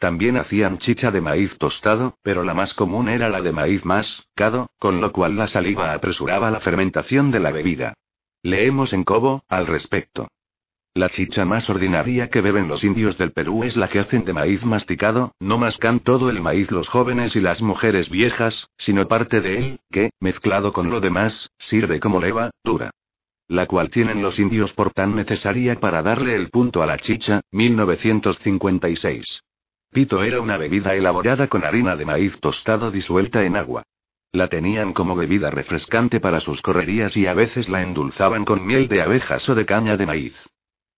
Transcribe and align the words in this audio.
También 0.00 0.38
hacían 0.38 0.78
chicha 0.78 1.10
de 1.10 1.20
maíz 1.20 1.58
tostado, 1.58 2.16
pero 2.22 2.42
la 2.42 2.54
más 2.54 2.72
común 2.72 3.10
era 3.10 3.28
la 3.28 3.42
de 3.42 3.52
maíz 3.52 3.84
mascado, 3.84 4.70
con 4.78 5.02
lo 5.02 5.12
cual 5.12 5.36
la 5.36 5.46
saliva 5.46 5.92
apresuraba 5.92 6.50
la 6.50 6.60
fermentación 6.60 7.30
de 7.30 7.38
la 7.38 7.50
bebida. 7.50 7.92
Leemos 8.42 8.94
en 8.94 9.04
Cobo, 9.04 9.44
al 9.46 9.66
respecto. 9.66 10.28
La 10.94 11.10
chicha 11.10 11.44
más 11.44 11.68
ordinaria 11.68 12.30
que 12.30 12.40
beben 12.40 12.66
los 12.66 12.82
indios 12.82 13.18
del 13.18 13.32
Perú 13.32 13.62
es 13.62 13.76
la 13.76 13.88
que 13.88 13.98
hacen 13.98 14.24
de 14.24 14.32
maíz 14.32 14.64
masticado, 14.64 15.34
no 15.38 15.58
mascan 15.58 16.00
todo 16.00 16.30
el 16.30 16.40
maíz 16.40 16.70
los 16.70 16.88
jóvenes 16.88 17.36
y 17.36 17.42
las 17.42 17.60
mujeres 17.60 18.08
viejas, 18.08 18.70
sino 18.78 19.06
parte 19.06 19.42
de 19.42 19.58
él, 19.58 19.80
que, 19.90 20.12
mezclado 20.18 20.72
con 20.72 20.88
lo 20.88 21.02
demás, 21.02 21.50
sirve 21.58 22.00
como 22.00 22.20
leva, 22.20 22.52
dura. 22.64 22.90
La 23.48 23.66
cual 23.66 23.90
tienen 23.90 24.22
los 24.22 24.38
indios 24.38 24.72
por 24.72 24.92
tan 24.92 25.14
necesaria 25.14 25.78
para 25.78 26.02
darle 26.02 26.36
el 26.36 26.48
punto 26.48 26.82
a 26.82 26.86
la 26.86 26.96
chicha, 26.96 27.42
1956. 27.52 29.42
Pito 29.92 30.22
era 30.22 30.40
una 30.40 30.56
bebida 30.56 30.94
elaborada 30.94 31.48
con 31.48 31.64
harina 31.64 31.96
de 31.96 32.04
maíz 32.04 32.38
tostado 32.38 32.92
disuelta 32.92 33.42
en 33.42 33.56
agua. 33.56 33.82
La 34.30 34.46
tenían 34.46 34.92
como 34.92 35.16
bebida 35.16 35.50
refrescante 35.50 36.20
para 36.20 36.38
sus 36.38 36.62
correrías 36.62 37.16
y 37.16 37.26
a 37.26 37.34
veces 37.34 37.68
la 37.68 37.82
endulzaban 37.82 38.44
con 38.44 38.64
miel 38.64 38.86
de 38.86 39.02
abejas 39.02 39.48
o 39.48 39.56
de 39.56 39.66
caña 39.66 39.96
de 39.96 40.06
maíz. 40.06 40.36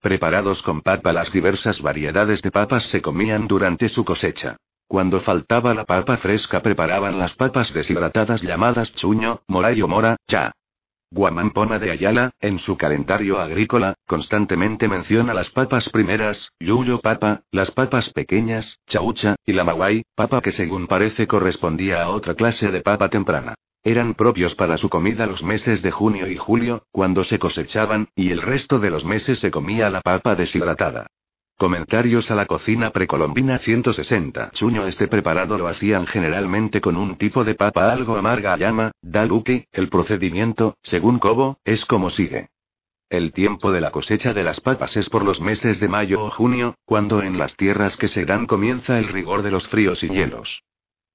Preparados 0.02 0.62
con 0.62 0.82
papa, 0.82 1.14
las 1.14 1.32
diversas 1.32 1.80
variedades 1.80 2.42
de 2.42 2.50
papas 2.50 2.82
se 2.88 3.00
comían 3.00 3.48
durante 3.48 3.88
su 3.88 4.04
cosecha. 4.04 4.56
Cuando 4.86 5.20
faltaba 5.20 5.72
la 5.72 5.86
papa 5.86 6.18
fresca, 6.18 6.60
preparaban 6.60 7.18
las 7.18 7.32
papas 7.32 7.72
deshidratadas 7.72 8.42
llamadas 8.42 8.94
chuño, 8.94 9.40
morayo 9.46 9.88
mora, 9.88 10.16
cha. 10.26 10.52
Guamampona 11.14 11.78
de 11.78 11.90
Ayala, 11.90 12.30
en 12.40 12.58
su 12.58 12.78
calendario 12.78 13.38
agrícola, 13.38 13.96
constantemente 14.06 14.88
menciona 14.88 15.34
las 15.34 15.50
papas 15.50 15.90
primeras, 15.90 16.50
yuyo 16.58 17.00
papa, 17.00 17.42
las 17.50 17.70
papas 17.70 18.08
pequeñas, 18.14 18.78
chaucha, 18.86 19.36
y 19.44 19.52
la 19.52 19.62
maguay, 19.62 20.04
papa 20.14 20.40
que 20.40 20.52
según 20.52 20.86
parece 20.86 21.26
correspondía 21.26 22.02
a 22.02 22.08
otra 22.08 22.34
clase 22.34 22.70
de 22.70 22.80
papa 22.80 23.10
temprana. 23.10 23.54
Eran 23.84 24.14
propios 24.14 24.54
para 24.54 24.78
su 24.78 24.88
comida 24.88 25.26
los 25.26 25.42
meses 25.42 25.82
de 25.82 25.90
junio 25.90 26.30
y 26.30 26.38
julio, 26.38 26.84
cuando 26.90 27.24
se 27.24 27.38
cosechaban, 27.38 28.08
y 28.16 28.30
el 28.30 28.40
resto 28.40 28.78
de 28.78 28.88
los 28.88 29.04
meses 29.04 29.38
se 29.38 29.50
comía 29.50 29.90
la 29.90 30.00
papa 30.00 30.34
deshidratada. 30.34 31.08
Comentarios 31.56 32.30
a 32.30 32.34
la 32.34 32.46
cocina 32.46 32.90
precolombina 32.90 33.58
160. 33.58 34.50
Chuño 34.52 34.86
Este 34.86 35.06
preparado 35.06 35.56
lo 35.58 35.68
hacían 35.68 36.06
generalmente 36.06 36.80
con 36.80 36.96
un 36.96 37.16
tipo 37.16 37.44
de 37.44 37.54
papa 37.54 37.92
algo 37.92 38.16
amarga 38.16 38.56
llama, 38.56 38.90
daluki, 39.00 39.66
el 39.70 39.88
procedimiento, 39.88 40.76
según 40.82 41.18
Cobo, 41.18 41.58
es 41.64 41.84
como 41.84 42.10
sigue. 42.10 42.48
El 43.08 43.32
tiempo 43.32 43.70
de 43.70 43.80
la 43.80 43.90
cosecha 43.90 44.32
de 44.32 44.42
las 44.42 44.60
papas 44.60 44.96
es 44.96 45.08
por 45.08 45.24
los 45.24 45.40
meses 45.40 45.78
de 45.78 45.86
mayo 45.86 46.24
o 46.24 46.30
junio, 46.30 46.74
cuando 46.84 47.22
en 47.22 47.38
las 47.38 47.56
tierras 47.56 47.96
que 47.96 48.08
se 48.08 48.24
dan 48.24 48.46
comienza 48.46 48.98
el 48.98 49.08
rigor 49.08 49.42
de 49.42 49.50
los 49.50 49.68
fríos 49.68 50.02
y 50.02 50.08
hielos. 50.08 50.64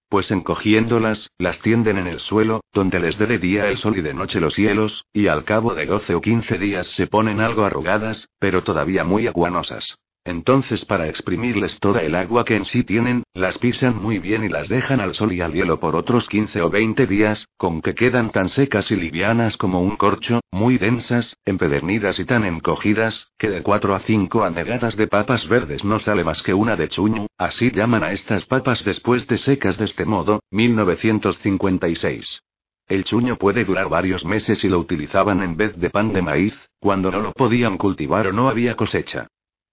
Pues 0.07 0.31
encogiéndolas, 0.31 1.29
las 1.37 1.59
tienden 1.59 1.97
en 1.97 2.07
el 2.07 2.19
suelo, 2.21 2.61
donde 2.71 2.99
les 2.99 3.17
dé 3.17 3.25
de 3.25 3.39
día 3.39 3.67
el 3.67 3.77
sol 3.77 3.97
y 3.97 4.01
de 4.01 4.13
noche 4.13 4.39
los 4.39 4.55
hielos, 4.55 5.05
y 5.11 5.27
al 5.27 5.43
cabo 5.43 5.73
de 5.73 5.85
12 5.85 6.15
o 6.15 6.21
15 6.21 6.57
días 6.57 6.87
se 6.87 7.07
ponen 7.07 7.41
algo 7.41 7.65
arrugadas, 7.65 8.29
pero 8.39 8.63
todavía 8.63 9.03
muy 9.03 9.27
aguanosas. 9.27 9.97
Entonces 10.27 10.83
para 10.83 11.07
exprimirles 11.07 11.79
toda 11.79 12.01
el 12.01 12.13
agua 12.13 12.43
que 12.43 12.57
en 12.57 12.65
sí 12.65 12.83
tienen, 12.83 13.23
las 13.33 13.57
pisan 13.59 13.95
muy 13.95 14.19
bien 14.19 14.43
y 14.43 14.49
las 14.49 14.67
dejan 14.67 14.99
al 14.99 15.13
sol 15.13 15.31
y 15.31 15.39
al 15.39 15.53
hielo 15.53 15.79
por 15.79 15.95
otros 15.95 16.27
15 16.27 16.63
o 16.63 16.69
20 16.69 17.07
días, 17.07 17.47
con 17.55 17.81
que 17.81 17.95
quedan 17.95 18.31
tan 18.31 18.49
secas 18.49 18.91
y 18.91 18.97
livianas 18.97 19.55
como 19.55 19.79
un 19.79 19.95
corcho, 19.95 20.41
muy 20.51 20.77
densas, 20.77 21.37
empedernidas 21.45 22.19
y 22.19 22.25
tan 22.25 22.43
encogidas, 22.43 23.31
que 23.37 23.49
de 23.49 23.63
4 23.63 23.95
a 23.95 23.99
5 24.01 24.43
anegadas 24.43 24.97
de 24.97 25.07
papas 25.07 25.47
verdes 25.47 25.85
no 25.85 25.97
sale 25.97 26.25
más 26.25 26.43
que 26.43 26.53
una 26.53 26.75
de 26.75 26.89
chuño, 26.89 27.27
así 27.37 27.71
llaman 27.71 28.03
a 28.03 28.11
estas 28.11 28.43
papas 28.43 28.83
después 28.83 29.27
de 29.27 29.37
secas 29.37 29.77
de 29.77 29.85
este 29.85 30.03
modo, 30.03 30.41
1956. 30.51 32.41
El 32.85 33.05
chuño 33.05 33.37
puede 33.37 33.63
durar 33.63 33.87
varios 33.87 34.25
meses 34.25 34.61
y 34.65 34.67
lo 34.67 34.79
utilizaban 34.79 35.41
en 35.41 35.55
vez 35.55 35.77
de 35.77 35.89
pan 35.89 36.11
de 36.11 36.21
maíz, 36.21 36.69
cuando 36.81 37.11
no 37.11 37.21
lo 37.21 37.31
podían 37.31 37.77
cultivar 37.77 38.27
o 38.27 38.33
no 38.33 38.49
había 38.49 38.75
cosecha. 38.75 39.29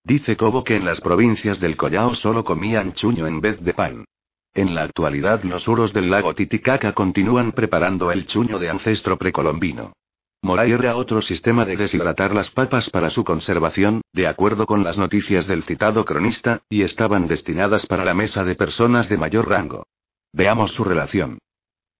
Dice 0.06 0.37
Cobo 0.37 0.65
que 0.65 0.76
en 0.76 0.84
las 0.84 1.00
provincias 1.00 1.60
del 1.60 1.78
Collao 1.78 2.15
solo 2.15 2.44
comían 2.44 2.92
chuño 2.92 3.26
en 3.26 3.41
vez 3.41 3.59
de 3.65 3.72
pan. 3.72 4.04
En 4.53 4.75
la 4.75 4.82
actualidad 4.82 5.42
los 5.44 5.66
uros 5.66 5.94
del 5.94 6.10
lago 6.10 6.34
Titicaca 6.34 6.92
continúan 6.92 7.53
preparando 7.53 8.12
el 8.12 8.26
chuño 8.26 8.59
de 8.59 8.69
ancestro 8.69 9.16
precolombino. 9.16 9.94
Moray 10.42 10.72
era 10.72 10.94
otro 10.97 11.22
sistema 11.22 11.65
de 11.65 11.78
deshidratar 11.78 12.34
las 12.34 12.50
papas 12.50 12.91
para 12.91 13.09
su 13.09 13.25
conservación, 13.25 14.03
de 14.12 14.26
acuerdo 14.26 14.66
con 14.66 14.84
las 14.84 14.98
noticias 14.98 15.47
del 15.47 15.62
citado 15.62 16.04
cronista, 16.04 16.60
y 16.69 16.82
estaban 16.82 17.26
destinadas 17.26 17.86
para 17.86 18.04
la 18.04 18.12
mesa 18.12 18.44
de 18.44 18.56
personas 18.56 19.09
de 19.09 19.16
mayor 19.16 19.48
rango. 19.48 19.86
Veamos 20.34 20.72
su 20.72 20.84
relación. 20.84 21.38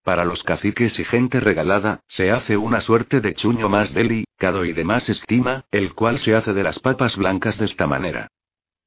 Para 0.05 0.23
los 0.23 0.43
caciques 0.43 0.99
y 0.99 1.03
gente 1.03 1.39
regalada, 1.39 2.01
se 2.07 2.29
hace 2.29 2.57
una 2.57 2.79
suerte 2.79 3.21
de 3.21 3.33
chuño 3.33 3.69
más 3.69 3.91
delicado 3.91 4.63
y 4.63 4.71
de 4.71 4.83
más 4.83 5.09
estima, 5.09 5.65
el 5.71 5.95
cual 5.95 6.19
se 6.19 6.35
hace 6.35 6.53
de 6.53 6.61
las 6.61 6.77
papas 6.77 7.17
blancas 7.17 7.57
de 7.57 7.65
esta 7.65 7.87
manera. 7.87 8.27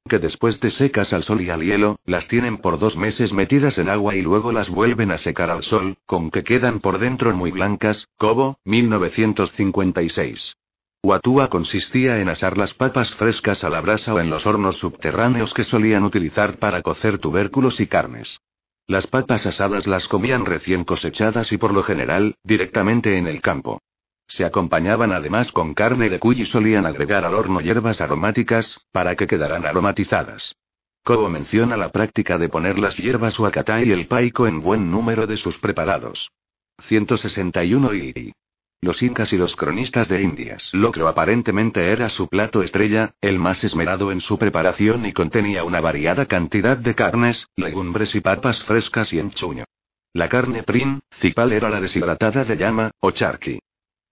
Que 0.07 0.17
después 0.17 0.61
de 0.61 0.71
secas 0.71 1.11
al 1.11 1.23
sol 1.23 1.41
y 1.41 1.49
al 1.49 1.61
hielo, 1.61 1.99
las 2.05 2.29
tienen 2.29 2.59
por 2.59 2.79
dos 2.79 2.95
meses 2.95 3.33
metidas 3.33 3.77
en 3.79 3.89
agua 3.89 4.15
y 4.15 4.21
luego 4.21 4.53
las 4.53 4.69
vuelven 4.69 5.11
a 5.11 5.17
secar 5.17 5.49
al 5.49 5.63
sol, 5.63 5.97
con 6.05 6.31
que 6.31 6.45
quedan 6.45 6.79
por 6.79 6.99
dentro 6.99 7.35
muy 7.35 7.51
blancas, 7.51 8.07
Cobo, 8.17 8.57
1956. 8.63 10.55
Huatúa 11.03 11.49
consistía 11.49 12.21
en 12.21 12.29
asar 12.29 12.57
las 12.57 12.73
papas 12.73 13.13
frescas 13.15 13.65
a 13.65 13.69
la 13.69 13.81
brasa 13.81 14.13
o 14.13 14.21
en 14.21 14.29
los 14.29 14.47
hornos 14.47 14.77
subterráneos 14.77 15.53
que 15.53 15.65
solían 15.65 16.05
utilizar 16.05 16.59
para 16.59 16.81
cocer 16.81 17.17
tubérculos 17.17 17.81
y 17.81 17.87
carnes. 17.87 18.39
Las 18.89 19.05
papas 19.05 19.45
asadas 19.45 19.85
las 19.85 20.07
comían 20.07 20.47
recién 20.47 20.83
cosechadas 20.83 21.51
y 21.51 21.59
por 21.59 21.75
lo 21.75 21.83
general, 21.83 22.37
directamente 22.43 23.19
en 23.19 23.27
el 23.27 23.39
campo. 23.39 23.83
Se 24.27 24.45
acompañaban 24.45 25.11
además 25.11 25.51
con 25.51 25.75
carne 25.75 26.09
de 26.09 26.17
cuy 26.17 26.41
y 26.41 26.45
solían 26.47 26.87
agregar 26.87 27.23
al 27.23 27.35
horno 27.35 27.61
hierbas 27.61 28.01
aromáticas, 28.01 28.87
para 28.91 29.15
que 29.15 29.27
quedaran 29.27 29.67
aromatizadas. 29.67 30.55
Cobo 31.03 31.29
menciona 31.29 31.77
la 31.77 31.91
práctica 31.91 32.39
de 32.39 32.49
poner 32.49 32.79
las 32.79 32.97
hierbas 32.97 33.37
huacatá 33.37 33.79
y 33.83 33.91
el 33.91 34.07
paico 34.07 34.47
en 34.47 34.59
buen 34.59 34.89
número 34.89 35.27
de 35.27 35.37
sus 35.37 35.59
preparados. 35.59 36.31
161 36.79 37.93
y 37.93 38.33
los 38.81 39.01
incas 39.03 39.33
y 39.33 39.37
los 39.37 39.55
cronistas 39.55 40.07
de 40.07 40.21
Indias. 40.21 40.69
Locro 40.73 41.07
aparentemente 41.07 41.91
era 41.91 42.09
su 42.09 42.27
plato 42.27 42.63
estrella, 42.63 43.13
el 43.21 43.39
más 43.39 43.63
esmerado 43.63 44.11
en 44.11 44.21
su 44.21 44.37
preparación 44.37 45.05
y 45.05 45.13
contenía 45.13 45.63
una 45.63 45.81
variada 45.81 46.25
cantidad 46.25 46.77
de 46.77 46.95
carnes, 46.95 47.47
legumbres 47.55 48.15
y 48.15 48.21
papas 48.21 48.63
frescas 48.63 49.11
y 49.13 49.19
enchuño. 49.19 49.65
La 50.13 50.29
carne 50.29 50.63
principal 50.63 51.51
era 51.51 51.69
la 51.69 51.81
deshidratada 51.81 52.45
de 52.45 52.57
llama, 52.57 52.91
o 52.99 53.11
charqui. 53.11 53.59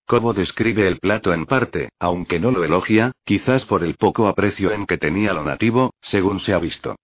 Cobo 0.05 0.33
describe 0.33 0.87
el 0.87 0.99
plato 0.99 1.33
en 1.33 1.45
parte, 1.45 1.89
aunque 1.99 2.39
no 2.39 2.51
lo 2.51 2.63
elogia, 2.63 3.11
quizás 3.25 3.65
por 3.65 3.83
el 3.83 3.95
poco 3.95 4.27
aprecio 4.27 4.71
en 4.71 4.85
que 4.85 4.97
tenía 4.97 5.33
lo 5.33 5.43
nativo, 5.43 5.93
según 6.01 6.39
se 6.39 6.53
ha 6.53 6.59
visto. 6.59 6.95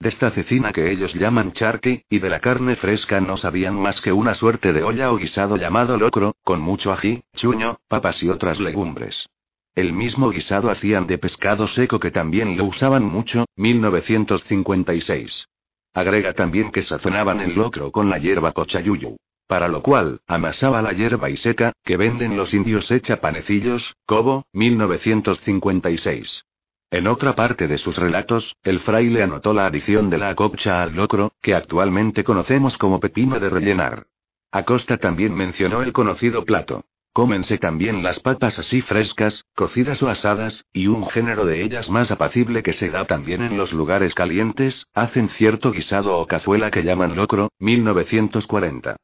De 0.00 0.10
esta 0.10 0.30
cecina 0.30 0.72
que 0.72 0.92
ellos 0.92 1.12
llaman 1.14 1.50
charqui, 1.50 2.04
y 2.08 2.20
de 2.20 2.30
la 2.30 2.38
carne 2.38 2.76
fresca 2.76 3.20
no 3.20 3.36
sabían 3.36 3.74
más 3.74 4.00
que 4.00 4.12
una 4.12 4.34
suerte 4.34 4.72
de 4.72 4.84
olla 4.84 5.10
o 5.10 5.16
guisado 5.16 5.56
llamado 5.56 5.96
locro, 5.96 6.36
con 6.44 6.60
mucho 6.60 6.92
ají, 6.92 7.24
chuño, 7.34 7.80
papas 7.88 8.22
y 8.22 8.28
otras 8.28 8.60
legumbres. 8.60 9.28
El 9.74 9.92
mismo 9.92 10.30
guisado 10.30 10.70
hacían 10.70 11.08
de 11.08 11.18
pescado 11.18 11.66
seco 11.66 11.98
que 11.98 12.12
también 12.12 12.56
lo 12.56 12.64
usaban 12.66 13.04
mucho, 13.04 13.46
1956. 13.56 15.48
Agrega 15.94 16.32
también 16.32 16.70
que 16.70 16.82
sazonaban 16.82 17.40
el 17.40 17.54
locro 17.54 17.90
con 17.90 18.08
la 18.08 18.18
hierba 18.18 18.52
cochayuyu. 18.52 19.16
Para 19.48 19.66
lo 19.66 19.82
cual, 19.82 20.20
amasaba 20.28 20.80
la 20.80 20.92
hierba 20.92 21.28
y 21.28 21.36
seca, 21.36 21.72
que 21.82 21.96
venden 21.96 22.36
los 22.36 22.54
indios 22.54 22.90
hecha 22.92 23.20
panecillos, 23.20 23.96
Cobo, 24.06 24.44
1956. 24.52 26.44
En 26.90 27.06
otra 27.06 27.34
parte 27.34 27.66
de 27.66 27.76
sus 27.76 27.98
relatos, 27.98 28.56
el 28.62 28.80
fraile 28.80 29.22
anotó 29.22 29.52
la 29.52 29.66
adición 29.66 30.08
de 30.08 30.16
la 30.16 30.30
acopcha 30.30 30.82
al 30.82 30.94
locro, 30.94 31.32
que 31.42 31.54
actualmente 31.54 32.24
conocemos 32.24 32.78
como 32.78 32.98
pepino 32.98 33.38
de 33.38 33.50
rellenar. 33.50 34.06
Acosta 34.50 34.96
también 34.96 35.34
mencionó 35.34 35.82
el 35.82 35.92
conocido 35.92 36.46
plato. 36.46 36.86
Cómense 37.12 37.58
también 37.58 38.02
las 38.02 38.20
papas 38.20 38.58
así 38.58 38.80
frescas, 38.80 39.44
cocidas 39.54 40.02
o 40.02 40.08
asadas, 40.08 40.64
y 40.72 40.86
un 40.86 41.06
género 41.06 41.44
de 41.44 41.62
ellas 41.62 41.90
más 41.90 42.10
apacible 42.10 42.62
que 42.62 42.72
se 42.72 42.88
da 42.88 43.04
también 43.04 43.42
en 43.42 43.58
los 43.58 43.74
lugares 43.74 44.14
calientes, 44.14 44.86
hacen 44.94 45.28
cierto 45.28 45.72
guisado 45.72 46.16
o 46.16 46.26
cazuela 46.26 46.70
que 46.70 46.84
llaman 46.84 47.16
locro, 47.16 47.50
1940. 47.58 48.96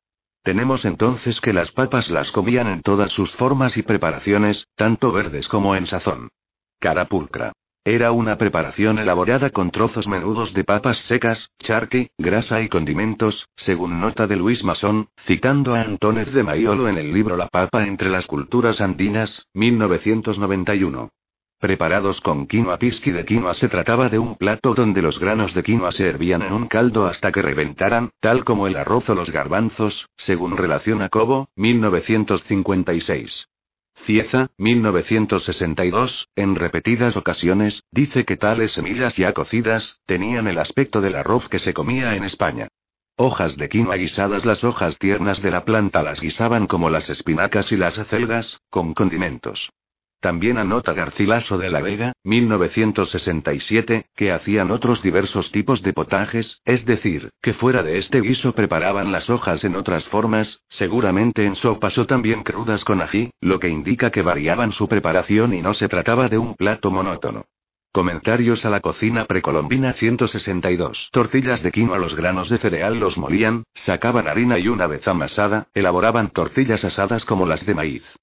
Tenemos 0.43 0.87
entonces 0.87 1.41
que 1.43 1.53
las 1.53 1.71
papas 1.71 2.09
las 2.09 2.33
comían 2.33 2.69
en 2.69 2.81
todas 2.81 3.11
sus 3.11 3.33
formas 3.33 3.77
y 3.77 3.83
preparaciones, 3.83 4.69
tanto 4.75 5.13
verdes 5.13 5.49
como 5.49 5.77
en 5.77 5.87
sazón. 5.87 6.29
Carapulcra. 6.79 7.53
Era 7.87 8.13
una 8.13 8.39
preparación 8.39 8.99
elaborada 8.99 9.51
con 9.51 9.71
trozos 9.71 10.09
menudos 10.09 10.55
de 10.55 10.65
papas 10.65 10.97
secas, 11.01 11.51
charqui, 11.59 12.09
grasa 12.17 12.63
y 12.63 12.71
condimentos, 12.71 13.47
según 13.57 14.01
nota 14.01 14.27
de 14.27 14.37
Luis 14.37 14.65
Masón, 14.65 15.09
citando 15.27 15.75
a 15.75 15.83
Antónez 15.83 16.33
de 16.33 16.43
Maiolo 16.43 16.89
en 16.89 16.97
el 16.97 17.13
libro 17.13 17.37
La 17.37 17.49
papa 17.49 17.87
entre 17.87 18.09
las 18.09 18.27
culturas 18.27 18.81
andinas, 18.81 19.49
1991. 19.53 21.11
Preparados 21.61 22.23
con 22.23 22.47
quinoa 22.47 22.79
pisqui 22.79 23.11
de 23.11 23.27
quinoa 23.27 23.53
se 23.53 23.69
trataba 23.69 24.09
de 24.09 24.19
un 24.19 24.37
plato 24.37 24.73
donde 24.73 25.03
los 25.03 25.21
granos 25.21 25.53
de 25.53 25.63
quinoa 25.63 25.93
se 25.93 26.09
hervían 26.09 26.41
en 26.41 26.55
un 26.55 26.69
caldo 26.69 27.05
hasta 27.05 27.33
que 27.33 27.43
reventaran, 27.43 28.13
tal 28.19 28.45
como 28.45 28.67
el 28.67 28.77
arroz 28.77 29.11
o 29.11 29.15
los 29.15 29.31
garbanzos, 29.31 30.09
según 30.17 30.57
relaciona 30.57 31.11
Cobo, 31.11 31.51
1956. 31.57 33.47
Cieza, 34.05 34.51
1962, 34.59 36.29
en 36.37 36.57
repetidas 36.57 37.17
ocasiones, 37.17 37.85
dice 37.91 38.25
que 38.25 38.37
tales 38.37 38.73
semillas 38.73 39.17
ya 39.17 39.33
cocidas, 39.33 40.01
tenían 40.05 40.47
el 40.47 40.59
aspecto 40.59 41.01
del 41.01 41.15
arroz 41.15 41.49
que 41.49 41.59
se 41.59 41.73
comía 41.73 42.15
en 42.15 42.25
España. 42.25 42.69
Hojas 43.17 43.57
de 43.57 43.69
quinoa 43.69 43.97
guisadas 43.97 44.45
Las 44.45 44.65
hojas 44.65 44.99
tiernas 44.99 45.41
de 45.41 45.51
la 45.51 45.65
planta 45.65 46.03
las 46.03 46.21
guisaban 46.21 46.67
como 46.67 46.91
las 46.91 47.09
espinacas 47.09 47.73
y 47.73 47.77
las 47.77 47.99
acelgas, 47.99 48.61
con 48.69 48.93
condimentos. 48.93 49.71
También 50.25 50.57
anota 50.57 50.95
Garcilaso 50.95 51.59
de 51.59 51.69
la 51.69 51.83
Vega, 51.83 52.15
1967, 52.23 54.07
que 54.17 54.33
hacían 54.33 54.71
otros 54.71 55.03
diversos 55.03 55.53
tipos 55.53 55.83
de 55.83 55.93
potajes, 55.93 56.63
es 56.65 56.87
decir, 56.87 57.29
que 57.43 57.53
fuera 57.53 57.83
de 57.83 57.99
este 57.99 58.23
guiso 58.23 58.55
preparaban 58.55 59.13
las 59.13 59.29
hojas 59.29 59.65
en 59.65 59.77
otras 59.77 60.09
formas, 60.09 60.63
seguramente 60.67 61.45
en 61.45 61.55
sopas 61.55 61.99
o 61.99 62.07
también 62.07 62.43
crudas 62.43 62.87
con 62.87 63.03
ají, 63.03 63.33
lo 63.43 63.61
que 63.61 63.69
indica 63.69 64.11
que 64.11 64.23
variaban 64.23 64.73
su 64.73 64.89
preparación 64.89 65.53
y 65.53 65.61
no 65.61 65.75
se 65.75 65.91
trataba 65.91 66.27
de 66.29 66.39
un 66.39 66.55
plato 66.55 66.91
monótono. 66.91 67.45
Comentarios 67.93 68.65
a 68.65 68.71
la 68.71 68.81
cocina 68.81 69.27
precolombina 69.27 69.93
162. 69.93 71.11
Tortillas 71.13 71.63
de 71.63 71.71
quinoa 71.71 71.99
Los 71.99 72.15
granos 72.15 72.49
de 72.49 72.57
cereal 72.57 72.99
los 72.99 73.19
molían, 73.19 73.65
sacaban 73.75 74.27
harina 74.27 74.59
y 74.59 74.69
una 74.69 74.87
vez 74.87 75.07
amasada, 75.07 75.69
elaboraban 75.75 76.31
tortillas 76.31 76.83
asadas 76.83 77.27
como 77.27 77.45
las 77.45 77.67
de 77.67 77.75
maíz. 77.75 78.17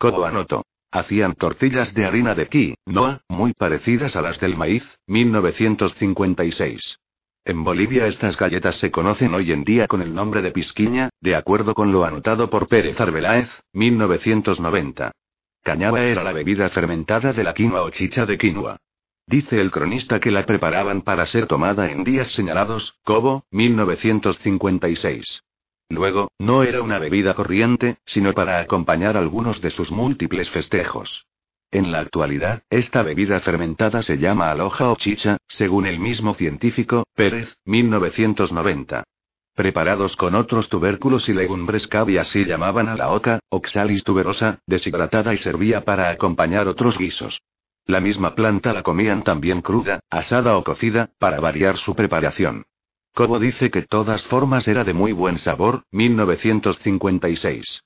Codo 0.00 0.26
anoto. 0.26 0.64
Hacían 0.94 1.34
tortillas 1.34 1.92
de 1.92 2.06
harina 2.06 2.36
de 2.36 2.46
quinoa, 2.46 3.22
muy 3.28 3.52
parecidas 3.52 4.14
a 4.14 4.22
las 4.22 4.38
del 4.38 4.56
maíz, 4.56 4.84
1956. 5.08 7.00
En 7.44 7.64
Bolivia 7.64 8.06
estas 8.06 8.36
galletas 8.36 8.76
se 8.76 8.92
conocen 8.92 9.34
hoy 9.34 9.50
en 9.50 9.64
día 9.64 9.88
con 9.88 10.02
el 10.02 10.14
nombre 10.14 10.40
de 10.40 10.52
pisquiña, 10.52 11.10
de 11.20 11.34
acuerdo 11.34 11.74
con 11.74 11.90
lo 11.90 12.04
anotado 12.04 12.48
por 12.48 12.68
Pérez 12.68 13.00
Arbeláez, 13.00 13.50
1990. 13.72 15.10
Cañaba 15.64 16.00
era 16.00 16.22
la 16.22 16.32
bebida 16.32 16.68
fermentada 16.68 17.32
de 17.32 17.42
la 17.42 17.54
quinoa 17.54 17.82
o 17.82 17.90
chicha 17.90 18.24
de 18.24 18.38
quinoa. 18.38 18.76
Dice 19.26 19.60
el 19.60 19.72
cronista 19.72 20.20
que 20.20 20.30
la 20.30 20.46
preparaban 20.46 21.02
para 21.02 21.26
ser 21.26 21.48
tomada 21.48 21.90
en 21.90 22.04
días 22.04 22.28
señalados, 22.28 23.00
Cobo, 23.02 23.46
1956. 23.50 25.42
Luego, 25.88 26.30
no 26.38 26.62
era 26.62 26.82
una 26.82 26.98
bebida 26.98 27.34
corriente, 27.34 27.98
sino 28.04 28.32
para 28.32 28.58
acompañar 28.58 29.16
algunos 29.16 29.60
de 29.60 29.70
sus 29.70 29.90
múltiples 29.90 30.50
festejos. 30.50 31.26
En 31.70 31.90
la 31.90 32.00
actualidad, 32.00 32.62
esta 32.70 33.02
bebida 33.02 33.40
fermentada 33.40 34.02
se 34.02 34.16
llama 34.16 34.50
aloja 34.50 34.90
o 34.90 34.96
chicha, 34.96 35.38
según 35.48 35.86
el 35.86 35.98
mismo 35.98 36.34
científico, 36.34 37.04
Pérez, 37.14 37.56
1990. 37.64 39.04
Preparados 39.54 40.16
con 40.16 40.34
otros 40.34 40.68
tubérculos 40.68 41.28
y 41.28 41.32
legumbres 41.32 41.86
que 41.86 42.18
así 42.18 42.44
llamaban 42.44 42.88
a 42.88 42.96
la 42.96 43.10
oca, 43.10 43.40
oxalis 43.48 44.02
tuberosa, 44.02 44.58
deshidratada 44.66 45.34
y 45.34 45.38
servía 45.38 45.84
para 45.84 46.10
acompañar 46.10 46.66
otros 46.66 46.98
guisos. 46.98 47.40
La 47.86 48.00
misma 48.00 48.34
planta 48.34 48.72
la 48.72 48.82
comían 48.82 49.22
también 49.22 49.60
cruda, 49.60 50.00
asada 50.10 50.56
o 50.56 50.64
cocida, 50.64 51.10
para 51.18 51.38
variar 51.38 51.76
su 51.76 51.94
preparación. 51.94 52.64
Cobo 53.14 53.38
dice 53.38 53.70
que 53.70 53.82
todas 53.82 54.24
formas 54.24 54.66
era 54.66 54.82
de 54.82 54.92
muy 54.92 55.12
buen 55.12 55.38
sabor, 55.38 55.84
1956. 55.92 57.84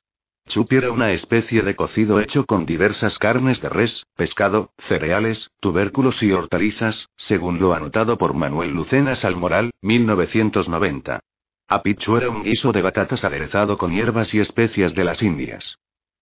Chupi 0.48 0.76
era 0.76 0.90
una 0.90 1.10
especie 1.10 1.60
de 1.60 1.76
cocido 1.76 2.18
hecho 2.18 2.46
con 2.46 2.64
diversas 2.64 3.18
carnes 3.18 3.60
de 3.60 3.68
res, 3.68 4.06
pescado, 4.16 4.70
cereales, 4.78 5.50
tubérculos 5.60 6.22
y 6.22 6.32
hortalizas, 6.32 7.10
según 7.18 7.58
lo 7.58 7.74
anotado 7.74 8.16
por 8.16 8.32
Manuel 8.32 8.70
Lucena 8.70 9.14
Salmoral, 9.14 9.70
1990. 9.82 11.20
Apichu 11.68 12.16
era 12.16 12.30
un 12.30 12.42
guiso 12.42 12.72
de 12.72 12.80
batatas 12.80 13.22
aderezado 13.22 13.76
con 13.76 13.92
hierbas 13.92 14.32
y 14.32 14.40
especias 14.40 14.94
de 14.94 15.04
las 15.04 15.22
Indias. 15.22 15.76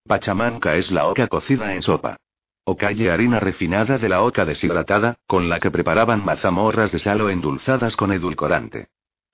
Pachamanca 0.05 0.75
es 0.75 0.91
la 0.91 1.07
oca 1.07 1.29
cocida 1.29 1.75
en 1.75 1.83
sopa. 1.83 2.17
Ocalle 2.65 3.13
harina 3.13 3.39
refinada 3.39 3.99
de 3.99 4.09
la 4.09 4.25
oca 4.25 4.45
deshidratada, 4.45 5.15
con 5.29 5.49
la 5.49 5.61
que 5.61 5.71
preparaban 5.71 6.25
mazamorras 6.25 6.91
de 6.91 6.99
sal 6.99 7.21
o 7.21 7.31
endulzadas 7.31 7.95
con 7.95 8.11
edulcorante. 8.11 8.89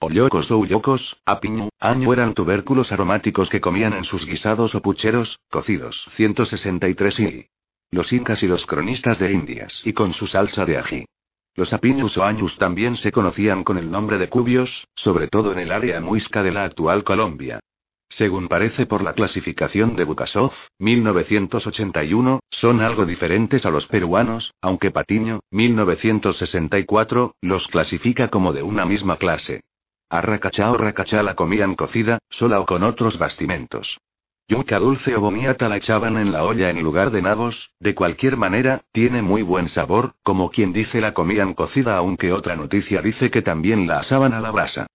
Ollocos 0.05 0.51
o 0.51 0.59
uyocos, 0.59 1.17
apiño, 1.25 1.69
año 1.79 2.13
eran 2.13 2.35
tubérculos 2.35 2.91
aromáticos 2.91 3.49
que 3.49 3.61
comían 3.61 3.93
en 3.93 4.03
sus 4.03 4.27
guisados 4.27 4.75
o 4.75 4.83
pucheros, 4.83 5.39
cocidos. 5.49 6.09
163 6.17 7.21
y. 7.21 7.47
Los 7.93 8.13
incas 8.13 8.43
y 8.43 8.49
los 8.49 8.67
cronistas 8.67 9.21
de 9.21 9.31
Indias 9.31 9.81
y 9.85 9.93
con 9.93 10.13
su 10.13 10.27
salsa 10.27 10.65
de 10.65 10.77
ají. 10.77 11.05
Los 11.55 11.73
apiños 11.73 12.19
o 12.19 12.25
años 12.25 12.59
también 12.59 12.97
se 12.97 13.13
conocían 13.13 13.63
con 13.63 13.79
el 13.79 13.93
nombre 13.93 14.19
de 14.19 14.29
cubios, 14.29 14.89
sobre 14.97 15.29
todo 15.29 15.53
en 15.53 15.61
el 15.61 15.71
área 15.71 16.01
muisca 16.01 16.43
de 16.43 16.51
la 16.51 16.65
actual 16.65 17.05
Colombia. 17.05 17.61
Según 18.09 18.49
parece 18.49 18.87
por 18.87 19.05
la 19.05 19.13
clasificación 19.13 19.95
de 19.95 20.03
Bukasov, 20.03 20.51
1981, 20.81 22.41
son 22.51 22.81
algo 22.81 23.07
diferentes 23.07 23.65
a 23.67 23.71
los 23.71 23.87
peruanos, 23.87 24.53
aunque 24.61 24.91
Patiño, 24.91 25.43
1964, 25.53 27.37
los 27.41 27.69
clasifica 27.69 28.27
como 28.31 28.53
de 28.53 28.65
una 28.65 28.85
misma 28.85 29.17
clase. 29.17 29.61
Arracachá 30.13 30.71
o 30.71 30.77
racachá 30.77 31.23
la 31.23 31.35
comían 31.35 31.75
cocida, 31.75 32.19
sola 32.29 32.61
o 32.61 32.67
con 32.67 32.83
otros 32.83 33.17
bastimentos. 33.17 33.99
Yuca 34.47 34.79
dulce 34.79 35.17
o 35.17 35.21
bomiata 35.23 35.71
la 35.71 35.79
echaban 35.79 36.19
en 36.19 36.33
la 36.33 36.45
olla 36.45 36.69
en 36.69 36.83
lugar 36.83 37.13
de 37.13 37.23
nabos, 37.23 37.73
de 37.81 37.95
cualquier 37.95 38.37
manera, 38.37 38.83
tiene 38.93 39.23
muy 39.23 39.41
buen 39.41 39.69
sabor, 39.69 40.13
como 40.23 40.51
quien 40.51 40.75
dice 40.75 41.01
la 41.01 41.15
comían 41.15 41.55
cocida 41.55 41.97
aunque 41.97 42.31
otra 42.31 42.57
noticia 42.57 43.01
dice 43.01 43.31
que 43.31 43.41
también 43.41 43.87
la 43.87 44.01
asaban 44.01 44.35
a 44.35 44.41
la 44.41 44.51
brasa. 44.51 44.87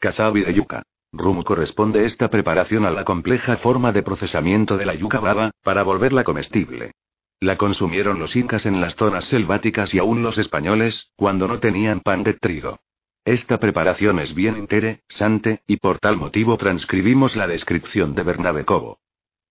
Cazabi 0.00 0.42
de 0.42 0.54
yuca. 0.54 0.82
Rum 1.12 1.44
corresponde 1.44 2.04
esta 2.04 2.28
preparación 2.28 2.84
a 2.84 2.90
la 2.90 3.04
compleja 3.04 3.56
forma 3.58 3.92
de 3.92 4.02
procesamiento 4.02 4.76
de 4.76 4.86
la 4.86 4.94
yuca 4.96 5.20
baba, 5.20 5.52
para 5.62 5.84
volverla 5.84 6.24
comestible. 6.24 6.90
La 7.38 7.56
consumieron 7.56 8.18
los 8.18 8.34
incas 8.34 8.66
en 8.66 8.80
las 8.80 8.96
zonas 8.96 9.26
selváticas 9.26 9.94
y 9.94 10.00
aún 10.00 10.24
los 10.24 10.36
españoles, 10.36 11.12
cuando 11.14 11.46
no 11.46 11.60
tenían 11.60 12.00
pan 12.00 12.24
de 12.24 12.34
trigo. 12.34 12.80
Esta 13.24 13.58
preparación 13.58 14.18
es 14.18 14.34
bien 14.34 14.58
interesante, 14.58 15.62
y 15.66 15.78
por 15.78 15.98
tal 15.98 16.18
motivo 16.18 16.58
transcribimos 16.58 17.36
la 17.36 17.46
descripción 17.46 18.14
de 18.14 18.22
Bernabé 18.22 18.66
Cobo. 18.66 18.98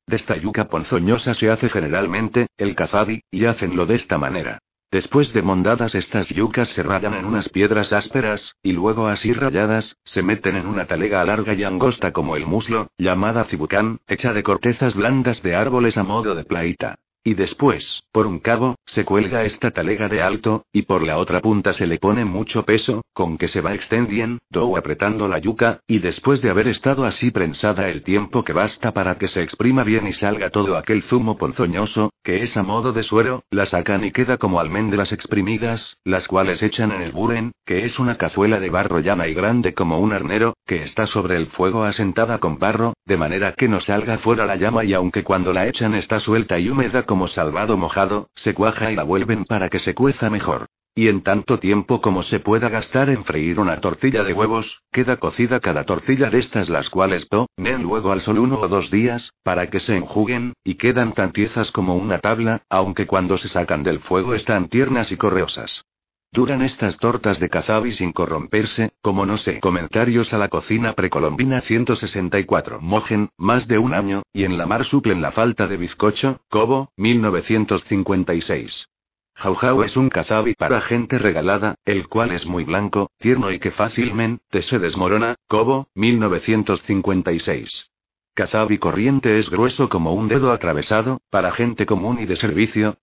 De 0.05 0.15
esta 0.15 0.37
yuca 0.37 0.67
ponzoñosa 0.67 1.33
se 1.33 1.49
hace 1.49 1.69
generalmente, 1.69 2.47
el 2.57 2.75
cazabi, 2.75 3.23
y 3.31 3.45
hacenlo 3.45 3.87
de 3.87 3.95
esta 3.95 4.19
manera. 4.19 4.59
Después 4.91 5.33
de 5.33 5.41
mondadas 5.41 5.95
estas 5.95 6.29
yucas 6.29 6.69
se 6.69 6.83
rayan 6.83 7.15
en 7.15 7.25
unas 7.25 7.49
piedras 7.49 7.93
ásperas, 7.93 8.55
y 8.61 8.73
luego 8.73 9.07
así 9.07 9.33
rayadas, 9.33 9.97
se 10.03 10.21
meten 10.21 10.55
en 10.55 10.67
una 10.67 10.85
talega 10.85 11.25
larga 11.25 11.55
y 11.55 11.63
angosta 11.63 12.11
como 12.11 12.35
el 12.35 12.45
muslo, 12.45 12.91
llamada 12.99 13.45
cibucán, 13.45 14.01
hecha 14.05 14.33
de 14.33 14.43
cortezas 14.43 14.93
blandas 14.93 15.41
de 15.41 15.55
árboles 15.55 15.97
a 15.97 16.03
modo 16.03 16.35
de 16.35 16.43
plaita. 16.43 16.99
Y 17.23 17.35
después, 17.35 18.03
por 18.11 18.27
un 18.27 18.39
cabo, 18.39 18.75
se 18.85 19.05
cuelga 19.05 19.43
esta 19.43 19.71
talega 19.71 20.09
de 20.09 20.21
alto, 20.21 20.65
y 20.73 20.81
por 20.81 21.03
la 21.03 21.17
otra 21.17 21.39
punta 21.39 21.71
se 21.71 21.87
le 21.87 21.97
pone 21.97 22.25
mucho 22.25 22.63
peso, 22.65 23.01
con 23.13 23.37
que 23.37 23.47
se 23.47 23.61
va 23.61 23.73
extendiendo 23.73 24.39
apretando 24.77 25.27
la 25.27 25.39
yuca, 25.39 25.79
y 25.87 25.99
después 25.99 26.41
de 26.41 26.49
haber 26.49 26.67
estado 26.67 27.05
así 27.05 27.31
prensada 27.31 27.87
el 27.89 28.03
tiempo 28.03 28.43
que 28.43 28.53
basta 28.53 28.91
para 28.91 29.17
que 29.17 29.27
se 29.27 29.41
exprima 29.41 29.83
bien 29.83 30.07
y 30.07 30.13
salga 30.13 30.49
todo 30.49 30.77
aquel 30.77 31.03
zumo 31.03 31.37
ponzoñoso, 31.37 32.11
que 32.23 32.43
es 32.43 32.57
a 32.57 32.63
modo 32.63 32.91
de 32.91 33.03
suero, 33.03 33.43
la 33.49 33.65
sacan 33.65 34.03
y 34.03 34.11
queda 34.11 34.37
como 34.37 34.59
almendras 34.59 35.11
exprimidas, 35.11 35.97
las 36.03 36.27
cuales 36.27 36.61
echan 36.63 36.91
en 36.91 37.01
el 37.01 37.11
buren, 37.11 37.53
que 37.65 37.85
es 37.85 37.99
una 37.99 38.17
cazuela 38.17 38.59
de 38.59 38.69
barro 38.69 38.99
llana 38.99 39.27
y 39.27 39.33
grande 39.33 39.73
como 39.73 39.99
un 39.99 40.13
arnero, 40.13 40.55
que 40.65 40.83
está 40.83 41.05
sobre 41.05 41.37
el 41.37 41.47
fuego 41.47 41.83
asentada 41.83 42.39
con 42.39 42.57
barro, 42.59 42.93
de 43.05 43.17
manera 43.17 43.53
que 43.53 43.67
no 43.67 43.79
salga 43.79 44.17
fuera 44.17 44.45
la 44.45 44.55
llama 44.55 44.83
y 44.83 44.93
aunque 44.93 45.23
cuando 45.23 45.53
la 45.53 45.67
echan 45.67 45.93
está 45.95 46.19
suelta 46.19 46.59
y 46.59 46.69
húmeda 46.69 47.03
como 47.03 47.12
salvado 47.27 47.77
mojado, 47.77 48.29
se 48.35 48.53
cuaja 48.53 48.91
y 48.91 48.95
la 48.95 49.03
vuelven 49.03 49.45
para 49.45 49.69
que 49.69 49.79
se 49.79 49.93
cueza 49.93 50.29
mejor. 50.29 50.67
Y 50.95 51.07
en 51.07 51.23
tanto 51.23 51.57
tiempo 51.57 52.01
como 52.01 52.21
se 52.21 52.39
pueda 52.39 52.69
gastar 52.69 53.09
en 53.09 53.23
freír 53.23 53.59
una 53.59 53.81
tortilla 53.81 54.23
de 54.23 54.33
huevos, 54.33 54.83
queda 54.91 55.17
cocida 55.17 55.59
cada 55.59 55.85
tortilla 55.85 56.29
de 56.29 56.37
estas 56.37 56.69
las 56.69 56.89
cuales 56.89 57.25
ponen 57.25 57.81
luego 57.81 58.11
al 58.11 58.21
sol 58.21 58.37
uno 58.37 58.59
o 58.59 58.67
dos 58.67 58.91
días, 58.91 59.31
para 59.41 59.69
que 59.71 59.79
se 59.79 59.95
enjuguen, 59.95 60.53
y 60.63 60.75
quedan 60.75 61.13
tan 61.13 61.31
tiezas 61.31 61.71
como 61.71 61.95
una 61.95 62.19
tabla, 62.19 62.61
aunque 62.69 63.07
cuando 63.07 63.37
se 63.37 63.49
sacan 63.49 63.81
del 63.81 63.99
fuego 63.99 64.35
están 64.35 64.69
tiernas 64.69 65.11
y 65.11 65.17
correosas. 65.17 65.83
Duran 66.33 66.63
estas 66.63 66.97
tortas 66.97 67.39
de 67.39 67.47
cazabi 67.47 67.91
sin 67.91 68.11
corromperse, 68.11 68.93
como 69.03 69.27
no 69.27 69.37
sé. 69.37 69.59
Comentarios 69.59 70.33
a 70.33 70.39
la 70.39 70.47
cocina 70.47 70.93
precolombina 70.93 71.61
164. 71.61 72.81
Mojen, 72.81 73.29
más 73.37 73.67
de 73.67 73.77
un 73.77 73.93
año, 73.93 74.23
y 74.33 74.43
en 74.43 74.57
la 74.57 74.65
mar 74.65 74.83
suplen 74.83 75.21
la 75.21 75.31
falta 75.31 75.67
de 75.67 75.77
bizcocho, 75.77 76.41
Cobo, 76.49 76.89
1956. 76.97 78.87
Jaujau 79.35 79.83
es 79.83 79.95
un 79.95 80.09
cazabi 80.09 80.55
para 80.55 80.81
gente 80.81 81.19
regalada, 81.19 81.75
el 81.85 82.07
cual 82.07 82.31
es 82.31 82.47
muy 82.47 82.63
blanco, 82.63 83.11
tierno 83.19 83.51
y 83.51 83.59
que 83.59 83.69
fácilmente 83.69 84.63
se 84.63 84.79
desmorona, 84.79 85.35
Cobo, 85.47 85.89
1956. 85.93 87.91
Cazabi 88.33 88.79
corriente 88.79 89.37
es 89.37 89.51
grueso 89.51 89.87
como 89.87 90.13
un 90.13 90.29
dedo 90.29 90.51
atravesado, 90.51 91.21
para 91.29 91.51
gente 91.51 91.85
común 91.85 92.17
y 92.19 92.25
de 92.25 92.37
servicio, 92.37 92.97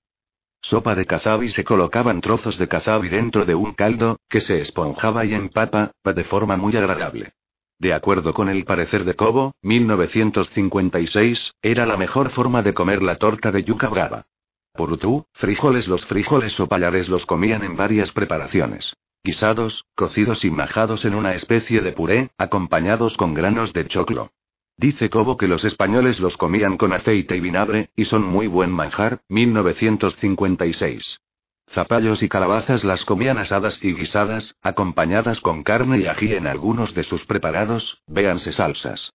sopa 0.61 0.95
de 0.95 1.07
cazabi 1.07 1.49
se 1.49 1.64
colocaban 1.64 2.21
trozos 2.21 2.59
de 2.59 2.69
cazabi 2.69 3.09
dentro 3.09 3.45
de 3.45 3.55
un 3.55 3.75
caldo, 3.75 4.19
que 4.29 4.40
se 4.40 4.61
esponjaba 4.61 5.25
y 5.25 5.35
empapa, 5.35 5.93
de 6.05 6.25
forma 6.25 6.57
muy 6.57 6.76
agradable. 6.76 7.33
De 7.79 7.95
acuerdo 7.95 8.35
con 8.35 8.49
el 8.50 8.64
parecer 8.64 9.05
de 9.05 9.14
Cobo, 9.14 9.55
1956, 9.62 11.55
era 11.62 11.87
la 11.87 11.97
mejor 11.97 12.31
forma 12.31 12.62
de 12.62 12.75
comer 12.75 13.02
la 13.02 13.17
torta 13.17 13.50
de 13.50 13.62
yuca 13.62 13.88
brava. 13.88 14.26
Purutú, 14.75 15.25
frijoles 15.33 15.88
Los 15.88 16.05
frijoles 16.05 16.61
o 16.61 16.69
payares 16.69 17.09
los 17.09 17.26
comían 17.26 17.64
en 17.64 17.76
varias 17.76 18.12
preparaciones. 18.12 18.95
Guisados, 19.25 19.85
cocidos 19.95 20.45
y 20.45 20.50
majados 20.50 21.05
en 21.05 21.14
una 21.14 21.35
especie 21.35 21.81
de 21.81 21.93
puré, 21.93 22.31
acompañados 22.38 23.17
con 23.17 23.35
granos 23.35 23.73
de 23.73 23.87
choclo. 23.87 24.31
Dice 24.80 25.10
Cobo 25.10 25.37
que 25.37 25.46
los 25.46 25.62
españoles 25.64 26.20
los 26.20 26.38
comían 26.38 26.78
con 26.78 26.94
aceite 26.94 27.37
y 27.37 27.40
vinagre, 27.40 27.90
y 27.96 28.06
son 28.06 28.22
muy 28.22 28.46
buen 28.46 28.70
manjar, 28.70 29.20
1956. 29.28 31.20
Zapallos 31.68 32.22
y 32.22 32.30
calabazas 32.30 32.82
las 32.82 33.04
comían 33.04 33.37
asadas 33.37 33.78
y 33.84 33.92
guisadas, 33.92 34.56
acompañadas 34.62 35.42
con 35.42 35.64
carne 35.64 35.99
y 35.99 36.06
ají 36.06 36.32
en 36.32 36.46
algunos 36.46 36.94
de 36.94 37.02
sus 37.02 37.26
preparados, 37.26 38.00
véanse 38.06 38.54
salsas. 38.54 39.12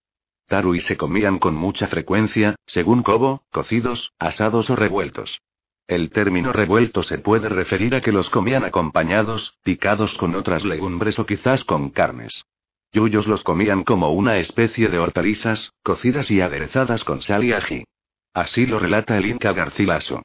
Tarui 0.47 0.81
se 0.81 0.97
comían 0.97 1.39
con 1.39 1.55
mucha 1.55 1.87
frecuencia, 1.87 2.53
según 2.67 3.01
Cobo, 3.01 3.41
cocidos, 3.51 4.13
asados 4.19 4.69
o 4.69 4.75
revueltos. 4.75 5.41
El 5.87 6.11
término 6.11 6.53
revuelto 6.53 7.01
se 7.01 7.17
puede 7.17 7.49
referir 7.49 7.95
a 7.95 8.01
que 8.01 8.11
los 8.11 8.29
comían 8.29 8.65
acompañados, 8.65 9.57
picados 9.63 10.15
con 10.15 10.35
otras 10.35 10.63
legumbres 10.63 11.17
o 11.17 11.25
quizás 11.25 11.63
con 11.63 11.89
carnes. 11.89 12.45
Yuyos 12.95 13.27
los 13.27 13.43
comían 13.43 13.83
como 13.83 14.11
una 14.11 14.37
especie 14.37 14.87
de 14.87 14.99
hortalizas, 14.99 15.73
cocidas 15.83 16.31
y 16.31 16.39
aderezadas 16.39 17.03
con 17.03 17.21
sal 17.21 17.43
y 17.43 17.51
ají. 17.51 17.83
Así 18.33 18.65
lo 18.65 18.79
relata 18.79 19.17
el 19.17 19.25
Inca 19.25 19.51
Garcilaso. 19.51 20.23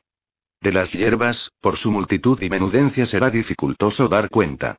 De 0.60 0.70
las 0.70 0.92
hierbas, 0.92 1.50
por 1.60 1.76
su 1.78 1.90
multitud 1.90 2.40
y 2.40 2.48
menudencia 2.48 3.06
será 3.06 3.28
dificultoso 3.28 4.06
dar 4.06 4.30
cuenta. 4.30 4.76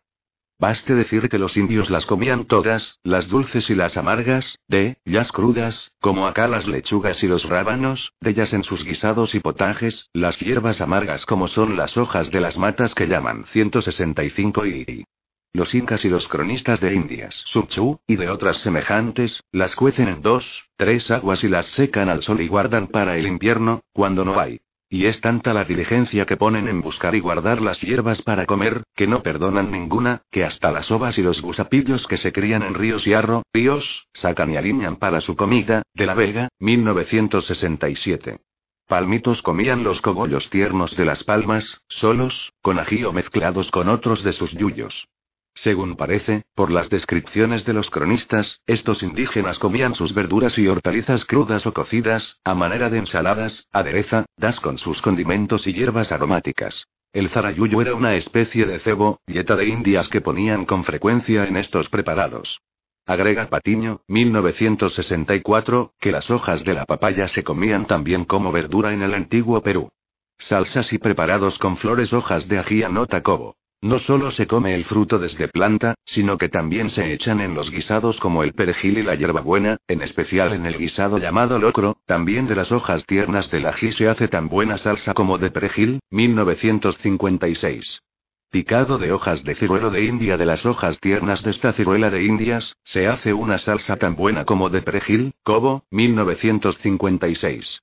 Baste 0.58 0.96
decir 0.96 1.28
que 1.28 1.38
los 1.38 1.58
indios 1.58 1.90
las 1.90 2.06
comían 2.06 2.46
todas, 2.46 2.98
las 3.04 3.28
dulces 3.28 3.70
y 3.70 3.76
las 3.76 3.98
amargas, 3.98 4.58
de 4.70 4.96
ellas 5.04 5.34
crudas, 5.34 5.92
como 6.00 6.28
acá 6.28 6.48
las 6.48 6.70
lechugas 6.70 7.22
y 7.24 7.28
los 7.28 7.44
rábanos, 7.44 8.14
de 8.22 8.30
ellas 8.30 8.54
en 8.54 8.64
sus 8.64 8.86
guisados 8.86 9.36
y 9.36 9.42
potajes, 9.42 10.08
las 10.14 10.40
hierbas 10.40 10.80
amargas 10.80 11.26
como 11.26 11.50
son 11.50 11.76
las 11.76 11.98
hojas 11.98 12.32
de 12.32 12.40
las 12.40 12.58
matas 12.58 12.96
que 12.96 13.08
llaman 13.08 13.44
165 13.48 14.66
y... 14.66 15.04
Los 15.54 15.76
incas 15.76 16.06
y 16.06 16.10
los 16.10 16.30
cronistas 16.30 16.80
de 16.80 16.94
Indias, 16.94 17.44
Subchu, 17.46 18.00
y 18.08 18.16
de 18.16 18.30
otras 18.30 18.58
semejantes, 18.58 19.44
las 19.52 19.76
cuecen 19.76 20.08
en 20.08 20.22
dos, 20.22 20.70
tres 20.78 21.12
aguas 21.12 21.44
y 21.44 21.50
las 21.50 21.66
secan 21.66 22.08
al 22.08 22.24
sol 22.24 22.40
y 22.40 22.48
guardan 22.48 22.88
para 22.88 23.18
el 23.18 23.28
invierno, 23.28 23.82
cuando 23.92 24.24
no 24.24 24.40
hay. 24.40 24.62
Y 24.90 25.08
es 25.08 25.20
tanta 25.20 25.54
la 25.54 25.66
diligencia 25.66 26.26
que 26.26 26.38
ponen 26.38 26.70
en 26.70 26.80
buscar 26.80 27.16
y 27.16 27.20
guardar 27.20 27.62
las 27.62 27.82
hierbas 27.82 28.22
para 28.22 28.46
comer, 28.46 28.84
que 28.96 29.08
no 29.08 29.24
perdonan 29.24 29.72
ninguna, 29.72 30.22
que 30.32 30.46
hasta 30.46 30.72
las 30.72 30.90
ovas 30.90 31.18
y 31.18 31.22
los 31.22 31.42
gusapillos 31.42 32.08
que 32.08 32.18
se 32.18 32.32
crían 32.32 32.64
en 32.64 32.74
ríos 32.74 33.06
y 33.06 33.14
arro, 33.14 33.44
ríos, 33.54 34.08
sacan 34.14 34.52
y 34.52 34.58
aliñan 34.58 34.96
para 34.96 35.20
su 35.20 35.36
comida, 35.36 35.84
de 35.94 36.06
la 36.06 36.14
Vega, 36.14 36.48
1967. 36.60 38.40
Palmitos 38.88 39.42
comían 39.42 39.84
los 39.84 40.02
cogollos 40.02 40.50
tiernos 40.50 40.96
de 40.96 41.06
las 41.06 41.24
palmas, 41.26 41.82
solos, 41.90 42.54
con 42.62 42.80
ají 42.80 43.04
o 43.04 43.12
mezclados 43.12 43.70
con 43.72 43.90
otros 43.90 44.24
de 44.24 44.34
sus 44.34 44.52
yuyos. 44.52 45.08
Según 45.54 45.96
parece, 45.96 46.44
por 46.56 46.72
las 46.72 46.90
descripciones 46.90 47.66
de 47.66 47.74
los 47.74 47.90
cronistas, 47.90 48.62
estos 48.66 49.04
indígenas 49.04 49.60
comían 49.60 49.96
sus 49.96 50.14
verduras 50.14 50.58
y 50.58 50.68
hortalizas 50.68 51.26
crudas 51.26 51.66
o 51.68 51.74
cocidas, 51.74 52.40
a 52.44 52.56
manera 52.56 52.90
de 52.90 53.00
ensaladas, 53.00 53.68
adereza, 53.72 54.26
das 54.38 54.60
con 54.60 54.78
sus 54.78 55.02
condimentos 55.02 55.68
y 55.68 55.74
hierbas 55.74 56.12
aromáticas. 56.12 56.88
El 57.14 57.30
zarayuyo 57.30 57.82
era 57.82 57.94
una 57.94 58.16
especie 58.16 58.66
de 58.66 58.80
cebo, 58.80 59.20
dieta 59.28 59.58
de 59.58 59.68
indias 59.68 60.08
que 60.08 60.22
ponían 60.22 60.66
con 60.66 60.86
frecuencia 60.86 61.44
en 61.44 61.58
estos 61.58 61.90
preparados. 61.90 62.62
Agrega 63.06 63.50
Patiño, 63.50 64.02
1964, 64.08 65.94
que 66.00 66.12
las 66.12 66.32
hojas 66.32 66.64
de 66.64 66.74
la 66.74 66.86
papaya 66.86 67.28
se 67.28 67.44
comían 67.44 67.86
también 67.86 68.24
como 68.24 68.54
verdura 68.54 68.94
en 68.94 69.02
el 69.02 69.14
antiguo 69.14 69.62
Perú. 69.62 69.90
Salsas 70.38 70.94
y 70.94 70.98
preparados 70.98 71.60
con 71.60 71.76
flores 71.76 72.14
hojas 72.14 72.48
de 72.48 72.60
ají 72.60 72.84
anota 72.84 73.22
Cobo. 73.22 73.58
No 73.84 73.98
solo 73.98 74.30
se 74.30 74.46
come 74.46 74.76
el 74.76 74.86
fruto 74.86 75.18
desde 75.18 75.48
planta, 75.48 75.96
sino 76.06 76.38
que 76.38 76.50
también 76.50 76.90
se 76.90 77.12
echan 77.14 77.42
en 77.42 77.56
los 77.56 77.72
guisados 77.72 78.20
como 78.20 78.44
el 78.44 78.54
perejil 78.54 79.00
y 79.00 79.02
la 79.02 79.16
hierbabuena, 79.16 79.78
en 79.88 80.04
especial 80.04 80.54
en 80.54 80.68
el 80.68 80.78
guisado 80.78 81.18
llamado 81.18 81.58
locro, 81.58 81.98
también 82.06 82.46
de 82.46 82.56
las 82.56 82.72
hojas 82.72 83.08
tiernas 83.08 83.50
del 83.50 83.66
ají 83.66 83.92
se 83.92 84.08
hace 84.08 84.28
tan 84.28 84.50
buena 84.50 84.78
salsa 84.78 85.16
como 85.16 85.40
de 85.40 85.50
perejil, 85.50 86.00
1956. 86.12 88.04
Picado 88.52 89.00
de 89.00 89.14
hojas 89.14 89.44
de 89.44 89.56
ciruelo 89.56 89.90
de 89.90 90.04
India 90.04 90.38
de 90.38 90.46
las 90.46 90.64
hojas 90.68 91.00
tiernas 91.00 91.42
de 91.42 91.50
esta 91.50 91.74
ciruela 91.74 92.12
de 92.12 92.24
Indias, 92.24 92.76
se 92.84 93.08
hace 93.08 93.34
una 93.34 93.58
salsa 93.58 93.96
tan 93.96 94.16
buena 94.16 94.46
como 94.46 94.70
de 94.70 94.84
perejil, 94.84 95.34
Cobo, 95.42 95.86
1956. 95.90 97.82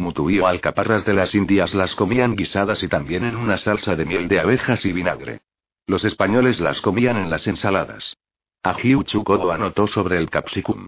Mutuí 0.00 0.38
o 0.40 0.46
alcaparras 0.46 1.04
de 1.04 1.12
las 1.12 1.34
Indias 1.34 1.74
las 1.74 1.94
comían 1.94 2.34
guisadas 2.34 2.82
y 2.82 2.88
también 2.88 3.22
en 3.22 3.36
una 3.36 3.58
salsa 3.58 3.96
de 3.96 4.06
miel 4.06 4.28
de 4.28 4.40
abejas 4.40 4.86
y 4.86 4.94
vinagre. 4.94 5.42
Los 5.86 6.06
españoles 6.06 6.58
las 6.58 6.80
comían 6.80 7.18
en 7.18 7.28
las 7.28 7.46
ensaladas. 7.46 8.16
Ají 8.62 8.96
Uchucodo 8.96 9.52
anotó 9.52 9.86
sobre 9.86 10.16
el 10.16 10.30
capsicum. 10.30 10.86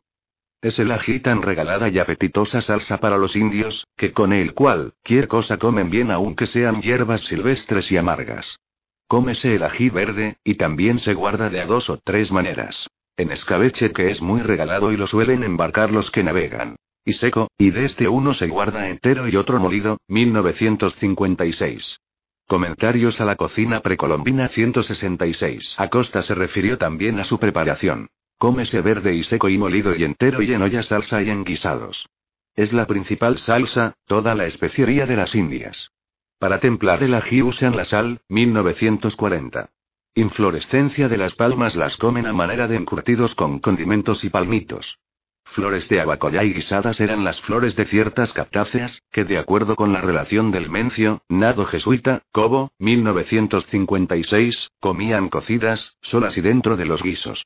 Es 0.63 0.79
el 0.79 0.91
ají 0.91 1.21
tan 1.21 1.43
regalada 1.43 1.91
y 1.91 1.99
apetitosa 1.99 2.63
salsa 2.63 3.01
para 3.01 3.19
los 3.19 3.37
indios, 3.37 3.87
que 3.99 4.13
con 4.13 4.33
el 4.33 4.55
cual, 4.55 4.95
cualquier 5.03 5.29
cosa 5.29 5.59
comen 5.59 5.91
bien 5.91 6.11
aunque 6.11 6.47
sean 6.47 6.81
hierbas 6.81 7.21
silvestres 7.21 7.93
y 7.93 7.99
amargas. 7.99 8.61
Cómese 9.09 9.57
el 9.57 9.63
ají 9.65 9.91
verde, 9.91 10.39
y 10.43 10.55
también 10.55 10.99
se 10.99 11.13
guarda 11.13 11.51
de 11.51 11.61
a 11.61 11.67
dos 11.67 11.91
o 11.91 11.99
tres 11.99 12.33
maneras. 12.33 12.89
En 13.19 13.31
escabeche 13.31 13.93
que 13.93 14.11
es 14.11 14.23
muy 14.23 14.41
regalado 14.41 14.91
y 14.91 14.97
lo 14.97 15.07
suelen 15.07 15.45
embarcar 15.45 15.91
los 15.91 16.11
que 16.11 16.23
navegan 16.23 16.77
y 17.05 17.15
seco, 17.15 17.51
y 17.59 17.71
de 17.71 17.85
este 17.85 18.09
uno 18.09 18.35
se 18.35 18.47
guarda 18.47 18.89
entero 18.89 19.29
y 19.29 19.37
otro 19.37 19.59
molido, 19.59 19.99
1956. 20.09 21.99
Comentarios 22.47 23.21
a 23.21 23.25
la 23.25 23.37
cocina 23.37 23.81
precolombina 23.81 24.49
166. 24.49 25.75
Acosta 25.79 26.23
se 26.23 26.35
refirió 26.35 26.79
también 26.79 27.19
a 27.19 27.25
su 27.25 27.39
preparación. 27.39 28.11
Cómese 28.39 28.81
verde 28.81 29.15
y 29.15 29.23
seco 29.23 29.49
y 29.49 29.59
molido 29.59 29.95
y 29.95 30.05
entero 30.05 30.43
y 30.43 30.53
en 30.53 30.63
olla 30.63 30.83
salsa 30.83 31.23
y 31.23 31.31
en 31.31 31.45
guisados. 31.45 32.09
Es 32.55 32.73
la 32.73 32.87
principal 32.87 33.39
salsa, 33.39 33.95
toda 34.07 34.35
la 34.35 34.47
especiería 34.47 35.07
de 35.07 35.17
las 35.17 35.35
Indias. 35.35 35.93
Para 36.39 36.59
templar 36.59 37.03
el 37.03 37.15
ají 37.15 37.41
usan 37.41 37.77
la 37.77 37.85
sal, 37.85 38.21
1940. 38.29 39.71
Inflorescencia 40.15 41.09
de 41.09 41.17
las 41.17 41.35
palmas 41.35 41.77
las 41.77 41.97
comen 41.97 42.27
a 42.27 42.33
manera 42.33 42.69
de 42.69 42.77
encurtidos 42.77 43.35
con 43.35 43.61
condimentos 43.61 44.25
y 44.25 44.29
palmitos. 44.29 44.99
Flores 45.53 45.87
de 45.91 46.01
abacoyá 46.01 46.45
y 46.45 46.55
guisadas 46.55 46.99
eran 46.99 47.25
las 47.25 47.43
flores 47.43 47.77
de 47.77 47.85
ciertas 47.85 48.33
captáceas, 48.33 49.03
que 49.11 49.25
de 49.25 49.37
acuerdo 49.37 49.77
con 49.77 49.93
la 49.93 50.01
relación 50.01 50.51
del 50.51 50.71
mencio, 50.71 51.21
nado 51.29 51.67
jesuita, 51.67 52.23
Cobo, 52.33 52.71
1956, 52.79 54.71
comían 54.81 55.29
cocidas, 55.29 55.99
solas 56.01 56.39
y 56.39 56.41
dentro 56.41 56.79
de 56.79 56.87
los 56.87 57.03
guisos. 57.03 57.45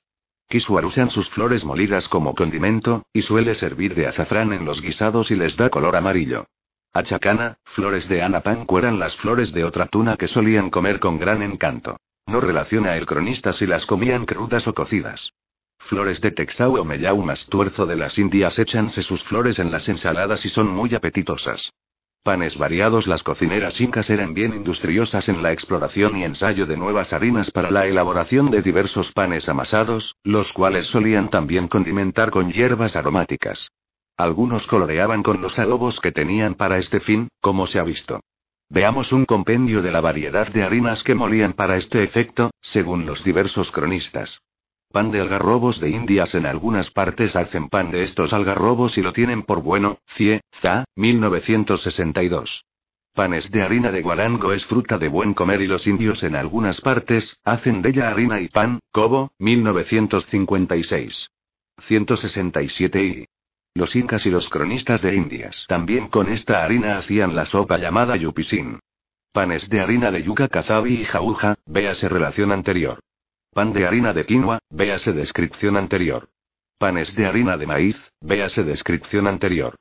Kisuar 0.49 0.85
usan 0.85 1.11
sus 1.11 1.29
flores 1.31 1.65
molidas 1.65 2.09
como 2.09 2.37
condimento, 2.37 3.03
y 3.13 3.23
suele 3.23 3.57
servir 3.57 3.97
de 3.97 4.07
azafrán 4.07 4.53
en 4.53 4.65
los 4.65 4.81
guisados 4.81 5.33
y 5.33 5.35
les 5.35 5.57
da 5.57 5.69
color 5.69 5.97
amarillo. 5.97 6.47
Achacana, 6.93 7.59
flores 7.65 8.09
de 8.09 8.23
anapanco 8.23 8.79
eran 8.79 9.01
las 9.01 9.17
flores 9.17 9.53
de 9.53 9.65
otra 9.65 9.87
tuna 9.87 10.17
que 10.17 10.29
solían 10.29 10.71
comer 10.71 11.01
con 11.01 11.19
gran 11.19 11.43
encanto. 11.43 11.97
No 12.29 12.41
relaciona 12.41 12.97
el 12.97 13.05
cronista 13.05 13.53
si 13.53 13.67
las 13.67 13.85
comían 13.85 14.27
crudas 14.27 14.69
o 14.69 14.75
cocidas. 14.75 15.33
Flores 15.87 16.21
de 16.21 16.33
Texau 16.33 16.77
o 16.77 16.85
Mellau 16.85 17.23
más 17.23 17.47
tuerzo 17.47 17.87
de 17.87 17.95
las 17.95 18.19
Indias 18.19 18.59
échanse 18.59 19.05
sus 19.05 19.23
flores 19.23 19.61
en 19.61 19.71
las 19.71 19.89
ensaladas 19.89 20.45
y 20.45 20.49
son 20.49 20.69
muy 20.69 20.95
apetitosas. 20.95 21.73
Panes 22.25 22.59
variados 22.59 23.07
Las 23.07 23.23
cocineras 23.23 23.81
incas 23.81 24.11
eran 24.11 24.35
bien 24.35 24.53
industriosas 24.53 25.29
en 25.29 25.45
la 25.45 25.53
exploración 25.53 26.17
y 26.17 26.25
ensayo 26.25 26.67
de 26.67 26.77
nuevas 26.77 27.13
harinas 27.13 27.53
para 27.53 27.71
la 27.71 27.87
elaboración 27.87 28.51
de 28.51 28.63
diversos 28.63 29.13
panes 29.13 29.49
amasados, 29.49 30.17
los 30.25 30.53
cuales 30.53 30.87
solían 30.87 31.31
también 31.31 31.69
condimentar 31.69 32.33
con 32.33 32.51
hierbas 32.51 32.97
aromáticas. 32.97 33.69
Algunos 34.17 34.67
coloreaban 34.67 35.23
con 35.23 35.41
los 35.41 35.57
adobos 35.61 36.01
que 36.01 36.11
tenían 36.11 36.57
para 36.57 36.79
este 36.79 36.99
fin, 36.99 37.29
como 37.41 37.69
se 37.69 37.79
ha 37.79 37.85
visto. 37.85 38.19
Veamos 38.69 39.13
un 39.13 39.25
compendio 39.25 39.81
de 39.83 39.93
la 39.93 40.01
variedad 40.01 40.49
de 40.49 40.65
harinas 40.65 41.05
que 41.05 41.15
molían 41.15 41.53
para 41.53 41.77
este 41.77 42.03
efecto, 42.03 42.51
según 42.61 43.07
los 43.07 43.23
diversos 43.23 43.71
cronistas. 43.71 44.41
Pan 44.91 45.11
de 45.11 45.21
algarrobos 45.21 45.81
de 45.81 45.91
Indias 45.91 46.35
en 46.35 46.47
algunas 46.47 46.91
partes 46.91 47.37
hacen 47.37 47.69
pan 47.69 47.91
de 47.91 48.03
estos 48.03 48.33
algarrobos 48.33 48.97
y 48.97 49.03
lo 49.03 49.13
tienen 49.13 49.43
por 49.43 49.63
bueno, 49.63 49.99
Cie, 50.07 50.41
Za, 50.61 50.85
1962. 50.95 52.65
Panes 53.13 53.51
de 53.51 53.63
harina 53.63 53.91
de 53.91 54.03
guarango 54.03 54.53
es 54.53 54.67
fruta 54.67 54.99
de 54.99 55.09
buen 55.09 55.35
comer 55.35 55.63
y 55.63 55.67
los 55.67 55.87
indios 55.87 56.23
en 56.23 56.37
algunas 56.37 56.81
partes, 56.81 57.39
hacen 57.45 57.83
de 57.83 57.89
ella 57.91 58.09
harina 58.09 58.41
y 58.41 58.49
pan, 58.49 58.81
Cobo, 58.93 59.33
1956. 59.39 61.31
167 61.79 63.03
y. 63.03 63.27
Los 63.75 63.95
incas 63.97 64.25
y 64.25 64.31
los 64.31 64.49
cronistas 64.49 65.03
de 65.03 65.15
Indias 65.15 65.67
también 65.69 66.09
con 66.09 66.29
esta 66.29 66.65
harina 66.65 66.97
hacían 66.97 67.35
la 67.35 67.45
sopa 67.45 67.77
llamada 67.77 68.17
yupisin. 68.17 68.81
Panes 69.33 69.69
de 69.69 69.81
harina 69.81 70.11
de 70.11 70.23
yuca, 70.23 70.49
cazabi 70.49 71.01
y 71.01 71.05
jauja, 71.05 71.57
véase 71.67 72.09
relación 72.09 72.53
anterior. 72.53 73.01
Pan 73.57 73.73
de 73.73 73.87
harina 73.87 74.13
de 74.13 74.27
quinoa, 74.27 74.59
véase 74.69 75.15
descripción 75.15 75.79
anterior. 75.79 76.29
Panes 76.77 77.17
de 77.17 77.25
harina 77.25 77.57
de 77.57 77.67
maíz, 77.67 77.97
véase 78.21 78.65
descripción 78.65 79.27
anterior. 79.27 79.77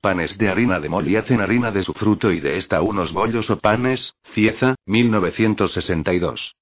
Panes 0.00 0.38
de 0.38 0.48
harina 0.48 0.80
de 0.80 0.88
moli 0.88 1.14
hacen 1.16 1.42
harina 1.42 1.70
de 1.70 1.82
su 1.82 1.92
fruto 1.92 2.32
y 2.32 2.40
de 2.40 2.56
esta 2.56 2.80
unos 2.80 3.12
bollos 3.12 3.50
o 3.50 3.58
panes, 3.58 4.14
Cieza, 4.32 4.76
1962. 4.86 6.54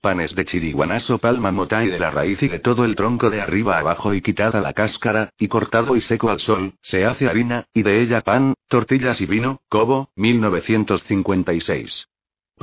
Panes 0.00 0.34
de 0.34 0.46
chiriguanazo 0.46 1.18
palma 1.18 1.52
mota 1.52 1.84
y 1.84 1.88
de 1.88 1.98
la 1.98 2.10
raíz 2.10 2.42
y 2.42 2.48
de 2.48 2.58
todo 2.58 2.86
el 2.86 2.96
tronco 2.96 3.28
de 3.28 3.42
arriba 3.42 3.78
abajo 3.78 4.14
y 4.14 4.22
quitada 4.22 4.62
la 4.62 4.72
cáscara, 4.72 5.28
y 5.36 5.48
cortado 5.48 5.94
y 5.94 6.00
seco 6.00 6.30
al 6.30 6.40
sol, 6.40 6.72
se 6.80 7.04
hace 7.04 7.28
harina, 7.28 7.66
y 7.74 7.82
de 7.82 8.00
ella 8.00 8.22
pan, 8.22 8.54
tortillas 8.68 9.20
y 9.20 9.26
vino, 9.26 9.60
Cobo, 9.68 10.08
1956. 10.16 12.06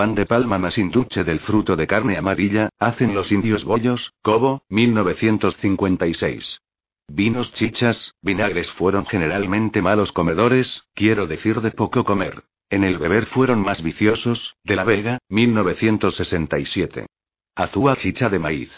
Pan 0.02 0.16
de 0.16 0.26
palma 0.26 0.58
más 0.58 0.80
induche 0.80 1.24
del 1.24 1.40
fruto 1.42 1.76
de 1.76 1.86
carne 1.86 2.18
amarilla, 2.18 2.70
hacen 2.80 3.14
los 3.14 3.32
indios 3.32 3.64
bollos, 3.64 4.14
Cobo, 4.24 4.64
1956. 4.70 6.60
Vinos 7.08 7.54
chichas, 7.54 8.16
vinagres 8.20 8.72
fueron 8.72 9.06
generalmente 9.06 9.80
malos 9.84 10.12
comedores, 10.12 10.86
quiero 10.96 11.28
decir 11.28 11.62
de 11.62 11.70
poco 11.70 12.04
comer. 12.04 12.46
En 12.72 12.84
el 12.84 12.98
beber 12.98 13.28
fueron 13.28 13.62
más 13.62 13.84
viciosos, 13.84 14.56
de 14.64 14.76
la 14.76 14.86
Vega, 14.86 15.20
1967. 15.30 17.06
Azúa 17.54 17.96
chicha 17.96 18.28
de 18.28 18.40
maíz. 18.40 18.72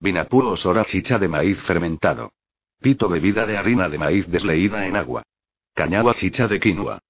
Vinapú 0.00 0.54
sora 0.54 0.84
chicha 0.84 1.18
de 1.18 1.28
maíz 1.28 1.58
fermentado. 1.62 2.32
Pito 2.78 3.08
bebida 3.08 3.46
de 3.46 3.56
harina 3.56 3.88
de 3.88 3.96
maíz 3.96 4.30
desleída 4.30 4.86
en 4.86 4.96
agua. 4.96 5.22
Cañagua 5.72 6.12
chicha 6.12 6.46
de 6.46 6.60
quinoa. 6.60 7.00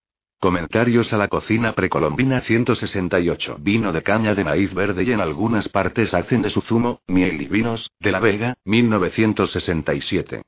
Comentarios 0.40 1.12
a 1.12 1.16
la 1.16 1.26
cocina 1.26 1.72
precolombina 1.72 2.40
168. 2.40 3.56
Vino 3.58 3.92
de 3.92 4.02
caña 4.02 4.36
de 4.36 4.44
maíz 4.44 4.72
verde 4.72 5.02
y 5.02 5.10
en 5.10 5.20
algunas 5.20 5.68
partes 5.68 6.14
hacen 6.14 6.42
de 6.42 6.50
su 6.50 6.60
zumo, 6.60 7.00
miel 7.08 7.42
y 7.42 7.46
vinos, 7.46 7.90
de 7.98 8.12
la 8.12 8.20
Vega, 8.20 8.54
1967. 8.64 10.42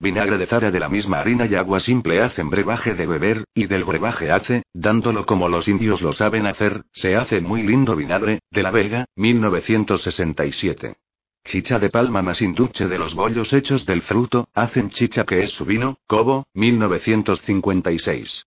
Vinagre 0.00 0.36
de 0.38 0.46
zara 0.46 0.72
de 0.72 0.80
la 0.80 0.88
misma 0.88 1.20
harina 1.20 1.46
y 1.46 1.54
agua 1.54 1.78
simple 1.78 2.20
hacen 2.20 2.50
brebaje 2.50 2.94
de 2.94 3.06
beber, 3.06 3.44
y 3.54 3.66
del 3.66 3.84
brebaje 3.84 4.32
hace, 4.32 4.64
dándolo 4.74 5.24
como 5.26 5.48
los 5.48 5.68
indios 5.68 6.02
lo 6.02 6.12
saben 6.12 6.48
hacer, 6.48 6.82
se 6.90 7.14
hace 7.14 7.40
muy 7.40 7.62
lindo 7.62 7.94
vinagre, 7.94 8.40
de 8.50 8.62
la 8.64 8.72
Vega, 8.72 9.06
1967. 9.14 10.96
Chicha 11.44 11.78
de 11.78 11.88
palma 11.88 12.20
más 12.20 12.42
induche 12.42 12.88
de 12.88 12.98
los 12.98 13.14
bollos 13.14 13.52
hechos 13.52 13.86
del 13.86 14.02
fruto, 14.02 14.48
hacen 14.54 14.90
chicha 14.90 15.22
que 15.22 15.44
es 15.44 15.50
su 15.50 15.64
vino, 15.64 15.98
Cobo, 16.08 16.48
1956. 16.54 18.44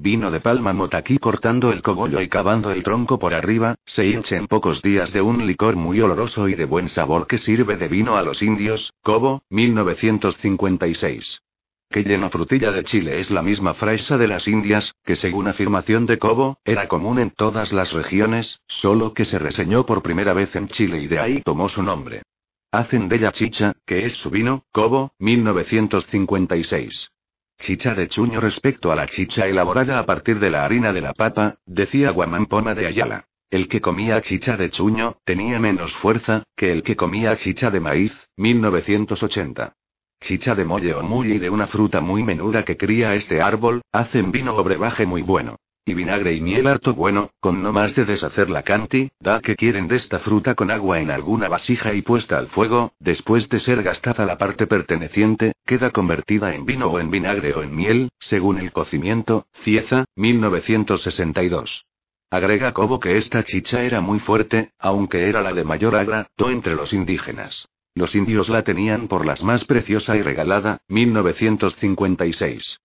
Vino 0.00 0.30
de 0.30 0.38
palma 0.38 0.72
motaquí 0.72 1.18
cortando 1.18 1.72
el 1.72 1.82
cogollo 1.82 2.20
y 2.20 2.28
cavando 2.28 2.70
el 2.70 2.84
tronco 2.84 3.18
por 3.18 3.34
arriba, 3.34 3.74
se 3.84 4.06
hinche 4.06 4.36
en 4.36 4.46
pocos 4.46 4.80
días 4.80 5.12
de 5.12 5.20
un 5.20 5.44
licor 5.44 5.74
muy 5.74 6.00
oloroso 6.00 6.48
y 6.48 6.54
de 6.54 6.66
buen 6.66 6.88
sabor 6.88 7.26
que 7.26 7.36
sirve 7.36 7.76
de 7.76 7.88
vino 7.88 8.16
a 8.16 8.22
los 8.22 8.40
indios, 8.40 8.92
Cobo, 9.02 9.42
1956. 9.50 11.42
Que 11.90 12.04
lleno 12.04 12.30
frutilla 12.30 12.70
de 12.70 12.84
Chile 12.84 13.18
es 13.18 13.32
la 13.32 13.42
misma 13.42 13.74
fresa 13.74 14.16
de 14.16 14.28
las 14.28 14.46
Indias, 14.46 14.94
que 15.04 15.16
según 15.16 15.48
afirmación 15.48 16.06
de 16.06 16.18
Cobo, 16.18 16.58
era 16.64 16.86
común 16.86 17.18
en 17.18 17.32
todas 17.32 17.72
las 17.72 17.92
regiones, 17.92 18.60
solo 18.68 19.14
que 19.14 19.24
se 19.24 19.40
reseñó 19.40 19.84
por 19.84 20.02
primera 20.02 20.32
vez 20.32 20.54
en 20.54 20.68
Chile 20.68 21.02
y 21.02 21.08
de 21.08 21.18
ahí 21.18 21.42
tomó 21.42 21.68
su 21.68 21.82
nombre. 21.82 22.22
Hacen 22.70 23.08
de 23.08 23.16
ella 23.16 23.32
chicha, 23.32 23.72
que 23.84 24.06
es 24.06 24.14
su 24.14 24.30
vino, 24.30 24.62
Cobo, 24.70 25.10
1956. 25.18 27.10
Chicha 27.58 27.94
de 27.94 28.08
chuño 28.08 28.40
respecto 28.40 28.92
a 28.92 28.96
la 28.96 29.06
chicha 29.06 29.46
elaborada 29.46 29.98
a 29.98 30.06
partir 30.06 30.38
de 30.38 30.48
la 30.48 30.64
harina 30.64 30.92
de 30.92 31.00
la 31.00 31.12
papa, 31.12 31.56
decía 31.66 32.10
Guamampona 32.10 32.74
de 32.74 32.86
Ayala. 32.86 33.24
El 33.50 33.66
que 33.66 33.80
comía 33.80 34.20
chicha 34.20 34.56
de 34.56 34.70
chuño, 34.70 35.16
tenía 35.24 35.58
menos 35.58 35.92
fuerza, 35.96 36.44
que 36.54 36.70
el 36.70 36.82
que 36.82 36.96
comía 36.96 37.36
chicha 37.36 37.70
de 37.70 37.80
maíz, 37.80 38.12
1980. 38.36 39.74
Chicha 40.20 40.54
de 40.54 40.64
molle 40.64 40.94
o 40.94 41.02
mulli 41.02 41.38
de 41.38 41.50
una 41.50 41.66
fruta 41.66 42.00
muy 42.00 42.22
menuda 42.22 42.64
que 42.64 42.76
cría 42.76 43.14
este 43.14 43.40
árbol, 43.40 43.82
hacen 43.92 44.30
vino 44.30 44.54
o 44.54 44.62
brebaje 44.62 45.04
muy 45.06 45.22
bueno. 45.22 45.56
Y 45.88 45.94
vinagre 45.94 46.34
y 46.34 46.42
miel 46.42 46.66
harto 46.66 46.92
bueno, 46.92 47.30
con 47.40 47.62
no 47.62 47.72
más 47.72 47.94
de 47.94 48.04
deshacer 48.04 48.50
la 48.50 48.62
canti, 48.62 49.10
da 49.20 49.40
que 49.40 49.56
quieren 49.56 49.88
de 49.88 49.96
esta 49.96 50.18
fruta 50.18 50.54
con 50.54 50.70
agua 50.70 51.00
en 51.00 51.10
alguna 51.10 51.48
vasija 51.48 51.94
y 51.94 52.02
puesta 52.02 52.36
al 52.36 52.48
fuego, 52.48 52.92
después 53.00 53.48
de 53.48 53.58
ser 53.58 53.82
gastada 53.82 54.26
la 54.26 54.36
parte 54.36 54.66
perteneciente, 54.66 55.54
queda 55.64 55.88
convertida 55.90 56.54
en 56.54 56.66
vino 56.66 56.88
o 56.88 57.00
en 57.00 57.10
vinagre 57.10 57.54
o 57.54 57.62
en 57.62 57.74
miel, 57.74 58.10
según 58.18 58.58
el 58.58 58.70
cocimiento, 58.70 59.46
Cieza, 59.62 60.04
1962. 60.14 61.86
Agrega 62.30 62.74
Cobo 62.74 63.00
que 63.00 63.16
esta 63.16 63.42
chicha 63.42 63.82
era 63.82 64.02
muy 64.02 64.18
fuerte, 64.18 64.72
aunque 64.78 65.26
era 65.26 65.40
la 65.40 65.54
de 65.54 65.64
mayor 65.64 65.96
agrado 65.96 66.50
entre 66.50 66.74
los 66.74 66.92
indígenas. 66.92 67.66
Los 67.94 68.14
indios 68.14 68.50
la 68.50 68.62
tenían 68.62 69.08
por 69.08 69.24
las 69.24 69.42
más 69.42 69.64
preciosa 69.64 70.18
y 70.18 70.20
regalada, 70.20 70.82
1956. 70.88 72.78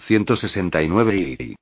169 0.00 1.16
y 1.16 1.56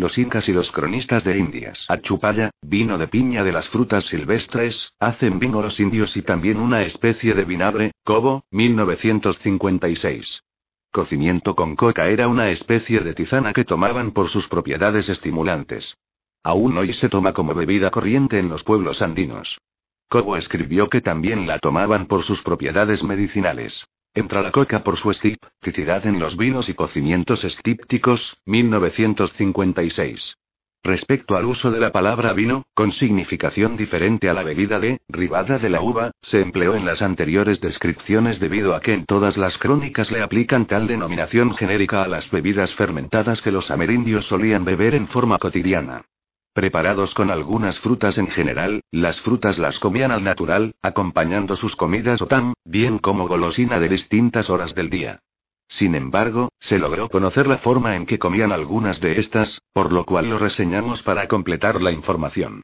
los 0.00 0.18
incas 0.18 0.48
y 0.48 0.52
los 0.52 0.72
cronistas 0.72 1.22
de 1.22 1.38
Indias. 1.38 1.84
Achupaya, 1.88 2.50
vino 2.62 2.98
de 2.98 3.06
piña 3.06 3.44
de 3.44 3.52
las 3.52 3.68
frutas 3.68 4.04
silvestres, 4.06 4.94
hacen 4.98 5.38
vino 5.38 5.62
los 5.62 5.78
indios 5.78 6.16
y 6.16 6.22
también 6.22 6.58
una 6.58 6.82
especie 6.82 7.34
de 7.34 7.44
vinagre, 7.44 7.92
Cobo, 8.02 8.44
1956. 8.50 10.42
Cocimiento 10.90 11.54
con 11.54 11.76
coca 11.76 12.08
era 12.08 12.26
una 12.26 12.50
especie 12.50 13.00
de 13.00 13.14
tizana 13.14 13.52
que 13.52 13.64
tomaban 13.64 14.10
por 14.10 14.28
sus 14.28 14.48
propiedades 14.48 15.08
estimulantes. 15.08 15.96
Aún 16.42 16.76
hoy 16.78 16.92
se 16.94 17.08
toma 17.08 17.32
como 17.32 17.54
bebida 17.54 17.90
corriente 17.90 18.38
en 18.38 18.48
los 18.48 18.64
pueblos 18.64 19.02
andinos. 19.02 19.60
Cobo 20.08 20.36
escribió 20.36 20.88
que 20.88 21.00
también 21.00 21.46
la 21.46 21.60
tomaban 21.60 22.06
por 22.06 22.24
sus 22.24 22.42
propiedades 22.42 23.04
medicinales. 23.04 23.86
Entra 24.12 24.42
la 24.42 24.50
coca 24.50 24.82
por 24.82 24.96
su 24.96 25.12
estipicidad 25.12 26.04
en 26.04 26.18
los 26.18 26.36
vinos 26.36 26.68
y 26.68 26.74
cocimientos 26.74 27.44
estípticos, 27.44 28.38
1956. 28.44 30.36
Respecto 30.82 31.36
al 31.36 31.44
uso 31.44 31.70
de 31.70 31.78
la 31.78 31.92
palabra 31.92 32.32
vino, 32.32 32.64
con 32.74 32.90
significación 32.90 33.76
diferente 33.76 34.28
a 34.28 34.34
la 34.34 34.42
bebida 34.42 34.80
de, 34.80 35.00
ribada 35.08 35.58
de 35.58 35.68
la 35.68 35.80
uva, 35.80 36.10
se 36.22 36.40
empleó 36.40 36.74
en 36.74 36.86
las 36.86 37.02
anteriores 37.02 37.60
descripciones 37.60 38.40
debido 38.40 38.74
a 38.74 38.80
que 38.80 38.94
en 38.94 39.06
todas 39.06 39.36
las 39.36 39.58
crónicas 39.58 40.10
le 40.10 40.22
aplican 40.22 40.66
tal 40.66 40.88
denominación 40.88 41.54
genérica 41.54 42.02
a 42.02 42.08
las 42.08 42.28
bebidas 42.32 42.74
fermentadas 42.74 43.40
que 43.42 43.52
los 43.52 43.70
amerindios 43.70 44.26
solían 44.26 44.64
beber 44.64 44.96
en 44.96 45.06
forma 45.06 45.38
cotidiana. 45.38 46.06
Preparados 46.52 47.14
con 47.14 47.30
algunas 47.30 47.78
frutas 47.78 48.18
en 48.18 48.26
general, 48.26 48.82
las 48.90 49.20
frutas 49.20 49.58
las 49.58 49.78
comían 49.78 50.10
al 50.10 50.24
natural, 50.24 50.74
acompañando 50.82 51.54
sus 51.54 51.76
comidas 51.76 52.20
o 52.20 52.26
tan, 52.26 52.54
bien 52.64 52.98
como 52.98 53.28
golosina 53.28 53.78
de 53.78 53.88
distintas 53.88 54.50
horas 54.50 54.74
del 54.74 54.90
día. 54.90 55.20
Sin 55.68 55.94
embargo, 55.94 56.48
se 56.58 56.78
logró 56.78 57.08
conocer 57.08 57.46
la 57.46 57.58
forma 57.58 57.94
en 57.94 58.04
que 58.04 58.18
comían 58.18 58.50
algunas 58.50 59.00
de 59.00 59.20
estas, 59.20 59.60
por 59.72 59.92
lo 59.92 60.04
cual 60.04 60.28
lo 60.28 60.38
reseñamos 60.40 61.02
para 61.04 61.28
completar 61.28 61.80
la 61.80 61.92
información. 61.92 62.62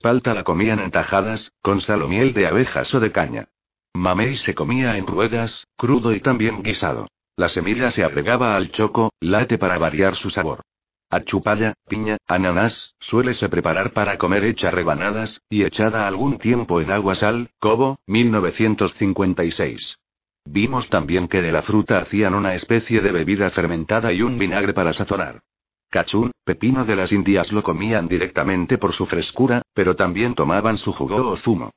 Palta 0.00 0.32
la 0.32 0.42
comían 0.42 0.78
en 0.80 0.90
tajadas, 0.90 1.52
con 1.60 1.82
sal 1.82 2.00
o 2.02 2.08
miel 2.08 2.32
de 2.32 2.46
abejas 2.46 2.94
o 2.94 3.00
de 3.00 3.12
caña. 3.12 3.48
Mamey 3.92 4.36
se 4.36 4.54
comía 4.54 4.96
en 4.96 5.06
ruedas, 5.06 5.66
crudo 5.76 6.14
y 6.14 6.20
también 6.20 6.62
guisado. 6.62 7.08
La 7.36 7.50
semilla 7.50 7.90
se 7.90 8.02
agregaba 8.02 8.56
al 8.56 8.70
choco, 8.70 9.12
late 9.20 9.58
para 9.58 9.76
variar 9.76 10.16
su 10.16 10.30
sabor. 10.30 10.62
Achupalla, 11.08 11.74
piña, 11.88 12.16
ananás, 12.26 12.94
suélese 12.98 13.48
preparar 13.48 13.92
para 13.92 14.18
comer 14.18 14.44
hecha 14.44 14.72
rebanadas, 14.72 15.40
y 15.48 15.62
echada 15.62 16.08
algún 16.08 16.38
tiempo 16.38 16.80
en 16.80 16.90
agua 16.90 17.14
sal, 17.14 17.50
Cobo, 17.60 18.00
1956. 18.06 19.98
Vimos 20.46 20.88
también 20.88 21.28
que 21.28 21.42
de 21.42 21.52
la 21.52 21.62
fruta 21.62 21.98
hacían 21.98 22.34
una 22.34 22.54
especie 22.54 23.00
de 23.00 23.12
bebida 23.12 23.50
fermentada 23.50 24.12
y 24.12 24.22
un 24.22 24.36
vinagre 24.36 24.74
para 24.74 24.92
sazonar. 24.92 25.42
Cachún, 25.90 26.32
pepino 26.44 26.84
de 26.84 26.96
las 26.96 27.12
Indias 27.12 27.52
lo 27.52 27.62
comían 27.62 28.08
directamente 28.08 28.76
por 28.76 28.92
su 28.92 29.06
frescura, 29.06 29.62
pero 29.74 29.94
también 29.94 30.34
tomaban 30.34 30.76
su 30.76 30.92
jugo 30.92 31.28
o 31.28 31.36
zumo. 31.36 31.70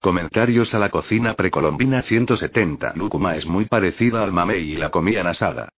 Comentarios 0.00 0.74
a 0.74 0.78
la 0.78 0.90
cocina 0.90 1.34
precolombina 1.34 2.02
170. 2.02 2.92
Lúcuma 2.94 3.34
es 3.34 3.46
muy 3.46 3.64
parecida 3.64 4.22
al 4.22 4.32
mamey 4.32 4.72
y 4.72 4.76
la 4.76 4.90
comían 4.90 5.26
asada. 5.26 5.70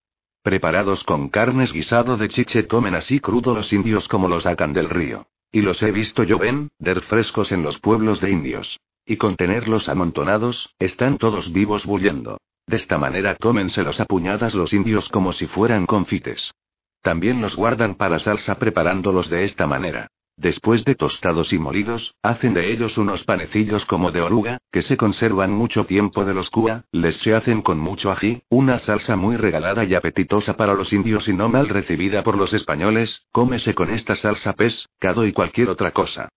Preparados 0.42 1.04
con 1.04 1.28
carnes 1.28 1.72
guisado 1.72 2.16
de 2.16 2.28
chiche 2.28 2.66
comen 2.66 2.94
así 2.94 3.20
crudo 3.20 3.54
los 3.54 3.72
indios 3.72 4.08
como 4.08 4.28
los 4.28 4.44
sacan 4.44 4.72
del 4.72 4.88
río. 4.88 5.26
Y 5.50 5.62
los 5.62 5.82
he 5.82 5.90
visto 5.90 6.22
yo 6.22 6.38
der 6.78 7.00
frescos 7.02 7.52
en 7.52 7.62
los 7.62 7.78
pueblos 7.78 8.20
de 8.20 8.30
indios. 8.30 8.78
Y 9.04 9.16
con 9.16 9.36
tenerlos 9.36 9.88
amontonados, 9.88 10.74
están 10.78 11.18
todos 11.18 11.52
vivos 11.52 11.86
bullendo. 11.86 12.38
De 12.66 12.76
esta 12.76 12.98
manera 12.98 13.34
cómenselos 13.36 13.98
a 14.00 14.04
puñadas 14.04 14.54
los 14.54 14.74
indios 14.74 15.08
como 15.08 15.32
si 15.32 15.46
fueran 15.46 15.86
confites. 15.86 16.52
También 17.00 17.40
los 17.40 17.56
guardan 17.56 17.94
para 17.94 18.18
salsa 18.18 18.56
preparándolos 18.56 19.30
de 19.30 19.44
esta 19.44 19.66
manera. 19.66 20.08
Después 20.38 20.84
de 20.84 20.94
tostados 20.94 21.52
y 21.52 21.58
molidos, 21.58 22.14
hacen 22.22 22.54
de 22.54 22.70
ellos 22.70 22.96
unos 22.96 23.24
panecillos 23.24 23.84
como 23.86 24.12
de 24.12 24.20
oruga, 24.20 24.58
que 24.70 24.82
se 24.82 24.96
conservan 24.96 25.50
mucho 25.50 25.84
tiempo 25.84 26.24
de 26.24 26.32
los 26.32 26.48
cua, 26.48 26.84
les 26.92 27.16
se 27.16 27.34
hacen 27.34 27.60
con 27.60 27.80
mucho 27.80 28.12
ají, 28.12 28.42
una 28.48 28.78
salsa 28.78 29.16
muy 29.16 29.36
regalada 29.36 29.84
y 29.84 29.96
apetitosa 29.96 30.56
para 30.56 30.74
los 30.74 30.92
indios 30.92 31.26
y 31.26 31.32
no 31.32 31.48
mal 31.48 31.68
recibida 31.68 32.22
por 32.22 32.36
los 32.36 32.52
españoles, 32.52 33.26
cómese 33.32 33.74
con 33.74 33.90
esta 33.90 34.14
salsa 34.14 34.52
pez, 34.52 34.88
cado 35.00 35.26
y 35.26 35.32
cualquier 35.32 35.70
otra 35.70 35.90
cosa. 35.90 36.28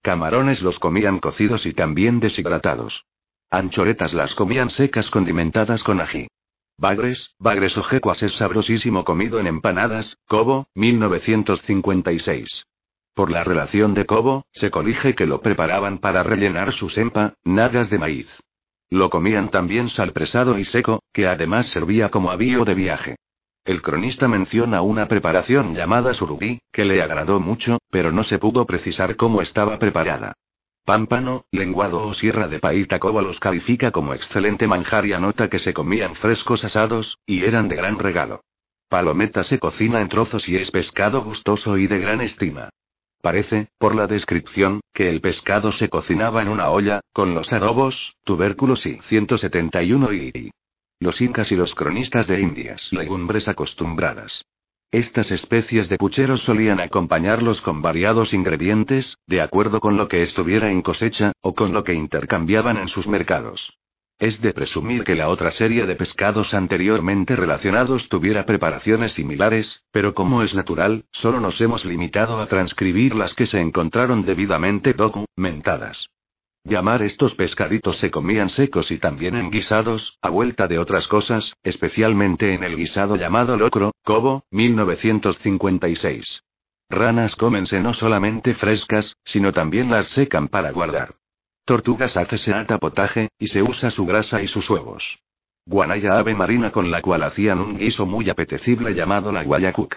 Camarones 0.00 0.62
los 0.62 0.78
comían 0.78 1.18
cocidos 1.18 1.66
y 1.66 1.74
también 1.74 2.18
deshidratados. 2.18 3.04
Anchoretas 3.50 4.14
las 4.14 4.34
comían 4.34 4.70
secas 4.70 5.10
condimentadas 5.10 5.84
con 5.84 6.00
ají. 6.00 6.28
Bagres, 6.78 7.34
bagres 7.38 7.76
o 7.76 7.82
jecuas 7.82 8.22
es 8.22 8.32
sabrosísimo 8.32 9.04
comido 9.04 9.38
en 9.38 9.46
empanadas, 9.46 10.16
Cobo, 10.26 10.66
1956. 10.74 12.64
Por 13.14 13.30
la 13.30 13.44
relación 13.44 13.94
de 13.94 14.06
Cobo, 14.06 14.44
se 14.52 14.70
colige 14.70 15.14
que 15.14 15.26
lo 15.26 15.40
preparaban 15.40 15.98
para 15.98 16.22
rellenar 16.22 16.72
su 16.72 16.88
sempa, 16.88 17.34
nagas 17.44 17.90
de 17.90 17.98
maíz. 17.98 18.28
Lo 18.88 19.10
comían 19.10 19.50
también 19.50 19.88
salpresado 19.88 20.58
y 20.58 20.64
seco, 20.64 21.02
que 21.12 21.26
además 21.26 21.66
servía 21.66 22.10
como 22.10 22.30
avío 22.30 22.64
de 22.64 22.74
viaje. 22.74 23.16
El 23.64 23.82
cronista 23.82 24.26
menciona 24.26 24.82
una 24.82 25.06
preparación 25.06 25.74
llamada 25.74 26.14
surubí, 26.14 26.60
que 26.72 26.84
le 26.84 27.02
agradó 27.02 27.40
mucho, 27.40 27.78
pero 27.90 28.10
no 28.10 28.24
se 28.24 28.38
pudo 28.38 28.66
precisar 28.66 29.16
cómo 29.16 29.42
estaba 29.42 29.78
preparada. 29.78 30.32
Pámpano, 30.84 31.44
lenguado 31.52 32.02
o 32.02 32.14
sierra 32.14 32.48
de 32.48 32.58
Paitacoba 32.58 33.22
los 33.22 33.38
califica 33.38 33.90
como 33.90 34.14
excelente 34.14 34.66
manjar 34.66 35.06
y 35.06 35.12
anota 35.12 35.48
que 35.48 35.58
se 35.58 35.74
comían 35.74 36.14
frescos 36.16 36.64
asados, 36.64 37.18
y 37.26 37.44
eran 37.44 37.68
de 37.68 37.76
gran 37.76 37.98
regalo. 37.98 38.42
Palometa 38.88 39.44
se 39.44 39.60
cocina 39.60 40.00
en 40.00 40.08
trozos 40.08 40.48
y 40.48 40.56
es 40.56 40.70
pescado 40.70 41.22
gustoso 41.22 41.76
y 41.76 41.86
de 41.86 41.98
gran 42.00 42.20
estima. 42.22 42.70
Parece, 43.22 43.68
por 43.78 43.94
la 43.94 44.06
descripción, 44.06 44.80
que 44.94 45.10
el 45.10 45.20
pescado 45.20 45.72
se 45.72 45.88
cocinaba 45.88 46.40
en 46.40 46.48
una 46.48 46.70
olla, 46.70 47.00
con 47.12 47.34
los 47.34 47.52
adobos, 47.52 48.14
tubérculos 48.24 48.86
y 48.86 48.98
171 49.02 50.12
y 50.12 50.50
los 51.00 51.20
incas 51.20 51.50
y 51.50 51.56
los 51.56 51.74
cronistas 51.74 52.26
de 52.26 52.40
Indias 52.40 52.92
legumbres 52.92 53.48
acostumbradas. 53.48 54.44
Estas 54.90 55.30
especies 55.30 55.88
de 55.88 55.96
pucheros 55.96 56.42
solían 56.42 56.80
acompañarlos 56.80 57.60
con 57.60 57.80
variados 57.80 58.34
ingredientes, 58.34 59.16
de 59.26 59.40
acuerdo 59.40 59.80
con 59.80 59.96
lo 59.96 60.08
que 60.08 60.20
estuviera 60.20 60.70
en 60.70 60.82
cosecha, 60.82 61.32
o 61.40 61.54
con 61.54 61.72
lo 61.72 61.84
que 61.84 61.94
intercambiaban 61.94 62.76
en 62.76 62.88
sus 62.88 63.06
mercados. 63.06 63.78
Es 64.20 64.42
de 64.42 64.52
presumir 64.52 65.02
que 65.02 65.14
la 65.14 65.30
otra 65.30 65.50
serie 65.50 65.86
de 65.86 65.96
pescados 65.96 66.52
anteriormente 66.52 67.36
relacionados 67.36 68.10
tuviera 68.10 68.44
preparaciones 68.44 69.12
similares, 69.12 69.82
pero 69.92 70.12
como 70.12 70.42
es 70.42 70.54
natural, 70.54 71.06
solo 71.10 71.40
nos 71.40 71.58
hemos 71.62 71.86
limitado 71.86 72.38
a 72.38 72.46
transcribir 72.46 73.14
las 73.14 73.32
que 73.32 73.46
se 73.46 73.60
encontraron 73.60 74.26
debidamente 74.26 74.92
documentadas. 74.92 76.10
Llamar 76.64 77.00
estos 77.00 77.34
pescaditos 77.34 77.96
se 77.96 78.10
comían 78.10 78.50
secos 78.50 78.90
y 78.90 78.98
también 78.98 79.36
en 79.36 79.50
guisados, 79.50 80.18
a 80.20 80.28
vuelta 80.28 80.68
de 80.68 80.78
otras 80.78 81.08
cosas, 81.08 81.54
especialmente 81.62 82.52
en 82.52 82.62
el 82.62 82.76
guisado 82.76 83.16
llamado 83.16 83.56
locro, 83.56 83.92
Cobo, 84.04 84.44
1956. 84.50 86.42
Ranas 86.90 87.36
cómense 87.36 87.80
no 87.80 87.94
solamente 87.94 88.52
frescas, 88.52 89.16
sino 89.24 89.54
también 89.54 89.90
las 89.90 90.08
secan 90.08 90.48
para 90.48 90.72
guardar. 90.72 91.19
Tortugas 91.70 92.16
hace 92.16 92.52
ata 92.52 92.78
potaje, 92.78 93.28
y 93.38 93.46
se 93.46 93.62
usa 93.62 93.92
su 93.92 94.04
grasa 94.04 94.42
y 94.42 94.48
sus 94.48 94.68
huevos. 94.68 95.20
Guanaya 95.64 96.18
ave 96.18 96.34
marina 96.34 96.72
con 96.72 96.90
la 96.90 97.00
cual 97.00 97.22
hacían 97.22 97.60
un 97.60 97.78
guiso 97.78 98.06
muy 98.06 98.28
apetecible 98.28 98.92
llamado 98.92 99.30
la 99.30 99.44
guayacuc. 99.44 99.94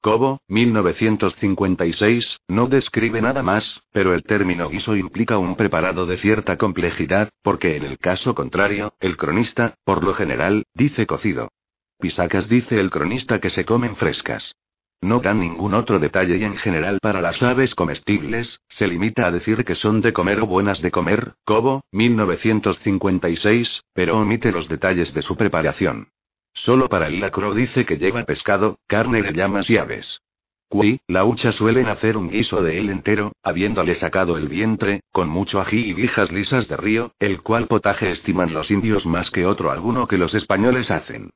Cobo, 0.00 0.40
1956, 0.48 2.38
no 2.48 2.68
describe 2.68 3.20
nada 3.20 3.42
más, 3.42 3.82
pero 3.92 4.14
el 4.14 4.22
término 4.22 4.70
guiso 4.70 4.96
implica 4.96 5.36
un 5.36 5.56
preparado 5.56 6.06
de 6.06 6.16
cierta 6.16 6.56
complejidad, 6.56 7.28
porque 7.42 7.76
en 7.76 7.84
el 7.84 7.98
caso 7.98 8.34
contrario, 8.34 8.94
el 8.98 9.18
cronista, 9.18 9.74
por 9.84 10.02
lo 10.02 10.14
general, 10.14 10.64
dice 10.72 11.06
cocido. 11.06 11.50
Pisacas 11.98 12.48
dice 12.48 12.80
el 12.80 12.88
cronista 12.88 13.40
que 13.40 13.50
se 13.50 13.66
comen 13.66 13.94
frescas. 13.94 14.54
No 15.02 15.20
dan 15.20 15.40
ningún 15.40 15.72
otro 15.72 15.98
detalle 15.98 16.36
y 16.36 16.44
en 16.44 16.56
general 16.56 16.98
para 17.00 17.22
las 17.22 17.42
aves 17.42 17.74
comestibles, 17.74 18.60
se 18.68 18.86
limita 18.86 19.26
a 19.26 19.30
decir 19.30 19.64
que 19.64 19.74
son 19.74 20.02
de 20.02 20.12
comer 20.12 20.40
o 20.40 20.46
buenas 20.46 20.82
de 20.82 20.90
comer, 20.90 21.32
Cobo, 21.44 21.84
1956, 21.92 23.84
pero 23.94 24.18
omite 24.18 24.52
los 24.52 24.68
detalles 24.68 25.14
de 25.14 25.22
su 25.22 25.36
preparación. 25.36 26.08
Solo 26.52 26.88
para 26.88 27.06
el 27.06 27.20
lacro 27.20 27.54
dice 27.54 27.86
que 27.86 27.96
lleva 27.96 28.24
pescado, 28.24 28.78
carne 28.86 29.22
de 29.22 29.32
llamas 29.32 29.70
y 29.70 29.78
aves. 29.78 30.20
Cui, 30.68 31.00
la 31.08 31.24
hucha 31.24 31.50
suelen 31.50 31.88
hacer 31.88 32.16
un 32.16 32.28
guiso 32.28 32.62
de 32.62 32.78
él 32.78 32.90
entero, 32.90 33.32
habiéndole 33.42 33.94
sacado 33.94 34.36
el 34.36 34.48
vientre, 34.48 35.00
con 35.10 35.28
mucho 35.28 35.60
ají 35.60 35.78
y 35.78 35.94
vijas 35.94 36.30
lisas 36.30 36.68
de 36.68 36.76
río, 36.76 37.12
el 37.18 37.42
cual 37.42 37.66
potaje 37.66 38.10
estiman 38.10 38.52
los 38.52 38.70
indios 38.70 39.06
más 39.06 39.30
que 39.30 39.46
otro 39.46 39.70
alguno 39.70 40.06
que 40.06 40.18
los 40.18 40.34
españoles 40.34 40.90
hacen. 40.90 41.30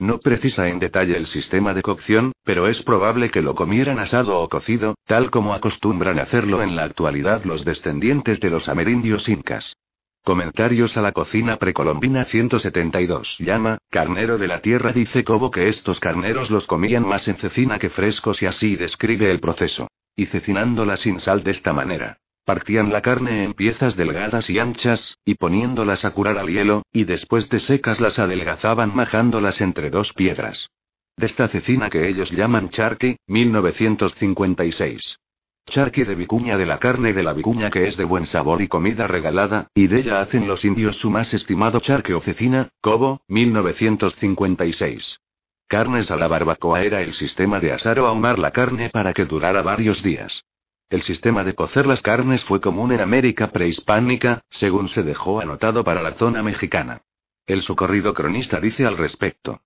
No 0.00 0.18
precisa 0.18 0.66
en 0.68 0.78
detalle 0.78 1.14
el 1.14 1.26
sistema 1.26 1.74
de 1.74 1.82
cocción, 1.82 2.32
pero 2.42 2.68
es 2.68 2.82
probable 2.82 3.30
que 3.30 3.42
lo 3.42 3.54
comieran 3.54 3.98
asado 3.98 4.40
o 4.40 4.48
cocido, 4.48 4.94
tal 5.04 5.30
como 5.30 5.52
acostumbran 5.52 6.18
hacerlo 6.18 6.62
en 6.62 6.74
la 6.74 6.84
actualidad 6.84 7.44
los 7.44 7.66
descendientes 7.66 8.40
de 8.40 8.48
los 8.48 8.70
amerindios 8.70 9.28
incas. 9.28 9.76
Comentarios 10.24 10.96
a 10.96 11.02
la 11.02 11.12
cocina 11.12 11.58
precolombina 11.58 12.24
172. 12.24 13.36
Llama, 13.40 13.76
carnero 13.90 14.38
de 14.38 14.48
la 14.48 14.60
tierra 14.60 14.92
dice 14.92 15.22
Cobo 15.22 15.50
que 15.50 15.68
estos 15.68 16.00
carneros 16.00 16.50
los 16.50 16.66
comían 16.66 17.06
más 17.06 17.28
en 17.28 17.36
cecina 17.36 17.78
que 17.78 17.90
frescos 17.90 18.40
y 18.40 18.46
así 18.46 18.76
describe 18.76 19.30
el 19.30 19.38
proceso. 19.38 19.86
Y 20.16 20.24
cecinándola 20.26 20.96
sin 20.96 21.20
sal 21.20 21.42
de 21.42 21.50
esta 21.50 21.74
manera. 21.74 22.16
Partían 22.50 22.90
la 22.90 23.00
carne 23.00 23.44
en 23.44 23.54
piezas 23.54 23.94
delgadas 23.94 24.50
y 24.50 24.58
anchas, 24.58 25.16
y 25.24 25.36
poniéndolas 25.36 26.04
a 26.04 26.10
curar 26.10 26.36
al 26.36 26.48
hielo, 26.48 26.82
y 26.92 27.04
después 27.04 27.48
de 27.48 27.60
secas 27.60 28.00
las 28.00 28.18
adelgazaban 28.18 28.92
majándolas 28.92 29.60
entre 29.60 29.88
dos 29.88 30.12
piedras. 30.14 30.68
De 31.16 31.26
esta 31.26 31.46
cecina 31.46 31.88
que 31.90 32.08
ellos 32.08 32.32
llaman 32.32 32.70
charqui, 32.70 33.18
1956. 33.28 35.20
Charqui 35.66 36.02
de 36.02 36.16
vicuña 36.16 36.58
de 36.58 36.66
la 36.66 36.78
carne 36.78 37.12
de 37.12 37.22
la 37.22 37.34
vicuña 37.34 37.70
que 37.70 37.86
es 37.86 37.96
de 37.96 38.02
buen 38.02 38.26
sabor 38.26 38.62
y 38.62 38.66
comida 38.66 39.06
regalada, 39.06 39.68
y 39.72 39.86
de 39.86 40.00
ella 40.00 40.20
hacen 40.20 40.48
los 40.48 40.64
indios 40.64 40.96
su 40.96 41.08
más 41.08 41.32
estimado 41.32 41.78
charque 41.78 42.14
o 42.14 42.20
cecina, 42.20 42.70
Cobo, 42.80 43.20
1956. 43.28 45.20
Carnes 45.68 46.10
a 46.10 46.16
la 46.16 46.26
barbacoa 46.26 46.82
era 46.82 47.00
el 47.00 47.12
sistema 47.12 47.60
de 47.60 47.70
asar 47.70 48.00
o 48.00 48.08
ahumar 48.08 48.40
la 48.40 48.50
carne 48.50 48.90
para 48.90 49.12
que 49.12 49.24
durara 49.24 49.62
varios 49.62 50.02
días. 50.02 50.42
El 50.90 51.02
sistema 51.02 51.44
de 51.44 51.54
cocer 51.54 51.86
las 51.86 52.02
carnes 52.02 52.42
fue 52.42 52.60
común 52.60 52.90
en 52.90 53.00
América 53.00 53.52
prehispánica, 53.52 54.42
según 54.50 54.88
se 54.88 55.04
dejó 55.04 55.40
anotado 55.40 55.84
para 55.84 56.02
la 56.02 56.14
zona 56.14 56.42
mexicana. 56.42 57.02
El 57.46 57.62
socorrido 57.62 58.12
cronista 58.12 58.58
dice 58.58 58.84
al 58.86 58.98
respecto. 58.98 59.60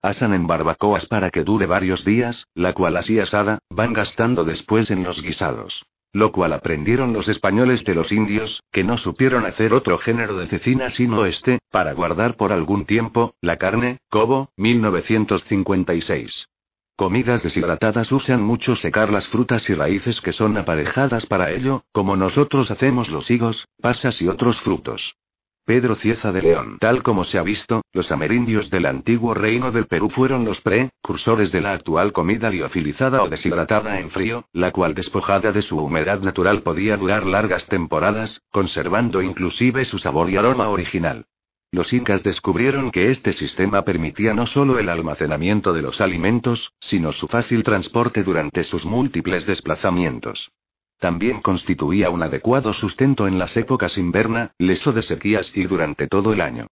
Asan 0.00 0.32
en 0.32 0.46
barbacoas 0.46 1.04
para 1.04 1.30
que 1.30 1.44
dure 1.44 1.66
varios 1.66 2.06
días, 2.06 2.46
la 2.54 2.72
cual 2.72 2.96
así 2.96 3.18
asada, 3.20 3.58
van 3.68 3.92
gastando 3.92 4.44
después 4.44 4.90
en 4.90 5.02
los 5.02 5.20
guisados. 5.20 5.84
Lo 6.14 6.32
cual 6.32 6.54
aprendieron 6.54 7.12
los 7.12 7.28
españoles 7.28 7.84
de 7.84 7.94
los 7.94 8.10
indios, 8.10 8.62
que 8.72 8.82
no 8.82 8.96
supieron 8.96 9.44
hacer 9.44 9.74
otro 9.74 9.98
género 9.98 10.38
de 10.38 10.46
cecina 10.46 10.88
sino 10.88 11.26
este, 11.26 11.58
para 11.70 11.92
guardar 11.92 12.36
por 12.36 12.50
algún 12.50 12.86
tiempo, 12.86 13.34
la 13.42 13.58
carne, 13.58 13.98
Cobo, 14.08 14.50
1956. 14.56 16.48
Comidas 16.96 17.42
deshidratadas 17.42 18.12
usan 18.12 18.42
mucho 18.42 18.76
secar 18.76 19.10
las 19.10 19.26
frutas 19.26 19.68
y 19.70 19.74
raíces 19.74 20.20
que 20.20 20.32
son 20.32 20.56
aparejadas 20.58 21.24
para 21.26 21.50
ello, 21.50 21.84
como 21.90 22.16
nosotros 22.16 22.70
hacemos 22.70 23.08
los 23.08 23.30
higos, 23.30 23.66
pasas 23.80 24.20
y 24.20 24.28
otros 24.28 24.60
frutos. 24.60 25.16
Pedro 25.64 25.94
Cieza 25.94 26.32
de 26.32 26.42
León. 26.42 26.76
Tal 26.80 27.02
como 27.02 27.24
se 27.24 27.38
ha 27.38 27.42
visto, 27.42 27.82
los 27.92 28.12
amerindios 28.12 28.68
del 28.68 28.84
antiguo 28.84 29.32
reino 29.32 29.70
del 29.70 29.86
Perú 29.86 30.10
fueron 30.10 30.44
los 30.44 30.60
precursores 30.60 31.50
de 31.50 31.60
la 31.60 31.72
actual 31.72 32.12
comida 32.12 32.50
liofilizada 32.50 33.22
o 33.22 33.28
deshidratada 33.28 33.98
en 34.00 34.10
frío, 34.10 34.44
la 34.52 34.70
cual 34.70 34.94
despojada 34.94 35.52
de 35.52 35.62
su 35.62 35.78
humedad 35.78 36.20
natural 36.20 36.62
podía 36.62 36.96
durar 36.96 37.24
largas 37.24 37.66
temporadas, 37.66 38.42
conservando 38.50 39.22
inclusive 39.22 39.84
su 39.84 39.98
sabor 39.98 40.28
y 40.30 40.36
aroma 40.36 40.68
original. 40.68 41.26
Los 41.74 41.94
incas 41.94 42.22
descubrieron 42.22 42.90
que 42.90 43.10
este 43.10 43.32
sistema 43.32 43.82
permitía 43.82 44.34
no 44.34 44.44
solo 44.46 44.78
el 44.78 44.90
almacenamiento 44.90 45.72
de 45.72 45.80
los 45.80 46.02
alimentos, 46.02 46.74
sino 46.80 47.12
su 47.12 47.28
fácil 47.28 47.62
transporte 47.62 48.22
durante 48.22 48.62
sus 48.62 48.84
múltiples 48.84 49.46
desplazamientos. 49.46 50.52
También 50.98 51.40
constituía 51.40 52.10
un 52.10 52.22
adecuado 52.22 52.74
sustento 52.74 53.26
en 53.26 53.38
las 53.38 53.56
épocas 53.56 53.96
inverna, 53.96 54.52
leso 54.58 54.92
de 54.92 55.00
sequías 55.00 55.56
y 55.56 55.64
durante 55.64 56.08
todo 56.08 56.34
el 56.34 56.42
año. 56.42 56.66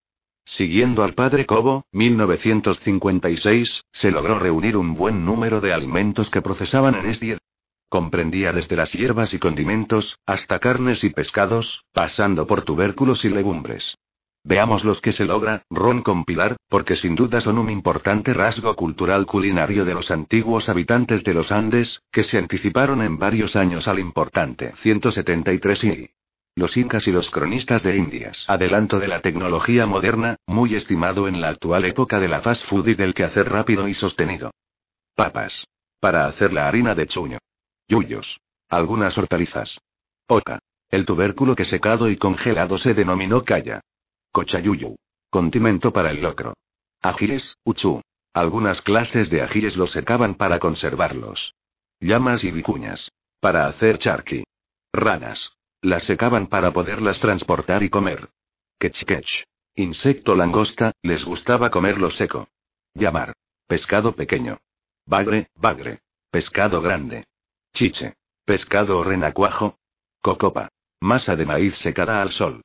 Siguiendo 0.45 1.03
al 1.03 1.15
padre 1.15 1.47
Cobo, 1.47 1.83
1956, 1.93 3.83
se 3.91 4.11
logró 4.11 4.37
reunir 4.37 4.77
un 4.77 4.93
buen 4.93 5.25
número 5.25 5.61
de 5.61 5.73
alimentos 5.73 6.29
que 6.29 6.43
procesaban 6.43 6.93
en 6.93 7.07
Esdier. 7.07 7.39
Comprendía 7.89 8.53
desde 8.53 8.75
las 8.75 8.93
hierbas 8.93 9.33
y 9.33 9.39
condimentos, 9.39 10.19
hasta 10.27 10.59
carnes 10.59 11.03
y 11.03 11.09
pescados, 11.09 11.85
pasando 11.91 12.45
por 12.45 12.61
tubérculos 12.61 13.25
y 13.25 13.29
legumbres. 13.29 13.97
Veamos 14.43 14.83
los 14.83 15.01
que 15.01 15.11
se 15.11 15.25
logra, 15.25 15.63
ron 15.69 16.01
con 16.01 16.25
pilar, 16.25 16.57
porque 16.67 16.95
sin 16.95 17.15
duda 17.15 17.41
son 17.41 17.59
un 17.59 17.69
importante 17.69 18.33
rasgo 18.33 18.75
cultural 18.75 19.25
culinario 19.27 19.85
de 19.85 19.93
los 19.93 20.09
antiguos 20.09 20.67
habitantes 20.67 21.23
de 21.23 21.33
los 21.33 21.51
Andes, 21.51 22.01
que 22.11 22.23
se 22.23 22.39
anticiparon 22.39 23.01
en 23.01 23.19
varios 23.19 23.55
años 23.55 23.87
al 23.87 23.99
importante 23.99 24.73
173 24.77 25.83
y 25.83 26.09
los 26.55 26.75
incas 26.75 27.07
y 27.07 27.11
los 27.11 27.29
cronistas 27.31 27.81
de 27.83 27.95
Indias. 27.95 28.45
Adelanto 28.47 28.99
de 28.99 29.07
la 29.07 29.21
tecnología 29.21 29.85
moderna, 29.85 30.37
muy 30.47 30.75
estimado 30.75 31.27
en 31.27 31.39
la 31.39 31.49
actual 31.49 31.85
época 31.85 32.19
de 32.19 32.27
la 32.27 32.41
fast 32.41 32.65
food 32.65 32.87
y 32.87 32.95
del 32.95 33.13
quehacer 33.13 33.47
rápido 33.47 33.87
y 33.87 33.93
sostenido. 33.93 34.51
Papas. 35.15 35.65
Para 35.99 36.25
hacer 36.25 36.51
la 36.51 36.67
harina 36.67 36.93
de 36.95 37.05
chuño. 37.05 37.37
Yuyos. 37.87 38.41
Algunas 38.67 39.17
hortalizas. 39.17 39.79
Oca. 40.27 40.59
El 40.89 41.05
tubérculo 41.05 41.55
que 41.55 41.63
secado 41.63 42.09
y 42.09 42.17
congelado 42.17 42.77
se 42.77 42.93
denominó 42.93 43.45
calla. 43.45 43.81
Cochayuyu. 44.31 44.95
Condimento 45.29 45.91
para 45.91 46.11
el 46.11 46.21
locro. 46.21 46.53
Ajíes, 47.01 47.57
uchú. 47.63 48.01
Algunas 48.33 48.81
clases 48.81 49.29
de 49.29 49.41
ajíes 49.41 49.75
los 49.75 49.91
secaban 49.91 50.35
para 50.35 50.59
conservarlos. 50.59 51.53
Llamas 51.99 52.43
y 52.43 52.51
vicuñas. 52.51 53.11
Para 53.39 53.67
hacer 53.67 53.97
charqui. 53.97 54.43
Ranas. 54.93 55.53
Las 55.81 56.03
secaban 56.03 56.47
para 56.47 56.71
poderlas 56.71 57.19
transportar 57.19 57.83
y 57.83 57.89
comer. 57.89 58.29
Quechquech. 58.79 59.45
Insecto 59.75 60.35
langosta, 60.35 60.93
les 61.01 61.23
gustaba 61.25 61.69
comerlo 61.69 62.09
seco. 62.11 62.47
Llamar. 62.93 63.33
Pescado 63.67 64.15
pequeño. 64.15 64.59
Bagre, 65.05 65.49
bagre. 65.55 66.01
Pescado 66.29 66.81
grande. 66.81 67.25
Chiche. 67.73 68.15
Pescado 68.45 69.03
renacuajo. 69.03 69.77
Cocopa. 70.21 70.69
Masa 70.99 71.35
de 71.35 71.45
maíz 71.45 71.75
secada 71.77 72.21
al 72.21 72.31
sol. 72.31 72.61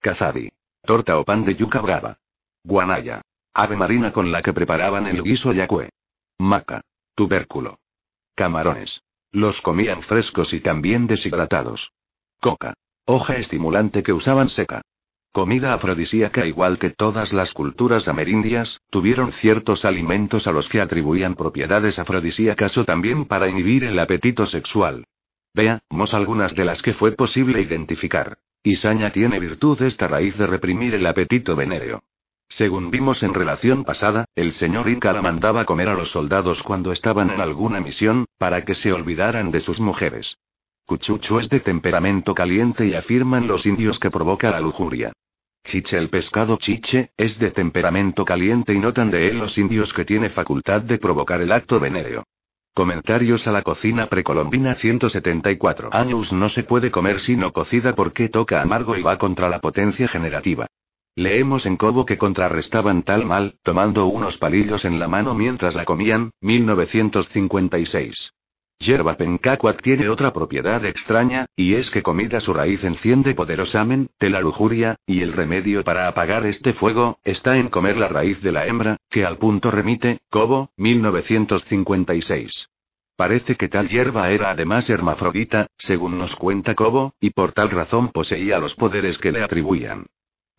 Cazabi. 0.00 0.50
Torta 0.82 1.18
o 1.18 1.24
pan 1.24 1.44
de 1.44 1.54
yuca 1.54 1.80
brava. 1.80 2.18
Guanaya. 2.64 3.22
Ave 3.54 3.76
marina 3.76 4.12
con 4.12 4.30
la 4.32 4.42
que 4.42 4.52
preparaban 4.52 5.06
el 5.06 5.22
guiso 5.22 5.52
yacue. 5.52 5.90
Maca. 6.38 6.82
Tubérculo. 7.14 7.78
Camarones. 8.34 9.02
Los 9.32 9.60
comían 9.60 10.02
frescos 10.02 10.52
y 10.52 10.60
también 10.60 11.06
deshidratados. 11.06 11.92
Coca. 12.40 12.74
Hoja 13.04 13.36
estimulante 13.36 14.02
que 14.02 14.12
usaban 14.12 14.48
seca. 14.48 14.82
Comida 15.32 15.74
afrodisíaca 15.74 16.44
igual 16.46 16.78
que 16.78 16.90
todas 16.90 17.32
las 17.32 17.52
culturas 17.52 18.08
amerindias, 18.08 18.80
tuvieron 18.90 19.32
ciertos 19.32 19.84
alimentos 19.84 20.48
a 20.48 20.52
los 20.52 20.68
que 20.68 20.80
atribuían 20.80 21.36
propiedades 21.36 22.00
afrodisíacas 22.00 22.76
o 22.78 22.84
también 22.84 23.26
para 23.26 23.48
inhibir 23.48 23.84
el 23.84 23.98
apetito 23.98 24.46
sexual. 24.46 25.04
Veamos 25.54 26.14
algunas 26.14 26.54
de 26.56 26.64
las 26.64 26.82
que 26.82 26.94
fue 26.94 27.12
posible 27.12 27.60
identificar. 27.60 28.38
Isaña 28.62 29.10
tiene 29.10 29.40
virtud 29.40 29.80
esta 29.82 30.06
raíz 30.06 30.36
de 30.36 30.46
reprimir 30.46 30.94
el 30.94 31.06
apetito 31.06 31.56
venéreo. 31.56 32.02
Según 32.46 32.90
vimos 32.90 33.22
en 33.22 33.32
relación 33.32 33.84
pasada, 33.84 34.26
el 34.34 34.52
señor 34.52 34.88
Inca 34.90 35.12
la 35.12 35.22
mandaba 35.22 35.64
comer 35.64 35.88
a 35.88 35.94
los 35.94 36.10
soldados 36.10 36.62
cuando 36.62 36.92
estaban 36.92 37.30
en 37.30 37.40
alguna 37.40 37.80
misión, 37.80 38.26
para 38.38 38.64
que 38.64 38.74
se 38.74 38.92
olvidaran 38.92 39.50
de 39.50 39.60
sus 39.60 39.80
mujeres. 39.80 40.36
Cuchucho 40.84 41.38
es 41.38 41.48
de 41.48 41.60
temperamento 41.60 42.34
caliente 42.34 42.84
y 42.86 42.94
afirman 42.94 43.46
los 43.46 43.64
indios 43.64 43.98
que 43.98 44.10
provoca 44.10 44.50
la 44.50 44.60
lujuria. 44.60 45.12
Chiche 45.64 45.96
el 45.96 46.10
pescado 46.10 46.56
chiche, 46.56 47.12
es 47.16 47.38
de 47.38 47.52
temperamento 47.52 48.24
caliente 48.24 48.74
y 48.74 48.78
notan 48.78 49.10
de 49.10 49.28
él 49.28 49.38
los 49.38 49.56
indios 49.56 49.92
que 49.92 50.04
tiene 50.04 50.28
facultad 50.28 50.82
de 50.82 50.98
provocar 50.98 51.40
el 51.40 51.52
acto 51.52 51.78
venéreo. 51.78 52.24
Comentarios 52.72 53.48
a 53.48 53.52
la 53.52 53.62
cocina 53.62 54.06
precolombina 54.06 54.76
174 54.76 55.90
años 55.92 56.32
no 56.32 56.48
se 56.48 56.62
puede 56.62 56.92
comer 56.92 57.18
sino 57.20 57.52
cocida 57.52 57.94
porque 57.94 58.28
toca 58.28 58.62
amargo 58.62 58.96
y 58.96 59.02
va 59.02 59.18
contra 59.18 59.48
la 59.48 59.58
potencia 59.58 60.06
generativa. 60.06 60.66
Leemos 61.16 61.66
en 61.66 61.76
Cobo 61.76 62.06
que 62.06 62.16
contrarrestaban 62.16 63.02
tal 63.02 63.26
mal, 63.26 63.58
tomando 63.64 64.06
unos 64.06 64.38
palillos 64.38 64.84
en 64.84 65.00
la 65.00 65.08
mano 65.08 65.34
mientras 65.34 65.74
la 65.74 65.84
comían, 65.84 66.30
1956. 66.40 68.32
Yerba 68.80 69.14
pencacuat 69.18 69.82
tiene 69.82 70.08
otra 70.08 70.32
propiedad 70.32 70.82
extraña, 70.86 71.44
y 71.54 71.74
es 71.74 71.90
que 71.90 72.02
comida 72.02 72.40
su 72.40 72.54
raíz 72.54 72.82
enciende 72.82 73.34
poderosamente 73.34 74.30
la 74.30 74.40
lujuria, 74.40 74.96
y 75.04 75.20
el 75.20 75.34
remedio 75.34 75.84
para 75.84 76.08
apagar 76.08 76.46
este 76.46 76.72
fuego, 76.72 77.18
está 77.22 77.58
en 77.58 77.68
comer 77.68 77.98
la 77.98 78.08
raíz 78.08 78.40
de 78.40 78.52
la 78.52 78.66
hembra, 78.66 78.96
que 79.10 79.26
al 79.26 79.36
punto 79.36 79.70
remite, 79.70 80.20
Cobo, 80.30 80.70
1956. 80.78 82.70
Parece 83.16 83.56
que 83.56 83.68
tal 83.68 83.86
hierba 83.90 84.30
era 84.30 84.48
además 84.48 84.88
hermafrodita, 84.88 85.66
según 85.76 86.16
nos 86.16 86.34
cuenta 86.34 86.74
Cobo, 86.74 87.12
y 87.20 87.30
por 87.30 87.52
tal 87.52 87.68
razón 87.68 88.08
poseía 88.08 88.58
los 88.58 88.74
poderes 88.76 89.18
que 89.18 89.30
le 89.30 89.42
atribuían. 89.42 90.06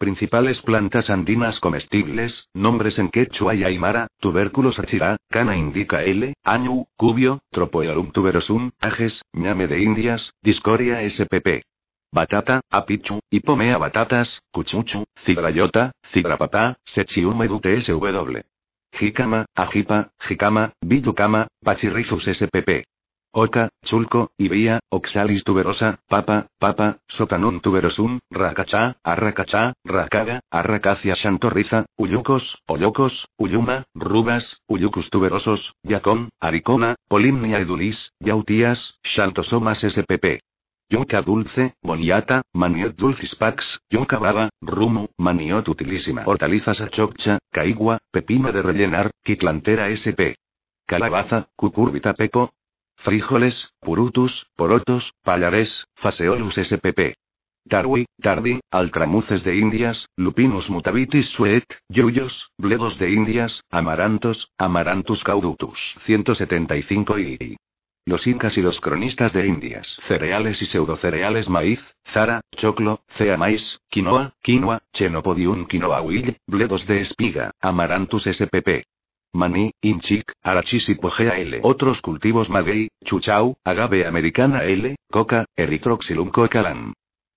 Principales 0.01 0.63
plantas 0.63 1.11
andinas 1.11 1.59
comestibles, 1.59 2.49
nombres 2.55 2.97
en 2.97 3.09
quechua 3.09 3.53
y 3.53 3.63
aymara, 3.63 4.07
tubérculos 4.19 4.79
achirá, 4.79 5.17
cana 5.29 5.55
indica 5.55 6.01
L, 6.01 6.33
añu, 6.43 6.87
cubio, 6.97 7.43
tropoeorum 7.51 8.09
tuberosum, 8.11 8.71
ajes, 8.79 9.21
ñame 9.31 9.67
de 9.67 9.83
indias, 9.83 10.33
discoria 10.41 11.07
spp. 11.07 11.61
Batata, 12.11 12.61
apichu, 12.71 13.19
hipomea 13.29 13.77
batatas, 13.77 14.41
cuchuchu, 14.51 15.03
cibrayota, 15.23 15.91
cibrapapá, 16.11 16.77
sechium 16.83 17.39
edute 17.43 17.79
sw. 17.81 18.39
Jicama, 18.93 19.45
ajipa, 19.53 20.09
jicama, 20.17 20.73
viducama, 20.81 21.45
pachirrifus 21.63 22.25
spp. 22.25 22.85
Oca, 23.33 23.69
chulco, 23.85 24.31
ibía, 24.37 24.81
oxalis 24.89 25.45
tuberosa, 25.45 25.99
papa, 26.09 26.47
papa, 26.59 26.97
sotanun 27.07 27.61
tuberosum, 27.61 28.19
racachá, 28.29 28.97
arracachá, 29.03 29.71
racaga, 29.85 30.41
arracacia 30.51 31.15
shantorriza, 31.15 31.85
uyucos, 31.95 32.61
oyocos, 32.67 33.29
uyuma, 33.37 33.85
rubas, 33.95 34.59
uyucus 34.67 35.09
tuberosos, 35.09 35.75
yacón, 35.81 36.29
aricona, 36.41 36.95
polimnia 37.07 37.59
edulis, 37.59 38.11
yautías, 38.19 38.99
shantosomas 39.01 39.79
spp. 39.79 40.41
Yuca 40.89 41.21
dulce, 41.21 41.75
boniata, 41.81 42.41
maniot 42.51 42.97
dulcis 42.97 43.35
pax, 43.35 43.79
yuca 43.89 44.19
baba, 44.19 44.49
rumo, 44.61 45.07
maniot 45.17 45.69
utilísima. 45.69 46.23
Hortalizas 46.25 46.81
achoccha, 46.81 47.39
caigua, 47.49 47.99
pepino 48.11 48.51
de 48.51 48.61
rellenar, 48.61 49.11
quiclantera 49.23 49.87
sp. 49.95 50.35
Calabaza, 50.85 51.47
cucurbita 51.55 52.13
peco, 52.13 52.51
Frijoles, 53.03 53.73
purutus, 53.79 54.47
porotos, 54.55 55.13
pallares, 55.23 55.87
faseolus 55.95 56.55
spp. 56.55 57.15
Tarwi, 57.67 58.05
tardi, 58.21 58.59
altramuces 58.69 59.43
de 59.43 59.55
Indias, 59.55 60.07
lupinus 60.15 60.69
mutavitis 60.69 61.27
suet, 61.29 61.65
yuyos, 61.89 62.51
bledos 62.57 62.99
de 62.99 63.09
Indias, 63.09 63.63
amarantos, 63.71 64.51
amarantus 64.57 65.23
caudutus. 65.23 65.95
175 66.05 67.19
y. 67.19 67.57
Los 68.05 68.27
incas 68.27 68.57
y 68.57 68.61
los 68.61 68.79
cronistas 68.79 69.33
de 69.33 69.47
Indias. 69.47 69.97
Cereales 70.01 70.61
y 70.61 70.67
pseudocereales 70.67 71.49
maíz, 71.49 71.79
zara, 72.05 72.41
choclo, 72.55 73.01
cea 73.09 73.35
maíz, 73.35 73.79
quinoa, 73.89 74.33
quinoa, 74.41 74.83
chenopodium 74.93 75.65
quinoa 75.65 76.01
huil, 76.01 76.37
bledos 76.45 76.85
de 76.85 77.01
espiga, 77.01 77.51
amarantus 77.61 78.27
spp. 78.27 78.83
Maní, 79.33 79.71
Inchic, 79.81 80.33
Arachis 80.43 80.89
y 80.89 80.95
Pogea 80.95 81.37
L. 81.37 81.59
Otros 81.63 82.01
cultivos 82.01 82.49
maguey, 82.49 82.89
chuchau, 83.05 83.57
agave 83.63 84.05
americana 84.05 84.63
L, 84.65 84.95
coca, 85.09 85.45
Erythroxylum 85.55 86.31
cocalam. 86.31 86.93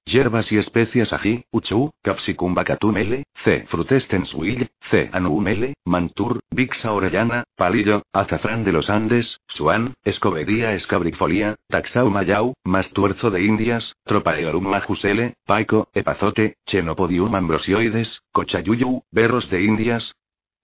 Hierbas 0.07 0.53
y 0.53 0.59
especias 0.59 1.15
ají, 1.15 1.45
uchú, 1.51 1.91
capsicum 2.03 2.55
bacatum 2.55 2.99
L, 2.99 3.25
C. 3.37 3.65
Frutestens 3.69 4.35
will, 4.35 4.69
C. 4.81 5.09
Anuum 5.13 5.49
L, 5.49 5.75
mantur, 5.87 6.41
bixa 6.51 6.93
orellana, 6.93 7.45
palillo, 7.57 8.03
azafrán 8.13 8.65
de 8.65 8.73
los 8.73 8.91
Andes, 8.91 9.41
suan, 9.47 9.95
escobería 10.05 10.75
escabrifolia, 10.75 11.57
taxau 11.69 12.11
mayau, 12.11 12.53
mastuerzo 12.65 13.31
de 13.31 13.45
Indias, 13.45 13.95
tropaeorum 14.05 14.69
majus 14.69 15.07
L, 15.07 15.35
paico, 15.47 15.89
epazote, 15.95 16.57
chenopodium 16.67 17.35
ambrosioides, 17.35 18.21
cochayuyu, 18.31 19.05
berros 19.11 19.49
de 19.49 19.63
Indias, 19.63 20.15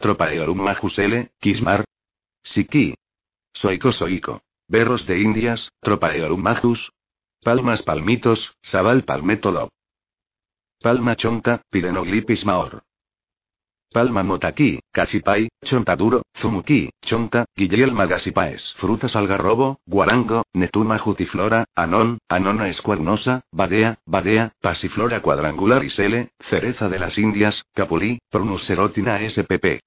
Tropaeorum 0.00 0.62
majus 0.64 0.98
L, 0.98 1.30
Kismar. 1.38 1.84
Siki. 2.42 2.94
Soico 3.52 3.92
soico. 3.92 4.40
Berros 4.66 5.06
de 5.06 5.18
Indias, 5.20 5.70
Tropaeorum 5.80 6.40
majus. 6.40 6.90
Palmas 7.44 7.82
palmitos, 7.82 8.54
Sabal 8.62 9.04
palmetolo. 9.04 9.68
Palma 10.80 11.16
chonta, 11.16 11.60
Pirenoglipis 11.70 12.46
maor. 12.46 12.82
Palma 13.92 14.22
motaki, 14.22 14.80
cachipai, 14.90 15.50
chontaduro, 15.64 16.22
zumuki, 16.32 16.90
chonta, 17.02 17.44
guillel 17.54 17.92
magasipaes. 17.92 18.72
Frutas 18.76 19.16
algarrobo, 19.16 19.80
guarango, 19.84 20.44
netuma 20.54 20.96
jutiflora, 20.98 21.66
anón, 21.74 22.18
anona 22.28 22.68
escuernosa, 22.68 23.42
badea, 23.52 23.98
badea, 24.06 24.52
pasiflora 24.62 25.20
cuadrangularis 25.20 25.98
L, 25.98 26.30
cereza 26.38 26.88
de 26.88 26.98
las 27.00 27.18
Indias, 27.18 27.64
capulí, 27.74 28.20
pronuserotina 28.30 29.18
spp. 29.28 29.80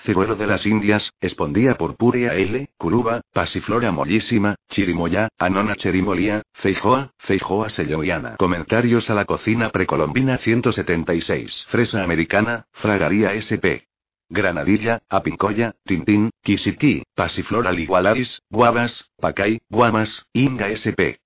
Ciruelo 0.00 0.36
de 0.36 0.46
las 0.46 0.64
Indias, 0.64 1.12
Espondía 1.20 1.76
purpúrea 1.76 2.34
L, 2.34 2.70
Curuba, 2.78 3.20
Pasiflora 3.32 3.90
mollísima, 3.90 4.54
Chirimoya, 4.68 5.28
Anona 5.38 5.74
cherimolia, 5.74 6.42
Feijoa, 6.54 7.12
Feijoa 7.18 7.68
selloiana. 7.68 8.36
Comentarios 8.36 9.10
a 9.10 9.14
la 9.14 9.24
cocina 9.24 9.70
precolombina 9.70 10.38
176. 10.38 11.66
Fresa 11.68 12.02
americana, 12.02 12.66
Fragaría 12.72 13.32
sp. 13.42 13.84
Granadilla, 14.30 15.00
Apincoya, 15.08 15.74
Tintín, 15.84 16.30
Quisiquí, 16.42 17.02
Pasiflora 17.14 17.72
ligualaris, 17.72 18.42
Guavas, 18.50 19.10
Pacay, 19.18 19.58
Guamas, 19.68 20.26
Inga 20.32 20.68
sp. 20.76 21.18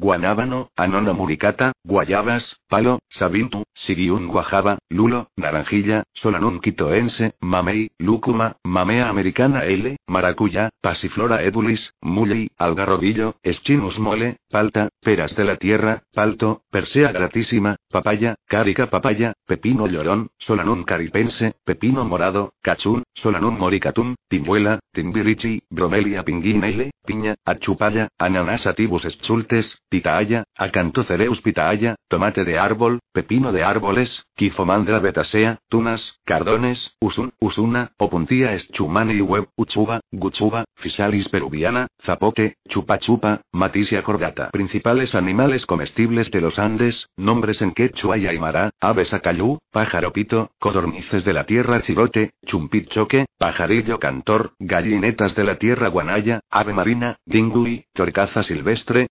Guanábano, 0.00 0.70
anono 0.76 1.12
muricata, 1.14 1.72
guayabas, 1.84 2.56
palo, 2.68 3.00
sabintu, 3.08 3.64
siriun 3.74 4.26
guajaba, 4.28 4.78
lulo, 4.88 5.28
naranjilla, 5.36 6.04
solanum 6.14 6.58
quitoense, 6.60 7.34
mamey, 7.40 7.90
lúcuma, 7.98 8.56
mamea 8.64 9.08
americana 9.10 9.66
L, 9.66 9.96
maracuyá, 10.08 10.70
pasiflora 10.80 11.42
ebulis, 11.42 11.92
muley, 12.00 12.48
algarrobillo, 12.56 13.34
eschinus 13.42 13.98
mole, 13.98 14.38
palta, 14.48 14.88
peras 15.04 15.36
de 15.36 15.44
la 15.44 15.56
tierra, 15.56 16.02
palto, 16.14 16.62
persea 16.70 17.12
gratísima, 17.12 17.76
papaya, 17.90 18.36
carica 18.46 18.88
papaya, 18.88 19.34
pepino 19.46 19.86
llorón, 19.86 20.30
solanum 20.38 20.84
caripense, 20.84 21.54
pepino 21.64 22.04
morado, 22.06 22.54
cachún, 22.62 23.02
solanum 23.14 23.58
moricatum, 23.58 24.14
timbuela, 24.28 24.80
timbirichi, 24.92 25.62
bromelia 25.68 26.24
pinguinele, 26.24 26.90
piña, 27.04 27.34
achupaya, 27.44 28.08
ananas 28.18 28.66
atibus 28.66 29.04
eschultes, 29.04 29.82
pitaya, 29.90 30.44
acantocereus 30.56 31.40
pitaya, 31.42 31.96
tomate 32.08 32.44
de 32.44 32.58
árbol, 32.58 33.00
pepino 33.12 33.52
de 33.52 33.64
árboles, 33.64 34.24
quifomandra 34.36 35.00
betasea, 35.00 35.58
tunas, 35.68 36.20
cardones, 36.24 36.96
usun, 37.00 37.32
usuna, 37.40 37.92
opuntía 37.98 38.54
eschumani 38.54 39.20
web, 39.20 39.48
uchuba, 39.56 40.00
guchuba, 40.10 40.64
fisalis 40.76 41.28
peruviana, 41.28 41.88
zapote, 42.02 42.56
chupa 42.68 42.98
chupa, 42.98 43.42
matisia 43.52 44.02
cordata. 44.02 44.50
Principales 44.50 45.14
animales 45.14 45.66
comestibles 45.66 46.30
de 46.30 46.40
los 46.40 46.58
Andes, 46.58 47.08
nombres 47.16 47.60
en 47.60 47.72
quechua 47.72 48.16
y 48.16 48.26
aymara, 48.26 48.70
aves 48.80 49.12
acayú, 49.12 49.58
pájaro 49.72 50.12
pito, 50.12 50.52
codornices 50.58 51.24
de 51.24 51.32
la 51.32 51.44
tierra 51.44 51.82
chivote, 51.82 52.32
chumpit 52.46 52.88
choque, 52.88 53.26
pajarillo 53.38 53.98
cantor, 53.98 54.52
gallinetas 54.58 55.34
de 55.34 55.44
la 55.44 55.56
tierra 55.56 55.88
guanaya, 55.88 56.40
ave 56.48 56.72
marina, 56.72 57.16
dingui, 57.26 57.84
torcaza 57.92 58.44
silvestre, 58.44 59.08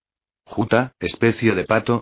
juta, 0.49 0.93
especie 0.99 1.53
de 1.55 1.63
pato, 1.63 2.01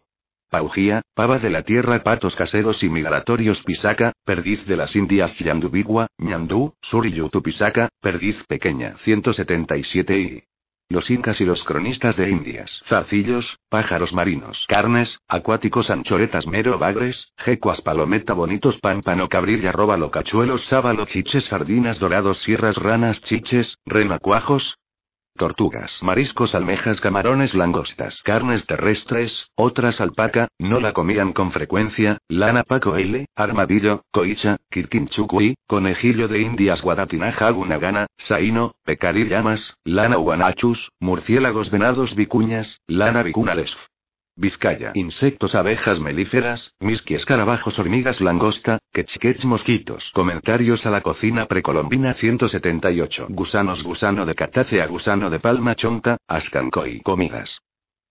Paujía, 0.50 1.02
pava 1.14 1.40
de 1.40 1.50
la 1.50 1.64
tierra, 1.64 2.02
patos 2.04 2.34
caseros 2.34 2.82
y 2.82 2.90
migratorios 2.90 3.64
pisaca, 3.64 4.14
perdiz 4.24 4.66
de 4.66 4.78
las 4.78 4.96
Indias 4.96 5.38
yandubigua, 5.40 6.08
ñandú, 6.18 6.74
suriyutu 6.82 7.44
pisaca, 7.44 7.90
perdiz 8.00 8.46
pequeña 8.48 8.96
177 9.00 10.18
y... 10.18 10.44
Los 10.90 11.12
incas 11.12 11.42
y 11.42 11.46
los 11.46 11.66
cronistas 11.66 12.16
de 12.16 12.30
Indias. 12.30 12.82
Zarcillos, 12.86 13.60
pájaros 13.68 14.14
marinos. 14.14 14.64
Carnes, 14.70 15.20
acuáticos 15.28 15.90
anchoretas 15.90 16.48
mero 16.48 16.80
bagres, 16.80 17.34
jecuas 17.36 17.82
palometa 17.82 18.32
bonitos 18.32 18.80
pámpano 18.80 19.28
cabrilla 19.28 19.74
róbalo 19.74 20.12
cachuelos 20.12 20.64
sábalo 20.64 21.06
chiches 21.06 21.44
sardinas 21.44 22.00
dorados 22.00 22.40
sierras 22.40 22.78
ranas 22.78 23.20
chiches, 23.20 23.78
renacuajos, 23.86 24.78
tortugas, 25.38 26.00
mariscos, 26.02 26.54
almejas, 26.54 27.00
camarones, 27.00 27.54
langostas, 27.54 28.22
carnes 28.24 28.66
terrestres, 28.66 29.50
otras 29.56 30.02
alpaca, 30.02 30.50
no 30.60 30.82
la 30.82 30.92
comían 30.92 31.32
con 31.32 31.52
frecuencia, 31.52 32.18
lana 32.28 32.64
paco 32.64 32.98
L, 32.98 33.28
armadillo, 33.36 34.04
coicha, 34.12 34.58
kirkinchukui, 34.70 35.56
conejillo 35.66 36.28
de 36.28 36.42
indias 36.42 36.82
guadatinaja 36.82 37.50
gunagana, 37.52 38.08
saino, 38.18 38.74
llamas, 38.86 39.78
lana 39.86 40.18
guanachus, 40.18 40.92
murciélagos 41.00 41.72
venados 41.72 42.16
vicuñas, 42.16 42.82
lana 42.88 43.24
vicunalesf. 43.24 43.78
Vizcaya. 44.40 44.92
Insectos, 44.94 45.56
abejas 45.56 46.00
melíferas, 46.00 46.76
miski 46.80 47.16
escarabajos, 47.16 47.80
hormigas, 47.80 48.22
langosta, 48.22 48.78
quechquech, 48.94 49.44
mosquitos. 49.46 50.12
Comentarios 50.14 50.86
a 50.86 50.92
la 50.92 51.02
cocina 51.02 51.48
precolombina 51.48 52.14
178. 52.14 53.26
Gusanos, 53.30 53.84
gusano 53.84 54.28
de 54.28 54.36
catácea, 54.36 54.86
gusano 54.86 55.32
de 55.32 55.40
palma 55.40 55.74
chonta, 55.74 56.18
ascancoy. 56.28 57.02
Comidas. 57.02 57.60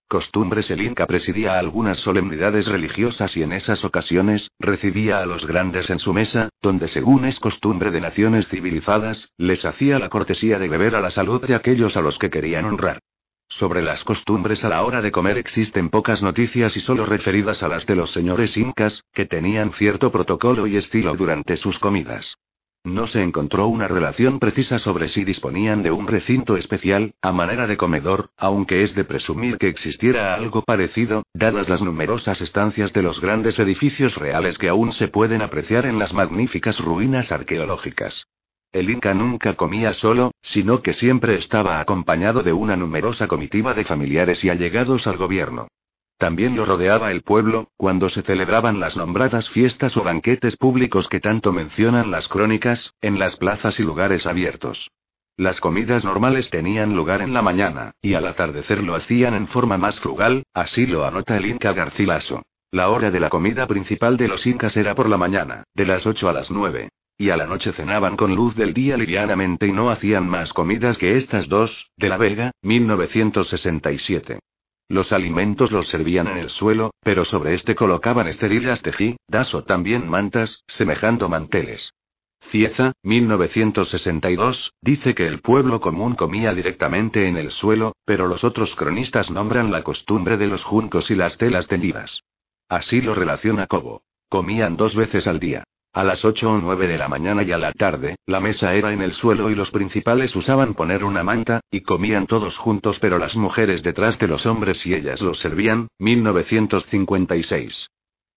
Costumbres 0.09 0.69
El 0.73 0.83
Inca 0.83 1.07
presidía 1.07 1.61
algunas 1.61 1.99
solemnidades 1.99 2.67
religiosas 2.67 3.37
y 3.37 3.45
en 3.45 3.53
esas 3.53 3.85
ocasiones, 3.85 4.51
recibía 4.59 5.19
a 5.19 5.27
los 5.27 5.47
grandes 5.47 5.91
en 5.91 6.01
su 6.01 6.13
mesa, 6.13 6.49
donde 6.61 6.89
según 6.89 7.25
es 7.25 7.39
costumbre 7.39 7.93
de 7.93 8.01
naciones 8.01 8.49
civilizadas, 8.49 9.33
les 9.37 9.65
hacía 9.65 10.01
la 10.01 10.09
cortesía 10.09 10.59
de 10.59 10.69
beber 10.69 10.97
a 10.97 11.01
la 11.01 11.11
salud 11.11 11.45
de 11.45 11.55
aquellos 11.55 11.97
a 11.97 12.01
los 12.01 12.19
que 12.19 12.31
querían 12.31 12.65
honrar. 12.65 13.01
Sobre 13.49 13.81
las 13.81 14.05
costumbres 14.05 14.65
a 14.65 14.69
la 14.69 14.83
hora 14.83 15.01
de 15.01 15.13
comer 15.13 15.39
existen 15.39 15.89
pocas 15.89 16.23
noticias 16.23 16.77
y 16.77 16.81
solo 16.81 17.07
referidas 17.07 17.63
a 17.63 17.69
las 17.69 17.87
de 17.87 17.95
los 17.95 18.11
señores 18.11 18.57
incas, 18.57 19.05
que 19.13 19.25
tenían 19.25 19.73
cierto 19.73 20.11
protocolo 20.11 20.67
y 20.67 20.77
estilo 20.77 21.15
durante 21.15 21.57
sus 21.57 21.79
comidas. 21.79 22.37
No 22.85 23.07
se 23.07 23.23
encontró 23.23 23.67
una 23.67 23.89
relación 23.89 24.39
precisa 24.39 24.79
sobre 24.79 25.09
si 25.09 25.25
disponían 25.25 25.83
de 25.83 25.91
un 25.91 26.07
recinto 26.07 26.57
especial, 26.57 27.15
a 27.21 27.33
manera 27.33 27.67
de 27.67 27.77
comedor, 27.77 28.31
aunque 28.37 28.83
es 28.83 28.95
de 28.95 29.05
presumir 29.05 29.59
que 29.59 29.69
existiera 29.69 30.35
algo 30.35 30.63
parecido, 30.63 31.25
dadas 31.33 31.69
las 31.69 31.83
numerosas 31.83 32.41
estancias 32.41 32.93
de 32.93 33.03
los 33.03 33.21
grandes 33.21 33.59
edificios 33.59 34.17
reales 34.17 34.59
que 34.59 34.69
aún 34.69 34.93
se 34.93 35.09
pueden 35.09 35.43
apreciar 35.43 35.87
en 35.87 35.99
las 35.99 36.13
magníficas 36.13 36.79
ruinas 36.79 37.33
arqueológicas. 37.33 38.27
El 38.73 38.91
Inca 38.91 39.15
nunca 39.15 39.55
comía 39.55 39.93
solo, 39.93 40.33
sino 40.43 40.83
que 40.83 40.93
siempre 40.93 41.37
estaba 41.37 41.81
acompañado 41.81 42.43
de 42.43 42.53
una 42.53 42.77
numerosa 42.77 43.27
comitiva 43.27 43.75
de 43.75 43.85
familiares 43.85 44.45
y 44.45 44.51
allegados 44.51 45.07
al 45.07 45.17
gobierno. 45.17 45.69
También 46.19 46.57
lo 46.57 46.65
rodeaba 46.65 47.11
el 47.11 47.23
pueblo, 47.23 47.69
cuando 47.77 48.09
se 48.09 48.23
celebraban 48.23 48.81
las 48.81 48.97
nombradas 48.97 49.51
fiestas 49.51 49.97
o 49.97 50.03
banquetes 50.03 50.57
públicos 50.57 51.09
que 51.09 51.21
tanto 51.21 51.53
mencionan 51.53 52.11
las 52.11 52.29
crónicas, 52.29 52.95
en 53.03 53.19
las 53.19 53.37
plazas 53.37 53.79
y 53.81 53.83
lugares 53.83 54.27
abiertos. 54.27 54.91
Las 55.37 55.61
comidas 55.61 56.03
normales 56.05 56.49
tenían 56.49 56.95
lugar 56.95 57.21
en 57.21 57.35
la 57.35 57.43
mañana, 57.43 57.93
y 58.01 58.15
al 58.15 58.27
atardecer 58.27 58.83
lo 58.83 58.95
hacían 58.95 59.35
en 59.35 59.49
forma 59.49 59.77
más 59.77 60.01
frugal, 60.01 60.45
así 60.55 60.87
lo 60.87 61.05
anota 61.05 61.37
el 61.37 61.45
Inca 61.45 61.75
Garcilaso. 61.75 62.43
La 62.71 62.89
hora 62.89 63.11
de 63.11 63.21
la 63.21 63.29
comida 63.29 63.67
principal 63.67 64.17
de 64.17 64.29
los 64.29 64.47
incas 64.47 64.77
era 64.79 64.95
por 64.95 65.11
la 65.11 65.19
mañana, 65.19 65.65
de 65.75 65.85
las 65.85 66.07
8 66.07 66.31
a 66.31 66.33
las 66.33 66.51
9. 66.51 66.89
Y 67.19 67.31
a 67.31 67.37
la 67.37 67.47
noche 67.47 67.73
cenaban 67.73 68.17
con 68.17 68.35
luz 68.35 68.55
del 68.57 68.75
día 68.75 68.97
livianamente 68.99 69.67
y 69.67 69.73
no 69.73 69.91
hacían 69.91 70.29
más 70.29 70.53
comidas 70.53 70.99
que 70.99 71.17
estas 71.17 71.49
dos, 71.49 71.91
de 71.97 72.11
La 72.11 72.19
Vega, 72.19 72.53
1967. 72.61 74.39
Los 74.89 75.13
alimentos 75.13 75.73
los 75.73 75.89
servían 75.89 76.29
en 76.29 76.37
el 76.37 76.51
suelo, 76.51 76.93
pero 77.03 77.25
sobre 77.25 77.55
este 77.55 77.75
colocaban 77.75 78.29
esterillas 78.29 78.83
tejí, 78.83 79.17
das 79.29 79.55
o 79.55 79.65
también 79.65 80.09
mantas, 80.09 80.63
semejando 80.69 81.29
manteles. 81.29 81.91
Cieza, 82.51 82.93
1962, 83.03 84.75
dice 84.81 85.15
que 85.15 85.27
el 85.27 85.41
pueblo 85.41 85.81
común 85.81 86.15
comía 86.15 86.53
directamente 86.53 87.27
en 87.27 87.37
el 87.37 87.51
suelo, 87.51 87.97
pero 88.05 88.29
los 88.29 88.45
otros 88.45 88.77
cronistas 88.77 89.31
nombran 89.31 89.73
la 89.73 89.83
costumbre 89.83 90.37
de 90.37 90.47
los 90.47 90.63
juncos 90.63 91.11
y 91.11 91.17
las 91.17 91.39
telas 91.39 91.67
tendidas. 91.67 92.23
Así 92.69 93.01
lo 93.01 93.15
relaciona 93.15 93.67
Cobo. 93.67 94.03
Comían 94.29 94.77
dos 94.77 94.95
veces 94.95 95.27
al 95.27 95.41
día. 95.41 95.65
A 95.97 96.05
las 96.05 96.27
8 96.27 96.51
o 96.51 96.59
9 96.59 96.89
de 96.89 96.99
la 96.99 97.09
mañana 97.09 97.43
y 97.43 97.53
a 97.53 97.57
la 97.57 97.73
tarde, 97.73 98.17
la 98.27 98.39
mesa 98.39 98.75
era 98.75 98.93
en 98.93 99.01
el 99.01 99.15
suelo 99.15 99.49
y 99.49 99.55
los 99.55 99.71
principales 99.71 100.37
usaban 100.37 100.75
poner 100.75 101.05
una 101.05 101.25
manta, 101.25 101.63
y 101.71 101.81
comían 101.81 102.27
todos 102.27 102.59
juntos 102.59 102.99
pero 102.99 103.19
las 103.19 103.35
mujeres 103.35 103.83
detrás 103.83 104.19
de 104.19 104.29
los 104.29 104.45
hombres 104.45 104.87
y 104.87 104.93
ellas 104.93 105.23
los 105.23 105.39
servían, 105.39 105.89
1956. 105.99 107.89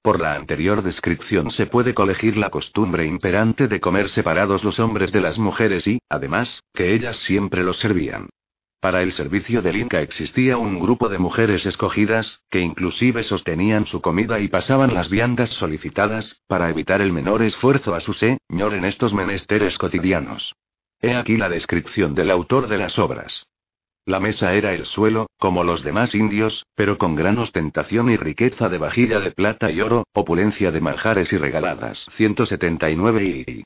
Por 0.02 0.22
la 0.22 0.36
anterior 0.36 0.82
descripción 0.84 1.52
se 1.52 1.66
puede 1.66 1.94
colegir 1.94 2.38
la 2.38 2.50
costumbre 2.50 3.06
imperante 3.06 3.68
de 3.68 3.82
comer 3.82 4.10
separados 4.10 4.64
los 4.64 4.80
hombres 4.80 5.12
de 5.12 5.20
las 5.20 5.38
mujeres 5.38 5.86
y, 5.86 6.00
además, 6.08 6.62
que 6.74 6.94
ellas 6.94 7.18
siempre 7.18 7.66
los 7.66 7.76
servían. 7.76 8.30
Para 8.80 9.02
el 9.02 9.12
servicio 9.12 9.62
del 9.62 9.76
Inca 9.76 10.02
existía 10.02 10.58
un 10.58 10.80
grupo 10.80 11.10
de 11.10 11.18
mujeres 11.18 11.66
escogidas, 11.66 12.44
que 12.50 12.62
inclusive 12.62 13.24
sostenían 13.24 13.86
su 13.86 14.00
comida 14.00 14.40
y 14.40 14.48
pasaban 14.48 14.94
las 14.94 15.10
viandas 15.10 15.50
solicitadas, 15.50 16.42
para 16.48 16.70
evitar 16.70 17.02
el 17.02 17.12
menor 17.12 17.42
esfuerzo 17.42 17.94
a 17.94 18.00
su 18.00 18.14
señor 18.14 18.74
en 18.74 18.86
estos 18.86 19.14
menesteres 19.14 19.78
cotidianos. 19.78 20.56
He 21.02 21.14
aquí 21.14 21.36
la 21.36 21.50
descripción 21.50 22.16
del 22.16 22.32
autor 22.32 22.70
de 22.70 22.78
las 22.78 22.98
obras. 23.00 23.48
La 24.06 24.22
mesa 24.22 24.54
era 24.54 24.74
el 24.74 24.86
suelo, 24.86 25.28
como 25.38 25.66
los 25.66 25.84
demás 25.84 26.16
indios, 26.16 26.66
pero 26.74 26.98
con 26.98 27.16
gran 27.16 27.38
ostentación 27.38 28.10
y 28.10 28.16
riqueza 28.16 28.70
de 28.70 28.78
vajilla 28.78 29.20
de 29.20 29.32
plata 29.32 29.70
y 29.72 29.82
oro, 29.82 30.06
opulencia 30.14 30.72
de 30.72 30.80
manjares 30.80 31.34
y 31.34 31.38
regaladas. 31.38 32.06
179 32.14 33.24
y... 33.26 33.64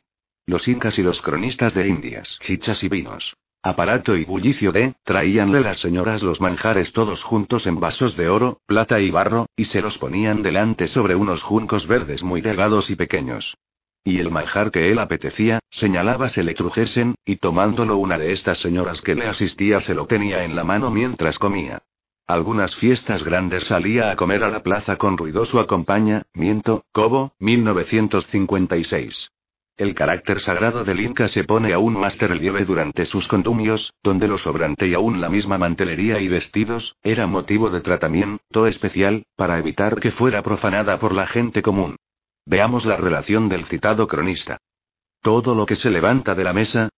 Los 0.48 0.68
incas 0.68 0.98
y 0.98 1.04
los 1.04 1.22
cronistas 1.22 1.76
de 1.76 1.88
Indias, 1.88 2.38
chichas 2.42 2.84
y 2.84 2.90
vinos. 2.90 3.36
Aparato 3.66 4.18
y 4.18 4.26
bullicio 4.26 4.74
de, 4.74 4.96
traíanle 5.06 5.62
las 5.62 5.80
señoras 5.80 6.22
los 6.22 6.42
manjares 6.42 6.92
todos 6.92 7.24
juntos 7.24 7.66
en 7.66 7.80
vasos 7.80 8.18
de 8.18 8.28
oro, 8.28 8.60
plata 8.66 9.00
y 9.00 9.10
barro, 9.10 9.46
y 9.56 9.64
se 9.64 9.82
los 9.82 9.98
ponían 9.98 10.42
delante 10.42 10.90
sobre 10.90 11.16
unos 11.16 11.44
juncos 11.44 11.88
verdes 11.88 12.24
muy 12.24 12.42
delgados 12.42 12.90
y 12.90 12.98
pequeños. 12.98 13.56
Y 14.04 14.20
el 14.20 14.32
manjar 14.32 14.70
que 14.70 14.92
él 14.92 15.00
apetecía, 15.00 15.60
señalaba 15.70 16.28
se 16.28 16.44
le 16.44 16.56
trujesen, 16.56 17.16
y 17.24 17.38
tomándolo 17.38 17.96
una 17.96 18.18
de 18.18 18.34
estas 18.34 18.58
señoras 18.58 19.02
que 19.02 19.16
le 19.16 19.28
asistía 19.28 19.80
se 19.80 19.94
lo 19.96 20.08
tenía 20.08 20.44
en 20.44 20.58
la 20.58 20.66
mano 20.66 20.92
mientras 20.92 21.40
comía. 21.40 21.84
Algunas 22.28 22.76
fiestas 22.76 23.24
grandes 23.24 23.68
salía 23.68 24.12
a 24.12 24.18
comer 24.18 24.44
a 24.44 24.50
la 24.50 24.62
plaza 24.62 24.98
con 24.98 25.18
ruidoso 25.18 25.62
acompaña, 25.62 26.24
miento, 26.34 26.84
Cobo, 26.92 27.32
1956. 27.40 29.30
El 29.76 29.96
carácter 29.96 30.40
sagrado 30.40 30.84
del 30.84 31.00
Inca 31.00 31.28
se 31.28 31.46
pone 31.46 31.74
aún 31.74 32.00
más 32.00 32.20
relieve 32.20 32.64
durante 32.64 33.06
sus 33.06 33.28
condumios, 33.28 33.92
donde 34.04 34.28
lo 34.28 34.38
sobrante 34.38 34.88
y 34.88 34.94
aún 34.94 35.20
la 35.20 35.30
misma 35.30 35.58
mantelería 35.58 36.20
y 36.20 36.28
vestidos, 36.28 36.96
era 37.02 37.26
motivo 37.26 37.72
de 37.72 37.82
tratamiento 37.82 38.68
especial, 38.68 39.26
para 39.36 39.58
evitar 39.58 40.00
que 40.00 40.12
fuera 40.12 40.44
profanada 40.44 41.00
por 41.00 41.14
la 41.14 41.26
gente 41.26 41.64
común. 41.64 41.96
Veamos 42.46 42.86
la 42.86 42.98
relación 42.98 43.50
del 43.50 43.66
citado 43.66 44.08
cronista. 44.08 44.60
Todo 45.22 45.56
lo 45.56 45.66
que 45.66 45.76
se 45.76 45.90
levanta 45.90 46.36
de 46.36 46.44
la 46.44 46.54
mesa, 46.54 46.90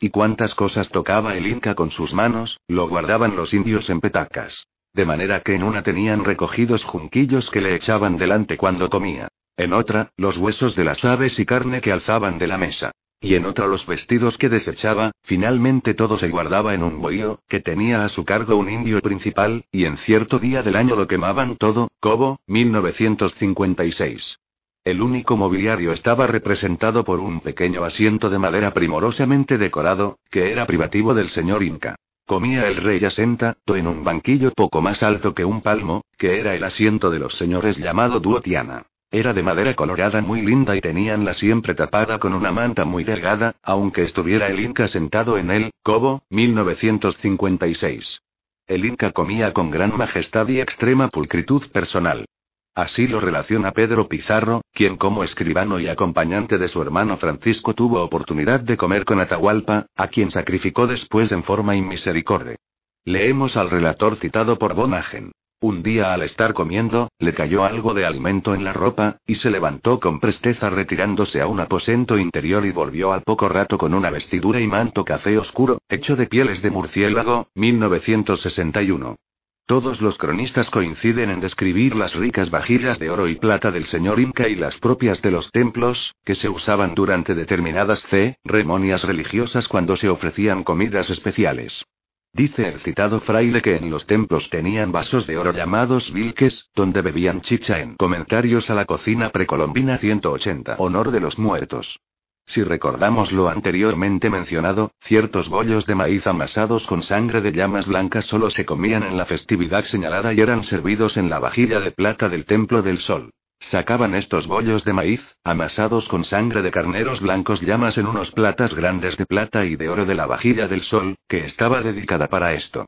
y 0.00 0.10
cuántas 0.10 0.56
cosas 0.56 0.88
tocaba 0.88 1.36
el 1.36 1.46
Inca 1.46 1.76
con 1.76 1.92
sus 1.92 2.12
manos, 2.14 2.58
lo 2.66 2.88
guardaban 2.88 3.36
los 3.36 3.54
indios 3.54 3.88
en 3.90 4.00
petacas. 4.00 4.66
De 4.92 5.04
manera 5.04 5.40
que 5.40 5.54
en 5.54 5.62
una 5.62 5.82
tenían 5.82 6.24
recogidos 6.24 6.84
junquillos 6.84 7.48
que 7.50 7.60
le 7.60 7.76
echaban 7.76 8.16
delante 8.16 8.56
cuando 8.56 8.90
comía. 8.90 9.28
En 9.56 9.72
otra, 9.72 10.10
los 10.16 10.36
huesos 10.36 10.74
de 10.74 10.84
las 10.84 11.04
aves 11.04 11.38
y 11.38 11.46
carne 11.46 11.80
que 11.80 11.92
alzaban 11.92 12.38
de 12.38 12.48
la 12.48 12.58
mesa. 12.58 12.92
Y 13.20 13.36
en 13.36 13.46
otra 13.46 13.66
los 13.66 13.86
vestidos 13.86 14.36
que 14.36 14.48
desechaba, 14.48 15.12
finalmente 15.22 15.94
todo 15.94 16.18
se 16.18 16.28
guardaba 16.28 16.74
en 16.74 16.82
un 16.82 17.00
bohío, 17.00 17.40
que 17.48 17.60
tenía 17.60 18.04
a 18.04 18.08
su 18.08 18.24
cargo 18.24 18.56
un 18.56 18.68
indio 18.68 19.00
principal, 19.00 19.64
y 19.72 19.86
en 19.86 19.96
cierto 19.96 20.38
día 20.38 20.62
del 20.62 20.76
año 20.76 20.96
lo 20.96 21.06
quemaban 21.06 21.56
todo, 21.56 21.88
Cobo, 22.00 22.40
1956. 22.48 24.38
El 24.84 25.00
único 25.00 25.38
mobiliario 25.38 25.92
estaba 25.92 26.26
representado 26.26 27.04
por 27.04 27.20
un 27.20 27.40
pequeño 27.40 27.84
asiento 27.84 28.28
de 28.28 28.38
madera 28.38 28.74
primorosamente 28.74 29.56
decorado, 29.56 30.18
que 30.30 30.52
era 30.52 30.66
privativo 30.66 31.14
del 31.14 31.30
señor 31.30 31.62
Inca. 31.62 31.96
Comía 32.26 32.66
el 32.66 32.76
rey 32.76 33.02
asentado 33.04 33.56
en 33.76 33.86
un 33.86 34.04
banquillo 34.04 34.52
poco 34.52 34.82
más 34.82 35.02
alto 35.02 35.32
que 35.32 35.44
un 35.44 35.62
palmo, 35.62 36.04
que 36.18 36.38
era 36.40 36.54
el 36.54 36.64
asiento 36.64 37.10
de 37.10 37.20
los 37.20 37.34
señores 37.34 37.78
llamado 37.78 38.20
Duotiana. 38.20 38.84
Era 39.14 39.32
de 39.32 39.44
madera 39.44 39.74
colorada 39.74 40.20
muy 40.22 40.42
linda 40.42 40.74
y 40.74 40.80
teníanla 40.80 41.34
siempre 41.34 41.76
tapada 41.76 42.18
con 42.18 42.34
una 42.34 42.50
manta 42.50 42.84
muy 42.84 43.04
delgada, 43.04 43.54
aunque 43.62 44.02
estuviera 44.02 44.48
el 44.48 44.58
Inca 44.58 44.88
sentado 44.88 45.38
en 45.38 45.52
él, 45.52 45.70
Cobo, 45.84 46.24
1956. 46.30 48.20
El 48.66 48.84
Inca 48.84 49.12
comía 49.12 49.52
con 49.52 49.70
gran 49.70 49.96
majestad 49.96 50.48
y 50.48 50.60
extrema 50.60 51.06
pulcritud 51.10 51.70
personal. 51.70 52.26
Así 52.74 53.06
lo 53.06 53.20
relaciona 53.20 53.70
Pedro 53.70 54.08
Pizarro, 54.08 54.62
quien 54.72 54.96
como 54.96 55.22
escribano 55.22 55.78
y 55.78 55.86
acompañante 55.86 56.58
de 56.58 56.66
su 56.66 56.82
hermano 56.82 57.16
Francisco 57.16 57.72
tuvo 57.72 58.02
oportunidad 58.02 58.58
de 58.58 58.76
comer 58.76 59.04
con 59.04 59.20
Atahualpa, 59.20 59.86
a 59.94 60.08
quien 60.08 60.32
sacrificó 60.32 60.88
después 60.88 61.30
en 61.30 61.44
forma 61.44 61.76
inmisericordia. 61.76 62.56
Leemos 63.04 63.56
al 63.56 63.70
relator 63.70 64.16
citado 64.16 64.58
por 64.58 64.74
Bonagen. 64.74 65.30
Un 65.64 65.82
día 65.82 66.12
al 66.12 66.20
estar 66.20 66.52
comiendo, 66.52 67.08
le 67.18 67.32
cayó 67.32 67.64
algo 67.64 67.94
de 67.94 68.04
alimento 68.04 68.54
en 68.54 68.64
la 68.64 68.74
ropa, 68.74 69.16
y 69.26 69.36
se 69.36 69.50
levantó 69.50 69.98
con 69.98 70.20
presteza 70.20 70.68
retirándose 70.68 71.40
a 71.40 71.46
un 71.46 71.58
aposento 71.58 72.18
interior 72.18 72.66
y 72.66 72.70
volvió 72.70 73.14
al 73.14 73.22
poco 73.22 73.48
rato 73.48 73.78
con 73.78 73.94
una 73.94 74.10
vestidura 74.10 74.60
y 74.60 74.66
manto 74.66 75.06
café 75.06 75.38
oscuro, 75.38 75.78
hecho 75.88 76.16
de 76.16 76.26
pieles 76.26 76.60
de 76.60 76.70
murciélago, 76.70 77.48
1961. 77.54 79.16
Todos 79.64 80.02
los 80.02 80.18
cronistas 80.18 80.68
coinciden 80.68 81.30
en 81.30 81.40
describir 81.40 81.96
las 81.96 82.14
ricas 82.14 82.50
vajillas 82.50 82.98
de 82.98 83.08
oro 83.08 83.26
y 83.26 83.36
plata 83.36 83.70
del 83.70 83.86
señor 83.86 84.20
Inca 84.20 84.46
y 84.46 84.56
las 84.56 84.76
propias 84.76 85.22
de 85.22 85.30
los 85.30 85.50
templos, 85.50 86.14
que 86.26 86.34
se 86.34 86.50
usaban 86.50 86.94
durante 86.94 87.34
determinadas 87.34 88.06
ceremonias 88.06 89.02
religiosas 89.04 89.66
cuando 89.66 89.96
se 89.96 90.10
ofrecían 90.10 90.62
comidas 90.62 91.08
especiales. 91.08 91.86
Dice 92.34 92.66
el 92.66 92.80
citado 92.80 93.20
fraile 93.20 93.62
que 93.62 93.76
en 93.76 93.88
los 93.90 94.08
templos 94.08 94.50
tenían 94.50 94.90
vasos 94.90 95.24
de 95.28 95.38
oro 95.38 95.52
llamados 95.52 96.12
vilques, 96.12 96.68
donde 96.74 97.00
bebían 97.00 97.42
chicha 97.42 97.78
en 97.78 97.94
comentarios 97.94 98.70
a 98.70 98.74
la 98.74 98.86
cocina 98.86 99.30
precolombina 99.30 99.98
180. 99.98 100.74
Honor 100.78 101.12
de 101.12 101.20
los 101.20 101.38
muertos. 101.38 102.00
Si 102.44 102.64
recordamos 102.64 103.30
lo 103.30 103.48
anteriormente 103.48 104.30
mencionado, 104.30 104.90
ciertos 105.00 105.48
bollos 105.48 105.86
de 105.86 105.94
maíz 105.94 106.26
amasados 106.26 106.88
con 106.88 107.04
sangre 107.04 107.40
de 107.40 107.52
llamas 107.52 107.86
blancas 107.86 108.24
solo 108.24 108.50
se 108.50 108.66
comían 108.66 109.04
en 109.04 109.16
la 109.16 109.26
festividad 109.26 109.84
señalada 109.84 110.32
y 110.32 110.40
eran 110.40 110.64
servidos 110.64 111.16
en 111.16 111.30
la 111.30 111.38
vajilla 111.38 111.78
de 111.78 111.92
plata 111.92 112.28
del 112.28 112.46
Templo 112.46 112.82
del 112.82 112.98
Sol. 112.98 113.30
Sacaban 113.68 114.14
estos 114.14 114.46
bollos 114.46 114.84
de 114.84 114.92
maíz, 114.92 115.36
amasados 115.42 116.06
con 116.06 116.24
sangre 116.24 116.60
de 116.60 116.70
carneros 116.70 117.20
blancos 117.20 117.62
llamas 117.62 117.96
en 117.96 118.06
unos 118.06 118.30
platas 118.30 118.74
grandes 118.74 119.16
de 119.16 119.24
plata 119.24 119.64
y 119.64 119.76
de 119.76 119.88
oro 119.88 120.04
de 120.04 120.14
la 120.14 120.26
vajilla 120.26 120.68
del 120.68 120.82
sol, 120.82 121.16
que 121.26 121.46
estaba 121.46 121.80
dedicada 121.80 122.28
para 122.28 122.52
esto. 122.52 122.84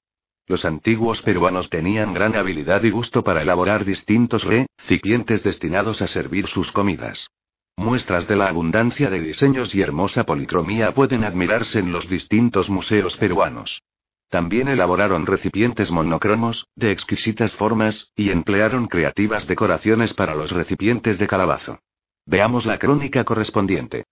Los 0.47 0.67
antiguos 0.67 1.23
peruanos 1.23 1.71
tenían 1.71 2.13
gran 2.13 2.37
habilidad 2.37 2.83
y 2.85 2.91
gusto 2.91 3.25
para 3.25 3.41
elaborar 3.41 3.87
distintos 3.87 4.45
recipientes 4.45 5.43
destinados 5.43 6.03
a 6.03 6.09
servir 6.09 6.47
sus 6.47 6.71
comidas. 6.73 7.27
Muestras 7.79 8.29
de 8.29 8.37
la 8.37 8.49
abundancia 8.49 9.09
de 9.09 9.21
diseños 9.21 9.75
y 9.75 9.81
hermosa 9.81 10.25
policromía 10.25 10.93
pueden 10.93 11.25
admirarse 11.25 11.79
en 11.79 11.91
los 11.91 12.07
distintos 12.07 12.69
museos 12.69 13.17
peruanos. 13.17 13.83
También 14.29 14.69
elaboraron 14.69 15.25
recipientes 15.25 15.91
monocromos, 15.91 16.67
de 16.75 16.91
exquisitas 16.91 17.53
formas, 17.53 18.13
y 18.17 18.31
emplearon 18.31 18.89
creativas 18.89 19.47
decoraciones 19.47 20.15
para 20.15 20.35
los 20.35 20.51
recipientes 20.51 21.19
de 21.19 21.27
calabazo. 21.27 21.79
Veamos 22.27 22.67
la 22.67 22.79
crónica 22.79 23.25
correspondiente. 23.25 24.05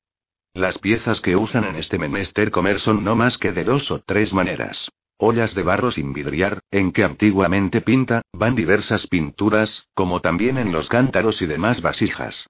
Las 0.53 0.79
piezas 0.79 1.21
que 1.21 1.35
usan 1.35 1.65
en 1.65 1.75
este 1.75 1.99
menester 1.99 2.53
comer 2.53 2.79
son 2.79 3.03
no 3.03 3.17
más 3.17 3.39
que 3.39 3.51
de 3.51 3.65
dos 3.65 3.91
o 3.91 4.01
tres 4.01 4.33
maneras. 4.33 4.89
Ollas 5.17 5.55
de 5.55 5.65
barro 5.65 5.91
sin 5.91 6.13
vidriar, 6.13 6.61
en 6.71 6.93
que 6.93 7.03
antiguamente 7.03 7.81
pinta, 7.81 8.23
van 8.33 8.55
diversas 8.55 9.09
pinturas, 9.09 9.89
como 9.95 10.21
también 10.21 10.59
en 10.59 10.71
los 10.71 10.89
cántaros 10.89 11.43
y 11.43 11.47
demás 11.47 11.83
vasijas. 11.83 12.49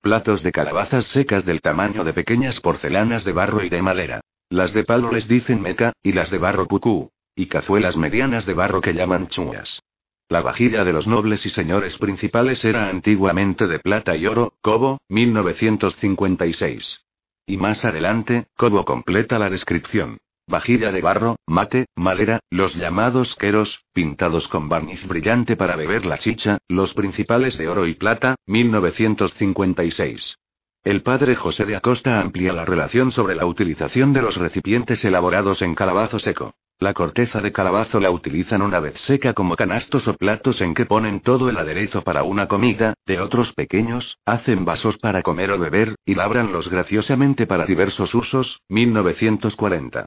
Platos 0.00 0.42
de 0.42 0.52
calabazas 0.52 1.06
secas 1.06 1.44
del 1.44 1.60
tamaño 1.60 2.02
de 2.04 2.14
pequeñas 2.14 2.60
porcelanas 2.60 3.24
de 3.24 3.32
barro 3.32 3.62
y 3.62 3.68
de 3.68 3.82
madera. 3.82 4.20
Las 4.50 4.72
de 4.72 4.84
palo 4.84 5.10
les 5.10 5.26
dicen 5.26 5.60
meca, 5.60 5.92
y 6.02 6.12
las 6.12 6.30
de 6.30 6.38
barro 6.38 6.66
pucú. 6.66 7.10
Y 7.36 7.46
cazuelas 7.46 7.96
medianas 7.96 8.46
de 8.46 8.54
barro 8.54 8.80
que 8.80 8.92
llaman 8.92 9.28
chuas. 9.28 9.82
La 10.28 10.40
vajilla 10.40 10.84
de 10.84 10.92
los 10.92 11.06
nobles 11.06 11.44
y 11.44 11.50
señores 11.50 11.98
principales 11.98 12.64
era 12.64 12.88
antiguamente 12.88 13.66
de 13.66 13.78
plata 13.78 14.16
y 14.16 14.26
oro, 14.26 14.54
Cobo, 14.62 14.98
1956. 15.08 17.04
Y 17.46 17.56
más 17.58 17.84
adelante, 17.84 18.46
Cobo 18.56 18.84
completa 18.84 19.38
la 19.38 19.50
descripción. 19.50 20.18
Vajilla 20.46 20.92
de 20.92 21.00
barro, 21.00 21.36
mate, 21.46 21.86
madera, 21.94 22.40
los 22.50 22.74
llamados 22.74 23.34
queros, 23.36 23.84
pintados 23.92 24.46
con 24.48 24.68
barniz 24.68 25.06
brillante 25.06 25.56
para 25.56 25.74
beber 25.74 26.04
la 26.04 26.18
chicha, 26.18 26.58
los 26.68 26.94
principales 26.94 27.56
de 27.58 27.68
oro 27.68 27.86
y 27.86 27.94
plata, 27.94 28.36
1956. 28.46 30.36
El 30.84 31.00
padre 31.00 31.34
José 31.34 31.64
de 31.64 31.76
Acosta 31.76 32.20
amplía 32.20 32.52
la 32.52 32.66
relación 32.66 33.10
sobre 33.10 33.34
la 33.34 33.46
utilización 33.46 34.12
de 34.12 34.20
los 34.20 34.36
recipientes 34.36 35.02
elaborados 35.06 35.62
en 35.62 35.74
calabazo 35.74 36.18
seco. 36.18 36.56
La 36.78 36.92
corteza 36.92 37.40
de 37.40 37.52
calabazo 37.52 38.00
la 38.00 38.10
utilizan 38.10 38.60
una 38.60 38.80
vez 38.80 39.00
seca 39.00 39.32
como 39.32 39.56
canastos 39.56 40.06
o 40.08 40.14
platos 40.14 40.60
en 40.60 40.74
que 40.74 40.84
ponen 40.84 41.20
todo 41.20 41.48
el 41.48 41.56
aderezo 41.56 42.02
para 42.02 42.22
una 42.22 42.48
comida, 42.48 42.92
de 43.06 43.18
otros 43.18 43.54
pequeños, 43.54 44.18
hacen 44.26 44.66
vasos 44.66 44.98
para 44.98 45.22
comer 45.22 45.52
o 45.52 45.58
beber, 45.58 45.94
y 46.04 46.16
labranlos 46.16 46.68
graciosamente 46.68 47.46
para 47.46 47.64
diversos 47.64 48.14
usos, 48.14 48.60
1940. 48.68 50.04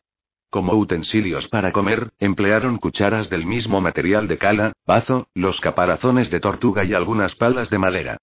Como 0.51 0.73
utensilios 0.73 1.47
para 1.47 1.71
comer, 1.71 2.11
emplearon 2.19 2.77
cucharas 2.77 3.31
del 3.31 3.47
mismo 3.47 3.81
material 3.81 4.27
de 4.27 4.37
cala, 4.37 4.73
bazo, 4.85 5.27
los 5.33 5.59
caparazones 5.59 6.29
de 6.29 6.39
tortuga 6.39 6.83
y 6.85 6.93
algunas 6.93 7.33
palas 7.33 7.71
de 7.71 7.79
madera. 7.79 8.17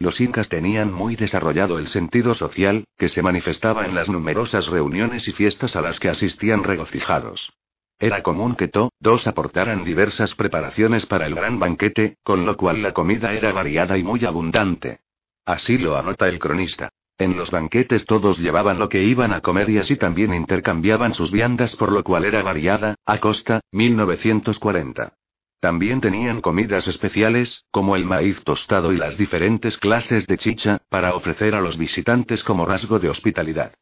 Los 0.00 0.18
incas 0.18 0.48
tenían 0.48 0.90
muy 0.90 1.14
desarrollado 1.14 1.78
el 1.78 1.86
sentido 1.86 2.32
social, 2.34 2.84
que 2.96 3.10
se 3.10 3.22
manifestaba 3.22 3.84
en 3.84 3.94
las 3.94 4.08
numerosas 4.08 4.66
reuniones 4.66 5.28
y 5.28 5.32
fiestas 5.32 5.76
a 5.76 5.82
las 5.82 6.00
que 6.00 6.08
asistían 6.08 6.64
regocijados. 6.64 7.52
Era 7.98 8.22
común 8.22 8.54
que 8.54 8.68
todos 8.68 9.26
aportaran 9.26 9.84
diversas 9.84 10.34
preparaciones 10.34 11.04
para 11.04 11.26
el 11.26 11.34
gran 11.34 11.58
banquete, 11.58 12.16
con 12.22 12.46
lo 12.46 12.56
cual 12.56 12.80
la 12.80 12.94
comida 12.94 13.34
era 13.34 13.52
variada 13.52 13.98
y 13.98 14.02
muy 14.02 14.24
abundante. 14.24 15.00
Así 15.44 15.76
lo 15.76 15.98
anota 15.98 16.28
el 16.28 16.38
cronista. 16.38 16.88
En 17.18 17.36
los 17.36 17.50
banquetes 17.50 18.06
todos 18.06 18.38
llevaban 18.38 18.78
lo 18.78 18.88
que 18.88 19.02
iban 19.02 19.34
a 19.34 19.42
comer 19.42 19.68
y 19.68 19.76
así 19.76 19.96
también 19.96 20.32
intercambiaban 20.32 21.12
sus 21.12 21.30
viandas 21.30 21.76
por 21.76 21.92
lo 21.92 22.02
cual 22.02 22.24
era 22.24 22.42
variada, 22.42 22.94
Acosta, 23.04 23.60
1940. 23.72 25.19
También 25.60 26.00
tenían 26.00 26.40
comidas 26.40 26.88
especiales, 26.88 27.66
como 27.70 27.94
el 27.94 28.06
maíz 28.06 28.42
tostado 28.44 28.92
y 28.94 28.96
las 28.96 29.18
diferentes 29.18 29.76
clases 29.76 30.26
de 30.26 30.38
chicha, 30.38 30.80
para 30.88 31.14
ofrecer 31.14 31.54
a 31.54 31.60
los 31.60 31.76
visitantes 31.76 32.42
como 32.42 32.64
rasgo 32.64 32.98
de 32.98 33.10
hospitalidad. 33.10 33.74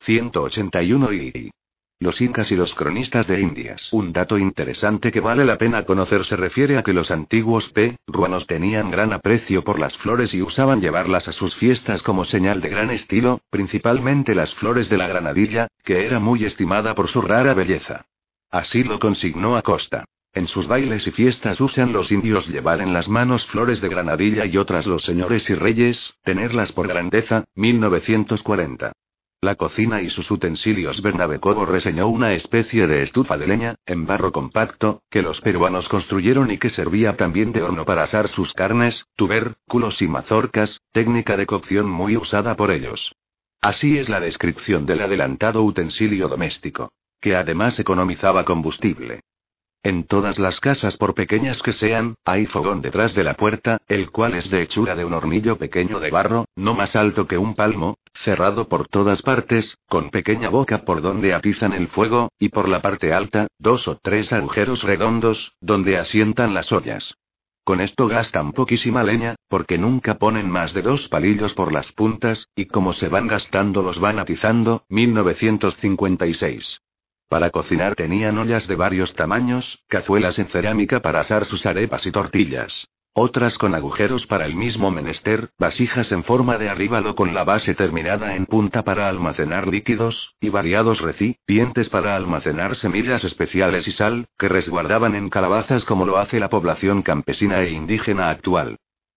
181 0.00 1.12
y... 1.12 1.50
Los 1.98 2.20
incas 2.20 2.52
y 2.52 2.56
los 2.56 2.74
cronistas 2.74 3.26
de 3.26 3.40
Indias. 3.40 3.88
Un 3.92 4.12
dato 4.12 4.36
interesante 4.38 5.10
que 5.10 5.20
vale 5.20 5.44
la 5.44 5.58
pena 5.58 5.84
conocer 5.84 6.24
se 6.24 6.36
refiere 6.36 6.76
a 6.76 6.82
que 6.82 6.92
los 6.92 7.10
antiguos 7.10 7.72
peruanos 7.72 8.46
tenían 8.46 8.90
gran 8.90 9.12
aprecio 9.12 9.64
por 9.64 9.78
las 9.78 9.96
flores 9.96 10.34
y 10.34 10.42
usaban 10.42 10.80
llevarlas 10.80 11.26
a 11.28 11.32
sus 11.32 11.54
fiestas 11.56 12.02
como 12.02 12.24
señal 12.24 12.60
de 12.60 12.68
gran 12.68 12.90
estilo, 12.90 13.40
principalmente 13.50 14.34
las 14.34 14.54
flores 14.54 14.88
de 14.88 14.98
la 14.98 15.08
granadilla, 15.08 15.68
que 15.82 16.04
era 16.04 16.20
muy 16.20 16.44
estimada 16.44 16.94
por 16.94 17.08
su 17.08 17.22
rara 17.22 17.54
belleza. 17.54 18.06
Así 18.50 18.84
lo 18.84 18.98
consignó 18.98 19.56
Acosta. 19.56 20.04
En 20.34 20.48
sus 20.48 20.66
bailes 20.66 21.06
y 21.06 21.12
fiestas 21.12 21.60
usan 21.60 21.92
los 21.92 22.10
indios 22.10 22.48
llevar 22.48 22.80
en 22.80 22.92
las 22.92 23.08
manos 23.08 23.46
flores 23.46 23.80
de 23.80 23.88
granadilla 23.88 24.44
y 24.46 24.56
otras 24.56 24.84
los 24.84 25.04
señores 25.04 25.48
y 25.48 25.54
reyes, 25.54 26.14
tenerlas 26.24 26.72
por 26.72 26.88
grandeza, 26.88 27.44
1940. 27.54 28.92
La 29.40 29.54
cocina 29.54 30.00
y 30.02 30.10
sus 30.10 30.28
utensilios 30.32 31.02
Bernabé 31.02 31.38
Cobo 31.38 31.66
reseñó 31.66 32.08
una 32.08 32.32
especie 32.32 32.88
de 32.88 33.02
estufa 33.02 33.36
de 33.36 33.46
leña, 33.46 33.74
en 33.86 34.06
barro 34.06 34.32
compacto, 34.32 35.02
que 35.08 35.22
los 35.22 35.40
peruanos 35.40 35.88
construyeron 35.88 36.50
y 36.50 36.58
que 36.58 36.70
servía 36.70 37.16
también 37.16 37.52
de 37.52 37.62
horno 37.62 37.84
para 37.84 38.02
asar 38.02 38.26
sus 38.28 38.54
carnes, 38.54 39.06
tubérculos 39.14 40.02
y 40.02 40.08
mazorcas, 40.08 40.80
técnica 40.92 41.36
de 41.36 41.46
cocción 41.46 41.88
muy 41.88 42.16
usada 42.16 42.56
por 42.56 42.72
ellos. 42.72 43.14
Así 43.60 43.98
es 43.98 44.08
la 44.08 44.18
descripción 44.18 44.84
del 44.84 45.02
adelantado 45.02 45.62
utensilio 45.62 46.26
doméstico, 46.26 46.90
que 47.20 47.36
además 47.36 47.78
economizaba 47.78 48.44
combustible. 48.44 49.20
En 49.84 50.04
todas 50.04 50.38
las 50.38 50.60
casas, 50.60 50.96
por 50.96 51.14
pequeñas 51.14 51.62
que 51.62 51.74
sean, 51.74 52.14
hay 52.24 52.46
fogón 52.46 52.80
detrás 52.80 53.14
de 53.14 53.22
la 53.22 53.34
puerta, 53.34 53.82
el 53.86 54.10
cual 54.10 54.32
es 54.34 54.48
de 54.48 54.62
hechura 54.62 54.96
de 54.96 55.04
un 55.04 55.12
hornillo 55.12 55.58
pequeño 55.58 56.00
de 56.00 56.10
barro, 56.10 56.46
no 56.56 56.72
más 56.72 56.96
alto 56.96 57.26
que 57.26 57.36
un 57.36 57.54
palmo, 57.54 57.98
cerrado 58.14 58.66
por 58.66 58.88
todas 58.88 59.20
partes, 59.20 59.76
con 59.86 60.08
pequeña 60.08 60.48
boca 60.48 60.86
por 60.86 61.02
donde 61.02 61.34
atizan 61.34 61.74
el 61.74 61.88
fuego, 61.88 62.30
y 62.38 62.48
por 62.48 62.66
la 62.66 62.80
parte 62.80 63.12
alta, 63.12 63.48
dos 63.58 63.86
o 63.86 63.98
tres 64.02 64.32
agujeros 64.32 64.82
redondos, 64.84 65.52
donde 65.60 65.98
asientan 65.98 66.54
las 66.54 66.72
ollas. 66.72 67.14
Con 67.62 67.82
esto 67.82 68.08
gastan 68.08 68.52
poquísima 68.52 69.02
leña, 69.02 69.34
porque 69.48 69.76
nunca 69.76 70.14
ponen 70.14 70.48
más 70.48 70.72
de 70.72 70.80
dos 70.80 71.10
palillos 71.10 71.52
por 71.52 71.72
las 71.72 71.92
puntas, 71.92 72.48
y 72.56 72.64
como 72.64 72.94
se 72.94 73.08
van 73.08 73.26
gastando 73.26 73.82
los 73.82 74.00
van 74.00 74.18
atizando. 74.18 74.84
1956. 74.88 76.80
Para 77.34 77.50
cocinar 77.50 77.96
tenían 77.96 78.38
ollas 78.38 78.68
de 78.68 78.76
varios 78.76 79.14
tamaños, 79.14 79.82
cazuelas 79.88 80.38
en 80.38 80.46
cerámica 80.46 81.00
para 81.00 81.18
asar 81.18 81.46
sus 81.46 81.66
arepas 81.66 82.06
y 82.06 82.12
tortillas. 82.12 82.86
Otras 83.12 83.58
con 83.58 83.74
agujeros 83.74 84.28
para 84.28 84.46
el 84.46 84.54
mismo 84.54 84.92
menester, 84.92 85.50
vasijas 85.58 86.12
en 86.12 86.22
forma 86.22 86.58
de 86.58 86.68
arribalo 86.68 87.16
con 87.16 87.34
la 87.34 87.42
base 87.42 87.74
terminada 87.74 88.36
en 88.36 88.46
punta 88.46 88.84
para 88.84 89.08
almacenar 89.08 89.66
líquidos, 89.66 90.36
y 90.40 90.50
variados 90.50 91.00
recipientes 91.00 91.88
para 91.88 92.14
almacenar 92.14 92.76
semillas 92.76 93.24
especiales 93.24 93.88
y 93.88 93.90
sal, 93.90 94.28
que 94.38 94.48
resguardaban 94.48 95.16
en 95.16 95.28
calabazas 95.28 95.84
como 95.84 96.06
lo 96.06 96.18
hace 96.18 96.38
la 96.38 96.48
población 96.48 97.02
campesina 97.02 97.62
e 97.62 97.70
indígena 97.70 98.30
actual. 98.30 98.76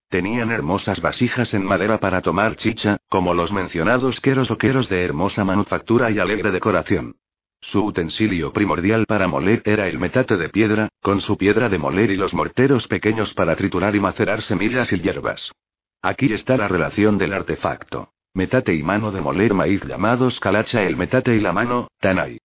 Tenían 0.10 0.50
hermosas 0.50 1.02
vasijas 1.02 1.54
en 1.54 1.64
madera 1.64 2.00
para 2.00 2.24
tomar 2.24 2.56
chicha, 2.56 2.98
como 3.10 3.36
los 3.36 3.52
mencionados 3.52 4.20
queros 4.22 4.50
o 4.50 4.58
queros 4.58 4.90
de 4.90 5.06
hermosa 5.06 5.46
manufactura 5.46 6.10
y 6.10 6.18
alegre 6.18 6.50
decoración. 6.50 7.14
Su 7.62 7.84
utensilio 7.84 8.54
primordial 8.54 9.06
para 9.06 9.28
moler 9.28 9.62
era 9.66 9.88
el 9.88 10.00
metate 10.00 10.38
de 10.38 10.50
piedra, 10.50 10.90
con 11.02 11.22
su 11.22 11.38
piedra 11.38 11.70
de 11.70 11.78
moler 11.78 12.12
y 12.12 12.18
los 12.18 12.34
morteros 12.34 12.88
pequeños 12.88 13.34
para 13.34 13.56
triturar 13.56 13.96
y 13.96 14.00
macerar 14.00 14.42
semillas 14.42 14.94
y 14.94 15.00
hierbas. 15.00 15.52
Aquí 16.02 16.32
está 16.32 16.56
la 16.58 16.68
relación 16.68 17.18
del 17.18 17.34
artefacto. 17.34 18.12
Metate 18.34 18.76
y 18.76 18.84
mano 18.84 19.12
de 19.12 19.22
moler 19.22 19.54
maíz 19.54 19.84
llamados 19.84 20.40
calacha 20.40 20.84
el 20.84 20.96
metate 20.96 21.36
y 21.36 21.40
la 21.40 21.52
mano, 21.54 21.90
tanay. 22.00 22.38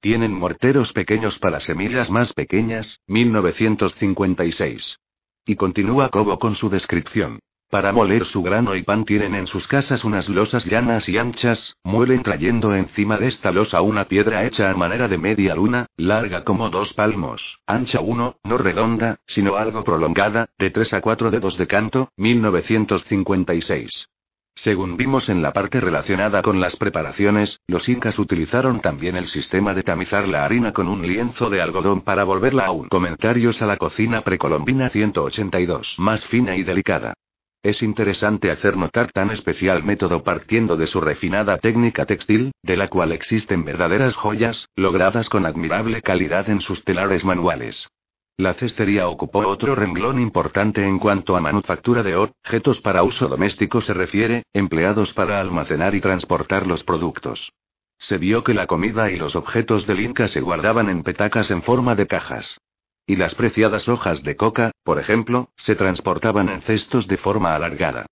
Tienen 0.00 0.32
morteros 0.32 0.92
pequeños 0.92 1.38
para 1.38 1.60
semillas 1.60 2.10
más 2.10 2.32
pequeñas, 2.32 3.00
1956. 3.06 4.98
Y 5.46 5.56
continúa 5.56 6.10
Cobo 6.10 6.38
con 6.38 6.54
su 6.54 6.68
descripción. 6.68 7.40
Para 7.70 7.92
moler 7.92 8.24
su 8.24 8.42
grano 8.42 8.74
y 8.74 8.82
pan 8.82 9.04
tienen 9.04 9.36
en 9.36 9.46
sus 9.46 9.68
casas 9.68 10.04
unas 10.04 10.28
losas 10.28 10.64
llanas 10.64 11.08
y 11.08 11.18
anchas, 11.18 11.76
muelen 11.84 12.24
trayendo 12.24 12.74
encima 12.74 13.16
de 13.16 13.28
esta 13.28 13.52
losa 13.52 13.80
una 13.80 14.06
piedra 14.06 14.44
hecha 14.44 14.70
a 14.70 14.74
manera 14.74 15.06
de 15.06 15.18
media 15.18 15.54
luna, 15.54 15.86
larga 15.96 16.42
como 16.42 16.68
dos 16.68 16.92
palmos, 16.94 17.60
ancha 17.68 18.00
uno, 18.00 18.34
no 18.42 18.58
redonda, 18.58 19.20
sino 19.24 19.54
algo 19.54 19.84
prolongada, 19.84 20.48
de 20.58 20.70
tres 20.70 20.92
a 20.94 21.00
cuatro 21.00 21.30
dedos 21.30 21.56
de 21.58 21.68
canto, 21.68 22.08
1956. 22.16 24.08
Según 24.56 24.96
vimos 24.96 25.28
en 25.28 25.40
la 25.40 25.52
parte 25.52 25.80
relacionada 25.80 26.42
con 26.42 26.58
las 26.58 26.74
preparaciones, 26.74 27.60
los 27.68 27.88
incas 27.88 28.18
utilizaron 28.18 28.80
también 28.80 29.14
el 29.14 29.28
sistema 29.28 29.74
de 29.74 29.84
tamizar 29.84 30.26
la 30.26 30.44
harina 30.44 30.72
con 30.72 30.88
un 30.88 31.06
lienzo 31.06 31.48
de 31.48 31.62
algodón 31.62 32.00
para 32.00 32.24
volverla 32.24 32.66
aún. 32.66 32.88
Comentarios 32.88 33.62
a 33.62 33.66
la 33.66 33.76
cocina 33.76 34.22
precolombina 34.22 34.90
182. 34.90 35.94
Más 35.98 36.24
fina 36.24 36.56
y 36.56 36.64
delicada. 36.64 37.14
Es 37.62 37.82
interesante 37.82 38.50
hacer 38.50 38.78
notar 38.78 39.12
tan 39.12 39.30
especial 39.30 39.84
método 39.84 40.22
partiendo 40.22 40.78
de 40.78 40.86
su 40.86 40.98
refinada 41.00 41.58
técnica 41.58 42.06
textil, 42.06 42.52
de 42.62 42.76
la 42.76 42.88
cual 42.88 43.12
existen 43.12 43.64
verdaderas 43.64 44.16
joyas, 44.16 44.66
logradas 44.76 45.28
con 45.28 45.44
admirable 45.44 46.00
calidad 46.00 46.48
en 46.48 46.62
sus 46.62 46.84
telares 46.84 47.22
manuales. 47.22 47.86
La 48.38 48.54
cestería 48.54 49.08
ocupó 49.08 49.40
otro 49.40 49.74
renglón 49.74 50.18
importante 50.18 50.82
en 50.86 50.98
cuanto 50.98 51.36
a 51.36 51.42
manufactura 51.42 52.02
de 52.02 52.16
objetos 52.16 52.80
para 52.80 53.02
uso 53.02 53.28
doméstico 53.28 53.82
se 53.82 53.92
refiere, 53.92 54.44
empleados 54.54 55.12
para 55.12 55.38
almacenar 55.38 55.94
y 55.94 56.00
transportar 56.00 56.66
los 56.66 56.82
productos. 56.82 57.52
Se 57.98 58.16
vio 58.16 58.42
que 58.42 58.54
la 58.54 58.66
comida 58.66 59.10
y 59.10 59.18
los 59.18 59.36
objetos 59.36 59.86
del 59.86 60.00
Inca 60.00 60.28
se 60.28 60.40
guardaban 60.40 60.88
en 60.88 61.02
petacas 61.02 61.50
en 61.50 61.62
forma 61.62 61.94
de 61.94 62.06
cajas. 62.06 62.58
Y 63.06 63.16
las 63.16 63.34
preciadas 63.34 63.88
hojas 63.88 64.22
de 64.22 64.36
coca, 64.36 64.72
por 64.84 64.98
ejemplo, 64.98 65.50
se 65.56 65.74
transportaban 65.74 66.48
en 66.48 66.60
cestos 66.62 67.08
de 67.08 67.16
forma 67.16 67.54
alargada. 67.54 68.06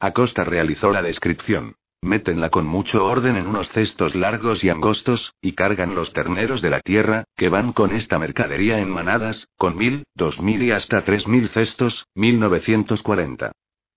Acosta 0.00 0.44
realizó 0.44 0.90
la 0.90 1.02
descripción. 1.02 1.76
Métenla 2.02 2.50
con 2.50 2.66
mucho 2.66 3.06
orden 3.06 3.36
en 3.36 3.46
unos 3.46 3.70
cestos 3.70 4.14
largos 4.14 4.62
y 4.62 4.68
angostos, 4.68 5.32
y 5.40 5.52
cargan 5.52 5.94
los 5.94 6.12
terneros 6.12 6.60
de 6.60 6.68
la 6.68 6.80
tierra, 6.80 7.24
que 7.34 7.48
van 7.48 7.72
con 7.72 7.92
esta 7.92 8.18
mercadería 8.18 8.78
en 8.78 8.90
manadas, 8.90 9.48
con 9.56 9.76
mil, 9.76 10.04
dos 10.14 10.40
mil 10.40 10.62
y 10.62 10.70
hasta 10.70 11.02
tres 11.02 11.26
mil 11.26 11.48
cestos, 11.48 12.06
1940. 12.14 13.52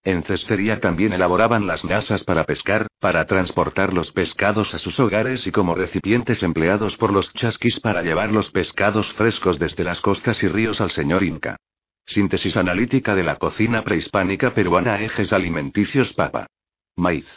En 0.08 0.24
cestería 0.24 0.80
también 0.80 1.12
elaboraban 1.12 1.68
las 1.68 1.84
nasas 1.84 2.24
para 2.24 2.46
pescar, 2.46 2.88
para 3.02 3.26
transportar 3.26 3.92
los 3.92 4.14
pescados 4.14 4.74
a 4.74 4.80
sus 4.80 4.98
hogares 5.02 5.46
y 5.46 5.52
como 5.52 5.76
recipientes 5.76 6.44
empleados 6.44 6.96
por 6.96 7.12
los 7.12 7.34
chasquis 7.34 7.82
para 7.82 8.02
llevar 8.02 8.32
los 8.32 8.50
pescados 8.50 9.12
frescos 9.12 9.60
desde 9.60 9.84
las 9.84 10.00
costas 10.00 10.42
y 10.44 10.48
ríos 10.48 10.80
al 10.80 10.92
señor 10.92 11.24
Inca. 11.24 11.58
Síntesis 12.06 12.56
analítica 12.56 13.16
de 13.16 13.24
la 13.24 13.36
cocina 13.36 13.84
prehispánica 13.84 14.54
peruana 14.54 15.02
Ejes 15.02 15.34
alimenticios 15.34 16.14
papa. 16.14 16.48
Maíz. 16.96 17.28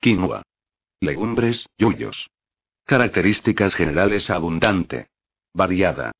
Quinoa. 0.00 0.42
Legumbres, 0.98 1.68
yuyos. 1.78 2.28
Características 2.86 3.72
generales 3.76 4.30
abundante. 4.30 5.10
Variada. 5.54 6.10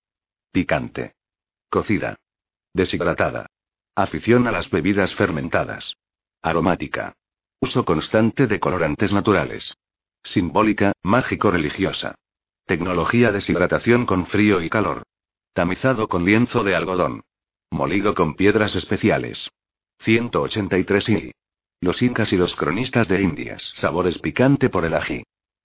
Picante. 0.52 1.14
Cocida. 1.68 2.14
Deshidratada. 2.72 3.48
Afición 4.00 4.46
a 4.46 4.50
las 4.50 4.70
bebidas 4.70 5.14
fermentadas. 5.14 5.94
Aromática. 6.40 7.12
Uso 7.60 7.84
constante 7.84 8.46
de 8.46 8.58
colorantes 8.58 9.12
naturales. 9.12 9.76
Simbólica, 10.22 10.92
mágico-religiosa. 11.02 12.14
Tecnología 12.64 13.30
deshidratación 13.30 14.06
con 14.06 14.24
frío 14.24 14.62
y 14.62 14.70
calor. 14.70 15.02
Tamizado 15.52 16.08
con 16.08 16.24
lienzo 16.24 16.64
de 16.64 16.74
algodón. 16.74 17.24
Molido 17.70 18.14
con 18.14 18.36
piedras 18.36 18.74
especiales. 18.74 19.50
183 19.98 21.08
y. 21.10 21.32
Los 21.82 22.00
incas 22.00 22.32
y 22.32 22.38
los 22.38 22.56
cronistas 22.56 23.06
de 23.06 23.20
Indias. 23.20 23.70
Sabores 23.74 24.18
picante 24.18 24.70
por 24.70 24.86
el 24.86 24.94
ají. 24.94 25.24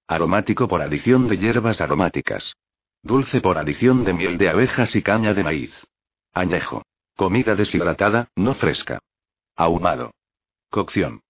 Aromático 0.09 0.67
por 0.67 0.81
adición 0.81 1.29
de 1.29 1.38
hierbas 1.38 1.79
aromáticas. 1.79 2.53
Dulce 3.01 3.39
por 3.39 3.57
adición 3.57 4.03
de 4.03 4.11
miel 4.11 4.38
de 4.38 4.49
abejas 4.49 4.93
y 4.93 5.01
caña 5.01 5.33
de 5.33 5.43
maíz. 5.45 5.88
Añejo. 6.33 6.83
Comida 7.16 7.55
deshidratada, 7.55 8.30
no 8.36 8.55
fresca. 8.55 8.99
Ahumado. 9.55 10.11
Cocción. 10.70 11.22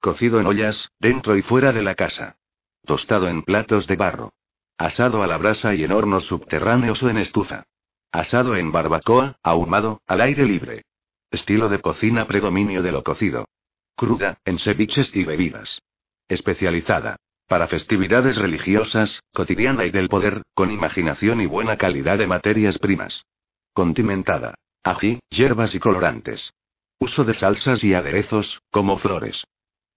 Cocido 0.00 0.40
en 0.40 0.46
ollas, 0.46 0.90
dentro 0.98 1.36
y 1.36 1.42
fuera 1.42 1.72
de 1.72 1.82
la 1.82 1.94
casa. 1.94 2.36
Tostado 2.84 3.28
en 3.28 3.42
platos 3.42 3.86
de 3.86 3.94
barro. 3.94 4.32
Asado 4.76 5.22
a 5.22 5.28
la 5.28 5.36
brasa 5.36 5.74
y 5.74 5.84
en 5.84 5.92
hornos 5.92 6.24
subterráneos 6.24 7.02
o 7.04 7.08
en 7.08 7.18
estufa. 7.18 7.64
Asado 8.10 8.56
en 8.56 8.72
barbacoa, 8.72 9.36
ahumado, 9.42 10.02
al 10.08 10.22
aire 10.22 10.44
libre. 10.44 10.84
Estilo 11.30 11.68
de 11.68 11.80
cocina 11.80 12.26
predominio 12.26 12.82
de 12.82 12.90
lo 12.90 13.04
cocido. 13.04 13.46
Cruda, 13.94 14.40
en 14.44 14.58
ceviches 14.58 15.14
y 15.14 15.24
bebidas. 15.24 15.82
Especializada. 16.26 17.16
Para 17.46 17.68
festividades 17.68 18.36
religiosas, 18.36 19.22
cotidiana 19.32 19.84
y 19.84 19.90
del 19.90 20.08
poder, 20.08 20.42
con 20.54 20.72
imaginación 20.72 21.40
y 21.40 21.46
buena 21.46 21.76
calidad 21.76 22.18
de 22.18 22.26
materias 22.26 22.78
primas. 22.78 23.24
Condimentada. 23.72 24.54
Ají, 24.82 25.20
hierbas 25.30 25.74
y 25.74 25.78
colorantes. 25.78 26.52
Uso 26.98 27.24
de 27.24 27.34
salsas 27.34 27.84
y 27.84 27.94
aderezos, 27.94 28.60
como 28.70 28.98
flores. 28.98 29.44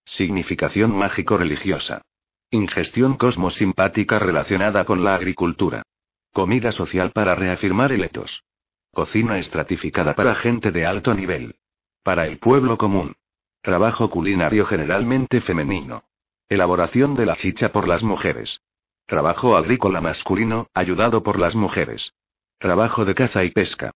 Significación 0.05 0.95
mágico-religiosa. 0.95 2.01
Ingestión 2.49 3.15
cosmosimpática 3.15 4.19
relacionada 4.19 4.85
con 4.85 5.03
la 5.03 5.15
agricultura. 5.15 5.83
Comida 6.33 6.71
social 6.71 7.11
para 7.11 7.35
reafirmar 7.35 7.91
el 7.91 8.03
etos. 8.03 8.43
Cocina 8.91 9.37
estratificada 9.37 10.15
para 10.15 10.35
gente 10.35 10.71
de 10.71 10.85
alto 10.85 11.13
nivel. 11.13 11.55
Para 12.03 12.27
el 12.27 12.39
pueblo 12.39 12.77
común. 12.77 13.15
Trabajo 13.61 14.09
culinario 14.09 14.65
generalmente 14.65 15.39
femenino. 15.39 16.03
Elaboración 16.49 17.15
de 17.15 17.25
la 17.25 17.35
chicha 17.35 17.71
por 17.71 17.87
las 17.87 18.03
mujeres. 18.03 18.61
Trabajo 19.05 19.55
agrícola 19.55 20.01
masculino, 20.01 20.67
ayudado 20.73 21.23
por 21.23 21.39
las 21.39 21.55
mujeres. 21.55 22.13
Trabajo 22.57 23.05
de 23.05 23.15
caza 23.15 23.43
y 23.43 23.51
pesca. 23.51 23.91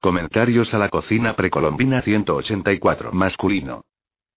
Comentarios 0.00 0.72
a 0.72 0.78
la 0.78 0.88
cocina 0.88 1.36
precolombina 1.36 2.00
184 2.00 3.12
masculino. 3.12 3.84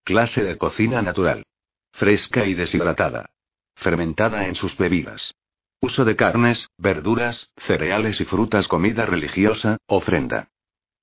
Clase 0.03 0.43
de 0.43 0.57
cocina 0.57 1.01
natural. 1.01 1.45
Fresca 1.93 2.45
y 2.45 2.53
deshidratada. 2.53 3.29
fermentada 3.75 4.45
en 4.47 4.55
sus 4.55 4.75
bebidas. 4.77 5.33
Uso 5.79 6.03
de 6.03 6.17
carnes, 6.17 6.69
verduras, 6.77 7.49
cereales 7.55 8.19
y 8.19 8.25
frutas, 8.25 8.67
comida 8.67 9.05
religiosa, 9.05 9.77
ofrenda. 9.87 10.49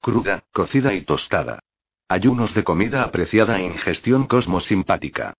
Cruda, 0.02 0.44
cocida 0.52 0.92
y 0.92 1.04
tostada. 1.04 1.60
Ayunos 2.06 2.52
de 2.52 2.62
comida 2.62 3.02
apreciada 3.02 3.60
e 3.60 3.64
ingestión 3.64 4.26
cosmosimpática. 4.26 5.32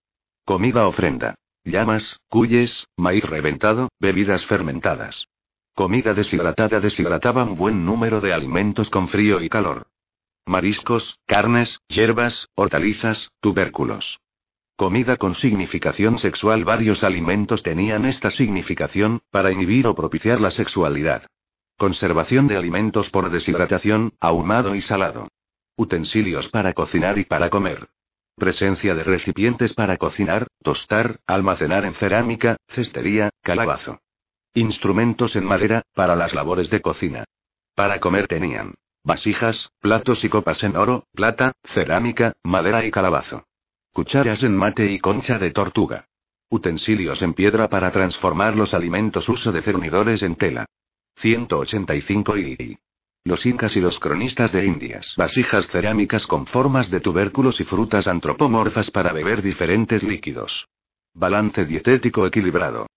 Comida 0.46 0.88
ofrenda. 0.88 1.36
Llamas, 1.64 2.20
cuyes, 2.28 2.88
maíz 2.98 3.24
reventado, 3.24 3.90
bebidas 4.00 4.48
fermentadas. 4.48 5.28
Comida 5.74 6.14
deshidratada 6.14 6.82
deshidrataba 6.82 7.46
un 7.46 7.56
buen 7.56 7.86
número 7.86 8.20
de 8.20 8.34
alimentos 8.34 8.90
con 8.90 9.08
frío 9.08 9.42
y 9.42 9.48
calor. 9.48 9.88
Mariscos, 10.46 11.18
carnes, 11.26 11.80
hierbas, 11.88 12.50
hortalizas, 12.56 13.32
tubérculos. 13.40 14.20
Comida 14.76 15.16
con 15.16 15.34
significación 15.34 16.20
sexual. 16.20 16.66
Varios 16.66 17.06
alimentos 17.06 17.64
tenían 17.64 18.06
esta 18.06 18.32
significación, 18.32 19.22
para 19.32 19.52
inhibir 19.52 19.88
o 19.88 19.96
propiciar 19.96 20.42
la 20.42 20.52
sexualidad. 20.52 21.28
Conservación 21.78 22.48
de 22.48 22.58
alimentos 22.58 23.10
por 23.10 23.30
deshidratación, 23.32 24.14
ahumado 24.20 24.76
y 24.76 24.82
salado. 24.82 25.30
Utensilios 25.78 26.50
para 26.50 26.74
cocinar 26.74 27.18
y 27.18 27.24
para 27.24 27.50
comer. 27.50 27.88
Presencia 28.36 28.94
de 28.94 29.04
recipientes 29.04 29.74
para 29.74 29.98
cocinar, 29.98 30.48
tostar, 30.62 31.22
almacenar 31.26 31.86
en 31.86 31.94
cerámica, 31.94 32.58
cestería, 32.68 33.30
calabazo. 33.42 34.00
Instrumentos 34.54 35.38
en 35.38 35.46
madera, 35.46 35.84
para 35.94 36.14
las 36.14 36.34
labores 36.34 36.70
de 36.70 36.82
cocina. 36.82 37.24
Para 37.74 38.02
comer 38.02 38.28
tenían 38.28 38.74
vasijas, 39.02 39.72
platos 39.80 40.26
y 40.26 40.30
copas 40.30 40.62
en 40.64 40.76
oro, 40.76 41.06
plata, 41.14 41.54
cerámica, 41.64 42.34
madera 42.44 42.84
y 42.86 42.92
calabazo. 42.92 43.46
Cucharas 43.94 44.44
en 44.44 44.56
mate 44.56 44.92
y 44.92 45.00
concha 45.00 45.40
de 45.40 45.52
tortuga. 45.52 46.08
Utensilios 46.50 47.22
en 47.22 47.34
piedra 47.34 47.70
para 47.70 47.92
transformar 47.92 48.58
los 48.58 48.74
alimentos. 48.74 49.30
Uso 49.30 49.54
de 49.54 49.62
cernidores 49.62 50.22
en 50.22 50.36
tela. 50.36 50.66
185 51.16 52.38
y. 52.38 52.78
Los 53.24 53.46
incas 53.46 53.78
y 53.78 53.80
los 53.80 54.00
cronistas 54.02 54.52
de 54.52 54.66
Indias. 54.66 55.14
Vasijas 55.16 55.68
cerámicas 55.68 56.28
con 56.28 56.46
formas 56.46 56.92
de 56.92 57.00
tubérculos 57.00 57.62
y 57.62 57.64
frutas 57.64 58.06
antropomorfas 58.06 58.92
para 58.92 59.14
beber 59.14 59.42
diferentes 59.42 60.04
líquidos. 60.04 60.68
Balance 61.14 61.66
dietético 61.66 62.28
equilibrado. 62.28 62.88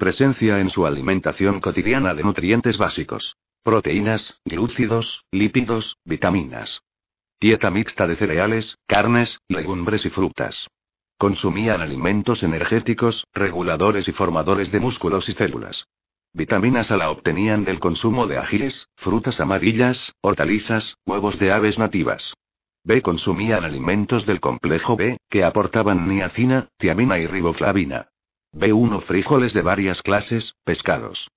Presencia 0.00 0.60
en 0.60 0.70
su 0.70 0.86
alimentación 0.86 1.60
cotidiana 1.60 2.14
de 2.14 2.22
nutrientes 2.22 2.78
básicos. 2.78 3.36
Proteínas, 3.62 4.40
glúcidos, 4.46 5.26
lípidos, 5.30 5.98
vitaminas. 6.06 6.80
Dieta 7.38 7.70
mixta 7.70 8.06
de 8.06 8.16
cereales, 8.16 8.78
carnes, 8.86 9.42
legumbres 9.46 10.06
y 10.06 10.08
frutas. 10.08 10.68
Consumían 11.18 11.82
alimentos 11.82 12.42
energéticos, 12.42 13.26
reguladores 13.34 14.08
y 14.08 14.12
formadores 14.12 14.72
de 14.72 14.80
músculos 14.80 15.28
y 15.28 15.32
células. 15.32 15.84
Vitaminas 16.32 16.90
A 16.90 16.96
la 16.96 17.10
obtenían 17.10 17.66
del 17.66 17.78
consumo 17.78 18.26
de 18.26 18.38
ajíes, 18.38 18.88
frutas 18.96 19.38
amarillas, 19.38 20.14
hortalizas, 20.22 20.96
huevos 21.04 21.38
de 21.38 21.52
aves 21.52 21.78
nativas. 21.78 22.32
B 22.84 23.02
consumían 23.02 23.64
alimentos 23.64 24.24
del 24.24 24.40
complejo 24.40 24.96
B, 24.96 25.18
que 25.28 25.44
aportaban 25.44 26.08
niacina, 26.08 26.70
tiamina 26.78 27.18
y 27.18 27.26
riboflavina. 27.26 28.09
B1 28.52 29.02
frijoles 29.02 29.52
de 29.52 29.62
varias 29.62 30.02
clases, 30.02 30.56
pescados. 30.64 31.30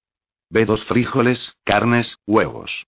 B2 0.49 0.83
frijoles, 0.85 1.55
carnes, 1.63 2.17
huevos. 2.25 2.87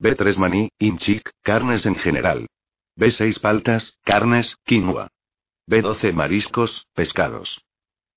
B3 0.00 0.36
maní, 0.36 0.70
inchic, 0.78 1.30
carnes 1.42 1.86
en 1.86 1.94
general. 1.94 2.48
B6 2.96 3.40
paltas, 3.40 3.98
carnes, 4.02 4.56
quinoa. 4.64 5.08
B12 5.68 6.12
mariscos, 6.12 6.86
pescados. 6.94 7.62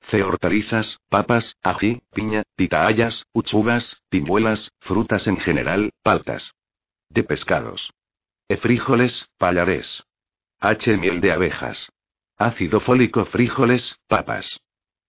C 0.01 0.23
hortalizas, 0.23 0.99
papas, 1.07 1.55
ají, 1.61 2.01
piña, 2.11 2.43
pitahayas, 2.55 3.25
uchugas, 3.31 4.01
pimuelas, 4.09 4.71
frutas 4.79 5.27
en 5.27 5.37
general, 5.37 5.91
paltas. 6.01 6.55
D 7.09 7.23
pescados. 7.23 7.93
E 8.49 8.57
frijoles, 8.57 9.29
pallares. 9.37 10.03
H 10.59 10.97
miel 10.97 11.21
de 11.21 11.31
abejas. 11.31 11.89
Ácido 12.37 12.79
fólico 12.79 13.25
frijoles, 13.25 13.97
papas. 14.07 14.59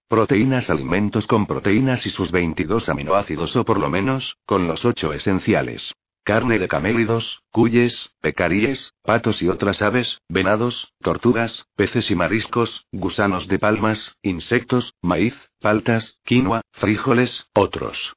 Proteínas 0.08 0.68
alimentos 0.68 1.26
con 1.26 1.46
proteínas 1.46 2.04
y 2.04 2.10
sus 2.10 2.30
22 2.30 2.90
aminoácidos 2.90 3.56
o 3.56 3.64
por 3.64 3.80
lo 3.80 3.88
menos, 3.88 4.36
con 4.44 4.68
los 4.68 4.84
8 4.84 5.14
esenciales. 5.14 5.94
Carne 6.24 6.58
de 6.58 6.68
camélidos, 6.68 7.42
cuyes, 7.50 8.12
pecaríes, 8.20 8.94
patos 9.02 9.40
y 9.40 9.48
otras 9.48 9.80
aves, 9.80 10.20
venados, 10.28 10.92
tortugas, 11.00 11.66
peces 11.74 12.10
y 12.10 12.16
mariscos, 12.16 12.86
gusanos 12.92 13.48
de 13.48 13.58
palmas, 13.58 14.16
insectos, 14.22 14.94
maíz, 15.00 15.34
paltas, 15.58 16.20
quinoa, 16.24 16.60
frijoles, 16.72 17.48
otros. 17.54 18.14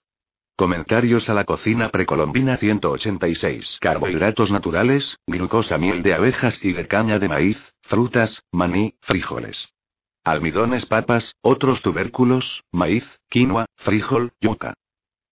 Comentarios 0.58 1.30
a 1.30 1.34
la 1.34 1.46
cocina 1.46 1.90
precolombina 1.90 2.58
186. 2.58 3.78
Carbohidratos 3.80 4.52
naturales, 4.52 5.18
glucosa, 5.26 5.78
miel 5.78 6.04
de 6.04 6.14
abejas 6.14 6.64
y 6.64 6.74
de 6.74 6.88
caña 6.88 7.18
de 7.20 7.30
maíz, 7.30 7.74
frutas, 7.82 8.44
maní, 8.52 8.96
frijoles. 9.02 9.70
Almidones, 10.28 10.86
papas, 10.86 11.36
otros 11.42 11.82
tubérculos, 11.82 12.66
maíz, 12.70 13.06
quinoa, 13.30 13.66
frijol, 13.78 14.34
yuca. 14.42 14.74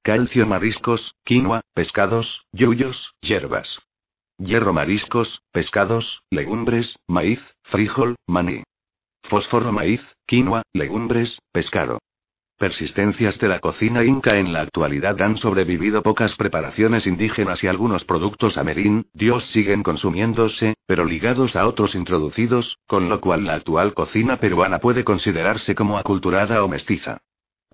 Calcio, 0.02 0.48
mariscos, 0.48 1.16
quinoa, 1.26 1.60
pescados, 1.74 2.46
yuyos, 2.54 3.14
hierbas. 3.20 3.82
Hierro, 4.38 4.72
mariscos, 4.72 5.42
pescados, 5.52 6.24
legumbres, 6.32 6.98
maíz, 7.10 7.42
frijol, 7.64 8.16
maní. 8.26 8.64
Fósforo, 9.24 9.74
maíz, 9.74 10.02
quinoa, 10.26 10.62
legumbres, 10.72 11.40
pescado. 11.52 12.00
Persistencias 12.58 13.38
de 13.38 13.50
la 13.50 13.60
cocina 13.60 14.06
inca 14.06 14.38
en 14.38 14.54
la 14.54 14.62
actualidad 14.62 15.22
han 15.22 15.36
sobrevivido 15.36 16.02
pocas 16.02 16.36
preparaciones 16.36 17.06
indígenas 17.06 17.62
y 17.66 17.68
algunos 17.68 18.06
productos 18.06 18.58
amerín, 18.58 19.08
dios 19.12 19.44
siguen 19.48 19.84
consumiéndose, 19.84 20.76
pero 20.88 21.04
ligados 21.04 21.58
a 21.58 21.68
otros 21.68 21.96
introducidos, 21.96 22.78
con 22.88 23.10
lo 23.10 23.20
cual 23.20 23.44
la 23.44 23.56
actual 23.56 23.94
cocina 23.94 24.38
peruana 24.38 24.80
puede 24.80 25.04
considerarse 25.04 25.76
como 25.76 25.98
aculturada 25.98 26.64
o 26.64 26.70
mestiza. 26.70 27.20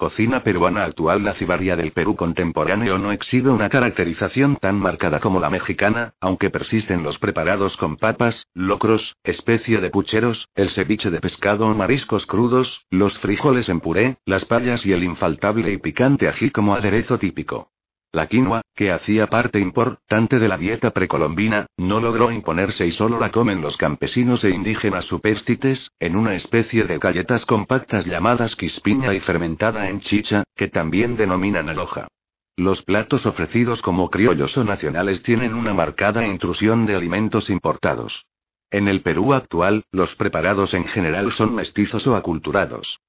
Cocina 0.02 0.42
peruana 0.42 0.84
actual 0.84 1.24
La 1.24 1.36
cibaria 1.36 1.76
del 1.76 1.92
Perú 1.92 2.16
contemporáneo 2.16 2.98
no 2.98 3.12
exhibe 3.12 3.52
una 3.52 3.70
caracterización 3.70 4.56
tan 4.56 4.80
marcada 4.80 5.20
como 5.20 5.40
la 5.40 5.52
mexicana, 5.52 6.16
aunque 6.20 6.50
persisten 6.50 7.04
los 7.04 7.20
preparados 7.20 7.78
con 7.78 7.98
papas, 7.98 8.48
locros, 8.56 9.16
especie 9.24 9.80
de 9.80 9.92
pucheros, 9.92 10.50
el 10.56 10.70
ceviche 10.72 11.12
de 11.12 11.20
pescado 11.20 11.68
o 11.68 11.76
mariscos 11.76 12.26
crudos, 12.26 12.88
los 12.90 13.20
frijoles 13.20 13.70
en 13.70 13.80
puré, 13.80 14.18
las 14.26 14.44
payas 14.44 14.88
y 14.88 14.92
el 14.92 15.04
infaltable 15.04 15.72
y 15.72 15.78
picante 15.78 16.28
ají 16.28 16.50
como 16.50 16.74
aderezo 16.74 17.20
típico. 17.20 17.70
La 18.14 18.28
quinoa, 18.28 18.62
que 18.76 18.92
hacía 18.92 19.28
parte 19.28 19.60
importante 19.60 20.38
de 20.38 20.50
la 20.50 20.58
dieta 20.58 20.92
precolombina, 20.92 21.68
no 21.78 22.02
logró 22.02 22.30
imponerse 22.30 22.86
y 22.86 22.92
solo 22.92 23.18
la 23.20 23.32
comen 23.32 23.62
los 23.62 23.78
campesinos 23.78 24.44
e 24.44 24.50
indígenas 24.50 25.06
superstites, 25.06 25.94
en 25.98 26.18
una 26.18 26.36
especie 26.36 26.84
de 26.84 27.00
galletas 27.00 27.46
compactas 27.46 28.06
llamadas 28.06 28.58
quispiña 28.58 29.14
y 29.14 29.22
fermentada 29.22 29.88
en 29.88 30.02
chicha, 30.02 30.44
que 30.58 30.68
también 30.68 31.16
denominan 31.16 31.70
aloja. 31.70 32.10
Los 32.58 32.82
platos 32.82 33.26
ofrecidos 33.26 33.82
como 33.82 34.10
criollos 34.10 34.58
o 34.58 34.66
nacionales 34.66 35.24
tienen 35.24 35.54
una 35.54 35.74
marcada 35.74 36.28
intrusión 36.28 36.86
de 36.86 36.96
alimentos 36.96 37.50
importados. 37.50 38.26
En 38.72 38.90
el 38.90 39.02
Perú 39.02 39.34
actual, 39.34 39.86
los 39.90 40.16
preparados 40.16 40.74
en 40.74 40.84
general 40.86 41.32
son 41.32 41.56
mestizos 41.56 42.06
o 42.08 42.18
aculturados. 42.18 43.00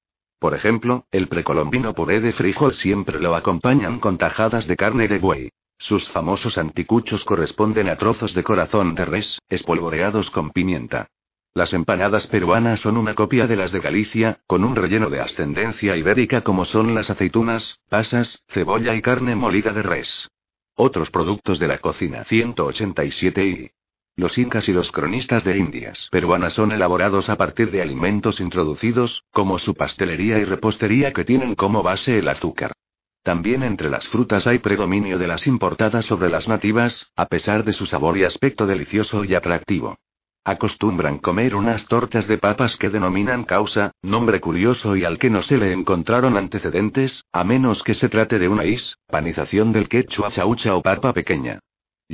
Por 0.43 0.55
ejemplo, 0.55 1.05
el 1.09 1.29
precolombino 1.29 1.93
puré 1.93 2.19
de 2.19 2.33
frijol 2.33 2.73
siempre 2.73 3.17
lo 3.17 3.33
acompañan 3.33 4.01
con 4.01 4.17
tajadas 4.17 4.67
de 4.67 4.75
carne 4.75 5.07
de 5.07 5.17
buey. 5.17 5.51
Sus 5.77 6.09
famosos 6.09 6.57
anticuchos 6.57 7.23
corresponden 7.23 7.87
a 7.87 7.95
trozos 7.95 8.33
de 8.33 8.43
corazón 8.43 8.93
de 8.93 9.05
res, 9.05 9.39
espolvoreados 9.47 10.29
con 10.31 10.51
pimienta. 10.51 11.07
Las 11.53 11.73
empanadas 11.73 12.27
peruanas 12.27 12.81
son 12.81 12.97
una 12.97 13.15
copia 13.15 13.47
de 13.47 13.55
las 13.55 13.71
de 13.71 13.79
Galicia, 13.79 14.41
con 14.45 14.65
un 14.65 14.75
relleno 14.75 15.09
de 15.09 15.21
ascendencia 15.21 15.95
ibérica 15.95 16.41
como 16.41 16.65
son 16.65 16.93
las 16.93 17.09
aceitunas, 17.09 17.79
pasas, 17.87 18.43
cebolla 18.49 18.95
y 18.95 19.01
carne 19.01 19.37
molida 19.37 19.71
de 19.71 19.83
res. 19.83 20.29
Otros 20.75 21.09
productos 21.09 21.57
de 21.57 21.69
la 21.69 21.77
cocina 21.77 22.25
187 22.25 23.45
y 23.45 23.71
los 24.15 24.37
incas 24.37 24.69
y 24.69 24.73
los 24.73 24.91
cronistas 24.91 25.43
de 25.43 25.57
Indias 25.57 26.07
peruanas 26.11 26.53
son 26.53 26.71
elaborados 26.71 27.29
a 27.29 27.35
partir 27.35 27.71
de 27.71 27.81
alimentos 27.81 28.39
introducidos, 28.39 29.23
como 29.31 29.57
su 29.57 29.73
pastelería 29.73 30.37
y 30.37 30.45
repostería 30.45 31.13
que 31.13 31.25
tienen 31.25 31.55
como 31.55 31.81
base 31.81 32.19
el 32.19 32.27
azúcar. 32.27 32.73
También 33.23 33.63
entre 33.63 33.89
las 33.89 34.07
frutas 34.07 34.45
hay 34.47 34.59
predominio 34.59 35.17
de 35.17 35.27
las 35.27 35.47
importadas 35.47 36.05
sobre 36.05 36.29
las 36.29 36.47
nativas, 36.47 37.11
a 37.15 37.25
pesar 37.25 37.63
de 37.63 37.73
su 37.73 37.85
sabor 37.85 38.17
y 38.17 38.23
aspecto 38.25 38.67
delicioso 38.67 39.23
y 39.23 39.33
atractivo. 39.33 39.97
Acostumbran 40.45 41.19
comer 41.19 41.55
unas 41.55 41.85
tortas 41.85 42.27
de 42.27 42.37
papas 42.37 42.75
que 42.75 42.89
denominan 42.89 43.45
causa, 43.45 43.93
nombre 44.01 44.41
curioso 44.41 44.97
y 44.97 45.05
al 45.05 45.17
que 45.17 45.29
no 45.29 45.41
se 45.41 45.57
le 45.57 45.71
encontraron 45.71 46.35
antecedentes, 46.35 47.23
a 47.31 47.45
menos 47.45 47.81
que 47.81 47.93
se 47.93 48.09
trate 48.09 48.37
de 48.39 48.49
una 48.49 48.63
panización 49.07 49.71
del 49.71 49.87
quechua 49.87 50.29
chaucha 50.29 50.75
o 50.75 50.81
papa 50.81 51.13
pequeña. 51.13 51.59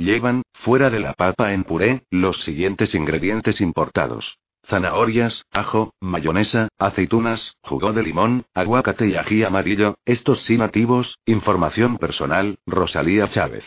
Llevan, 0.00 0.44
fuera 0.54 0.88
de 0.88 0.98
la 0.98 1.12
papa 1.12 1.52
en 1.52 1.62
puré, 1.62 2.04
los 2.10 2.42
siguientes 2.42 2.94
ingredientes 2.94 3.60
importados. 3.60 4.38
zanahorias, 4.64 5.44
ajo, 5.50 5.92
mayonesa, 6.00 6.68
aceitunas, 6.78 7.58
jugo 7.62 7.92
de 7.92 8.02
limón, 8.02 8.46
aguacate 8.54 9.08
y 9.08 9.16
ají 9.16 9.44
amarillo, 9.44 9.98
estos 10.06 10.40
sí 10.40 10.56
nativos, 10.56 11.18
información 11.26 11.98
personal, 11.98 12.60
Rosalía 12.64 13.28
Chávez. 13.28 13.64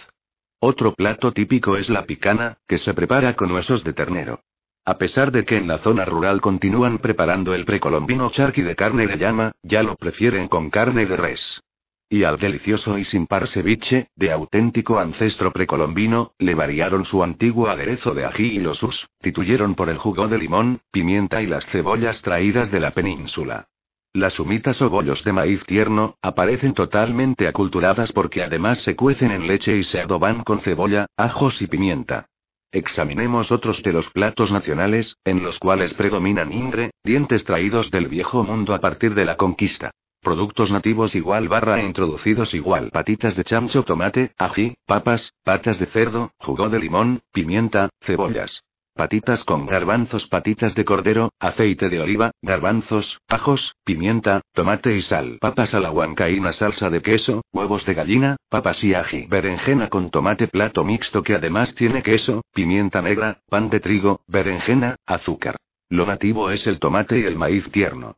Otro 0.59 0.95
plato 0.95 1.33
típico 1.33 1.77
es 1.77 1.91
la 1.91 2.05
picana, 2.05 2.57
que 2.67 2.79
se 2.79 2.95
prepara 2.95 3.35
con 3.35 3.51
huesos 3.51 3.83
de 3.83 3.93
ternero. 3.93 4.41
A 4.85 4.97
pesar 4.97 5.31
de 5.31 5.45
que 5.45 5.57
en 5.57 5.67
la 5.67 5.77
zona 5.77 6.03
rural 6.03 6.41
continúan 6.41 6.97
preparando 6.97 7.53
el 7.53 7.63
precolombino 7.63 8.31
charqui 8.31 8.63
de 8.63 8.75
carne 8.75 9.05
de 9.05 9.17
llama, 9.17 9.51
ya 9.61 9.83
lo 9.83 9.95
prefieren 9.97 10.47
con 10.47 10.71
carne 10.71 11.05
de 11.05 11.15
res. 11.15 11.61
Y 12.09 12.23
al 12.25 12.37
delicioso 12.37 12.97
y 12.97 13.03
sin 13.03 13.25
par 13.25 13.47
ceviche, 13.47 14.09
de 14.15 14.31
auténtico 14.31 14.99
ancestro 14.99 15.51
precolombino, 15.51 16.33
le 16.37 16.53
variaron 16.53 17.05
su 17.05 17.23
antiguo 17.23 17.67
aderezo 17.67 18.13
de 18.13 18.25
ají 18.25 18.57
y 18.57 18.59
lo 18.59 18.73
sustituyeron 18.75 19.75
por 19.75 19.89
el 19.89 19.97
jugo 19.97 20.27
de 20.27 20.37
limón, 20.37 20.81
pimienta 20.91 21.41
y 21.41 21.47
las 21.47 21.65
cebollas 21.65 22.21
traídas 22.21 22.69
de 22.69 22.79
la 22.79 22.91
península. 22.91 23.67
Las 24.15 24.39
humitas 24.39 24.79
o 24.83 24.91
bollos 24.91 25.23
de 25.23 25.33
maíz 25.33 25.65
tierno, 25.65 26.17
aparecen 26.21 26.75
totalmente 26.75 27.47
aculturadas 27.47 28.11
porque 28.11 28.43
además 28.43 28.77
se 28.83 28.95
cuecen 28.95 29.31
en 29.31 29.47
leche 29.47 29.75
y 29.75 29.83
se 29.83 29.99
adoban 29.99 30.43
con 30.43 30.59
cebolla, 30.59 31.07
ajos 31.17 31.63
y 31.63 31.67
pimienta. 31.67 32.27
Examinemos 32.71 33.51
otros 33.51 33.81
de 33.81 33.91
los 33.91 34.11
platos 34.11 34.51
nacionales, 34.51 35.17
en 35.25 35.41
los 35.41 35.57
cuales 35.57 35.95
predominan 35.95 36.53
ingre, 36.53 36.91
dientes 37.03 37.43
traídos 37.43 37.89
del 37.89 38.07
viejo 38.07 38.43
mundo 38.43 38.75
a 38.75 38.79
partir 38.79 39.15
de 39.15 39.25
la 39.25 39.35
conquista. 39.35 39.91
Productos 40.23 40.71
nativos 40.71 41.15
igual 41.15 41.49
barra 41.49 41.83
introducidos 41.83 42.53
igual 42.53 42.91
patitas 42.91 43.35
de 43.35 43.43
chancho, 43.43 43.83
tomate, 43.83 44.31
ají, 44.37 44.75
papas, 44.85 45.33
patas 45.43 45.79
de 45.79 45.85
cerdo, 45.87 46.31
jugo 46.37 46.69
de 46.69 46.79
limón, 46.79 47.23
pimienta, 47.33 47.89
cebollas. 47.99 48.63
Patitas 48.95 49.43
con 49.43 49.65
garbanzos, 49.65 50.27
patitas 50.29 50.75
de 50.75 50.85
cordero, 50.85 51.33
aceite 51.39 51.89
de 51.89 51.99
oliva, 51.99 52.31
garbanzos, 52.41 53.19
ajos, 53.27 53.75
pimienta, 53.83 54.41
tomate 54.53 54.95
y 54.95 55.01
sal. 55.01 55.39
Papas 55.41 55.73
a 55.73 55.81
la 55.81 55.91
huancaína, 55.91 56.53
salsa 56.53 56.89
de 56.89 57.01
queso, 57.01 57.41
huevos 57.51 57.85
de 57.85 57.93
gallina, 57.93 58.37
papas 58.47 58.81
y 58.81 58.93
ají. 58.93 59.25
Berenjena 59.25 59.89
con 59.89 60.09
tomate, 60.09 60.47
plato 60.47 60.85
mixto 60.85 61.21
que 61.21 61.35
además 61.35 61.75
tiene 61.75 62.01
queso, 62.01 62.43
pimienta 62.53 63.01
negra, 63.01 63.41
pan 63.49 63.69
de 63.69 63.81
trigo, 63.81 64.21
berenjena, 64.27 64.95
azúcar. 65.05 65.57
Lo 65.89 66.05
nativo 66.05 66.49
es 66.49 66.65
el 66.65 66.79
tomate 66.79 67.19
y 67.19 67.23
el 67.23 67.35
maíz 67.35 67.69
tierno. 67.71 68.15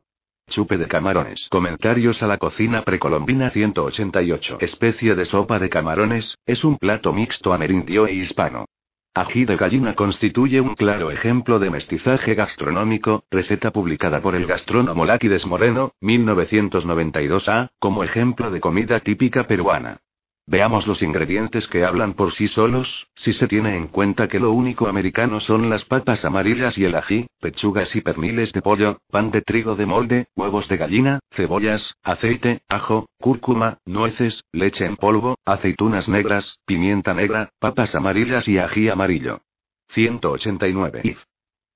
Chupe 0.48 0.78
de 0.78 0.86
camarones. 0.86 1.48
Comentarios 1.50 2.22
a 2.22 2.28
la 2.28 2.38
cocina 2.38 2.82
precolombina 2.82 3.50
188. 3.50 4.58
Especie 4.60 5.16
de 5.16 5.24
sopa 5.24 5.58
de 5.58 5.68
camarones, 5.68 6.38
es 6.46 6.64
un 6.64 6.78
plato 6.78 7.12
mixto 7.12 7.52
amerindio 7.52 8.06
e 8.06 8.14
hispano. 8.14 8.66
Ají 9.12 9.44
de 9.44 9.56
gallina 9.56 9.94
constituye 9.94 10.60
un 10.60 10.74
claro 10.74 11.10
ejemplo 11.10 11.58
de 11.58 11.70
mestizaje 11.70 12.34
gastronómico, 12.34 13.24
receta 13.30 13.72
publicada 13.72 14.20
por 14.20 14.36
el 14.36 14.46
gastrónomo 14.46 15.04
Láquides 15.04 15.46
Moreno, 15.46 15.92
1992A, 16.00 17.70
como 17.80 18.04
ejemplo 18.04 18.50
de 18.50 18.60
comida 18.60 19.00
típica 19.00 19.44
peruana. 19.48 20.00
Veamos 20.48 20.86
los 20.86 21.02
ingredientes 21.02 21.66
que 21.66 21.84
hablan 21.84 22.14
por 22.14 22.30
sí 22.30 22.46
solos, 22.46 23.08
si 23.16 23.32
se 23.32 23.48
tiene 23.48 23.76
en 23.76 23.88
cuenta 23.88 24.28
que 24.28 24.38
lo 24.38 24.52
único 24.52 24.86
americano 24.86 25.40
son 25.40 25.68
las 25.68 25.84
papas 25.84 26.24
amarillas 26.24 26.78
y 26.78 26.84
el 26.84 26.94
ají, 26.94 27.26
pechugas 27.40 27.96
y 27.96 28.00
perniles 28.00 28.52
de 28.52 28.62
pollo, 28.62 29.00
pan 29.10 29.32
de 29.32 29.42
trigo 29.42 29.74
de 29.74 29.86
molde, 29.86 30.26
huevos 30.36 30.68
de 30.68 30.76
gallina, 30.76 31.18
cebollas, 31.32 31.96
aceite, 32.04 32.60
ajo, 32.68 33.08
cúrcuma, 33.18 33.78
nueces, 33.84 34.44
leche 34.52 34.84
en 34.84 34.94
polvo, 34.94 35.36
aceitunas 35.44 36.08
negras, 36.08 36.60
pimienta 36.64 37.12
negra, 37.12 37.50
papas 37.58 37.96
amarillas 37.96 38.46
y 38.46 38.58
ají 38.58 38.88
amarillo. 38.88 39.40
189. 39.88 41.00
If. 41.02 41.24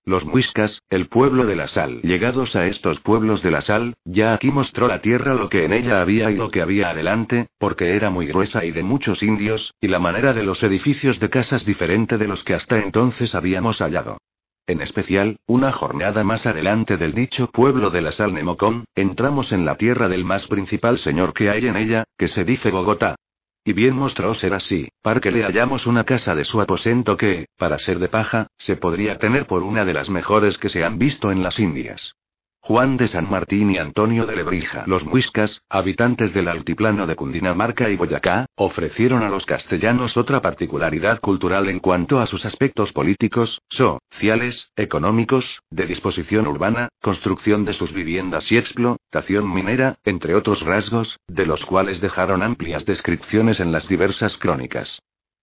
Los 0.07 0.25
muiscas, 0.25 0.83
el 0.89 1.09
pueblo 1.09 1.45
de 1.45 1.57
la 1.57 1.69
sal. 1.69 2.01
Llegados 2.03 2.57
a 2.57 2.67
estos 2.67 3.01
pueblos 3.01 3.43
de 3.43 3.51
la 3.51 3.61
sal, 3.61 3.95
ya 4.05 4.33
aquí 4.33 4.51
mostró 4.51 4.89
la 4.89 5.03
tierra 5.03 5.35
lo 5.35 5.51
que 5.51 5.65
en 5.65 5.75
ella 5.75 6.01
había 6.01 6.31
y 6.31 6.37
lo 6.37 6.51
que 6.51 6.63
había 6.63 6.91
adelante, 6.91 7.49
porque 7.59 7.95
era 7.95 8.09
muy 8.09 8.27
gruesa 8.27 8.65
y 8.65 8.71
de 8.71 8.83
muchos 8.83 9.23
indios, 9.23 9.75
y 9.81 9.89
la 9.89 9.99
manera 9.99 10.33
de 10.33 10.43
los 10.43 10.63
edificios 10.63 11.21
de 11.21 11.29
casas 11.29 11.67
diferente 11.67 12.17
de 12.17 12.29
los 12.29 12.45
que 12.45 12.55
hasta 12.55 12.79
entonces 12.79 13.35
habíamos 13.35 13.81
hallado. 13.81 14.19
En 14.67 14.81
especial, 14.81 15.37
una 15.47 15.71
jornada 15.71 16.25
más 16.25 16.47
adelante 16.47 16.97
del 16.97 17.13
dicho 17.13 17.49
pueblo 17.49 17.91
de 17.91 18.01
la 18.01 18.13
sal 18.13 18.33
Nemocón, 18.33 18.85
entramos 18.95 19.53
en 19.53 19.65
la 19.67 19.75
tierra 19.75 20.09
del 20.09 20.25
más 20.25 20.47
principal 20.47 20.99
señor 20.99 21.35
que 21.35 21.51
hay 21.51 21.67
en 21.67 21.77
ella, 21.77 22.05
que 22.17 22.29
se 22.29 22.45
dice 22.45 22.71
Bogotá. 22.71 23.17
Y 23.65 23.73
bien 23.75 23.95
mostró 23.95 24.35
ser 24.35 24.55
así, 24.55 24.89
para 25.03 25.21
que 25.21 25.31
le 25.31 25.43
hallamos 25.43 25.87
una 25.87 26.05
casa 26.05 26.35
de 26.35 26.45
su 26.45 26.61
aposento 26.61 27.17
que, 27.17 27.47
para 27.59 27.79
ser 27.79 27.99
de 27.99 28.09
paja, 28.09 28.47
se 28.57 28.77
podría 28.77 29.19
tener 29.19 29.47
por 29.47 29.63
una 29.63 29.85
de 29.85 29.95
las 29.95 30.09
mejores 30.09 30.57
que 30.57 30.71
se 30.71 30.85
han 30.85 30.99
visto 30.99 31.31
en 31.31 31.43
las 31.43 31.59
Indias. 31.59 32.15
Juan 32.63 32.99
de 32.99 33.09
San 33.09 33.29
Martín 33.31 33.71
y 33.71 33.79
Antonio 33.79 34.27
de 34.27 34.37
Lebrija. 34.37 34.85
Los 34.87 35.07
muiscas, 35.07 35.63
habitantes 35.71 36.35
del 36.35 36.47
altiplano 36.47 37.07
de 37.07 37.17
Cundinamarca 37.17 37.89
y 37.89 37.97
Boyacá, 37.97 38.47
ofrecieron 38.55 39.23
a 39.23 39.31
los 39.31 39.47
castellanos 39.47 40.19
otra 40.19 40.43
particularidad 40.43 41.21
cultural 41.21 41.71
en 41.71 41.81
cuanto 41.81 42.21
a 42.21 42.27
sus 42.27 42.45
aspectos 42.45 42.93
políticos, 42.93 43.63
sociales, 43.71 44.71
económicos, 44.77 45.63
de 45.71 45.87
disposición 45.87 46.47
urbana, 46.47 46.91
construcción 47.01 47.65
de 47.65 47.73
sus 47.73 47.93
viviendas 47.93 48.53
y 48.53 48.59
explotación 48.59 49.53
minera, 49.53 49.97
entre 50.05 50.35
otros 50.35 50.61
rasgos, 50.61 51.19
de 51.29 51.47
los 51.47 51.65
cuales 51.65 52.01
dejaron 52.03 52.43
amplias 52.43 52.85
descripciones 52.85 53.59
en 53.61 53.73
las 53.73 53.89
diversas 53.89 54.37
crónicas. 54.37 55.01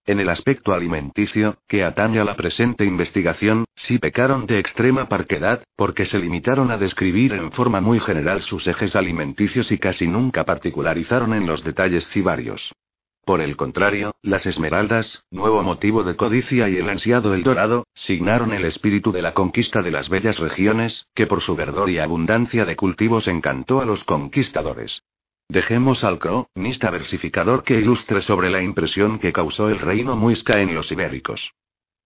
En 0.08 0.20
el 0.20 0.30
aspecto 0.30 0.72
alimenticio, 0.72 1.58
que 1.68 1.84
atañe 1.84 2.18
a 2.18 2.24
la 2.24 2.34
presente 2.34 2.86
investigación, 2.86 3.66
sí 3.76 3.98
pecaron 3.98 4.46
de 4.46 4.58
extrema 4.58 5.06
parquedad, 5.06 5.62
porque 5.76 6.06
se 6.06 6.18
limitaron 6.18 6.70
a 6.70 6.78
describir 6.78 7.34
en 7.34 7.52
forma 7.52 7.82
muy 7.82 8.00
general 8.00 8.40
sus 8.40 8.66
ejes 8.66 8.96
alimenticios 8.96 9.70
y 9.70 9.76
casi 9.76 10.08
nunca 10.08 10.46
particularizaron 10.46 11.34
en 11.34 11.46
los 11.46 11.62
detalles 11.62 12.08
cibarios. 12.08 12.72
Por 13.26 13.42
el 13.42 13.54
contrario, 13.58 14.14
las 14.22 14.46
esmeraldas, 14.46 15.26
nuevo 15.30 15.62
motivo 15.62 16.02
de 16.04 16.16
codicia 16.16 16.70
y 16.70 16.78
el 16.78 16.88
ansiado 16.88 17.34
el 17.34 17.42
dorado, 17.42 17.86
signaron 17.92 18.54
el 18.54 18.64
espíritu 18.64 19.12
de 19.12 19.20
la 19.20 19.34
conquista 19.34 19.82
de 19.82 19.90
las 19.90 20.08
bellas 20.08 20.38
regiones, 20.38 21.06
que 21.14 21.26
por 21.26 21.42
su 21.42 21.54
verdor 21.54 21.90
y 21.90 21.98
abundancia 21.98 22.64
de 22.64 22.76
cultivos 22.76 23.28
encantó 23.28 23.82
a 23.82 23.84
los 23.84 24.04
conquistadores. 24.04 25.02
Dejemos 25.50 26.04
al 26.04 26.18
cronista 26.18 26.90
versificador 26.90 27.64
que 27.64 27.80
ilustre 27.80 28.20
sobre 28.20 28.50
la 28.50 28.62
impresión 28.62 29.18
que 29.18 29.32
causó 29.32 29.70
el 29.70 29.78
reino 29.78 30.14
muisca 30.14 30.60
en 30.60 30.74
los 30.74 30.92
ibéricos. 30.92 31.54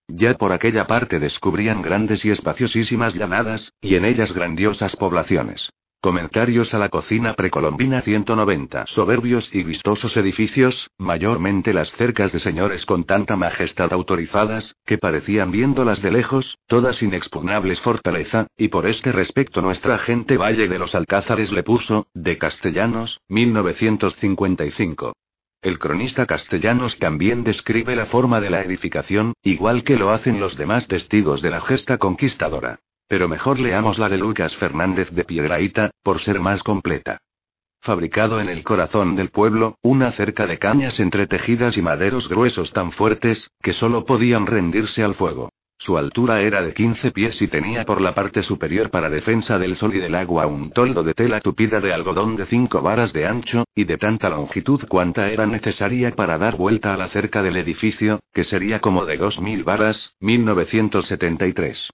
Ya 0.07 0.35
por 0.35 0.53
aquella 0.53 0.87
parte 0.87 1.19
descubrían 1.19 1.83
grandes 1.83 2.25
y 2.25 2.31
espaciosísimas 2.31 3.15
llanadas, 3.15 3.73
y 3.81 3.97
en 3.97 4.05
ellas 4.05 4.33
grandiosas 4.33 4.95
poblaciones. 4.95 5.73
Comentarios 6.03 6.75
a 6.75 6.81
la 6.81 6.89
cocina 6.89 7.35
precolombina 7.35 8.03
190. 8.03 8.87
Soberbios 8.89 9.55
y 9.55 9.63
vistosos 9.63 10.17
edificios, 10.17 10.91
mayormente 10.99 11.73
las 11.73 11.93
cercas 11.93 12.33
de 12.33 12.41
señores 12.41 12.85
con 12.87 13.05
tanta 13.05 13.37
majestad 13.37 13.93
autorizadas, 13.93 14.75
que 14.85 14.99
parecían 14.99 15.53
viéndolas 15.53 16.03
de 16.03 16.11
lejos, 16.11 16.59
todas 16.67 17.05
inexpugnables 17.05 17.81
fortaleza, 17.81 18.49
y 18.57 18.67
por 18.67 18.89
este 18.89 19.13
respecto 19.13 19.63
nuestra 19.63 19.97
gente 19.97 20.37
Valle 20.37 20.67
de 20.67 20.81
los 20.81 20.97
Alcázares 20.97 21.53
le 21.53 21.63
puso, 21.63 22.09
de 22.15 22.37
Castellanos, 22.37 23.21
1955. 23.29 25.13
El 25.63 25.79
cronista 25.79 26.27
Castellanos 26.27 26.99
también 26.99 27.45
describe 27.45 27.95
la 27.95 28.07
forma 28.07 28.41
de 28.41 28.51
la 28.51 28.63
edificación, 28.63 29.35
igual 29.45 29.85
que 29.85 29.95
lo 29.95 30.11
hacen 30.11 30.41
los 30.41 30.57
demás 30.57 30.89
testigos 30.89 31.43
de 31.43 31.51
la 31.51 31.61
gesta 31.61 31.99
conquistadora. 31.99 32.81
Pero 33.09 33.29
mejor 33.29 33.59
leamos 33.59 33.99
la 33.99 34.09
de 34.09 34.19
Lucas 34.19 34.57
Fernández 34.57 35.11
de 35.11 35.25
Piedraíta, 35.25 35.91
por 36.03 36.21
ser 36.21 36.41
más 36.41 36.63
completa. 36.63 37.19
Fabricado 37.81 38.41
en 38.41 38.49
el 38.49 38.63
corazón 38.63 39.17
del 39.17 39.31
pueblo, 39.31 39.77
una 39.83 40.13
cerca 40.13 40.47
de 40.47 40.59
cañas 40.59 41.01
entretejidas 41.01 41.77
y 41.77 41.83
maderos 41.83 42.29
gruesos 42.29 42.73
tan 42.73 42.93
fuertes, 42.93 43.51
que 43.61 43.73
solo 43.73 44.05
podían 44.05 44.47
rendirse 44.47 45.03
al 45.03 45.17
fuego. 45.17 45.51
Su 45.79 45.99
altura 45.99 46.43
era 46.43 46.63
de 46.63 46.75
15 46.75 47.11
pies 47.11 47.43
y 47.43 47.49
tenía 47.49 47.85
por 47.85 48.01
la 48.01 48.15
parte 48.15 48.45
superior 48.45 48.89
para 48.89 49.11
defensa 49.11 49.59
del 49.59 49.75
sol 49.75 49.97
y 49.97 49.99
del 49.99 50.15
agua 50.15 50.47
un 50.47 50.71
toldo 50.71 51.03
de 51.03 51.13
tela 51.13 51.41
tupida 51.41 51.81
de 51.81 51.93
algodón 51.93 52.37
de 52.37 52.47
5 52.47 52.81
varas 52.83 53.13
de 53.13 53.27
ancho, 53.27 53.65
y 53.75 53.83
de 53.83 53.99
tanta 53.99 54.31
longitud 54.31 54.87
cuanta 54.87 55.29
era 55.33 55.45
necesaria 55.45 56.13
para 56.13 56.39
dar 56.39 56.57
vuelta 56.57 56.95
a 56.95 56.97
la 56.97 57.09
cerca 57.09 57.43
del 57.43 57.57
edificio, 57.57 58.21
que 58.33 58.45
sería 58.45 58.79
como 58.79 59.05
de 59.07 59.19
2.000 59.19 59.65
varas, 59.65 60.15
1973. 60.21 61.91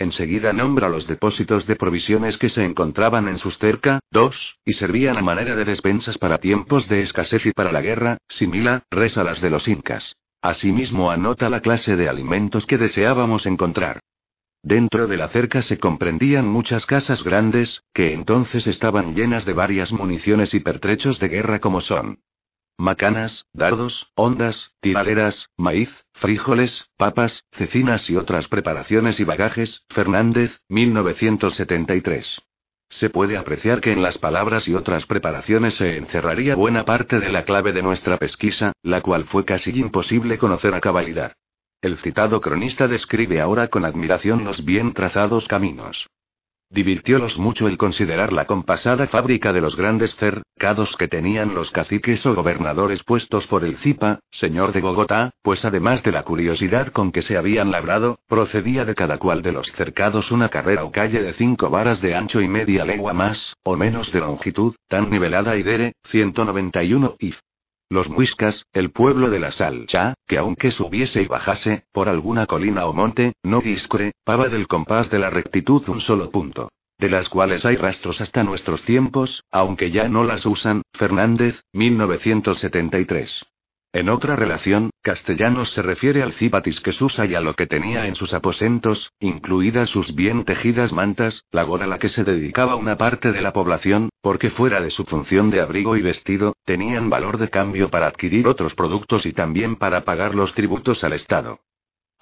Enseguida 0.00 0.54
nombra 0.54 0.88
los 0.88 1.06
depósitos 1.06 1.66
de 1.66 1.76
provisiones 1.76 2.38
que 2.38 2.48
se 2.48 2.64
encontraban 2.64 3.28
en 3.28 3.36
sus 3.36 3.58
cerca, 3.58 4.00
dos, 4.10 4.58
y 4.64 4.72
servían 4.72 5.18
a 5.18 5.20
manera 5.20 5.54
de 5.54 5.66
despensas 5.66 6.16
para 6.16 6.38
tiempos 6.38 6.88
de 6.88 7.02
escasez 7.02 7.44
y 7.44 7.52
para 7.52 7.70
la 7.70 7.82
guerra, 7.82 8.16
simila, 8.26 8.82
reza 8.90 9.22
las 9.22 9.42
de 9.42 9.50
los 9.50 9.68
incas. 9.68 10.16
Asimismo 10.40 11.10
anota 11.10 11.50
la 11.50 11.60
clase 11.60 11.96
de 11.96 12.08
alimentos 12.08 12.64
que 12.64 12.78
deseábamos 12.78 13.44
encontrar. 13.44 14.00
Dentro 14.62 15.06
de 15.06 15.18
la 15.18 15.28
cerca 15.28 15.60
se 15.60 15.78
comprendían 15.78 16.48
muchas 16.48 16.86
casas 16.86 17.22
grandes, 17.22 17.82
que 17.92 18.14
entonces 18.14 18.66
estaban 18.66 19.14
llenas 19.14 19.44
de 19.44 19.52
varias 19.52 19.92
municiones 19.92 20.54
y 20.54 20.60
pertrechos 20.60 21.20
de 21.20 21.28
guerra 21.28 21.58
como 21.60 21.82
son 21.82 22.20
macanas, 22.80 23.46
dardos, 23.52 24.10
ondas, 24.14 24.72
tiraleras, 24.80 25.50
maíz, 25.56 25.90
frijoles, 26.14 26.90
papas, 26.96 27.44
cecinas 27.52 28.08
y 28.10 28.16
otras 28.16 28.48
preparaciones 28.48 29.20
y 29.20 29.24
bagajes, 29.24 29.84
Fernández, 29.90 30.60
1973. 30.68 32.40
Se 32.88 33.08
puede 33.08 33.36
apreciar 33.36 33.80
que 33.80 33.92
en 33.92 34.02
las 34.02 34.18
palabras 34.18 34.66
y 34.66 34.74
otras 34.74 35.06
preparaciones 35.06 35.74
se 35.74 35.96
encerraría 35.96 36.56
buena 36.56 36.84
parte 36.84 37.20
de 37.20 37.30
la 37.30 37.44
clave 37.44 37.72
de 37.72 37.82
nuestra 37.82 38.16
pesquisa, 38.16 38.72
la 38.82 39.00
cual 39.00 39.26
fue 39.26 39.44
casi 39.44 39.70
imposible 39.78 40.38
conocer 40.38 40.74
a 40.74 40.80
cabalidad. 40.80 41.34
El 41.82 41.98
citado 41.98 42.40
cronista 42.40 42.88
describe 42.88 43.40
ahora 43.40 43.68
con 43.68 43.84
admiración 43.84 44.44
los 44.44 44.64
bien 44.64 44.92
trazados 44.92 45.46
caminos. 45.46 46.08
Divirtiólos 46.72 47.36
mucho 47.36 47.66
el 47.66 47.76
considerar 47.76 48.32
la 48.32 48.44
compasada 48.44 49.08
fábrica 49.08 49.52
de 49.52 49.60
los 49.60 49.74
grandes 49.74 50.14
cercados 50.14 50.94
que 50.94 51.08
tenían 51.08 51.52
los 51.52 51.72
caciques 51.72 52.24
o 52.26 52.34
gobernadores 52.36 53.02
puestos 53.02 53.48
por 53.48 53.64
el 53.64 53.76
Zipa, 53.78 54.20
señor 54.30 54.70
de 54.70 54.80
Bogotá, 54.80 55.32
pues 55.42 55.64
además 55.64 56.04
de 56.04 56.12
la 56.12 56.22
curiosidad 56.22 56.92
con 56.92 57.10
que 57.10 57.22
se 57.22 57.36
habían 57.36 57.72
labrado, 57.72 58.20
procedía 58.28 58.84
de 58.84 58.94
cada 58.94 59.18
cual 59.18 59.42
de 59.42 59.50
los 59.50 59.66
cercados 59.72 60.30
una 60.30 60.48
carrera 60.48 60.84
o 60.84 60.92
calle 60.92 61.20
de 61.20 61.32
cinco 61.32 61.70
varas 61.70 62.00
de 62.00 62.14
ancho 62.14 62.40
y 62.40 62.46
media 62.46 62.84
legua 62.84 63.14
más, 63.14 63.56
o 63.64 63.76
menos 63.76 64.12
de 64.12 64.20
longitud, 64.20 64.76
tan 64.86 65.10
nivelada 65.10 65.56
y 65.56 65.64
dere, 65.64 65.94
191 66.04 67.16
if. 67.18 67.40
Los 67.92 68.08
muiscas, 68.08 68.66
el 68.72 68.92
pueblo 68.92 69.30
de 69.30 69.40
la 69.40 69.50
salcha, 69.50 70.14
que 70.28 70.38
aunque 70.38 70.70
subiese 70.70 71.22
y 71.22 71.26
bajase, 71.26 71.86
por 71.90 72.08
alguna 72.08 72.46
colina 72.46 72.86
o 72.86 72.92
monte, 72.92 73.32
no 73.42 73.60
pava 74.24 74.48
del 74.48 74.68
compás 74.68 75.10
de 75.10 75.18
la 75.18 75.28
rectitud 75.28 75.82
un 75.88 76.00
solo 76.00 76.30
punto. 76.30 76.70
De 76.98 77.10
las 77.10 77.28
cuales 77.28 77.66
hay 77.66 77.74
rastros 77.74 78.20
hasta 78.20 78.44
nuestros 78.44 78.84
tiempos, 78.84 79.42
aunque 79.50 79.90
ya 79.90 80.08
no 80.08 80.22
las 80.22 80.46
usan, 80.46 80.82
Fernández, 80.92 81.64
1973. 81.72 83.44
En 83.92 84.08
otra 84.08 84.36
relación, 84.36 84.90
Castellanos 85.02 85.70
se 85.72 85.82
refiere 85.82 86.22
al 86.22 86.32
cipatis 86.32 86.80
que 86.80 86.92
Susa 86.92 87.26
y 87.26 87.34
a 87.34 87.40
lo 87.40 87.54
que 87.54 87.66
tenía 87.66 88.06
en 88.06 88.14
sus 88.14 88.32
aposentos, 88.34 89.12
incluidas 89.18 89.90
sus 89.90 90.14
bien 90.14 90.44
tejidas 90.44 90.92
mantas, 90.92 91.42
labor 91.50 91.82
a 91.82 91.88
la 91.88 91.98
que 91.98 92.08
se 92.08 92.22
dedicaba 92.22 92.76
una 92.76 92.96
parte 92.96 93.32
de 93.32 93.40
la 93.40 93.52
población, 93.52 94.08
porque 94.20 94.50
fuera 94.50 94.80
de 94.80 94.90
su 94.90 95.04
función 95.06 95.50
de 95.50 95.60
abrigo 95.60 95.96
y 95.96 96.02
vestido, 96.02 96.54
tenían 96.64 97.10
valor 97.10 97.38
de 97.38 97.50
cambio 97.50 97.90
para 97.90 98.06
adquirir 98.06 98.46
otros 98.46 98.76
productos 98.76 99.26
y 99.26 99.32
también 99.32 99.74
para 99.74 100.04
pagar 100.04 100.36
los 100.36 100.54
tributos 100.54 101.02
al 101.02 101.14
Estado. 101.14 101.58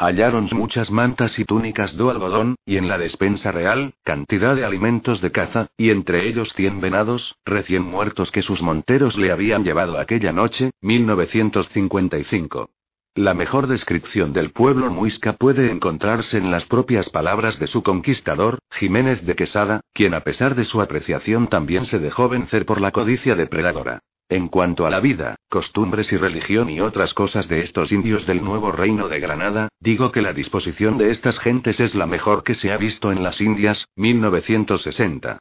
Hallaron 0.01 0.49
muchas 0.53 0.93
mantas 0.93 1.41
y 1.41 1.45
túnicas 1.45 1.97
de 1.97 2.09
algodón, 2.09 2.55
y 2.65 2.77
en 2.77 2.87
la 2.87 2.99
despensa 2.99 3.51
real, 3.51 3.95
cantidad 4.05 4.55
de 4.55 4.65
alimentos 4.65 5.21
de 5.21 5.33
caza, 5.33 5.67
y 5.77 5.91
entre 5.91 6.29
ellos 6.29 6.53
cien 6.55 6.81
venados, 6.81 7.35
recién 7.45 7.83
muertos 7.83 8.31
que 8.31 8.43
sus 8.43 8.63
monteros 8.63 9.19
le 9.19 9.33
habían 9.33 9.65
llevado 9.65 9.99
aquella 9.99 10.33
noche, 10.33 10.71
1955. 10.83 12.71
La 13.17 13.35
mejor 13.35 13.67
descripción 13.67 14.33
del 14.33 14.53
pueblo 14.53 14.89
muisca 14.89 15.33
puede 15.33 15.73
encontrarse 15.73 16.39
en 16.39 16.53
las 16.53 16.67
propias 16.67 17.11
palabras 17.11 17.59
de 17.59 17.67
su 17.67 17.83
conquistador, 17.83 18.61
Jiménez 18.71 19.27
de 19.27 19.35
Quesada, 19.35 19.81
quien 19.93 20.15
a 20.15 20.21
pesar 20.21 20.55
de 20.55 20.65
su 20.65 20.81
apreciación 20.81 21.49
también 21.49 21.85
se 21.85 21.99
dejó 21.99 22.29
vencer 22.29 22.65
por 22.65 22.81
la 22.81 22.93
codicia 22.93 23.35
depredadora. 23.35 24.03
En 24.31 24.49
cuanto 24.49 24.87
a 24.87 24.91
la 24.91 25.01
vida, 25.01 25.37
costumbres 25.49 26.13
y 26.13 26.19
religión 26.19 26.69
y 26.69 26.81
otras 26.81 27.15
cosas 27.15 27.49
de 27.49 27.61
estos 27.61 27.93
indios 27.93 28.27
del 28.27 28.45
nuevo 28.45 28.73
reino 28.73 29.09
de 29.09 29.21
Granada, 29.21 29.69
digo 29.81 30.13
que 30.13 30.21
la 30.21 30.35
disposición 30.35 30.99
de 30.99 31.11
estas 31.11 31.39
gentes 31.39 31.81
es 31.81 31.95
la 31.95 32.05
mejor 32.05 32.43
que 32.43 32.55
se 32.55 32.71
ha 32.71 32.77
visto 32.77 33.11
en 33.11 33.23
las 33.23 33.41
Indias, 33.41 33.87
1960. 33.97 35.39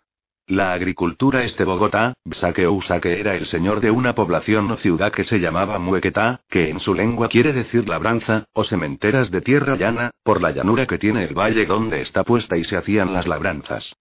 La 0.47 0.71
agricultura 0.71 1.43
este 1.43 1.65
Bogotá, 1.65 2.13
Bsaque 2.23 2.65
o 2.65 2.71
Usaque 2.71 3.19
era 3.19 3.35
el 3.35 3.47
señor 3.47 3.81
de 3.81 3.91
una 3.91 4.15
población 4.15 4.71
o 4.71 4.77
ciudad 4.77 5.11
que 5.11 5.25
se 5.25 5.41
llamaba 5.41 5.77
Muequetá, 5.79 6.39
que 6.47 6.69
en 6.69 6.79
su 6.79 6.93
lengua 6.93 7.27
quiere 7.27 7.51
decir 7.51 7.89
labranza, 7.89 8.45
o 8.53 8.63
sementeras 8.63 9.29
de 9.31 9.41
tierra 9.41 9.75
llana, 9.75 10.11
por 10.23 10.41
la 10.41 10.51
llanura 10.51 10.87
que 10.87 10.97
tiene 10.97 11.25
el 11.25 11.37
valle 11.37 11.65
donde 11.65 11.99
está 11.99 12.23
puesta 12.23 12.55
y 12.55 12.63
se 12.63 12.77
hacían 12.77 13.11
las 13.11 13.27
labranzas. 13.27 13.97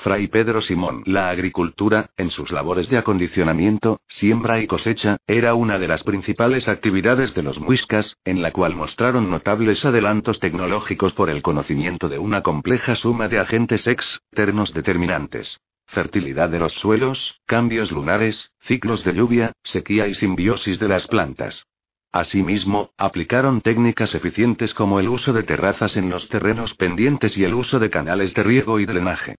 Fray 0.00 0.28
Pedro 0.28 0.60
Simón. 0.60 1.02
La 1.06 1.28
agricultura, 1.28 2.10
en 2.16 2.30
sus 2.30 2.52
labores 2.52 2.88
de 2.88 2.98
acondicionamiento, 2.98 4.00
siembra 4.06 4.60
y 4.60 4.68
cosecha, 4.68 5.16
era 5.26 5.54
una 5.54 5.76
de 5.80 5.88
las 5.88 6.04
principales 6.04 6.68
actividades 6.68 7.34
de 7.34 7.42
los 7.42 7.58
muiscas, 7.58 8.16
en 8.24 8.40
la 8.40 8.52
cual 8.52 8.76
mostraron 8.76 9.28
notables 9.28 9.84
adelantos 9.84 10.38
tecnológicos 10.38 11.14
por 11.14 11.30
el 11.30 11.42
conocimiento 11.42 12.08
de 12.08 12.20
una 12.20 12.44
compleja 12.44 12.94
suma 12.94 13.26
de 13.26 13.40
agentes 13.40 13.88
externos 13.88 14.72
determinantes. 14.72 15.58
Fertilidad 15.88 16.48
de 16.48 16.60
los 16.60 16.74
suelos, 16.74 17.40
cambios 17.44 17.90
lunares, 17.90 18.52
ciclos 18.60 19.02
de 19.02 19.14
lluvia, 19.14 19.52
sequía 19.64 20.06
y 20.06 20.14
simbiosis 20.14 20.78
de 20.78 20.86
las 20.86 21.08
plantas. 21.08 21.66
Asimismo, 22.12 22.92
aplicaron 22.98 23.62
técnicas 23.62 24.14
eficientes 24.14 24.74
como 24.74 25.00
el 25.00 25.08
uso 25.08 25.32
de 25.32 25.42
terrazas 25.42 25.96
en 25.96 26.08
los 26.08 26.28
terrenos 26.28 26.74
pendientes 26.74 27.36
y 27.36 27.42
el 27.42 27.54
uso 27.54 27.80
de 27.80 27.90
canales 27.90 28.32
de 28.32 28.44
riego 28.44 28.78
y 28.78 28.86
drenaje. 28.86 29.34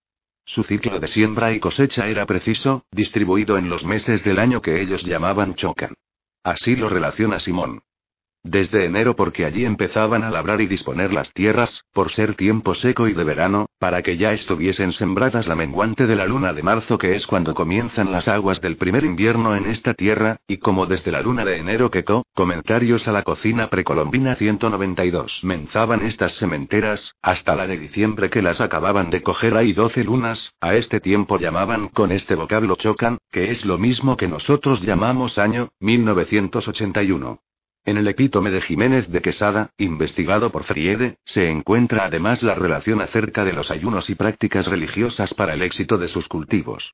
Su 0.50 0.64
ciclo 0.64 1.00
de 1.00 1.06
siembra 1.06 1.52
y 1.54 1.60
cosecha 1.60 2.08
era 2.08 2.26
preciso, 2.26 2.84
distribuido 2.89 3.60
en 3.60 3.70
los 3.70 3.86
meses 3.86 4.24
del 4.24 4.39
año 4.39 4.64
que 4.64 4.82
ellos 4.82 5.04
llamaban 5.04 5.54
chocan. 5.54 5.93
Así 6.43 6.76
lo 6.76 6.89
relaciona 6.89 7.38
Simón. 7.38 7.84
Desde 8.44 8.86
enero 8.86 9.18
porque 9.18 9.44
allí 9.44 9.66
empezaban 9.66 10.24
a 10.24 10.32
labrar 10.32 10.62
y 10.62 10.68
disponer 10.68 11.12
las 11.12 11.34
tierras, 11.34 11.84
por 11.92 12.10
ser 12.10 12.36
tiempo 12.36 12.74
seco 12.74 13.10
y 13.10 13.14
de 13.14 13.26
verano, 13.26 13.66
para 13.80 14.02
que 14.02 14.16
ya 14.16 14.32
estuviesen 14.32 14.94
sembradas 14.94 15.46
la 15.46 15.56
menguante 15.56 16.08
de 16.08 16.16
la 16.16 16.26
luna 16.26 16.54
de 16.54 16.64
marzo 16.64 16.98
que 16.98 17.16
es 17.16 17.28
cuando 17.28 17.54
comienzan 17.54 18.14
las 18.14 18.30
aguas 18.30 18.62
del 18.62 18.78
primer 18.78 19.04
invierno 19.04 19.58
en 19.58 19.66
esta 19.66 19.94
tierra, 19.94 20.38
y 20.48 20.58
como 20.58 20.86
desde 20.86 21.12
la 21.12 21.22
luna 21.22 21.44
de 21.44 21.58
enero 21.58 21.92
que 21.92 22.06
co, 22.06 22.24
comentarios 22.34 23.10
a 23.10 23.12
la 23.12 23.24
cocina 23.24 23.68
precolombina 23.68 24.36
192 24.36 25.42
menzaban 25.44 26.06
estas 26.06 26.32
sementeras, 26.36 27.16
hasta 27.22 27.56
la 27.56 27.68
de 27.68 27.78
diciembre 27.78 28.30
que 28.30 28.42
las 28.42 28.62
acababan 28.62 29.10
de 29.10 29.22
coger 29.22 29.58
ahí 29.58 29.74
12 29.74 30.06
lunas, 30.06 30.54
a 30.62 30.76
este 30.76 31.02
tiempo 31.02 31.38
llamaban 31.38 31.90
con 31.90 32.14
este 32.14 32.36
vocablo 32.36 32.78
chocan, 32.78 33.18
que 33.32 33.52
es 33.52 33.66
lo 33.66 33.78
mismo 33.78 34.16
que 34.16 34.30
nosotros 34.30 34.82
llamamos 34.82 35.38
año, 35.38 35.74
1981. 35.82 37.42
En 37.86 37.98
el 37.98 38.08
epítome 38.08 38.52
de 38.52 38.62
Jiménez 38.62 39.10
de 39.10 39.22
Quesada, 39.22 39.72
investigado 39.78 40.52
por 40.52 40.64
Friede, 40.64 41.18
se 41.26 41.50
encuentra 41.50 42.06
además 42.06 42.44
la 42.44 42.56
relación 42.56 43.02
acerca 43.02 43.46
de 43.46 43.54
los 43.54 43.72
ayunos 43.72 44.10
y 44.10 44.16
prácticas 44.16 44.68
religiosas 44.68 45.34
para 45.34 45.54
el 45.54 45.62
éxito 45.62 45.98
de 45.98 46.08
sus 46.08 46.28
cultivos. 46.28 46.94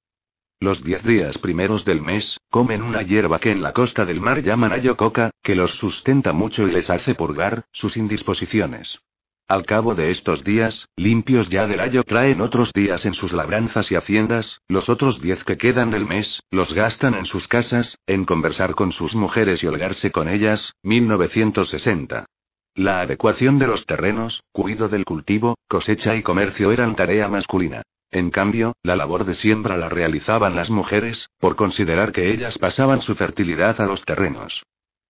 Los 0.59 0.83
diez 0.83 1.03
días 1.03 1.37
primeros 1.37 1.83
del 1.83 2.01
mes, 2.01 2.39
comen 2.49 2.81
una 2.81 3.01
hierba 3.01 3.39
que 3.39 3.51
en 3.51 3.61
la 3.61 3.73
costa 3.73 4.05
del 4.05 4.21
mar 4.21 4.41
llaman 4.41 4.71
ayococa, 4.71 5.31
que 5.43 5.55
los 5.55 5.73
sustenta 5.75 6.31
mucho 6.31 6.65
y 6.65 6.71
les 6.71 6.89
hace 6.89 7.13
purgar 7.13 7.65
sus 7.73 7.97
indisposiciones. 7.97 8.99
Al 9.47 9.63
cabo 9.63 9.93
de 9.93 10.09
estos 10.09 10.43
días, 10.43 10.89
limpios 10.95 11.49
ya 11.49 11.67
del 11.67 11.79
ayo 11.79 12.03
traen 12.03 12.41
otros 12.41 12.73
días 12.73 13.05
en 13.05 13.13
sus 13.13 13.31
labranzas 13.31 13.91
y 13.91 13.95
haciendas, 13.95 14.61
los 14.67 14.89
otros 14.89 15.21
diez 15.21 15.43
que 15.43 15.55
quedan 15.55 15.91
del 15.91 16.07
mes, 16.07 16.41
los 16.49 16.73
gastan 16.73 17.13
en 17.13 17.25
sus 17.25 17.47
casas, 17.47 17.99
en 18.07 18.25
conversar 18.25 18.73
con 18.73 18.91
sus 18.91 19.13
mujeres 19.13 19.63
y 19.63 19.67
holgarse 19.67 20.11
con 20.11 20.29
ellas, 20.29 20.73
1960. 20.81 22.25
La 22.73 23.01
adecuación 23.01 23.59
de 23.59 23.67
los 23.67 23.85
terrenos, 23.85 24.41
cuido 24.51 24.89
del 24.89 25.05
cultivo, 25.05 25.59
cosecha 25.67 26.15
y 26.15 26.23
comercio 26.23 26.71
eran 26.71 26.95
tarea 26.95 27.27
masculina. 27.27 27.83
En 28.09 28.31
cambio, 28.31 28.73
la 28.81 28.95
labor 28.95 29.25
de 29.25 29.35
siembra 29.35 29.77
la 29.77 29.89
realizaban 29.89 30.55
las 30.55 30.71
mujeres, 30.71 31.29
por 31.39 31.55
considerar 31.55 32.11
que 32.13 32.31
ellas 32.31 32.57
pasaban 32.57 33.03
su 33.03 33.13
fertilidad 33.13 33.79
a 33.79 33.85
los 33.85 34.03
terrenos. 34.05 34.65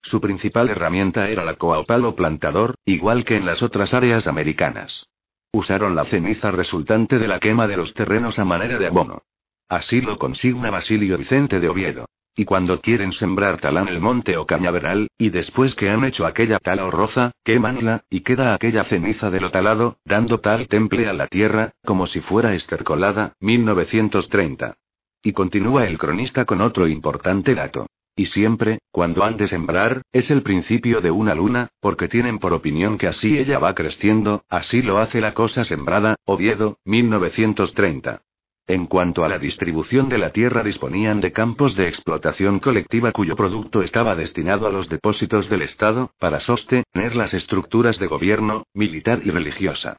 Su 0.05 0.21
principal 0.21 0.69
herramienta 0.69 1.29
era 1.29 1.43
la 1.43 1.55
coa 1.55 1.79
o 1.79 2.15
plantador, 2.15 2.75
igual 2.85 3.25
que 3.25 3.37
en 3.37 3.45
las 3.47 3.63
otras 3.63 3.91
áreas 3.95 4.27
americanas. 4.27 5.09
Usaron 5.51 5.95
la 5.95 6.05
ceniza 6.05 6.51
resultante 6.51 7.17
de 7.17 7.27
la 7.27 7.39
quema 7.39 7.65
de 7.65 7.75
los 7.75 7.95
terrenos 7.95 8.37
a 8.37 8.45
manera 8.45 8.77
de 8.77 8.85
abono. 8.85 9.23
Así 9.67 10.01
lo 10.01 10.19
consigna 10.19 10.69
Basilio 10.69 11.17
Vicente 11.17 11.59
de 11.59 11.69
Oviedo. 11.69 12.05
Y 12.35 12.45
cuando 12.45 12.81
quieren 12.81 13.13
sembrar 13.13 13.59
talán 13.59 13.87
el 13.87 13.99
monte 13.99 14.37
o 14.37 14.45
cañaveral, 14.45 15.09
y 15.17 15.31
después 15.31 15.73
que 15.73 15.89
han 15.89 16.05
hecho 16.05 16.27
aquella 16.27 16.59
tala 16.59 16.85
o 16.85 16.91
roza, 16.91 17.31
quemanla, 17.43 18.03
y 18.07 18.21
queda 18.21 18.53
aquella 18.53 18.83
ceniza 18.83 19.31
de 19.31 19.41
lo 19.41 19.49
talado, 19.49 19.97
dando 20.05 20.39
tal 20.39 20.67
temple 20.67 21.07
a 21.07 21.13
la 21.13 21.25
tierra, 21.25 21.71
como 21.83 22.05
si 22.05 22.21
fuera 22.21 22.53
estercolada, 22.53 23.33
1930. 23.39 24.77
Y 25.23 25.33
continúa 25.33 25.87
el 25.87 25.97
cronista 25.97 26.45
con 26.45 26.61
otro 26.61 26.87
importante 26.87 27.55
dato. 27.55 27.87
Y 28.15 28.27
siempre, 28.27 28.79
cuando 28.91 29.25
han 29.25 29.35
de 29.35 29.47
sembrar, 29.47 30.01
es 30.13 30.31
el 30.31 30.41
principio 30.41 31.01
de 31.01 31.11
una 31.11 31.35
luna, 31.35 31.67
porque 31.81 32.07
tienen 32.07 32.39
por 32.39 32.53
opinión 32.53 32.97
que 32.97 33.07
así 33.07 33.37
ella 33.37 33.59
va 33.59 33.75
creciendo, 33.75 34.43
así 34.49 34.81
lo 34.81 34.99
hace 34.99 35.19
la 35.19 35.33
cosa 35.33 35.65
sembrada, 35.65 36.15
Oviedo, 36.23 36.77
1930. 36.85 38.21
En 38.67 38.87
cuanto 38.87 39.23
a 39.23 39.27
la 39.27 39.37
distribución 39.37 40.09
de 40.09 40.17
la 40.17 40.31
tierra 40.31 40.63
disponían 40.63 41.21
de 41.21 41.31
campos 41.31 41.75
de 41.75 41.87
explotación 41.87 42.59
colectiva 42.59 43.11
cuyo 43.11 43.35
producto 43.35 43.83
estaba 43.83 44.15
destinado 44.15 44.65
a 44.65 44.71
los 44.71 44.89
depósitos 44.89 45.49
del 45.49 45.61
Estado, 45.61 46.11
para 46.17 46.39
sostener 46.39 47.15
las 47.15 47.33
estructuras 47.33 47.99
de 47.99 48.07
gobierno, 48.07 48.63
militar 48.73 49.19
y 49.23 49.29
religiosa. 49.29 49.97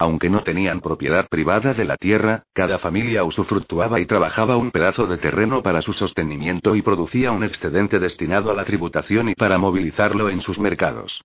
Aunque 0.00 0.30
no 0.30 0.44
tenían 0.44 0.80
propiedad 0.80 1.28
privada 1.28 1.74
de 1.74 1.84
la 1.84 1.96
tierra, 1.96 2.44
cada 2.54 2.78
familia 2.78 3.24
usufructuaba 3.24 3.98
y 3.98 4.06
trabajaba 4.06 4.56
un 4.56 4.70
pedazo 4.70 5.08
de 5.08 5.18
terreno 5.18 5.60
para 5.62 5.82
su 5.82 5.92
sostenimiento 5.92 6.76
y 6.76 6.82
producía 6.82 7.32
un 7.32 7.42
excedente 7.42 7.98
destinado 7.98 8.52
a 8.52 8.54
la 8.54 8.64
tributación 8.64 9.28
y 9.28 9.34
para 9.34 9.58
movilizarlo 9.58 10.28
en 10.28 10.40
sus 10.40 10.60
mercados. 10.60 11.20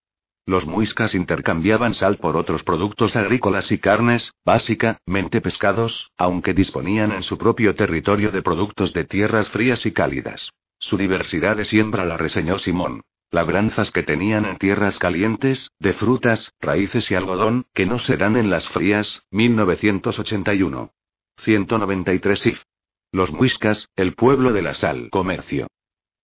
Los 0.46 0.66
muiscas 0.66 1.14
intercambiaban 1.14 1.94
sal 1.94 2.18
por 2.18 2.36
otros 2.36 2.64
productos 2.64 3.16
agrícolas 3.16 3.72
y 3.72 3.78
carnes, 3.78 4.34
básicamente 4.44 5.40
pescados, 5.40 6.12
aunque 6.18 6.54
disponían 6.54 7.12
en 7.12 7.24
su 7.24 7.38
propio 7.38 7.76
territorio 7.76 8.32
de 8.32 8.42
productos 8.42 8.92
de 8.92 9.06
tierras 9.06 9.50
frías 9.50 9.86
y 9.86 9.92
cálidas. 9.92 10.50
Su 10.80 10.98
diversidad 10.98 11.56
de 11.56 11.64
siembra 11.64 12.04
la 12.06 12.18
reseñó 12.18 12.58
Simón. 12.58 13.04
Labranzas 13.34 13.90
que 13.90 14.04
tenían 14.04 14.46
en 14.46 14.58
tierras 14.60 15.00
calientes, 15.00 15.72
de 15.80 15.94
frutas, 15.94 16.54
raíces 16.62 17.10
y 17.10 17.16
algodón, 17.16 17.66
que 17.74 17.88
no 17.88 17.98
se 17.98 18.16
dan 18.16 18.38
en 18.38 18.52
las 18.52 18.70
frías, 18.70 19.24
1981. 19.32 20.92
193 21.38 22.46
if. 22.46 22.62
Los 23.12 23.32
muiscas, 23.32 23.90
el 23.96 24.14
pueblo 24.14 24.54
de 24.54 24.62
la 24.62 24.76
sal. 24.76 25.10
Comercio. 25.10 25.66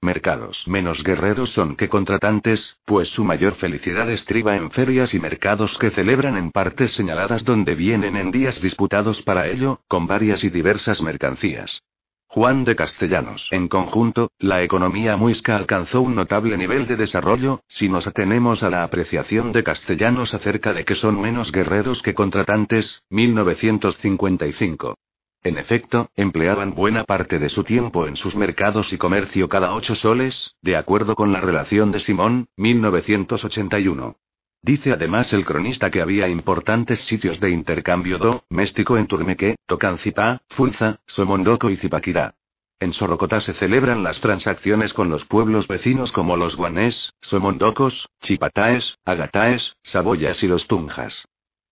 Mercados 0.01 0.67
menos 0.67 1.03
guerreros 1.03 1.49
son 1.49 1.75
que 1.75 1.89
contratantes, 1.89 2.79
pues 2.85 3.09
su 3.09 3.23
mayor 3.23 3.55
felicidad 3.55 4.07
estriba 4.11 4.55
en 4.55 4.69
ferias 4.69 5.15
y 5.15 5.19
mercados 5.19 5.79
que 5.79 5.89
celebran 5.89 6.37
en 6.37 6.51
partes 6.51 6.91
señaladas 6.91 7.43
donde 7.43 7.73
vienen 7.73 8.17
en 8.17 8.29
días 8.29 8.61
disputados 8.61 9.23
para 9.23 9.47
ello, 9.47 9.81
con 9.87 10.05
varias 10.05 10.43
y 10.43 10.51
diversas 10.51 11.01
mercancías. 11.01 11.81
Juan 12.31 12.63
de 12.63 12.75
Castellanos. 12.75 13.47
En 13.49 13.67
conjunto, 13.67 14.29
la 14.37 14.61
economía 14.61 15.17
muisca 15.17 15.55
alcanzó 15.55 16.01
un 16.01 16.13
notable 16.13 16.57
nivel 16.57 16.85
de 16.85 16.95
desarrollo, 16.95 17.63
si 17.67 17.89
nos 17.89 18.05
atenemos 18.05 18.61
a 18.61 18.69
la 18.69 18.83
apreciación 18.83 19.51
de 19.51 19.63
Castellanos 19.63 20.35
acerca 20.35 20.71
de 20.71 20.85
que 20.85 20.93
son 20.93 21.19
menos 21.19 21.51
guerreros 21.51 22.03
que 22.03 22.13
contratantes, 22.13 23.01
1955. 23.09 24.95
En 25.41 25.57
efecto, 25.57 26.11
empleaban 26.15 26.75
buena 26.75 27.03
parte 27.03 27.39
de 27.39 27.49
su 27.49 27.63
tiempo 27.63 28.05
en 28.05 28.15
sus 28.15 28.35
mercados 28.35 28.93
y 28.93 28.99
comercio 28.99 29.49
cada 29.49 29.73
ocho 29.73 29.95
soles, 29.95 30.55
de 30.61 30.75
acuerdo 30.75 31.15
con 31.15 31.31
la 31.33 31.41
relación 31.41 31.91
de 31.91 31.99
Simón, 31.99 32.47
1981. 32.57 34.17
Dice 34.61 34.91
además 34.91 35.31
el 35.33 35.45
cronista 35.45 35.89
que 35.89 36.01
había 36.01 36.27
importantes 36.27 36.99
sitios 37.05 37.39
de 37.39 37.49
intercambio 37.49 38.17
doméstico 38.17 38.97
en 38.97 39.07
Turmeque, 39.07 39.55
Tocancipá, 39.65 40.41
Funza, 40.49 40.99
Somondoco 41.05 41.69
y 41.69 41.77
Zipaquirá. 41.77 42.35
En 42.81 42.93
Sorocotá 42.93 43.41
se 43.41 43.53
celebran 43.53 44.03
las 44.03 44.21
transacciones 44.21 44.93
con 44.93 45.09
los 45.09 45.25
pueblos 45.25 45.67
vecinos 45.67 46.11
como 46.11 46.37
los 46.37 46.55
guanés, 46.55 47.13
somondocos, 47.19 48.07
chipataes, 48.21 48.97
agataes, 49.03 49.75
saboyas 49.83 50.43
y 50.43 50.47
los 50.47 50.67
tunjas. 50.67 51.25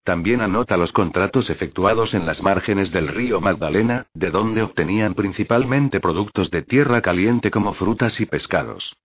También 0.03 0.41
anota 0.41 0.77
los 0.77 0.93
contratos 0.93 1.49
efectuados 1.49 2.13
en 2.13 2.25
las 2.25 2.41
márgenes 2.41 2.91
del 2.91 3.09
río 3.09 3.41
Magdalena, 3.41 4.07
de 4.13 4.31
donde 4.31 4.63
obtenían 4.63 5.13
principalmente 5.13 5.99
productos 5.99 6.49
de 6.51 6.61
tierra 6.61 7.01
caliente 7.01 7.51
como 7.51 7.73
frutas 7.73 8.19
y 8.21 8.25
pescados. 8.25 8.95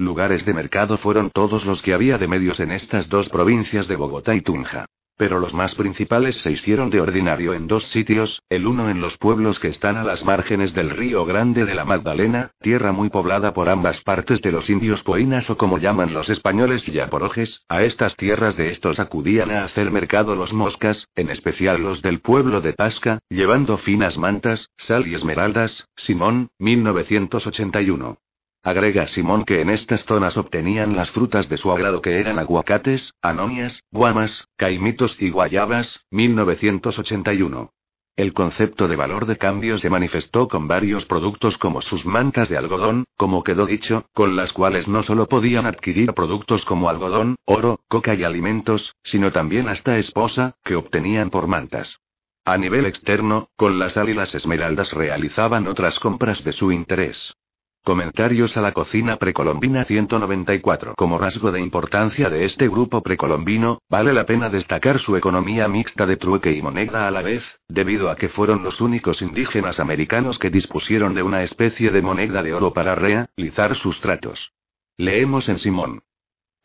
Lugares 0.00 0.46
de 0.46 0.54
mercado 0.54 0.96
fueron 0.96 1.30
todos 1.30 1.66
los 1.66 1.82
que 1.82 1.92
había 1.92 2.18
de 2.18 2.28
medios 2.28 2.60
en 2.60 2.70
estas 2.70 3.08
dos 3.08 3.28
provincias 3.28 3.88
de 3.88 3.96
Bogotá 3.96 4.32
y 4.36 4.42
Tunja. 4.42 4.86
Pero 5.16 5.40
los 5.40 5.54
más 5.54 5.74
principales 5.74 6.36
se 6.36 6.52
hicieron 6.52 6.88
de 6.88 7.00
ordinario 7.00 7.52
en 7.52 7.66
dos 7.66 7.82
sitios, 7.88 8.40
el 8.48 8.68
uno 8.68 8.90
en 8.90 9.00
los 9.00 9.18
pueblos 9.18 9.58
que 9.58 9.66
están 9.66 9.96
a 9.96 10.04
las 10.04 10.24
márgenes 10.24 10.72
del 10.72 10.90
río 10.90 11.24
Grande 11.26 11.64
de 11.64 11.74
la 11.74 11.84
Magdalena, 11.84 12.52
tierra 12.60 12.92
muy 12.92 13.10
poblada 13.10 13.52
por 13.52 13.68
ambas 13.68 14.00
partes 14.02 14.40
de 14.40 14.52
los 14.52 14.70
indios 14.70 15.02
poinas 15.02 15.50
o 15.50 15.56
como 15.56 15.78
llaman 15.78 16.14
los 16.14 16.30
españoles 16.30 16.86
yaporojes, 16.86 17.64
a 17.68 17.82
estas 17.82 18.14
tierras 18.14 18.56
de 18.56 18.70
estos 18.70 19.00
acudían 19.00 19.50
a 19.50 19.64
hacer 19.64 19.90
mercado 19.90 20.36
los 20.36 20.52
moscas, 20.52 21.08
en 21.16 21.28
especial 21.28 21.82
los 21.82 22.02
del 22.02 22.20
pueblo 22.20 22.60
de 22.60 22.72
Pasca, 22.72 23.18
llevando 23.28 23.78
finas 23.78 24.16
mantas, 24.16 24.70
sal 24.76 25.08
y 25.08 25.14
esmeraldas, 25.14 25.88
Simón, 25.96 26.50
1981. 26.60 28.16
Agrega 28.68 29.06
Simón 29.06 29.44
que 29.46 29.62
en 29.62 29.70
estas 29.70 30.04
zonas 30.04 30.36
obtenían 30.36 30.94
las 30.94 31.10
frutas 31.10 31.48
de 31.48 31.56
su 31.56 31.72
agrado 31.72 32.02
que 32.02 32.20
eran 32.20 32.38
aguacates, 32.38 33.14
anonias, 33.22 33.82
guamas, 33.90 34.46
caimitos 34.58 35.16
y 35.22 35.30
guayabas, 35.30 36.04
1981. 36.10 37.70
El 38.14 38.34
concepto 38.34 38.86
de 38.86 38.96
valor 38.96 39.24
de 39.24 39.38
cambio 39.38 39.78
se 39.78 39.88
manifestó 39.88 40.48
con 40.48 40.68
varios 40.68 41.06
productos 41.06 41.56
como 41.56 41.80
sus 41.80 42.04
mantas 42.04 42.50
de 42.50 42.58
algodón, 42.58 43.04
como 43.16 43.42
quedó 43.42 43.64
dicho, 43.64 44.04
con 44.12 44.36
las 44.36 44.52
cuales 44.52 44.86
no 44.86 45.02
solo 45.02 45.28
podían 45.28 45.64
adquirir 45.64 46.12
productos 46.12 46.66
como 46.66 46.90
algodón, 46.90 47.36
oro, 47.46 47.80
coca 47.88 48.14
y 48.14 48.22
alimentos, 48.22 48.94
sino 49.02 49.32
también 49.32 49.70
hasta 49.70 49.96
esposa, 49.96 50.56
que 50.62 50.76
obtenían 50.76 51.30
por 51.30 51.46
mantas. 51.46 52.00
A 52.44 52.58
nivel 52.58 52.84
externo, 52.84 53.48
con 53.56 53.78
la 53.78 53.88
sal 53.88 54.10
y 54.10 54.14
las 54.14 54.34
esmeraldas 54.34 54.92
realizaban 54.92 55.66
otras 55.66 55.98
compras 55.98 56.44
de 56.44 56.52
su 56.52 56.70
interés. 56.70 57.34
Comentarios 57.84 58.56
a 58.56 58.60
la 58.60 58.72
cocina 58.72 59.16
precolombina 59.16 59.84
194. 59.84 60.94
Como 60.96 61.18
rasgo 61.18 61.52
de 61.52 61.60
importancia 61.60 62.28
de 62.28 62.44
este 62.44 62.68
grupo 62.68 63.02
precolombino, 63.02 63.80
vale 63.88 64.12
la 64.12 64.26
pena 64.26 64.50
destacar 64.50 64.98
su 64.98 65.16
economía 65.16 65.68
mixta 65.68 66.04
de 66.04 66.16
trueque 66.16 66.52
y 66.52 66.60
moneda 66.60 67.08
a 67.08 67.10
la 67.10 67.22
vez, 67.22 67.60
debido 67.68 68.10
a 68.10 68.16
que 68.16 68.28
fueron 68.28 68.62
los 68.62 68.80
únicos 68.80 69.22
indígenas 69.22 69.80
americanos 69.80 70.38
que 70.38 70.50
dispusieron 70.50 71.14
de 71.14 71.22
una 71.22 71.42
especie 71.42 71.90
de 71.90 72.02
moneda 72.02 72.42
de 72.42 72.52
oro 72.52 72.72
para 72.72 72.94
realizar 72.94 73.74
sus 73.74 74.00
tratos. 74.00 74.52
Leemos 74.98 75.48
en 75.48 75.58
Simón 75.58 76.02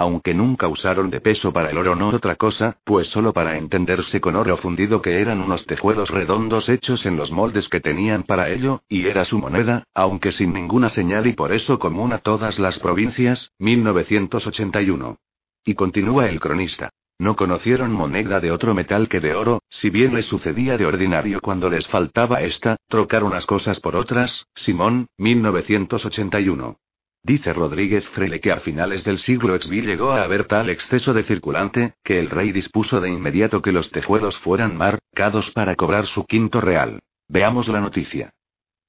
aunque 0.04 0.34
nunca 0.34 0.68
usaron 0.68 1.10
de 1.10 1.22
peso 1.22 1.54
para 1.54 1.70
el 1.70 1.78
oro 1.78 1.96
no 1.96 2.10
otra 2.10 2.36
cosa, 2.36 2.78
pues 2.84 3.08
solo 3.08 3.32
para 3.32 3.58
entenderse 3.58 4.20
con 4.20 4.36
oro 4.36 4.58
fundido 4.58 5.02
que 5.02 5.22
eran 5.22 5.40
unos 5.40 5.66
tejuelos 5.66 6.10
redondos 6.10 6.68
hechos 6.68 7.06
en 7.06 7.16
los 7.16 7.32
moldes 7.32 7.70
que 7.70 7.80
tenían 7.80 8.24
para 8.24 8.50
ello, 8.50 8.82
y 8.90 9.08
era 9.08 9.24
su 9.24 9.40
moneda, 9.40 9.86
aunque 9.94 10.34
sin 10.34 10.52
ninguna 10.52 10.90
señal 10.90 11.26
y 11.26 11.34
por 11.34 11.54
eso 11.54 11.80
común 11.80 12.12
a 12.12 12.18
todas 12.18 12.60
las 12.60 12.80
provincias, 12.80 13.52
1981. 13.60 15.18
Y 15.64 15.74
continúa 15.74 16.28
el 16.28 16.42
cronista. 16.42 16.90
No 17.18 17.38
conocieron 17.38 17.94
moneda 17.94 18.42
de 18.42 18.52
otro 18.52 18.74
metal 18.74 19.08
que 19.08 19.22
de 19.22 19.34
oro, 19.34 19.62
si 19.70 19.90
bien 19.90 20.14
les 20.14 20.26
sucedía 20.26 20.78
de 20.78 20.86
ordinario 20.86 21.40
cuando 21.40 21.70
les 21.70 21.88
faltaba 21.88 22.42
esta, 22.42 22.76
trocar 22.90 23.24
unas 23.24 23.46
cosas 23.46 23.80
por 23.80 23.96
otras, 23.96 24.48
Simón, 24.54 25.08
1981. 25.18 26.83
Dice 27.26 27.54
Rodríguez 27.54 28.06
Frele 28.10 28.42
que 28.42 28.52
a 28.52 28.60
finales 28.60 29.06
del 29.06 29.18
siglo 29.18 29.58
XV 29.58 29.72
llegó 29.82 30.12
a 30.12 30.24
haber 30.24 30.46
tal 30.46 30.70
exceso 30.70 31.14
de 31.14 31.24
circulante, 31.24 31.94
que 32.04 32.20
el 32.20 32.30
rey 32.30 32.52
dispuso 32.52 33.00
de 33.00 33.10
inmediato 33.10 33.62
que 33.62 33.72
los 33.72 33.92
tejuelos 33.92 34.38
fueran 34.40 34.76
marcados 34.76 35.50
para 35.52 35.78
cobrar 35.78 36.06
su 36.06 36.26
quinto 36.26 36.60
real. 36.60 37.00
Veamos 37.30 37.70
la 37.70 37.80
noticia. 37.80 38.34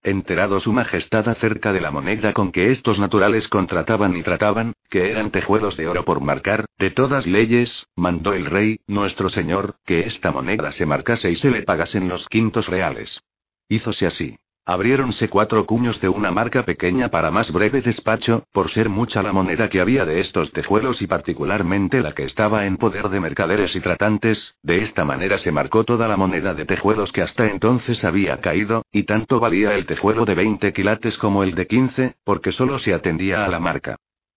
Enterado 0.02 0.58
su 0.58 0.72
majestad 0.72 1.28
acerca 1.28 1.72
de 1.72 1.80
la 1.80 1.92
moneda 1.92 2.32
con 2.32 2.50
que 2.50 2.72
estos 2.72 2.98
naturales 2.98 3.46
contrataban 3.46 4.16
y 4.16 4.24
trataban, 4.24 4.72
que 4.90 5.12
eran 5.12 5.30
tejuelos 5.30 5.76
de 5.76 5.86
oro 5.86 6.04
por 6.04 6.20
marcar, 6.20 6.66
de 6.76 6.90
todas 6.90 7.28
leyes, 7.28 7.86
mandó 7.94 8.32
el 8.32 8.46
rey, 8.46 8.80
nuestro 8.88 9.28
señor, 9.28 9.76
que 9.86 10.00
esta 10.00 10.32
moneda 10.32 10.72
se 10.72 10.86
marcase 10.86 11.30
y 11.30 11.36
se 11.36 11.50
le 11.50 11.62
pagasen 11.62 12.08
los 12.08 12.28
quintos 12.28 12.68
reales. 12.68 13.22
Hízose 13.68 14.06
así. 14.06 14.36
Abriéronse 14.66 15.28
cuatro 15.28 15.66
cuños 15.66 16.00
de 16.00 16.08
una 16.08 16.30
marca 16.30 16.64
pequeña 16.64 17.10
para 17.10 17.30
más 17.30 17.52
breve 17.52 17.82
despacho, 17.82 18.46
por 18.50 18.70
ser 18.70 18.88
mucha 18.88 19.22
la 19.22 19.30
moneda 19.30 19.68
que 19.68 19.78
había 19.78 20.06
de 20.06 20.20
estos 20.20 20.52
tejuelos 20.52 21.02
y 21.02 21.06
particularmente 21.06 22.00
la 22.00 22.12
que 22.12 22.24
estaba 22.24 22.64
en 22.64 22.78
poder 22.78 23.10
de 23.10 23.20
mercaderes 23.20 23.76
y 23.76 23.80
tratantes, 23.80 24.56
de 24.62 24.78
esta 24.78 25.04
manera 25.04 25.36
se 25.36 25.52
marcó 25.52 25.84
toda 25.84 26.08
la 26.08 26.16
moneda 26.16 26.54
de 26.54 26.64
tejuelos 26.64 27.12
que 27.12 27.20
hasta 27.20 27.46
entonces 27.46 28.06
había 28.06 28.40
caído, 28.40 28.86
y 28.90 29.02
tanto 29.02 29.38
valía 29.38 29.74
el 29.74 29.84
tejuelo 29.84 30.24
de 30.24 30.34
20 30.34 30.72
quilates 30.72 31.18
como 31.18 31.42
el 31.42 31.54
de 31.54 31.66
15, 31.66 32.14
porque 32.24 32.50
solo 32.50 32.78
se 32.78 32.94
atendía 32.94 33.44
a 33.44 33.48
la 33.48 33.60
marca. 33.60 33.96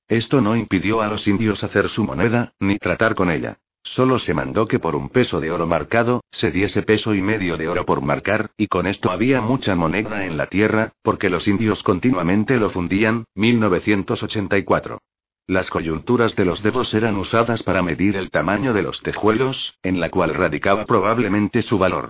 Esto 0.09 0.41
no 0.41 0.57
impidió 0.57 1.01
a 1.01 1.07
los 1.07 1.25
indios 1.29 1.63
hacer 1.63 1.87
su 1.87 2.03
moneda, 2.03 2.51
ni 2.59 2.77
tratar 2.79 3.15
con 3.15 3.31
ella. 3.31 3.59
Solo 3.93 4.19
se 4.19 4.33
mandó 4.33 4.67
que 4.67 4.79
por 4.79 4.97
un 4.97 5.07
peso 5.07 5.39
de 5.39 5.49
oro 5.49 5.65
marcado, 5.65 6.21
se 6.29 6.51
diese 6.51 6.83
peso 6.83 7.15
y 7.15 7.21
medio 7.21 7.55
de 7.55 7.69
oro 7.69 7.85
por 7.85 8.01
marcar, 8.01 8.51
y 8.57 8.67
con 8.67 8.85
esto 8.85 9.11
había 9.11 9.39
mucha 9.39 9.75
moneda 9.75 10.25
en 10.25 10.35
la 10.35 10.47
tierra, 10.47 10.91
porque 11.01 11.29
los 11.29 11.47
indios 11.47 11.83
continuamente 11.83 12.57
lo 12.57 12.69
fundían, 12.69 13.23
1984. 13.35 14.99
Las 15.47 15.69
coyunturas 15.69 16.35
de 16.35 16.43
los 16.43 16.61
dedos 16.61 16.93
eran 16.93 17.15
usadas 17.15 17.63
para 17.63 17.81
medir 17.81 18.17
el 18.17 18.29
tamaño 18.29 18.73
de 18.73 18.81
los 18.81 19.01
tejuelos, 19.01 19.79
en 19.81 20.01
la 20.01 20.09
cual 20.09 20.33
radicaba 20.33 20.83
probablemente 20.83 21.61
su 21.61 21.77
valor. 21.77 22.09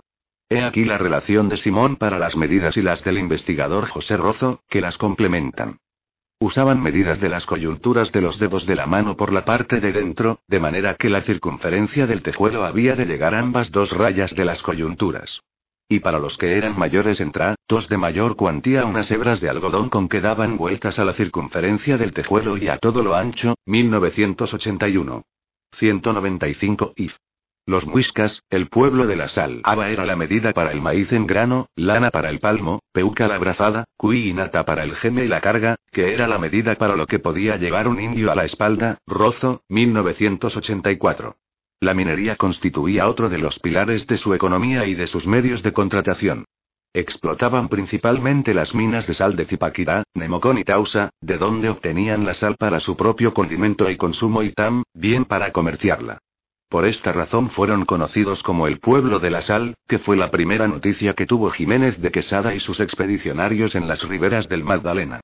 He 0.49 0.63
aquí 0.63 0.83
la 0.83 0.97
relación 0.97 1.47
de 1.47 1.57
Simón 1.57 1.97
para 1.97 2.17
las 2.17 2.35
medidas 2.35 2.75
y 2.77 2.81
las 2.81 3.03
del 3.03 3.19
investigador 3.19 3.87
José 3.87 4.17
Rozo, 4.17 4.61
que 4.67 4.81
las 4.81 4.97
complementan. 4.97 5.77
Usaban 6.39 6.83
medidas 6.83 7.19
de 7.19 7.29
las 7.29 7.47
coyunturas 7.47 8.11
de 8.11 8.21
los 8.21 8.37
dedos 8.37 8.67
de 8.67 8.75
la 8.75 8.85
mano 8.85 9.17
por 9.17 9.33
la 9.33 9.43
parte 9.43 9.79
de 9.79 9.91
dentro, 9.91 10.41
de 10.47 10.59
manera 10.59 10.93
que 10.93 11.09
la 11.09 11.21
circunferencia 11.21 12.05
del 12.05 12.21
tejuelo 12.21 12.63
había 12.63 12.95
de 12.95 13.07
llegar 13.07 13.33
a 13.33 13.39
ambas 13.39 13.71
dos 13.71 13.91
rayas 13.91 14.35
de 14.35 14.45
las 14.45 14.61
coyunturas. 14.61 15.41
Y 15.89 15.99
para 15.99 16.19
los 16.19 16.37
que 16.37 16.55
eran 16.55 16.77
mayores 16.77 17.21
en 17.21 17.31
tratos 17.31 17.89
de 17.89 17.97
mayor 17.97 18.35
cuantía 18.35 18.85
unas 18.85 19.09
hebras 19.09 19.41
de 19.41 19.49
algodón 19.49 19.89
con 19.89 20.07
que 20.07 20.21
daban 20.21 20.57
vueltas 20.57 20.99
a 20.99 21.05
la 21.05 21.13
circunferencia 21.13 21.97
del 21.97 22.13
tejuelo 22.13 22.55
y 22.55 22.67
a 22.67 22.77
todo 22.77 23.01
lo 23.01 23.15
ancho, 23.15 23.55
1981. 23.65 25.23
195 25.71 26.93
if. 26.97 27.15
Los 27.67 27.85
muiscas, 27.85 28.43
el 28.49 28.69
pueblo 28.69 29.07
de 29.07 29.17
la 29.17 29.27
sal. 29.27 29.59
Aba 29.65 29.89
era 29.89 30.05
la 30.05 30.15
medida 30.15 30.53
para 30.53 30.71
el 30.71 30.79
maíz 30.79 31.11
en 31.11 31.27
grano, 31.27 31.67
lana 31.75 32.11
para 32.11 32.29
el 32.29 32.39
palmo, 32.39 32.79
peuca 32.93 33.27
la 33.27 33.37
brazada, 33.39 33.83
cuí 33.97 34.29
y 34.29 34.33
nata 34.33 34.63
para 34.63 34.85
el 34.85 34.95
geme 34.95 35.25
y 35.25 35.27
la 35.27 35.41
carga, 35.41 35.75
que 35.91 36.13
era 36.13 36.29
la 36.29 36.37
medida 36.37 36.75
para 36.75 36.95
lo 36.95 37.05
que 37.07 37.19
podía 37.19 37.57
llevar 37.57 37.89
un 37.89 37.99
indio 37.99 38.31
a 38.31 38.35
la 38.35 38.45
espalda, 38.45 38.99
Rozo, 39.05 39.63
1984. 39.67 41.35
La 41.81 41.93
minería 41.93 42.37
constituía 42.37 43.09
otro 43.09 43.27
de 43.27 43.37
los 43.37 43.59
pilares 43.59 44.07
de 44.07 44.15
su 44.15 44.33
economía 44.33 44.85
y 44.85 44.95
de 44.95 45.07
sus 45.07 45.27
medios 45.27 45.61
de 45.61 45.73
contratación. 45.73 46.45
Explotaban 46.93 47.67
principalmente 47.67 48.53
las 48.53 48.73
minas 48.73 49.07
de 49.07 49.13
sal 49.13 49.35
de 49.35 49.43
Zipaquirá, 49.43 50.03
Nemocón 50.13 50.57
y 50.57 50.63
Tausa, 50.63 51.09
de 51.19 51.37
donde 51.37 51.67
obtenían 51.67 52.25
la 52.25 52.33
sal 52.33 52.55
para 52.57 52.79
su 52.79 52.95
propio 52.95 53.33
condimento 53.33 53.89
y 53.89 53.97
consumo 53.97 54.41
y 54.41 54.53
tam, 54.53 54.83
bien 54.93 55.25
para 55.25 55.51
comerciarla. 55.51 56.19
Por 56.69 56.85
esta 56.85 57.13
razón 57.13 57.49
fueron 57.49 57.85
conocidos 57.85 58.43
como 58.43 58.67
el 58.67 58.79
pueblo 58.79 59.19
de 59.19 59.29
la 59.29 59.41
sal, 59.41 59.75
que 59.87 59.99
fue 59.99 60.17
la 60.17 60.31
primera 60.31 60.67
noticia 60.67 61.13
que 61.13 61.25
tuvo 61.25 61.49
Jiménez 61.49 62.01
de 62.01 62.11
Quesada 62.11 62.53
y 62.53 62.59
sus 62.59 62.81
expedicionarios 62.81 63.75
en 63.75 63.87
las 63.87 64.07
riberas 64.07 64.49
del 64.49 64.65
Magdalena. 64.65 65.21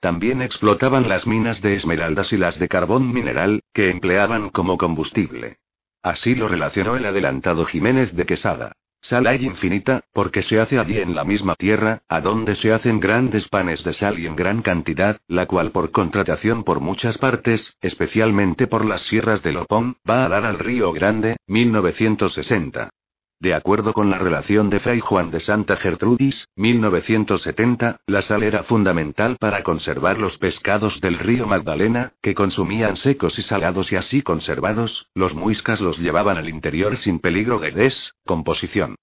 También 0.00 0.40
explotaban 0.40 1.08
las 1.08 1.26
minas 1.26 1.60
de 1.60 1.74
esmeraldas 1.74 2.32
y 2.32 2.38
las 2.38 2.58
de 2.58 2.68
carbón 2.68 3.12
mineral, 3.12 3.62
que 3.74 3.90
empleaban 3.90 4.48
como 4.50 4.78
combustible. 4.78 5.58
Así 6.02 6.34
lo 6.34 6.48
relacionó 6.48 6.96
el 6.96 7.04
adelantado 7.04 7.66
Jiménez 7.66 8.14
de 8.14 8.24
Quesada. 8.24 8.72
Sal 9.00 9.26
hay 9.26 9.44
infinita, 9.44 10.02
porque 10.12 10.42
se 10.42 10.58
hace 10.58 10.78
allí 10.78 10.98
en 10.98 11.14
la 11.14 11.24
misma 11.24 11.54
tierra, 11.54 12.02
a 12.08 12.20
donde 12.20 12.54
se 12.54 12.72
hacen 12.72 12.98
grandes 12.98 13.48
panes 13.48 13.84
de 13.84 13.94
sal 13.94 14.18
y 14.18 14.26
en 14.26 14.34
gran 14.34 14.62
cantidad, 14.62 15.18
la 15.28 15.46
cual 15.46 15.70
por 15.70 15.90
contratación 15.90 16.64
por 16.64 16.80
muchas 16.80 17.18
partes, 17.18 17.76
especialmente 17.80 18.66
por 18.66 18.84
las 18.84 19.02
sierras 19.02 19.42
de 19.42 19.52
Lopón, 19.52 19.96
va 20.08 20.24
a 20.24 20.28
dar 20.28 20.44
al 20.44 20.58
río 20.58 20.92
Grande, 20.92 21.36
1960. 21.46 22.90
De 23.38 23.52
acuerdo 23.52 23.92
con 23.92 24.08
la 24.10 24.16
relación 24.16 24.70
de 24.70 24.80
Fray 24.80 24.98
Juan 25.00 25.30
de 25.30 25.40
Santa 25.40 25.76
Gertrudis, 25.76 26.48
1970, 26.56 27.98
la 28.06 28.22
sal 28.22 28.42
era 28.42 28.62
fundamental 28.62 29.36
para 29.38 29.62
conservar 29.62 30.18
los 30.18 30.38
pescados 30.38 31.02
del 31.02 31.18
río 31.18 31.46
Magdalena, 31.46 32.14
que 32.22 32.34
consumían 32.34 32.96
secos 32.96 33.38
y 33.38 33.42
salados 33.42 33.92
y 33.92 33.96
así 33.96 34.22
conservados, 34.22 35.10
los 35.14 35.34
muiscas 35.34 35.82
los 35.82 35.98
llevaban 35.98 36.38
al 36.38 36.48
interior 36.48 36.96
sin 36.96 37.18
peligro 37.18 37.58
de 37.58 37.72
descomposición. 37.72 38.94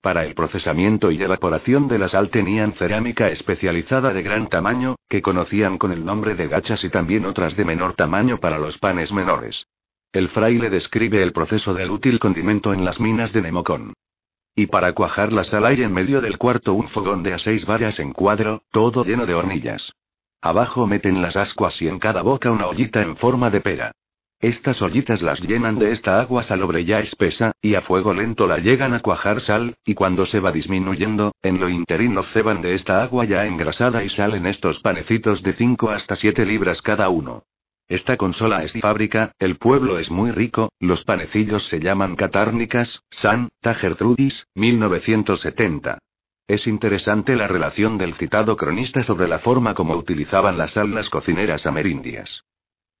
Para 0.00 0.24
el 0.24 0.34
procesamiento 0.34 1.10
y 1.10 1.20
evaporación 1.20 1.88
de 1.88 1.98
la 1.98 2.08
sal 2.08 2.30
tenían 2.30 2.74
cerámica 2.74 3.30
especializada 3.30 4.12
de 4.12 4.22
gran 4.22 4.48
tamaño, 4.48 4.94
que 5.08 5.22
conocían 5.22 5.76
con 5.78 5.90
el 5.90 6.04
nombre 6.04 6.36
de 6.36 6.46
gachas 6.46 6.84
y 6.84 6.88
también 6.88 7.24
otras 7.24 7.56
de 7.56 7.64
menor 7.64 7.94
tamaño 7.94 8.38
para 8.38 8.58
los 8.58 8.78
panes 8.78 9.12
menores. 9.12 9.66
El 10.12 10.28
fraile 10.28 10.68
describe 10.68 11.22
el 11.22 11.32
proceso 11.32 11.72
del 11.72 11.90
útil 11.90 12.18
condimento 12.18 12.74
en 12.74 12.84
las 12.84 13.00
minas 13.00 13.32
de 13.32 13.40
Nemocón. 13.40 13.94
Y 14.54 14.66
para 14.66 14.92
cuajar 14.92 15.32
la 15.32 15.42
sal 15.42 15.64
hay 15.64 15.82
en 15.82 15.90
medio 15.90 16.20
del 16.20 16.36
cuarto 16.36 16.74
un 16.74 16.88
fogón 16.88 17.22
de 17.22 17.32
a 17.32 17.38
seis 17.38 17.64
varas 17.64 17.98
en 17.98 18.12
cuadro, 18.12 18.62
todo 18.70 19.04
lleno 19.04 19.24
de 19.24 19.32
hornillas. 19.32 19.94
Abajo 20.42 20.86
meten 20.86 21.22
las 21.22 21.38
ascuas 21.38 21.80
y 21.80 21.88
en 21.88 21.98
cada 21.98 22.20
boca 22.20 22.50
una 22.50 22.66
ollita 22.66 23.00
en 23.00 23.16
forma 23.16 23.48
de 23.48 23.62
pera. 23.62 23.92
Estas 24.38 24.82
ollitas 24.82 25.22
las 25.22 25.40
llenan 25.40 25.78
de 25.78 25.92
esta 25.92 26.20
agua 26.20 26.42
salobre 26.42 26.84
ya 26.84 26.98
espesa, 27.00 27.52
y 27.62 27.74
a 27.74 27.80
fuego 27.80 28.12
lento 28.12 28.46
la 28.46 28.58
llegan 28.58 28.92
a 28.92 29.00
cuajar 29.00 29.40
sal, 29.40 29.76
y 29.82 29.94
cuando 29.94 30.26
se 30.26 30.40
va 30.40 30.52
disminuyendo, 30.52 31.32
en 31.40 31.58
lo 31.58 31.70
interino 31.70 32.22
ceban 32.22 32.60
de 32.60 32.74
esta 32.74 33.02
agua 33.02 33.24
ya 33.24 33.46
engrasada 33.46 34.04
y 34.04 34.10
salen 34.10 34.44
estos 34.44 34.80
panecitos 34.80 35.42
de 35.42 35.54
5 35.54 35.88
hasta 35.88 36.16
7 36.16 36.44
libras 36.44 36.82
cada 36.82 37.08
uno. 37.08 37.44
Esta 37.92 38.16
consola 38.16 38.64
es 38.64 38.72
fábrica, 38.72 39.34
el 39.38 39.58
pueblo 39.58 39.98
es 39.98 40.10
muy 40.10 40.30
rico, 40.30 40.72
los 40.80 41.04
panecillos 41.04 41.68
se 41.68 41.78
llaman 41.78 42.16
catárnicas, 42.16 43.02
San, 43.10 43.50
Tagertrudis, 43.60 44.46
1970. 44.54 45.98
Es 46.48 46.66
interesante 46.66 47.36
la 47.36 47.48
relación 47.48 47.98
del 47.98 48.14
citado 48.14 48.56
cronista 48.56 49.02
sobre 49.02 49.28
la 49.28 49.40
forma 49.40 49.74
como 49.74 49.94
utilizaban 49.94 50.56
la 50.56 50.68
sal 50.68 50.94
las 50.94 51.10
cocineras 51.10 51.66
amerindias. 51.66 52.44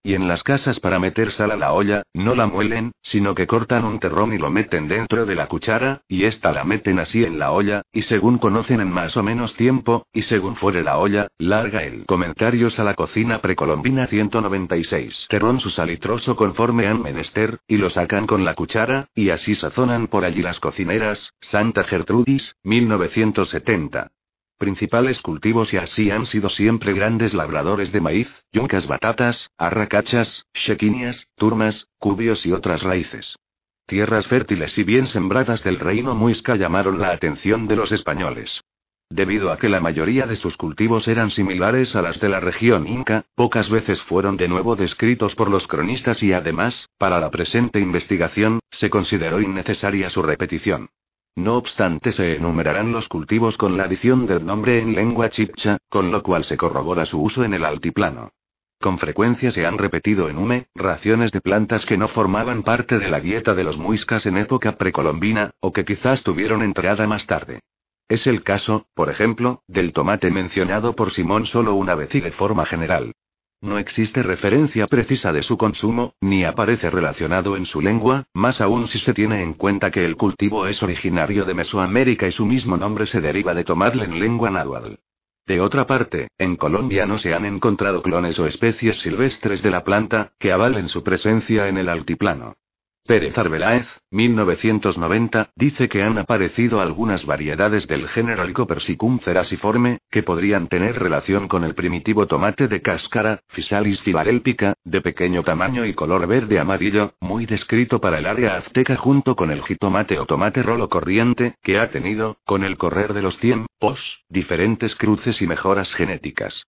Y 0.04 0.14
en 0.14 0.26
las 0.26 0.42
casas 0.42 0.80
para 0.80 0.98
meter 0.98 1.30
sal 1.30 1.52
a 1.52 1.56
la 1.56 1.72
olla, 1.72 2.02
no 2.12 2.34
la 2.34 2.46
muelen, 2.46 2.90
sino 3.02 3.36
que 3.36 3.46
cortan 3.46 3.84
un 3.84 4.00
terrón 4.00 4.32
y 4.32 4.38
lo 4.38 4.50
meten 4.50 4.88
dentro 4.88 5.26
de 5.26 5.36
la 5.36 5.46
cuchara, 5.46 6.02
y 6.08 6.24
esta 6.24 6.50
la 6.50 6.64
meten 6.64 6.98
así 6.98 7.24
en 7.24 7.38
la 7.38 7.52
olla, 7.52 7.82
y 7.92 8.02
según 8.02 8.38
conocen 8.38 8.80
en 8.80 8.90
más 8.90 9.16
o 9.16 9.22
menos 9.22 9.54
tiempo, 9.54 10.06
y 10.12 10.22
según 10.22 10.56
fuere 10.56 10.82
la 10.82 10.98
olla, 10.98 11.28
larga 11.38 11.84
el 11.84 12.04
comentarios 12.04 12.80
a 12.80 12.84
la 12.84 12.94
cocina 12.94 13.40
precolombina 13.40 14.08
196. 14.08 15.26
Terrón 15.28 15.60
su 15.60 15.70
salitroso 15.70 16.34
conforme 16.34 16.88
han 16.88 17.00
menester, 17.00 17.60
y 17.68 17.76
lo 17.76 17.88
sacan 17.88 18.26
con 18.26 18.44
la 18.44 18.54
cuchara, 18.54 19.08
y 19.14 19.30
así 19.30 19.54
sazonan 19.54 20.08
por 20.08 20.24
allí 20.24 20.42
las 20.42 20.58
cocineras, 20.58 21.32
Santa 21.40 21.84
Gertrudis, 21.84 22.56
1970 22.64 24.10
principales 24.62 25.22
cultivos 25.22 25.74
y 25.74 25.76
así 25.78 26.12
han 26.12 26.24
sido 26.24 26.48
siempre 26.48 26.92
grandes 26.92 27.34
labradores 27.34 27.90
de 27.90 28.00
maíz, 28.00 28.30
yuncas 28.52 28.86
batatas, 28.86 29.50
arracachas, 29.58 30.46
chequinias, 30.54 31.26
turmas, 31.34 31.88
cubios 31.98 32.46
y 32.46 32.52
otras 32.52 32.84
raíces. 32.84 33.34
Tierras 33.88 34.28
fértiles 34.28 34.78
y 34.78 34.84
bien 34.84 35.06
sembradas 35.06 35.64
del 35.64 35.80
reino 35.80 36.14
muisca 36.14 36.54
llamaron 36.54 37.00
la 37.00 37.10
atención 37.10 37.66
de 37.66 37.74
los 37.74 37.90
españoles. 37.90 38.62
Debido 39.10 39.50
a 39.50 39.56
que 39.56 39.68
la 39.68 39.80
mayoría 39.80 40.28
de 40.28 40.36
sus 40.36 40.56
cultivos 40.56 41.08
eran 41.08 41.32
similares 41.32 41.96
a 41.96 42.02
las 42.02 42.20
de 42.20 42.28
la 42.28 42.38
región 42.38 42.86
inca, 42.86 43.24
pocas 43.34 43.68
veces 43.68 44.00
fueron 44.00 44.36
de 44.36 44.46
nuevo 44.46 44.76
descritos 44.76 45.34
por 45.34 45.50
los 45.50 45.66
cronistas 45.66 46.22
y 46.22 46.32
además, 46.32 46.88
para 46.98 47.18
la 47.18 47.30
presente 47.30 47.80
investigación, 47.80 48.60
se 48.70 48.90
consideró 48.90 49.40
innecesaria 49.40 50.08
su 50.08 50.22
repetición. 50.22 50.88
No 51.36 51.56
obstante, 51.56 52.12
se 52.12 52.36
enumerarán 52.36 52.92
los 52.92 53.08
cultivos 53.08 53.56
con 53.56 53.76
la 53.76 53.84
adición 53.84 54.26
del 54.26 54.44
nombre 54.44 54.80
en 54.80 54.94
lengua 54.94 55.30
chipcha, 55.30 55.78
con 55.88 56.10
lo 56.10 56.22
cual 56.22 56.44
se 56.44 56.58
corrobora 56.58 57.06
su 57.06 57.22
uso 57.22 57.42
en 57.42 57.54
el 57.54 57.64
altiplano. 57.64 58.32
Con 58.78 58.98
frecuencia 58.98 59.50
se 59.52 59.64
han 59.64 59.78
repetido 59.78 60.28
en 60.28 60.36
Hume, 60.36 60.66
raciones 60.74 61.32
de 61.32 61.40
plantas 61.40 61.86
que 61.86 61.96
no 61.96 62.08
formaban 62.08 62.62
parte 62.62 62.98
de 62.98 63.08
la 63.08 63.20
dieta 63.20 63.54
de 63.54 63.64
los 63.64 63.78
muiscas 63.78 64.26
en 64.26 64.36
época 64.36 64.72
precolombina, 64.72 65.52
o 65.60 65.72
que 65.72 65.84
quizás 65.84 66.22
tuvieron 66.22 66.62
entrada 66.62 67.06
más 67.06 67.26
tarde. 67.26 67.60
Es 68.08 68.26
el 68.26 68.42
caso, 68.42 68.86
por 68.94 69.08
ejemplo, 69.08 69.62
del 69.68 69.92
tomate 69.92 70.30
mencionado 70.30 70.94
por 70.94 71.12
Simón 71.12 71.46
solo 71.46 71.74
una 71.74 71.94
vez 71.94 72.14
y 72.14 72.20
de 72.20 72.32
forma 72.32 72.66
general. 72.66 73.14
No 73.62 73.78
existe 73.78 74.24
referencia 74.24 74.88
precisa 74.88 75.32
de 75.32 75.42
su 75.42 75.56
consumo, 75.56 76.14
ni 76.20 76.42
aparece 76.42 76.90
relacionado 76.90 77.56
en 77.56 77.64
su 77.64 77.80
lengua, 77.80 78.24
más 78.34 78.60
aún 78.60 78.88
si 78.88 78.98
se 78.98 79.14
tiene 79.14 79.40
en 79.40 79.54
cuenta 79.54 79.92
que 79.92 80.04
el 80.04 80.16
cultivo 80.16 80.66
es 80.66 80.82
originario 80.82 81.44
de 81.44 81.54
Mesoamérica 81.54 82.26
y 82.26 82.32
su 82.32 82.44
mismo 82.44 82.76
nombre 82.76 83.06
se 83.06 83.20
deriva 83.20 83.54
de 83.54 83.62
tomarle 83.62 84.04
en 84.04 84.18
lengua 84.18 84.50
náhuatl. 84.50 84.94
De 85.46 85.60
otra 85.60 85.86
parte, 85.86 86.26
en 86.38 86.56
Colombia 86.56 87.06
no 87.06 87.18
se 87.18 87.34
han 87.34 87.44
encontrado 87.44 88.02
clones 88.02 88.36
o 88.40 88.46
especies 88.46 88.96
silvestres 88.96 89.62
de 89.62 89.70
la 89.70 89.84
planta, 89.84 90.32
que 90.40 90.50
avalen 90.50 90.88
su 90.88 91.04
presencia 91.04 91.68
en 91.68 91.78
el 91.78 91.88
altiplano. 91.88 92.56
Pérez 93.04 93.36
Arbeláez, 93.36 93.88
1990, 94.10 95.50
dice 95.56 95.88
que 95.88 96.02
han 96.02 96.18
aparecido 96.18 96.80
algunas 96.80 97.26
variedades 97.26 97.88
del 97.88 98.08
género 98.08 98.44
Lycopersicum 98.44 99.18
cerasiforme, 99.18 99.98
que 100.08 100.22
podrían 100.22 100.68
tener 100.68 101.00
relación 101.00 101.48
con 101.48 101.64
el 101.64 101.74
primitivo 101.74 102.28
tomate 102.28 102.68
de 102.68 102.80
cáscara, 102.80 103.40
Physalis 103.48 104.00
filarelpica, 104.02 104.74
de 104.84 105.00
pequeño 105.00 105.42
tamaño 105.42 105.84
y 105.84 105.94
color 105.94 106.28
verde 106.28 106.60
amarillo, 106.60 107.14
muy 107.20 107.44
descrito 107.44 108.00
para 108.00 108.18
el 108.18 108.26
área 108.26 108.56
azteca 108.56 108.94
junto 108.96 109.34
con 109.34 109.50
el 109.50 109.62
jitomate 109.62 110.20
o 110.20 110.26
tomate 110.26 110.62
rolo 110.62 110.88
corriente, 110.88 111.56
que 111.60 111.80
ha 111.80 111.90
tenido, 111.90 112.38
con 112.44 112.62
el 112.62 112.78
correr 112.78 113.14
de 113.14 113.22
los 113.22 113.36
tiempos, 113.38 114.22
diferentes 114.28 114.94
cruces 114.94 115.42
y 115.42 115.48
mejoras 115.48 115.92
genéticas. 115.92 116.64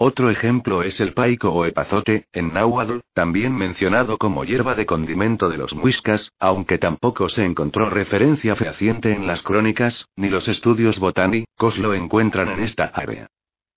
Otro 0.00 0.30
ejemplo 0.30 0.84
es 0.84 1.00
el 1.00 1.12
paico 1.12 1.50
o 1.50 1.64
epazote, 1.64 2.28
en 2.32 2.54
náhuatl, 2.54 3.00
también 3.14 3.56
mencionado 3.56 4.16
como 4.16 4.44
hierba 4.44 4.76
de 4.76 4.86
condimento 4.86 5.48
de 5.48 5.58
los 5.58 5.74
muiscas, 5.74 6.30
aunque 6.38 6.78
tampoco 6.78 7.28
se 7.28 7.44
encontró 7.44 7.90
referencia 7.90 8.54
fehaciente 8.54 9.12
en 9.12 9.26
las 9.26 9.42
crónicas, 9.42 10.06
ni 10.14 10.28
los 10.28 10.46
estudios 10.46 11.00
botánicos 11.00 11.78
lo 11.78 11.94
encuentran 11.94 12.48
en 12.48 12.60
esta 12.60 12.84
área. 12.84 13.26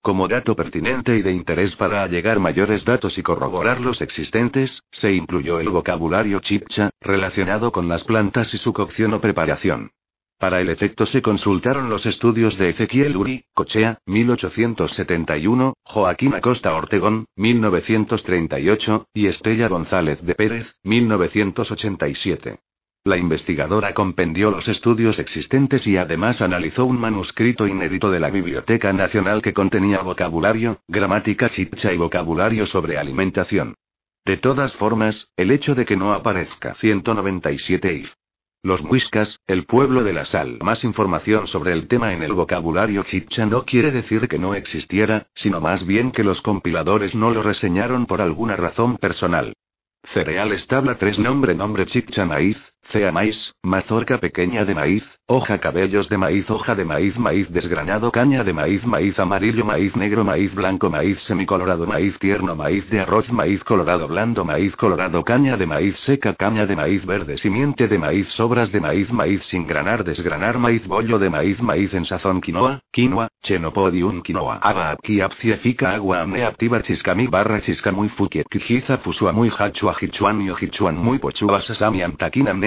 Como 0.00 0.28
dato 0.28 0.54
pertinente 0.54 1.16
y 1.16 1.22
de 1.22 1.32
interés 1.32 1.74
para 1.74 2.04
allegar 2.04 2.38
mayores 2.38 2.84
datos 2.84 3.18
y 3.18 3.24
corroborar 3.24 3.80
los 3.80 4.00
existentes, 4.00 4.84
se 4.92 5.12
incluyó 5.12 5.58
el 5.58 5.70
vocabulario 5.70 6.38
chipcha, 6.38 6.90
relacionado 7.00 7.72
con 7.72 7.88
las 7.88 8.04
plantas 8.04 8.54
y 8.54 8.58
su 8.58 8.72
cocción 8.72 9.12
o 9.14 9.20
preparación. 9.20 9.90
Para 10.42 10.60
el 10.60 10.70
efecto 10.70 11.06
se 11.06 11.22
consultaron 11.22 11.88
los 11.88 12.04
estudios 12.04 12.58
de 12.58 12.70
Ezequiel 12.70 13.16
Uri, 13.16 13.44
Cochea, 13.54 13.98
1871, 14.06 15.74
Joaquín 15.84 16.34
Acosta 16.34 16.74
Ortegón, 16.74 17.26
1938, 17.36 19.06
y 19.14 19.28
Estella 19.28 19.68
González 19.68 20.20
de 20.20 20.34
Pérez, 20.34 20.74
1987. 20.82 22.58
La 23.04 23.18
investigadora 23.18 23.94
compendió 23.94 24.50
los 24.50 24.66
estudios 24.66 25.20
existentes 25.20 25.86
y 25.86 25.96
además 25.96 26.42
analizó 26.42 26.86
un 26.86 26.98
manuscrito 26.98 27.68
inédito 27.68 28.10
de 28.10 28.18
la 28.18 28.30
Biblioteca 28.30 28.92
Nacional 28.92 29.42
que 29.42 29.52
contenía 29.52 30.02
vocabulario, 30.02 30.80
gramática 30.88 31.50
chicha 31.50 31.92
y 31.92 31.96
vocabulario 31.98 32.66
sobre 32.66 32.98
alimentación. 32.98 33.76
De 34.24 34.38
todas 34.38 34.72
formas, 34.72 35.30
el 35.36 35.52
hecho 35.52 35.76
de 35.76 35.84
que 35.84 35.96
no 35.96 36.12
aparezca 36.12 36.74
197 36.74 37.94
if 37.94 38.12
Los 38.64 38.84
muiscas, 38.84 39.40
el 39.48 39.66
pueblo 39.66 40.04
de 40.04 40.12
la 40.12 40.24
sal. 40.24 40.58
Más 40.62 40.84
información 40.84 41.48
sobre 41.48 41.72
el 41.72 41.88
tema 41.88 42.12
en 42.12 42.22
el 42.22 42.32
vocabulario 42.32 43.02
chicha 43.02 43.44
no 43.44 43.64
quiere 43.64 43.90
decir 43.90 44.28
que 44.28 44.38
no 44.38 44.54
existiera, 44.54 45.26
sino 45.34 45.60
más 45.60 45.84
bien 45.84 46.12
que 46.12 46.22
los 46.22 46.42
compiladores 46.42 47.16
no 47.16 47.32
lo 47.32 47.42
reseñaron 47.42 48.06
por 48.06 48.20
alguna 48.20 48.54
razón 48.54 48.98
personal. 48.98 49.54
Cereales 50.04 50.68
tabla 50.68 50.96
3 50.96 51.18
Nombre 51.18 51.56
Nombre 51.56 51.86
chicha 51.86 52.24
maíz, 52.24 52.71
cea 52.84 53.12
maíz, 53.12 53.54
mazorca 53.62 54.18
pequeña 54.18 54.64
de 54.64 54.74
maíz, 54.74 55.04
hoja 55.26 55.58
cabellos 55.58 56.08
de 56.08 56.18
maíz 56.18 56.50
hoja 56.50 56.74
de 56.74 56.84
maíz 56.84 57.16
maíz 57.16 57.50
desgranado 57.50 58.10
caña 58.12 58.44
de 58.44 58.52
maíz 58.52 58.84
maíz 58.84 59.18
amarillo 59.18 59.64
maíz 59.64 59.96
negro 59.96 60.24
maíz 60.24 60.54
blanco 60.54 60.90
maíz 60.90 61.22
semicolorado 61.22 61.86
maíz 61.86 62.18
tierno 62.18 62.54
maíz 62.54 62.88
de 62.90 63.00
arroz 63.00 63.30
maíz 63.32 63.64
colorado 63.64 64.08
blando 64.08 64.44
maíz 64.44 64.76
colorado 64.76 65.24
caña 65.24 65.56
de 65.56 65.64
maíz 65.64 65.98
seca 66.00 66.34
caña 66.34 66.66
de 66.66 66.76
maíz 66.76 67.06
verde 67.06 67.38
simiente 67.38 67.88
de 67.88 67.98
maíz 67.98 68.28
sobras 68.32 68.70
de 68.72 68.80
maíz 68.80 69.10
maíz 69.10 69.42
sin 69.44 69.66
granar 69.66 70.04
desgranar 70.04 70.58
maíz 70.58 70.86
bollo 70.86 71.18
de 71.18 71.30
maíz 71.30 71.62
maíz 71.62 71.94
en 71.94 72.04
sazón 72.04 72.40
quinoa, 72.40 72.80
quinoa, 72.90 73.28
chenopodium 73.42 74.20
quinoa. 74.22 74.58
Aba 74.60 74.90
apki 74.90 75.22
fica 75.56 75.94
agua 75.94 76.20
amne 76.20 76.44
activa 76.44 76.82
chiscami 76.82 77.26
barra 77.26 77.60
chiscamuy 77.60 78.08
fukiet 78.08 78.48
kijiza 78.50 78.98
fusua 78.98 79.32
muy 79.32 79.50
hachua 79.50 79.94
hichuan 79.98 80.44
yo 80.44 80.54
hichuan 80.60 80.96
muy 80.96 81.18
pochua 81.18 81.62
sasami 81.62 82.02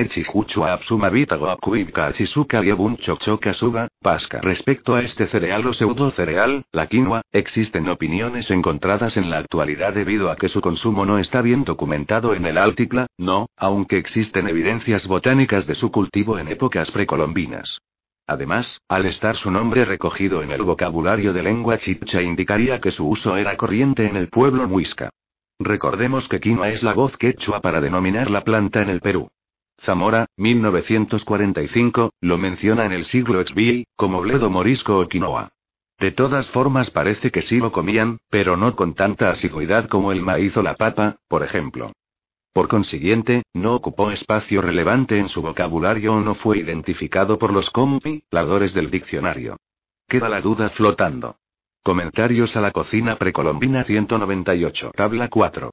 chichuchua 0.10 0.74
absuma 0.74 1.10
vitago 1.10 1.50
apkuibka 1.50 2.14
chisuka 2.14 2.62
yebun 2.62 2.98
chochoka 2.98 3.54
suba, 3.54 3.88
pasca. 4.02 4.40
Respecto 4.42 4.96
a 4.96 5.02
este 5.02 5.28
cereal 5.28 5.66
o 5.68 5.74
pseudo 5.74 6.12
cereal, 6.12 6.66
la 6.72 6.88
quinoa, 6.88 7.22
existen 7.32 7.88
opiniones 7.90 8.52
encontradas 8.52 9.18
en 9.18 9.30
la 9.30 9.38
actualidad 9.38 9.94
debido 9.94 10.32
a 10.32 10.36
que 10.36 10.50
su 10.50 10.62
consumo 10.62 11.06
no 11.06 11.20
está 11.20 11.42
bien 11.42 11.64
documentado 11.64 12.34
en 12.34 12.46
el 12.46 12.58
Alticla, 12.58 13.08
no, 13.18 13.48
aunque 13.58 13.98
existen 13.98 14.48
evidencias 14.48 15.08
botánicas 15.08 15.68
de 15.68 15.76
su 15.76 15.92
cultivo 15.92 16.40
en 16.40 16.48
épocas 16.48 16.92
precolombinas. 16.92 17.80
Además, 18.28 18.82
al 18.88 19.06
estar 19.06 19.36
su 19.36 19.52
nombre 19.52 19.86
recogido 19.86 20.42
en 20.42 20.52
el 20.52 20.64
vocabulario 20.64 21.32
de 21.32 21.44
lengua 21.44 21.78
chicha 21.78 22.22
indicaría 22.24 22.82
que 22.82 22.92
su 22.92 23.08
uso 23.08 23.38
era 23.38 23.56
corriente 23.56 24.08
en 24.08 24.16
el 24.16 24.30
pueblo 24.30 24.68
muisca. 24.68 25.12
Recordemos 25.60 26.28
que 26.28 26.40
quinoa 26.40 26.70
es 26.70 26.84
la 26.84 26.94
voz 26.94 27.16
quechua 27.18 27.62
para 27.62 27.80
denominar 27.80 28.30
la 28.30 28.42
planta 28.42 28.82
en 28.82 28.90
el 28.90 29.00
Perú. 29.00 29.30
Zamora, 29.82 30.28
1945, 30.38 32.12
lo 32.22 32.38
menciona 32.38 32.86
en 32.86 32.92
el 32.92 33.06
siglo 33.06 33.46
XVI, 33.46 33.86
como 33.96 34.22
bledo 34.22 34.50
morisco 34.50 35.00
o 35.00 35.08
quinoa. 35.08 35.52
De 36.00 36.12
todas 36.12 36.48
formas 36.48 36.90
parece 36.90 37.32
que 37.32 37.42
sí 37.42 37.58
lo 37.58 37.72
comían, 37.72 38.18
pero 38.30 38.58
no 38.58 38.76
con 38.76 38.96
tanta 38.96 39.30
asiduidad 39.30 39.88
como 39.88 40.12
el 40.12 40.22
maíz 40.22 40.56
o 40.58 40.62
la 40.62 40.76
papa, 40.76 41.18
por 41.28 41.44
ejemplo. 41.44 41.94
Por 42.54 42.68
consiguiente, 42.68 43.44
no 43.54 43.76
ocupó 43.76 44.12
espacio 44.12 44.62
relevante 44.62 45.18
en 45.20 45.30
su 45.30 45.42
vocabulario 45.42 46.14
o 46.14 46.22
no 46.22 46.36
fue 46.36 46.58
identificado 46.60 47.38
por 47.38 47.52
los 47.52 47.70
compiladores 47.70 48.74
del 48.74 48.90
diccionario. 48.90 49.58
Queda 50.08 50.30
la 50.30 50.42
duda 50.42 50.70
flotando. 50.70 51.38
Comentarios 51.84 52.56
a 52.56 52.62
la 52.62 52.72
cocina 52.72 53.18
precolombina 53.18 53.84
198. 53.84 54.92
Tabla 54.96 55.28
4. 55.28 55.72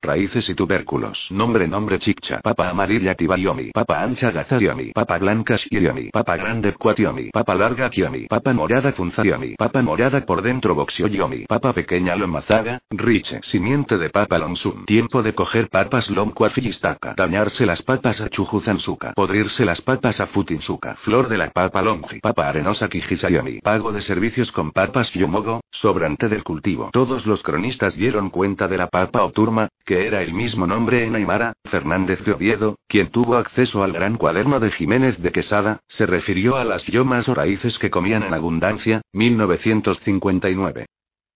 Raíces 0.00 0.48
y 0.48 0.54
tubérculos. 0.54 1.26
Nombre 1.30 1.66
Nombre 1.66 1.98
chicha. 1.98 2.40
Papa 2.40 2.68
amarilla 2.68 3.16
tibayomi. 3.16 3.72
Papa 3.72 4.00
ancha 4.00 4.30
gazariomi. 4.30 4.92
Papa 4.92 5.18
blanca 5.18 5.56
shiriomi. 5.56 6.10
Papa 6.10 6.36
grande 6.36 6.72
cuatiomi. 6.74 7.30
Papa 7.30 7.54
larga 7.56 7.90
kiomi. 7.90 8.26
Papa 8.28 8.52
morada 8.52 8.92
funzayomi. 8.92 9.56
Papa 9.56 9.82
morada 9.82 10.24
por 10.24 10.40
dentro 10.40 10.76
boxioyomi. 10.76 11.46
Papa 11.46 11.72
pequeña 11.72 12.14
lomazaga. 12.14 12.80
Riche. 12.90 13.40
Simiente 13.42 13.98
de 13.98 14.10
papa 14.10 14.38
lonsum. 14.38 14.84
Tiempo 14.84 15.20
de 15.20 15.34
coger 15.34 15.68
papas 15.68 16.08
lomquafillistaka. 16.10 17.14
Dañarse 17.16 17.66
las 17.66 17.82
papas 17.82 18.20
a 18.20 18.28
chujuzansuka. 18.28 19.14
Podrirse 19.14 19.64
las 19.64 19.80
papas 19.80 20.20
a 20.20 20.28
futinsuka. 20.28 20.94
Flor 20.94 21.28
de 21.28 21.38
la 21.38 21.50
papa 21.50 21.82
longi. 21.82 22.20
Papa 22.20 22.48
arenosa 22.48 22.88
kijisayomi. 22.88 23.58
Pago 23.62 23.90
de 23.90 24.00
servicios 24.00 24.52
con 24.52 24.70
papas 24.70 25.12
yomogo. 25.12 25.60
Sobrante 25.72 26.28
del 26.28 26.44
cultivo. 26.44 26.90
Todos 26.92 27.26
los 27.26 27.42
cronistas 27.42 27.96
dieron 27.96 28.30
cuenta 28.30 28.68
de 28.68 28.78
la 28.78 28.86
papa 28.86 29.24
o 29.24 29.32
turma, 29.32 29.68
que 29.88 30.06
era 30.06 30.20
el 30.20 30.34
mismo 30.34 30.66
nombre 30.66 31.06
en 31.06 31.16
Aymara, 31.16 31.54
Fernández 31.64 32.22
de 32.22 32.32
Oviedo, 32.32 32.76
quien 32.86 33.08
tuvo 33.08 33.36
acceso 33.36 33.82
al 33.82 33.94
gran 33.94 34.18
cuaderno 34.18 34.60
de 34.60 34.70
Jiménez 34.70 35.16
de 35.22 35.32
Quesada, 35.32 35.80
se 35.88 36.04
refirió 36.04 36.56
a 36.56 36.64
las 36.66 36.84
yomas 36.84 37.26
o 37.26 37.34
raíces 37.34 37.78
que 37.78 37.88
comían 37.88 38.22
en 38.22 38.34
abundancia, 38.34 39.00
1959. 39.14 40.84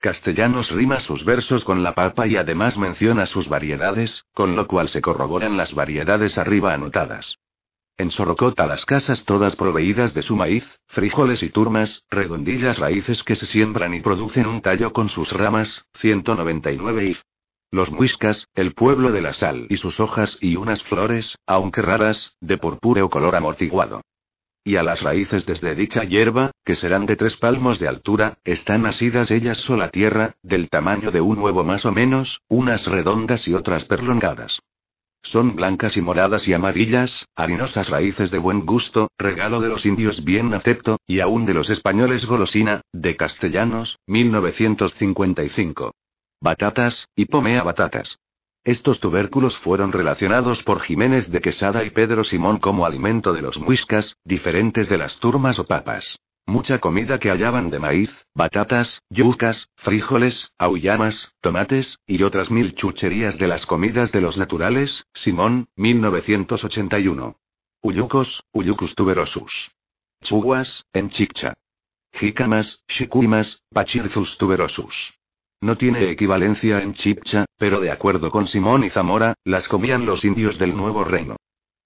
Castellanos 0.00 0.70
rima 0.70 1.00
sus 1.00 1.24
versos 1.24 1.64
con 1.64 1.82
la 1.82 1.94
papa 1.94 2.26
y 2.26 2.36
además 2.36 2.76
menciona 2.76 3.24
sus 3.24 3.48
variedades, 3.48 4.26
con 4.34 4.54
lo 4.54 4.66
cual 4.66 4.90
se 4.90 5.00
corroboran 5.00 5.56
las 5.56 5.72
variedades 5.72 6.36
arriba 6.36 6.74
anotadas. 6.74 7.38
En 7.96 8.10
Sorocota 8.10 8.66
las 8.66 8.84
casas 8.84 9.24
todas 9.24 9.56
proveídas 9.56 10.12
de 10.12 10.20
su 10.20 10.36
maíz, 10.36 10.66
frijoles 10.88 11.42
y 11.42 11.48
turmas, 11.48 12.04
redondillas 12.10 12.78
raíces 12.78 13.22
que 13.22 13.34
se 13.34 13.46
siembran 13.46 13.94
y 13.94 14.00
producen 14.00 14.46
un 14.46 14.60
tallo 14.60 14.92
con 14.92 15.08
sus 15.08 15.32
ramas, 15.32 15.86
199 15.94 17.06
if. 17.06 17.22
Los 17.74 17.90
muiscas, 17.90 18.48
el 18.54 18.74
pueblo 18.74 19.12
de 19.12 19.22
la 19.22 19.32
sal 19.32 19.66
y 19.70 19.78
sus 19.78 19.98
hojas 19.98 20.36
y 20.42 20.56
unas 20.56 20.82
flores, 20.82 21.38
aunque 21.46 21.80
raras, 21.80 22.36
de 22.38 22.58
purpúreo 22.58 23.08
color 23.08 23.34
amortiguado. 23.34 24.02
Y 24.62 24.76
a 24.76 24.82
las 24.82 25.00
raíces 25.00 25.46
desde 25.46 25.74
dicha 25.74 26.04
hierba, 26.04 26.50
que 26.66 26.74
serán 26.74 27.06
de 27.06 27.16
tres 27.16 27.38
palmos 27.38 27.78
de 27.78 27.88
altura, 27.88 28.36
están 28.44 28.84
asidas 28.84 29.30
ellas 29.30 29.56
sola 29.56 29.88
tierra, 29.88 30.34
del 30.42 30.68
tamaño 30.68 31.10
de 31.10 31.22
un 31.22 31.38
huevo 31.38 31.64
más 31.64 31.86
o 31.86 31.92
menos, 31.92 32.42
unas 32.46 32.86
redondas 32.86 33.48
y 33.48 33.54
otras 33.54 33.86
perlongadas. 33.86 34.60
Son 35.22 35.56
blancas 35.56 35.96
y 35.96 36.02
moradas 36.02 36.46
y 36.48 36.52
amarillas, 36.52 37.26
harinosas 37.34 37.88
raíces 37.88 38.30
de 38.30 38.36
buen 38.36 38.66
gusto, 38.66 39.08
regalo 39.16 39.60
de 39.60 39.68
los 39.68 39.86
indios 39.86 40.24
bien 40.24 40.52
acepto, 40.52 40.98
y 41.06 41.20
aún 41.20 41.46
de 41.46 41.54
los 41.54 41.70
españoles 41.70 42.26
golosina, 42.26 42.82
de 42.92 43.16
castellanos, 43.16 43.98
1955. 44.06 45.92
Batatas, 46.42 47.08
y 47.14 47.26
pomea 47.26 47.62
batatas. 47.62 48.18
Estos 48.64 48.98
tubérculos 48.98 49.56
fueron 49.58 49.92
relacionados 49.92 50.64
por 50.64 50.80
Jiménez 50.80 51.30
de 51.30 51.40
Quesada 51.40 51.84
y 51.84 51.90
Pedro 51.90 52.24
Simón 52.24 52.58
como 52.58 52.84
alimento 52.84 53.32
de 53.32 53.42
los 53.42 53.60
muiscas, 53.60 54.16
diferentes 54.24 54.88
de 54.88 54.98
las 54.98 55.20
turmas 55.20 55.60
o 55.60 55.66
papas. 55.66 56.18
Mucha 56.44 56.80
comida 56.80 57.20
que 57.20 57.30
hallaban 57.30 57.70
de 57.70 57.78
maíz, 57.78 58.10
batatas, 58.34 59.02
yucas, 59.08 59.68
frijoles, 59.76 60.50
aullamas, 60.58 61.32
tomates, 61.40 62.00
y 62.08 62.20
otras 62.24 62.50
mil 62.50 62.74
chucherías 62.74 63.38
de 63.38 63.46
las 63.46 63.64
comidas 63.64 64.10
de 64.10 64.20
los 64.20 64.36
naturales, 64.36 65.06
Simón, 65.14 65.68
1981. 65.76 67.36
Uyucos, 67.82 68.42
Uyucus 68.52 68.96
tuberosus. 68.96 69.70
Chuguas, 70.24 70.86
en 70.92 71.08
chicha. 71.08 71.54
Jícamas, 72.12 72.82
shikuimas, 72.88 73.62
pachirzus 73.72 74.36
tuberosus. 74.38 75.14
No 75.62 75.76
tiene 75.76 76.10
equivalencia 76.10 76.82
en 76.82 76.92
chipcha, 76.92 77.46
pero 77.56 77.78
de 77.78 77.92
acuerdo 77.92 78.32
con 78.32 78.48
Simón 78.48 78.82
y 78.82 78.90
Zamora, 78.90 79.34
las 79.44 79.68
comían 79.68 80.04
los 80.04 80.24
indios 80.24 80.58
del 80.58 80.76
Nuevo 80.76 81.04
Reino. 81.04 81.36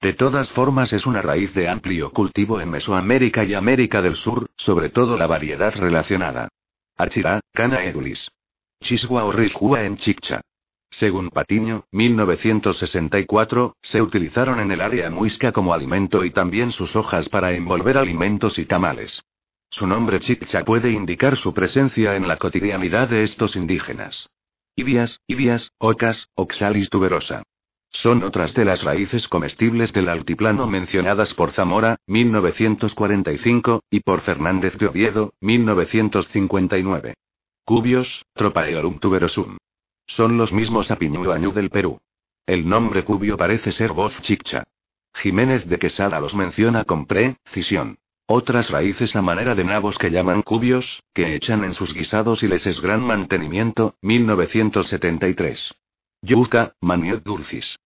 De 0.00 0.14
todas 0.14 0.48
formas 0.48 0.94
es 0.94 1.04
una 1.04 1.20
raíz 1.20 1.52
de 1.52 1.68
amplio 1.68 2.10
cultivo 2.10 2.58
en 2.62 2.70
Mesoamérica 2.70 3.44
y 3.44 3.52
América 3.52 4.00
del 4.00 4.16
Sur, 4.16 4.46
sobre 4.56 4.88
todo 4.88 5.18
la 5.18 5.26
variedad 5.26 5.74
relacionada. 5.74 6.48
Archirá, 6.96 7.40
cana 7.52 7.84
edulis. 7.84 8.30
Chisgua 8.80 9.26
o 9.26 9.32
rijua 9.32 9.84
en 9.84 9.98
chicha. 9.98 10.40
Según 10.88 11.28
Patiño, 11.28 11.84
1964, 11.92 13.76
se 13.82 14.00
utilizaron 14.00 14.58
en 14.58 14.70
el 14.70 14.80
área 14.80 15.10
muisca 15.10 15.52
como 15.52 15.74
alimento 15.74 16.24
y 16.24 16.30
también 16.30 16.72
sus 16.72 16.96
hojas 16.96 17.28
para 17.28 17.52
envolver 17.52 17.98
alimentos 17.98 18.58
y 18.58 18.64
tamales. 18.64 19.22
Su 19.70 19.86
nombre 19.86 20.20
chicha 20.20 20.64
puede 20.64 20.90
indicar 20.90 21.36
su 21.36 21.52
presencia 21.52 22.16
en 22.16 22.28
la 22.28 22.36
cotidianidad 22.36 23.08
de 23.08 23.22
estos 23.22 23.56
indígenas. 23.56 24.28
Ibias, 24.76 25.20
ibias, 25.26 25.72
ocas, 25.78 26.28
oxalis 26.34 26.90
tuberosa. 26.90 27.42
Son 27.90 28.22
otras 28.24 28.52
de 28.52 28.64
las 28.64 28.82
raíces 28.82 29.26
comestibles 29.26 29.92
del 29.92 30.08
altiplano 30.08 30.66
mencionadas 30.66 31.32
por 31.34 31.52
Zamora, 31.52 31.96
1945, 32.06 33.84
y 33.90 34.00
por 34.00 34.20
Fernández 34.20 34.76
de 34.76 34.86
Oviedo, 34.86 35.32
1959. 35.40 37.14
Cubios, 37.64 38.24
Tropaeolum 38.34 38.98
tuberosum. 38.98 39.56
Son 40.06 40.36
los 40.36 40.52
mismos 40.52 40.90
apiñuañu 40.90 41.52
del 41.52 41.70
Perú. 41.70 41.98
El 42.44 42.68
nombre 42.68 43.02
cubio 43.02 43.36
parece 43.36 43.72
ser 43.72 43.92
voz 43.92 44.20
chicha. 44.20 44.64
Jiménez 45.14 45.66
de 45.66 45.78
Quesada 45.78 46.20
los 46.20 46.34
menciona 46.34 46.84
con 46.84 47.06
precisión. 47.06 47.98
Otras 48.28 48.70
raíces 48.70 49.14
a 49.14 49.22
manera 49.22 49.54
de 49.54 49.62
nabos 49.62 49.98
que 49.98 50.10
llaman 50.10 50.42
cubios, 50.42 51.00
que 51.14 51.36
echan 51.36 51.62
en 51.62 51.72
sus 51.72 51.94
guisados 51.94 52.42
y 52.42 52.48
les 52.48 52.66
es 52.66 52.80
gran 52.80 53.00
mantenimiento, 53.00 53.94
1973. 54.02 55.72
Yuca, 56.22 56.74
Maniot 56.80 57.22
dulcis. 57.22 57.78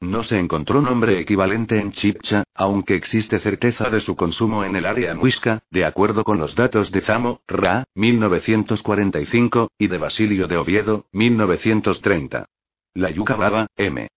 No 0.00 0.22
se 0.22 0.38
encontró 0.38 0.80
nombre 0.80 1.20
equivalente 1.20 1.78
en 1.78 1.92
Chipcha, 1.92 2.44
aunque 2.54 2.94
existe 2.96 3.38
certeza 3.38 3.90
de 3.90 4.00
su 4.00 4.16
consumo 4.16 4.64
en 4.64 4.76
el 4.76 4.86
área 4.86 5.14
muisca, 5.14 5.62
de 5.70 5.84
acuerdo 5.84 6.24
con 6.24 6.38
los 6.38 6.54
datos 6.54 6.90
de 6.90 7.02
Zamo, 7.02 7.42
Ra, 7.46 7.84
1945, 7.94 9.72
y 9.76 9.88
de 9.88 9.98
Basilio 9.98 10.48
de 10.48 10.56
Oviedo, 10.56 11.04
1930. 11.12 12.46
La 12.94 13.10
yuca 13.10 13.36
baba, 13.36 13.66
M. 13.76 14.08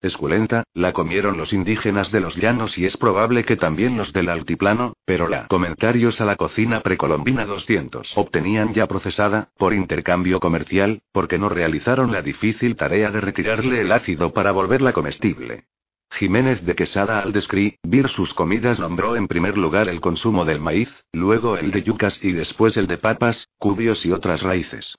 Esculenta, 0.00 0.62
la 0.74 0.92
comieron 0.92 1.36
los 1.36 1.52
indígenas 1.52 2.12
de 2.12 2.20
los 2.20 2.36
llanos 2.36 2.78
y 2.78 2.86
es 2.86 2.96
probable 2.96 3.44
que 3.44 3.56
también 3.56 3.96
los 3.96 4.12
del 4.12 4.28
altiplano, 4.28 4.92
pero 5.04 5.26
la 5.26 5.48
comentarios 5.48 6.20
a 6.20 6.24
la 6.24 6.36
cocina 6.36 6.80
precolombina 6.80 7.44
200 7.44 8.12
obtenían 8.16 8.72
ya 8.74 8.86
procesada, 8.86 9.50
por 9.56 9.74
intercambio 9.74 10.38
comercial, 10.38 11.02
porque 11.10 11.36
no 11.36 11.48
realizaron 11.48 12.12
la 12.12 12.22
difícil 12.22 12.76
tarea 12.76 13.10
de 13.10 13.20
retirarle 13.20 13.80
el 13.80 13.90
ácido 13.90 14.32
para 14.32 14.52
volverla 14.52 14.92
comestible. 14.92 15.64
Jiménez 16.10 16.64
de 16.64 16.76
Quesada 16.76 17.20
al 17.20 17.32
describir 17.32 18.08
sus 18.08 18.32
comidas 18.34 18.78
nombró 18.78 19.16
en 19.16 19.26
primer 19.26 19.58
lugar 19.58 19.88
el 19.88 20.00
consumo 20.00 20.44
del 20.44 20.60
maíz, 20.60 20.90
luego 21.12 21.58
el 21.58 21.72
de 21.72 21.82
yucas 21.82 22.22
y 22.22 22.30
después 22.30 22.76
el 22.76 22.86
de 22.86 22.98
papas, 22.98 23.48
cubios 23.58 24.06
y 24.06 24.12
otras 24.12 24.42
raíces. 24.42 24.96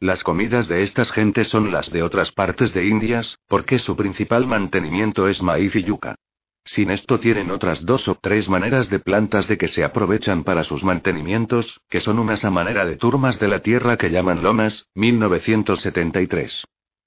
Las 0.00 0.24
comidas 0.24 0.66
de 0.66 0.82
estas 0.82 1.12
gentes 1.12 1.48
son 1.48 1.70
las 1.70 1.92
de 1.92 2.02
otras 2.02 2.32
partes 2.32 2.72
de 2.72 2.86
Indias, 2.86 3.38
porque 3.46 3.78
su 3.78 3.96
principal 3.96 4.46
mantenimiento 4.46 5.28
es 5.28 5.42
maíz 5.42 5.76
y 5.76 5.82
yuca. 5.84 6.16
Sin 6.64 6.90
esto 6.90 7.20
tienen 7.20 7.50
otras 7.50 7.84
dos 7.84 8.08
o 8.08 8.14
tres 8.14 8.48
maneras 8.48 8.88
de 8.88 8.98
plantas 8.98 9.46
de 9.46 9.58
que 9.58 9.68
se 9.68 9.84
aprovechan 9.84 10.42
para 10.42 10.64
sus 10.64 10.84
mantenimientos, 10.84 11.82
que 11.90 12.00
son 12.00 12.18
unas 12.18 12.46
a 12.46 12.50
manera 12.50 12.86
de 12.86 12.96
turmas 12.96 13.38
de 13.38 13.48
la 13.48 13.60
tierra 13.60 13.98
que 13.98 14.08
llaman 14.08 14.42
lomas, 14.42 14.86
1973. 14.94 16.64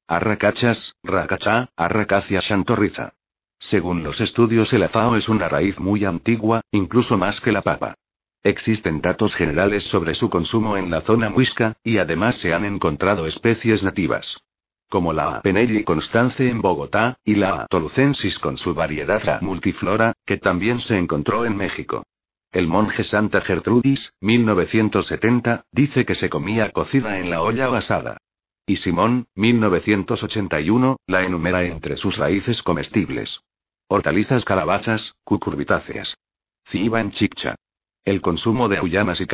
Arracachas, 0.07 0.93
racachá, 1.01 1.69
arracacia 1.75 2.41
chantorriza. 2.41 3.13
Según 3.57 4.03
los 4.03 4.21
estudios 4.21 4.71
el 4.71 4.83
azao 4.83 5.15
es 5.15 5.29
una 5.29 5.49
raíz 5.49 5.79
muy 5.79 6.05
antigua, 6.05 6.61
incluso 6.69 7.17
más 7.17 7.41
que 7.41 7.51
la 7.51 7.63
papa. 7.63 7.95
Existen 8.43 8.99
datos 8.99 9.35
generales 9.35 9.85
sobre 9.85 10.15
su 10.15 10.29
consumo 10.29 10.75
en 10.75 10.91
la 10.91 10.99
zona 11.01 11.29
muisca, 11.29 11.77
y 11.81 11.97
además 11.97 12.35
se 12.35 12.53
han 12.53 12.65
encontrado 12.65 13.25
especies 13.25 13.83
nativas. 13.83 14.37
Como 14.89 15.13
la 15.13 15.41
Penelli 15.41 15.85
constance 15.85 16.49
en 16.49 16.61
Bogotá, 16.61 17.17
y 17.23 17.35
la 17.35 17.65
Tolucensis 17.69 18.37
con 18.39 18.57
su 18.57 18.73
variedad 18.73 19.41
multiflora, 19.41 20.13
que 20.25 20.37
también 20.37 20.81
se 20.81 20.97
encontró 20.97 21.45
en 21.45 21.55
México. 21.55 22.03
El 22.51 22.67
monje 22.67 23.05
Santa 23.05 23.39
Gertrudis, 23.39 24.13
1970, 24.19 25.65
dice 25.71 26.05
que 26.05 26.13
se 26.13 26.29
comía 26.29 26.69
cocida 26.71 27.19
en 27.19 27.29
la 27.29 27.41
olla 27.41 27.69
o 27.69 27.75
asada. 27.75 28.17
Y 28.65 28.75
Simón, 28.75 29.27
1981, 29.35 30.97
la 31.07 31.23
enumera 31.23 31.63
entre 31.63 31.95
sus 31.95 32.17
raíces 32.17 32.61
comestibles. 32.61 33.39
Hortalizas 33.87 34.43
calabazas, 34.43 35.15
cucurbitáceas. 35.23 36.17
Ciba 36.65 36.99
en 36.99 37.11
chicha. 37.11 37.55
El 38.05 38.19
consumo 38.19 38.67
de 38.67 38.81
uyamas 38.81 39.21
y 39.21 39.27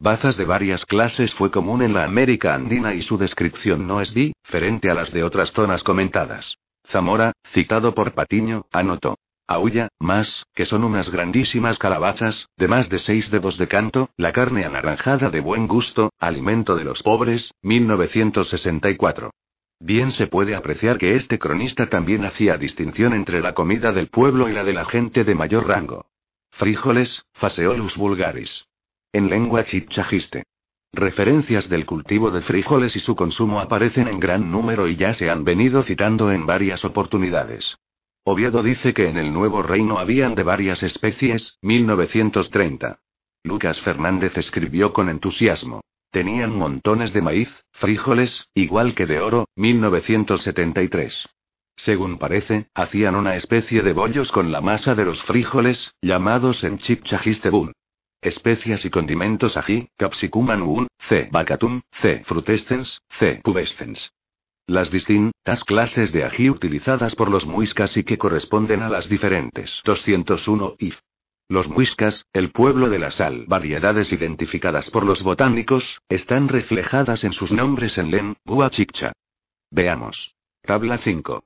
bazas 0.00 0.36
de 0.36 0.44
varias 0.44 0.84
clases 0.84 1.32
fue 1.32 1.52
común 1.52 1.80
en 1.82 1.94
la 1.94 2.02
América 2.02 2.54
andina 2.54 2.92
y 2.92 3.02
su 3.02 3.18
descripción 3.18 3.86
no 3.86 4.00
es 4.00 4.12
diferente 4.14 4.90
a 4.90 4.94
las 4.94 5.12
de 5.12 5.22
otras 5.22 5.52
zonas 5.52 5.84
comentadas. 5.84 6.58
Zamora, 6.88 7.32
citado 7.52 7.94
por 7.94 8.14
Patiño, 8.14 8.66
anotó. 8.72 9.16
Aulla, 9.46 9.90
más, 10.00 10.44
que 10.54 10.66
son 10.66 10.82
unas 10.82 11.08
grandísimas 11.08 11.78
calabazas, 11.78 12.48
de 12.56 12.66
más 12.66 12.88
de 12.88 12.98
seis 12.98 13.30
dedos 13.30 13.58
de 13.58 13.68
canto, 13.68 14.10
la 14.16 14.32
carne 14.32 14.64
anaranjada 14.64 15.30
de 15.30 15.38
buen 15.38 15.68
gusto, 15.68 16.10
alimento 16.18 16.74
de 16.74 16.82
los 16.82 17.04
pobres, 17.04 17.54
1964. 17.62 19.30
Bien 19.78 20.10
se 20.10 20.26
puede 20.26 20.56
apreciar 20.56 20.98
que 20.98 21.14
este 21.14 21.38
cronista 21.38 21.86
también 21.86 22.24
hacía 22.24 22.56
distinción 22.56 23.14
entre 23.14 23.40
la 23.40 23.54
comida 23.54 23.92
del 23.92 24.08
pueblo 24.08 24.48
y 24.48 24.52
la 24.52 24.64
de 24.64 24.72
la 24.72 24.84
gente 24.84 25.22
de 25.22 25.36
mayor 25.36 25.68
rango. 25.68 26.06
Frijoles, 26.58 27.26
Faseolus 27.34 27.98
vulgaris. 27.98 28.64
En 29.12 29.28
lengua 29.28 29.62
chichajiste. 29.62 30.44
Referencias 30.90 31.68
del 31.68 31.84
cultivo 31.84 32.30
de 32.30 32.40
frijoles 32.40 32.96
y 32.96 33.00
su 33.00 33.14
consumo 33.14 33.60
aparecen 33.60 34.08
en 34.08 34.18
gran 34.18 34.50
número 34.50 34.88
y 34.88 34.96
ya 34.96 35.12
se 35.12 35.28
han 35.28 35.44
venido 35.44 35.82
citando 35.82 36.32
en 36.32 36.46
varias 36.46 36.82
oportunidades. 36.86 37.76
Oviedo 38.24 38.62
dice 38.62 38.94
que 38.94 39.06
en 39.06 39.18
el 39.18 39.34
Nuevo 39.34 39.62
Reino 39.62 39.98
habían 39.98 40.34
de 40.34 40.44
varias 40.44 40.82
especies, 40.82 41.58
1930. 41.60 43.00
Lucas 43.42 43.78
Fernández 43.82 44.38
escribió 44.38 44.94
con 44.94 45.10
entusiasmo. 45.10 45.82
Tenían 46.10 46.56
montones 46.56 47.12
de 47.12 47.20
maíz, 47.20 47.64
frijoles, 47.72 48.48
igual 48.54 48.94
que 48.94 49.04
de 49.04 49.20
oro, 49.20 49.46
1973. 49.56 51.28
Según 51.76 52.18
parece, 52.18 52.68
hacían 52.74 53.14
una 53.14 53.36
especie 53.36 53.82
de 53.82 53.92
bollos 53.92 54.32
con 54.32 54.50
la 54.50 54.60
masa 54.60 54.94
de 54.94 55.04
los 55.04 55.22
frijoles, 55.22 55.94
llamados 56.00 56.64
en 56.64 56.78
chipchajistebun. 56.78 57.72
Especias 58.22 58.84
y 58.84 58.90
condimentos 58.90 59.56
ají, 59.56 59.90
capsicum 59.96 60.50
anuun, 60.50 60.88
C. 60.98 61.28
bacatum, 61.30 61.82
C. 61.92 62.24
frutescens, 62.24 63.02
C. 63.10 63.40
pubescens. 63.44 64.10
Las 64.66 64.90
distintas 64.90 65.62
clases 65.64 66.12
de 66.12 66.24
ají 66.24 66.50
utilizadas 66.50 67.14
por 67.14 67.30
los 67.30 67.46
muiscas 67.46 67.96
y 67.96 68.02
que 68.02 68.18
corresponden 68.18 68.82
a 68.82 68.88
las 68.88 69.08
diferentes 69.08 69.80
201 69.84 70.74
if. 70.78 70.98
Los 71.48 71.68
muiscas, 71.68 72.26
el 72.32 72.50
pueblo 72.50 72.88
de 72.88 72.98
la 72.98 73.12
sal, 73.12 73.44
variedades 73.46 74.12
identificadas 74.12 74.90
por 74.90 75.04
los 75.04 75.22
botánicos, 75.22 76.00
están 76.08 76.48
reflejadas 76.48 77.22
en 77.22 77.32
sus 77.32 77.52
nombres 77.52 77.98
en 77.98 78.10
len, 78.10 78.36
chicha. 78.70 79.12
Veamos. 79.70 80.34
Tabla 80.62 80.98
5. 80.98 81.44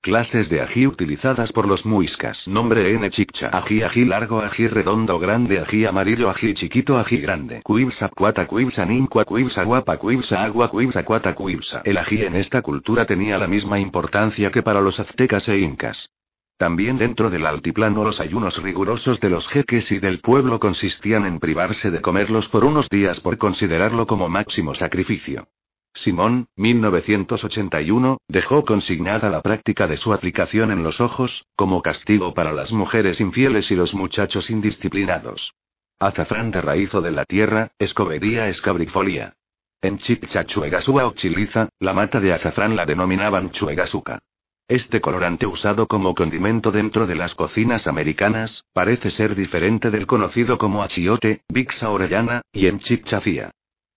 Clases 0.00 0.48
de 0.48 0.60
ají 0.60 0.86
utilizadas 0.86 1.50
por 1.50 1.66
los 1.66 1.84
muiscas. 1.84 2.46
Nombre 2.46 2.94
N 2.94 3.10
chicha. 3.10 3.50
Ají 3.52 3.82
ají 3.82 4.04
largo 4.04 4.40
ají 4.40 4.68
redondo 4.68 5.18
grande 5.18 5.58
ají 5.58 5.86
amarillo 5.86 6.30
ají 6.30 6.54
chiquito 6.54 6.96
ají 6.98 7.16
grande. 7.16 7.62
Cuibsa 7.62 8.08
cuata 8.08 8.46
cuibsa 8.46 8.86
nincua 8.86 9.24
cuibsa 9.24 9.64
guapa 9.64 9.96
cuibsa 9.96 10.44
agua 10.44 10.68
cuibsa 10.68 11.04
cuata 11.04 11.34
cuibsa. 11.34 11.82
El 11.84 11.98
ají 11.98 12.22
en 12.22 12.36
esta 12.36 12.62
cultura 12.62 13.06
tenía 13.06 13.38
la 13.38 13.48
misma 13.48 13.80
importancia 13.80 14.52
que 14.52 14.62
para 14.62 14.80
los 14.80 15.00
aztecas 15.00 15.48
e 15.48 15.58
incas. 15.58 16.08
También 16.56 16.96
dentro 16.96 17.28
del 17.28 17.44
altiplano 17.44 18.04
los 18.04 18.20
ayunos 18.20 18.62
rigurosos 18.62 19.18
de 19.20 19.30
los 19.30 19.48
jeques 19.48 19.90
y 19.90 19.98
del 19.98 20.20
pueblo 20.20 20.60
consistían 20.60 21.26
en 21.26 21.40
privarse 21.40 21.90
de 21.90 22.00
comerlos 22.00 22.48
por 22.48 22.64
unos 22.64 22.88
días 22.88 23.18
por 23.18 23.36
considerarlo 23.36 24.06
como 24.06 24.28
máximo 24.28 24.74
sacrificio. 24.74 25.48
Simón, 25.94 26.48
1981, 26.56 28.18
dejó 28.28 28.64
consignada 28.64 29.30
la 29.30 29.42
práctica 29.42 29.86
de 29.86 29.96
su 29.96 30.12
aplicación 30.12 30.70
en 30.70 30.82
los 30.82 31.00
ojos, 31.00 31.46
como 31.56 31.82
castigo 31.82 32.34
para 32.34 32.52
las 32.52 32.72
mujeres 32.72 33.20
infieles 33.20 33.70
y 33.70 33.74
los 33.74 33.94
muchachos 33.94 34.50
indisciplinados. 34.50 35.54
Azafrán 35.98 36.50
de 36.52 36.60
raíz 36.60 36.94
o 36.94 37.00
de 37.00 37.10
la 37.10 37.24
tierra, 37.24 37.72
escobería 37.78 38.48
escabrifolia. 38.48 39.34
En 39.80 39.98
Chipchachuegasua 39.98 41.06
o 41.06 41.12
Chiliza, 41.14 41.68
la 41.80 41.92
mata 41.92 42.20
de 42.20 42.32
azafrán 42.32 42.76
la 42.76 42.86
denominaban 42.86 43.50
chuegasuca. 43.50 44.20
Este 44.68 45.00
colorante 45.00 45.46
usado 45.46 45.86
como 45.86 46.14
condimento 46.14 46.70
dentro 46.70 47.06
de 47.06 47.14
las 47.14 47.34
cocinas 47.34 47.86
americanas, 47.86 48.64
parece 48.72 49.10
ser 49.10 49.34
diferente 49.34 49.90
del 49.90 50.06
conocido 50.06 50.58
como 50.58 50.82
achiote, 50.82 51.42
bixa 51.48 51.90
orellana, 51.90 52.42
y 52.52 52.66
en 52.66 52.78
chipchacía. 52.78 53.50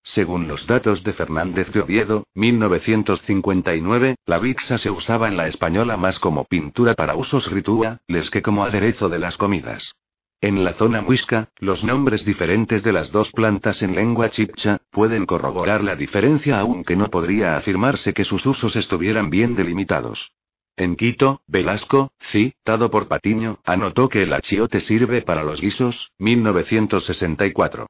Según 0.03 0.48
los 0.48 0.65
datos 0.65 1.03
de 1.03 1.14
Fernández 1.14 1.72
de 1.72 1.82
Oviedo, 1.82 2.26
1959, 2.34 4.15
la 4.26 4.40
bixa 4.40 4.78
se 4.78 4.90
usaba 4.90 5.28
en 5.28 5.38
la 5.38 5.48
española 5.48 5.95
más 5.95 6.18
como 6.18 6.45
pintura 6.45 6.95
para 6.95 7.15
usos 7.15 7.52
rituales 7.52 8.30
que 8.32 8.41
como 8.41 8.64
aderezo 8.64 9.10
de 9.10 9.19
las 9.19 9.38
comidas. 9.38 9.95
En 10.41 10.64
la 10.64 10.73
zona 10.73 11.02
muisca, 11.02 11.49
los 11.60 11.84
nombres 11.84 12.26
diferentes 12.26 12.82
de 12.82 12.94
las 12.94 13.11
dos 13.11 13.32
plantas 13.32 13.84
en 13.84 13.94
lengua 13.94 14.30
chipcha 14.30 14.80
pueden 14.90 15.28
corroborar 15.28 15.84
la 15.84 15.95
diferencia 15.95 16.60
aunque 16.60 16.95
no 16.95 17.11
podría 17.11 17.57
afirmarse 17.57 18.15
que 18.15 18.26
sus 18.26 18.44
usos 18.48 18.76
estuvieran 18.76 19.30
bien 19.30 19.56
delimitados. 19.56 20.32
En 20.78 20.95
Quito, 20.95 21.41
Velasco, 21.45 22.11
citado 22.19 22.90
por 22.90 23.07
Patiño, 23.07 23.60
anotó 23.65 24.10
que 24.10 24.23
el 24.23 24.34
achiote 24.34 24.80
sirve 24.80 25.22
para 25.22 25.44
los 25.44 25.61
guisos, 25.61 26.11
1964. 26.18 27.86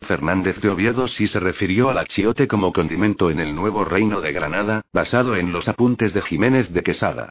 Fernández 0.00 0.60
de 0.60 0.68
Oviedo 0.68 1.08
sí 1.08 1.26
se 1.26 1.40
refirió 1.40 1.90
al 1.90 1.98
achiote 1.98 2.46
como 2.46 2.72
condimento 2.72 3.30
en 3.30 3.40
el 3.40 3.54
nuevo 3.54 3.84
reino 3.84 4.20
de 4.20 4.32
Granada, 4.32 4.82
basado 4.92 5.36
en 5.36 5.52
los 5.52 5.68
apuntes 5.68 6.12
de 6.12 6.22
Jiménez 6.22 6.72
de 6.72 6.82
Quesada. 6.82 7.30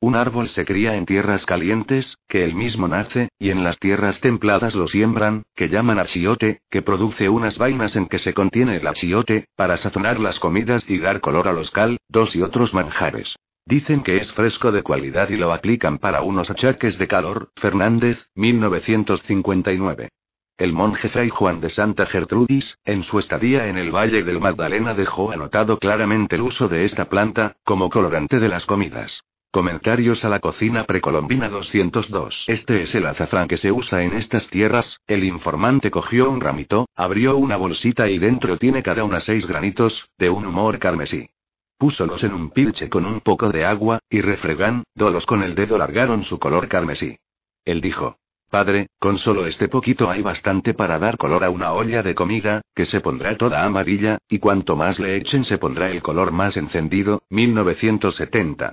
Un 0.00 0.16
árbol 0.16 0.48
se 0.50 0.66
cría 0.66 0.96
en 0.96 1.06
tierras 1.06 1.46
calientes, 1.46 2.18
que 2.28 2.44
él 2.44 2.54
mismo 2.54 2.88
nace, 2.88 3.30
y 3.38 3.50
en 3.50 3.64
las 3.64 3.78
tierras 3.78 4.20
templadas 4.20 4.74
lo 4.74 4.86
siembran, 4.86 5.44
que 5.56 5.68
llaman 5.68 5.98
achiote, 5.98 6.60
que 6.68 6.82
produce 6.82 7.28
unas 7.28 7.56
vainas 7.56 7.96
en 7.96 8.06
que 8.06 8.18
se 8.18 8.34
contiene 8.34 8.76
el 8.76 8.86
achiote, 8.86 9.46
para 9.56 9.78
sazonar 9.78 10.20
las 10.20 10.38
comidas 10.40 10.84
y 10.88 10.98
dar 10.98 11.20
color 11.20 11.48
a 11.48 11.52
los 11.52 11.70
caldos 11.70 12.36
y 12.36 12.42
otros 12.42 12.74
manjares. 12.74 13.34
Dicen 13.66 14.02
que 14.02 14.18
es 14.18 14.30
fresco 14.32 14.72
de 14.72 14.82
cualidad 14.82 15.30
y 15.30 15.36
lo 15.36 15.52
aplican 15.54 15.96
para 15.96 16.20
unos 16.20 16.50
achaques 16.50 16.98
de 16.98 17.08
calor. 17.08 17.50
Fernández, 17.56 18.28
1959. 18.34 20.10
El 20.56 20.72
monje 20.72 21.08
Fray 21.08 21.30
Juan 21.30 21.60
de 21.60 21.68
Santa 21.68 22.06
Gertrudis, 22.06 22.78
en 22.84 23.02
su 23.02 23.18
estadía 23.18 23.66
en 23.66 23.76
el 23.76 23.90
Valle 23.90 24.22
del 24.22 24.38
Magdalena 24.38 24.94
dejó 24.94 25.32
anotado 25.32 25.80
claramente 25.80 26.36
el 26.36 26.42
uso 26.42 26.68
de 26.68 26.84
esta 26.84 27.06
planta, 27.06 27.56
como 27.64 27.90
colorante 27.90 28.38
de 28.38 28.48
las 28.48 28.64
comidas. 28.64 29.24
Comentarios 29.50 30.24
a 30.24 30.28
la 30.28 30.38
cocina 30.38 30.84
precolombina 30.84 31.48
202. 31.48 32.44
Este 32.46 32.82
es 32.82 32.94
el 32.94 33.06
azafrán 33.06 33.48
que 33.48 33.56
se 33.56 33.72
usa 33.72 34.04
en 34.04 34.14
estas 34.14 34.46
tierras. 34.46 35.00
El 35.08 35.24
informante 35.24 35.90
cogió 35.90 36.30
un 36.30 36.40
ramito, 36.40 36.88
abrió 36.94 37.36
una 37.36 37.56
bolsita 37.56 38.08
y 38.08 38.18
dentro 38.18 38.56
tiene 38.56 38.84
cada 38.84 39.02
una 39.02 39.18
seis 39.18 39.48
granitos, 39.48 40.08
de 40.18 40.30
un 40.30 40.46
humor 40.46 40.78
carmesí. 40.78 41.30
púsolos 41.78 42.22
en 42.22 42.32
un 42.32 42.50
pilche 42.50 42.88
con 42.88 43.04
un 43.06 43.20
poco 43.20 43.50
de 43.50 43.64
agua, 43.64 43.98
y 44.08 44.20
refregándolos 44.20 45.26
con 45.26 45.42
el 45.42 45.56
dedo 45.56 45.78
largaron 45.78 46.22
su 46.22 46.38
color 46.38 46.68
carmesí. 46.68 47.18
Él 47.64 47.80
dijo. 47.80 48.18
Padre, 48.54 48.86
con 49.00 49.18
solo 49.18 49.46
este 49.46 49.66
poquito 49.66 50.08
hay 50.08 50.22
bastante 50.22 50.74
para 50.74 51.00
dar 51.00 51.16
color 51.16 51.42
a 51.42 51.50
una 51.50 51.72
olla 51.72 52.04
de 52.04 52.14
comida, 52.14 52.62
que 52.72 52.84
se 52.84 53.00
pondrá 53.00 53.36
toda 53.36 53.64
amarilla, 53.64 54.18
y 54.28 54.38
cuanto 54.38 54.76
más 54.76 55.00
le 55.00 55.16
echen 55.16 55.42
se 55.42 55.58
pondrá 55.58 55.90
el 55.90 56.02
color 56.02 56.30
más 56.30 56.56
encendido. 56.56 57.24
1970. 57.30 58.72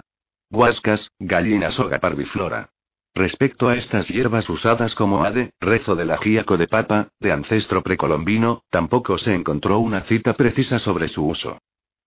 Huascas, 0.52 1.10
gallinas 1.18 1.80
o 1.80 1.90
parviflora. 2.00 2.70
Respecto 3.16 3.70
a 3.70 3.74
estas 3.74 4.08
hierbas 4.08 4.48
usadas 4.52 4.94
como 4.94 5.24
ade, 5.24 5.50
rezo 5.60 5.96
del 5.96 6.12
ajíaco 6.12 6.58
de 6.58 6.68
papa, 6.68 7.08
de 7.20 7.32
ancestro 7.32 7.82
precolombino, 7.82 8.62
tampoco 8.70 9.18
se 9.18 9.34
encontró 9.34 9.80
una 9.80 10.02
cita 10.02 10.34
precisa 10.34 10.78
sobre 10.78 11.08
su 11.08 11.26
uso. 11.26 11.58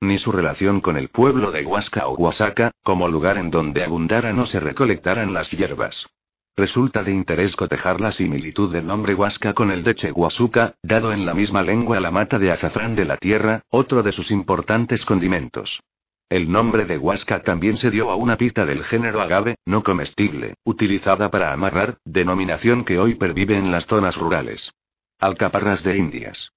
Ni 0.01 0.19
su 0.19 0.31
relación 0.31 0.81
con 0.81 0.97
el 0.97 1.09
pueblo 1.09 1.51
de 1.51 1.67
Huasca 1.67 2.07
o 2.07 2.15
Huasaca, 2.15 2.71
como 2.85 3.09
lugar 3.09 3.37
en 3.37 3.51
donde 3.51 3.83
abundaran 3.83 4.39
o 4.39 4.47
se 4.47 4.61
recolectaran 4.61 5.35
las 5.35 5.51
hierbas. 5.51 6.07
Resulta 6.57 7.03
de 7.03 7.13
interés 7.13 7.57
cotejar 7.57 8.01
la 8.01 8.13
similitud 8.13 8.73
del 8.73 8.87
nombre 8.87 9.15
Huasca 9.15 9.55
con 9.55 9.73
el 9.73 9.83
de 9.83 9.97
Chehuasuca, 9.97 10.75
dado 10.83 11.13
en 11.13 11.27
la 11.27 11.35
misma 11.35 11.63
lengua 11.63 11.99
la 11.99 12.13
mata 12.13 12.39
de 12.39 12.53
azafrán 12.53 12.95
de 12.95 13.05
la 13.05 13.17
tierra, 13.17 13.63
otro 13.71 14.05
de 14.05 14.13
sus 14.13 14.31
importantes 14.31 15.05
condimentos. 15.05 15.81
El 16.29 16.51
nombre 16.51 16.85
de 16.85 16.97
huasca 16.97 17.43
también 17.43 17.77
se 17.77 17.91
dio 17.91 18.11
a 18.11 18.17
una 18.17 18.37
pita 18.37 18.65
del 18.65 18.83
género 18.83 19.21
agave, 19.21 19.57
no 19.67 19.83
comestible, 19.83 20.55
utilizada 20.65 21.31
para 21.31 21.53
amarrar, 21.53 21.99
denominación 22.05 22.85
que 22.85 22.99
hoy 22.99 23.15
pervive 23.15 23.59
en 23.59 23.71
las 23.71 23.87
zonas 23.87 24.17
rurales. 24.17 24.73
Alcaparras 25.19 25.83
de 25.83 25.97
Indias. 25.97 26.51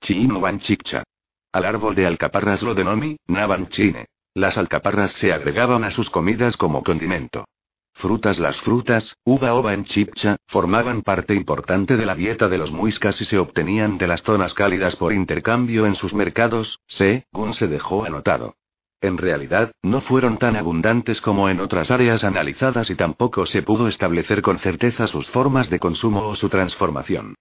Chicha. 0.00 1.04
Al 1.52 1.64
árbol 1.64 1.94
de 1.94 2.06
alcaparras 2.06 2.62
lo 2.62 2.74
denomi, 2.74 3.16
naban 3.26 3.68
chine. 3.68 4.06
Las 4.34 4.58
alcaparras 4.58 5.12
se 5.12 5.32
agregaban 5.32 5.84
a 5.84 5.90
sus 5.90 6.10
comidas 6.10 6.56
como 6.56 6.82
condimento. 6.82 7.46
Frutas 7.94 8.38
Las 8.38 8.60
frutas, 8.60 9.16
uva 9.24 9.54
ova 9.54 9.72
en 9.72 9.84
chipcha, 9.84 10.36
formaban 10.48 11.02
parte 11.02 11.34
importante 11.34 11.96
de 11.96 12.04
la 12.04 12.14
dieta 12.14 12.48
de 12.48 12.58
los 12.58 12.72
muiscas 12.72 13.20
y 13.20 13.24
se 13.24 13.38
obtenían 13.38 13.98
de 13.98 14.08
las 14.08 14.22
zonas 14.22 14.52
cálidas 14.52 14.96
por 14.96 15.12
intercambio 15.12 15.86
en 15.86 15.94
sus 15.94 16.12
mercados, 16.12 16.80
según 16.86 17.54
se 17.54 17.68
dejó 17.68 18.04
anotado. 18.04 18.56
En 19.00 19.16
realidad, 19.16 19.72
no 19.82 20.00
fueron 20.00 20.38
tan 20.38 20.56
abundantes 20.56 21.20
como 21.20 21.48
en 21.48 21.60
otras 21.60 21.90
áreas 21.90 22.24
analizadas 22.24 22.90
y 22.90 22.94
tampoco 22.94 23.46
se 23.46 23.62
pudo 23.62 23.86
establecer 23.86 24.42
con 24.42 24.58
certeza 24.58 25.06
sus 25.06 25.28
formas 25.28 25.70
de 25.70 25.78
consumo 25.78 26.26
o 26.26 26.34
su 26.34 26.48
transformación. 26.48 27.34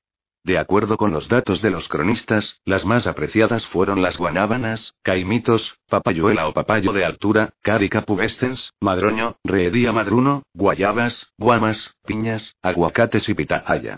De 0.45 0.57
acuerdo 0.57 0.97
con 0.97 1.11
los 1.11 1.29
datos 1.29 1.61
de 1.61 1.69
los 1.69 1.87
cronistas, 1.87 2.59
las 2.65 2.85
más 2.85 3.07
apreciadas 3.07 3.65
fueron 3.67 4.01
las 4.01 4.17
guanábanas, 4.17 4.93
caimitos, 5.01 5.79
papayuela 5.87 6.49
o 6.49 6.53
papayo 6.53 6.91
de 6.91 7.05
altura, 7.05 7.53
carica 7.61 8.01
pubescens, 8.01 8.73
madroño, 8.81 9.37
reedía 9.45 9.93
madruno, 9.93 10.43
guayabas, 10.53 11.31
guamas, 11.37 11.95
piñas, 12.05 12.57
aguacates 12.61 13.29
y 13.29 13.33
pitahaya. 13.35 13.97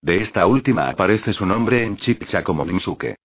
De 0.00 0.22
esta 0.22 0.46
última 0.46 0.88
aparece 0.88 1.34
su 1.34 1.44
nombre 1.44 1.84
en 1.84 1.96
chipcha 1.96 2.42
como 2.42 2.64
limsuke. 2.64 3.16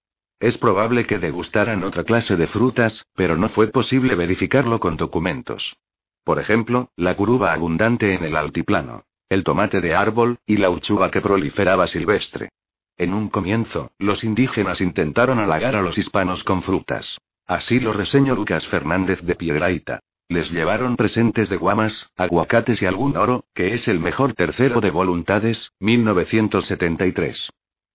Es 0.42 0.58
probable 0.58 1.06
que 1.06 1.18
degustaran 1.18 1.84
otra 1.84 2.04
clase 2.04 2.36
de 2.36 2.48
frutas, 2.48 3.06
pero 3.16 3.38
no 3.38 3.48
fue 3.48 3.68
posible 3.68 4.16
verificarlo 4.16 4.82
con 4.82 4.98
documentos. 4.98 5.78
Por 6.26 6.40
ejemplo, 6.40 6.90
la 6.98 7.16
curuba 7.16 7.54
abundante 7.54 8.14
en 8.14 8.24
el 8.24 8.36
altiplano, 8.36 9.06
el 9.30 9.44
tomate 9.44 9.80
de 9.80 9.96
árbol, 9.96 10.40
y 10.46 10.58
la 10.58 10.70
uchuva 10.70 11.12
que 11.12 11.22
proliferaba 11.22 11.88
silvestre. 11.88 12.50
En 12.98 13.14
un 13.14 13.30
comienzo, 13.30 13.92
los 13.98 14.24
indígenas 14.24 14.82
intentaron 14.82 15.40
halagar 15.40 15.76
a 15.76 15.82
los 15.82 15.98
hispanos 15.98 16.44
con 16.44 16.64
frutas. 16.64 17.20
Así 17.48 17.80
lo 17.80 17.94
reseñó 17.94 18.36
Lucas 18.36 18.68
Fernández 18.68 19.22
de 19.22 19.36
Piedraita. 19.36 20.02
Les 20.28 20.52
llevaron 20.52 20.96
presentes 20.96 21.50
de 21.50 21.58
guamas, 21.58 22.12
aguacates 22.16 22.82
y 22.82 22.86
algún 22.86 23.18
oro, 23.18 23.46
que 23.54 23.74
es 23.74 23.88
el 23.88 24.00
mejor 24.00 24.34
tercero 24.34 24.82
de 24.82 24.92
voluntades, 24.92 25.72
1973. 25.80 27.50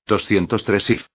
203 0.06 0.90
if. 0.90 1.06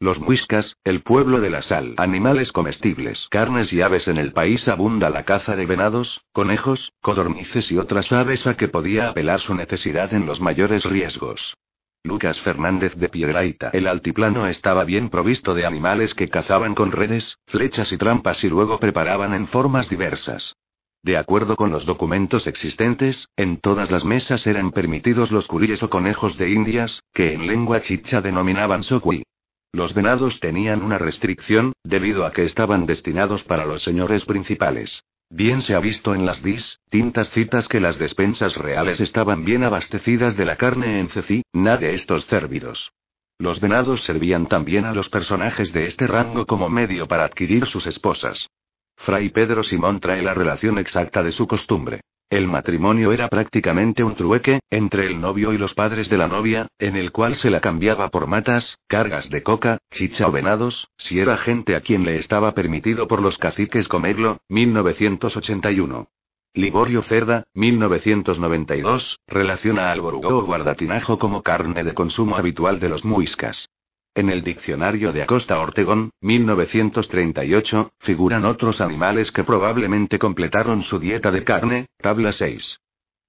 Los 0.00 0.20
muiscas, 0.20 0.76
el 0.84 1.02
pueblo 1.02 1.40
de 1.40 1.50
la 1.50 1.60
sal. 1.60 1.94
Animales 1.96 2.52
comestibles. 2.52 3.26
Carnes 3.30 3.72
y 3.72 3.82
aves 3.82 4.06
en 4.06 4.16
el 4.16 4.32
país 4.32 4.68
abunda 4.68 5.10
la 5.10 5.24
caza 5.24 5.56
de 5.56 5.66
venados, 5.66 6.22
conejos, 6.32 6.92
codornices 7.00 7.72
y 7.72 7.78
otras 7.78 8.12
aves 8.12 8.46
a 8.46 8.56
que 8.56 8.68
podía 8.68 9.08
apelar 9.08 9.40
su 9.40 9.56
necesidad 9.56 10.14
en 10.14 10.24
los 10.24 10.40
mayores 10.40 10.84
riesgos. 10.84 11.56
Lucas 12.04 12.40
Fernández 12.40 12.94
de 12.94 13.08
Piedraita. 13.08 13.70
El 13.72 13.88
altiplano 13.88 14.46
estaba 14.46 14.84
bien 14.84 15.10
provisto 15.10 15.52
de 15.52 15.66
animales 15.66 16.14
que 16.14 16.28
cazaban 16.28 16.76
con 16.76 16.92
redes, 16.92 17.36
flechas 17.48 17.90
y 17.90 17.96
trampas 17.96 18.44
y 18.44 18.48
luego 18.48 18.78
preparaban 18.78 19.34
en 19.34 19.48
formas 19.48 19.90
diversas. 19.90 20.54
De 21.02 21.16
acuerdo 21.16 21.56
con 21.56 21.72
los 21.72 21.86
documentos 21.86 22.46
existentes, 22.46 23.28
en 23.36 23.60
todas 23.60 23.90
las 23.90 24.04
mesas 24.04 24.46
eran 24.46 24.70
permitidos 24.70 25.32
los 25.32 25.48
curíes 25.48 25.82
o 25.82 25.90
conejos 25.90 26.38
de 26.38 26.50
indias, 26.50 27.02
que 27.12 27.34
en 27.34 27.48
lengua 27.48 27.80
chicha 27.80 28.20
denominaban 28.20 28.84
sokui. 28.84 29.24
Los 29.72 29.92
venados 29.92 30.40
tenían 30.40 30.82
una 30.82 30.98
restricción, 30.98 31.74
debido 31.84 32.24
a 32.24 32.32
que 32.32 32.44
estaban 32.44 32.86
destinados 32.86 33.44
para 33.44 33.66
los 33.66 33.82
señores 33.82 34.24
principales. 34.24 35.02
Bien 35.30 35.60
se 35.60 35.74
ha 35.74 35.78
visto 35.78 36.14
en 36.14 36.24
las 36.24 36.42
distintas 36.42 37.30
citas 37.30 37.68
que 37.68 37.80
las 37.80 37.98
despensas 37.98 38.56
reales 38.56 38.98
estaban 39.00 39.44
bien 39.44 39.62
abastecidas 39.62 40.36
de 40.36 40.46
la 40.46 40.56
carne 40.56 41.00
en 41.00 41.10
cecí, 41.10 41.42
nada 41.52 41.76
de 41.76 41.94
estos 41.94 42.26
cérvidos. 42.26 42.92
Los 43.38 43.60
venados 43.60 44.02
servían 44.04 44.46
también 44.46 44.86
a 44.86 44.94
los 44.94 45.10
personajes 45.10 45.72
de 45.72 45.86
este 45.86 46.06
rango 46.06 46.46
como 46.46 46.70
medio 46.70 47.06
para 47.06 47.24
adquirir 47.24 47.66
sus 47.66 47.86
esposas. 47.86 48.48
Fray 48.96 49.28
Pedro 49.28 49.62
Simón 49.62 50.00
trae 50.00 50.22
la 50.22 50.34
relación 50.34 50.78
exacta 50.78 51.22
de 51.22 51.30
su 51.30 51.46
costumbre. 51.46 52.00
El 52.30 52.46
matrimonio 52.46 53.12
era 53.12 53.28
prácticamente 53.28 54.04
un 54.04 54.14
trueque, 54.14 54.60
entre 54.68 55.06
el 55.06 55.18
novio 55.18 55.54
y 55.54 55.58
los 55.58 55.72
padres 55.72 56.10
de 56.10 56.18
la 56.18 56.28
novia, 56.28 56.68
en 56.78 56.94
el 56.94 57.10
cual 57.10 57.36
se 57.36 57.48
la 57.48 57.60
cambiaba 57.60 58.10
por 58.10 58.26
matas, 58.26 58.78
cargas 58.86 59.30
de 59.30 59.42
coca, 59.42 59.78
chicha 59.90 60.26
o 60.26 60.32
venados, 60.32 60.88
si 60.98 61.20
era 61.20 61.38
gente 61.38 61.74
a 61.74 61.80
quien 61.80 62.04
le 62.04 62.16
estaba 62.16 62.52
permitido 62.52 63.08
por 63.08 63.22
los 63.22 63.38
caciques 63.38 63.88
comerlo, 63.88 64.42
1981. 64.48 66.08
Liborio 66.52 67.02
Cerda, 67.02 67.46
1992, 67.54 69.20
relaciona 69.26 69.90
al 69.90 70.02
borugó 70.02 70.38
o 70.38 70.44
guardatinajo 70.44 71.18
como 71.18 71.42
carne 71.42 71.82
de 71.82 71.94
consumo 71.94 72.36
habitual 72.36 72.78
de 72.78 72.90
los 72.90 73.06
muiscas. 73.06 73.70
En 74.18 74.30
el 74.30 74.42
diccionario 74.42 75.12
de 75.12 75.22
Acosta 75.22 75.60
Ortegón, 75.60 76.10
1938, 76.22 77.92
figuran 78.00 78.44
otros 78.46 78.80
animales 78.80 79.30
que 79.30 79.44
probablemente 79.44 80.18
completaron 80.18 80.82
su 80.82 80.98
dieta 80.98 81.30
de 81.30 81.44
carne, 81.44 81.86
tabla 81.98 82.32
6. 82.32 82.80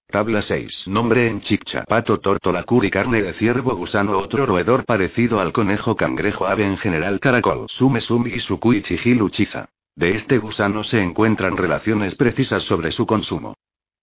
Tabla 0.08 0.42
6. 0.42 0.88
Nombre 0.88 1.28
en 1.28 1.42
chicha. 1.42 1.84
Pato, 1.88 2.20
tórtola, 2.20 2.64
curi, 2.64 2.90
carne 2.90 3.22
de 3.22 3.34
ciervo, 3.34 3.76
gusano, 3.76 4.18
otro 4.18 4.48
roedor 4.48 4.84
parecido 4.84 5.40
al 5.40 5.52
conejo, 5.52 5.96
cangrejo, 5.96 6.48
ave 6.48 6.66
en 6.66 6.78
general, 6.78 7.20
caracol, 7.20 7.68
sume, 7.70 8.02
sumi 8.02 8.32
y 8.32 8.40
sucui, 8.40 8.82
chiza. 8.82 9.70
De 9.96 10.16
este 10.16 10.40
gusano 10.40 10.84
se 10.84 11.04
encuentran 11.04 11.56
relaciones 11.56 12.16
precisas 12.16 12.64
sobre 12.64 12.92
su 12.92 13.06
consumo. 13.06 13.54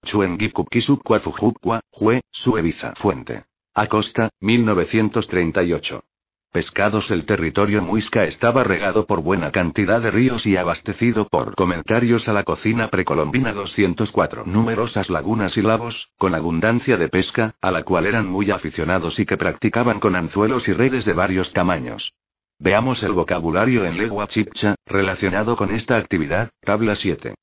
Chuengikukisukwa 0.04 1.18
fujukwa, 1.18 1.80
jue, 1.90 2.20
sueviza. 2.30 2.94
Fuente. 2.94 3.46
Acosta, 3.74 4.30
1938 4.38 6.04
pescados 6.52 7.10
El 7.10 7.26
territorio 7.26 7.82
muisca 7.82 8.24
estaba 8.24 8.64
regado 8.64 9.06
por 9.06 9.22
buena 9.22 9.50
cantidad 9.50 10.00
de 10.00 10.10
ríos 10.10 10.46
y 10.46 10.56
abastecido 10.56 11.28
por 11.28 11.54
comentarios 11.54 12.28
a 12.28 12.32
la 12.32 12.44
cocina 12.44 12.88
precolombina 12.88 13.52
204. 13.52 14.44
Numerosas 14.46 15.10
lagunas 15.10 15.56
y 15.56 15.62
lagos, 15.62 16.10
con 16.18 16.34
abundancia 16.34 16.96
de 16.96 17.08
pesca, 17.08 17.54
a 17.60 17.70
la 17.70 17.82
cual 17.82 18.06
eran 18.06 18.26
muy 18.26 18.50
aficionados 18.50 19.18
y 19.18 19.26
que 19.26 19.36
practicaban 19.36 20.00
con 20.00 20.16
anzuelos 20.16 20.68
y 20.68 20.72
redes 20.72 21.04
de 21.04 21.12
varios 21.12 21.52
tamaños. 21.52 22.12
Veamos 22.58 23.02
el 23.02 23.12
vocabulario 23.12 23.84
en 23.84 23.98
lengua 23.98 24.26
chipcha, 24.26 24.76
relacionado 24.86 25.56
con 25.56 25.70
esta 25.70 25.96
actividad, 25.96 26.50
tabla 26.62 26.94
7. 26.94 27.34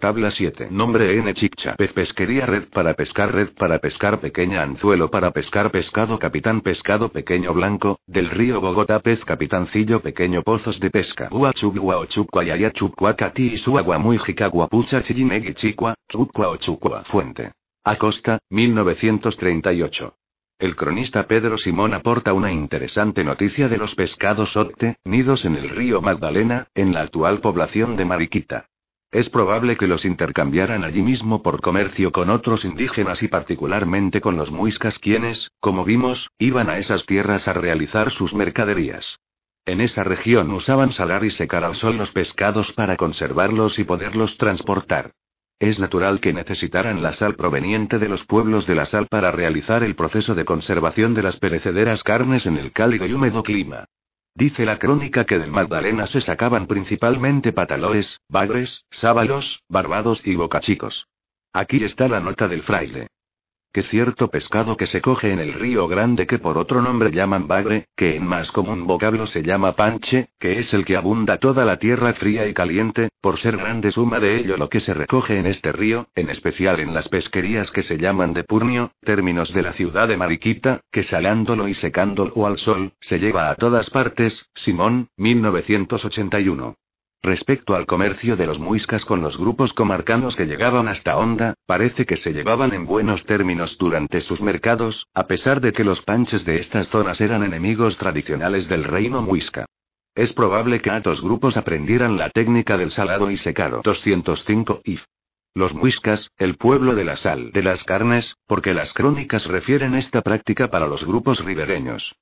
Tabla 0.00 0.30
7. 0.30 0.68
Nombre 0.70 1.18
N. 1.18 1.34
Chicha. 1.34 1.74
Pez 1.74 1.92
pesquería 1.92 2.46
red 2.46 2.68
para 2.72 2.94
pescar 2.94 3.34
red 3.34 3.48
para 3.58 3.80
pescar 3.80 4.20
pequeña 4.20 4.62
anzuelo 4.62 5.10
para 5.10 5.32
pescar 5.32 5.72
pescado 5.72 6.20
capitán 6.20 6.60
pescado 6.60 7.08
pequeño 7.08 7.52
blanco, 7.52 7.98
del 8.06 8.30
río 8.30 8.60
Bogotá 8.60 9.00
pez 9.00 9.24
capitancillo 9.24 9.98
pequeño 9.98 10.44
pozos 10.44 10.78
de 10.78 10.90
pesca. 10.90 11.28
Ua 11.32 11.52
chugua 11.52 11.98
o 11.98 12.06
chukwa 12.06 12.44
yaya 12.44 12.70
chukwa 12.70 13.14
kati 13.14 13.54
y 13.54 13.56
su 13.56 13.76
agua 13.76 13.98
muy 13.98 14.18
jicagua 14.18 14.68
pucha 14.68 15.02
chillinegi 15.02 15.54
chikwa, 15.54 15.96
chukwa 16.08 16.50
o 16.50 16.56
chukwa. 16.58 17.02
Fuente. 17.02 17.54
Acosta, 17.82 18.38
1938. 18.50 20.14
El 20.60 20.76
cronista 20.76 21.26
Pedro 21.26 21.58
Simón 21.58 21.92
aporta 21.92 22.32
una 22.34 22.52
interesante 22.52 23.24
noticia 23.24 23.68
de 23.68 23.78
los 23.78 23.96
pescados 23.96 24.56
octe, 24.56 24.98
nidos 25.04 25.44
en 25.44 25.56
el 25.56 25.68
río 25.70 26.00
Magdalena, 26.00 26.68
en 26.76 26.92
la 26.94 27.00
actual 27.00 27.40
población 27.40 27.96
de 27.96 28.04
Mariquita. 28.04 28.66
Es 29.10 29.30
probable 29.30 29.76
que 29.76 29.86
los 29.86 30.04
intercambiaran 30.04 30.84
allí 30.84 31.00
mismo 31.00 31.42
por 31.42 31.62
comercio 31.62 32.12
con 32.12 32.28
otros 32.28 32.66
indígenas 32.66 33.22
y 33.22 33.28
particularmente 33.28 34.20
con 34.20 34.36
los 34.36 34.50
muiscas 34.50 34.98
quienes, 34.98 35.50
como 35.60 35.84
vimos, 35.84 36.30
iban 36.38 36.68
a 36.68 36.76
esas 36.76 37.06
tierras 37.06 37.48
a 37.48 37.54
realizar 37.54 38.10
sus 38.10 38.34
mercaderías. 38.34 39.18
En 39.64 39.80
esa 39.80 40.04
región 40.04 40.50
usaban 40.50 40.92
salar 40.92 41.24
y 41.24 41.30
secar 41.30 41.64
al 41.64 41.74
sol 41.74 41.96
los 41.96 42.10
pescados 42.10 42.72
para 42.72 42.96
conservarlos 42.96 43.78
y 43.78 43.84
poderlos 43.84 44.36
transportar. 44.36 45.12
Es 45.58 45.80
natural 45.80 46.20
que 46.20 46.34
necesitaran 46.34 47.02
la 47.02 47.14
sal 47.14 47.34
proveniente 47.34 47.98
de 47.98 48.10
los 48.10 48.24
pueblos 48.24 48.66
de 48.66 48.74
la 48.74 48.84
sal 48.84 49.08
para 49.08 49.30
realizar 49.30 49.82
el 49.82 49.96
proceso 49.96 50.34
de 50.34 50.44
conservación 50.44 51.14
de 51.14 51.22
las 51.22 51.38
perecederas 51.38 52.02
carnes 52.02 52.44
en 52.44 52.58
el 52.58 52.72
cálido 52.72 53.06
y 53.06 53.14
húmedo 53.14 53.42
clima. 53.42 53.86
Dice 54.38 54.64
la 54.64 54.78
crónica 54.78 55.24
que 55.24 55.36
del 55.36 55.50
Magdalena 55.50 56.06
se 56.06 56.20
sacaban 56.20 56.68
principalmente 56.68 57.52
pataloes, 57.52 58.20
bagres, 58.28 58.84
sábalos, 58.88 59.64
barbados 59.68 60.24
y 60.24 60.36
bocachicos. 60.36 61.08
Aquí 61.52 61.82
está 61.82 62.06
la 62.06 62.20
nota 62.20 62.46
del 62.46 62.62
fraile 62.62 63.08
que 63.72 63.82
cierto 63.82 64.28
pescado 64.28 64.76
que 64.76 64.86
se 64.86 65.00
coge 65.00 65.32
en 65.32 65.38
el 65.38 65.52
río 65.52 65.88
Grande 65.88 66.26
que 66.26 66.38
por 66.38 66.58
otro 66.58 66.82
nombre 66.82 67.10
llaman 67.10 67.46
bagre, 67.46 67.88
que 67.96 68.16
en 68.16 68.26
más 68.26 68.50
común 68.52 68.86
vocablo 68.86 69.26
se 69.26 69.42
llama 69.42 69.74
panche, 69.74 70.30
que 70.38 70.58
es 70.58 70.72
el 70.74 70.84
que 70.84 70.96
abunda 70.96 71.38
toda 71.38 71.64
la 71.64 71.78
tierra 71.78 72.12
fría 72.14 72.46
y 72.46 72.54
caliente, 72.54 73.08
por 73.20 73.38
ser 73.38 73.56
grande 73.56 73.90
suma 73.90 74.20
de 74.20 74.38
ello 74.38 74.56
lo 74.56 74.68
que 74.68 74.80
se 74.80 74.94
recoge 74.94 75.38
en 75.38 75.46
este 75.46 75.72
río, 75.72 76.08
en 76.14 76.30
especial 76.30 76.80
en 76.80 76.94
las 76.94 77.08
pesquerías 77.08 77.70
que 77.70 77.82
se 77.82 77.98
llaman 77.98 78.32
de 78.32 78.44
Purnio, 78.44 78.92
términos 79.02 79.52
de 79.52 79.62
la 79.62 79.72
ciudad 79.72 80.08
de 80.08 80.16
Mariquita, 80.16 80.80
que 80.90 81.02
salándolo 81.02 81.68
y 81.68 81.74
secándolo 81.74 82.46
al 82.46 82.58
sol, 82.58 82.92
se 83.00 83.18
lleva 83.18 83.50
a 83.50 83.54
todas 83.54 83.90
partes, 83.90 84.48
Simón, 84.54 85.08
1981. 85.16 86.76
Respecto 87.22 87.74
al 87.74 87.86
comercio 87.86 88.36
de 88.36 88.46
los 88.46 88.60
muiscas 88.60 89.04
con 89.04 89.20
los 89.20 89.38
grupos 89.38 89.72
comarcanos 89.72 90.36
que 90.36 90.46
llegaban 90.46 90.86
hasta 90.86 91.16
Honda, 91.16 91.54
parece 91.66 92.06
que 92.06 92.16
se 92.16 92.32
llevaban 92.32 92.72
en 92.72 92.86
buenos 92.86 93.24
términos 93.24 93.76
durante 93.76 94.20
sus 94.20 94.40
mercados, 94.40 95.06
a 95.14 95.26
pesar 95.26 95.60
de 95.60 95.72
que 95.72 95.82
los 95.82 96.00
panches 96.02 96.44
de 96.44 96.60
estas 96.60 96.88
zonas 96.88 97.20
eran 97.20 97.42
enemigos 97.42 97.98
tradicionales 97.98 98.68
del 98.68 98.84
reino 98.84 99.20
muisca. 99.20 99.66
Es 100.14 100.32
probable 100.32 100.80
que 100.80 100.96
estos 100.96 101.20
grupos 101.20 101.56
aprendieran 101.56 102.16
la 102.16 102.30
técnica 102.30 102.76
del 102.76 102.92
salado 102.92 103.30
y 103.30 103.36
secado 103.36 103.80
205 103.82 104.80
if. 104.84 105.04
Los 105.54 105.74
muiscas, 105.74 106.30
el 106.36 106.56
pueblo 106.56 106.94
de 106.94 107.04
la 107.04 107.16
sal 107.16 107.50
de 107.50 107.62
las 107.62 107.82
carnes, 107.82 108.36
porque 108.46 108.74
las 108.74 108.92
crónicas 108.92 109.46
refieren 109.46 109.94
esta 109.94 110.22
práctica 110.22 110.68
para 110.68 110.86
los 110.86 111.04
grupos 111.04 111.44
ribereños. 111.44 112.14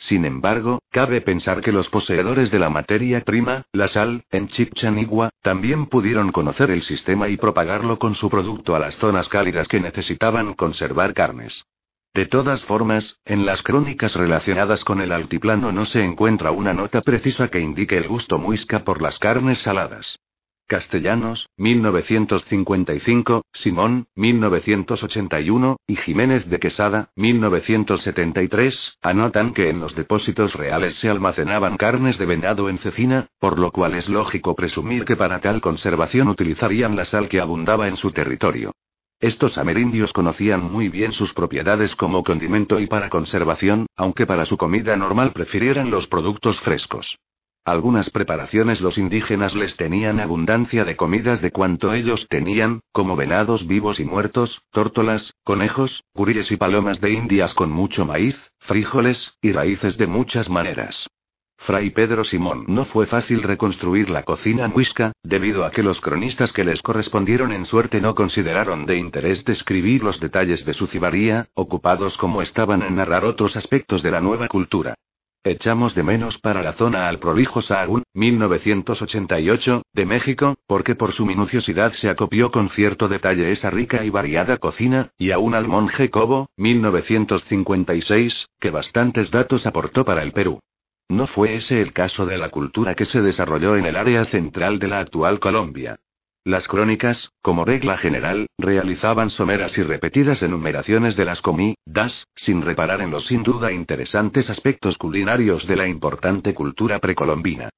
Sin 0.00 0.24
embargo, 0.24 0.80
cabe 0.90 1.20
pensar 1.20 1.60
que 1.60 1.72
los 1.72 1.90
poseedores 1.90 2.50
de 2.50 2.58
la 2.58 2.70
materia 2.70 3.20
prima, 3.20 3.66
la 3.70 3.86
sal, 3.86 4.24
en 4.30 4.48
Chichanigua, 4.48 5.28
también 5.42 5.86
pudieron 5.86 6.32
conocer 6.32 6.70
el 6.70 6.82
sistema 6.82 7.28
y 7.28 7.36
propagarlo 7.36 7.98
con 7.98 8.14
su 8.14 8.30
producto 8.30 8.74
a 8.74 8.78
las 8.78 8.96
zonas 8.96 9.28
cálidas 9.28 9.68
que 9.68 9.78
necesitaban 9.78 10.54
conservar 10.54 11.12
carnes. 11.12 11.64
De 12.14 12.24
todas 12.24 12.62
formas, 12.62 13.18
en 13.26 13.44
las 13.44 13.62
crónicas 13.62 14.16
relacionadas 14.16 14.84
con 14.84 15.02
el 15.02 15.12
altiplano 15.12 15.70
no 15.70 15.84
se 15.84 16.02
encuentra 16.02 16.50
una 16.50 16.72
nota 16.72 17.02
precisa 17.02 17.48
que 17.48 17.60
indique 17.60 17.98
el 17.98 18.08
gusto 18.08 18.38
muisca 18.38 18.82
por 18.84 19.02
las 19.02 19.18
carnes 19.18 19.58
saladas. 19.58 20.18
Castellanos, 20.70 21.48
1955, 21.56 23.42
Simón, 23.52 24.06
1981, 24.14 25.78
y 25.88 25.96
Jiménez 25.96 26.48
de 26.48 26.60
Quesada, 26.60 27.10
1973, 27.16 28.98
anotan 29.02 29.52
que 29.52 29.68
en 29.68 29.80
los 29.80 29.96
depósitos 29.96 30.54
reales 30.54 30.94
se 30.94 31.10
almacenaban 31.10 31.76
carnes 31.76 32.18
de 32.18 32.26
venado 32.26 32.68
en 32.68 32.78
cecina, 32.78 33.26
por 33.40 33.58
lo 33.58 33.72
cual 33.72 33.94
es 33.94 34.08
lógico 34.08 34.54
presumir 34.54 35.04
que 35.04 35.16
para 35.16 35.40
tal 35.40 35.60
conservación 35.60 36.28
utilizarían 36.28 36.94
la 36.94 37.04
sal 37.04 37.28
que 37.28 37.40
abundaba 37.40 37.88
en 37.88 37.96
su 37.96 38.12
territorio. 38.12 38.70
Estos 39.18 39.58
amerindios 39.58 40.12
conocían 40.12 40.62
muy 40.70 40.88
bien 40.88 41.10
sus 41.10 41.34
propiedades 41.34 41.96
como 41.96 42.22
condimento 42.22 42.78
y 42.78 42.86
para 42.86 43.08
conservación, 43.10 43.86
aunque 43.96 44.24
para 44.24 44.46
su 44.46 44.56
comida 44.56 44.96
normal 44.96 45.32
prefirieran 45.32 45.90
los 45.90 46.06
productos 46.06 46.60
frescos. 46.60 47.18
Algunas 47.64 48.08
preparaciones 48.08 48.80
los 48.80 48.96
indígenas 48.96 49.54
les 49.54 49.76
tenían 49.76 50.18
abundancia 50.18 50.84
de 50.84 50.96
comidas 50.96 51.42
de 51.42 51.50
cuanto 51.50 51.92
ellos 51.92 52.26
tenían, 52.28 52.80
como 52.90 53.16
venados 53.16 53.66
vivos 53.66 54.00
y 54.00 54.04
muertos, 54.04 54.62
tórtolas, 54.70 55.34
conejos, 55.44 56.02
guríes 56.14 56.50
y 56.50 56.56
palomas 56.56 57.00
de 57.00 57.12
indias 57.12 57.52
con 57.54 57.70
mucho 57.70 58.06
maíz, 58.06 58.36
frijoles, 58.58 59.34
y 59.42 59.52
raíces 59.52 59.98
de 59.98 60.06
muchas 60.06 60.48
maneras. 60.48 61.06
Fray 61.58 61.90
Pedro 61.90 62.24
Simón 62.24 62.64
no 62.68 62.86
fue 62.86 63.04
fácil 63.04 63.42
reconstruir 63.42 64.08
la 64.08 64.22
cocina 64.22 64.66
muisca, 64.66 65.12
debido 65.22 65.66
a 65.66 65.70
que 65.70 65.82
los 65.82 66.00
cronistas 66.00 66.54
que 66.54 66.64
les 66.64 66.80
correspondieron 66.80 67.52
en 67.52 67.66
suerte 67.66 68.00
no 68.00 68.14
consideraron 68.14 68.86
de 68.86 68.96
interés 68.96 69.44
describir 69.44 70.02
los 70.02 70.18
detalles 70.18 70.64
de 70.64 70.72
su 70.72 70.86
cibaría, 70.86 71.48
ocupados 71.52 72.16
como 72.16 72.40
estaban 72.40 72.80
en 72.80 72.96
narrar 72.96 73.26
otros 73.26 73.56
aspectos 73.56 74.02
de 74.02 74.10
la 74.10 74.22
nueva 74.22 74.48
cultura. 74.48 74.94
Echamos 75.42 75.94
de 75.94 76.02
menos 76.02 76.36
para 76.36 76.62
la 76.62 76.74
zona 76.74 77.08
al 77.08 77.18
prolijo 77.18 77.62
Sahagún, 77.62 78.02
1988, 78.12 79.84
de 79.94 80.04
México, 80.04 80.58
porque 80.66 80.94
por 80.94 81.12
su 81.12 81.24
minuciosidad 81.24 81.92
se 81.94 82.10
acopió 82.10 82.50
con 82.50 82.68
cierto 82.68 83.08
detalle 83.08 83.50
esa 83.50 83.70
rica 83.70 84.04
y 84.04 84.10
variada 84.10 84.58
cocina, 84.58 85.12
y 85.16 85.30
aún 85.30 85.54
al 85.54 85.66
monje 85.66 86.10
Cobo, 86.10 86.50
1956, 86.58 88.50
que 88.60 88.70
bastantes 88.70 89.30
datos 89.30 89.66
aportó 89.66 90.04
para 90.04 90.22
el 90.22 90.32
Perú. 90.32 90.60
No 91.08 91.26
fue 91.26 91.54
ese 91.54 91.80
el 91.80 91.94
caso 91.94 92.26
de 92.26 92.36
la 92.36 92.50
cultura 92.50 92.94
que 92.94 93.06
se 93.06 93.22
desarrolló 93.22 93.76
en 93.76 93.86
el 93.86 93.96
área 93.96 94.26
central 94.26 94.78
de 94.78 94.88
la 94.88 95.00
actual 95.00 95.40
Colombia. 95.40 96.00
Las 96.44 96.68
crónicas, 96.68 97.32
como 97.42 97.66
regla 97.66 97.98
general, 97.98 98.46
realizaban 98.56 99.28
someras 99.28 99.76
y 99.76 99.82
repetidas 99.82 100.42
enumeraciones 100.42 101.14
de 101.14 101.26
las 101.26 101.42
comidas, 101.42 102.26
sin 102.34 102.62
reparar 102.62 103.02
en 103.02 103.10
los 103.10 103.26
sin 103.26 103.42
duda 103.42 103.72
interesantes 103.72 104.48
aspectos 104.48 104.96
culinarios 104.96 105.66
de 105.66 105.76
la 105.76 105.86
importante 105.86 106.54
cultura 106.54 106.98
precolombina. 106.98 107.68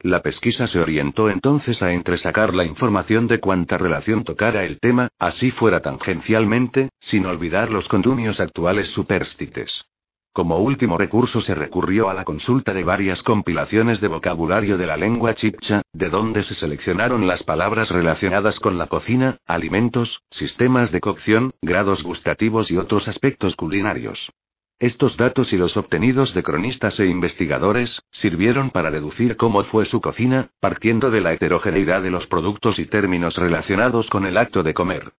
La 0.00 0.20
pesquisa 0.20 0.66
se 0.66 0.80
orientó 0.80 1.30
entonces 1.30 1.82
a 1.82 1.92
entresacar 1.92 2.54
la 2.54 2.66
información 2.66 3.26
de 3.26 3.40
cuánta 3.40 3.78
relación 3.78 4.22
tocara 4.24 4.64
el 4.64 4.80
tema, 4.80 5.08
así 5.18 5.50
fuera 5.50 5.80
tangencialmente, 5.80 6.90
sin 7.00 7.24
olvidar 7.24 7.70
los 7.70 7.88
condumios 7.88 8.38
actuales 8.38 8.88
superstites. 8.88 9.86
Como 10.32 10.58
último 10.58 10.96
recurso 10.96 11.40
se 11.40 11.56
recurrió 11.56 12.08
a 12.08 12.14
la 12.14 12.24
consulta 12.24 12.72
de 12.72 12.84
varias 12.84 13.24
compilaciones 13.24 14.00
de 14.00 14.06
vocabulario 14.06 14.78
de 14.78 14.86
la 14.86 14.96
lengua 14.96 15.34
chipcha, 15.34 15.82
de 15.92 16.08
donde 16.08 16.44
se 16.44 16.54
seleccionaron 16.54 17.26
las 17.26 17.42
palabras 17.42 17.90
relacionadas 17.90 18.60
con 18.60 18.78
la 18.78 18.86
cocina, 18.86 19.38
alimentos, 19.44 20.22
sistemas 20.30 20.92
de 20.92 21.00
cocción, 21.00 21.52
grados 21.60 22.04
gustativos 22.04 22.70
y 22.70 22.76
otros 22.76 23.08
aspectos 23.08 23.56
culinarios. 23.56 24.30
Estos 24.78 25.16
datos 25.16 25.52
y 25.52 25.56
los 25.56 25.76
obtenidos 25.76 26.32
de 26.32 26.44
cronistas 26.44 27.00
e 27.00 27.06
investigadores, 27.06 28.00
sirvieron 28.12 28.70
para 28.70 28.92
deducir 28.92 29.36
cómo 29.36 29.64
fue 29.64 29.84
su 29.84 30.00
cocina, 30.00 30.50
partiendo 30.60 31.10
de 31.10 31.22
la 31.22 31.32
heterogeneidad 31.32 32.02
de 32.02 32.10
los 32.10 32.28
productos 32.28 32.78
y 32.78 32.86
términos 32.86 33.36
relacionados 33.36 34.08
con 34.08 34.24
el 34.26 34.36
acto 34.36 34.62
de 34.62 34.74
comer. 34.74 35.12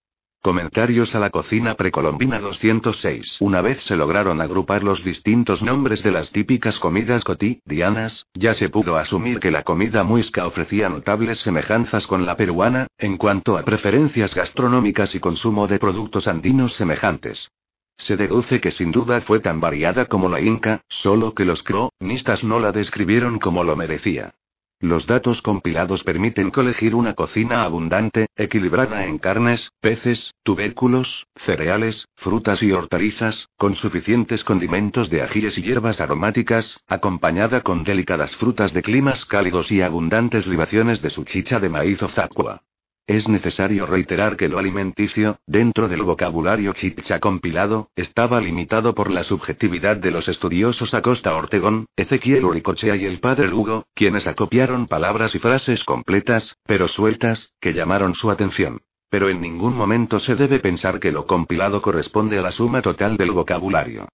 Comentarios 0.44 1.14
a 1.14 1.20
la 1.20 1.30
cocina 1.30 1.76
precolombina 1.76 2.40
206. 2.40 3.38
Una 3.42 3.62
vez 3.62 3.84
se 3.84 3.96
lograron 3.96 4.42
agrupar 4.42 4.82
los 4.82 5.04
distintos 5.04 5.62
nombres 5.62 6.02
de 6.02 6.10
las 6.10 6.32
típicas 6.32 6.80
comidas 6.80 7.24
cotidianas, 7.24 8.26
ya 8.34 8.56
se 8.56 8.68
pudo 8.68 8.98
asumir 8.98 9.40
que 9.40 9.52
la 9.52 9.62
comida 9.62 10.04
muisca 10.04 10.48
ofrecía 10.48 10.90
notables 10.90 11.42
semejanzas 11.42 12.08
con 12.08 12.26
la 12.26 12.38
peruana, 12.38 12.88
en 12.98 13.18
cuanto 13.18 13.56
a 13.56 13.62
preferencias 13.62 14.34
gastronómicas 14.34 15.14
y 15.14 15.20
consumo 15.20 15.68
de 15.68 15.78
productos 15.78 16.28
andinos 16.28 16.74
semejantes. 16.74 17.52
Se 18.00 18.18
deduce 18.18 18.60
que 18.60 18.72
sin 18.72 18.92
duda 18.92 19.22
fue 19.22 19.42
tan 19.42 19.62
variada 19.62 20.08
como 20.08 20.28
la 20.28 20.42
inca, 20.42 20.82
solo 20.90 21.36
que 21.36 21.46
los 21.46 21.62
cronistas 21.62 22.44
no 22.44 22.60
la 22.60 22.72
describieron 22.72 23.38
como 23.38 23.64
lo 23.64 23.76
merecía. 23.76 24.34
Los 24.82 25.06
datos 25.06 25.44
compilados 25.44 26.04
permiten 26.04 26.50
colegir 26.50 26.96
una 26.96 27.14
cocina 27.14 27.62
abundante, 27.62 28.26
equilibrada 28.36 29.06
en 29.06 29.20
carnes, 29.20 29.72
peces, 29.80 30.34
tubérculos, 30.42 31.28
cereales, 31.36 32.08
frutas 32.16 32.64
y 32.64 32.72
hortalizas, 32.72 33.48
con 33.58 33.76
suficientes 33.76 34.44
condimentos 34.44 35.12
de 35.12 35.22
ajíes 35.22 35.56
y 35.60 35.62
hierbas 35.62 36.02
aromáticas, 36.02 36.80
acompañada 36.88 37.62
con 37.62 37.84
delicadas 37.84 38.36
frutas 38.36 38.74
de 38.74 38.82
climas 38.82 39.26
cálidos 39.26 39.72
y 39.72 39.84
abundantes 39.84 40.48
libaciones 40.48 41.00
de 41.04 41.12
su 41.12 41.26
chicha 41.26 41.60
de 41.60 41.70
maíz 41.70 42.02
o 42.02 42.08
zacua. 42.08 42.64
Es 43.12 43.28
necesario 43.28 43.86
reiterar 43.86 44.38
que 44.38 44.48
lo 44.48 44.58
alimenticio, 44.58 45.38
dentro 45.46 45.90
del 45.90 46.02
vocabulario 46.02 46.72
chicha 46.72 47.20
compilado, 47.20 47.90
estaba 47.98 48.40
limitado 48.40 48.96
por 48.96 49.12
la 49.12 49.26
subjetividad 49.26 49.98
de 49.98 50.12
los 50.12 50.30
estudiosos 50.30 50.94
Acosta 50.94 51.36
Ortegón, 51.36 51.88
Ezequiel 51.98 52.46
Uricochea 52.46 52.96
y 52.96 53.04
el 53.04 53.20
padre 53.20 53.50
Lugo, 53.50 53.86
quienes 53.94 54.28
acopiaron 54.28 54.88
palabras 54.88 55.36
y 55.36 55.40
frases 55.40 55.84
completas, 55.84 56.56
pero 56.66 56.88
sueltas, 56.88 57.52
que 57.60 57.74
llamaron 57.74 58.14
su 58.14 58.32
atención. 58.32 58.80
Pero 59.10 59.28
en 59.28 59.42
ningún 59.42 59.76
momento 59.76 60.22
se 60.22 60.36
debe 60.36 60.60
pensar 60.60 61.02
que 61.02 61.12
lo 61.12 61.26
compilado 61.26 61.82
corresponde 61.82 62.40
a 62.40 62.42
la 62.42 62.52
suma 62.54 62.82
total 62.82 63.18
del 63.18 63.32
vocabulario. 63.32 64.08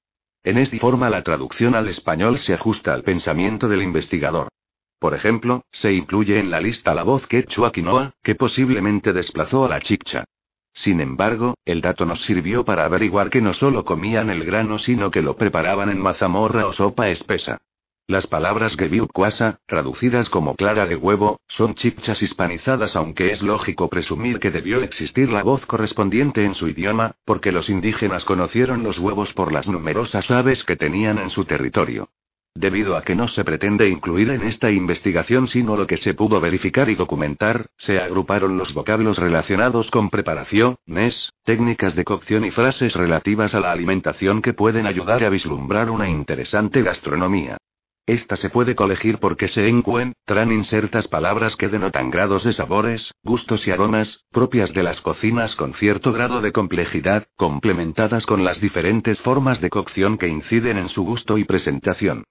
En 0.44 0.58
esta 0.58 0.78
forma 0.80 1.12
la 1.12 1.22
traducción 1.22 1.76
al 1.76 1.88
español 1.88 2.40
se 2.40 2.56
ajusta 2.56 2.96
al 2.96 3.04
pensamiento 3.04 3.68
del 3.68 3.84
investigador. 3.84 4.48
Por 5.00 5.14
ejemplo, 5.14 5.64
se 5.72 5.94
incluye 5.94 6.40
en 6.40 6.50
la 6.50 6.60
lista 6.60 6.96
la 6.96 7.04
voz 7.04 7.28
quechua 7.28 7.72
quinoa, 7.72 8.14
que 8.24 8.36
posiblemente 8.36 9.14
desplazó 9.14 9.66
a 9.66 9.70
la 9.70 9.80
chicha. 9.80 10.26
Sin 10.74 11.02
embargo, 11.02 11.56
el 11.66 11.82
dato 11.82 12.06
nos 12.06 12.22
sirvió 12.22 12.64
para 12.66 12.86
averiguar 12.86 13.30
que 13.30 13.42
no 13.42 13.54
solo 13.54 13.84
comían 13.84 14.30
el 14.30 14.44
grano, 14.44 14.78
sino 14.80 15.10
que 15.12 15.22
lo 15.22 15.36
preparaban 15.36 15.90
en 15.90 16.00
mazamorra 16.00 16.68
o 16.68 16.74
sopa 16.74 17.10
espesa. 17.10 17.60
Las 18.10 18.26
palabras 18.26 18.78
Gebiu 18.78 19.08
Kwasa, 19.08 19.60
traducidas 19.66 20.30
como 20.30 20.56
clara 20.56 20.86
de 20.86 20.96
huevo, 20.96 21.42
son 21.48 21.76
chipchas 21.76 22.22
hispanizadas, 22.22 22.96
aunque 22.96 23.32
es 23.32 23.42
lógico 23.42 23.90
presumir 23.90 24.40
que 24.40 24.50
debió 24.50 24.82
existir 24.82 25.30
la 25.30 25.44
voz 25.44 25.66
correspondiente 25.66 26.46
en 26.46 26.54
su 26.54 26.70
idioma, 26.70 27.16
porque 27.26 27.52
los 27.52 27.70
indígenas 27.70 28.24
conocieron 28.24 28.82
los 28.84 28.98
huevos 28.98 29.34
por 29.34 29.52
las 29.52 29.68
numerosas 29.68 30.32
aves 30.32 30.64
que 30.64 30.78
tenían 30.78 31.18
en 31.18 31.30
su 31.30 31.44
territorio. 31.44 32.10
Debido 32.60 32.98
a 32.98 33.04
que 33.04 33.14
no 33.14 33.28
se 33.28 33.44
pretende 33.44 33.88
incluir 33.88 34.32
en 34.32 34.42
esta 34.42 34.72
investigación 34.72 35.48
sino 35.48 35.78
lo 35.78 35.86
que 35.86 35.96
se 35.96 36.16
pudo 36.16 36.42
verificar 36.42 36.90
y 36.90 36.96
documentar, 36.96 37.68
se 37.78 38.00
agruparon 38.00 38.58
los 38.58 38.74
vocablos 38.74 39.20
relacionados 39.20 39.92
con 39.92 40.10
preparación, 40.10 40.78
NES, 40.88 41.34
técnicas 41.44 41.96
de 41.96 42.04
cocción 42.04 42.46
y 42.46 42.50
frases 42.50 42.96
relativas 42.96 43.54
a 43.54 43.60
la 43.60 43.72
alimentación 43.72 44.42
que 44.42 44.54
pueden 44.54 44.88
ayudar 44.88 45.24
a 45.24 45.30
vislumbrar 45.30 45.92
una 45.92 46.10
interesante 46.10 46.82
gastronomía. 46.82 47.58
Esta 48.08 48.36
se 48.36 48.50
puede 48.50 48.74
colegir 48.74 49.20
porque 49.20 49.48
se 49.48 49.68
encuentran 49.68 50.52
insertas 50.52 51.08
palabras 51.08 51.58
que 51.58 51.68
denotan 51.68 52.10
grados 52.10 52.44
de 52.44 52.54
sabores, 52.54 53.14
gustos 53.22 53.68
y 53.68 53.72
aromas, 53.72 54.26
propias 54.32 54.74
de 54.74 54.82
las 54.82 55.02
cocinas 55.02 55.56
con 55.56 55.76
cierto 55.76 56.12
grado 56.12 56.42
de 56.42 56.52
complejidad, 56.52 57.28
complementadas 57.36 58.26
con 58.26 58.44
las 58.44 58.60
diferentes 58.60 59.20
formas 59.20 59.62
de 59.62 59.70
cocción 59.70 60.18
que 60.18 60.28
inciden 60.28 60.78
en 60.80 60.90
su 60.90 61.04
gusto 61.04 61.38
y 61.38 61.44
presentación. 61.44 62.24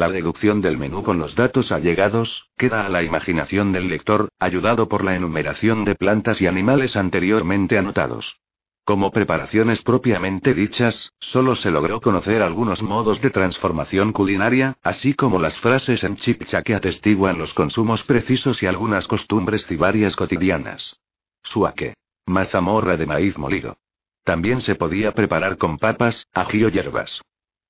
La 0.00 0.08
deducción 0.08 0.62
del 0.62 0.78
menú 0.78 1.02
con 1.02 1.18
los 1.18 1.34
datos 1.34 1.70
allegados, 1.70 2.48
queda 2.56 2.86
a 2.86 2.88
la 2.88 3.02
imaginación 3.02 3.70
del 3.70 3.90
lector, 3.90 4.30
ayudado 4.38 4.88
por 4.88 5.04
la 5.04 5.14
enumeración 5.14 5.84
de 5.84 5.94
plantas 5.94 6.40
y 6.40 6.46
animales 6.46 6.96
anteriormente 6.96 7.76
anotados. 7.76 8.40
Como 8.84 9.10
preparaciones 9.10 9.82
propiamente 9.82 10.54
dichas, 10.54 11.12
solo 11.20 11.54
se 11.54 11.70
logró 11.70 12.00
conocer 12.00 12.40
algunos 12.40 12.82
modos 12.82 13.20
de 13.20 13.28
transformación 13.28 14.14
culinaria, 14.14 14.78
así 14.82 15.12
como 15.12 15.38
las 15.38 15.58
frases 15.58 16.02
en 16.02 16.16
chipcha 16.16 16.62
que 16.62 16.74
atestiguan 16.74 17.36
los 17.36 17.52
consumos 17.52 18.02
precisos 18.02 18.62
y 18.62 18.66
algunas 18.66 19.06
costumbres 19.06 19.66
cibarias 19.66 20.16
cotidianas. 20.16 20.98
Suaque. 21.42 21.92
Mazamorra 22.24 22.96
de 22.96 23.04
maíz 23.04 23.36
molido. 23.36 23.76
También 24.24 24.62
se 24.62 24.76
podía 24.76 25.12
preparar 25.12 25.58
con 25.58 25.76
papas, 25.76 26.26
ají 26.32 26.64
o 26.64 26.70
hierbas. 26.70 27.20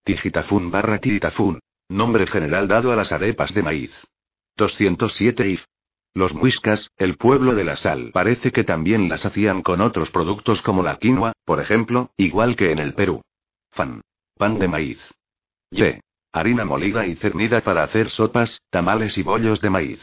Tijitafún 0.05 0.71
barra 0.71 0.99
tiritafún. 0.99 1.59
Nombre 1.91 2.29
general 2.29 2.69
dado 2.69 2.93
a 2.93 2.97
las 2.97 3.11
arepas 3.11 3.53
de 3.53 3.65
maíz. 3.65 3.91
207 4.57 5.49
if. 5.49 5.65
Los 6.15 6.33
muiscas, 6.33 6.89
el 6.97 7.17
pueblo 7.17 7.57
de 7.57 7.65
la 7.65 7.75
sal, 7.75 8.11
parece 8.13 8.53
que 8.53 8.63
también 8.63 9.09
las 9.09 9.27
hacían 9.27 9.63
con 9.63 9.81
otros 9.81 10.13
productos 10.13 10.63
como 10.63 10.85
la 10.85 10.99
quinoa, 10.99 11.33
por 11.45 11.61
ejemplo, 11.61 12.11
igual 12.17 12.55
que 12.55 12.71
en 12.71 12.79
el 12.79 12.95
Perú. 12.95 13.23
Fan. 13.73 14.03
Pan 14.37 14.61
de 14.61 14.69
maíz. 14.69 15.01
Ye. 15.73 16.01
Harina 16.33 16.65
molida 16.65 17.07
y 17.07 17.17
cernida 17.17 17.61
para 17.61 17.83
hacer 17.83 18.09
sopas, 18.11 18.61
tamales 18.71 19.19
y 19.19 19.25
bollos 19.25 19.61
de 19.61 19.71
maíz. 19.71 20.01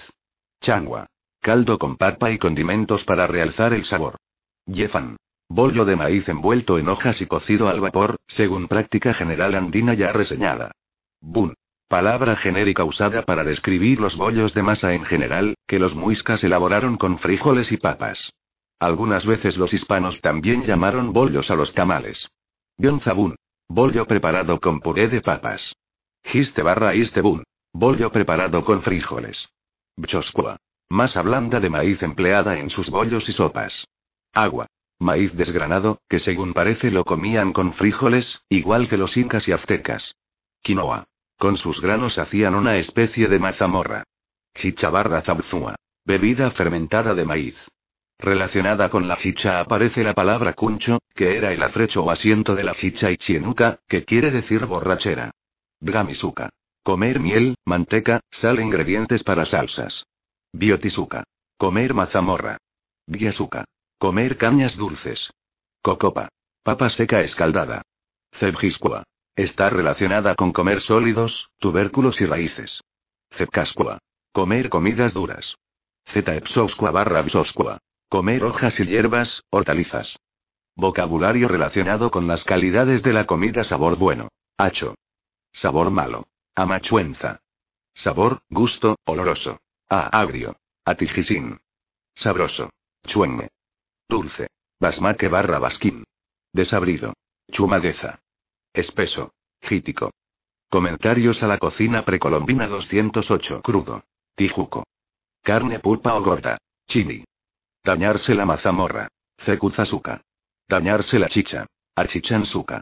Changua. 0.60 1.08
Caldo 1.40 1.78
con 1.78 1.96
papa 1.96 2.32
y 2.32 2.38
condimentos 2.38 3.06
para 3.06 3.28
realzar 3.28 3.74
el 3.74 3.86
sabor. 3.86 4.18
Yefan. 4.66 5.16
Bollo 5.48 5.86
de 5.86 5.96
maíz 5.96 6.28
envuelto 6.28 6.80
en 6.80 6.90
hojas 6.90 7.22
y 7.22 7.28
cocido 7.28 7.70
al 7.70 7.80
vapor, 7.80 8.18
según 8.28 8.68
práctica 8.68 9.14
general 9.14 9.56
andina 9.56 9.94
ya 9.94 10.12
reseñada. 10.12 10.74
Bun. 11.22 11.56
Palabra 11.88 12.36
genérica 12.36 12.84
usada 12.84 13.22
para 13.24 13.46
describir 13.46 14.02
los 14.02 14.18
bollos 14.18 14.54
de 14.54 14.62
masa 14.62 14.94
en 14.94 15.06
general, 15.06 15.56
que 15.66 15.80
los 15.80 15.96
muiscas 15.96 16.44
elaboraron 16.44 16.98
con 16.98 17.18
frijoles 17.18 17.72
y 17.72 17.78
papas. 17.78 18.34
Algunas 18.78 19.26
veces 19.26 19.58
los 19.58 19.74
hispanos 19.74 20.20
también 20.20 20.64
llamaron 20.64 21.14
bollos 21.14 21.50
a 21.50 21.56
los 21.56 21.74
tamales. 21.74 22.30
Zabún. 23.02 23.36
Bollo 23.70 24.06
preparado 24.06 24.60
con 24.60 24.82
puré 24.82 25.08
de 25.08 25.22
papas. 25.22 25.76
Giste 26.24 26.62
barra 26.62 26.94
istebun. 26.94 27.44
Bollo 27.74 28.12
preparado 28.12 28.66
con 28.66 28.82
frijoles. 28.82 29.48
Bchosqua. 29.96 30.58
Masa 30.90 31.22
blanda 31.22 31.60
de 31.60 31.70
maíz 31.70 32.04
empleada 32.04 32.60
en 32.60 32.70
sus 32.70 32.90
bollos 32.90 33.30
y 33.30 33.32
sopas. 33.32 33.88
Agua. 34.34 34.68
Maíz 35.00 35.34
desgranado, 35.36 36.02
que 36.10 36.20
según 36.20 36.54
parece 36.54 36.92
lo 36.92 37.06
comían 37.06 37.54
con 37.54 37.74
frijoles, 37.74 38.42
igual 38.50 38.90
que 38.90 38.98
los 38.98 39.16
incas 39.16 39.48
y 39.48 39.54
aztecas. 39.54 40.16
Quinoa. 40.62 41.08
Con 41.38 41.56
sus 41.58 41.82
granos 41.82 42.18
hacían 42.18 42.56
una 42.56 42.78
especie 42.78 43.28
de 43.28 43.40
mazamorra. 43.40 44.04
Chichabarra 44.56 45.22
zabzúa. 45.22 45.76
Bebida 46.04 46.50
fermentada 46.52 47.14
de 47.14 47.26
maíz. 47.26 47.56
Relacionada 48.18 48.90
con 48.90 49.08
la 49.08 49.18
chicha 49.18 49.60
aparece 49.60 50.04
la 50.04 50.16
palabra 50.16 50.54
cuncho, 50.54 51.00
que 51.14 51.38
era 51.38 51.54
el 51.54 51.62
afrecho 51.62 52.04
o 52.04 52.10
asiento 52.10 52.56
de 52.56 52.64
la 52.64 52.74
chicha 52.74 53.12
y 53.12 53.18
chienuca, 53.18 53.80
que 53.88 54.04
quiere 54.04 54.32
decir 54.32 54.66
borrachera. 54.66 55.32
Bgamisuka. 55.80 56.50
Comer 56.82 57.20
miel, 57.20 57.56
manteca, 57.66 58.22
sal 58.32 58.60
ingredientes 58.60 59.24
para 59.24 59.46
salsas. 59.46 60.06
Biotisuka. 60.54 61.24
Comer 61.58 61.94
mazamorra. 61.94 62.58
Biasuka. 63.06 63.66
Comer 64.00 64.38
cañas 64.38 64.76
dulces. 64.76 65.32
Cocopa. 65.82 66.30
Papa 66.64 66.90
seca 66.90 67.22
escaldada. 67.22 67.84
Cebjiscua. 68.32 69.04
Está 69.38 69.70
relacionada 69.70 70.34
con 70.34 70.52
comer 70.52 70.82
sólidos, 70.82 71.52
tubérculos 71.60 72.20
y 72.22 72.26
raíces. 72.26 72.82
Cepcascua. 73.30 74.00
Comer 74.32 74.68
comidas 74.68 75.14
duras. 75.14 75.56
Zeta 76.08 76.36
epsosqua 76.36 76.90
barra 76.90 77.22
psosqua. 77.22 77.78
Comer 78.10 78.44
hojas 78.44 78.80
y 78.80 78.88
hierbas, 78.88 79.44
hortalizas. 79.52 80.18
Vocabulario 80.76 81.48
relacionado 81.48 82.10
con 82.10 82.26
las 82.26 82.44
calidades 82.44 83.04
de 83.04 83.14
la 83.14 83.28
comida 83.28 83.64
sabor 83.64 83.96
bueno. 83.96 84.30
Hacho. 84.58 84.96
Sabor 85.52 85.92
malo. 85.92 86.30
Amachuenza. 86.56 87.42
Sabor, 87.94 88.42
gusto, 88.50 88.98
oloroso. 89.06 89.60
A 89.88 90.20
agrio. 90.20 90.58
Atijisin. 90.84 91.60
Sabroso. 92.16 92.72
Chuengue. 93.06 93.50
Dulce. 94.10 94.48
Basmaque 94.80 95.28
barra 95.28 95.60
basquín. 95.60 96.06
Desabrido. 96.52 97.14
Chumagueza. 97.52 98.20
Espeso. 98.78 99.32
Gítico. 99.60 100.12
Comentarios 100.70 101.42
a 101.42 101.48
la 101.48 101.58
cocina 101.58 102.06
precolombina 102.06 102.68
208. 102.68 103.64
Crudo. 103.64 104.04
Tijuco. 104.36 104.86
Carne 105.42 105.80
pulpa 105.80 106.14
o 106.14 106.22
gorda. 106.22 106.60
Chili. 106.86 107.26
Dañarse 107.84 108.36
la 108.36 108.46
mazamorra. 108.46 109.08
Cecuzazuca. 109.40 110.22
Dañarse 110.68 111.18
la 111.18 111.28
chicha. 111.28 111.66
Archichanzuca. 111.96 112.82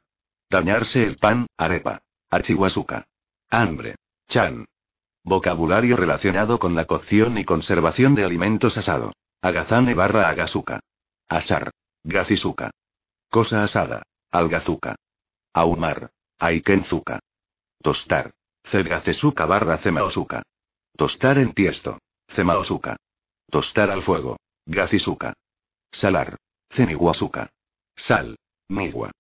Dañarse 0.50 1.02
el 1.02 1.16
pan, 1.16 1.48
arepa. 1.56 2.02
Archihuazuca. 2.30 3.06
Hambre. 3.50 3.96
Chan. 4.28 4.66
Vocabulario 5.24 5.96
relacionado 5.96 6.60
con 6.60 6.76
la 6.76 6.84
cocción 6.84 7.38
y 7.38 7.46
conservación 7.46 8.16
de 8.16 8.26
alimentos 8.26 8.78
asado. 8.78 9.14
Agazane 9.42 9.94
barra 9.94 10.28
agazuca. 10.28 10.82
Asar. 11.30 11.72
Gazizuca. 12.04 12.72
Cosa 13.30 13.64
asada. 13.64 14.04
Algazuca. 14.30 14.98
Ahumar. 15.56 16.12
Aikenzuka. 16.38 17.20
Tostar. 17.82 18.34
Cedgacesuka 18.68 19.46
barra 19.46 19.78
Cemaosuka. 19.78 20.42
Tostar 20.98 21.38
en 21.38 21.54
tiesto. 21.54 22.00
Cemaosuka. 22.28 22.98
Tostar 23.50 23.90
al 23.90 24.04
fuego. 24.04 24.38
Gazizuka. 24.66 25.34
Salar. 25.92 26.36
Ceniguasuka. 26.70 27.50
Sal. 27.96 28.36
Migua. 28.68 29.12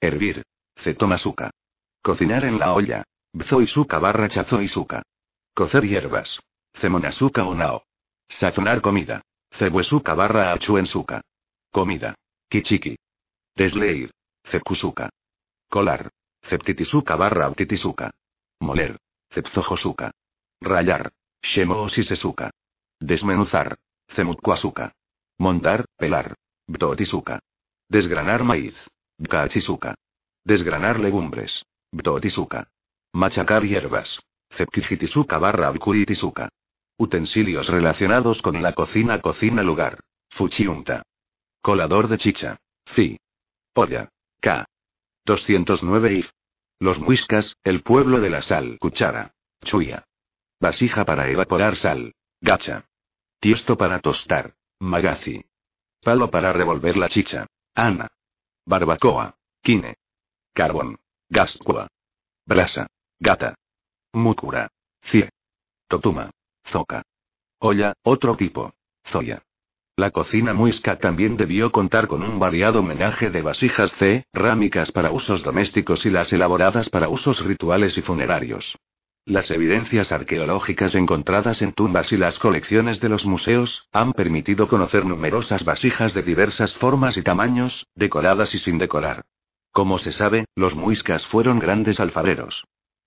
Hervir. 0.00 0.42
Cetomasuka. 0.76 1.50
Cocinar 2.02 2.44
en 2.44 2.58
la 2.58 2.72
olla. 2.72 3.04
Bzoisuka 3.32 4.00
barra 4.00 4.28
chazoisuka. 4.28 5.02
Cocer 5.54 5.84
hierbas. 5.84 6.40
Cemonasuka 6.80 7.46
o 7.46 7.54
nao. 7.54 7.84
Sazonar 8.28 8.80
comida. 8.80 9.22
Cebuesuka 9.50 10.14
barra 10.14 10.52
achuensuka. 10.52 11.20
Comida. 11.70 12.16
Kichiki. 12.48 12.96
Desleir. 13.54 14.10
Cekusuka. 14.42 15.10
Colar. 15.68 16.10
Ceptitisuka 16.48 17.16
barra 17.16 17.46
autitisuka. 17.46 18.10
Moler. 18.60 18.96
Cepzojosuka. 19.34 20.10
Rayar. 20.62 21.10
Shemosisesuka. 21.42 22.50
Desmenuzar. 23.00 23.76
Zemutquasuka. 24.14 24.92
Montar, 25.38 25.84
pelar. 25.96 26.34
Btotisuka. 26.66 27.40
Desgranar 27.88 28.42
maíz. 28.42 28.74
Bkachisuka. 29.18 29.94
Desgranar 30.44 31.00
legumbres. 31.00 31.64
Btotisuka. 31.92 32.68
Machacar 33.12 33.64
hierbas. 33.64 34.20
Cepquijitisuka 34.50 35.38
barra 35.38 35.68
abkuritisuka. 35.68 36.48
Utensilios 36.98 37.68
relacionados 37.68 38.40
con 38.40 38.62
la 38.62 38.72
cocina 38.72 39.20
Cocina 39.20 39.62
lugar. 39.62 40.00
Fuchiunta. 40.30 41.02
Colador 41.60 42.08
de 42.08 42.18
chicha. 42.18 42.56
Fi. 42.86 43.18
Olla. 43.74 44.08
K. 44.40 44.64
209 45.26 46.12
if. 46.12 46.30
Los 46.78 46.98
muiscas, 46.98 47.56
el 47.64 47.82
pueblo 47.82 48.20
de 48.20 48.30
la 48.30 48.42
sal. 48.42 48.78
Cuchara. 48.80 49.34
Chuya. 49.62 50.06
Vasija 50.60 51.04
para 51.04 51.28
evaporar 51.28 51.76
sal. 51.76 52.14
Gacha. 52.40 52.86
Tiesto 53.40 53.76
para 53.76 54.00
tostar. 54.00 54.54
Magazi. 54.78 55.44
Palo 56.02 56.30
para 56.30 56.52
revolver 56.52 56.96
la 56.96 57.08
chicha. 57.08 57.46
Ana. 57.74 58.08
Barbacoa. 58.64 59.36
Quine. 59.62 59.96
Carbón. 60.54 60.98
Gascua. 61.28 61.88
Brasa. 62.46 62.86
Gata. 63.18 63.56
Mucura. 64.12 64.70
Cie. 65.02 65.30
Totuma. 65.88 66.30
Zoca. 66.66 67.02
Olla, 67.58 67.94
otro 68.02 68.36
tipo. 68.36 68.74
Zoya. 69.04 69.45
La 69.98 70.10
cocina 70.10 70.52
muisca 70.52 70.98
también 70.98 71.38
debió 71.38 71.72
contar 71.72 72.06
con 72.06 72.22
un 72.22 72.38
variado 72.38 72.82
menaje 72.82 73.30
de 73.30 73.40
vasijas 73.40 73.92
C, 73.92 74.26
rámicas 74.34 74.92
para 74.92 75.10
usos 75.10 75.42
domésticos 75.42 76.04
y 76.04 76.10
las 76.10 76.30
elaboradas 76.34 76.90
para 76.90 77.08
usos 77.08 77.42
rituales 77.42 77.96
y 77.96 78.02
funerarios. 78.02 78.76
Las 79.24 79.50
evidencias 79.50 80.12
arqueológicas 80.12 80.94
encontradas 80.94 81.62
en 81.62 81.72
tumbas 81.72 82.12
y 82.12 82.18
las 82.18 82.38
colecciones 82.38 83.00
de 83.00 83.08
los 83.08 83.24
museos 83.24 83.88
han 83.90 84.12
permitido 84.12 84.68
conocer 84.68 85.06
numerosas 85.06 85.64
vasijas 85.64 86.12
de 86.12 86.22
diversas 86.22 86.74
formas 86.74 87.16
y 87.16 87.22
tamaños, 87.22 87.86
decoradas 87.94 88.54
y 88.54 88.58
sin 88.58 88.76
decorar. 88.76 89.24
Como 89.72 89.96
se 89.96 90.12
sabe, 90.12 90.44
los 90.54 90.74
muiscas 90.74 91.24
fueron 91.26 91.58
grandes 91.58 92.00
alfareros. 92.00 92.66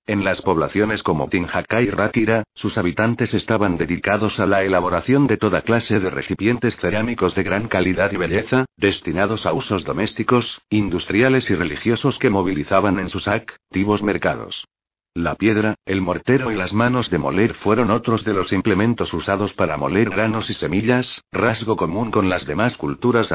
En 0.10 0.23
las 0.23 0.41
poblaciones 0.41 1.03
como 1.03 1.30
Tinjaca 1.30 1.84
y 1.84 1.91
Ráquira, 1.91 2.44
sus 2.56 2.80
habitantes 2.80 3.36
estaban 3.36 3.77
dedicados 3.77 4.40
a 4.40 4.48
la 4.48 4.64
elaboración 4.64 5.27
de 5.27 5.38
toda 5.38 5.61
clase 5.61 5.99
de 5.99 6.10
recipientes 6.10 6.77
cerámicos 6.77 7.36
de 7.36 7.44
gran 7.44 7.68
calidad 7.68 8.11
y 8.11 8.18
belleza, 8.18 8.65
destinados 8.76 9.45
a 9.45 9.53
usos 9.53 9.84
domésticos, 9.84 10.64
industriales 10.72 11.52
y 11.52 11.56
religiosos 11.56 12.18
que 12.18 12.31
movilizaban 12.31 12.98
en 12.98 13.07
sus 13.07 13.27
activos 13.27 14.02
mercados. 14.02 14.65
La 15.14 15.36
piedra, 15.36 15.76
el 15.86 16.02
mortero 16.02 16.52
y 16.52 16.56
las 16.56 16.73
manos 16.73 17.11
de 17.11 17.19
moler 17.19 17.53
fueron 17.53 17.91
otros 17.91 18.26
de 18.26 18.34
los 18.34 18.52
implementos 18.52 19.14
usados 19.14 19.53
para 19.53 19.77
moler 19.77 20.10
granos 20.10 20.49
y 20.49 20.56
semillas, 20.56 21.22
rasgo 21.31 21.76
común 21.76 22.10
con 22.10 22.30
las 22.30 22.48
demás 22.48 22.77
culturas 22.77 23.31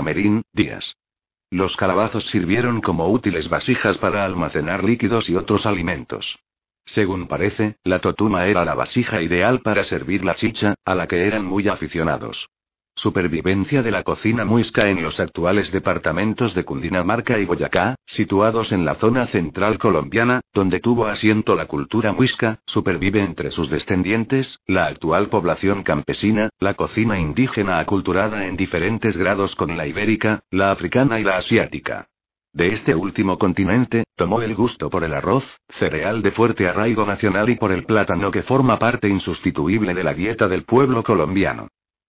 días. 0.52 0.96
Los 1.50 1.76
calabazos 1.76 2.24
sirvieron 2.24 2.80
como 2.80 3.06
útiles 3.06 3.48
vasijas 3.48 3.96
para 3.98 4.24
almacenar 4.24 4.82
líquidos 4.82 5.30
y 5.30 5.36
otros 5.36 5.66
alimentos. 5.66 6.36
Según 6.84 7.26
parece, 7.26 7.76
la 7.82 7.98
totuma 7.98 8.46
era 8.46 8.64
la 8.64 8.74
vasija 8.74 9.22
ideal 9.22 9.60
para 9.60 9.84
servir 9.84 10.24
la 10.24 10.34
chicha, 10.34 10.74
a 10.84 10.94
la 10.94 11.06
que 11.06 11.26
eran 11.26 11.44
muy 11.44 11.68
aficionados. 11.68 12.48
Supervivencia 12.96 13.82
de 13.82 13.90
la 13.90 14.04
cocina 14.04 14.44
muisca 14.44 14.88
en 14.88 15.02
los 15.02 15.18
actuales 15.18 15.72
departamentos 15.72 16.54
de 16.54 16.64
Cundinamarca 16.64 17.40
y 17.40 17.44
Boyacá, 17.44 17.96
situados 18.06 18.70
en 18.70 18.84
la 18.84 18.94
zona 18.94 19.26
central 19.26 19.78
colombiana, 19.78 20.42
donde 20.52 20.78
tuvo 20.78 21.06
asiento 21.06 21.56
la 21.56 21.66
cultura 21.66 22.12
muisca, 22.12 22.60
supervive 22.66 23.24
entre 23.24 23.50
sus 23.50 23.68
descendientes, 23.68 24.60
la 24.66 24.86
actual 24.86 25.28
población 25.28 25.82
campesina, 25.82 26.50
la 26.60 26.74
cocina 26.74 27.18
indígena 27.18 27.80
aculturada 27.80 28.46
en 28.46 28.56
diferentes 28.56 29.16
grados 29.16 29.56
con 29.56 29.76
la 29.76 29.88
ibérica, 29.88 30.44
la 30.50 30.70
africana 30.70 31.18
y 31.18 31.24
la 31.24 31.38
asiática. 31.38 32.08
De 32.54 32.68
este 32.68 32.94
último 32.94 33.36
continente, 33.36 34.04
tomó 34.14 34.40
el 34.40 34.54
gusto 34.54 34.88
por 34.88 35.02
el 35.02 35.12
arroz, 35.12 35.44
cereal 35.70 36.22
de 36.22 36.30
fuerte 36.30 36.68
arraigo 36.68 37.04
nacional 37.04 37.50
y 37.50 37.56
por 37.56 37.72
el 37.72 37.84
plátano 37.84 38.30
que 38.30 38.44
forma 38.44 38.78
parte 38.78 39.08
insustituible 39.08 39.92
de 39.92 40.04
la 40.04 40.14
dieta 40.14 40.46
del 40.46 40.62
pueblo 40.62 41.02
colombiano. 41.02 41.66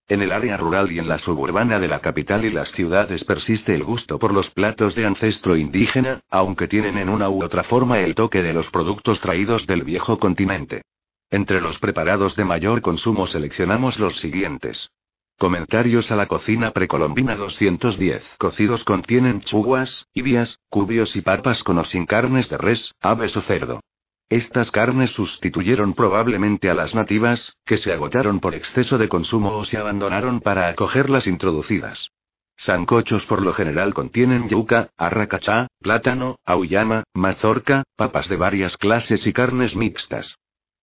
En 0.07 0.21
el 0.21 0.31
área 0.31 0.55
rural 0.55 0.91
y 0.91 0.99
en 0.99 1.07
la 1.07 1.17
suburbana 1.17 1.79
de 1.79 1.87
la 1.87 1.99
capital 1.99 2.45
y 2.45 2.51
las 2.51 2.71
ciudades 2.73 3.23
persiste 3.23 3.73
el 3.73 3.83
gusto 3.83 4.19
por 4.19 4.31
los 4.31 4.51
platos 4.51 4.93
de 4.93 5.07
ancestro 5.07 5.57
indígena, 5.57 6.21
aunque 6.29 6.67
tienen 6.67 6.99
en 6.99 7.09
una 7.09 7.27
u 7.27 7.43
otra 7.43 7.63
forma 7.63 7.97
el 8.01 8.13
toque 8.13 8.43
de 8.43 8.53
los 8.53 8.69
productos 8.69 9.19
traídos 9.19 9.65
del 9.65 9.83
viejo 9.83 10.19
continente. 10.19 10.83
Entre 11.31 11.59
los 11.59 11.79
preparados 11.79 12.35
de 12.35 12.45
mayor 12.45 12.81
consumo 12.81 13.25
seleccionamos 13.25 13.99
los 13.99 14.19
siguientes. 14.19 14.91
Comentarios 15.37 16.13
a 16.13 16.15
la 16.15 16.27
cocina 16.27 16.71
precolombina 16.71 17.35
210. 17.35 18.23
Cocidos 18.37 18.85
contienen 18.85 19.41
chuguas, 19.41 20.07
ibias, 20.13 20.59
cubios 20.69 21.17
y 21.17 21.21
papas 21.21 21.61
con 21.61 21.77
o 21.77 21.83
sin 21.83 22.05
carnes 22.05 22.47
de 22.47 22.57
res, 22.57 22.93
aves 23.01 23.35
o 23.35 23.41
cerdo. 23.41 23.81
Estas 24.29 24.71
carnes 24.71 25.11
sustituyeron 25.11 25.93
probablemente 25.93 26.69
a 26.69 26.73
las 26.73 26.95
nativas, 26.95 27.57
que 27.65 27.75
se 27.75 27.91
agotaron 27.91 28.39
por 28.39 28.55
exceso 28.55 28.97
de 28.97 29.09
consumo 29.09 29.57
o 29.57 29.65
se 29.65 29.75
abandonaron 29.75 30.39
para 30.39 30.69
acoger 30.69 31.09
las 31.09 31.27
introducidas. 31.27 32.11
Sancochos 32.55 33.25
por 33.25 33.41
lo 33.41 33.51
general 33.51 33.93
contienen 33.93 34.47
yuca, 34.47 34.91
arracachá, 34.95 35.67
plátano, 35.81 36.37
auyama, 36.45 37.03
mazorca, 37.13 37.83
papas 37.97 38.29
de 38.29 38.37
varias 38.37 38.77
clases 38.77 39.27
y 39.27 39.33
carnes 39.33 39.75
mixtas. 39.75 40.37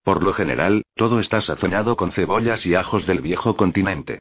Por 0.04 0.22
lo 0.22 0.34
general, 0.34 0.82
todo 0.94 1.20
está 1.20 1.40
sazonado 1.40 1.96
con 1.96 2.12
cebollas 2.12 2.66
y 2.66 2.74
ajos 2.74 3.06
del 3.06 3.22
viejo 3.22 3.56
continente. 3.56 4.20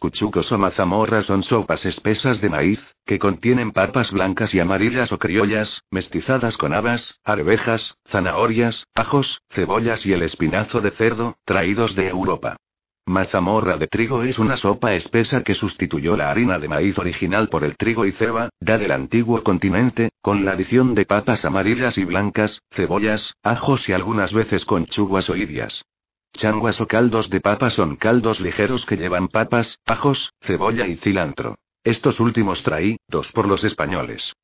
Cuchucos 0.00 0.50
o 0.50 0.56
mazamorras 0.56 1.26
son 1.26 1.42
sopas 1.42 1.84
espesas 1.84 2.40
de 2.40 2.48
maíz, 2.48 2.80
que 3.04 3.18
contienen 3.18 3.70
papas 3.70 4.12
blancas 4.12 4.54
y 4.54 4.58
amarillas 4.58 5.12
o 5.12 5.18
criollas, 5.18 5.82
mestizadas 5.90 6.56
con 6.56 6.72
habas, 6.72 7.20
arvejas, 7.22 7.98
zanahorias, 8.08 8.86
ajos, 8.94 9.42
cebollas 9.50 10.06
y 10.06 10.14
el 10.14 10.22
espinazo 10.22 10.80
de 10.80 10.90
cerdo, 10.92 11.36
traídos 11.44 11.94
de 11.96 12.08
Europa. 12.08 12.56
Mazamorra 13.04 13.76
de 13.76 13.88
trigo 13.88 14.22
es 14.22 14.38
una 14.38 14.56
sopa 14.56 14.94
espesa 14.94 15.42
que 15.42 15.54
sustituyó 15.54 16.16
la 16.16 16.30
harina 16.30 16.58
de 16.58 16.68
maíz 16.68 16.98
original 16.98 17.50
por 17.50 17.62
el 17.62 17.76
trigo 17.76 18.06
y 18.06 18.12
ceba, 18.12 18.48
da 18.58 18.78
del 18.78 18.92
antiguo 18.92 19.42
continente, 19.42 20.12
con 20.22 20.46
la 20.46 20.52
adición 20.52 20.94
de 20.94 21.04
papas 21.04 21.44
amarillas 21.44 21.98
y 21.98 22.06
blancas, 22.06 22.62
cebollas, 22.70 23.34
ajos 23.42 23.86
y 23.90 23.92
algunas 23.92 24.32
veces 24.32 24.64
conchuguas 24.64 25.28
o 25.28 25.36
ibias. 25.36 25.84
Changuas 26.32 26.80
o 26.80 26.86
caldos 26.86 27.28
de 27.28 27.40
papa 27.40 27.70
son 27.70 27.96
caldos 27.96 28.40
ligeros 28.40 28.86
que 28.86 28.96
llevan 28.96 29.28
papas, 29.28 29.78
ajos, 29.84 30.32
cebolla 30.40 30.86
y 30.86 30.96
cilantro. 30.96 31.56
Estos 31.84 32.20
últimos 32.20 32.62
traí, 32.62 32.96
dos 33.08 33.32
por 33.32 33.46
los 33.46 33.64
españoles. 33.64 34.34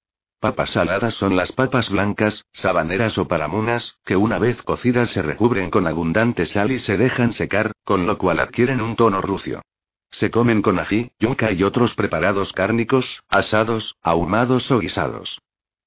Papas 0.40 0.72
saladas 0.72 1.14
son 1.14 1.36
las 1.36 1.52
papas 1.52 1.88
blancas, 1.88 2.44
sabaneras 2.52 3.16
o 3.18 3.26
paramunas, 3.26 3.98
que 4.04 4.16
una 4.16 4.38
vez 4.38 4.62
cocidas 4.62 5.10
se 5.10 5.22
recubren 5.22 5.70
con 5.70 5.86
abundante 5.86 6.44
sal 6.44 6.72
y 6.72 6.78
se 6.78 6.96
dejan 6.98 7.32
secar, 7.32 7.72
con 7.84 8.06
lo 8.06 8.18
cual 8.18 8.40
adquieren 8.40 8.82
un 8.82 8.96
tono 8.96 9.22
rucio. 9.22 9.62
Se 10.10 10.30
comen 10.30 10.62
con 10.62 10.78
ají, 10.78 11.10
yuca 11.18 11.52
y 11.52 11.62
otros 11.62 11.94
preparados 11.94 12.52
cárnicos, 12.52 13.22
asados, 13.28 13.96
ahumados 14.02 14.70
o 14.70 14.78
guisados. 14.78 15.38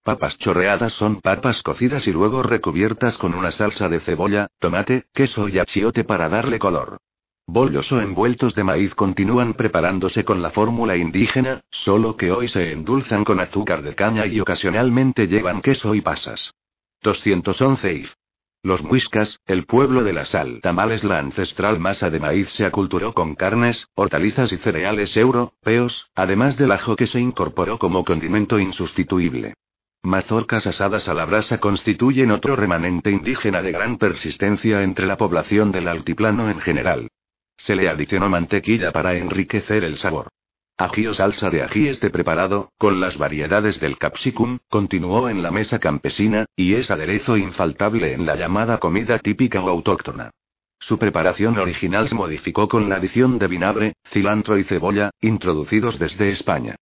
Papas 0.03 0.37
chorreadas 0.37 0.93
son 0.93 1.19
papas 1.21 1.61
cocidas 1.61 2.07
y 2.07 2.11
luego 2.11 2.41
recubiertas 2.41 3.17
con 3.17 3.33
una 3.33 3.51
salsa 3.51 3.89
de 3.89 3.99
cebolla, 3.99 4.47
tomate, 4.59 5.05
queso 5.13 5.49
y 5.49 5.59
achiote 5.59 6.03
para 6.03 6.29
darle 6.29 6.57
color. 6.57 6.97
Bollos 7.45 7.91
o 7.91 7.99
envueltos 7.99 8.55
de 8.55 8.63
maíz 8.63 8.95
continúan 8.95 9.55
preparándose 9.55 10.23
con 10.23 10.41
la 10.41 10.51
fórmula 10.51 10.95
indígena, 10.95 11.61
solo 11.71 12.15
que 12.15 12.31
hoy 12.31 12.47
se 12.47 12.71
endulzan 12.71 13.23
con 13.25 13.39
azúcar 13.39 13.81
de 13.81 13.95
caña 13.95 14.25
y 14.25 14.39
ocasionalmente 14.39 15.27
llevan 15.27 15.61
queso 15.61 15.93
y 15.95 16.01
pasas. 16.01 16.53
211 17.01 17.93
if. 17.93 18.13
Los 18.61 18.83
muiscas, 18.83 19.39
el 19.45 19.65
pueblo 19.65 20.03
de 20.03 20.13
la 20.13 20.25
sal 20.25 20.59
tamales 20.61 21.03
la 21.03 21.19
ancestral 21.19 21.79
masa 21.79 22.09
de 22.09 22.19
maíz 22.19 22.49
se 22.49 22.65
aculturó 22.65 23.13
con 23.13 23.35
carnes, 23.35 23.87
hortalizas 23.95 24.51
y 24.51 24.57
cereales 24.57 25.15
europeos, 25.17 26.09
además 26.13 26.57
del 26.57 26.71
ajo 26.71 26.95
que 26.95 27.07
se 27.07 27.19
incorporó 27.19 27.79
como 27.79 28.05
condimento 28.05 28.59
insustituible. 28.59 29.55
Mazorcas 30.03 30.65
asadas 30.65 31.09
a 31.09 31.13
la 31.13 31.25
brasa 31.25 31.57
constituyen 31.57 32.31
otro 32.31 32.55
remanente 32.55 33.11
indígena 33.11 33.61
de 33.61 33.73
gran 33.73 33.97
persistencia 33.97 34.81
entre 34.81 35.05
la 35.05 35.17
población 35.17 35.73
del 35.73 35.89
altiplano 35.89 36.49
en 36.49 36.61
general. 36.61 37.09
Se 37.57 37.75
le 37.75 37.89
adicionó 37.89 38.29
mantequilla 38.29 38.93
para 38.93 39.15
enriquecer 39.15 39.83
el 39.83 39.97
sabor. 39.97 40.29
Ají 40.77 41.07
o 41.07 41.13
salsa 41.13 41.49
de 41.49 41.63
ají 41.63 41.89
este 41.89 42.09
preparado, 42.09 42.71
con 42.77 43.01
las 43.01 43.17
variedades 43.17 43.81
del 43.81 43.97
capsicum, 43.97 44.59
continuó 44.69 45.27
en 45.27 45.43
la 45.43 45.51
mesa 45.51 45.79
campesina, 45.79 46.45
y 46.55 46.75
es 46.75 46.89
aderezo 46.89 47.35
infaltable 47.35 48.13
en 48.13 48.25
la 48.25 48.37
llamada 48.37 48.77
comida 48.77 49.19
típica 49.19 49.61
o 49.61 49.67
autóctona. 49.67 50.31
Su 50.79 50.97
preparación 50.97 51.57
original 51.57 52.07
se 52.07 52.15
modificó 52.15 52.69
con 52.69 52.87
la 52.87 52.95
adición 52.95 53.37
de 53.37 53.47
vinagre, 53.47 53.93
cilantro 54.05 54.57
y 54.57 54.63
cebolla, 54.63 55.11
introducidos 55.19 55.99
desde 55.99 56.29
España. 56.29 56.77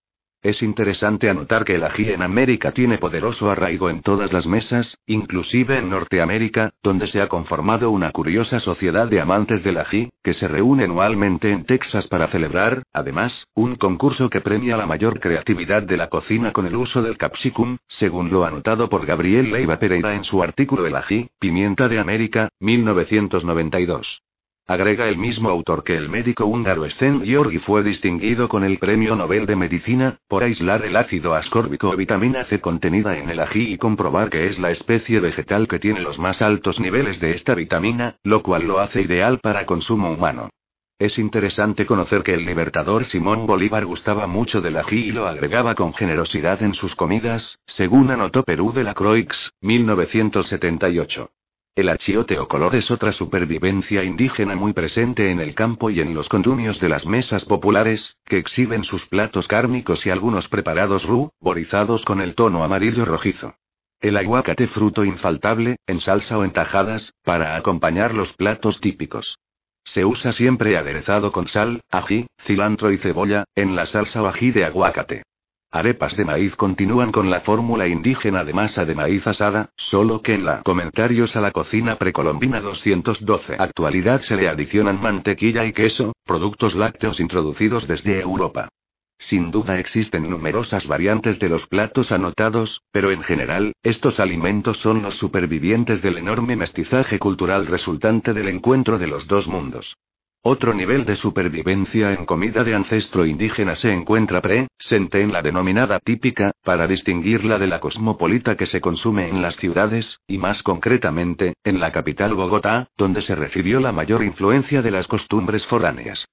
Es 0.48 0.64
interesante 0.64 1.30
anotar 1.30 1.66
que 1.66 1.76
el 1.76 1.84
ají 1.84 2.10
en 2.10 2.22
América 2.22 2.72
tiene 2.72 2.98
poderoso 3.00 3.52
arraigo 3.52 3.90
en 3.90 4.02
todas 4.02 4.32
las 4.32 4.48
mesas, 4.48 4.98
inclusive 5.06 5.78
en 5.78 5.90
Norteamérica, 5.90 6.72
donde 6.82 7.08
se 7.08 7.20
ha 7.20 7.28
conformado 7.28 7.92
una 7.92 8.12
curiosa 8.12 8.62
sociedad 8.62 9.10
de 9.10 9.20
amantes 9.20 9.62
del 9.62 9.78
ají, 9.78 10.10
que 10.24 10.32
se 10.32 10.48
reúne 10.48 10.86
anualmente 10.86 11.52
en 11.52 11.66
Texas 11.66 12.08
para 12.08 12.30
celebrar, 12.30 12.84
además, 12.94 13.46
un 13.56 13.76
concurso 13.76 14.30
que 14.30 14.40
premia 14.40 14.78
la 14.78 14.86
mayor 14.86 15.20
creatividad 15.20 15.84
de 15.84 15.98
la 15.98 16.08
cocina 16.08 16.54
con 16.54 16.66
el 16.66 16.78
uso 16.78 17.02
del 17.02 17.18
capsicum, 17.18 17.80
según 17.86 18.30
lo 18.30 18.46
anotado 18.46 18.88
por 18.88 19.06
Gabriel 19.06 19.52
Leiva 19.52 19.80
Pereira 19.80 20.16
en 20.16 20.24
su 20.24 20.42
artículo 20.42 20.88
El 20.88 20.96
ají, 20.96 21.28
Pimienta 21.40 21.90
de 21.90 22.00
América, 22.00 22.48
1992. 22.62 24.22
Agrega 24.70 25.08
el 25.08 25.18
mismo 25.18 25.50
autor 25.50 25.82
que 25.86 25.96
el 25.96 26.10
médico 26.10 26.46
húngaro 26.46 26.84
Sten 26.90 27.24
Georgi 27.24 27.58
fue 27.58 27.84
distinguido 27.84 28.50
con 28.50 28.66
el 28.66 28.80
Premio 28.80 29.16
Nobel 29.16 29.46
de 29.46 29.56
Medicina, 29.56 30.18
por 30.28 30.44
aislar 30.44 30.84
el 30.84 30.98
ácido 30.98 31.36
ascórbico 31.36 31.90
o 31.90 31.96
vitamina 31.96 32.44
C 32.44 32.60
contenida 32.60 33.18
en 33.18 33.30
el 33.30 33.40
ají 33.40 33.72
y 33.72 33.78
comprobar 33.78 34.30
que 34.30 34.46
es 34.48 34.60
la 34.60 34.70
especie 34.70 35.22
vegetal 35.22 35.70
que 35.70 35.80
tiene 35.80 36.02
los 36.02 36.20
más 36.20 36.42
altos 36.42 36.82
niveles 36.82 37.22
de 37.22 37.32
esta 37.32 37.56
vitamina, 37.56 38.18
lo 38.24 38.44
cual 38.44 38.64
lo 38.64 38.80
hace 38.80 39.04
ideal 39.04 39.40
para 39.40 39.66
consumo 39.66 40.12
humano. 40.12 40.50
Es 41.00 41.18
interesante 41.18 41.86
conocer 41.86 42.22
que 42.22 42.34
el 42.34 42.46
libertador 42.46 43.06
Simón 43.06 43.48
Bolívar 43.48 43.86
gustaba 43.86 44.28
mucho 44.28 44.60
del 44.60 44.76
ají 44.76 44.98
y 44.98 45.12
lo 45.14 45.28
agregaba 45.28 45.76
con 45.76 45.94
generosidad 45.94 46.62
en 46.62 46.74
sus 46.74 46.94
comidas, 46.94 47.58
según 47.68 48.12
anotó 48.12 48.44
Perú 48.44 48.74
de 48.74 48.84
la 48.84 48.94
Croix, 48.94 49.54
1978. 49.62 51.30
El 51.78 51.90
achiote 51.90 52.40
o 52.40 52.48
color 52.48 52.76
es 52.76 52.90
otra 52.90 53.12
supervivencia 53.12 54.04
indígena 54.04 54.56
muy 54.56 54.74
presente 54.74 55.30
en 55.30 55.40
el 55.40 55.54
campo 55.54 55.92
y 55.92 56.00
en 56.00 56.16
los 56.16 56.28
condumios 56.28 56.80
de 56.80 56.90
las 56.90 57.06
mesas 57.06 57.46
populares, 57.46 58.18
que 58.26 58.40
exhiben 58.40 58.84
sus 58.84 59.06
platos 59.06 59.48
cárnicos 59.48 60.04
y 60.08 60.10
algunos 60.10 60.48
preparados 60.48 61.06
ruborizados 61.06 62.04
con 62.04 62.20
el 62.20 62.34
tono 62.34 62.64
amarillo 62.64 63.06
rojizo. 63.06 63.54
El 64.02 64.18
aguacate 64.18 64.66
fruto 64.66 65.06
infaltable, 65.06 65.76
en 65.86 66.00
salsa 66.00 66.40
o 66.40 66.44
en 66.44 66.52
tajadas, 66.52 67.14
para 67.24 67.56
acompañar 67.56 68.16
los 68.16 68.34
platos 68.34 68.82
típicos. 68.82 69.38
Se 69.84 70.04
usa 70.04 70.34
siempre 70.34 70.78
aderezado 70.78 71.32
con 71.32 71.48
sal, 71.48 71.82
ají, 71.92 72.26
cilantro 72.42 72.92
y 72.92 72.98
cebolla, 72.98 73.44
en 73.54 73.76
la 73.76 73.86
salsa 73.86 74.24
o 74.24 74.26
ají 74.26 74.50
de 74.50 74.66
aguacate. 74.66 75.22
Arepas 75.70 76.16
de 76.16 76.24
maíz 76.24 76.56
continúan 76.56 77.12
con 77.12 77.30
la 77.30 77.42
fórmula 77.42 77.88
indígena 77.88 78.46
de 78.46 78.54
masa 78.54 78.86
de 78.86 78.96
maíz 78.96 79.28
asada, 79.28 79.72
solo 79.76 80.22
que 80.22 80.36
en 80.36 80.46
la 80.46 80.64
Comentarios 80.64 81.36
a 81.36 81.42
la 81.42 81.52
cocina 81.52 81.98
precolombina 81.98 82.62
212 82.62 83.58
actualidad 83.60 84.22
se 84.22 84.38
le 84.38 84.48
adicionan 84.48 85.02
mantequilla 85.02 85.66
y 85.66 85.74
queso, 85.74 86.14
productos 86.24 86.74
lácteos 86.74 87.20
introducidos 87.20 87.86
desde 87.86 88.22
Europa. 88.22 88.70
Sin 89.20 89.52
duda 89.52 89.78
existen 89.78 90.30
numerosas 90.30 90.88
variantes 90.88 91.38
de 91.38 91.50
los 91.50 91.68
platos 91.68 92.14
anotados, 92.14 92.82
pero 92.92 93.12
en 93.12 93.24
general, 93.24 93.74
estos 93.84 94.22
alimentos 94.22 94.78
son 94.78 95.02
los 95.02 95.16
supervivientes 95.16 96.02
del 96.02 96.18
enorme 96.18 96.56
mestizaje 96.56 97.20
cultural 97.20 97.68
resultante 97.68 98.34
del 98.34 98.48
encuentro 98.48 99.00
de 99.00 99.08
los 99.08 99.28
dos 99.28 99.48
mundos. 99.48 99.98
Otro 100.50 100.74
nivel 100.74 101.04
de 101.04 101.18
supervivencia 101.18 102.14
en 102.14 102.26
comida 102.26 102.64
de 102.64 102.74
ancestro 102.74 103.26
indígena 103.26 103.76
se 103.76 103.92
encuentra 103.92 104.42
presente 104.42 105.22
en 105.22 105.34
la 105.34 105.42
denominada 105.42 106.00
típica, 106.00 106.54
para 106.64 106.88
distinguirla 106.88 107.60
de 107.60 107.68
la 107.68 107.82
cosmopolita 107.82 108.56
que 108.56 108.66
se 108.66 108.80
consume 108.80 109.28
en 109.28 109.42
las 109.42 109.58
ciudades, 109.58 110.22
y 110.26 110.38
más 110.38 110.64
concretamente, 110.64 111.56
en 111.66 111.82
la 111.82 111.92
capital 111.92 112.34
Bogotá, 112.34 112.88
donde 112.96 113.22
se 113.24 113.36
recibió 113.36 113.82
la 113.82 113.92
mayor 113.92 114.24
influencia 114.24 114.82
de 114.82 114.92
las 114.92 115.10
costumbres 115.10 115.66
foráneas. 115.66 116.26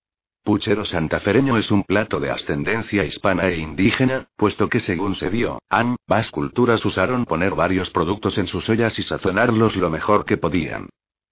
Puchero 0.44 0.84
santafereño 0.84 1.58
es 1.58 1.72
un 1.72 1.82
plato 1.82 2.20
de 2.20 2.30
ascendencia 2.30 3.02
hispana 3.04 3.48
e 3.48 3.58
indígena, 3.58 4.28
puesto 4.36 4.68
que 4.68 4.78
según 4.78 5.16
se 5.16 5.28
vio, 5.28 5.58
ambas 5.68 6.30
culturas 6.30 6.84
usaron 6.84 7.24
poner 7.24 7.56
varios 7.56 7.90
productos 7.90 8.38
en 8.38 8.46
sus 8.46 8.68
ollas 8.68 8.96
y 8.96 9.02
sazonarlos 9.02 9.74
lo 9.74 9.90
mejor 9.90 10.24
que 10.24 10.36
podían. 10.36 10.86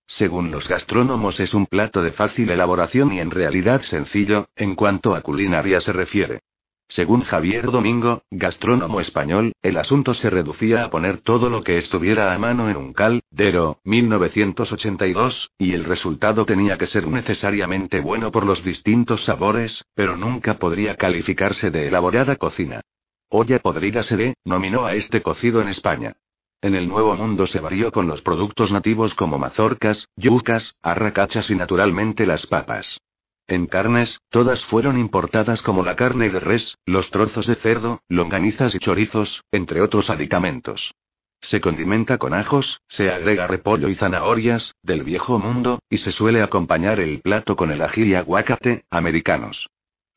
Según 0.07 0.51
los 0.51 0.69
gastrónomos 0.69 1.41
es 1.41 1.55
un 1.55 1.67
plato 1.67 2.03
de 2.03 2.13
fácil 2.13 2.51
elaboración 2.51 3.13
y 3.13 3.21
en 3.21 3.31
realidad 3.31 3.83
sencillo, 3.83 4.49
en 4.57 4.75
cuanto 4.75 5.15
a 5.15 5.23
culinaria 5.23 5.81
se 5.81 5.93
refiere. 5.93 6.41
Según 6.89 7.23
Javier 7.23 7.71
Domingo, 7.71 8.23
gastrónomo 8.31 9.01
español, 9.01 9.55
el 9.63 9.79
asunto 9.79 10.13
se 10.13 10.29
reducía 10.29 10.85
a 10.85 10.91
poner 10.91 11.23
todo 11.23 11.49
lo 11.49 11.63
que 11.63 11.79
estuviera 11.79 12.35
a 12.35 12.39
mano 12.39 12.69
en 12.69 12.77
un 12.77 12.93
caldero, 12.93 13.79
1982, 13.85 15.53
y 15.57 15.73
el 15.73 15.85
resultado 15.85 16.45
tenía 16.45 16.77
que 16.77 16.87
ser 16.87 17.09
necesariamente 17.09 18.01
bueno 18.01 18.31
por 18.31 18.45
los 18.45 18.63
distintos 18.63 19.25
sabores, 19.25 19.87
pero 19.95 20.19
nunca 20.19 20.59
podría 20.59 20.97
calificarse 20.97 21.71
de 21.71 21.89
elaborada 21.89 22.37
cocina. 22.37 22.83
Olla 23.31 23.59
podrida 23.61 24.03
se 24.03 24.35
nominó 24.45 24.85
a 24.85 24.93
este 24.93 25.23
cocido 25.23 25.63
en 25.63 25.69
España. 25.69 26.17
En 26.63 26.77
el 26.77 26.87
Nuevo 26.87 27.17
Mundo 27.17 27.47
se 27.47 27.59
varió 27.59 27.91
con 27.91 28.07
los 28.07 28.23
productos 28.23 28.71
nativos 28.71 29.17
como 29.17 29.37
mazorcas, 29.37 30.07
yucas, 30.15 30.77
arracachas 30.81 31.51
y 31.51 31.57
naturalmente 31.57 32.25
las 32.25 32.47
papas. 32.47 33.01
En 33.49 33.67
carnes, 33.67 34.21
todas 34.31 34.65
fueron 34.65 34.97
importadas 34.97 35.61
como 35.61 35.85
la 35.85 35.97
carne 35.97 36.31
de 36.31 36.39
res, 36.39 36.79
los 36.87 37.11
trozos 37.11 37.49
de 37.49 37.57
cerdo, 37.57 38.01
longanizas 38.09 38.77
y 38.77 38.79
chorizos, 38.79 39.43
entre 39.51 39.83
otros 39.83 40.09
aditamentos. 40.09 40.95
Se 41.41 41.61
condimenta 41.61 42.19
con 42.19 42.33
ajos, 42.33 42.81
se 42.87 43.11
agrega 43.11 43.49
repollo 43.49 43.89
y 43.89 43.97
zanahorias, 43.97 44.77
del 44.85 45.03
viejo 45.03 45.41
mundo, 45.41 45.81
y 45.91 45.99
se 45.99 46.13
suele 46.13 46.43
acompañar 46.43 47.01
el 47.01 47.21
plato 47.23 47.57
con 47.57 47.73
el 47.73 47.83
ají 47.83 48.05
y 48.05 48.15
aguacate, 48.15 48.85
americanos. 48.89 49.69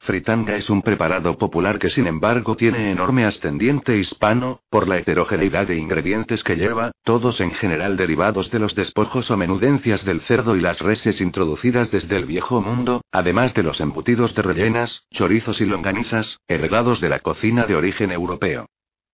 Fritanga 0.06 0.56
es 0.56 0.70
un 0.70 0.84
preparado 0.84 1.36
popular 1.36 1.80
que 1.80 1.90
sin 1.90 2.06
embargo 2.06 2.56
tiene 2.56 2.92
enorme 2.92 3.26
ascendiente 3.26 3.98
hispano, 3.98 4.62
por 4.70 4.88
la 4.88 5.00
heterogeneidad 5.00 5.66
de 5.66 5.78
ingredientes 5.78 6.44
que 6.44 6.56
lleva, 6.56 6.92
todos 7.04 7.42
en 7.42 7.50
general 7.52 7.98
derivados 7.98 8.52
de 8.52 8.60
los 8.60 8.76
despojos 8.76 9.32
o 9.32 9.38
menudencias 9.38 10.06
del 10.06 10.22
cerdo 10.22 10.56
y 10.56 10.62
las 10.62 10.80
reses 10.80 11.22
introducidas 11.22 11.90
desde 11.90 12.18
el 12.18 12.26
viejo 12.26 12.62
mundo, 12.62 13.02
además 13.12 13.56
de 13.56 13.64
los 13.64 13.82
embutidos 13.82 14.36
de 14.36 14.44
rellenas, 14.44 15.08
chorizos 15.12 15.60
y 15.60 15.66
longanizas, 15.66 16.40
heredados 16.48 17.02
de 17.02 17.10
la 17.10 17.20
cocina 17.20 17.66
de 17.66 17.76
origen 17.76 18.12
europeo. 18.12 18.68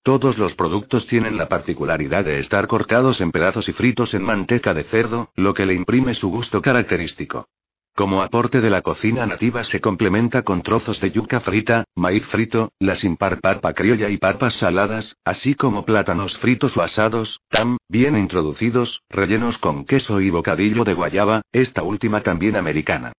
Todos 0.03 0.37
los 0.37 0.55
productos 0.55 1.07
tienen 1.07 1.37
la 1.37 1.47
particularidad 1.47 2.25
de 2.25 2.39
estar 2.39 2.67
cortados 2.67 3.21
en 3.21 3.31
pedazos 3.31 3.69
y 3.69 3.71
fritos 3.71 4.13
en 4.13 4.23
manteca 4.23 4.73
de 4.73 4.83
cerdo, 4.83 5.29
lo 5.35 5.53
que 5.53 5.65
le 5.65 5.73
imprime 5.73 6.15
su 6.15 6.29
gusto 6.29 6.61
característico. 6.61 7.47
Como 7.93 8.21
aporte 8.21 8.61
de 8.61 8.69
la 8.69 8.81
cocina 8.81 9.25
nativa 9.25 9.63
se 9.65 9.81
complementa 9.81 10.43
con 10.43 10.61
trozos 10.61 11.01
de 11.01 11.11
yuca 11.11 11.41
frita, 11.41 11.83
maíz 11.93 12.25
frito, 12.25 12.71
la 12.79 12.95
impar 13.03 13.41
papa 13.41 13.73
criolla 13.73 14.09
y 14.09 14.17
papas 14.17 14.53
saladas, 14.55 15.17
así 15.25 15.55
como 15.55 15.83
plátanos 15.83 16.37
fritos 16.37 16.77
o 16.77 16.83
asados, 16.83 17.41
tam, 17.49 17.77
bien 17.89 18.17
introducidos, 18.17 19.01
rellenos 19.09 19.57
con 19.57 19.85
queso 19.85 20.21
y 20.21 20.29
bocadillo 20.29 20.85
de 20.85 20.93
guayaba, 20.93 21.41
esta 21.51 21.83
última 21.83 22.21
también 22.21 22.55
americana. 22.55 23.11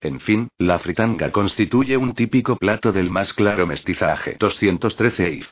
En 0.00 0.20
fin, 0.20 0.48
la 0.58 0.78
fritanga 0.78 1.30
constituye 1.32 1.96
un 1.96 2.14
típico 2.14 2.56
plato 2.56 2.92
del 2.92 3.10
más 3.10 3.34
claro 3.34 3.66
mestizaje. 3.66 4.36
213 4.38 5.30
if. 5.30 5.48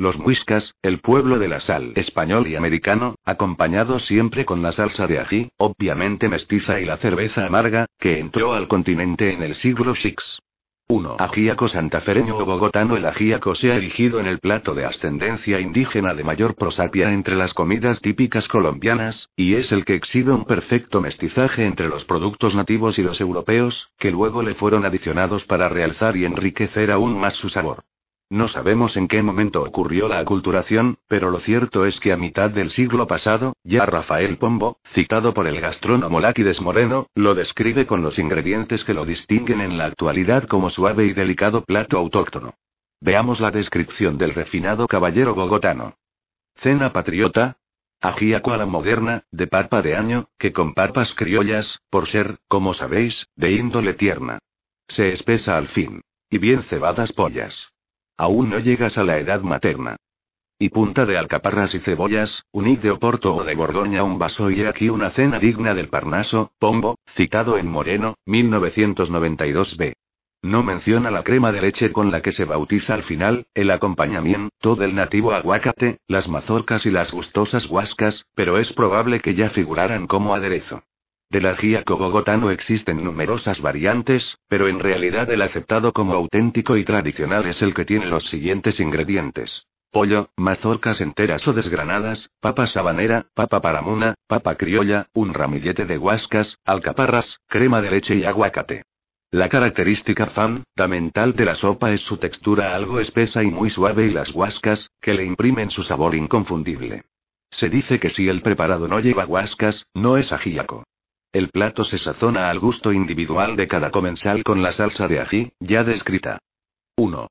Los 0.00 0.16
muiscas, 0.16 0.76
el 0.80 1.00
pueblo 1.00 1.40
de 1.40 1.48
la 1.48 1.58
sal 1.58 1.92
español 1.96 2.46
y 2.46 2.54
americano, 2.54 3.16
acompañado 3.24 3.98
siempre 3.98 4.44
con 4.44 4.62
la 4.62 4.70
salsa 4.70 5.08
de 5.08 5.18
ají, 5.18 5.50
obviamente 5.56 6.28
mestiza 6.28 6.80
y 6.80 6.84
la 6.84 6.98
cerveza 6.98 7.44
amarga, 7.44 7.86
que 7.98 8.20
entró 8.20 8.54
al 8.54 8.68
continente 8.68 9.32
en 9.32 9.42
el 9.42 9.56
siglo 9.56 9.94
VI. 10.00 10.14
1. 10.86 11.16
Ajíaco 11.18 11.66
santafereño 11.66 12.36
o 12.36 12.44
bogotano 12.46 12.96
El 12.96 13.06
ajíaco 13.06 13.56
se 13.56 13.72
ha 13.72 13.74
erigido 13.74 14.20
en 14.20 14.26
el 14.26 14.38
plato 14.38 14.72
de 14.72 14.84
ascendencia 14.84 15.58
indígena 15.58 16.14
de 16.14 16.22
mayor 16.22 16.54
prosapia 16.54 17.12
entre 17.12 17.34
las 17.34 17.52
comidas 17.52 18.00
típicas 18.00 18.46
colombianas, 18.46 19.30
y 19.34 19.54
es 19.54 19.72
el 19.72 19.84
que 19.84 19.96
exhibe 19.96 20.32
un 20.32 20.44
perfecto 20.44 21.00
mestizaje 21.00 21.66
entre 21.66 21.88
los 21.88 22.04
productos 22.04 22.54
nativos 22.54 23.00
y 23.00 23.02
los 23.02 23.20
europeos, 23.20 23.90
que 23.98 24.12
luego 24.12 24.44
le 24.44 24.54
fueron 24.54 24.86
adicionados 24.86 25.44
para 25.44 25.68
realzar 25.68 26.16
y 26.16 26.24
enriquecer 26.24 26.92
aún 26.92 27.18
más 27.18 27.34
su 27.34 27.48
sabor. 27.48 27.82
No 28.30 28.46
sabemos 28.46 28.98
en 28.98 29.08
qué 29.08 29.22
momento 29.22 29.62
ocurrió 29.62 30.06
la 30.06 30.18
aculturación, 30.18 30.98
pero 31.08 31.30
lo 31.30 31.40
cierto 31.40 31.86
es 31.86 31.98
que 31.98 32.12
a 32.12 32.18
mitad 32.18 32.50
del 32.50 32.68
siglo 32.68 33.06
pasado, 33.06 33.54
ya 33.64 33.86
Rafael 33.86 34.36
Pombo, 34.36 34.80
citado 34.92 35.32
por 35.32 35.46
el 35.46 35.60
gastrónomo 35.60 36.20
Láquides 36.20 36.60
Moreno, 36.60 37.06
lo 37.14 37.34
describe 37.34 37.86
con 37.86 38.02
los 38.02 38.18
ingredientes 38.18 38.84
que 38.84 38.92
lo 38.92 39.06
distinguen 39.06 39.62
en 39.62 39.78
la 39.78 39.86
actualidad 39.86 40.44
como 40.44 40.68
suave 40.68 41.06
y 41.06 41.14
delicado 41.14 41.64
plato 41.64 41.96
autóctono. 41.96 42.54
Veamos 43.00 43.40
la 43.40 43.50
descripción 43.50 44.18
del 44.18 44.34
refinado 44.34 44.86
caballero 44.86 45.34
bogotano. 45.34 45.94
Cena 46.54 46.92
patriota. 46.92 47.56
Ajíaco 48.00 48.52
a 48.52 48.56
la 48.56 48.66
moderna, 48.66 49.24
de 49.32 49.48
papa 49.48 49.82
de 49.82 49.96
año, 49.96 50.28
que 50.38 50.52
con 50.52 50.74
papas 50.74 51.14
criollas, 51.14 51.80
por 51.90 52.06
ser, 52.06 52.38
como 52.46 52.72
sabéis, 52.72 53.26
de 53.34 53.52
índole 53.52 53.94
tierna. 53.94 54.38
Se 54.86 55.08
espesa 55.08 55.56
al 55.56 55.66
fin. 55.68 56.02
Y 56.30 56.38
bien 56.38 56.62
cebadas 56.62 57.12
pollas. 57.12 57.72
Aún 58.18 58.50
no 58.50 58.58
llegas 58.58 58.98
a 58.98 59.04
la 59.04 59.18
edad 59.18 59.42
materna. 59.42 59.96
Y 60.58 60.70
punta 60.70 61.06
de 61.06 61.16
alcaparras 61.16 61.72
y 61.76 61.78
cebollas, 61.78 62.42
un 62.50 62.80
de 62.80 62.90
Oporto 62.90 63.32
o 63.32 63.44
de 63.44 63.54
Borgoña 63.54 64.02
un 64.02 64.18
vaso 64.18 64.50
y 64.50 64.64
aquí 64.64 64.88
una 64.88 65.10
cena 65.10 65.38
digna 65.38 65.72
del 65.72 65.88
Parnaso, 65.88 66.50
Pombo, 66.58 66.98
citado 67.14 67.58
en 67.58 67.68
Moreno, 67.68 68.16
1992b. 68.26 69.94
No 70.42 70.64
menciona 70.64 71.12
la 71.12 71.22
crema 71.22 71.52
de 71.52 71.60
leche 71.60 71.92
con 71.92 72.10
la 72.10 72.20
que 72.20 72.32
se 72.32 72.44
bautiza 72.44 72.94
al 72.94 73.04
final, 73.04 73.46
el 73.54 73.70
acompañamiento 73.70 74.74
del 74.74 74.96
nativo 74.96 75.32
aguacate, 75.32 75.98
las 76.08 76.28
mazorcas 76.28 76.86
y 76.86 76.90
las 76.90 77.12
gustosas 77.12 77.66
huascas, 77.66 78.26
pero 78.34 78.58
es 78.58 78.72
probable 78.72 79.20
que 79.20 79.34
ya 79.34 79.50
figuraran 79.50 80.08
como 80.08 80.34
aderezo. 80.34 80.82
Del 81.30 81.44
ajíaco 81.44 81.98
bogotano 81.98 82.50
existen 82.50 83.04
numerosas 83.04 83.60
variantes, 83.60 84.38
pero 84.48 84.66
en 84.66 84.78
realidad 84.80 85.30
el 85.30 85.42
aceptado 85.42 85.92
como 85.92 86.14
auténtico 86.14 86.78
y 86.78 86.84
tradicional 86.84 87.46
es 87.46 87.60
el 87.60 87.74
que 87.74 87.84
tiene 87.84 88.06
los 88.06 88.24
siguientes 88.30 88.80
ingredientes. 88.80 89.66
Pollo, 89.90 90.30
mazorcas 90.36 91.02
enteras 91.02 91.46
o 91.46 91.52
desgranadas, 91.52 92.30
papa 92.40 92.66
sabanera, 92.66 93.26
papa 93.34 93.60
paramuna, 93.60 94.14
papa 94.26 94.54
criolla, 94.54 95.08
un 95.12 95.34
ramillete 95.34 95.84
de 95.84 95.98
guascas, 95.98 96.58
alcaparras, 96.64 97.40
crema 97.46 97.82
de 97.82 97.90
leche 97.90 98.16
y 98.16 98.24
aguacate. 98.24 98.84
La 99.30 99.50
característica 99.50 100.28
fundamental 100.28 101.34
de 101.34 101.44
la 101.44 101.56
sopa 101.56 101.92
es 101.92 102.00
su 102.00 102.16
textura 102.16 102.74
algo 102.74 103.00
espesa 103.00 103.42
y 103.42 103.50
muy 103.50 103.68
suave 103.68 104.06
y 104.06 104.10
las 104.10 104.32
guascas, 104.32 104.88
que 104.98 105.12
le 105.12 105.26
imprimen 105.26 105.70
su 105.70 105.82
sabor 105.82 106.14
inconfundible. 106.14 107.04
Se 107.50 107.68
dice 107.68 108.00
que 108.00 108.08
si 108.08 108.30
el 108.30 108.40
preparado 108.40 108.88
no 108.88 108.98
lleva 109.00 109.24
guascas, 109.24 109.86
no 109.92 110.16
es 110.16 110.32
ajíaco. 110.32 110.84
El 111.38 111.50
plato 111.50 111.84
se 111.84 111.98
sazona 111.98 112.50
al 112.50 112.58
gusto 112.58 112.92
individual 112.92 113.54
de 113.54 113.68
cada 113.68 113.92
comensal 113.92 114.42
con 114.42 114.60
la 114.60 114.72
salsa 114.72 115.06
de 115.06 115.20
ají, 115.20 115.52
ya 115.60 115.84
descrita. 115.84 116.40
1. 116.96 117.28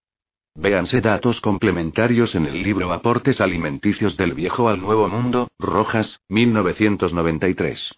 Véanse 0.56 1.02
datos 1.02 1.42
complementarios 1.42 2.34
en 2.34 2.46
el 2.46 2.64
libro 2.64 2.94
Aportes 2.94 3.42
alimenticios 3.42 4.16
del 4.16 4.34
viejo 4.34 4.70
al 4.70 4.80
nuevo 4.80 5.10
mundo, 5.10 5.50
Rojas, 5.60 6.22
1993. 6.30 7.96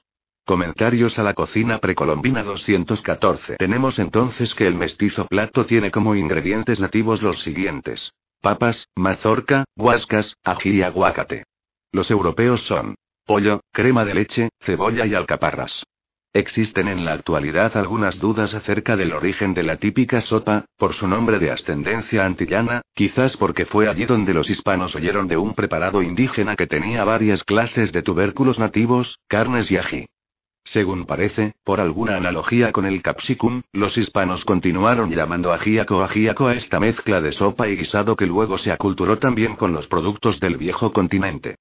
Comentarios 0.48 1.20
a 1.20 1.22
la 1.24 1.36
cocina 1.36 1.78
precolombina 1.78 2.42
214. 2.42 3.58
Tenemos 3.58 4.00
entonces 4.00 4.56
que 4.56 4.66
el 4.66 4.74
mestizo 4.74 5.28
plato 5.28 5.68
tiene 5.68 5.92
como 5.92 6.16
ingredientes 6.16 6.80
nativos 6.80 7.22
los 7.22 7.44
siguientes. 7.44 8.14
Papas, 8.42 8.88
mazorca, 8.96 9.66
guascas, 9.76 10.38
ají 10.44 10.78
y 10.78 10.82
aguacate. 10.82 11.44
Los 11.92 12.10
europeos 12.10 12.64
son 12.64 12.96
pollo, 13.28 13.62
crema 13.72 14.06
de 14.06 14.16
leche, 14.16 14.50
cebolla 14.60 15.06
y 15.06 15.14
alcaparras. 15.14 15.84
Existen 16.34 16.88
en 16.88 17.06
la 17.06 17.14
actualidad 17.14 17.76
algunas 17.76 18.20
dudas 18.20 18.54
acerca 18.54 18.96
del 18.96 19.14
origen 19.14 19.56
de 19.56 19.64
la 19.64 19.78
típica 19.78 20.22
sopa, 20.22 20.66
por 20.78 20.94
su 20.94 21.08
nombre 21.08 21.40
de 21.40 21.50
ascendencia 21.50 22.24
antillana, 22.24 22.84
quizás 22.94 23.36
porque 23.36 23.66
fue 23.66 23.90
allí 23.90 24.06
donde 24.06 24.36
los 24.36 24.48
hispanos 24.48 24.96
oyeron 24.96 25.28
de 25.28 25.38
un 25.38 25.56
preparado 25.56 26.04
indígena 26.04 26.56
que 26.56 26.68
tenía 26.68 27.04
varias 27.04 27.44
clases 27.44 27.92
de 27.92 28.04
tubérculos 28.04 28.60
nativos, 28.60 29.18
carnes 29.28 29.72
y 29.72 29.78
ají. 29.78 30.06
Según 30.64 31.08
parece, 31.08 31.54
por 31.64 31.80
alguna 31.80 32.18
analogía 32.18 32.72
con 32.72 32.86
el 32.86 33.02
capsicum, 33.02 33.64
los 33.74 33.98
hispanos 33.98 34.46
continuaron 34.46 35.10
llamando 35.10 35.52
ajíaco 35.52 36.04
ajíaco 36.04 36.46
a 36.46 36.54
esta 36.54 36.80
mezcla 36.80 37.22
de 37.22 37.32
sopa 37.32 37.68
y 37.70 37.76
guisado 37.76 38.16
que 38.16 38.28
luego 38.28 38.60
se 38.60 38.72
aculturó 38.72 39.18
también 39.18 39.56
con 39.56 39.74
los 39.74 39.88
productos 39.88 40.40
del 40.40 40.58
viejo 40.58 40.94
continente. 40.94 41.56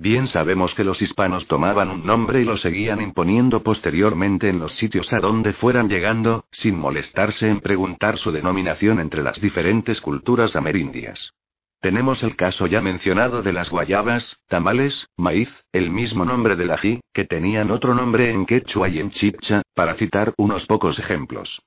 Bien 0.00 0.26
sabemos 0.28 0.74
que 0.74 0.82
los 0.82 1.02
hispanos 1.02 1.46
tomaban 1.46 1.90
un 1.90 2.06
nombre 2.06 2.40
y 2.40 2.44
lo 2.44 2.56
seguían 2.56 3.02
imponiendo 3.02 3.62
posteriormente 3.62 4.48
en 4.48 4.58
los 4.58 4.72
sitios 4.72 5.12
a 5.12 5.18
donde 5.18 5.52
fueran 5.52 5.90
llegando, 5.90 6.46
sin 6.50 6.78
molestarse 6.78 7.50
en 7.50 7.60
preguntar 7.60 8.16
su 8.16 8.32
denominación 8.32 8.98
entre 8.98 9.22
las 9.22 9.38
diferentes 9.42 10.00
culturas 10.00 10.56
amerindias. 10.56 11.34
Tenemos 11.82 12.22
el 12.22 12.34
caso 12.34 12.66
ya 12.66 12.80
mencionado 12.80 13.42
de 13.42 13.52
las 13.52 13.68
guayabas, 13.68 14.40
tamales, 14.48 15.06
maíz, 15.18 15.50
el 15.70 15.90
mismo 15.90 16.24
nombre 16.24 16.56
del 16.56 16.70
ají, 16.70 17.00
que 17.12 17.26
tenían 17.26 17.70
otro 17.70 17.94
nombre 17.94 18.30
en 18.30 18.46
quechua 18.46 18.88
y 18.88 19.00
en 19.00 19.10
chipcha, 19.10 19.60
para 19.74 19.96
citar 19.96 20.32
unos 20.38 20.64
pocos 20.64 20.98
ejemplos. 20.98 21.60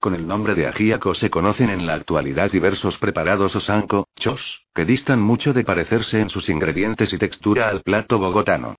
Con 0.00 0.14
el 0.14 0.26
nombre 0.26 0.54
de 0.54 0.66
ajíaco 0.66 1.12
se 1.12 1.28
conocen 1.28 1.68
en 1.68 1.86
la 1.86 1.92
actualidad 1.92 2.50
diversos 2.50 2.96
preparados 2.96 3.54
o 3.54 3.60
sanco, 3.60 4.08
chos, 4.16 4.64
que 4.74 4.86
distan 4.86 5.20
mucho 5.20 5.52
de 5.52 5.62
parecerse 5.62 6.20
en 6.20 6.30
sus 6.30 6.48
ingredientes 6.48 7.12
y 7.12 7.18
textura 7.18 7.68
al 7.68 7.82
plato 7.82 8.18
bogotano. 8.18 8.76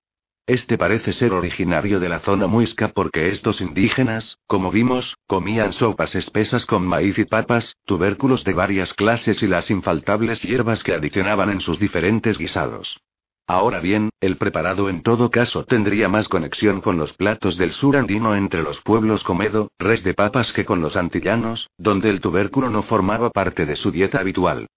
Este 0.48 0.76
parece 0.76 1.12
ser 1.12 1.32
originario 1.32 2.00
de 2.00 2.08
la 2.08 2.18
zona 2.18 2.48
muisca 2.48 2.88
porque 2.88 3.28
estos 3.28 3.60
indígenas, 3.60 4.40
como 4.48 4.72
vimos, 4.72 5.16
comían 5.28 5.72
sopas 5.72 6.16
espesas 6.16 6.66
con 6.66 6.84
maíz 6.84 7.16
y 7.20 7.24
papas, 7.24 7.76
tubérculos 7.84 8.42
de 8.42 8.54
varias 8.54 8.92
clases 8.92 9.44
y 9.44 9.46
las 9.46 9.70
infaltables 9.70 10.42
hierbas 10.42 10.82
que 10.82 10.92
adicionaban 10.92 11.50
en 11.50 11.60
sus 11.60 11.78
diferentes 11.78 12.36
guisados. 12.36 13.00
Ahora 13.46 13.80
bien, 13.80 14.10
el 14.20 14.36
preparado 14.36 14.88
en 14.88 15.02
todo 15.02 15.30
caso 15.30 15.64
tendría 15.64 16.08
más 16.08 16.28
conexión 16.28 16.80
con 16.80 16.96
los 16.96 17.12
platos 17.14 17.56
del 17.56 17.72
sur 17.72 17.96
andino 17.96 18.36
entre 18.36 18.62
los 18.62 18.80
pueblos 18.82 19.24
comedo, 19.24 19.70
res 19.78 20.04
de 20.04 20.14
papas 20.14 20.52
que 20.52 20.64
con 20.64 20.80
los 20.80 20.96
antillanos, 20.96 21.68
donde 21.76 22.08
el 22.08 22.20
tubérculo 22.20 22.70
no 22.70 22.82
formaba 22.82 23.30
parte 23.30 23.66
de 23.66 23.76
su 23.76 23.90
dieta 23.90 24.20
habitual. 24.20 24.68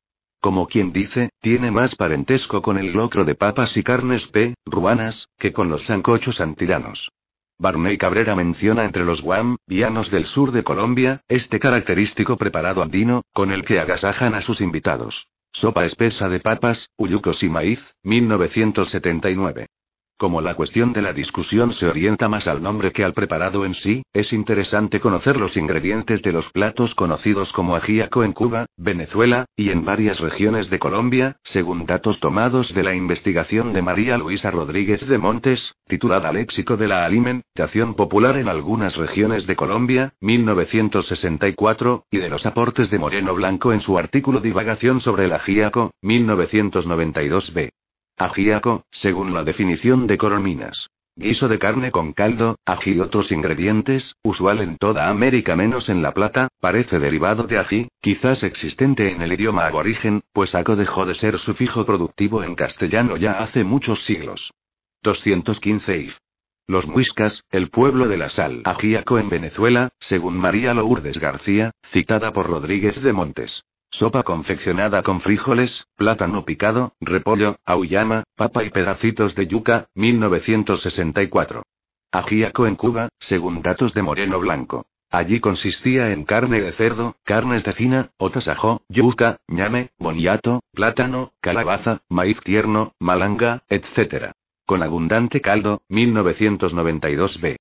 Como 0.42 0.68
quien 0.68 0.92
dice, 0.92 1.30
tiene 1.42 1.72
más 1.72 1.96
parentesco 1.96 2.62
con 2.62 2.78
el 2.78 2.92
locro 2.92 3.24
de 3.24 3.36
papas 3.36 3.78
y 3.78 3.84
carnes 3.84 4.28
P, 4.28 4.56
ruanas, 4.66 5.30
que 5.38 5.54
con 5.54 5.70
los 5.70 5.86
sancochos 5.86 6.42
antillanos. 6.42 7.12
Barney 7.58 7.98
Cabrera 7.98 8.36
menciona 8.36 8.84
entre 8.84 9.06
los 9.06 9.22
guam, 9.22 9.58
vianos 9.66 10.12
del 10.12 10.26
sur 10.26 10.52
de 10.52 10.64
Colombia, 10.64 11.22
este 11.30 11.60
característico 11.60 12.36
preparado 12.36 12.84
andino, 12.84 13.24
con 13.32 13.52
el 13.52 13.64
que 13.64 13.80
agasajan 13.80 14.36
a 14.36 14.42
sus 14.42 14.60
invitados. 14.60 15.28
Sopa 15.58 15.86
espesa 15.86 16.28
de 16.28 16.42
papas, 16.42 16.90
uyucos 16.98 17.42
y 17.42 17.48
maíz, 17.48 17.80
1979. 18.04 19.68
Como 20.18 20.40
la 20.40 20.56
cuestión 20.56 20.94
de 20.94 21.02
la 21.02 21.12
discusión 21.12 21.74
se 21.74 21.88
orienta 21.88 22.30
más 22.30 22.48
al 22.48 22.64
nombre 22.64 22.94
que 22.94 23.04
al 23.04 23.12
preparado 23.12 23.66
en 23.66 23.74
sí, 23.74 24.02
es 24.14 24.32
interesante 24.32 25.02
conocer 25.02 25.38
los 25.38 25.58
ingredientes 25.58 26.22
de 26.22 26.32
los 26.32 26.50
platos 26.54 26.96
conocidos 26.96 27.52
como 27.52 27.76
ajíaco 27.76 28.24
en 28.24 28.32
Cuba, 28.32 28.66
Venezuela, 28.78 29.44
y 29.58 29.72
en 29.72 29.84
varias 29.84 30.22
regiones 30.22 30.70
de 30.70 30.80
Colombia, 30.80 31.36
según 31.44 31.86
datos 31.86 32.22
tomados 32.22 32.74
de 32.74 32.84
la 32.84 32.96
investigación 32.96 33.74
de 33.74 33.82
María 33.82 34.18
Luisa 34.18 34.52
Rodríguez 34.52 35.06
de 35.06 35.18
Montes, 35.18 35.76
titulada 35.86 36.32
Léxico 36.32 36.78
de 36.78 36.88
la 36.88 37.04
Alimentación 37.04 37.96
Popular 37.96 38.38
en 38.38 38.48
algunas 38.48 38.96
regiones 38.96 39.46
de 39.48 39.58
Colombia, 39.58 40.14
1964, 40.22 42.06
y 42.10 42.20
de 42.20 42.30
los 42.30 42.46
aportes 42.46 42.90
de 42.90 43.00
Moreno 43.00 43.36
Blanco 43.36 43.74
en 43.74 43.82
su 43.82 43.98
artículo 43.98 44.40
Divagación 44.40 45.02
sobre 45.02 45.26
el 45.26 45.34
ajíaco, 45.34 45.92
1992b. 46.02 47.72
Ajíaco, 48.18 48.86
según 48.92 49.34
la 49.34 49.44
definición 49.44 50.08
de 50.08 50.18
Corominas. 50.18 50.90
Guiso 51.18 51.50
de 51.50 51.60
carne 51.60 51.92
con 51.92 52.14
caldo, 52.14 52.58
ají 52.66 52.94
y 52.94 53.00
otros 53.02 53.30
ingredientes, 53.34 54.16
usual 54.24 54.62
en 54.62 54.78
toda 54.78 55.10
América 55.10 55.58
menos 55.58 55.90
en 55.90 56.02
La 56.02 56.14
Plata, 56.14 56.48
parece 56.62 57.00
derivado 57.00 57.44
de 57.44 57.58
ají, 57.58 57.90
quizás 58.00 58.44
existente 58.44 59.12
en 59.12 59.22
el 59.22 59.34
idioma 59.34 59.66
aborigen, 59.66 60.24
pues 60.32 60.56
aco 60.56 60.78
dejó 60.78 61.06
de 61.06 61.16
ser 61.16 61.40
sufijo 61.40 61.86
productivo 61.86 62.42
en 62.42 62.56
castellano 62.56 63.18
ya 63.18 63.34
hace 63.40 63.66
muchos 63.66 64.06
siglos. 64.06 64.54
215 65.04 65.98
if. 65.98 66.18
Los 66.68 66.88
muiscas, 66.88 67.44
el 67.52 67.70
pueblo 67.70 68.08
de 68.08 68.18
la 68.18 68.30
sal. 68.30 68.62
Ajíaco 68.64 69.20
en 69.20 69.30
Venezuela, 69.30 69.90
según 70.00 70.38
María 70.38 70.74
Lourdes 70.74 71.20
García, 71.20 71.72
citada 71.92 72.32
por 72.32 72.48
Rodríguez 72.48 73.02
de 73.04 73.12
Montes. 73.12 73.64
Sopa 73.98 74.24
confeccionada 74.24 75.04
con 75.04 75.22
frijoles, 75.22 75.88
plátano 75.96 76.44
picado, 76.44 76.96
repollo, 77.00 77.60
auyama, 77.64 78.26
papa 78.36 78.66
y 78.66 78.70
pedacitos 78.70 79.36
de 79.36 79.48
yuca, 79.48 79.88
1964. 79.94 81.64
Ajíaco 82.12 82.68
en 82.68 82.76
Cuba, 82.76 83.08
según 83.20 83.62
datos 83.62 83.94
de 83.94 84.02
Moreno 84.02 84.38
Blanco. 84.42 84.88
Allí 85.10 85.40
consistía 85.40 86.12
en 86.12 86.26
carne 86.26 86.60
de 86.60 86.74
cerdo, 86.74 87.16
carnes 87.24 87.64
de 87.64 87.72
cina, 87.72 88.12
otasajó, 88.18 88.82
yuca, 88.90 89.38
ñame, 89.48 89.92
boniato, 89.98 90.62
plátano, 90.74 91.32
calabaza, 91.40 92.02
maíz 92.10 92.42
tierno, 92.42 92.92
malanga, 93.00 93.64
etc. 93.70 94.34
Con 94.66 94.84
abundante 94.84 95.40
caldo, 95.40 95.84
1992b. 95.88 97.56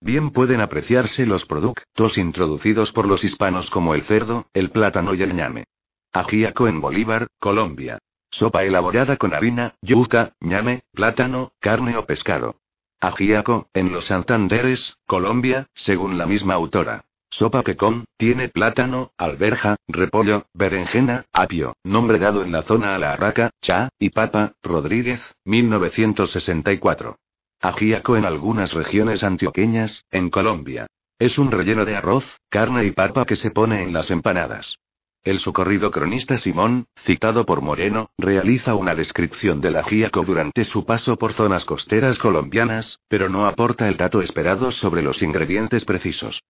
Bien 0.00 0.30
pueden 0.30 0.60
apreciarse 0.60 1.26
los 1.26 1.46
productos 1.46 2.16
introducidos 2.16 2.92
por 2.92 3.06
los 3.06 3.24
hispanos 3.24 3.70
como 3.70 3.96
el 3.96 4.04
cerdo, 4.04 4.46
el 4.54 4.70
plátano 4.70 5.14
y 5.14 5.22
el 5.22 5.34
ñame. 5.34 5.64
Ajíaco 6.12 6.66
en 6.66 6.80
Bolívar, 6.80 7.28
Colombia. 7.38 7.98
Sopa 8.30 8.64
elaborada 8.64 9.16
con 9.16 9.32
harina, 9.32 9.74
yuca, 9.80 10.32
ñame, 10.40 10.82
plátano, 10.92 11.52
carne 11.60 11.96
o 11.96 12.04
pescado. 12.04 12.56
Ajíaco, 13.00 13.68
en 13.74 13.92
los 13.92 14.06
Santanderes, 14.06 14.96
Colombia, 15.06 15.68
según 15.72 16.18
la 16.18 16.26
misma 16.26 16.54
autora. 16.54 17.04
Sopa 17.30 17.62
pecón, 17.62 18.06
tiene 18.16 18.48
plátano, 18.48 19.12
alberja, 19.16 19.76
repollo, 19.86 20.46
berenjena, 20.52 21.26
apio, 21.32 21.76
nombre 21.84 22.18
dado 22.18 22.42
en 22.42 22.50
la 22.50 22.62
zona 22.62 22.96
a 22.96 22.98
la 22.98 23.12
arraca, 23.12 23.50
cha, 23.62 23.88
y 24.00 24.10
papa, 24.10 24.54
Rodríguez, 24.64 25.22
1964. 25.44 27.18
Ajíaco 27.60 28.16
en 28.16 28.24
algunas 28.24 28.72
regiones 28.72 29.22
antioqueñas, 29.22 30.04
en 30.10 30.30
Colombia. 30.30 30.88
Es 31.20 31.38
un 31.38 31.52
relleno 31.52 31.84
de 31.84 31.94
arroz, 31.94 32.40
carne 32.48 32.84
y 32.84 32.90
papa 32.90 33.24
que 33.26 33.36
se 33.36 33.52
pone 33.52 33.82
en 33.84 33.92
las 33.92 34.10
empanadas. 34.10 34.76
El 35.22 35.38
socorrido 35.38 35.90
cronista 35.90 36.38
Simón, 36.38 36.86
citado 36.96 37.44
por 37.44 37.60
Moreno, 37.60 38.08
realiza 38.16 38.74
una 38.74 38.94
descripción 38.94 39.60
del 39.60 39.76
ajíaco 39.76 40.24
durante 40.24 40.64
su 40.64 40.86
paso 40.86 41.16
por 41.16 41.34
zonas 41.34 41.66
costeras 41.66 42.16
colombianas, 42.16 43.00
pero 43.06 43.28
no 43.28 43.46
aporta 43.46 43.86
el 43.86 43.98
dato 43.98 44.22
esperado 44.22 44.72
sobre 44.72 45.02
los 45.02 45.20
ingredientes 45.20 45.84
precisos. 45.84 46.42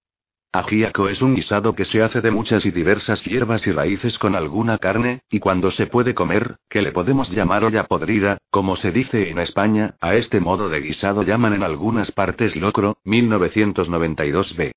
Ajíaco 0.52 1.09
es 1.09 1.20
un 1.20 1.34
guisado 1.34 1.74
que 1.74 1.84
se 1.84 2.01
hace 2.01 2.20
de 2.20 2.30
muchas 2.30 2.64
y 2.64 2.70
diversas 2.70 3.24
hierbas 3.24 3.66
y 3.66 3.72
raíces 3.72 4.18
con 4.18 4.36
alguna 4.36 4.78
carne, 4.78 5.22
y 5.28 5.40
cuando 5.40 5.72
se 5.72 5.88
puede 5.88 6.14
comer, 6.14 6.56
que 6.68 6.80
le 6.80 6.92
podemos 6.92 7.28
llamar 7.30 7.64
olla 7.64 7.84
podrida, 7.84 8.38
como 8.51 8.76
se 8.76 8.92
dice 8.92 9.30
en 9.30 9.40
España, 9.40 9.97
a 10.01 10.14
este 10.14 10.38
modo 10.38 10.68
de 10.68 10.80
guisado 10.80 11.24
llaman 11.24 11.55
en 11.55 11.64
algunas 11.64 12.12
partes 12.12 12.55
locro, 12.55 12.98
1992b. 13.05 14.70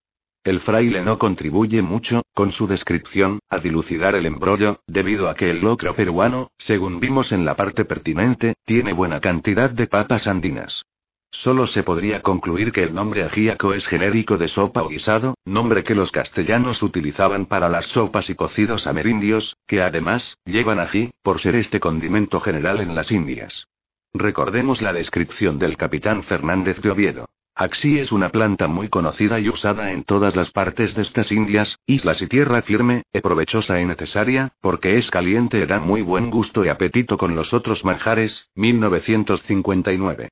El 0.44 0.60
fraile 0.60 1.02
no 1.02 1.18
contribuye 1.18 1.82
mucho, 1.82 2.24
con 2.34 2.52
su 2.52 2.68
descripción, 2.68 3.40
a 3.50 3.60
dilucidar 3.60 4.16
el 4.16 4.26
embrollo, 4.26 4.82
debido 4.88 5.30
a 5.30 5.36
que 5.36 5.50
el 5.50 5.62
locro 5.62 5.96
peruano, 5.96 6.52
según 6.58 7.00
vimos 7.00 7.32
en 7.32 7.46
la 7.46 7.56
parte 7.56 7.86
pertinente, 7.86 8.56
tiene 8.66 8.92
buena 8.92 9.22
cantidad 9.22 9.70
de 9.70 9.88
papas 9.88 10.28
andinas. 10.28 10.84
Solo 11.32 11.66
se 11.66 11.82
podría 11.82 12.22
concluir 12.22 12.74
que 12.74 12.84
el 12.84 12.94
nombre 12.94 13.24
ajíaco 13.24 13.74
es 13.74 13.88
genérico 13.88 14.38
de 14.38 14.50
sopa 14.50 14.84
o 14.84 14.90
guisado, 14.90 15.36
nombre 15.46 15.84
que 15.84 15.96
los 15.96 16.12
castellanos 16.12 16.84
utilizaban 16.84 17.46
para 17.46 17.70
las 17.70 17.88
sopas 17.88 18.30
y 18.30 18.36
cocidos 18.36 18.86
amerindios, 18.86 19.56
que 19.66 19.82
además, 19.82 20.38
llevan 20.46 20.80
ají, 20.80 21.12
por 21.24 21.40
ser 21.40 21.56
este 21.56 21.80
condimento 21.80 22.42
general 22.42 22.82
en 22.82 22.94
las 22.96 23.12
Indias. 23.12 23.66
Recordemos 24.14 24.82
la 24.82 24.92
descripción 24.92 25.58
del 25.58 25.78
capitán 25.78 26.22
Fernández 26.22 26.82
de 26.82 26.92
Oviedo. 26.92 27.26
Axi 27.56 28.00
es 28.00 28.12
una 28.12 28.30
planta 28.30 28.68
muy 28.68 28.90
conocida 28.90 29.40
y 29.40 29.48
usada 29.48 29.92
en 29.92 30.04
todas 30.04 30.36
las 30.36 30.50
partes 30.50 30.96
de 30.96 31.04
estas 31.04 31.32
Indias, 31.32 31.78
islas 31.86 32.20
y 32.24 32.28
tierra 32.28 32.64
firme, 32.64 33.04
es 33.14 33.22
provechosa 33.22 33.80
y 33.80 33.86
necesaria, 33.86 34.54
porque 34.60 34.98
es 34.98 35.12
caliente 35.12 35.60
y 35.60 35.66
da 35.68 35.80
muy 35.80 36.02
buen 36.02 36.32
gusto 36.32 36.66
y 36.66 36.70
apetito 36.70 37.16
con 37.16 37.36
los 37.36 37.54
otros 37.54 37.86
manjares. 37.86 38.50
1959. 38.56 40.30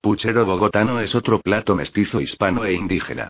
Puchero 0.00 0.44
bogotano 0.46 0.98
es 0.98 1.14
otro 1.14 1.40
plato 1.40 1.76
mestizo 1.76 2.20
hispano 2.20 2.64
e 2.64 2.72
indígena. 2.72 3.28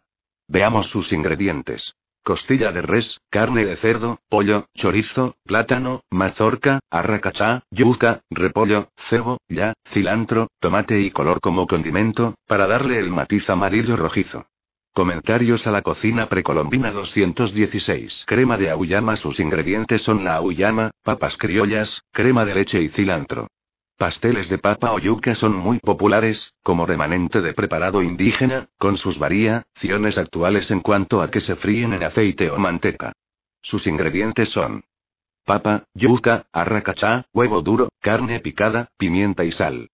Veamos 0.48 0.86
sus 0.86 1.12
ingredientes. 1.12 1.94
Costilla 2.24 2.72
de 2.72 2.80
res, 2.80 3.20
carne 3.28 3.66
de 3.66 3.76
cerdo, 3.76 4.18
pollo, 4.30 4.64
chorizo, 4.74 5.36
plátano, 5.44 6.04
mazorca, 6.10 6.80
arracachá, 6.90 7.64
yuca, 7.70 8.22
repollo, 8.30 8.88
cebo, 8.96 9.36
ya, 9.46 9.74
cilantro, 9.90 10.48
tomate 10.58 10.98
y 11.00 11.10
color 11.10 11.42
como 11.42 11.66
condimento, 11.66 12.34
para 12.46 12.66
darle 12.66 12.98
el 12.98 13.10
matiz 13.10 13.50
amarillo 13.50 13.96
rojizo. 13.98 14.46
Comentarios 14.94 15.66
a 15.66 15.70
la 15.70 15.82
cocina 15.82 16.26
precolombina 16.26 16.92
216. 16.92 18.24
Crema 18.26 18.56
de 18.56 18.70
auyama. 18.70 19.16
Sus 19.16 19.38
ingredientes 19.38 20.00
son 20.00 20.24
la 20.24 20.36
auyama, 20.36 20.92
papas 21.02 21.36
criollas, 21.36 22.04
crema 22.10 22.46
de 22.46 22.54
leche 22.54 22.80
y 22.80 22.88
cilantro. 22.88 23.48
Pasteles 23.96 24.48
de 24.48 24.58
papa 24.58 24.92
o 24.92 24.98
yuca 24.98 25.36
son 25.36 25.54
muy 25.54 25.78
populares, 25.78 26.52
como 26.64 26.84
remanente 26.84 27.40
de 27.40 27.52
preparado 27.54 28.02
indígena, 28.02 28.68
con 28.76 28.96
sus 28.96 29.20
variaciones 29.20 30.18
actuales 30.18 30.68
en 30.72 30.80
cuanto 30.80 31.22
a 31.22 31.30
que 31.30 31.40
se 31.40 31.54
fríen 31.54 31.92
en 31.92 32.02
aceite 32.02 32.50
o 32.50 32.58
manteca. 32.58 33.12
Sus 33.62 33.86
ingredientes 33.86 34.48
son 34.48 34.82
papa, 35.44 35.84
yuca, 35.94 36.46
arracachá, 36.52 37.26
huevo 37.32 37.62
duro, 37.62 37.88
carne 38.00 38.40
picada, 38.40 38.88
pimienta 38.98 39.44
y 39.44 39.52
sal. 39.52 39.90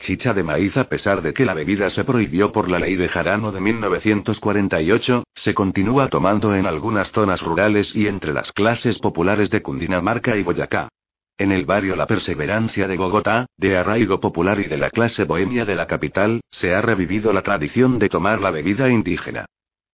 Chicha 0.00 0.34
de 0.34 0.42
maíz 0.42 0.76
A 0.76 0.88
pesar 0.88 1.22
de 1.22 1.32
que 1.32 1.44
la 1.44 1.54
bebida 1.54 1.88
se 1.90 2.02
prohibió 2.02 2.50
por 2.50 2.68
la 2.68 2.80
ley 2.80 2.96
de 2.96 3.08
Jarano 3.08 3.52
de 3.52 3.60
1948, 3.60 5.24
se 5.34 5.54
continúa 5.54 6.08
tomando 6.08 6.52
en 6.54 6.66
algunas 6.66 7.12
zonas 7.12 7.42
rurales 7.42 7.94
y 7.94 8.08
entre 8.08 8.32
las 8.32 8.50
clases 8.50 8.98
populares 8.98 9.50
de 9.50 9.62
Cundinamarca 9.62 10.36
y 10.36 10.42
Boyacá. 10.42 10.88
En 11.38 11.52
el 11.52 11.66
barrio 11.66 11.96
La 11.96 12.06
Perseverancia 12.06 12.88
de 12.88 12.96
Bogotá, 12.96 13.44
de 13.58 13.76
arraigo 13.76 14.20
popular 14.20 14.58
y 14.58 14.64
de 14.64 14.78
la 14.78 14.88
clase 14.88 15.24
bohemia 15.24 15.66
de 15.66 15.74
la 15.74 15.86
capital, 15.86 16.40
se 16.48 16.74
ha 16.74 16.80
revivido 16.80 17.30
la 17.30 17.42
tradición 17.42 17.98
de 17.98 18.08
tomar 18.08 18.40
la 18.40 18.50
bebida 18.50 18.88
indígena. 18.88 19.44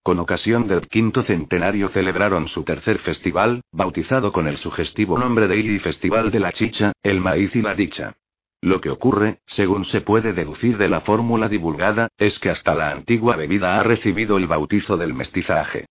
Con 0.04 0.20
ocasión 0.20 0.68
del 0.68 0.86
quinto 0.86 1.22
centenario 1.22 1.88
celebraron 1.88 2.46
su 2.46 2.62
tercer 2.62 2.98
festival, 3.00 3.62
bautizado 3.72 4.30
con 4.30 4.46
el 4.46 4.56
sugestivo 4.56 5.18
nombre 5.18 5.48
de 5.48 5.56
Ili 5.56 5.80
Festival 5.80 6.30
de 6.30 6.38
la 6.38 6.52
Chicha, 6.52 6.92
el 7.02 7.20
maíz 7.20 7.56
y 7.56 7.62
la 7.62 7.74
dicha. 7.74 8.14
Lo 8.60 8.80
que 8.80 8.90
ocurre, 8.90 9.40
según 9.44 9.84
se 9.84 10.00
puede 10.00 10.32
deducir 10.32 10.78
de 10.78 10.88
la 10.88 11.00
fórmula 11.00 11.48
divulgada, 11.48 12.06
es 12.18 12.38
que 12.38 12.50
hasta 12.50 12.72
la 12.76 12.92
antigua 12.92 13.34
bebida 13.34 13.80
ha 13.80 13.82
recibido 13.82 14.36
el 14.36 14.46
bautizo 14.46 14.96
del 14.96 15.12
mestizaje. 15.12 15.86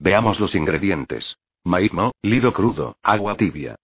Veamos 0.00 0.40
los 0.40 0.56
ingredientes. 0.56 1.36
Maíz 1.62 1.92
mo, 1.92 2.10
lido 2.22 2.52
crudo, 2.52 2.96
agua 3.04 3.36
tibia. 3.36 3.76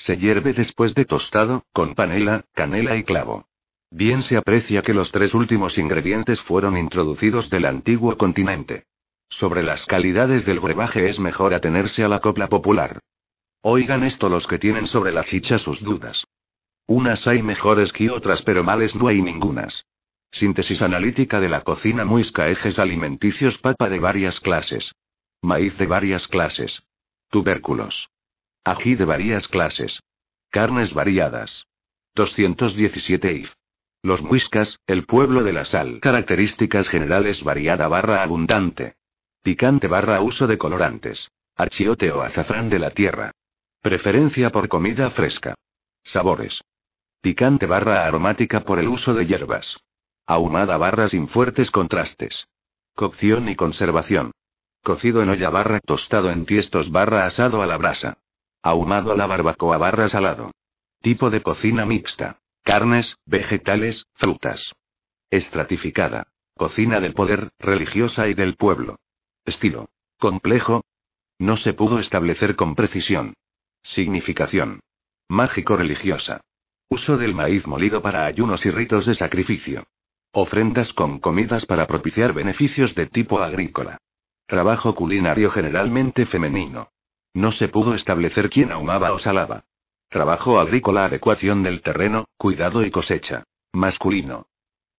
Se 0.00 0.16
hierve 0.16 0.54
después 0.54 0.94
de 0.94 1.04
tostado, 1.04 1.66
con 1.74 1.94
panela, 1.94 2.46
canela 2.54 2.96
y 2.96 3.04
clavo. 3.04 3.44
Bien 3.90 4.22
se 4.22 4.38
aprecia 4.38 4.80
que 4.80 4.94
los 4.94 5.12
tres 5.12 5.34
últimos 5.34 5.76
ingredientes 5.76 6.40
fueron 6.40 6.78
introducidos 6.78 7.50
del 7.50 7.66
antiguo 7.66 8.16
continente. 8.16 8.84
Sobre 9.28 9.62
las 9.62 9.84
calidades 9.84 10.46
del 10.46 10.58
brebaje 10.58 11.10
es 11.10 11.20
mejor 11.20 11.52
atenerse 11.52 12.02
a 12.02 12.08
la 12.08 12.20
copla 12.20 12.48
popular. 12.48 13.00
Oigan 13.60 14.02
esto 14.02 14.30
los 14.30 14.46
que 14.46 14.58
tienen 14.58 14.86
sobre 14.86 15.12
la 15.12 15.22
chicha 15.22 15.58
sus 15.58 15.82
dudas. 15.82 16.24
Unas 16.86 17.26
hay 17.26 17.42
mejores 17.42 17.92
que 17.92 18.08
otras, 18.08 18.40
pero 18.40 18.64
males 18.64 18.94
no 18.94 19.06
hay 19.06 19.20
ningunas. 19.20 19.84
Síntesis 20.30 20.80
analítica 20.80 21.40
de 21.40 21.50
la 21.50 21.60
cocina 21.60 22.06
muisca 22.06 22.48
ejes 22.48 22.78
alimenticios 22.78 23.58
papa 23.58 23.90
de 23.90 23.98
varias 23.98 24.40
clases. 24.40 24.94
Maíz 25.42 25.76
de 25.76 25.86
varias 25.86 26.26
clases. 26.26 26.82
Tubérculos. 27.28 28.08
Ají 28.64 28.94
de 28.94 29.04
varias 29.06 29.48
clases. 29.48 30.00
Carnes 30.50 30.92
variadas. 30.92 31.66
217 32.14 33.32
if. 33.32 33.52
Los 34.02 34.22
muiscas, 34.22 34.78
el 34.86 35.06
pueblo 35.06 35.42
de 35.44 35.52
la 35.52 35.64
sal. 35.64 36.00
Características 36.00 36.88
generales 36.88 37.42
variada 37.42 37.88
barra 37.88 38.22
abundante. 38.22 38.96
Picante 39.42 39.86
barra 39.86 40.20
uso 40.20 40.46
de 40.46 40.58
colorantes. 40.58 41.30
Achiote 41.56 42.10
o 42.12 42.22
azafrán 42.22 42.68
de 42.68 42.78
la 42.78 42.90
tierra. 42.90 43.32
Preferencia 43.80 44.50
por 44.50 44.68
comida 44.68 45.10
fresca. 45.10 45.54
Sabores. 46.02 46.60
Picante 47.22 47.66
barra 47.66 48.06
aromática 48.06 48.60
por 48.60 48.78
el 48.78 48.88
uso 48.88 49.14
de 49.14 49.26
hierbas. 49.26 49.78
Ahumada 50.26 50.76
barra 50.76 51.08
sin 51.08 51.28
fuertes 51.28 51.70
contrastes. 51.70 52.46
Cocción 52.94 53.48
y 53.48 53.56
conservación. 53.56 54.32
Cocido 54.82 55.22
en 55.22 55.30
olla 55.30 55.50
barra 55.50 55.80
tostado 55.80 56.30
en 56.30 56.44
tiestos 56.44 56.90
barra 56.90 57.24
asado 57.24 57.62
a 57.62 57.66
la 57.66 57.76
brasa. 57.76 58.18
Ahumado 58.62 59.12
a 59.12 59.16
la 59.16 59.26
barbacoa 59.26 59.78
barra 59.78 60.08
salado. 60.08 60.52
Tipo 61.00 61.30
de 61.30 61.42
cocina 61.42 61.86
mixta. 61.86 62.40
Carnes, 62.62 63.16
vegetales, 63.24 64.06
frutas. 64.14 64.74
Estratificada. 65.30 66.26
Cocina 66.54 67.00
del 67.00 67.14
poder, 67.14 67.50
religiosa 67.58 68.28
y 68.28 68.34
del 68.34 68.56
pueblo. 68.56 68.98
Estilo. 69.46 69.88
Complejo. 70.18 70.84
No 71.38 71.56
se 71.56 71.72
pudo 71.72 71.98
establecer 71.98 72.54
con 72.54 72.74
precisión. 72.74 73.34
Significación. 73.82 74.80
Mágico-religiosa. 75.28 76.42
Uso 76.90 77.16
del 77.16 77.34
maíz 77.34 77.66
molido 77.66 78.02
para 78.02 78.26
ayunos 78.26 78.66
y 78.66 78.70
ritos 78.70 79.06
de 79.06 79.14
sacrificio. 79.14 79.86
Ofrendas 80.32 80.92
con 80.92 81.18
comidas 81.18 81.64
para 81.64 81.86
propiciar 81.86 82.34
beneficios 82.34 82.94
de 82.94 83.06
tipo 83.06 83.40
agrícola. 83.40 83.98
Trabajo 84.46 84.94
culinario 84.94 85.50
generalmente 85.50 86.26
femenino. 86.26 86.90
No 87.34 87.52
se 87.52 87.68
pudo 87.68 87.94
establecer 87.94 88.50
quién 88.50 88.72
ahumaba 88.72 89.12
o 89.12 89.18
salaba. 89.18 89.64
Trabajo 90.08 90.58
agrícola, 90.58 91.04
adecuación 91.04 91.62
del 91.62 91.82
terreno, 91.82 92.26
cuidado 92.36 92.84
y 92.84 92.90
cosecha. 92.90 93.44
Masculino. 93.72 94.46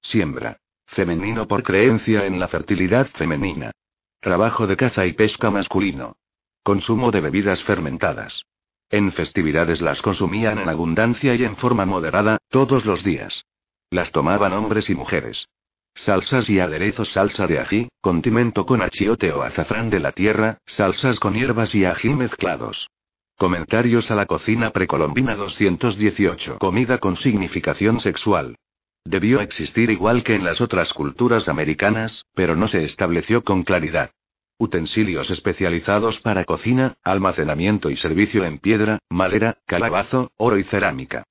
Siembra. 0.01 0.57
Femenino 0.87 1.47
por 1.47 1.63
creencia 1.63 2.25
en 2.25 2.39
la 2.39 2.47
fertilidad 2.47 3.07
femenina. 3.07 3.71
Trabajo 4.19 4.67
de 4.67 4.77
caza 4.77 5.05
y 5.05 5.13
pesca 5.13 5.49
masculino. 5.49 6.15
Consumo 6.63 7.11
de 7.11 7.21
bebidas 7.21 7.63
fermentadas. 7.63 8.45
En 8.89 9.11
festividades 9.11 9.81
las 9.81 10.01
consumían 10.01 10.59
en 10.59 10.69
abundancia 10.69 11.33
y 11.35 11.43
en 11.43 11.55
forma 11.55 11.85
moderada, 11.85 12.37
todos 12.49 12.85
los 12.85 13.03
días. 13.03 13.45
Las 13.89 14.11
tomaban 14.11 14.53
hombres 14.53 14.89
y 14.89 14.95
mujeres. 14.95 15.47
Salsas 15.93 16.49
y 16.49 16.59
aderezos 16.59 17.09
salsa 17.09 17.47
de 17.47 17.59
ají, 17.59 17.89
condimento 18.01 18.65
con 18.65 18.81
achiote 18.81 19.31
o 19.31 19.43
azafrán 19.43 19.89
de 19.89 19.99
la 19.99 20.11
tierra, 20.11 20.57
salsas 20.65 21.19
con 21.19 21.33
hierbas 21.33 21.75
y 21.75 21.85
ají 21.85 22.09
mezclados. 22.09 22.89
Comentarios 23.37 24.11
a 24.11 24.15
la 24.15 24.25
cocina 24.25 24.71
precolombina 24.71 25.35
218. 25.35 26.59
Comida 26.59 26.99
con 26.99 27.15
significación 27.15 27.99
sexual. 27.99 28.55
Debió 29.03 29.41
existir 29.41 29.89
igual 29.89 30.23
que 30.23 30.35
en 30.35 30.43
las 30.43 30.61
otras 30.61 30.93
culturas 30.93 31.49
americanas, 31.49 32.25
pero 32.35 32.55
no 32.55 32.67
se 32.67 32.83
estableció 32.83 33.43
con 33.43 33.63
claridad. 33.63 34.11
Utensilios 34.59 35.31
especializados 35.31 36.19
para 36.19 36.45
cocina, 36.45 36.93
almacenamiento 37.03 37.89
y 37.89 37.97
servicio 37.97 38.45
en 38.45 38.59
piedra, 38.59 38.99
madera, 39.09 39.57
calabazo, 39.65 40.31
oro 40.37 40.59
y 40.59 40.63
cerámica. 40.63 41.23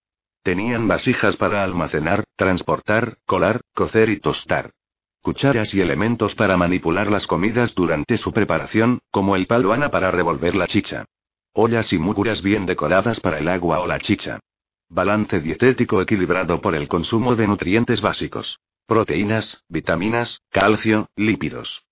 Tenían 0.43 0.89
vasijas 0.89 1.37
para 1.37 1.63
almacenar, 1.63 2.25
transportar, 2.37 3.19
colar, 3.27 3.61
cocer 3.75 4.09
y 4.09 4.21
tostar. 4.21 4.73
Cucharas 5.21 5.75
y 5.75 5.83
elementos 5.83 6.35
para 6.35 6.57
manipular 6.57 7.11
las 7.11 7.27
comidas 7.27 7.75
durante 7.75 8.17
su 8.17 8.33
preparación, 8.33 9.01
como 9.11 9.37
el 9.37 9.47
palo 9.47 9.75
para 9.91 10.11
revolver 10.11 10.57
la 10.57 10.67
chicha. 10.67 11.05
Ollas 11.53 11.93
y 11.93 11.99
muguras 11.99 12.43
bien 12.43 12.65
decoradas 12.65 13.21
para 13.21 13.39
el 13.39 13.49
agua 13.49 13.81
o 13.81 13.87
la 13.87 13.99
chicha. 13.99 14.41
Balance 14.89 15.41
dietético 15.41 16.01
equilibrado 16.01 16.61
por 16.61 16.75
el 16.75 16.89
consumo 16.89 17.37
de 17.37 17.47
nutrientes 17.47 18.01
básicos. 18.01 18.61
Proteínas, 18.87 19.63
vitaminas, 19.69 20.41
calcio, 20.51 21.11
lípidos. 21.17 21.85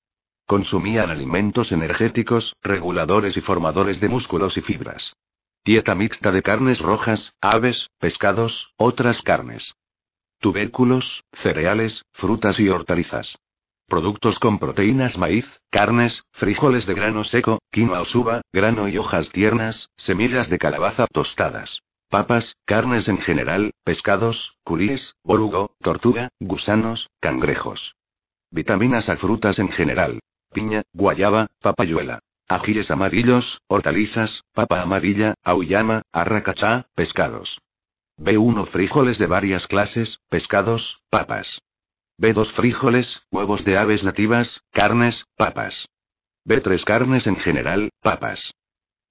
Consumían 0.47 1.11
alimentos 1.11 1.71
energéticos, 1.71 2.57
reguladores 2.63 3.37
y 3.37 3.43
formadores 3.43 4.01
de 4.01 4.09
músculos 4.09 4.57
y 4.57 4.63
fibras. 4.63 5.15
Dieta 5.65 5.95
mixta 5.95 6.33
de 6.33 6.43
carnes 6.43 6.81
rojas, 6.81 7.35
aves, 7.41 7.91
pescados, 7.99 8.73
otras 8.77 9.23
carnes. 9.23 9.75
Tubérculos, 10.41 11.25
cereales, 11.33 12.05
frutas 12.13 12.59
y 12.61 12.69
hortalizas. 12.69 13.39
Productos 13.87 14.39
con 14.39 14.59
proteínas 14.59 15.17
maíz, 15.17 15.47
carnes, 15.71 16.23
frijoles 16.33 16.87
de 16.87 16.95
grano 16.95 17.25
seco, 17.25 17.59
quinoa 17.71 18.03
o 18.03 18.05
suba, 18.05 18.43
grano 18.53 18.89
y 18.89 18.99
hojas 18.99 19.31
tiernas, 19.31 19.89
semillas 19.97 20.49
de 20.51 20.59
calabaza 20.59 21.07
tostadas. 21.07 21.81
Papas, 22.11 22.55
carnes 22.65 23.09
en 23.09 23.19
general, 23.19 23.73
pescados, 23.85 24.57
curíes, 24.65 25.17
borugo, 25.23 25.75
tortuga, 25.81 26.29
gusanos, 26.39 27.09
cangrejos. 27.21 27.97
Vitaminas 28.51 29.09
a 29.09 29.17
frutas 29.17 29.59
en 29.59 29.69
general. 29.71 30.21
Piña, 30.53 30.83
guayaba, 30.95 31.49
papayuela. 31.61 32.21
Ajíes 32.49 32.91
amarillos, 32.91 33.61
hortalizas, 33.67 34.43
papa 34.55 34.81
amarilla, 34.81 35.35
auyama, 35.45 36.03
arracachá, 36.13 36.87
pescados. 36.95 37.61
B1 38.17 38.67
frijoles 38.69 39.19
de 39.19 39.27
varias 39.27 39.67
clases, 39.67 40.21
pescados, 40.31 41.03
papas. 41.11 41.61
B2 42.19 42.51
frijoles, 42.53 43.23
huevos 43.31 43.67
de 43.67 43.77
aves 43.77 44.03
nativas, 44.03 44.63
carnes, 44.73 45.27
papas. 45.37 45.89
B3 46.47 46.83
carnes 46.85 47.27
en 47.27 47.37
general, 47.37 47.91
papas. 48.01 48.55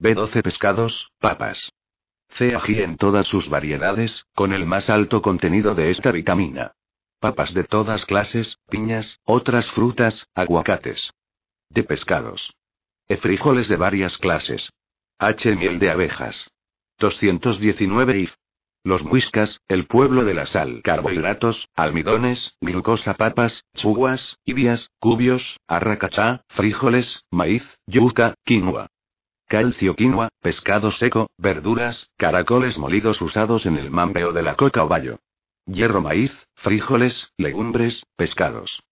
B12 0.01 0.41
pescados, 0.41 1.11
papas. 1.19 1.71
C 2.29 2.55
ají 2.55 2.81
en 2.81 2.97
todas 2.97 3.27
sus 3.27 3.49
variedades, 3.49 4.25
con 4.33 4.51
el 4.51 4.65
más 4.65 4.89
alto 4.89 5.21
contenido 5.21 5.75
de 5.75 5.91
esta 5.91 6.11
vitamina. 6.11 6.73
Papas 7.19 7.53
de 7.53 7.63
todas 7.63 8.05
clases, 8.05 8.57
piñas, 8.67 9.19
otras 9.25 9.71
frutas, 9.71 10.27
aguacates. 10.33 11.13
De 11.69 11.83
pescados. 11.83 12.56
E 13.09 13.15
frijoles 13.17 13.67
de 13.67 13.77
varias 13.77 14.17
clases. 14.17 14.69
H 15.17 15.55
miel 15.55 15.79
de 15.79 15.89
abejas. 15.89 16.51
219 16.99 18.19
if. 18.19 18.33
Los 18.83 19.03
muiscas, 19.03 19.61
el 19.67 19.85
pueblo 19.85 20.23
de 20.23 20.33
la 20.33 20.45
sal, 20.45 20.81
carbohidratos, 20.81 21.67
almidones, 21.75 22.55
glucosa, 22.61 23.15
papas, 23.15 23.65
chuguas, 23.75 24.37
ibias, 24.45 24.91
cubios, 24.99 25.59
arracachá, 25.67 26.43
frijoles, 26.47 27.25
maíz, 27.31 27.63
yuca, 27.85 28.35
quinoa. 28.45 28.87
Calcio 29.47 29.95
quinoa, 29.95 30.29
pescado 30.41 30.91
seco, 30.91 31.29
verduras, 31.37 32.09
caracoles 32.17 32.77
molidos 32.77 33.21
usados 33.21 33.65
en 33.65 33.77
el 33.77 33.91
mambeo 33.91 34.31
de 34.31 34.43
la 34.43 34.55
coca 34.55 34.83
o 34.83 34.87
bayo. 34.87 35.19
Hierro 35.65 36.01
maíz, 36.01 36.31
frijoles, 36.55 37.33
legumbres, 37.37 38.05
pescados. 38.15 38.83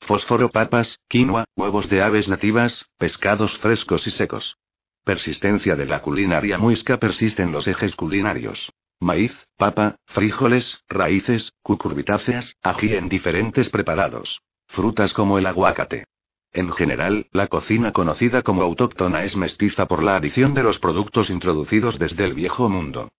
Fósforo 0.00 0.48
papas, 0.48 0.98
quinoa, 1.08 1.44
huevos 1.56 1.88
de 1.88 2.02
aves 2.02 2.28
nativas, 2.28 2.86
pescados 2.96 3.58
frescos 3.58 4.06
y 4.06 4.10
secos. 4.10 4.56
Persistencia 5.04 5.76
de 5.76 5.86
la 5.86 6.00
culinaria 6.00 6.58
muisca 6.58 6.98
persiste 6.98 7.42
en 7.42 7.52
los 7.52 7.66
ejes 7.66 7.96
culinarios. 7.96 8.72
Maíz, 9.00 9.32
papa, 9.56 9.96
frijoles, 10.06 10.82
raíces, 10.88 11.52
cucurbitáceas, 11.62 12.56
ají 12.62 12.94
en 12.94 13.08
diferentes 13.08 13.68
preparados. 13.68 14.42
Frutas 14.66 15.12
como 15.12 15.38
el 15.38 15.46
aguacate. 15.46 16.06
En 16.52 16.72
general, 16.72 17.28
la 17.30 17.46
cocina 17.46 17.92
conocida 17.92 18.42
como 18.42 18.62
autóctona 18.62 19.24
es 19.24 19.36
mestiza 19.36 19.86
por 19.86 20.02
la 20.02 20.16
adición 20.16 20.54
de 20.54 20.62
los 20.62 20.78
productos 20.78 21.30
introducidos 21.30 21.98
desde 21.98 22.24
el 22.24 22.34
viejo 22.34 22.68
mundo. 22.68 23.10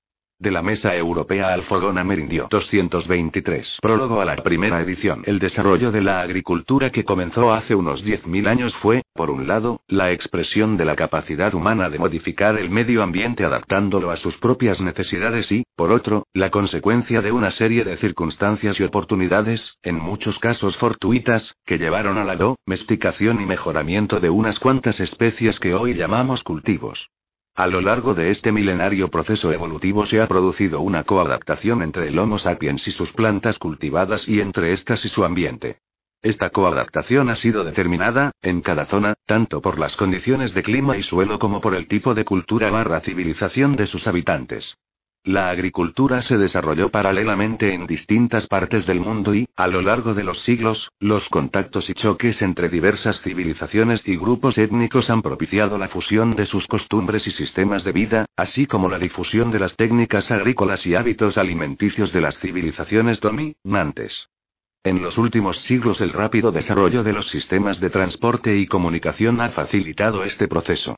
De 0.41 0.51
la 0.51 0.61
Mesa 0.61 0.95
Europea 0.95 1.51
al 1.51 1.63
Fogón 1.63 1.97
Amerindio 1.97 2.47
223. 2.49 3.79
Prólogo 3.81 4.21
a 4.21 4.25
la 4.25 4.37
primera 4.37 4.79
edición. 4.79 5.21
El 5.25 5.37
desarrollo 5.37 5.91
de 5.91 5.99
la 5.99 6.21
agricultura 6.21 6.91
que 6.91 7.03
comenzó 7.03 7.51
hace 7.51 7.75
unos 7.75 8.05
10.000 8.05 8.47
años 8.47 8.73
fue, 8.77 9.01
por 9.13 9.31
un 9.31 9.47
lado, 9.47 9.81
la 9.89 10.13
expresión 10.13 10.77
de 10.77 10.85
la 10.85 10.95
capacidad 10.95 11.53
humana 11.53 11.89
de 11.89 11.99
modificar 11.99 12.57
el 12.57 12.69
medio 12.69 13.03
ambiente 13.03 13.43
adaptándolo 13.43 14.11
a 14.11 14.15
sus 14.15 14.37
propias 14.37 14.79
necesidades 14.79 15.51
y, 15.51 15.65
por 15.75 15.91
otro, 15.91 16.25
la 16.31 16.49
consecuencia 16.51 17.21
de 17.21 17.33
una 17.33 17.51
serie 17.51 17.83
de 17.83 17.97
circunstancias 17.97 18.79
y 18.79 18.83
oportunidades, 18.83 19.77
en 19.83 19.95
muchos 19.95 20.39
casos 20.39 20.77
fortuitas, 20.77 21.57
que 21.65 21.77
llevaron 21.77 22.17
a 22.17 22.23
la 22.23 22.37
domesticación 22.37 23.41
y 23.41 23.45
mejoramiento 23.45 24.21
de 24.21 24.29
unas 24.29 24.57
cuantas 24.57 25.01
especies 25.01 25.59
que 25.59 25.73
hoy 25.73 25.95
llamamos 25.95 26.45
cultivos. 26.45 27.09
A 27.55 27.67
lo 27.67 27.81
largo 27.81 28.13
de 28.13 28.31
este 28.31 28.51
milenario 28.51 29.09
proceso 29.09 29.51
evolutivo 29.51 30.05
se 30.05 30.21
ha 30.21 30.27
producido 30.27 30.79
una 30.81 31.03
coadaptación 31.03 31.81
entre 31.81 32.07
el 32.07 32.17
Homo 32.17 32.39
sapiens 32.39 32.87
y 32.87 32.91
sus 32.91 33.11
plantas 33.11 33.59
cultivadas 33.59 34.27
y 34.27 34.39
entre 34.39 34.71
estas 34.73 35.03
y 35.03 35.09
su 35.09 35.25
ambiente. 35.25 35.79
Esta 36.21 36.49
coadaptación 36.49 37.29
ha 37.29 37.35
sido 37.35 37.63
determinada, 37.63 38.31
en 38.41 38.61
cada 38.61 38.85
zona, 38.85 39.15
tanto 39.25 39.61
por 39.61 39.79
las 39.79 39.95
condiciones 39.95 40.53
de 40.53 40.63
clima 40.63 40.97
y 40.97 41.03
suelo 41.03 41.39
como 41.39 41.61
por 41.61 41.75
el 41.75 41.87
tipo 41.87 42.13
de 42.13 42.25
cultura 42.25 42.69
barra 42.69 42.99
civilización 43.01 43.75
de 43.75 43.87
sus 43.87 44.07
habitantes. 44.07 44.77
La 45.25 45.49
agricultura 45.49 46.21
se 46.21 46.37
desarrolló 46.37 46.89
paralelamente 46.89 47.73
en 47.73 47.85
distintas 47.85 48.47
partes 48.47 48.85
del 48.85 49.01
mundo 49.01 49.35
y, 49.35 49.49
a 49.57 49.67
lo 49.67 49.81
largo 49.81 50.13
de 50.13 50.23
los 50.23 50.39
siglos, 50.43 50.91
los 50.97 51.27
contactos 51.27 51.89
y 51.89 51.93
choques 51.93 52.41
entre 52.41 52.69
diversas 52.69 53.21
civilizaciones 53.21 54.01
y 54.07 54.15
grupos 54.15 54.57
étnicos 54.57 55.09
han 55.09 55.21
propiciado 55.21 55.77
la 55.77 55.89
fusión 55.89 56.35
de 56.35 56.45
sus 56.45 56.67
costumbres 56.67 57.27
y 57.27 57.31
sistemas 57.31 57.83
de 57.83 57.91
vida, 57.91 58.25
así 58.37 58.65
como 58.65 58.87
la 58.87 58.97
difusión 58.97 59.51
de 59.51 59.59
las 59.59 59.75
técnicas 59.75 60.31
agrícolas 60.31 60.87
y 60.87 60.95
hábitos 60.95 61.37
alimenticios 61.37 62.13
de 62.13 62.21
las 62.21 62.39
civilizaciones 62.39 63.19
dominantes. 63.19 64.29
En 64.85 65.01
los 65.01 65.17
últimos 65.17 65.59
siglos 65.59 65.99
el 65.99 66.13
rápido 66.13 66.53
desarrollo 66.53 67.03
de 67.03 67.11
los 67.11 67.27
sistemas 67.27 67.81
de 67.81 67.89
transporte 67.89 68.55
y 68.55 68.67
comunicación 68.67 69.41
ha 69.41 69.49
facilitado 69.49 70.23
este 70.23 70.47
proceso. 70.47 70.95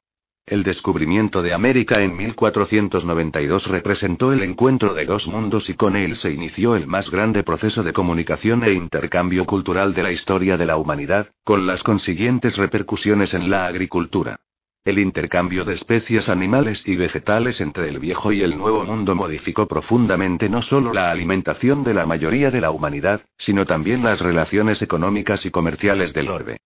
El 0.52 0.64
descubrimiento 0.64 1.42
de 1.42 1.54
América 1.54 2.02
en 2.02 2.14
1492 2.18 3.68
representó 3.68 4.34
el 4.34 4.44
encuentro 4.44 4.94
de 4.94 5.06
dos 5.06 5.26
mundos 5.26 5.70
y 5.70 5.76
con 5.76 5.96
él 5.96 6.18
se 6.18 6.30
inició 6.30 6.76
el 6.76 6.88
más 6.88 7.10
grande 7.10 7.42
proceso 7.42 7.84
de 7.84 7.94
comunicación 7.94 8.66
e 8.66 8.74
intercambio 8.74 9.46
cultural 9.46 9.94
de 9.94 10.04
la 10.04 10.12
historia 10.12 10.58
de 10.58 10.66
la 10.66 10.76
humanidad, 10.76 11.30
con 11.46 11.66
las 11.66 11.84
consiguientes 11.84 12.58
repercusiones 12.58 13.34
en 13.34 13.50
la 13.50 13.66
agricultura. 13.66 14.42
El 14.84 15.00
intercambio 15.00 15.64
de 15.64 15.76
especies 15.76 16.28
animales 16.28 16.86
y 16.86 16.98
vegetales 16.98 17.62
entre 17.62 17.88
el 17.88 18.00
viejo 18.00 18.34
y 18.34 18.42
el 18.42 18.58
nuevo 18.58 18.84
mundo 18.84 19.16
modificó 19.16 19.70
profundamente 19.70 20.50
no 20.50 20.62
solo 20.62 20.92
la 20.92 21.12
alimentación 21.12 21.86
de 21.86 21.94
la 21.94 22.06
mayoría 22.06 22.52
de 22.52 22.60
la 22.60 22.72
humanidad, 22.72 23.22
sino 23.38 23.66
también 23.66 24.04
las 24.04 24.20
relaciones 24.20 24.82
económicas 24.82 25.46
y 25.46 25.50
comerciales 25.50 26.14
del 26.14 26.28
orbe. 26.28 26.58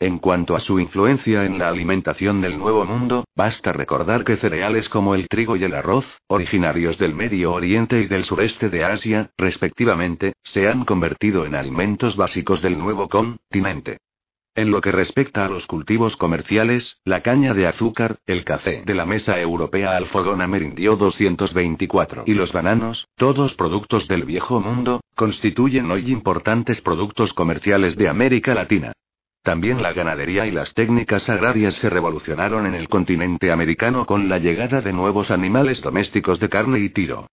En 0.00 0.18
cuanto 0.18 0.56
a 0.56 0.60
su 0.60 0.80
influencia 0.80 1.44
en 1.44 1.58
la 1.58 1.68
alimentación 1.68 2.40
del 2.40 2.58
Nuevo 2.58 2.84
Mundo, 2.84 3.24
basta 3.36 3.72
recordar 3.72 4.24
que 4.24 4.36
cereales 4.36 4.88
como 4.88 5.14
el 5.14 5.28
trigo 5.28 5.56
y 5.56 5.62
el 5.62 5.74
arroz, 5.74 6.18
originarios 6.26 6.98
del 6.98 7.14
Medio 7.14 7.52
Oriente 7.52 8.00
y 8.00 8.06
del 8.06 8.24
sureste 8.24 8.70
de 8.70 8.84
Asia, 8.84 9.30
respectivamente, 9.38 10.32
se 10.42 10.68
han 10.68 10.84
convertido 10.84 11.46
en 11.46 11.54
alimentos 11.54 12.16
básicos 12.16 12.60
del 12.60 12.76
nuevo 12.76 13.08
continente. 13.08 13.98
En 14.56 14.70
lo 14.70 14.80
que 14.80 14.92
respecta 14.92 15.44
a 15.44 15.48
los 15.48 15.66
cultivos 15.66 16.16
comerciales, 16.16 17.00
la 17.04 17.22
caña 17.22 17.54
de 17.54 17.66
azúcar, 17.66 18.18
el 18.26 18.44
café 18.44 18.82
de 18.84 18.94
la 18.94 19.06
mesa 19.06 19.40
europea 19.40 19.96
al 19.96 20.06
fogón 20.06 20.42
amerindio 20.42 20.96
224 20.96 22.24
y 22.26 22.34
los 22.34 22.52
bananos, 22.52 23.08
todos 23.16 23.54
productos 23.54 24.06
del 24.06 24.24
viejo 24.24 24.60
mundo, 24.60 25.00
constituyen 25.16 25.90
hoy 25.90 26.10
importantes 26.10 26.80
productos 26.82 27.32
comerciales 27.32 27.96
de 27.96 28.08
América 28.08 28.54
Latina. 28.54 28.92
También 29.44 29.82
la 29.82 29.92
ganadería 29.92 30.46
y 30.46 30.50
las 30.50 30.72
técnicas 30.72 31.28
agrarias 31.28 31.74
se 31.74 31.90
revolucionaron 31.90 32.64
en 32.64 32.74
el 32.74 32.88
continente 32.88 33.52
americano 33.52 34.06
con 34.06 34.30
la 34.30 34.38
llegada 34.38 34.80
de 34.80 34.94
nuevos 34.94 35.30
animales 35.30 35.82
domésticos 35.82 36.40
de 36.40 36.48
carne 36.48 36.78
y 36.78 36.88
tiro. 36.88 37.26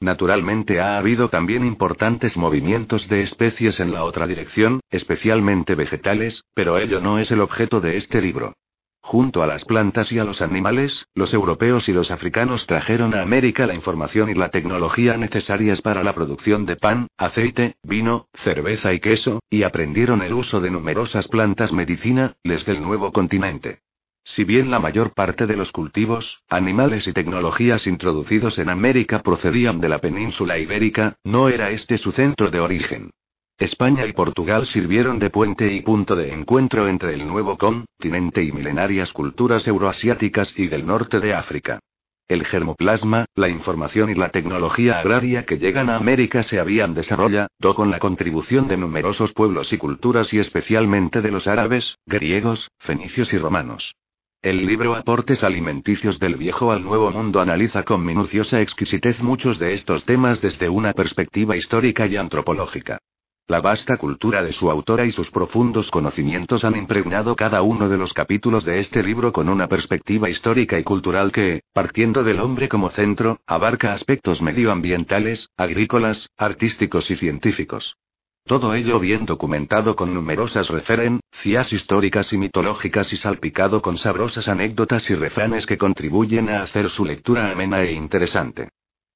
Naturalmente 0.00 0.80
ha 0.80 0.96
habido 0.96 1.28
también 1.28 1.66
importantes 1.66 2.38
movimientos 2.38 3.06
de 3.08 3.20
especies 3.20 3.80
en 3.80 3.92
la 3.92 4.04
otra 4.04 4.26
dirección, 4.26 4.80
especialmente 4.88 5.74
vegetales, 5.74 6.42
pero 6.54 6.78
ello 6.78 7.02
no 7.02 7.18
es 7.18 7.30
el 7.32 7.42
objeto 7.42 7.82
de 7.82 7.98
este 7.98 8.22
libro. 8.22 8.54
Junto 9.08 9.42
a 9.42 9.46
las 9.46 9.64
plantas 9.64 10.12
y 10.12 10.18
a 10.18 10.24
los 10.24 10.42
animales, 10.42 11.08
los 11.14 11.32
europeos 11.32 11.88
y 11.88 11.94
los 11.94 12.10
africanos 12.10 12.66
trajeron 12.66 13.14
a 13.14 13.22
América 13.22 13.66
la 13.66 13.72
información 13.72 14.28
y 14.28 14.34
la 14.34 14.50
tecnología 14.50 15.16
necesarias 15.16 15.80
para 15.80 16.04
la 16.04 16.14
producción 16.14 16.66
de 16.66 16.76
pan, 16.76 17.06
aceite, 17.16 17.76
vino, 17.82 18.28
cerveza 18.34 18.92
y 18.92 19.00
queso, 19.00 19.40
y 19.48 19.62
aprendieron 19.62 20.20
el 20.20 20.34
uso 20.34 20.60
de 20.60 20.70
numerosas 20.70 21.26
plantas 21.26 21.72
medicina, 21.72 22.36
desde 22.44 22.72
el 22.72 22.82
nuevo 22.82 23.10
continente. 23.10 23.78
Si 24.24 24.44
bien 24.44 24.70
la 24.70 24.78
mayor 24.78 25.14
parte 25.14 25.46
de 25.46 25.56
los 25.56 25.72
cultivos, 25.72 26.42
animales 26.50 27.08
y 27.08 27.14
tecnologías 27.14 27.86
introducidos 27.86 28.58
en 28.58 28.68
América 28.68 29.22
procedían 29.22 29.80
de 29.80 29.88
la 29.88 30.00
península 30.00 30.58
ibérica, 30.58 31.16
no 31.24 31.48
era 31.48 31.70
este 31.70 31.96
su 31.96 32.12
centro 32.12 32.50
de 32.50 32.60
origen. 32.60 33.12
España 33.58 34.06
y 34.06 34.12
Portugal 34.12 34.66
sirvieron 34.66 35.18
de 35.18 35.30
puente 35.30 35.72
y 35.72 35.80
punto 35.80 36.14
de 36.14 36.32
encuentro 36.32 36.86
entre 36.86 37.14
el 37.14 37.26
nuevo 37.26 37.58
continente 37.58 38.44
y 38.44 38.52
milenarias 38.52 39.12
culturas 39.12 39.66
euroasiáticas 39.66 40.56
y 40.56 40.68
del 40.68 40.86
norte 40.86 41.18
de 41.18 41.34
África. 41.34 41.80
El 42.28 42.44
germoplasma, 42.44 43.24
la 43.34 43.48
información 43.48 44.10
y 44.10 44.14
la 44.14 44.28
tecnología 44.28 45.00
agraria 45.00 45.44
que 45.44 45.58
llegan 45.58 45.90
a 45.90 45.96
América 45.96 46.44
se 46.44 46.60
habían 46.60 46.94
desarrollado 46.94 47.48
con 47.74 47.90
la 47.90 47.98
contribución 47.98 48.68
de 48.68 48.76
numerosos 48.76 49.32
pueblos 49.32 49.72
y 49.72 49.78
culturas 49.78 50.32
y 50.32 50.38
especialmente 50.38 51.20
de 51.20 51.32
los 51.32 51.48
árabes, 51.48 51.98
griegos, 52.06 52.70
fenicios 52.78 53.32
y 53.32 53.38
romanos. 53.38 53.96
El 54.40 54.66
libro 54.66 54.94
Aportes 54.94 55.42
alimenticios 55.42 56.20
del 56.20 56.36
viejo 56.36 56.70
al 56.70 56.84
nuevo 56.84 57.10
mundo 57.10 57.40
analiza 57.40 57.82
con 57.82 58.04
minuciosa 58.04 58.60
exquisitez 58.60 59.20
muchos 59.20 59.58
de 59.58 59.72
estos 59.72 60.04
temas 60.04 60.40
desde 60.40 60.68
una 60.68 60.92
perspectiva 60.92 61.56
histórica 61.56 62.06
y 62.06 62.16
antropológica. 62.16 63.00
La 63.50 63.62
vasta 63.62 63.96
cultura 63.96 64.42
de 64.42 64.52
su 64.52 64.70
autora 64.70 65.06
y 65.06 65.10
sus 65.10 65.30
profundos 65.30 65.90
conocimientos 65.90 66.64
han 66.64 66.76
impregnado 66.76 67.34
cada 67.34 67.62
uno 67.62 67.88
de 67.88 67.96
los 67.96 68.12
capítulos 68.12 68.62
de 68.62 68.78
este 68.78 69.02
libro 69.02 69.32
con 69.32 69.48
una 69.48 69.68
perspectiva 69.68 70.28
histórica 70.28 70.78
y 70.78 70.84
cultural 70.84 71.32
que, 71.32 71.62
partiendo 71.72 72.22
del 72.22 72.40
hombre 72.40 72.68
como 72.68 72.90
centro, 72.90 73.40
abarca 73.46 73.94
aspectos 73.94 74.42
medioambientales, 74.42 75.48
agrícolas, 75.56 76.28
artísticos 76.36 77.10
y 77.10 77.16
científicos. 77.16 77.96
Todo 78.44 78.74
ello 78.74 79.00
bien 79.00 79.24
documentado 79.24 79.96
con 79.96 80.12
numerosas 80.12 80.68
referencias 80.68 81.72
históricas 81.72 82.34
y 82.34 82.36
mitológicas 82.36 83.14
y 83.14 83.16
salpicado 83.16 83.80
con 83.80 83.96
sabrosas 83.96 84.46
anécdotas 84.48 85.08
y 85.08 85.14
refranes 85.14 85.64
que 85.64 85.78
contribuyen 85.78 86.50
a 86.50 86.60
hacer 86.60 86.90
su 86.90 87.06
lectura 87.06 87.50
amena 87.50 87.80
e 87.80 87.92
interesante. 87.92 88.68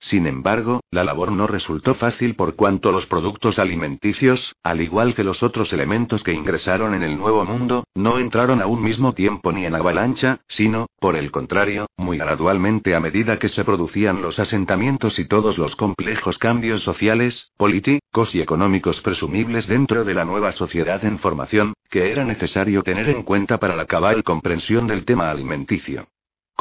Sin 0.03 0.27
embargo, 0.27 0.81
la 0.91 1.05
labor 1.05 1.31
no 1.31 1.47
resultó 1.47 1.95
fácil 1.95 2.35
por 2.35 2.57
cuanto 2.57 2.91
los 2.91 3.07
productos 3.07 3.61
alimenticios, 3.61 4.57
al 4.65 4.81
igual 4.81 5.15
que 5.15 5.23
los 5.23 5.45
otros 5.45 5.73
elementos 5.73 6.25
que 6.25 6.33
ingresaron 6.33 6.95
en 6.95 7.05
el 7.05 7.17
Nuevo 7.17 7.45
Mundo, 7.45 7.85
no 7.95 8.19
entraron 8.19 8.61
a 8.61 8.67
un 8.67 8.83
mismo 8.83 9.15
tiempo 9.15 9.53
ni 9.53 9.65
en 9.65 9.77
avalancha, 9.77 10.41
sino, 10.49 10.89
por 10.99 11.15
el 11.15 11.31
contrario, 11.31 11.87
muy 11.97 12.19
gradualmente 12.19 12.97
a 12.97 13.01
medida 13.01 13.39
que 13.39 13.49
se 13.49 13.63
producían 13.63 14.23
los 14.23 14.41
asentamientos 14.41 15.21
y 15.21 15.25
todos 15.27 15.57
los 15.57 15.77
complejos 15.77 16.37
cambios 16.37 16.83
sociales, 16.83 17.53
políticos 17.57 18.35
y 18.35 18.41
económicos 18.41 19.01
presumibles 19.03 19.69
dentro 19.69 20.03
de 20.03 20.15
la 20.15 20.25
nueva 20.25 20.51
sociedad 20.51 21.05
en 21.05 21.21
formación, 21.21 21.75
que 21.89 22.11
era 22.11 22.25
necesario 22.25 22.83
tener 22.83 23.09
en 23.09 23.23
cuenta 23.23 23.59
para 23.59 23.77
la 23.77 23.87
cabal 23.87 24.25
comprensión 24.25 24.89
del 24.89 25.05
tema 25.05 25.31
alimenticio. 25.31 26.09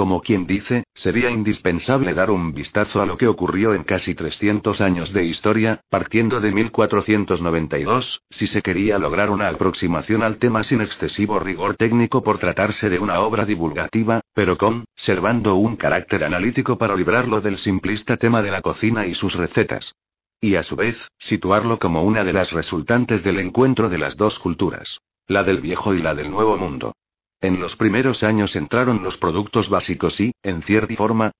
Como 0.01 0.19
quien 0.19 0.47
dice, 0.47 0.85
sería 0.95 1.29
indispensable 1.29 2.15
dar 2.15 2.31
un 2.31 2.55
vistazo 2.55 3.03
a 3.03 3.05
lo 3.05 3.19
que 3.19 3.27
ocurrió 3.27 3.75
en 3.75 3.83
casi 3.83 4.15
300 4.15 4.81
años 4.81 5.13
de 5.13 5.25
historia, 5.25 5.81
partiendo 5.89 6.39
de 6.39 6.51
1492, 6.51 8.23
si 8.27 8.47
se 8.47 8.63
quería 8.63 8.97
lograr 8.97 9.29
una 9.29 9.47
aproximación 9.47 10.23
al 10.23 10.37
tema 10.37 10.63
sin 10.63 10.81
excesivo 10.81 11.37
rigor 11.37 11.75
técnico 11.75 12.23
por 12.23 12.39
tratarse 12.39 12.89
de 12.89 12.97
una 12.97 13.19
obra 13.19 13.45
divulgativa, 13.45 14.21
pero 14.33 14.57
conservando 14.57 15.53
un 15.53 15.75
carácter 15.75 16.23
analítico 16.23 16.79
para 16.79 16.95
librarlo 16.95 17.39
del 17.39 17.59
simplista 17.59 18.17
tema 18.17 18.41
de 18.41 18.49
la 18.49 18.63
cocina 18.63 19.05
y 19.05 19.13
sus 19.13 19.35
recetas. 19.35 19.93
Y 20.39 20.55
a 20.55 20.63
su 20.63 20.75
vez, 20.75 20.97
situarlo 21.19 21.77
como 21.77 22.01
una 22.01 22.23
de 22.23 22.33
las 22.33 22.51
resultantes 22.53 23.23
del 23.23 23.37
encuentro 23.37 23.87
de 23.87 23.99
las 23.99 24.17
dos 24.17 24.39
culturas, 24.39 24.99
la 25.27 25.43
del 25.43 25.61
viejo 25.61 25.93
y 25.93 26.01
la 26.01 26.15
del 26.15 26.31
nuevo 26.31 26.57
mundo. 26.57 26.93
En 27.41 27.59
los 27.59 27.75
primeros 27.75 28.21
años 28.21 28.55
entraron 28.55 29.01
los 29.01 29.17
productos 29.17 29.67
básicos 29.67 30.21
y, 30.21 30.31
en 30.43 30.61
cierta 30.61 30.93
forma, 30.95 31.31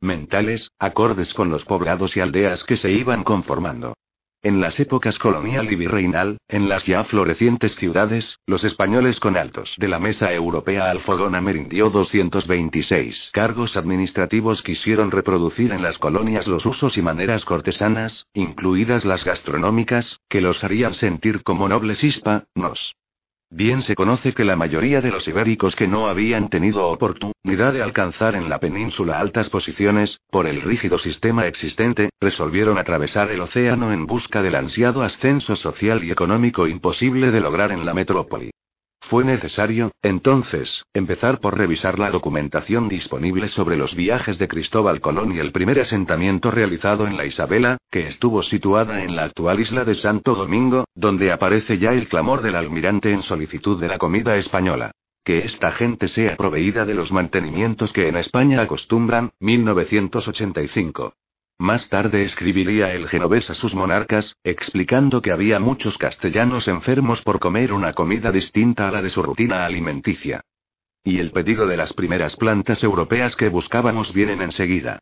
mentales, 0.00 0.72
acordes 0.80 1.32
con 1.32 1.48
los 1.48 1.64
poblados 1.64 2.16
y 2.16 2.20
aldeas 2.20 2.64
que 2.64 2.76
se 2.76 2.90
iban 2.90 3.22
conformando. 3.22 3.94
En 4.42 4.60
las 4.60 4.80
épocas 4.80 5.16
colonial 5.16 5.72
y 5.72 5.76
virreinal, 5.76 6.38
en 6.48 6.68
las 6.68 6.84
ya 6.86 7.04
florecientes 7.04 7.76
ciudades, 7.76 8.40
los 8.46 8.64
españoles 8.64 9.20
con 9.20 9.36
altos 9.36 9.74
de 9.78 9.86
la 9.86 10.00
mesa 10.00 10.34
europea 10.34 10.90
al 10.90 11.00
fogón 11.00 11.36
amerindio 11.36 11.88
226 11.88 13.30
cargos 13.32 13.76
administrativos 13.76 14.60
quisieron 14.60 15.12
reproducir 15.12 15.72
en 15.72 15.82
las 15.82 15.98
colonias 15.98 16.48
los 16.48 16.66
usos 16.66 16.98
y 16.98 17.02
maneras 17.02 17.44
cortesanas, 17.44 18.26
incluidas 18.34 19.04
las 19.04 19.24
gastronómicas, 19.24 20.20
que 20.28 20.40
los 20.40 20.64
harían 20.64 20.94
sentir 20.94 21.42
como 21.44 21.68
nobles 21.68 22.02
hispa, 22.02 22.44
nos. 22.54 22.96
Bien 23.50 23.82
se 23.82 23.94
conoce 23.94 24.34
que 24.34 24.44
la 24.44 24.56
mayoría 24.56 25.00
de 25.00 25.10
los 25.10 25.28
ibéricos 25.28 25.76
que 25.76 25.86
no 25.86 26.08
habían 26.08 26.48
tenido 26.48 26.88
oportunidad 26.88 27.72
de 27.72 27.82
alcanzar 27.82 28.34
en 28.34 28.48
la 28.48 28.58
península 28.58 29.20
altas 29.20 29.48
posiciones, 29.48 30.18
por 30.30 30.46
el 30.46 30.60
rígido 30.60 30.98
sistema 30.98 31.46
existente, 31.46 32.10
resolvieron 32.20 32.78
atravesar 32.78 33.30
el 33.30 33.40
océano 33.40 33.92
en 33.92 34.06
busca 34.06 34.42
del 34.42 34.56
ansiado 34.56 35.02
ascenso 35.02 35.54
social 35.54 36.02
y 36.02 36.10
económico 36.10 36.66
imposible 36.66 37.30
de 37.30 37.40
lograr 37.40 37.70
en 37.70 37.86
la 37.86 37.94
metrópoli. 37.94 38.50
Fue 39.06 39.22
necesario, 39.22 39.92
entonces, 40.02 40.82
empezar 40.94 41.38
por 41.38 41.58
revisar 41.58 41.98
la 41.98 42.10
documentación 42.10 42.88
disponible 42.88 43.48
sobre 43.48 43.76
los 43.76 43.94
viajes 43.94 44.38
de 44.38 44.48
Cristóbal 44.48 45.02
Colón 45.02 45.36
y 45.36 45.40
el 45.40 45.52
primer 45.52 45.78
asentamiento 45.78 46.50
realizado 46.50 47.06
en 47.06 47.18
la 47.18 47.26
Isabela, 47.26 47.76
que 47.90 48.06
estuvo 48.06 48.42
situada 48.42 49.04
en 49.04 49.14
la 49.14 49.24
actual 49.24 49.60
isla 49.60 49.84
de 49.84 49.94
Santo 49.94 50.34
Domingo, 50.34 50.86
donde 50.94 51.32
aparece 51.32 51.76
ya 51.76 51.90
el 51.90 52.08
clamor 52.08 52.40
del 52.40 52.56
almirante 52.56 53.12
en 53.12 53.20
solicitud 53.20 53.78
de 53.78 53.88
la 53.88 53.98
comida 53.98 54.36
española. 54.38 54.92
Que 55.22 55.40
esta 55.40 55.70
gente 55.70 56.08
sea 56.08 56.36
proveída 56.36 56.86
de 56.86 56.94
los 56.94 57.12
mantenimientos 57.12 57.92
que 57.92 58.08
en 58.08 58.16
España 58.16 58.62
acostumbran, 58.62 59.32
1985. 59.38 61.12
Más 61.58 61.88
tarde 61.88 62.24
escribiría 62.24 62.92
el 62.92 63.08
genovés 63.08 63.48
a 63.48 63.54
sus 63.54 63.74
monarcas, 63.74 64.36
explicando 64.42 65.22
que 65.22 65.32
había 65.32 65.60
muchos 65.60 65.96
castellanos 65.98 66.66
enfermos 66.66 67.22
por 67.22 67.38
comer 67.38 67.72
una 67.72 67.92
comida 67.92 68.32
distinta 68.32 68.88
a 68.88 68.90
la 68.90 69.02
de 69.02 69.10
su 69.10 69.22
rutina 69.22 69.64
alimenticia. 69.64 70.42
Y 71.04 71.18
el 71.18 71.30
pedido 71.30 71.66
de 71.66 71.76
las 71.76 71.92
primeras 71.92 72.34
plantas 72.36 72.82
europeas 72.82 73.36
que 73.36 73.48
buscábamos 73.48 74.12
vienen 74.12 74.42
enseguida. 74.42 74.98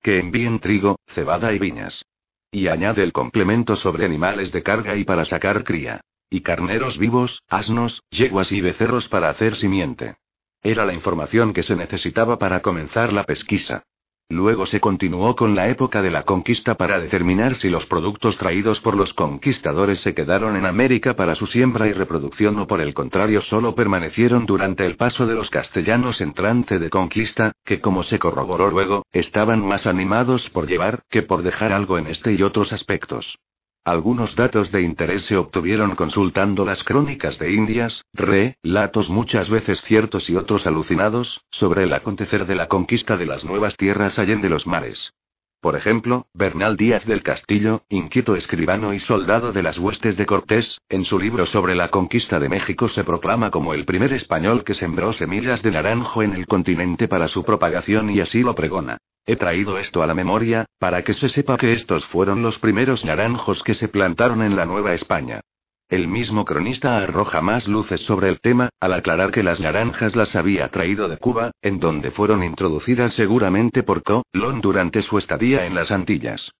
Que 0.00 0.18
envíen 0.18 0.60
trigo, 0.60 0.98
cebada 1.08 1.52
y 1.52 1.58
viñas. 1.58 2.04
Y 2.50 2.68
añade 2.68 3.02
el 3.02 3.12
complemento 3.12 3.76
sobre 3.76 4.04
animales 4.06 4.50
de 4.50 4.62
carga 4.62 4.96
y 4.96 5.04
para 5.04 5.24
sacar 5.24 5.62
cría. 5.62 6.00
Y 6.30 6.40
carneros 6.40 6.96
vivos, 6.96 7.42
asnos, 7.48 8.02
yeguas 8.10 8.50
y 8.52 8.62
becerros 8.62 9.08
para 9.08 9.28
hacer 9.28 9.56
simiente. 9.56 10.16
Era 10.62 10.86
la 10.86 10.94
información 10.94 11.52
que 11.52 11.62
se 11.62 11.76
necesitaba 11.76 12.38
para 12.38 12.60
comenzar 12.60 13.12
la 13.12 13.24
pesquisa. 13.24 13.82
Luego 14.28 14.64
se 14.64 14.80
continuó 14.80 15.36
con 15.36 15.54
la 15.54 15.68
época 15.68 16.00
de 16.00 16.10
la 16.10 16.22
conquista 16.22 16.74
para 16.74 16.98
determinar 16.98 17.54
si 17.54 17.68
los 17.68 17.84
productos 17.84 18.38
traídos 18.38 18.80
por 18.80 18.96
los 18.96 19.12
conquistadores 19.12 20.00
se 20.00 20.14
quedaron 20.14 20.56
en 20.56 20.64
América 20.64 21.14
para 21.14 21.34
su 21.34 21.46
siembra 21.46 21.86
y 21.86 21.92
reproducción 21.92 22.58
o 22.58 22.66
por 22.66 22.80
el 22.80 22.94
contrario 22.94 23.42
solo 23.42 23.74
permanecieron 23.74 24.46
durante 24.46 24.86
el 24.86 24.96
paso 24.96 25.26
de 25.26 25.34
los 25.34 25.50
castellanos 25.50 26.22
en 26.22 26.32
trance 26.32 26.78
de 26.78 26.88
conquista, 26.88 27.52
que 27.64 27.80
como 27.80 28.02
se 28.02 28.18
corroboró 28.18 28.70
luego, 28.70 29.04
estaban 29.12 29.66
más 29.66 29.86
animados 29.86 30.48
por 30.48 30.66
llevar 30.66 31.02
que 31.10 31.22
por 31.22 31.42
dejar 31.42 31.72
algo 31.72 31.98
en 31.98 32.06
este 32.06 32.32
y 32.32 32.42
otros 32.42 32.72
aspectos. 32.72 33.38
Algunos 33.84 34.36
datos 34.36 34.70
de 34.70 34.82
interés 34.82 35.24
se 35.24 35.36
obtuvieron 35.36 35.96
consultando 35.96 36.64
las 36.64 36.84
crónicas 36.84 37.40
de 37.40 37.52
Indias, 37.52 38.04
relatos 38.12 39.10
muchas 39.10 39.50
veces 39.50 39.80
ciertos 39.82 40.30
y 40.30 40.36
otros 40.36 40.68
alucinados, 40.68 41.44
sobre 41.50 41.82
el 41.82 41.92
acontecer 41.92 42.46
de 42.46 42.54
la 42.54 42.68
conquista 42.68 43.16
de 43.16 43.26
las 43.26 43.44
nuevas 43.44 43.76
tierras 43.76 44.20
allende 44.20 44.48
los 44.48 44.68
mares. 44.68 45.12
Por 45.60 45.74
ejemplo, 45.74 46.28
Bernal 46.32 46.76
Díaz 46.76 47.04
del 47.06 47.24
Castillo, 47.24 47.82
inquieto 47.88 48.36
escribano 48.36 48.94
y 48.94 49.00
soldado 49.00 49.52
de 49.52 49.64
las 49.64 49.78
huestes 49.78 50.16
de 50.16 50.26
Cortés, 50.26 50.80
en 50.88 51.04
su 51.04 51.18
libro 51.18 51.44
sobre 51.44 51.74
la 51.74 51.88
conquista 51.88 52.38
de 52.38 52.48
México 52.48 52.86
se 52.86 53.02
proclama 53.02 53.50
como 53.50 53.74
el 53.74 53.84
primer 53.84 54.12
español 54.12 54.62
que 54.62 54.74
sembró 54.74 55.12
semillas 55.12 55.60
de 55.60 55.72
naranjo 55.72 56.22
en 56.22 56.34
el 56.34 56.46
continente 56.46 57.08
para 57.08 57.26
su 57.26 57.42
propagación 57.42 58.10
y 58.10 58.20
así 58.20 58.42
lo 58.42 58.54
pregona. 58.54 58.98
He 59.24 59.36
traído 59.36 59.78
esto 59.78 60.02
a 60.02 60.06
la 60.06 60.14
memoria, 60.14 60.66
para 60.78 61.02
que 61.02 61.14
se 61.14 61.28
sepa 61.28 61.56
que 61.56 61.72
estos 61.72 62.04
fueron 62.06 62.42
los 62.42 62.58
primeros 62.58 63.04
naranjos 63.04 63.62
que 63.62 63.74
se 63.74 63.88
plantaron 63.88 64.42
en 64.42 64.56
la 64.56 64.66
Nueva 64.66 64.94
España. 64.94 65.40
El 65.88 66.08
mismo 66.08 66.44
cronista 66.44 66.96
arroja 66.96 67.40
más 67.40 67.68
luces 67.68 68.00
sobre 68.00 68.28
el 68.28 68.40
tema, 68.40 68.70
al 68.80 68.94
aclarar 68.94 69.30
que 69.30 69.42
las 69.42 69.60
naranjas 69.60 70.16
las 70.16 70.34
había 70.34 70.68
traído 70.68 71.06
de 71.08 71.18
Cuba, 71.18 71.52
en 71.60 71.78
donde 71.78 72.10
fueron 72.10 72.42
introducidas 72.42 73.12
seguramente 73.12 73.82
por 73.82 74.02
Colón 74.02 74.60
durante 74.60 75.02
su 75.02 75.18
estadía 75.18 75.66
en 75.66 75.74
las 75.74 75.92
Antillas. 75.92 76.50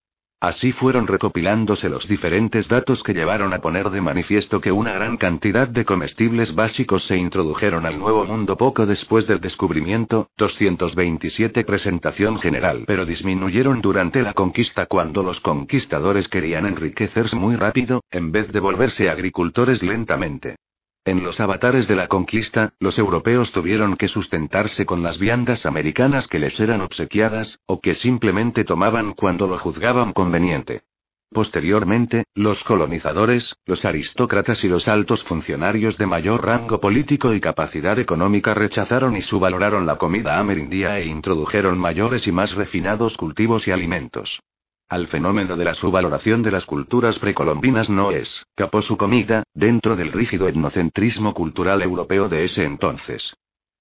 Así 0.42 0.72
fueron 0.72 1.06
recopilándose 1.06 1.88
los 1.88 2.08
diferentes 2.08 2.66
datos 2.66 3.04
que 3.04 3.14
llevaron 3.14 3.54
a 3.54 3.60
poner 3.60 3.90
de 3.90 4.00
manifiesto 4.00 4.60
que 4.60 4.72
una 4.72 4.92
gran 4.92 5.16
cantidad 5.16 5.68
de 5.68 5.84
comestibles 5.84 6.56
básicos 6.56 7.04
se 7.04 7.16
introdujeron 7.16 7.86
al 7.86 7.96
Nuevo 7.96 8.24
Mundo 8.24 8.56
poco 8.56 8.84
después 8.84 9.28
del 9.28 9.40
descubrimiento, 9.40 10.30
227 10.38 11.62
presentación 11.62 12.40
general, 12.40 12.82
pero 12.88 13.06
disminuyeron 13.06 13.80
durante 13.80 14.20
la 14.20 14.32
conquista 14.32 14.86
cuando 14.86 15.22
los 15.22 15.38
conquistadores 15.38 16.26
querían 16.26 16.66
enriquecerse 16.66 17.36
muy 17.36 17.54
rápido, 17.54 18.02
en 18.10 18.32
vez 18.32 18.50
de 18.50 18.58
volverse 18.58 19.08
agricultores 19.08 19.80
lentamente. 19.80 20.56
En 21.04 21.24
los 21.24 21.40
avatares 21.40 21.88
de 21.88 21.96
la 21.96 22.06
conquista, 22.06 22.74
los 22.78 22.96
europeos 22.96 23.50
tuvieron 23.50 23.96
que 23.96 24.06
sustentarse 24.06 24.86
con 24.86 25.02
las 25.02 25.18
viandas 25.18 25.66
americanas 25.66 26.28
que 26.28 26.38
les 26.38 26.60
eran 26.60 26.80
obsequiadas, 26.80 27.60
o 27.66 27.80
que 27.80 27.94
simplemente 27.94 28.62
tomaban 28.62 29.12
cuando 29.14 29.48
lo 29.48 29.58
juzgaban 29.58 30.12
conveniente. 30.12 30.82
Posteriormente, 31.30 32.26
los 32.34 32.62
colonizadores, 32.62 33.56
los 33.66 33.84
aristócratas 33.84 34.62
y 34.62 34.68
los 34.68 34.86
altos 34.86 35.24
funcionarios 35.24 35.98
de 35.98 36.06
mayor 36.06 36.44
rango 36.44 36.78
político 36.78 37.34
y 37.34 37.40
capacidad 37.40 37.98
económica 37.98 38.54
rechazaron 38.54 39.16
y 39.16 39.22
subvaloraron 39.22 39.86
la 39.86 39.96
comida 39.96 40.38
amerindia 40.38 41.00
e 41.00 41.06
introdujeron 41.06 41.78
mayores 41.78 42.28
y 42.28 42.32
más 42.32 42.54
refinados 42.54 43.16
cultivos 43.16 43.66
y 43.66 43.72
alimentos 43.72 44.40
al 44.92 45.06
fenómeno 45.06 45.56
de 45.56 45.64
la 45.64 45.72
subvaloración 45.72 46.42
de 46.42 46.50
las 46.50 46.66
culturas 46.66 47.18
precolombinas 47.18 47.88
no 47.88 48.10
es, 48.10 48.44
capó 48.54 48.82
su 48.82 48.98
comida, 48.98 49.42
dentro 49.54 49.96
del 49.96 50.12
rígido 50.12 50.48
etnocentrismo 50.48 51.32
cultural 51.32 51.80
europeo 51.80 52.28
de 52.28 52.44
ese 52.44 52.64
entonces. 52.64 53.34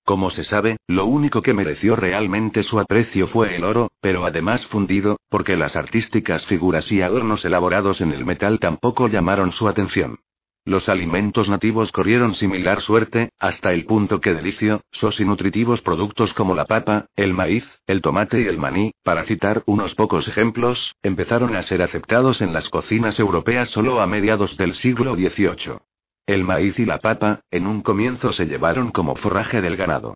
Como 0.06 0.30
se 0.30 0.46
sabe, 0.46 0.78
lo 0.88 1.06
único 1.06 1.42
que 1.42 1.54
mereció 1.54 1.98
realmente 1.98 2.64
su 2.64 2.80
aprecio 2.80 3.28
fue 3.28 3.58
el 3.58 3.66
oro, 3.66 3.92
pero 4.00 4.26
además 4.26 4.66
fundido, 4.68 5.18
porque 5.28 5.58
las 5.58 5.76
artísticas 5.76 6.46
figuras 6.46 6.90
y 6.94 7.02
adornos 7.02 7.44
elaborados 7.44 8.00
en 8.00 8.14
el 8.14 8.26
metal 8.26 8.60
tampoco 8.60 9.10
llamaron 9.10 9.52
su 9.52 9.68
atención. 9.68 10.20
Los 10.64 10.90
alimentos 10.90 11.50
nativos 11.50 11.92
corrieron 11.92 12.36
similar 12.36 12.82
suerte, 12.82 13.32
hasta 13.40 13.74
el 13.74 13.86
punto 13.86 14.22
que 14.22 14.36
delicio, 14.36 14.82
sos 14.92 15.20
y 15.20 15.26
nutritivos 15.26 15.82
productos 15.82 16.36
como 16.36 16.54
la 16.54 16.66
papa, 16.66 17.08
el 17.16 17.34
maíz, 17.34 17.66
el 17.88 18.04
tomate 18.04 18.42
y 18.42 18.46
el 18.46 18.60
maní, 18.60 18.92
para 19.04 19.24
citar 19.24 19.64
unos 19.66 19.96
pocos 19.96 20.28
ejemplos, 20.28 20.94
empezaron 21.02 21.56
a 21.56 21.64
ser 21.64 21.82
aceptados 21.82 22.44
en 22.44 22.54
las 22.54 22.70
cocinas 22.70 23.20
europeas 23.20 23.70
solo 23.70 24.02
a 24.02 24.06
mediados 24.06 24.56
del 24.56 24.76
siglo 24.76 25.16
XVIII. 25.16 25.80
El 26.28 26.44
maíz 26.44 26.78
y 26.78 26.86
la 26.86 27.00
papa, 27.00 27.42
en 27.50 27.66
un 27.66 27.82
comienzo 27.82 28.32
se 28.32 28.46
llevaron 28.46 28.92
como 28.92 29.16
forraje 29.16 29.62
del 29.62 29.78
ganado. 29.78 30.14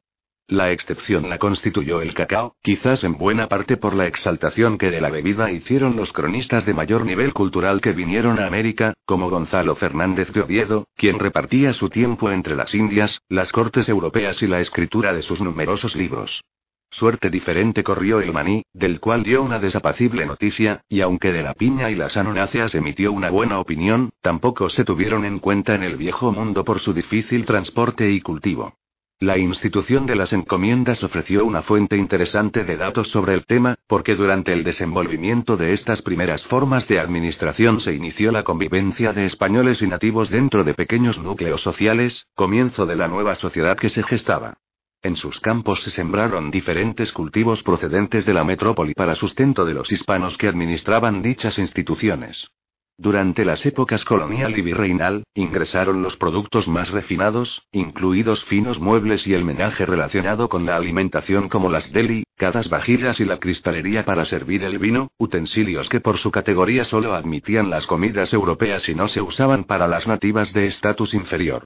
La 0.48 0.72
excepción 0.72 1.28
la 1.28 1.40
constituyó 1.40 2.02
el 2.02 2.14
cacao, 2.14 2.56
quizás 2.62 3.04
en 3.04 3.18
buena 3.18 3.48
parte 3.48 3.78
por 3.78 3.96
la 3.96 4.06
exaltación 4.06 4.78
que 4.78 4.92
de 4.92 5.02
la 5.02 5.10
bebida 5.10 5.50
hicieron 5.50 5.96
los 5.96 6.14
cronistas 6.14 6.68
de 6.68 6.76
mayor 6.76 7.04
nivel 7.04 7.34
cultural 7.34 7.82
que 7.82 7.94
vinieron 7.94 8.38
a 8.38 8.46
América, 8.46 8.94
como 9.06 9.32
Gonzalo 9.32 9.74
Fernández 9.76 10.32
de 10.34 10.42
Oviedo, 10.42 10.88
quien 10.96 11.18
repartía 11.18 11.74
su 11.74 11.90
tiempo 11.90 12.30
entre 12.30 12.56
las 12.56 12.76
Indias, 12.76 13.24
las 13.28 13.52
cortes 13.52 13.90
europeas 13.90 14.44
y 14.44 14.48
la 14.48 14.60
escritura 14.60 15.14
de 15.14 15.24
sus 15.24 15.42
numerosos 15.42 15.96
libros. 15.96 16.44
Suerte 16.92 17.32
diferente 17.32 17.84
corrió 17.84 18.20
el 18.20 18.32
maní, 18.32 18.62
del 18.72 19.00
cual 19.00 19.24
dio 19.24 19.42
una 19.42 19.58
desapacible 19.58 20.28
noticia, 20.28 20.82
y 20.88 21.02
aunque 21.02 21.34
de 21.34 21.42
la 21.42 21.56
piña 21.56 21.90
y 21.90 21.96
las 21.96 22.18
anonáceas 22.18 22.76
emitió 22.76 23.12
una 23.12 23.32
buena 23.32 23.60
opinión, 23.60 24.12
tampoco 24.22 24.70
se 24.70 24.86
tuvieron 24.86 25.26
en 25.26 25.40
cuenta 25.40 25.74
en 25.74 25.82
el 25.82 25.98
viejo 25.98 26.32
mundo 26.32 26.64
por 26.64 26.80
su 26.80 26.94
difícil 26.94 27.46
transporte 27.46 28.12
y 28.12 28.22
cultivo. 28.22 28.76
La 29.22 29.38
institución 29.38 30.06
de 30.06 30.18
las 30.18 30.34
encomiendas 30.34 31.02
ofreció 31.02 31.46
una 31.46 31.62
fuente 31.62 31.96
interesante 31.96 32.66
de 32.66 32.76
datos 32.76 33.08
sobre 33.08 33.34
el 33.34 33.46
tema, 33.46 33.76
porque 33.88 34.14
durante 34.14 34.52
el 34.52 34.66
desenvolvimiento 34.66 35.56
de 35.56 35.72
estas 35.72 36.02
primeras 36.02 36.44
formas 36.44 36.86
de 36.90 37.00
administración 37.00 37.80
se 37.80 37.94
inició 37.94 38.34
la 38.34 38.44
convivencia 38.44 39.14
de 39.14 39.26
españoles 39.26 39.82
y 39.82 39.88
nativos 39.88 40.30
dentro 40.30 40.66
de 40.66 40.74
pequeños 40.74 41.18
núcleos 41.18 41.62
sociales, 41.62 42.28
comienzo 42.36 42.86
de 42.86 42.98
la 42.98 43.08
nueva 43.08 43.36
sociedad 43.36 43.78
que 43.78 43.88
se 43.88 44.04
gestaba. 44.04 44.58
En 45.02 45.16
sus 45.16 45.40
campos 45.40 45.82
se 45.84 45.92
sembraron 45.92 46.52
diferentes 46.52 47.14
cultivos 47.14 47.64
procedentes 47.64 48.26
de 48.26 48.34
la 48.34 48.44
metrópoli 48.44 48.94
para 48.94 49.16
sustento 49.16 49.64
de 49.64 49.76
los 49.76 49.94
hispanos 49.94 50.38
que 50.38 50.50
administraban 50.50 51.22
dichas 51.22 51.58
instituciones. 51.58 52.50
Durante 52.98 53.44
las 53.44 53.66
épocas 53.66 54.06
colonial 54.06 54.58
y 54.58 54.62
virreinal, 54.62 55.26
ingresaron 55.34 56.02
los 56.02 56.16
productos 56.16 56.70
más 56.70 56.92
refinados, 56.92 57.68
incluidos 57.74 58.46
finos 58.46 58.80
muebles 58.80 59.28
y 59.28 59.34
el 59.34 59.44
menaje 59.44 59.86
relacionado 59.86 60.48
con 60.48 60.66
la 60.66 60.78
alimentación 60.78 61.50
como 61.50 61.70
las 61.70 61.92
deli, 61.92 62.24
cadas 62.38 62.70
vajillas 62.70 63.20
y 63.20 63.26
la 63.26 63.38
cristalería 63.38 64.06
para 64.06 64.24
servir 64.24 64.64
el 64.64 64.80
vino, 64.80 65.10
utensilios 65.18 65.90
que 65.90 66.00
por 66.00 66.18
su 66.18 66.32
categoría 66.32 66.86
solo 66.86 67.14
admitían 67.14 67.70
las 67.70 67.86
comidas 67.86 68.32
europeas 68.32 68.88
y 68.88 68.96
no 68.96 69.10
se 69.10 69.22
usaban 69.22 69.66
para 69.66 69.90
las 69.90 70.08
nativas 70.08 70.54
de 70.54 70.68
estatus 70.68 71.14
inferior. 71.14 71.66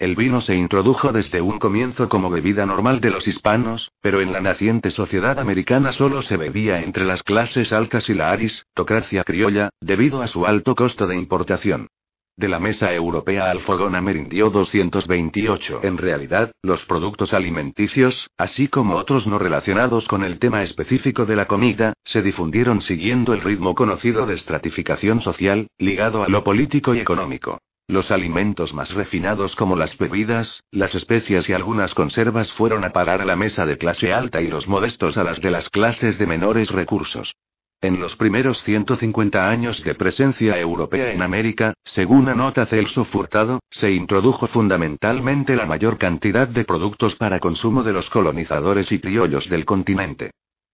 El 0.00 0.16
vino 0.16 0.40
se 0.40 0.56
introdujo 0.56 1.12
desde 1.12 1.42
un 1.42 1.58
comienzo 1.58 2.08
como 2.08 2.30
bebida 2.30 2.64
normal 2.64 3.02
de 3.02 3.10
los 3.10 3.28
hispanos, 3.28 3.92
pero 4.00 4.22
en 4.22 4.32
la 4.32 4.40
naciente 4.40 4.90
sociedad 4.90 5.38
americana 5.38 5.92
solo 5.92 6.22
se 6.22 6.38
bebía 6.38 6.80
entre 6.80 7.04
las 7.04 7.22
clases 7.22 7.70
altas 7.70 8.08
y 8.08 8.14
la 8.14 8.30
aristocracia 8.30 9.24
criolla, 9.24 9.68
debido 9.78 10.22
a 10.22 10.26
su 10.26 10.46
alto 10.46 10.74
costo 10.74 11.06
de 11.06 11.16
importación. 11.16 11.88
De 12.34 12.48
la 12.48 12.58
mesa 12.58 12.94
europea 12.94 13.50
al 13.50 13.60
fogón 13.60 13.94
amerindio 13.94 14.48
228. 14.48 15.80
En 15.82 15.98
realidad, 15.98 16.52
los 16.62 16.86
productos 16.86 17.34
alimenticios, 17.34 18.30
así 18.38 18.68
como 18.68 18.96
otros 18.96 19.26
no 19.26 19.38
relacionados 19.38 20.08
con 20.08 20.24
el 20.24 20.38
tema 20.38 20.62
específico 20.62 21.26
de 21.26 21.36
la 21.36 21.44
comida, 21.44 21.92
se 22.04 22.22
difundieron 22.22 22.80
siguiendo 22.80 23.34
el 23.34 23.42
ritmo 23.42 23.74
conocido 23.74 24.24
de 24.24 24.32
estratificación 24.32 25.20
social, 25.20 25.66
ligado 25.76 26.22
a 26.22 26.28
lo 26.30 26.42
político 26.42 26.94
y 26.94 27.00
económico. 27.00 27.58
Los 27.90 28.12
alimentos 28.12 28.72
más 28.72 28.94
refinados 28.94 29.56
como 29.56 29.74
las 29.74 29.98
bebidas, 29.98 30.62
las 30.70 30.94
especias 30.94 31.48
y 31.48 31.54
algunas 31.54 31.92
conservas 31.92 32.52
fueron 32.52 32.84
a 32.84 32.92
parar 32.92 33.20
a 33.20 33.24
la 33.24 33.34
mesa 33.34 33.66
de 33.66 33.78
clase 33.78 34.12
alta 34.12 34.40
y 34.40 34.46
los 34.46 34.68
modestos 34.68 35.18
a 35.18 35.24
las 35.24 35.40
de 35.40 35.50
las 35.50 35.68
clases 35.70 36.16
de 36.16 36.24
menores 36.24 36.70
recursos. 36.70 37.34
En 37.80 37.98
los 37.98 38.14
primeros 38.14 38.62
150 38.62 39.50
años 39.50 39.82
de 39.82 39.96
presencia 39.96 40.56
europea 40.56 41.10
en 41.10 41.20
América, 41.20 41.74
según 41.82 42.28
anota 42.28 42.64
Celso 42.64 43.04
Furtado, 43.04 43.58
se 43.70 43.90
introdujo 43.90 44.46
fundamentalmente 44.46 45.56
la 45.56 45.66
mayor 45.66 45.98
cantidad 45.98 46.46
de 46.46 46.64
productos 46.64 47.16
para 47.16 47.40
consumo 47.40 47.82
de 47.82 47.92
los 47.92 48.08
colonizadores 48.08 48.92
y 48.92 49.00
criollos 49.00 49.48
del 49.48 49.64
continente. 49.64 50.30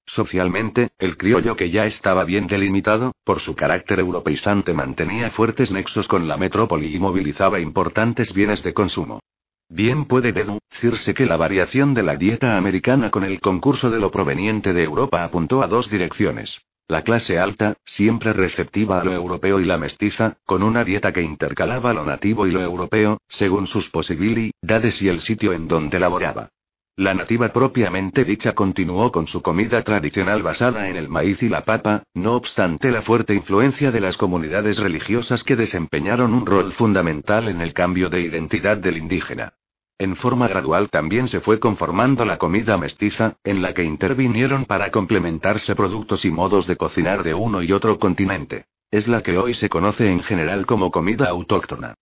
Socialmente, 0.07 0.91
el 0.99 1.17
criollo 1.17 1.57
que 1.57 1.71
ya 1.71 1.85
estaba 1.85 2.25
bien 2.25 2.47
delimitado, 2.47 3.13
por 3.25 3.41
su 3.41 3.57
carácter 3.57 3.99
europeizante 3.99 4.73
mantenía 4.73 5.31
fuertes 5.31 5.73
nexos 5.73 6.07
con 6.07 6.29
la 6.29 6.37
metrópoli 6.37 6.95
y 6.95 6.99
movilizaba 7.01 7.59
importantes 7.59 8.33
bienes 8.33 8.63
de 8.63 8.73
consumo. 8.73 9.21
Bien 9.69 10.05
puede 10.05 10.33
deducirse 10.33 11.13
que 11.13 11.27
la 11.27 11.37
variación 11.37 11.93
de 11.93 12.05
la 12.05 12.17
dieta 12.17 12.57
americana 12.57 13.11
con 13.11 13.25
el 13.25 13.41
concurso 13.41 13.91
de 13.91 13.99
lo 13.99 14.13
proveniente 14.13 14.73
de 14.73 14.85
Europa 14.85 15.25
apuntó 15.25 15.61
a 15.63 15.67
dos 15.67 15.91
direcciones. 15.91 16.61
La 16.87 17.03
clase 17.03 17.41
alta, 17.41 17.75
siempre 17.85 18.33
receptiva 18.33 19.01
a 19.01 19.05
lo 19.05 19.13
europeo 19.13 19.59
y 19.59 19.65
la 19.65 19.77
mestiza, 19.77 20.37
con 20.45 20.63
una 20.63 20.85
dieta 20.85 21.13
que 21.13 21.21
intercalaba 21.21 21.93
lo 21.93 22.05
nativo 22.05 22.47
y 22.47 22.53
lo 22.53 22.63
europeo, 22.63 23.19
según 23.27 23.67
sus 23.67 23.91
posibilidades 23.91 25.03
y 25.03 25.09
el 25.09 25.21
sitio 25.21 25.53
en 25.53 25.67
donde 25.67 25.99
laboraba. 25.99 26.51
La 26.99 27.13
nativa 27.13 27.51
propiamente 27.51 28.25
dicha 28.25 28.55
continuó 28.55 29.13
con 29.13 29.27
su 29.27 29.43
comida 29.43 29.83
tradicional 29.83 30.43
basada 30.43 30.89
en 30.89 30.97
el 30.97 31.11
maíz 31.11 31.43
y 31.43 31.51
la 31.51 31.61
papa, 31.61 32.05
no 32.15 32.33
obstante 32.33 32.91
la 32.91 33.03
fuerte 33.03 33.35
influencia 33.35 33.93
de 33.93 34.01
las 34.01 34.17
comunidades 34.17 34.79
religiosas 34.79 35.45
que 35.45 35.57
desempeñaron 35.57 36.33
un 36.33 36.47
rol 36.47 36.73
fundamental 36.73 37.49
en 37.49 37.61
el 37.61 37.75
cambio 37.75 38.09
de 38.09 38.23
identidad 38.23 38.79
del 38.79 38.97
indígena. 38.97 39.53
En 39.99 40.17
forma 40.17 40.49
gradual 40.49 40.89
también 40.89 41.29
se 41.29 41.41
fue 41.41 41.61
conformando 41.61 42.25
la 42.25 42.39
comida 42.39 42.79
mestiza, 42.79 43.37
en 43.45 43.61
la 43.61 43.75
que 43.75 43.85
intervinieron 43.85 44.65
para 44.65 44.91
complementarse 44.91 45.75
productos 45.75 46.25
y 46.25 46.31
modos 46.31 46.67
de 46.67 46.77
cocinar 46.77 47.23
de 47.23 47.35
uno 47.35 47.63
y 47.63 47.73
otro 47.73 47.99
continente. 47.99 48.69
Es 48.91 49.07
la 49.07 49.23
que 49.23 49.37
hoy 49.37 49.53
se 49.53 49.69
conoce 49.69 50.11
en 50.11 50.23
general 50.23 50.65
como 50.65 50.91
comida 50.91 51.29
autóctona. 51.29 51.95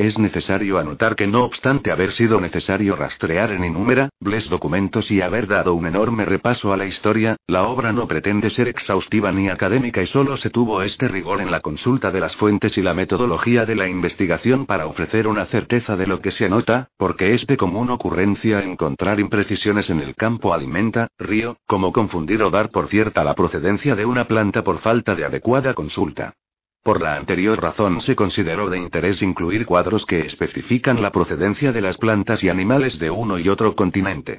Es 0.00 0.18
necesario 0.18 0.78
anotar 0.78 1.14
que 1.14 1.26
no 1.26 1.44
obstante 1.44 1.92
haber 1.92 2.12
sido 2.12 2.40
necesario 2.40 2.96
rastrear 2.96 3.52
en 3.52 3.64
innumerables 3.64 4.48
documentos 4.48 5.10
y 5.10 5.20
haber 5.20 5.46
dado 5.46 5.74
un 5.74 5.86
enorme 5.86 6.24
repaso 6.24 6.72
a 6.72 6.78
la 6.78 6.86
historia, 6.86 7.36
la 7.46 7.64
obra 7.64 7.92
no 7.92 8.08
pretende 8.08 8.48
ser 8.48 8.66
exhaustiva 8.66 9.30
ni 9.30 9.50
académica 9.50 10.00
y 10.00 10.06
solo 10.06 10.38
se 10.38 10.48
tuvo 10.48 10.80
este 10.80 11.06
rigor 11.06 11.42
en 11.42 11.50
la 11.50 11.60
consulta 11.60 12.10
de 12.10 12.20
las 12.20 12.34
fuentes 12.34 12.78
y 12.78 12.82
la 12.82 12.94
metodología 12.94 13.66
de 13.66 13.76
la 13.76 13.90
investigación 13.90 14.64
para 14.64 14.86
ofrecer 14.86 15.28
una 15.28 15.44
certeza 15.44 15.98
de 15.98 16.06
lo 16.06 16.22
que 16.22 16.30
se 16.30 16.46
anota, 16.46 16.88
porque 16.96 17.34
es 17.34 17.46
de 17.46 17.58
común 17.58 17.90
ocurrencia 17.90 18.62
encontrar 18.62 19.20
imprecisiones 19.20 19.90
en 19.90 20.00
el 20.00 20.14
campo 20.14 20.54
alimenta, 20.54 21.08
río, 21.18 21.58
como 21.66 21.92
confundir 21.92 22.42
o 22.42 22.50
dar 22.50 22.70
por 22.70 22.88
cierta 22.88 23.22
la 23.22 23.34
procedencia 23.34 23.94
de 23.94 24.06
una 24.06 24.24
planta 24.24 24.64
por 24.64 24.78
falta 24.78 25.14
de 25.14 25.26
adecuada 25.26 25.74
consulta. 25.74 26.32
Por 26.82 27.02
la 27.02 27.16
anterior 27.16 27.60
razón 27.60 28.00
se 28.00 28.16
consideró 28.16 28.70
de 28.70 28.78
interés 28.78 29.20
incluir 29.20 29.66
cuadros 29.66 30.06
que 30.06 30.20
especifican 30.20 31.02
la 31.02 31.12
procedencia 31.12 31.72
de 31.72 31.82
las 31.82 31.98
plantas 31.98 32.42
y 32.42 32.48
animales 32.48 32.98
de 32.98 33.10
uno 33.10 33.38
y 33.38 33.50
otro 33.50 33.76
continente. 33.76 34.38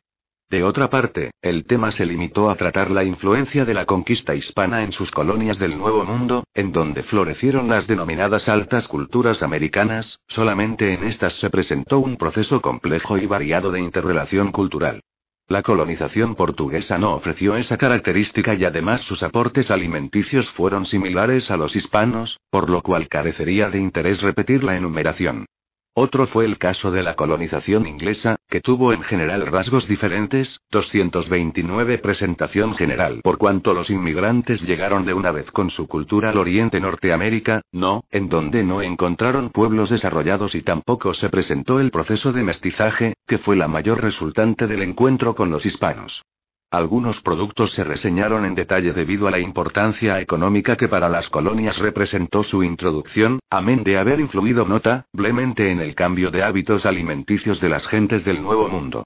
De 0.49 0.63
otra 0.63 0.89
parte, 0.89 1.31
el 1.41 1.65
tema 1.65 1.91
se 1.91 2.05
limitó 2.05 2.49
a 2.49 2.55
tratar 2.55 2.91
la 2.91 3.05
influencia 3.05 3.63
de 3.63 3.73
la 3.73 3.85
conquista 3.85 4.35
hispana 4.35 4.83
en 4.83 4.91
sus 4.91 5.11
colonias 5.11 5.59
del 5.59 5.77
Nuevo 5.77 6.03
Mundo, 6.03 6.43
en 6.53 6.73
donde 6.73 7.03
florecieron 7.03 7.69
las 7.69 7.87
denominadas 7.87 8.49
altas 8.49 8.87
culturas 8.87 9.43
americanas, 9.43 10.19
solamente 10.27 10.93
en 10.93 11.03
estas 11.05 11.35
se 11.35 11.49
presentó 11.49 11.99
un 11.99 12.17
proceso 12.17 12.59
complejo 12.59 13.17
y 13.17 13.27
variado 13.27 13.71
de 13.71 13.79
interrelación 13.79 14.51
cultural. 14.51 15.01
La 15.51 15.63
colonización 15.63 16.35
portuguesa 16.35 16.97
no 16.97 17.13
ofreció 17.13 17.57
esa 17.57 17.77
característica 17.77 18.55
y 18.55 18.63
además 18.63 19.01
sus 19.01 19.21
aportes 19.21 19.69
alimenticios 19.69 20.49
fueron 20.49 20.85
similares 20.85 21.51
a 21.51 21.57
los 21.57 21.75
hispanos, 21.75 22.39
por 22.49 22.69
lo 22.69 22.81
cual 22.81 23.09
carecería 23.09 23.69
de 23.69 23.79
interés 23.79 24.21
repetir 24.21 24.63
la 24.63 24.77
enumeración. 24.77 25.45
Otro 25.93 26.25
fue 26.25 26.45
el 26.45 26.57
caso 26.57 26.89
de 26.89 27.03
la 27.03 27.15
colonización 27.15 27.85
inglesa, 27.85 28.37
que 28.47 28.61
tuvo 28.61 28.93
en 28.93 29.01
general 29.01 29.45
rasgos 29.45 29.89
diferentes, 29.89 30.61
229 30.71 31.97
presentación 31.97 32.75
general 32.75 33.19
por 33.21 33.37
cuanto 33.37 33.73
los 33.73 33.89
inmigrantes 33.89 34.61
llegaron 34.61 35.05
de 35.05 35.13
una 35.13 35.31
vez 35.31 35.51
con 35.51 35.69
su 35.69 35.87
cultura 35.87 36.29
al 36.29 36.37
oriente 36.37 36.79
Norteamérica, 36.79 37.63
no, 37.73 38.05
en 38.09 38.29
donde 38.29 38.63
no 38.63 38.81
encontraron 38.81 39.49
pueblos 39.49 39.89
desarrollados 39.89 40.55
y 40.55 40.61
tampoco 40.61 41.13
se 41.13 41.29
presentó 41.29 41.81
el 41.81 41.91
proceso 41.91 42.31
de 42.31 42.43
mestizaje, 42.43 43.15
que 43.27 43.37
fue 43.37 43.57
la 43.57 43.67
mayor 43.67 44.01
resultante 44.01 44.67
del 44.67 44.83
encuentro 44.83 45.35
con 45.35 45.51
los 45.51 45.65
hispanos. 45.65 46.23
Algunos 46.73 47.19
productos 47.19 47.71
se 47.71 47.83
reseñaron 47.83 48.45
en 48.45 48.55
detalle 48.55 48.93
debido 48.93 49.27
a 49.27 49.31
la 49.31 49.39
importancia 49.39 50.21
económica 50.21 50.77
que 50.77 50.87
para 50.87 51.09
las 51.09 51.29
colonias 51.29 51.77
representó 51.77 52.43
su 52.43 52.63
introducción, 52.63 53.41
amén 53.49 53.83
de 53.83 53.97
haber 53.97 54.21
influido 54.21 54.65
notablemente 54.65 55.69
en 55.69 55.81
el 55.81 55.95
cambio 55.95 56.31
de 56.31 56.43
hábitos 56.43 56.85
alimenticios 56.85 57.59
de 57.59 57.67
las 57.67 57.85
gentes 57.87 58.23
del 58.23 58.41
Nuevo 58.41 58.69
Mundo. 58.69 59.03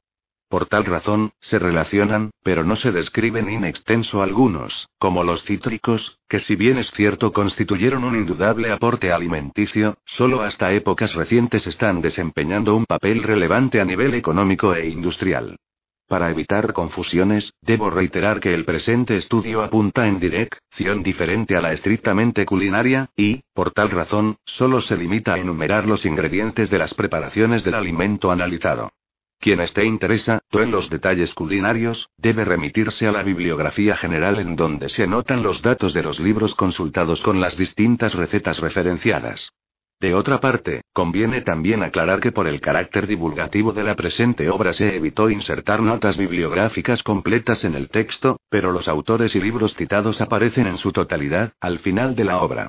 Por 0.47 0.67
tal 0.67 0.85
razón, 0.85 1.31
se 1.39 1.57
relacionan, 1.57 2.29
pero 2.43 2.63
no 2.63 2.75
se 2.75 2.91
describen 2.91 3.49
in 3.49 3.65
extenso 3.65 4.21
algunos, 4.21 4.87
como 4.99 5.23
los 5.23 5.43
cítricos, 5.43 6.19
que 6.29 6.37
si 6.37 6.55
bien 6.55 6.77
es 6.77 6.91
cierto 6.91 7.33
constituyeron 7.33 8.03
un 8.03 8.15
indudable 8.15 8.71
aporte 8.71 9.11
alimenticio, 9.11 9.97
solo 10.05 10.43
hasta 10.43 10.71
épocas 10.71 11.15
recientes 11.15 11.65
están 11.65 11.99
desempeñando 12.03 12.75
un 12.75 12.85
papel 12.85 13.23
relevante 13.23 13.81
a 13.81 13.85
nivel 13.85 14.13
económico 14.13 14.75
e 14.75 14.87
industrial. 14.87 15.57
Para 16.07 16.29
evitar 16.29 16.71
confusiones, 16.73 17.53
debo 17.61 17.89
reiterar 17.89 18.39
que 18.39 18.53
el 18.53 18.63
presente 18.63 19.17
estudio 19.17 19.63
apunta 19.63 20.07
en 20.07 20.19
dirección 20.19 21.01
diferente 21.01 21.57
a 21.57 21.61
la 21.61 21.73
estrictamente 21.73 22.45
culinaria, 22.45 23.09
y, 23.15 23.41
por 23.53 23.71
tal 23.71 23.89
razón, 23.89 24.37
solo 24.45 24.81
se 24.81 24.97
limita 24.97 25.33
a 25.33 25.39
enumerar 25.39 25.87
los 25.87 26.05
ingredientes 26.05 26.69
de 26.69 26.77
las 26.77 26.93
preparaciones 26.93 27.63
del 27.63 27.73
alimento 27.73 28.31
analizado. 28.31 28.91
Quien 29.39 29.61
esté 29.61 29.85
interesado 29.85 30.41
en 30.53 30.71
los 30.71 30.89
detalles 30.89 31.33
culinarios, 31.33 32.07
debe 32.17 32.45
remitirse 32.45 33.07
a 33.07 33.11
la 33.11 33.23
bibliografía 33.23 33.97
general 33.97 34.39
en 34.39 34.55
donde 34.55 34.89
se 34.89 35.03
anotan 35.03 35.41
los 35.41 35.61
datos 35.61 35.93
de 35.93 36.03
los 36.03 36.19
libros 36.19 36.53
consultados 36.55 37.21
con 37.21 37.41
las 37.41 37.57
distintas 37.57 38.13
recetas 38.13 38.59
referenciadas. 38.59 39.51
De 39.99 40.13
otra 40.13 40.41
parte, 40.41 40.81
conviene 40.93 41.41
también 41.41 41.81
aclarar 41.81 42.19
que 42.19 42.33
por 42.33 42.47
el 42.47 42.59
carácter 42.59 43.07
divulgativo 43.07 43.71
de 43.71 43.83
la 43.83 43.95
presente 43.95 44.49
obra 44.49 44.73
se 44.73 44.95
evitó 44.95 45.29
insertar 45.29 45.81
notas 45.81 46.17
bibliográficas 46.17 47.01
completas 47.01 47.63
en 47.63 47.75
el 47.75 47.89
texto, 47.89 48.37
pero 48.49 48.71
los 48.71 48.89
autores 48.89 49.35
y 49.35 49.41
libros 49.41 49.73
citados 49.75 50.19
aparecen 50.19 50.67
en 50.67 50.77
su 50.77 50.91
totalidad, 50.91 51.53
al 51.61 51.79
final 51.79 52.15
de 52.15 52.25
la 52.25 52.39
obra. 52.39 52.67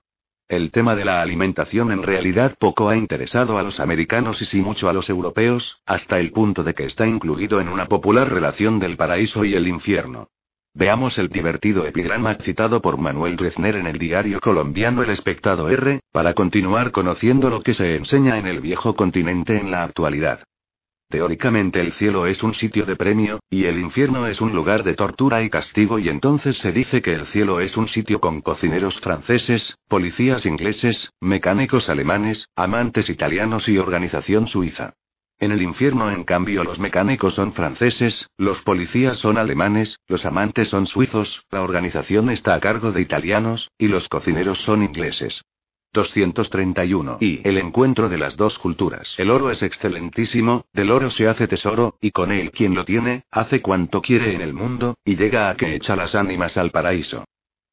El 0.48 0.70
tema 0.70 0.94
de 0.94 1.04
la 1.04 1.20
alimentación 1.20 1.90
en 1.90 2.04
realidad 2.04 2.54
poco 2.60 2.88
ha 2.88 2.96
interesado 2.96 3.58
a 3.58 3.64
los 3.64 3.80
americanos 3.80 4.40
y 4.40 4.44
sí 4.44 4.62
mucho 4.62 4.88
a 4.88 4.92
los 4.92 5.10
europeos, 5.10 5.80
hasta 5.84 6.20
el 6.20 6.30
punto 6.30 6.62
de 6.62 6.74
que 6.74 6.84
está 6.84 7.08
incluido 7.08 7.60
en 7.60 7.68
una 7.68 7.86
popular 7.86 8.32
relación 8.32 8.78
del 8.78 8.96
paraíso 8.96 9.44
y 9.44 9.54
el 9.54 9.66
infierno. 9.66 10.28
Veamos 10.78 11.16
el 11.16 11.30
divertido 11.30 11.86
epigrama 11.86 12.34
citado 12.34 12.82
por 12.82 12.98
Manuel 12.98 13.38
Rezner 13.38 13.76
en 13.76 13.86
el 13.86 13.98
diario 13.98 14.40
colombiano 14.40 15.02
El 15.02 15.08
Espectado 15.08 15.70
R, 15.70 16.00
para 16.12 16.34
continuar 16.34 16.90
conociendo 16.90 17.48
lo 17.48 17.62
que 17.62 17.72
se 17.72 17.96
enseña 17.96 18.36
en 18.36 18.46
el 18.46 18.60
viejo 18.60 18.94
continente 18.94 19.56
en 19.56 19.70
la 19.70 19.84
actualidad. 19.84 20.44
Teóricamente 21.08 21.80
el 21.80 21.92
cielo 21.94 22.26
es 22.26 22.42
un 22.42 22.52
sitio 22.52 22.84
de 22.84 22.94
premio, 22.94 23.40
y 23.48 23.64
el 23.64 23.78
infierno 23.78 24.26
es 24.26 24.42
un 24.42 24.54
lugar 24.54 24.82
de 24.82 24.92
tortura 24.92 25.42
y 25.42 25.48
castigo 25.48 25.98
y 25.98 26.10
entonces 26.10 26.58
se 26.58 26.72
dice 26.72 27.00
que 27.00 27.14
el 27.14 27.24
cielo 27.24 27.60
es 27.60 27.78
un 27.78 27.88
sitio 27.88 28.20
con 28.20 28.42
cocineros 28.42 29.00
franceses, 29.00 29.78
policías 29.88 30.44
ingleses, 30.44 31.10
mecánicos 31.22 31.88
alemanes, 31.88 32.50
amantes 32.54 33.08
italianos 33.08 33.66
y 33.70 33.78
organización 33.78 34.46
suiza. 34.46 34.92
En 35.38 35.52
el 35.52 35.60
infierno, 35.60 36.10
en 36.10 36.24
cambio, 36.24 36.64
los 36.64 36.78
mecánicos 36.78 37.34
son 37.34 37.52
franceses, 37.52 38.26
los 38.38 38.62
policías 38.62 39.18
son 39.18 39.36
alemanes, 39.36 40.00
los 40.08 40.24
amantes 40.24 40.68
son 40.68 40.86
suizos, 40.86 41.44
la 41.50 41.62
organización 41.62 42.30
está 42.30 42.54
a 42.54 42.60
cargo 42.60 42.90
de 42.90 43.02
italianos, 43.02 43.70
y 43.76 43.88
los 43.88 44.08
cocineros 44.08 44.58
son 44.58 44.82
ingleses. 44.82 45.44
231. 45.92 47.18
Y 47.20 47.46
el 47.46 47.58
encuentro 47.58 48.08
de 48.08 48.18
las 48.18 48.36
dos 48.36 48.58
culturas. 48.58 49.14
El 49.18 49.30
oro 49.30 49.50
es 49.50 49.62
excelentísimo, 49.62 50.64
del 50.72 50.90
oro 50.90 51.10
se 51.10 51.28
hace 51.28 51.48
tesoro, 51.48 51.96
y 52.00 52.12
con 52.12 52.32
él 52.32 52.50
quien 52.50 52.74
lo 52.74 52.84
tiene, 52.84 53.24
hace 53.30 53.60
cuanto 53.60 54.00
quiere 54.00 54.34
en 54.34 54.40
el 54.40 54.54
mundo, 54.54 54.96
y 55.04 55.16
llega 55.16 55.50
a 55.50 55.56
que 55.56 55.74
echa 55.74 55.96
las 55.96 56.14
ánimas 56.14 56.56
al 56.56 56.70
paraíso. 56.70 57.24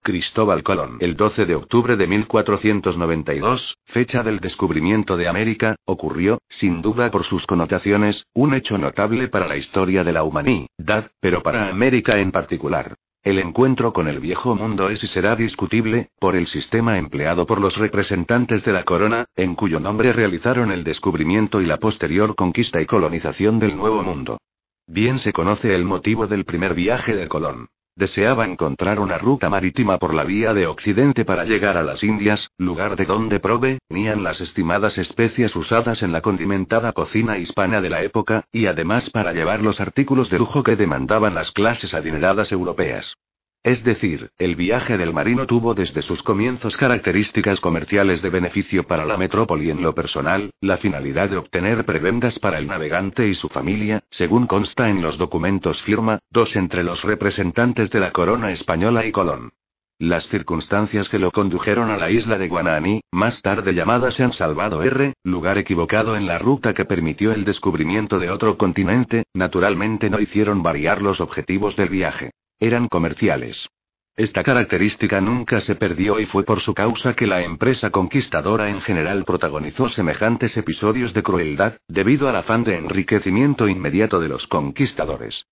Cristóbal 0.04 0.64
Colón. 0.64 0.98
El 1.00 1.16
12 1.16 1.46
de 1.46 1.56
octubre 1.56 1.96
de 1.96 2.06
1492, 2.08 3.78
fecha 3.86 4.22
del 4.22 4.42
descubrimiento 4.42 5.16
de 5.16 5.30
América, 5.30 5.78
ocurrió, 5.86 6.40
sin 6.50 6.82
duda 6.82 7.10
por 7.10 7.24
sus 7.24 7.48
connotaciones, 7.48 8.28
un 8.34 8.54
hecho 8.54 8.78
notable 8.78 9.30
para 9.30 9.48
la 9.48 9.56
historia 9.56 10.04
de 10.04 10.12
la 10.12 10.24
humanidad, 10.24 11.12
pero 11.22 11.42
para 11.42 11.70
América 11.70 12.20
en 12.20 12.34
particular. 12.34 12.96
El 13.24 13.40
encuentro 13.40 13.94
con 13.94 14.10
el 14.10 14.20
viejo 14.20 14.54
mundo 14.54 14.90
es 14.90 15.02
y 15.06 15.08
será 15.08 15.38
discutible, 15.38 16.10
por 16.20 16.36
el 16.36 16.48
sistema 16.48 16.98
empleado 16.98 17.46
por 17.46 17.62
los 17.62 17.78
representantes 17.78 18.66
de 18.66 18.74
la 18.74 18.84
corona, 18.84 19.28
en 19.38 19.56
cuyo 19.56 19.80
nombre 19.80 20.12
realizaron 20.12 20.74
el 20.74 20.84
descubrimiento 20.84 21.62
y 21.62 21.66
la 21.66 21.78
posterior 21.78 22.36
conquista 22.36 22.82
y 22.82 22.86
colonización 22.86 23.60
del 23.60 23.78
Nuevo 23.78 24.04
Mundo. 24.04 24.40
Bien 24.86 25.18
se 25.18 25.32
conoce 25.32 25.74
el 25.74 25.86
motivo 25.86 26.28
del 26.28 26.44
primer 26.44 26.74
viaje 26.74 27.16
de 27.16 27.30
Colón. 27.30 27.70
Deseaba 27.96 28.46
encontrar 28.46 29.00
una 29.00 29.20
ruta 29.20 29.50
marítima 29.50 30.00
por 30.00 30.16
la 30.16 30.24
vía 30.24 30.56
de 30.56 30.66
Occidente 30.66 31.26
para 31.26 31.46
llegar 31.46 31.78
a 31.78 31.84
las 31.84 32.04
Indias, 32.04 32.50
lugar 32.58 32.96
de 32.96 33.06
donde 33.06 33.40
provenían 33.40 34.24
las 34.24 34.42
estimadas 34.42 34.98
especias 34.98 35.56
usadas 35.56 36.02
en 36.02 36.12
la 36.12 36.22
condimentada 36.22 36.92
cocina 36.94 37.38
hispana 37.38 37.82
de 37.82 37.92
la 37.92 38.02
época, 38.02 38.46
y 38.52 38.66
además 38.66 39.12
para 39.12 39.32
llevar 39.32 39.62
los 39.62 39.80
artículos 39.80 40.32
de 40.32 40.40
lujo 40.40 40.64
que 40.64 40.76
demandaban 40.76 41.36
las 41.36 41.52
clases 41.52 41.94
adineradas 41.94 42.52
europeas. 42.52 43.16
Es 43.64 43.82
decir, 43.86 44.30
el 44.38 44.58
viaje 44.58 44.98
del 44.98 45.14
marino 45.14 45.48
tuvo 45.48 45.74
desde 45.74 46.02
sus 46.02 46.22
comienzos 46.22 46.76
características 46.76 47.62
comerciales 47.62 48.22
de 48.22 48.30
beneficio 48.30 48.84
para 48.84 49.06
la 49.06 49.16
metrópoli 49.16 49.70
en 49.70 49.82
lo 49.82 49.96
personal, 49.96 50.52
la 50.60 50.76
finalidad 50.76 51.30
de 51.30 51.38
obtener 51.38 51.86
prebendas 51.86 52.40
para 52.40 52.58
el 52.58 52.68
navegante 52.68 53.26
y 53.26 53.36
su 53.36 53.48
familia, 53.48 54.04
según 54.10 54.48
consta 54.48 54.90
en 54.90 55.02
los 55.02 55.18
documentos 55.18 55.82
firma, 55.82 56.20
dos 56.30 56.58
entre 56.58 56.84
los 56.84 57.06
representantes 57.06 57.90
de 57.90 58.02
la 58.02 58.12
corona 58.12 58.52
española 58.52 59.06
y 59.06 59.14
Colón. 59.14 59.54
Las 59.98 60.28
circunstancias 60.28 61.08
que 61.08 61.18
lo 61.18 61.32
condujeron 61.32 61.90
a 61.90 61.96
la 61.96 62.12
isla 62.12 62.38
de 62.38 62.50
Guananí, 62.50 63.00
más 63.14 63.42
tarde 63.42 63.74
llamada 63.74 64.12
San 64.12 64.34
Salvador 64.34 64.86
R, 64.86 65.14
lugar 65.24 65.58
equivocado 65.58 66.18
en 66.18 66.26
la 66.26 66.38
ruta 66.38 66.74
que 66.74 66.84
permitió 66.84 67.32
el 67.32 67.46
descubrimiento 67.46 68.20
de 68.20 68.30
otro 68.30 68.58
continente, 68.58 69.24
naturalmente 69.34 70.10
no 70.10 70.20
hicieron 70.20 70.64
variar 70.64 71.02
los 71.02 71.22
objetivos 71.22 71.78
del 71.78 71.88
viaje. 71.88 72.32
Eran 72.64 72.88
comerciales. 72.88 73.68
Esta 74.16 74.42
característica 74.42 75.20
nunca 75.20 75.60
se 75.60 75.76
perdió 75.76 76.22
y 76.22 76.26
fue 76.28 76.46
por 76.46 76.62
su 76.62 76.74
causa 76.74 77.14
que 77.14 77.28
la 77.28 77.42
empresa 77.44 77.90
conquistadora 77.90 78.70
en 78.70 78.80
general 78.80 79.26
protagonizó 79.26 79.90
semejantes 79.90 80.56
episodios 80.56 81.14
de 81.14 81.24
crueldad, 81.24 81.74
debido 81.90 82.30
al 82.30 82.38
afán 82.38 82.64
de 82.64 82.78
enriquecimiento 82.78 83.68
inmediato 83.68 84.22
de 84.22 84.30
los 84.30 84.48
conquistadores. 84.48 85.46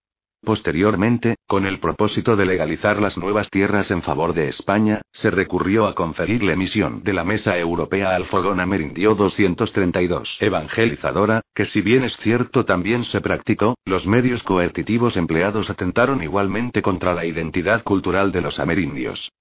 Posteriormente, 0.43 1.35
con 1.47 1.67
el 1.67 1.79
propósito 1.79 2.35
de 2.35 2.45
legalizar 2.45 2.99
las 2.99 3.15
nuevas 3.15 3.49
tierras 3.51 3.91
en 3.91 4.01
favor 4.01 4.33
de 4.33 4.47
España, 4.47 5.01
se 5.11 5.29
recurrió 5.29 5.85
a 5.85 5.93
conferirle 5.93 6.55
misión 6.55 7.03
de 7.03 7.13
la 7.13 7.23
Mesa 7.23 7.57
Europea 7.59 8.15
al 8.15 8.25
fogón 8.25 8.59
amerindio 8.59 9.13
232 9.13 10.37
evangelizadora, 10.39 11.41
que 11.53 11.65
si 11.65 11.81
bien 11.81 12.03
es 12.03 12.17
cierto 12.17 12.65
también 12.65 13.03
se 13.03 13.21
practicó, 13.21 13.75
los 13.85 14.07
medios 14.07 14.41
coercitivos 14.41 15.15
empleados 15.15 15.69
atentaron 15.69 16.23
igualmente 16.23 16.81
contra 16.81 17.13
la 17.13 17.25
identidad 17.25 17.83
cultural 17.83 18.31
de 18.31 18.41
los 18.41 18.59
amerindios. 18.59 19.31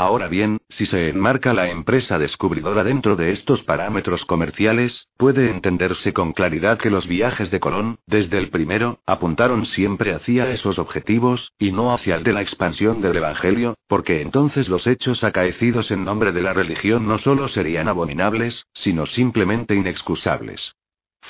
Ahora 0.00 0.28
bien, 0.28 0.58
si 0.68 0.86
se 0.86 1.08
enmarca 1.08 1.52
la 1.52 1.70
empresa 1.70 2.20
descubridora 2.20 2.84
dentro 2.84 3.16
de 3.16 3.32
estos 3.32 3.64
parámetros 3.64 4.24
comerciales, 4.24 5.08
puede 5.16 5.50
entenderse 5.50 6.12
con 6.12 6.32
claridad 6.34 6.78
que 6.78 6.88
los 6.88 7.08
viajes 7.08 7.50
de 7.50 7.58
Colón, 7.58 7.98
desde 8.06 8.38
el 8.38 8.48
primero, 8.48 9.00
apuntaron 9.06 9.66
siempre 9.66 10.14
hacia 10.14 10.52
esos 10.52 10.78
objetivos, 10.78 11.52
y 11.58 11.72
no 11.72 11.92
hacia 11.92 12.14
el 12.14 12.22
de 12.22 12.32
la 12.32 12.42
expansión 12.42 13.00
del 13.00 13.16
Evangelio, 13.16 13.74
porque 13.88 14.22
entonces 14.22 14.68
los 14.68 14.86
hechos 14.86 15.24
acaecidos 15.24 15.90
en 15.90 16.04
nombre 16.04 16.30
de 16.30 16.42
la 16.42 16.52
religión 16.52 17.08
no 17.08 17.18
solo 17.18 17.48
serían 17.48 17.88
abominables, 17.88 18.66
sino 18.74 19.04
simplemente 19.04 19.74
inexcusables. 19.74 20.76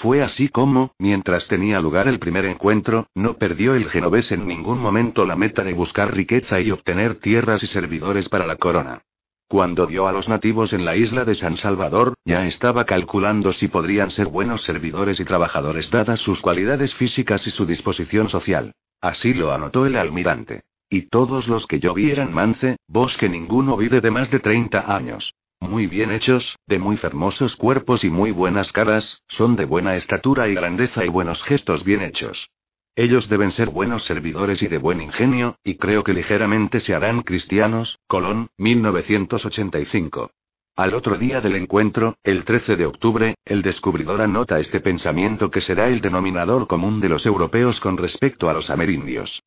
Fue 0.00 0.22
así 0.22 0.48
como, 0.48 0.92
mientras 0.98 1.48
tenía 1.48 1.80
lugar 1.80 2.06
el 2.06 2.20
primer 2.20 2.44
encuentro, 2.44 3.08
no 3.16 3.36
perdió 3.36 3.74
el 3.74 3.90
genovés 3.90 4.30
en 4.30 4.46
ningún 4.46 4.78
momento 4.78 5.26
la 5.26 5.34
meta 5.34 5.64
de 5.64 5.72
buscar 5.72 6.14
riqueza 6.14 6.60
y 6.60 6.70
obtener 6.70 7.16
tierras 7.16 7.64
y 7.64 7.66
servidores 7.66 8.28
para 8.28 8.46
la 8.46 8.54
corona. 8.54 9.02
Cuando 9.48 9.88
vio 9.88 10.06
a 10.06 10.12
los 10.12 10.28
nativos 10.28 10.72
en 10.72 10.84
la 10.84 10.94
isla 10.94 11.24
de 11.24 11.34
San 11.34 11.56
Salvador, 11.56 12.14
ya 12.24 12.46
estaba 12.46 12.84
calculando 12.84 13.50
si 13.50 13.66
podrían 13.66 14.10
ser 14.10 14.28
buenos 14.28 14.62
servidores 14.62 15.18
y 15.18 15.24
trabajadores 15.24 15.90
dadas 15.90 16.20
sus 16.20 16.40
cualidades 16.40 16.94
físicas 16.94 17.44
y 17.48 17.50
su 17.50 17.66
disposición 17.66 18.28
social. 18.28 18.70
Así 19.00 19.34
lo 19.34 19.52
anotó 19.52 19.84
el 19.84 19.96
almirante. 19.96 20.62
Y 20.88 21.08
todos 21.08 21.48
los 21.48 21.66
que 21.66 21.80
yo 21.80 21.92
vi 21.92 22.12
eran 22.12 22.32
mance, 22.32 22.76
vos 22.86 23.16
que 23.16 23.28
ninguno 23.28 23.76
vive 23.76 24.00
de 24.00 24.12
más 24.12 24.30
de 24.30 24.38
30 24.38 24.94
años. 24.94 25.34
Muy 25.68 25.86
bien 25.86 26.10
hechos, 26.12 26.58
de 26.66 26.78
muy 26.78 26.98
hermosos 27.02 27.54
cuerpos 27.54 28.02
y 28.02 28.08
muy 28.08 28.30
buenas 28.30 28.72
caras, 28.72 29.22
son 29.28 29.54
de 29.54 29.66
buena 29.66 29.96
estatura 29.96 30.48
y 30.48 30.54
grandeza 30.54 31.04
y 31.04 31.08
buenos 31.08 31.42
gestos 31.42 31.84
bien 31.84 32.00
hechos. 32.00 32.48
Ellos 32.96 33.28
deben 33.28 33.50
ser 33.50 33.68
buenos 33.68 34.02
servidores 34.04 34.62
y 34.62 34.68
de 34.68 34.78
buen 34.78 35.02
ingenio, 35.02 35.56
y 35.62 35.74
creo 35.74 36.04
que 36.04 36.14
ligeramente 36.14 36.80
se 36.80 36.94
harán 36.94 37.20
cristianos. 37.20 37.98
Colón, 38.06 38.48
1985. 38.56 40.30
Al 40.74 40.94
otro 40.94 41.18
día 41.18 41.42
del 41.42 41.56
encuentro, 41.56 42.16
el 42.22 42.44
13 42.44 42.76
de 42.76 42.86
octubre, 42.86 43.34
el 43.44 43.60
descubridor 43.60 44.22
anota 44.22 44.60
este 44.60 44.80
pensamiento 44.80 45.50
que 45.50 45.60
será 45.60 45.88
el 45.88 46.00
denominador 46.00 46.66
común 46.66 46.98
de 46.98 47.10
los 47.10 47.26
europeos 47.26 47.78
con 47.78 47.98
respecto 47.98 48.48
a 48.48 48.54
los 48.54 48.70
amerindios. 48.70 49.42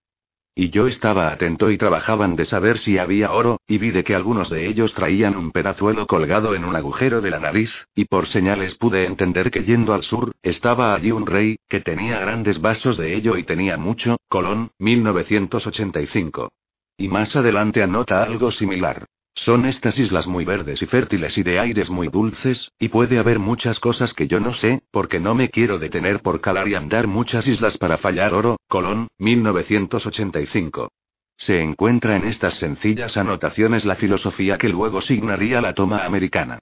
Y 0.54 0.70
yo 0.70 0.88
estaba 0.88 1.32
atento 1.32 1.72
y 1.72 1.78
trabajaban 1.78 2.36
de 2.36 2.44
saber 2.44 2.78
si 2.78 2.98
había 2.98 3.32
oro, 3.32 3.62
y 3.68 3.78
vi 3.78 3.92
de 3.92 4.04
que 4.04 4.16
algunos 4.16 4.50
de 4.50 4.68
ellos 4.68 4.94
traían 4.94 5.38
un 5.38 5.52
pedazuelo 5.52 6.08
colgado 6.08 6.56
en 6.56 6.66
un 6.66 6.76
agujero 6.76 7.22
de 7.22 7.32
la 7.32 7.40
nariz, 7.40 7.88
y 7.96 8.06
por 8.06 8.28
señales 8.28 8.76
pude 8.76 9.06
entender 9.06 9.50
que 9.50 9.64
yendo 9.64 9.94
al 9.94 10.04
sur, 10.04 10.34
estaba 10.42 10.94
allí 10.94 11.12
un 11.12 11.26
rey, 11.26 11.58
que 11.70 11.80
tenía 11.80 12.20
grandes 12.20 12.60
vasos 12.60 12.98
de 12.98 13.16
ello 13.16 13.38
y 13.38 13.44
tenía 13.44 13.78
mucho, 13.78 14.18
Colón, 14.28 14.72
1985. 14.80 16.52
Y 16.98 17.08
más 17.08 17.36
adelante 17.36 17.82
anota 17.82 18.22
algo 18.22 18.52
similar. 18.52 19.06
Son 19.34 19.66
estas 19.66 19.98
islas 19.98 20.28
muy 20.28 20.46
verdes 20.46 20.82
y 20.82 20.86
fértiles 20.86 21.38
y 21.38 21.44
de 21.44 21.60
aires 21.60 21.90
muy 21.90 22.10
dulces, 22.10 22.72
y 22.78 22.90
puede 22.90 23.18
haber 23.18 23.40
muchas 23.40 23.80
cosas 23.80 24.14
que 24.14 24.28
yo 24.28 24.40
no 24.40 24.54
sé, 24.54 24.84
porque 24.92 25.20
no 25.20 25.34
me 25.36 25.50
quiero 25.50 25.80
detener 25.80 26.22
por 26.22 26.42
calar 26.42 26.68
y 26.68 26.76
andar 26.76 27.08
muchas 27.08 27.48
islas 27.48 27.78
para 27.78 27.98
fallar 27.98 28.34
oro, 28.34 28.58
Colón, 28.68 29.08
1985. 29.18 30.92
Se 31.38 31.60
encuentra 31.60 32.18
en 32.18 32.26
estas 32.26 32.56
sencillas 32.56 33.18
anotaciones 33.18 33.86
la 33.86 33.96
filosofía 33.96 34.58
que 34.58 34.70
luego 34.70 35.02
signaría 35.02 35.62
la 35.62 35.74
toma 35.74 36.06
americana. 36.06 36.60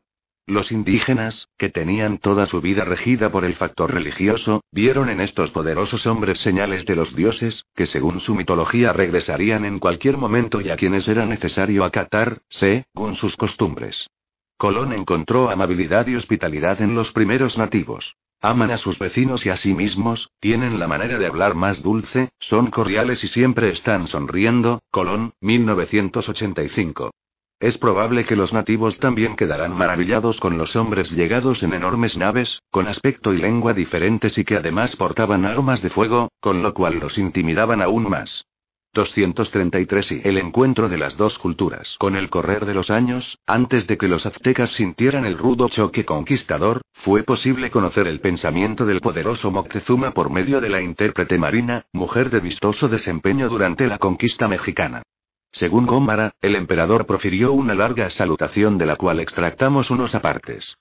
Los 0.50 0.72
indígenas, 0.72 1.48
que 1.60 1.70
tenían 1.70 2.18
toda 2.18 2.48
su 2.48 2.60
vida 2.60 2.84
regida 2.84 3.32
por 3.32 3.46
el 3.46 3.54
factor 3.54 3.94
religioso, 3.94 4.64
vieron 4.72 5.08
en 5.10 5.22
estos 5.22 5.52
poderosos 5.52 6.08
hombres 6.08 6.40
señales 6.40 6.88
de 6.88 6.96
los 6.96 7.16
dioses, 7.16 7.68
que 7.76 7.86
según 7.86 8.20
su 8.20 8.34
mitología 8.34 8.92
regresarían 8.92 9.64
en 9.64 9.78
cualquier 9.78 10.18
momento 10.18 10.60
y 10.60 10.72
a 10.72 10.76
quienes 10.76 11.08
era 11.08 11.28
necesario 11.28 11.84
acatar, 11.84 12.40
según 12.50 13.16
sus 13.16 13.38
costumbres. 13.38 14.10
Colón 14.58 14.92
encontró 14.92 15.52
amabilidad 15.52 16.08
y 16.08 16.16
hospitalidad 16.16 16.82
en 16.82 16.96
los 16.96 17.12
primeros 17.12 17.60
nativos. 17.60 18.16
Aman 18.42 18.72
a 18.72 18.80
sus 18.80 18.98
vecinos 18.98 19.46
y 19.46 19.50
a 19.50 19.58
sí 19.58 19.76
mismos, 19.76 20.32
tienen 20.40 20.80
la 20.80 20.88
manera 20.88 21.20
de 21.20 21.28
hablar 21.28 21.54
más 21.54 21.84
dulce, 21.84 22.30
son 22.40 22.72
cordiales 22.72 23.24
y 23.24 23.28
siempre 23.28 23.70
están 23.70 24.08
sonriendo. 24.08 24.82
Colón, 24.90 25.34
1985. 25.42 27.12
Es 27.60 27.78
probable 27.78 28.24
que 28.24 28.38
los 28.38 28.54
nativos 28.54 29.00
también 29.00 29.36
quedarán 29.36 29.76
maravillados 29.76 30.40
con 30.40 30.58
los 30.58 30.78
hombres 30.78 31.12
llegados 31.12 31.62
en 31.62 31.74
enormes 31.74 32.16
naves, 32.16 32.62
con 32.72 32.88
aspecto 32.88 33.34
y 33.34 33.38
lengua 33.38 33.74
diferentes 33.74 34.38
y 34.38 34.46
que 34.46 34.56
además 34.56 34.96
portaban 34.96 35.44
armas 35.44 35.82
de 35.82 35.90
fuego, 35.90 36.30
con 36.40 36.64
lo 36.64 36.74
cual 36.74 37.00
los 37.00 37.18
intimidaban 37.18 37.82
aún 37.82 38.10
más. 38.10 38.46
233 38.94 40.12
y 40.14 40.22
el 40.24 40.38
encuentro 40.38 40.88
de 40.88 40.98
las 40.98 41.18
dos 41.18 41.38
culturas. 41.38 41.98
Con 42.00 42.16
el 42.16 42.30
correr 42.30 42.66
de 42.66 42.74
los 42.74 42.90
años, 42.90 43.38
antes 43.46 43.88
de 43.88 43.98
que 43.98 44.08
los 44.08 44.26
aztecas 44.26 44.70
sintieran 44.72 45.26
el 45.26 45.38
rudo 45.38 45.68
choque 45.68 46.06
conquistador, 46.06 46.82
fue 46.94 47.24
posible 47.24 47.70
conocer 47.70 48.08
el 48.08 48.22
pensamiento 48.22 48.86
del 48.86 49.02
poderoso 49.02 49.52
Moctezuma 49.52 50.12
por 50.12 50.32
medio 50.32 50.62
de 50.62 50.70
la 50.70 50.82
intérprete 50.82 51.38
Marina, 51.38 51.84
mujer 51.92 52.30
de 52.30 52.40
vistoso 52.40 52.88
desempeño 52.88 53.50
durante 53.50 53.86
la 53.86 53.98
conquista 53.98 54.48
mexicana. 54.48 55.04
Según 55.52 55.86
Gómara, 55.86 56.34
el 56.42 56.56
emperador 56.56 57.06
profirió 57.06 57.54
una 57.54 57.74
larga 57.74 58.10
salutación 58.10 58.78
de 58.78 58.86
la 58.86 58.96
cual 58.96 59.20
extractamos 59.20 59.90
unos 59.90 60.14
apartes. 60.16 60.78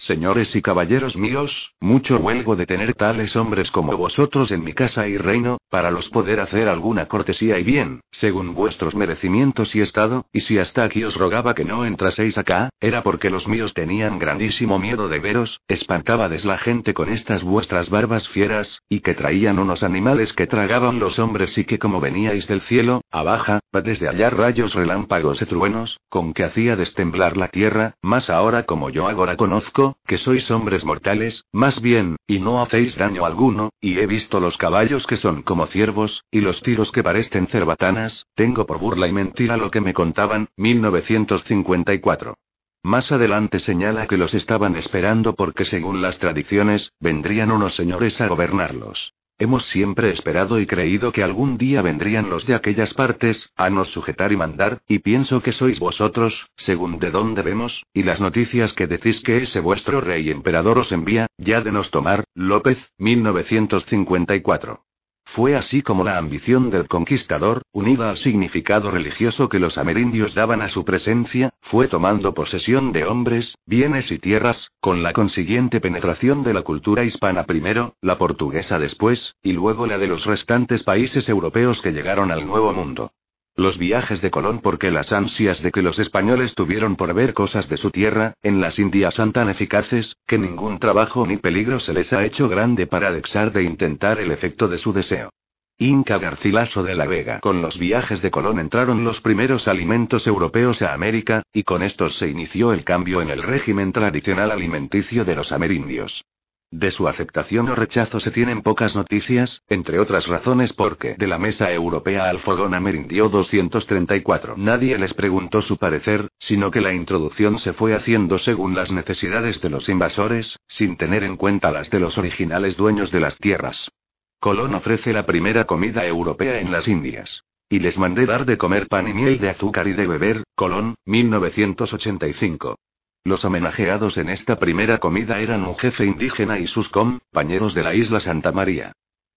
Señores 0.00 0.56
y 0.56 0.62
caballeros 0.62 1.14
míos, 1.18 1.74
mucho 1.78 2.16
huelgo 2.16 2.56
de 2.56 2.64
tener 2.64 2.94
tales 2.94 3.36
hombres 3.36 3.70
como 3.70 3.98
vosotros 3.98 4.50
en 4.50 4.64
mi 4.64 4.72
casa 4.72 5.06
y 5.06 5.18
reino, 5.18 5.58
para 5.68 5.90
los 5.90 6.08
poder 6.08 6.40
hacer 6.40 6.68
alguna 6.68 7.04
cortesía 7.04 7.58
y 7.58 7.64
bien, 7.64 8.00
según 8.10 8.54
vuestros 8.54 8.94
merecimientos 8.94 9.76
y 9.76 9.82
estado, 9.82 10.24
y 10.32 10.40
si 10.40 10.56
hasta 10.58 10.84
aquí 10.84 11.04
os 11.04 11.16
rogaba 11.16 11.54
que 11.54 11.66
no 11.66 11.84
entraseis 11.84 12.38
acá, 12.38 12.70
era 12.80 13.02
porque 13.02 13.28
los 13.28 13.46
míos 13.46 13.74
tenían 13.74 14.18
grandísimo 14.18 14.78
miedo 14.78 15.06
de 15.08 15.18
veros, 15.18 15.60
espantábades 15.68 16.46
la 16.46 16.56
gente 16.56 16.94
con 16.94 17.10
estas 17.10 17.44
vuestras 17.44 17.90
barbas 17.90 18.26
fieras, 18.26 18.80
y 18.88 19.00
que 19.00 19.12
traían 19.12 19.58
unos 19.58 19.82
animales 19.82 20.32
que 20.32 20.46
tragaban 20.46 20.98
los 20.98 21.18
hombres 21.18 21.58
y 21.58 21.64
que 21.64 21.78
como 21.78 22.00
veníais 22.00 22.48
del 22.48 22.62
cielo, 22.62 23.02
abaja, 23.10 23.60
desde 23.84 24.08
allá 24.08 24.30
rayos 24.30 24.72
relámpagos 24.72 25.42
y 25.42 25.44
truenos, 25.44 26.00
con 26.08 26.32
que 26.32 26.44
hacía 26.44 26.74
destemblar 26.74 27.36
la 27.36 27.48
tierra, 27.48 27.96
más 28.00 28.30
ahora 28.30 28.64
como 28.64 28.88
yo 28.88 29.06
ahora 29.06 29.36
conozco, 29.36 29.89
que 30.06 30.18
sois 30.18 30.50
hombres 30.50 30.84
mortales, 30.84 31.44
más 31.52 31.80
bien, 31.80 32.16
y 32.26 32.38
no 32.38 32.62
hacéis 32.62 32.96
daño 32.96 33.24
alguno, 33.24 33.70
y 33.80 33.98
he 33.98 34.06
visto 34.06 34.40
los 34.40 34.56
caballos 34.56 35.06
que 35.06 35.16
son 35.16 35.42
como 35.42 35.66
ciervos, 35.66 36.24
y 36.30 36.40
los 36.40 36.62
tiros 36.62 36.92
que 36.92 37.02
parecen 37.02 37.46
cerbatanas, 37.46 38.26
tengo 38.34 38.66
por 38.66 38.78
burla 38.78 39.08
y 39.08 39.12
mentira 39.12 39.56
lo 39.56 39.70
que 39.70 39.80
me 39.80 39.94
contaban, 39.94 40.48
1954. 40.56 42.34
Más 42.82 43.12
adelante 43.12 43.58
señala 43.58 44.06
que 44.06 44.16
los 44.16 44.32
estaban 44.32 44.74
esperando 44.76 45.34
porque 45.34 45.64
según 45.64 46.00
las 46.00 46.18
tradiciones, 46.18 46.92
vendrían 46.98 47.50
unos 47.50 47.74
señores 47.74 48.20
a 48.20 48.26
gobernarlos. 48.26 49.12
Hemos 49.40 49.64
siempre 49.68 50.10
esperado 50.10 50.60
y 50.60 50.66
creído 50.66 51.12
que 51.12 51.22
algún 51.22 51.56
día 51.56 51.80
vendrían 51.80 52.28
los 52.28 52.44
de 52.46 52.54
aquellas 52.54 52.92
partes, 52.92 53.50
a 53.56 53.70
nos 53.70 53.88
sujetar 53.88 54.32
y 54.32 54.36
mandar, 54.36 54.82
y 54.86 54.98
pienso 54.98 55.40
que 55.40 55.52
sois 55.52 55.80
vosotros, 55.80 56.50
según 56.56 56.98
de 56.98 57.10
dónde 57.10 57.40
vemos, 57.40 57.86
y 57.94 58.02
las 58.02 58.20
noticias 58.20 58.74
que 58.74 58.86
decís 58.86 59.22
que 59.22 59.38
ese 59.38 59.60
vuestro 59.60 60.02
rey 60.02 60.28
emperador 60.28 60.76
os 60.76 60.92
envía, 60.92 61.26
ya 61.38 61.62
de 61.62 61.72
nos 61.72 61.90
tomar, 61.90 62.24
López, 62.34 62.92
1954. 62.98 64.84
Fue 65.32 65.54
así 65.54 65.80
como 65.82 66.02
la 66.02 66.18
ambición 66.18 66.70
del 66.70 66.88
conquistador, 66.88 67.62
unida 67.70 68.10
al 68.10 68.16
significado 68.16 68.90
religioso 68.90 69.48
que 69.48 69.60
los 69.60 69.78
amerindios 69.78 70.34
daban 70.34 70.60
a 70.60 70.68
su 70.68 70.84
presencia, 70.84 71.50
fue 71.60 71.86
tomando 71.86 72.34
posesión 72.34 72.90
de 72.90 73.04
hombres, 73.04 73.56
bienes 73.64 74.10
y 74.10 74.18
tierras, 74.18 74.72
con 74.80 75.04
la 75.04 75.12
consiguiente 75.12 75.80
penetración 75.80 76.42
de 76.42 76.52
la 76.52 76.62
cultura 76.62 77.04
hispana 77.04 77.44
primero, 77.44 77.94
la 78.00 78.18
portuguesa 78.18 78.80
después, 78.80 79.36
y 79.40 79.52
luego 79.52 79.86
la 79.86 79.98
de 79.98 80.08
los 80.08 80.24
restantes 80.24 80.82
países 80.82 81.28
europeos 81.28 81.80
que 81.80 81.92
llegaron 81.92 82.32
al 82.32 82.44
Nuevo 82.44 82.72
Mundo. 82.72 83.12
Los 83.56 83.78
viajes 83.78 84.22
de 84.22 84.30
Colón 84.30 84.60
porque 84.60 84.90
las 84.90 85.12
ansias 85.12 85.62
de 85.62 85.70
que 85.70 85.82
los 85.82 85.98
españoles 85.98 86.54
tuvieron 86.54 86.96
por 86.96 87.12
ver 87.12 87.34
cosas 87.34 87.68
de 87.68 87.76
su 87.76 87.90
tierra, 87.90 88.34
en 88.42 88.60
las 88.60 88.78
Indias 88.78 89.14
son 89.14 89.32
tan 89.32 89.50
eficaces, 89.50 90.16
que 90.26 90.38
ningún 90.38 90.78
trabajo 90.78 91.26
ni 91.26 91.36
peligro 91.36 91.80
se 91.80 91.92
les 91.92 92.12
ha 92.12 92.24
hecho 92.24 92.48
grande 92.48 92.86
para 92.86 93.10
dexar 93.10 93.52
de 93.52 93.64
intentar 93.64 94.18
el 94.20 94.30
efecto 94.30 94.68
de 94.68 94.78
su 94.78 94.92
deseo. 94.92 95.30
Inca 95.78 96.18
Garcilaso 96.18 96.82
de 96.82 96.94
la 96.94 97.06
Vega. 97.06 97.40
Con 97.40 97.62
los 97.62 97.78
viajes 97.78 98.20
de 98.20 98.30
Colón 98.30 98.58
entraron 98.58 99.02
los 99.02 99.20
primeros 99.20 99.66
alimentos 99.66 100.26
europeos 100.26 100.82
a 100.82 100.92
América, 100.92 101.42
y 101.52 101.62
con 101.62 101.82
estos 101.82 102.16
se 102.16 102.28
inició 102.28 102.72
el 102.72 102.84
cambio 102.84 103.22
en 103.22 103.30
el 103.30 103.42
régimen 103.42 103.90
tradicional 103.90 104.50
alimenticio 104.50 105.24
de 105.24 105.36
los 105.36 105.52
amerindios. 105.52 106.24
De 106.72 106.92
su 106.92 107.08
aceptación 107.08 107.68
o 107.68 107.74
rechazo 107.74 108.20
se 108.20 108.30
tienen 108.30 108.62
pocas 108.62 108.94
noticias, 108.94 109.60
entre 109.68 109.98
otras 109.98 110.28
razones 110.28 110.72
porque 110.72 111.16
de 111.18 111.26
la 111.26 111.36
mesa 111.36 111.72
europea 111.72 112.30
al 112.30 112.38
fogón 112.38 112.74
amerindio 112.74 113.28
234 113.28 114.54
nadie 114.56 114.96
les 114.96 115.12
preguntó 115.12 115.62
su 115.62 115.78
parecer, 115.78 116.28
sino 116.38 116.70
que 116.70 116.80
la 116.80 116.94
introducción 116.94 117.58
se 117.58 117.72
fue 117.72 117.96
haciendo 117.96 118.38
según 118.38 118.76
las 118.76 118.92
necesidades 118.92 119.60
de 119.60 119.68
los 119.68 119.88
invasores, 119.88 120.60
sin 120.68 120.96
tener 120.96 121.24
en 121.24 121.36
cuenta 121.36 121.72
las 121.72 121.90
de 121.90 121.98
los 121.98 122.16
originales 122.18 122.76
dueños 122.76 123.10
de 123.10 123.18
las 123.18 123.36
tierras. 123.38 123.90
Colón 124.38 124.72
ofrece 124.76 125.12
la 125.12 125.26
primera 125.26 125.64
comida 125.64 126.06
europea 126.06 126.60
en 126.60 126.70
las 126.70 126.86
Indias. 126.86 127.42
Y 127.68 127.80
les 127.80 127.98
mandé 127.98 128.26
dar 128.26 128.44
de 128.46 128.58
comer 128.58 128.86
pan 128.86 129.08
y 129.08 129.12
miel 129.12 129.38
de 129.40 129.50
azúcar 129.50 129.88
y 129.88 129.92
de 129.92 130.06
beber, 130.06 130.44
Colón, 130.54 130.94
1985. 131.04 132.76
Los 133.22 133.44
homenajeados 133.44 134.16
en 134.16 134.30
esta 134.30 134.58
primera 134.58 134.98
comida 134.98 135.40
eran 135.40 135.64
un 135.64 135.74
jefe 135.74 136.06
indígena 136.06 136.58
y 136.58 136.66
sus 136.66 136.88
compañeros 136.88 137.74
de 137.74 137.82
la 137.82 137.94
isla 137.94 138.18
Santa 138.18 138.50
María. 138.50 138.92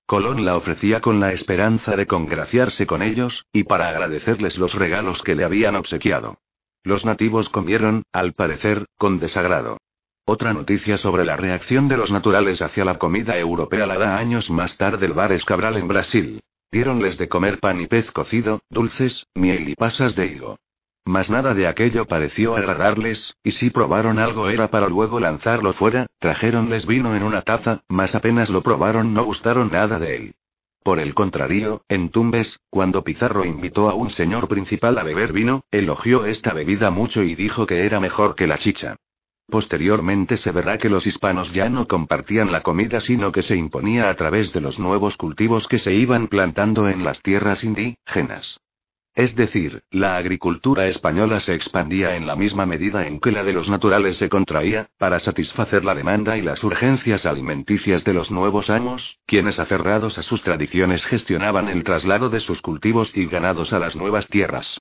Colón 0.05 0.45
la 0.45 0.55
ofrecía 0.55 1.01
con 1.01 1.19
la 1.19 1.33
esperanza 1.33 1.95
de 1.95 2.07
congraciarse 2.07 2.87
con 2.87 3.01
ellos, 3.01 3.45
y 3.51 3.63
para 3.63 3.89
agradecerles 3.89 4.57
los 4.57 4.73
regalos 4.73 5.21
que 5.21 5.35
le 5.35 5.43
habían 5.43 5.75
obsequiado. 5.75 6.37
Los 6.83 7.05
nativos 7.05 7.49
comieron, 7.49 8.03
al 8.11 8.33
parecer, 8.33 8.85
con 8.97 9.19
desagrado. 9.19 9.77
Otra 10.25 10.53
noticia 10.53 10.97
sobre 10.97 11.25
la 11.25 11.35
reacción 11.35 11.89
de 11.89 11.97
los 11.97 12.11
naturales 12.11 12.61
hacia 12.61 12.85
la 12.85 12.97
comida 12.97 13.37
europea 13.37 13.85
la 13.85 13.97
da 13.97 14.17
años 14.17 14.49
más 14.49 14.77
tarde 14.77 15.05
el 15.05 15.13
bar 15.13 15.33
Escabral 15.33 15.75
en 15.75 15.89
Brasil. 15.89 16.39
Diéronles 16.71 17.17
de 17.17 17.27
comer 17.27 17.59
pan 17.59 17.81
y 17.81 17.87
pez 17.87 18.11
cocido, 18.11 18.61
dulces, 18.69 19.27
miel 19.35 19.67
y 19.67 19.75
pasas 19.75 20.15
de 20.15 20.27
higo. 20.27 20.57
Mas 21.06 21.30
nada 21.30 21.53
de 21.53 21.67
aquello 21.67 22.06
pareció 22.06 22.56
agradarles, 22.56 23.35
y 23.43 23.51
si 23.51 23.69
probaron 23.69 24.19
algo 24.19 24.49
era 24.49 24.69
para 24.69 24.88
luego 24.88 25.19
lanzarlo 25.19 25.73
fuera, 25.73 26.07
trajéronles 26.19 26.85
vino 26.85 27.15
en 27.15 27.23
una 27.23 27.41
taza, 27.41 27.83
mas 27.90 28.15
apenas 28.15 28.49
lo 28.49 28.61
probaron 28.61 29.14
no 29.14 29.25
gustaron 29.25 29.69
nada 29.72 29.99
de 29.99 30.15
él. 30.15 30.35
Por 30.83 30.99
el 30.99 31.14
contrario, 31.14 31.82
en 31.88 32.09
Tumbes, 32.09 32.59
cuando 32.69 33.03
Pizarro 33.03 33.45
invitó 33.45 33.90
a 33.90 33.95
un 33.95 34.09
señor 34.09 34.48
principal 34.48 34.98
a 34.98 35.03
beber 35.03 35.32
vino, 35.32 35.64
elogió 35.72 36.25
esta 36.25 36.53
bebida 36.53 36.90
mucho 36.90 37.23
y 37.23 37.35
dijo 37.35 37.65
que 37.65 37.85
era 37.85 37.99
mejor 37.99 38.35
que 38.35 38.48
la 38.48 38.57
chicha. 38.57 38.98
Posteriormente 39.48 40.38
se 40.38 40.51
verá 40.51 40.77
que 40.77 40.90
los 40.90 41.06
hispanos 41.06 41.51
ya 41.53 41.69
no 41.69 41.88
compartían 41.88 42.51
la 42.51 42.61
comida 42.61 42.99
sino 43.01 43.32
que 43.32 43.43
se 43.43 43.56
imponía 43.56 44.09
a 44.09 44.15
través 44.15 44.51
de 44.53 44.61
los 44.61 44.80
nuevos 44.80 45.17
cultivos 45.17 45.67
que 45.67 45.80
se 45.80 45.93
iban 45.93 46.27
plantando 46.27 46.90
en 46.90 47.03
las 47.03 47.22
tierras 47.22 47.64
indígenas. 47.64 48.59
Es 49.16 49.35
decir, 49.35 49.83
la 49.92 50.17
agricultura 50.17 50.88
española 50.88 51.40
se 51.40 51.53
expandía 51.53 52.16
en 52.16 52.25
la 52.25 52.35
misma 52.35 52.66
medida 52.66 53.06
en 53.06 53.19
que 53.19 53.32
la 53.32 53.43
de 53.43 53.53
los 53.53 53.69
naturales 53.69 54.17
se 54.17 54.27
contraía, 54.27 54.90
para 54.98 55.19
satisfacer 55.19 55.85
la 55.85 55.93
demanda 55.93 56.35
y 56.35 56.42
las 56.42 56.64
urgencias 56.64 57.27
alimenticias 57.27 58.03
de 58.03 58.14
los 58.14 58.32
nuevos 58.32 58.72
amos, 58.72 59.19
quienes 59.27 59.59
aferrados 59.59 60.17
a 60.17 60.24
sus 60.24 60.42
tradiciones 60.42 61.06
gestionaban 61.06 61.69
el 61.69 61.83
traslado 61.83 62.30
de 62.30 62.40
sus 62.40 62.64
cultivos 62.64 63.16
y 63.16 63.27
ganados 63.27 63.72
a 63.72 63.77
las 63.77 63.95
nuevas 63.95 64.27
tierras. 64.27 64.80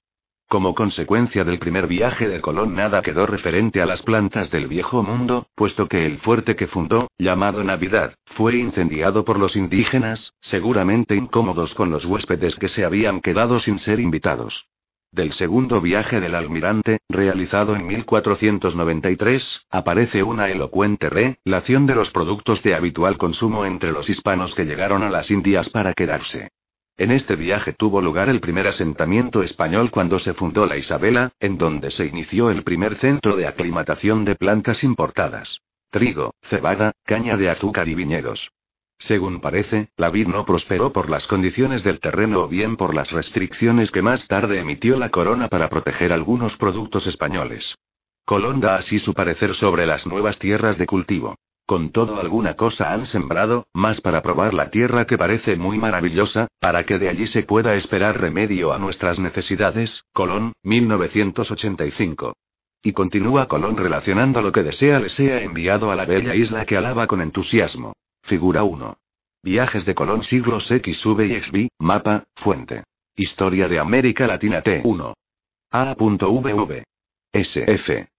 Como 0.52 0.74
consecuencia 0.74 1.44
del 1.44 1.58
primer 1.58 1.86
viaje 1.86 2.28
de 2.28 2.42
Colón 2.42 2.74
nada 2.74 3.00
quedó 3.00 3.24
referente 3.24 3.80
a 3.80 3.86
las 3.86 4.02
plantas 4.02 4.50
del 4.50 4.66
viejo 4.66 5.02
mundo, 5.02 5.46
puesto 5.54 5.88
que 5.88 6.04
el 6.04 6.18
fuerte 6.18 6.56
que 6.56 6.66
fundó, 6.66 7.08
llamado 7.16 7.64
Navidad, 7.64 8.16
fue 8.26 8.58
incendiado 8.58 9.24
por 9.24 9.38
los 9.38 9.56
indígenas, 9.56 10.34
seguramente 10.42 11.16
incómodos 11.16 11.72
con 11.72 11.88
los 11.88 12.04
huéspedes 12.04 12.56
que 12.56 12.68
se 12.68 12.84
habían 12.84 13.22
quedado 13.22 13.60
sin 13.60 13.78
ser 13.78 13.98
invitados. 13.98 14.66
Del 15.10 15.32
segundo 15.32 15.80
viaje 15.80 16.20
del 16.20 16.34
almirante, 16.34 16.98
realizado 17.08 17.74
en 17.74 17.86
1493, 17.86 19.64
aparece 19.70 20.22
una 20.22 20.50
elocuente 20.50 21.08
relación 21.08 21.86
de 21.86 21.94
los 21.94 22.10
productos 22.10 22.62
de 22.62 22.74
habitual 22.74 23.16
consumo 23.16 23.64
entre 23.64 23.90
los 23.90 24.10
hispanos 24.10 24.54
que 24.54 24.66
llegaron 24.66 25.02
a 25.02 25.08
las 25.08 25.30
Indias 25.30 25.70
para 25.70 25.94
quedarse. 25.94 26.50
En 26.96 27.10
este 27.10 27.36
viaje 27.36 27.72
tuvo 27.72 28.00
lugar 28.00 28.28
el 28.28 28.40
primer 28.40 28.68
asentamiento 28.68 29.42
español 29.42 29.90
cuando 29.90 30.18
se 30.18 30.34
fundó 30.34 30.66
la 30.66 30.76
Isabela, 30.76 31.32
en 31.40 31.56
donde 31.56 31.90
se 31.90 32.06
inició 32.06 32.50
el 32.50 32.62
primer 32.62 32.96
centro 32.96 33.36
de 33.36 33.46
aclimatación 33.46 34.24
de 34.24 34.36
plantas 34.36 34.84
importadas. 34.84 35.60
Trigo, 35.90 36.34
cebada, 36.42 36.92
caña 37.04 37.36
de 37.36 37.50
azúcar 37.50 37.88
y 37.88 37.94
viñedos. 37.94 38.52
Según 38.98 39.40
parece, 39.40 39.88
la 39.96 40.10
vid 40.10 40.28
no 40.28 40.44
prosperó 40.44 40.92
por 40.92 41.10
las 41.10 41.26
condiciones 41.26 41.82
del 41.82 41.98
terreno 41.98 42.42
o 42.42 42.48
bien 42.48 42.76
por 42.76 42.94
las 42.94 43.10
restricciones 43.10 43.90
que 43.90 44.00
más 44.00 44.28
tarde 44.28 44.60
emitió 44.60 44.96
la 44.96 45.08
corona 45.08 45.48
para 45.48 45.68
proteger 45.68 46.12
algunos 46.12 46.56
productos 46.56 47.06
españoles. 47.06 47.74
Colón 48.24 48.60
da 48.60 48.76
así 48.76 49.00
su 49.00 49.12
parecer 49.12 49.54
sobre 49.54 49.86
las 49.86 50.06
nuevas 50.06 50.38
tierras 50.38 50.78
de 50.78 50.86
cultivo. 50.86 51.36
Con 51.72 51.90
todo 51.90 52.20
alguna 52.20 52.54
cosa 52.54 52.92
han 52.92 53.06
sembrado, 53.06 53.66
más 53.72 54.02
para 54.02 54.20
probar 54.20 54.52
la 54.52 54.68
tierra 54.68 55.06
que 55.06 55.16
parece 55.16 55.56
muy 55.56 55.78
maravillosa, 55.78 56.48
para 56.60 56.84
que 56.84 56.98
de 56.98 57.08
allí 57.08 57.26
se 57.26 57.44
pueda 57.44 57.74
esperar 57.76 58.20
remedio 58.20 58.74
a 58.74 58.78
nuestras 58.78 59.18
necesidades. 59.18 60.04
Colón, 60.12 60.52
1985. 60.64 62.34
Y 62.82 62.92
continúa 62.92 63.48
Colón 63.48 63.78
relacionando 63.78 64.42
lo 64.42 64.52
que 64.52 64.62
desea 64.62 65.00
le 65.00 65.08
sea 65.08 65.40
enviado 65.40 65.90
a 65.90 65.96
la 65.96 66.04
bella 66.04 66.34
isla 66.34 66.66
que 66.66 66.76
alaba 66.76 67.06
con 67.06 67.22
entusiasmo. 67.22 67.94
Figura 68.22 68.64
1. 68.64 68.98
Viajes 69.42 69.86
de 69.86 69.94
Colón 69.94 70.24
siglos 70.24 70.70
X 70.70 70.98
sube 70.98 71.24
y 71.24 71.40
XB, 71.40 71.68
mapa, 71.78 72.24
fuente. 72.36 72.84
Historia 73.16 73.66
de 73.66 73.78
América 73.78 74.26
Latina 74.26 74.62
T1. 74.62 75.14
A.V. 75.70 76.84
SF. 77.32 78.11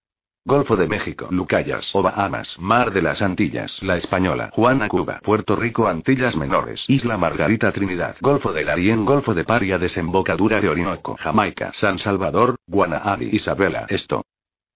Golfo 0.45 0.75
de 0.75 0.89
México, 0.89 1.30
Lucayas 1.31 1.89
o 1.95 2.01
Bahamas, 2.01 2.59
Mar 2.59 2.91
de 2.91 3.01
las 3.01 3.22
Antillas, 3.22 3.81
La 3.81 3.95
Española, 3.95 4.49
Juana, 4.51 4.89
Cuba, 4.89 5.22
Puerto 5.23 5.55
Rico, 5.55 5.88
Antillas 5.88 6.35
Menores, 6.35 6.83
Isla 6.89 7.17
Margarita, 7.17 7.72
Trinidad, 7.72 8.17
Golfo 8.19 8.51
de 8.51 8.65
Darién, 8.65 9.05
Golfo 9.05 9.33
de 9.33 9.45
Paria, 9.45 9.77
Desembocadura 9.77 10.59
de 10.59 10.67
Orinoco, 10.67 11.15
Jamaica, 11.17 11.72
San 11.72 11.97
Salvador, 11.97 12.57
Guanahabi, 12.67 13.30
Isabela, 13.31 13.85
esto. 13.88 14.25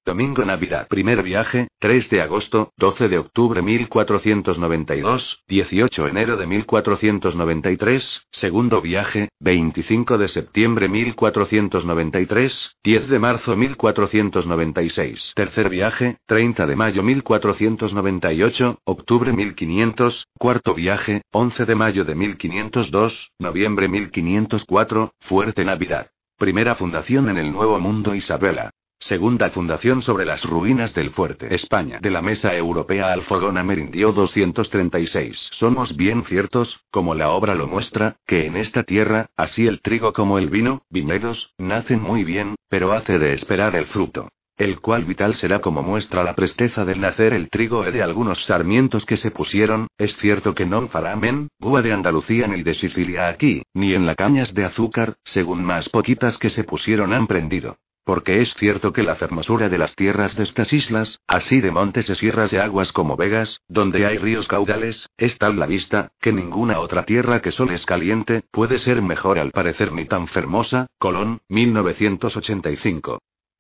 Domingo 0.08 0.46
Navidad. 0.46 0.88
Primer 0.88 1.22
viaje, 1.22 1.68
3 1.80 2.10
de 2.10 2.22
agosto, 2.22 2.72
12 2.78 3.10
de 3.10 3.18
octubre 3.18 3.62
1492, 3.62 5.44
18 5.50 6.08
enero 6.08 6.38
de 6.38 6.48
1493. 6.48 8.26
Segundo 8.32 8.80
viaje, 8.82 9.28
25 9.42 10.18
de 10.18 10.30
septiembre 10.30 10.88
1493, 10.88 12.78
10 12.86 13.10
de 13.10 13.20
marzo 13.20 13.58
1496. 13.58 15.34
Tercer 15.36 15.68
viaje, 15.70 16.16
30 16.26 16.66
de 16.66 16.76
mayo 16.78 17.04
1498, 17.04 18.80
octubre 18.86 19.34
1500. 19.34 20.26
Cuarto 20.40 20.74
viaje, 20.74 21.24
11 21.34 21.66
de 21.66 21.76
mayo 21.76 22.06
de 22.06 22.16
1502, 22.16 23.34
noviembre 23.40 23.90
1504, 23.90 25.12
Fuerte 25.20 25.66
Navidad. 25.66 26.08
Primera 26.38 26.76
fundación 26.76 27.28
en 27.28 27.38
el 27.38 27.52
Nuevo 27.52 27.78
Mundo 27.82 28.16
Isabela. 28.16 28.72
Segunda 29.00 29.52
fundación 29.52 30.02
sobre 30.02 30.26
las 30.26 30.44
ruinas 30.44 30.96
del 30.96 31.12
fuerte 31.12 31.54
España 31.54 32.00
de 32.02 32.10
la 32.10 32.24
Mesa 32.24 32.56
Europea 32.56 33.14
al 33.14 33.22
Fogón 33.22 33.60
Amerindio 33.60 34.12
236. 34.12 35.50
Somos 35.52 35.96
bien 35.96 36.24
ciertos, 36.24 36.82
como 36.90 37.14
la 37.14 37.30
obra 37.30 37.54
lo 37.54 37.68
muestra, 37.68 38.16
que 38.26 38.48
en 38.48 38.58
esta 38.58 38.82
tierra, 38.82 39.28
así 39.38 39.68
el 39.68 39.82
trigo 39.82 40.14
como 40.14 40.40
el 40.40 40.50
vino, 40.50 40.82
viñedos, 40.90 41.54
nacen 41.60 42.02
muy 42.02 42.24
bien, 42.24 42.56
pero 42.70 42.92
hace 42.92 43.20
de 43.20 43.34
esperar 43.34 43.76
el 43.76 43.86
fruto. 43.86 44.30
El 44.58 44.80
cual 44.82 45.06
vital 45.06 45.36
será 45.36 45.60
como 45.60 45.84
muestra 45.84 46.24
la 46.24 46.34
presteza 46.34 46.84
del 46.84 47.00
nacer 47.00 47.34
el 47.34 47.52
trigo 47.52 47.86
e 47.86 47.92
de 47.92 48.02
algunos 48.02 48.46
sarmientos 48.46 49.06
que 49.06 49.18
se 49.18 49.30
pusieron, 49.30 49.86
es 50.00 50.18
cierto 50.18 50.56
que 50.56 50.66
no 50.66 50.88
faramen, 50.88 51.50
búa 51.60 51.84
de 51.84 51.94
Andalucía 51.94 52.48
ni 52.48 52.64
de 52.64 52.74
Sicilia 52.74 53.28
aquí, 53.28 53.62
ni 53.76 53.94
en 53.94 54.08
la 54.08 54.16
cañas 54.16 54.56
de 54.56 54.66
azúcar, 54.66 55.18
según 55.24 55.64
más 55.64 55.88
poquitas 55.90 56.40
que 56.40 56.50
se 56.50 56.64
pusieron 56.64 57.14
han 57.14 57.28
prendido. 57.28 57.78
Porque 58.08 58.42
es 58.42 58.54
cierto 58.54 58.94
que 58.94 59.04
la 59.04 59.16
fermosura 59.16 59.68
de 59.68 59.78
las 59.78 59.94
tierras 59.94 60.38
de 60.38 60.44
estas 60.44 60.72
islas, 60.72 61.20
así 61.28 61.60
de 61.60 61.72
montes 61.72 62.10
y 62.10 62.16
sierras 62.16 62.52
de 62.52 62.62
aguas 62.62 62.94
como 62.94 63.18
vegas, 63.18 63.60
donde 63.68 64.06
hay 64.06 64.18
ríos 64.18 64.48
caudales, 64.48 65.10
es 65.18 65.38
tal 65.38 65.60
la 65.60 65.66
vista, 65.66 66.14
que 66.22 66.32
ninguna 66.32 66.80
otra 66.80 67.04
tierra 67.04 67.42
que 67.42 67.52
sol 67.52 67.70
es 67.72 67.86
caliente, 67.86 68.44
puede 68.50 68.80
ser 68.80 69.02
mejor 69.02 69.38
al 69.38 69.52
parecer 69.52 69.92
ni 69.92 70.06
tan 70.06 70.30
fermosa. 70.30 70.88
Colón, 70.98 71.42
1985. 71.50 73.20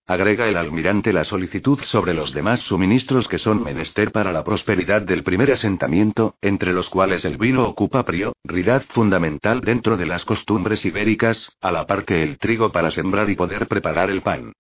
Agrega 0.09 0.47
el 0.47 0.55
almirante 0.55 1.11
la 1.11 1.25
solicitud 1.25 1.79
sobre 1.81 2.13
los 2.13 2.33
demás 2.33 2.61
suministros 2.61 3.27
que 3.27 3.37
son 3.37 3.61
menester 3.61 4.13
para 4.13 4.31
la 4.31 4.41
prosperidad 4.41 5.01
del 5.01 5.21
primer 5.21 5.51
asentamiento, 5.51 6.35
entre 6.41 6.71
los 6.71 6.89
cuales 6.89 7.25
el 7.25 7.37
vino 7.37 7.65
ocupa 7.65 8.05
prioridad 8.05 8.83
fundamental 8.87 9.59
dentro 9.59 9.97
de 9.97 10.05
las 10.05 10.23
costumbres 10.23 10.85
ibéricas, 10.85 11.51
a 11.59 11.73
la 11.73 11.85
par 11.85 12.05
que 12.05 12.23
el 12.23 12.37
trigo 12.37 12.71
para 12.71 12.89
sembrar 12.89 13.29
y 13.29 13.35
poder 13.35 13.67
preparar 13.67 14.09
el 14.09 14.21
pan. 14.21 14.53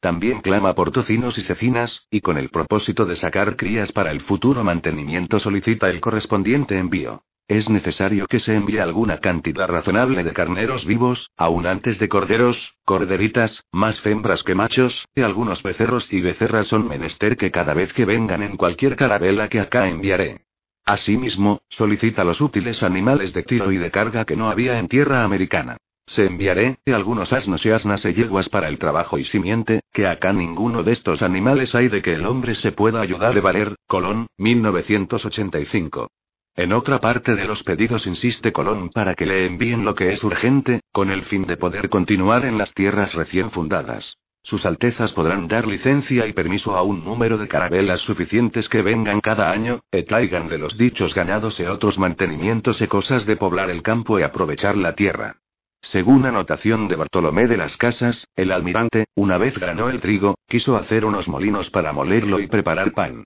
También 0.00 0.40
clama 0.40 0.74
por 0.74 0.90
tocinos 0.90 1.36
y 1.36 1.42
cecinas, 1.42 2.06
y 2.10 2.22
con 2.22 2.38
el 2.38 2.48
propósito 2.48 3.04
de 3.04 3.16
sacar 3.16 3.56
crías 3.56 3.92
para 3.92 4.10
el 4.10 4.22
futuro 4.22 4.64
mantenimiento 4.64 5.38
solicita 5.38 5.90
el 5.90 6.00
correspondiente 6.00 6.78
envío. 6.78 7.22
Es 7.46 7.68
necesario 7.68 8.26
que 8.26 8.38
se 8.38 8.54
envíe 8.54 8.78
alguna 8.78 9.18
cantidad 9.18 9.68
razonable 9.68 10.24
de 10.24 10.32
carneros 10.32 10.86
vivos, 10.86 11.30
aún 11.36 11.66
antes 11.66 11.98
de 11.98 12.08
corderos, 12.08 12.74
corderitas, 12.86 13.62
más 13.70 14.00
fembras 14.00 14.42
que 14.42 14.54
machos, 14.54 15.06
y 15.14 15.20
algunos 15.20 15.62
becerros 15.62 16.10
y 16.10 16.22
becerras 16.22 16.68
son 16.68 16.88
menester 16.88 17.36
que 17.36 17.50
cada 17.50 17.74
vez 17.74 17.92
que 17.92 18.06
vengan 18.06 18.42
en 18.42 18.56
cualquier 18.56 18.96
carabela 18.96 19.48
que 19.48 19.60
acá 19.60 19.88
enviaré. 19.88 20.46
Asimismo, 20.86 21.60
solicita 21.68 22.24
los 22.24 22.40
útiles 22.40 22.82
animales 22.82 23.34
de 23.34 23.42
tiro 23.42 23.70
y 23.72 23.76
de 23.76 23.90
carga 23.90 24.24
que 24.24 24.36
no 24.36 24.48
había 24.48 24.78
en 24.78 24.88
tierra 24.88 25.22
americana. 25.22 25.76
Se 26.06 26.24
enviaré, 26.24 26.78
y 26.86 26.92
algunos 26.92 27.34
asnos 27.34 27.64
y 27.66 27.70
asnas 27.70 28.06
y 28.06 28.14
yeguas 28.14 28.48
para 28.48 28.68
el 28.68 28.78
trabajo 28.78 29.18
y 29.18 29.24
simiente, 29.24 29.80
que 29.92 30.06
acá 30.06 30.32
ninguno 30.32 30.82
de 30.82 30.92
estos 30.92 31.20
animales 31.20 31.74
hay 31.74 31.88
de 31.88 32.00
que 32.00 32.14
el 32.14 32.24
hombre 32.24 32.54
se 32.54 32.72
pueda 32.72 33.02
ayudar 33.02 33.34
de 33.34 33.40
valer. 33.40 33.76
Colón, 33.86 34.28
1985. 34.38 36.08
En 36.56 36.72
otra 36.72 37.00
parte 37.00 37.34
de 37.34 37.46
los 37.46 37.64
pedidos 37.64 38.06
insiste 38.06 38.52
Colón 38.52 38.90
para 38.90 39.16
que 39.16 39.26
le 39.26 39.44
envíen 39.44 39.84
lo 39.84 39.96
que 39.96 40.12
es 40.12 40.22
urgente, 40.22 40.82
con 40.92 41.10
el 41.10 41.24
fin 41.24 41.46
de 41.46 41.56
poder 41.56 41.88
continuar 41.88 42.44
en 42.44 42.58
las 42.58 42.72
tierras 42.72 43.14
recién 43.14 43.50
fundadas. 43.50 44.18
Sus 44.40 44.64
Altezas 44.64 45.12
podrán 45.12 45.48
dar 45.48 45.66
licencia 45.66 46.28
y 46.28 46.32
permiso 46.32 46.76
a 46.76 46.82
un 46.82 47.04
número 47.04 47.38
de 47.38 47.48
carabelas 47.48 48.00
suficientes 48.00 48.68
que 48.68 48.82
vengan 48.82 49.20
cada 49.20 49.50
año, 49.50 49.80
e 49.90 50.04
traigan 50.04 50.48
de 50.48 50.58
los 50.58 50.78
dichos 50.78 51.12
ganados 51.12 51.58
e 51.58 51.68
otros 51.68 51.98
mantenimientos 51.98 52.80
y 52.80 52.86
cosas 52.86 53.26
de 53.26 53.34
poblar 53.36 53.70
el 53.70 53.82
campo 53.82 54.20
y 54.20 54.22
aprovechar 54.22 54.76
la 54.76 54.94
tierra. 54.94 55.38
Según 55.80 56.24
anotación 56.24 56.86
de 56.86 56.96
Bartolomé 56.96 57.48
de 57.48 57.56
las 57.56 57.76
Casas, 57.76 58.28
el 58.36 58.52
almirante, 58.52 59.06
una 59.16 59.38
vez 59.38 59.58
ganó 59.58 59.88
el 59.88 60.00
trigo, 60.00 60.36
quiso 60.46 60.76
hacer 60.76 61.04
unos 61.04 61.28
molinos 61.28 61.70
para 61.70 61.92
molerlo 61.92 62.38
y 62.38 62.46
preparar 62.46 62.92
pan. 62.92 63.24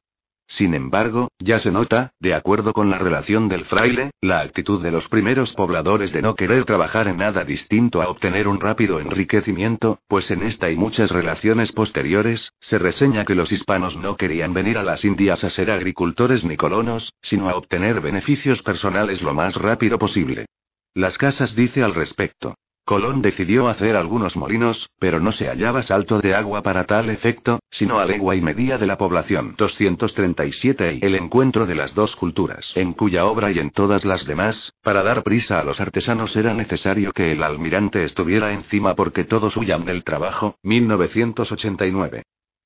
Sin 0.50 0.72
embargo, 0.72 1.28
ya 1.38 1.58
se 1.58 1.70
nota, 1.70 2.14
de 2.20 2.32
acuerdo 2.32 2.72
con 2.72 2.88
la 2.88 2.96
relación 2.96 3.50
del 3.50 3.66
fraile, 3.66 4.12
la 4.22 4.40
actitud 4.40 4.82
de 4.82 4.90
los 4.90 5.06
primeros 5.06 5.52
pobladores 5.52 6.10
de 6.10 6.22
no 6.22 6.34
querer 6.34 6.64
trabajar 6.64 7.06
en 7.06 7.18
nada 7.18 7.44
distinto 7.44 8.00
a 8.00 8.08
obtener 8.08 8.48
un 8.48 8.58
rápido 8.58 8.98
enriquecimiento, 8.98 10.00
pues 10.08 10.30
en 10.30 10.42
esta 10.42 10.70
y 10.70 10.76
muchas 10.76 11.10
relaciones 11.10 11.72
posteriores, 11.72 12.54
se 12.60 12.78
reseña 12.78 13.26
que 13.26 13.34
los 13.34 13.52
hispanos 13.52 13.98
no 13.98 14.16
querían 14.16 14.54
venir 14.54 14.78
a 14.78 14.82
las 14.82 15.04
Indias 15.04 15.44
a 15.44 15.50
ser 15.50 15.70
agricultores 15.70 16.44
ni 16.44 16.56
colonos, 16.56 17.12
sino 17.20 17.50
a 17.50 17.54
obtener 17.54 18.00
beneficios 18.00 18.62
personales 18.62 19.22
lo 19.22 19.34
más 19.34 19.54
rápido 19.54 19.98
posible. 19.98 20.46
Las 20.94 21.18
casas 21.18 21.54
dice 21.54 21.82
al 21.82 21.94
respecto. 21.94 22.54
Colón 22.88 23.20
decidió 23.20 23.68
hacer 23.68 23.96
algunos 23.96 24.34
molinos, 24.34 24.88
pero 24.98 25.20
no 25.20 25.30
se 25.30 25.46
hallaba 25.46 25.82
salto 25.82 26.22
de 26.22 26.34
agua 26.34 26.62
para 26.62 26.84
tal 26.84 27.10
efecto, 27.10 27.60
sino 27.70 27.98
a 27.98 28.06
legua 28.06 28.34
y 28.34 28.40
media 28.40 28.78
de 28.78 28.86
la 28.86 28.96
población. 28.96 29.56
237 29.58 31.00
y 31.02 31.04
el 31.04 31.14
encuentro 31.14 31.66
de 31.66 31.74
las 31.74 31.94
dos 31.94 32.16
culturas, 32.16 32.72
en 32.76 32.94
cuya 32.94 33.26
obra 33.26 33.50
y 33.50 33.58
en 33.58 33.72
todas 33.72 34.06
las 34.06 34.24
demás, 34.24 34.72
para 34.82 35.02
dar 35.02 35.22
prisa 35.22 35.60
a 35.60 35.64
los 35.64 35.82
artesanos 35.82 36.34
era 36.34 36.54
necesario 36.54 37.12
que 37.12 37.32
el 37.32 37.42
almirante 37.42 38.04
estuviera 38.04 38.54
encima 38.54 38.94
porque 38.94 39.24
todos 39.24 39.58
huyan 39.58 39.84
del 39.84 40.02
trabajo. 40.02 40.56
1989. 40.62 42.22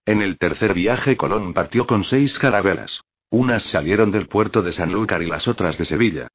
En 0.07 0.23
el 0.23 0.39
tercer 0.39 0.73
viaje 0.73 1.17
Colón 1.17 1.52
partió 1.52 1.84
con 1.84 2.05
seis 2.05 2.39
carabelas. 2.39 3.01
Unas 3.28 3.65
salieron 3.65 4.12
del 4.12 4.28
puerto 4.28 4.62
de 4.62 4.70
Sanlúcar 4.70 5.20
y 5.20 5.26
las 5.26 5.49
otras 5.49 5.78
de 5.78 5.84
Sevilla. 5.84 6.28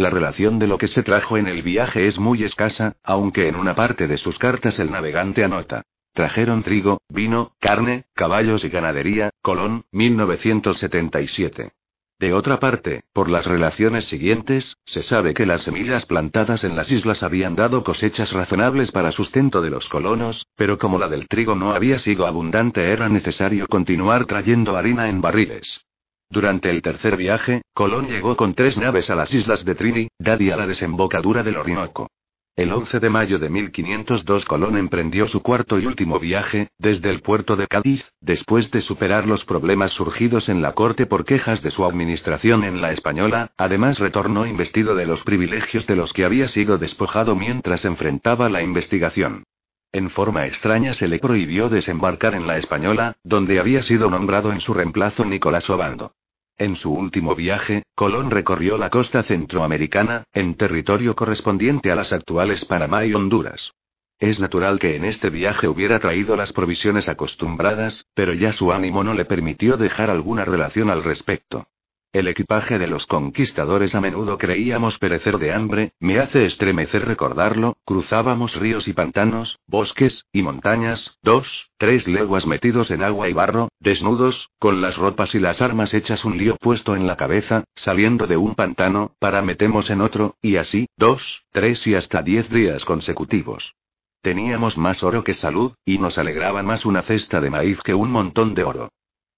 La 0.00 0.08
relación 0.08 0.58
de 0.58 0.66
lo 0.66 0.78
que 0.78 0.88
se 0.88 1.02
trajo 1.02 1.36
en 1.36 1.46
el 1.46 1.62
viaje 1.62 2.06
es 2.06 2.18
muy 2.18 2.42
escasa, 2.42 2.96
aunque 3.04 3.48
en 3.48 3.54
una 3.54 3.74
parte 3.74 4.08
de 4.08 4.16
sus 4.16 4.38
cartas 4.38 4.78
el 4.78 4.90
navegante 4.90 5.44
anota. 5.44 5.82
Trajeron 6.14 6.62
trigo, 6.62 7.02
vino, 7.10 7.52
carne, 7.60 8.06
caballos 8.14 8.64
y 8.64 8.70
ganadería, 8.70 9.28
Colón, 9.42 9.84
1977. 9.92 11.72
De 12.18 12.32
otra 12.32 12.58
parte, 12.58 13.02
por 13.12 13.28
las 13.28 13.44
relaciones 13.44 14.06
siguientes, 14.06 14.78
se 14.86 15.02
sabe 15.02 15.34
que 15.34 15.44
las 15.44 15.60
semillas 15.64 16.06
plantadas 16.06 16.64
en 16.64 16.76
las 16.76 16.90
islas 16.90 17.22
habían 17.22 17.54
dado 17.54 17.84
cosechas 17.84 18.32
razonables 18.32 18.92
para 18.92 19.12
sustento 19.12 19.60
de 19.60 19.68
los 19.68 19.90
colonos, 19.90 20.46
pero 20.56 20.78
como 20.78 20.98
la 20.98 21.08
del 21.10 21.28
trigo 21.28 21.56
no 21.56 21.72
había 21.72 21.98
sido 21.98 22.26
abundante 22.26 22.90
era 22.90 23.10
necesario 23.10 23.66
continuar 23.66 24.24
trayendo 24.24 24.78
harina 24.78 25.10
en 25.10 25.20
barriles. 25.20 25.89
Durante 26.32 26.70
el 26.70 26.80
tercer 26.80 27.16
viaje, 27.16 27.62
Colón 27.74 28.06
llegó 28.06 28.36
con 28.36 28.54
tres 28.54 28.78
naves 28.78 29.10
a 29.10 29.16
las 29.16 29.34
islas 29.34 29.64
de 29.64 29.74
Trinidad 29.74 30.38
y 30.38 30.50
a 30.52 30.56
la 30.56 30.64
desembocadura 30.68 31.42
del 31.42 31.56
Orinoco. 31.56 32.08
El 32.54 32.72
11 32.72 33.00
de 33.00 33.10
mayo 33.10 33.40
de 33.40 33.48
1502 33.48 34.44
Colón 34.44 34.76
emprendió 34.76 35.26
su 35.26 35.42
cuarto 35.42 35.80
y 35.80 35.86
último 35.86 36.20
viaje, 36.20 36.68
desde 36.78 37.10
el 37.10 37.20
puerto 37.20 37.56
de 37.56 37.66
Cádiz, 37.66 38.08
después 38.20 38.70
de 38.70 38.80
superar 38.80 39.26
los 39.26 39.44
problemas 39.44 39.90
surgidos 39.90 40.48
en 40.48 40.62
la 40.62 40.72
corte 40.74 41.04
por 41.06 41.24
quejas 41.24 41.62
de 41.62 41.72
su 41.72 41.84
administración 41.84 42.62
en 42.62 42.80
la 42.80 42.92
española, 42.92 43.50
además 43.56 43.98
retornó 43.98 44.46
investido 44.46 44.94
de 44.94 45.06
los 45.06 45.24
privilegios 45.24 45.84
de 45.88 45.96
los 45.96 46.12
que 46.12 46.24
había 46.24 46.46
sido 46.46 46.78
despojado 46.78 47.34
mientras 47.34 47.84
enfrentaba 47.84 48.48
la 48.48 48.62
investigación. 48.62 49.42
En 49.90 50.10
forma 50.10 50.46
extraña 50.46 50.94
se 50.94 51.08
le 51.08 51.18
prohibió 51.18 51.68
desembarcar 51.68 52.34
en 52.34 52.46
la 52.46 52.56
española, 52.56 53.16
donde 53.24 53.58
había 53.58 53.82
sido 53.82 54.08
nombrado 54.08 54.52
en 54.52 54.60
su 54.60 54.74
reemplazo 54.74 55.24
Nicolás 55.24 55.68
Obando. 55.68 56.12
En 56.60 56.76
su 56.76 56.92
último 56.92 57.34
viaje, 57.34 57.84
Colón 57.94 58.30
recorrió 58.30 58.76
la 58.76 58.90
costa 58.90 59.22
centroamericana, 59.22 60.24
en 60.34 60.56
territorio 60.56 61.16
correspondiente 61.16 61.90
a 61.90 61.94
las 61.94 62.12
actuales 62.12 62.66
Panamá 62.66 63.06
y 63.06 63.14
Honduras. 63.14 63.72
Es 64.18 64.40
natural 64.40 64.78
que 64.78 64.94
en 64.94 65.06
este 65.06 65.30
viaje 65.30 65.68
hubiera 65.68 65.98
traído 66.00 66.36
las 66.36 66.52
provisiones 66.52 67.08
acostumbradas, 67.08 68.04
pero 68.12 68.34
ya 68.34 68.52
su 68.52 68.72
ánimo 68.72 69.02
no 69.02 69.14
le 69.14 69.24
permitió 69.24 69.78
dejar 69.78 70.10
alguna 70.10 70.44
relación 70.44 70.90
al 70.90 71.02
respecto. 71.02 71.66
El 72.12 72.26
equipaje 72.26 72.80
de 72.80 72.88
los 72.88 73.06
conquistadores 73.06 73.94
a 73.94 74.00
menudo 74.00 74.36
creíamos 74.36 74.98
perecer 74.98 75.38
de 75.38 75.52
hambre, 75.52 75.92
me 76.00 76.18
hace 76.18 76.44
estremecer 76.44 77.06
recordarlo, 77.06 77.76
cruzábamos 77.84 78.56
ríos 78.56 78.88
y 78.88 78.92
pantanos, 78.92 79.60
bosques, 79.68 80.26
y 80.32 80.42
montañas, 80.42 81.18
dos, 81.22 81.70
tres 81.78 82.08
leguas 82.08 82.46
metidos 82.46 82.90
en 82.90 83.04
agua 83.04 83.28
y 83.28 83.32
barro, 83.32 83.68
desnudos, 83.78 84.50
con 84.58 84.80
las 84.80 84.96
ropas 84.96 85.36
y 85.36 85.38
las 85.38 85.62
armas 85.62 85.94
hechas 85.94 86.24
un 86.24 86.36
lío 86.36 86.56
puesto 86.56 86.96
en 86.96 87.06
la 87.06 87.16
cabeza, 87.16 87.62
saliendo 87.76 88.26
de 88.26 88.36
un 88.36 88.56
pantano, 88.56 89.14
para 89.20 89.40
metemos 89.40 89.88
en 89.88 90.00
otro, 90.00 90.34
y 90.42 90.56
así, 90.56 90.88
dos, 90.96 91.44
tres 91.52 91.86
y 91.86 91.94
hasta 91.94 92.22
diez 92.22 92.50
días 92.50 92.84
consecutivos. 92.84 93.76
Teníamos 94.20 94.76
más 94.76 95.04
oro 95.04 95.22
que 95.22 95.34
salud, 95.34 95.74
y 95.84 95.98
nos 95.98 96.18
alegraba 96.18 96.64
más 96.64 96.84
una 96.84 97.02
cesta 97.02 97.40
de 97.40 97.50
maíz 97.50 97.80
que 97.82 97.94
un 97.94 98.10
montón 98.10 98.54
de 98.54 98.64
oro. 98.64 98.90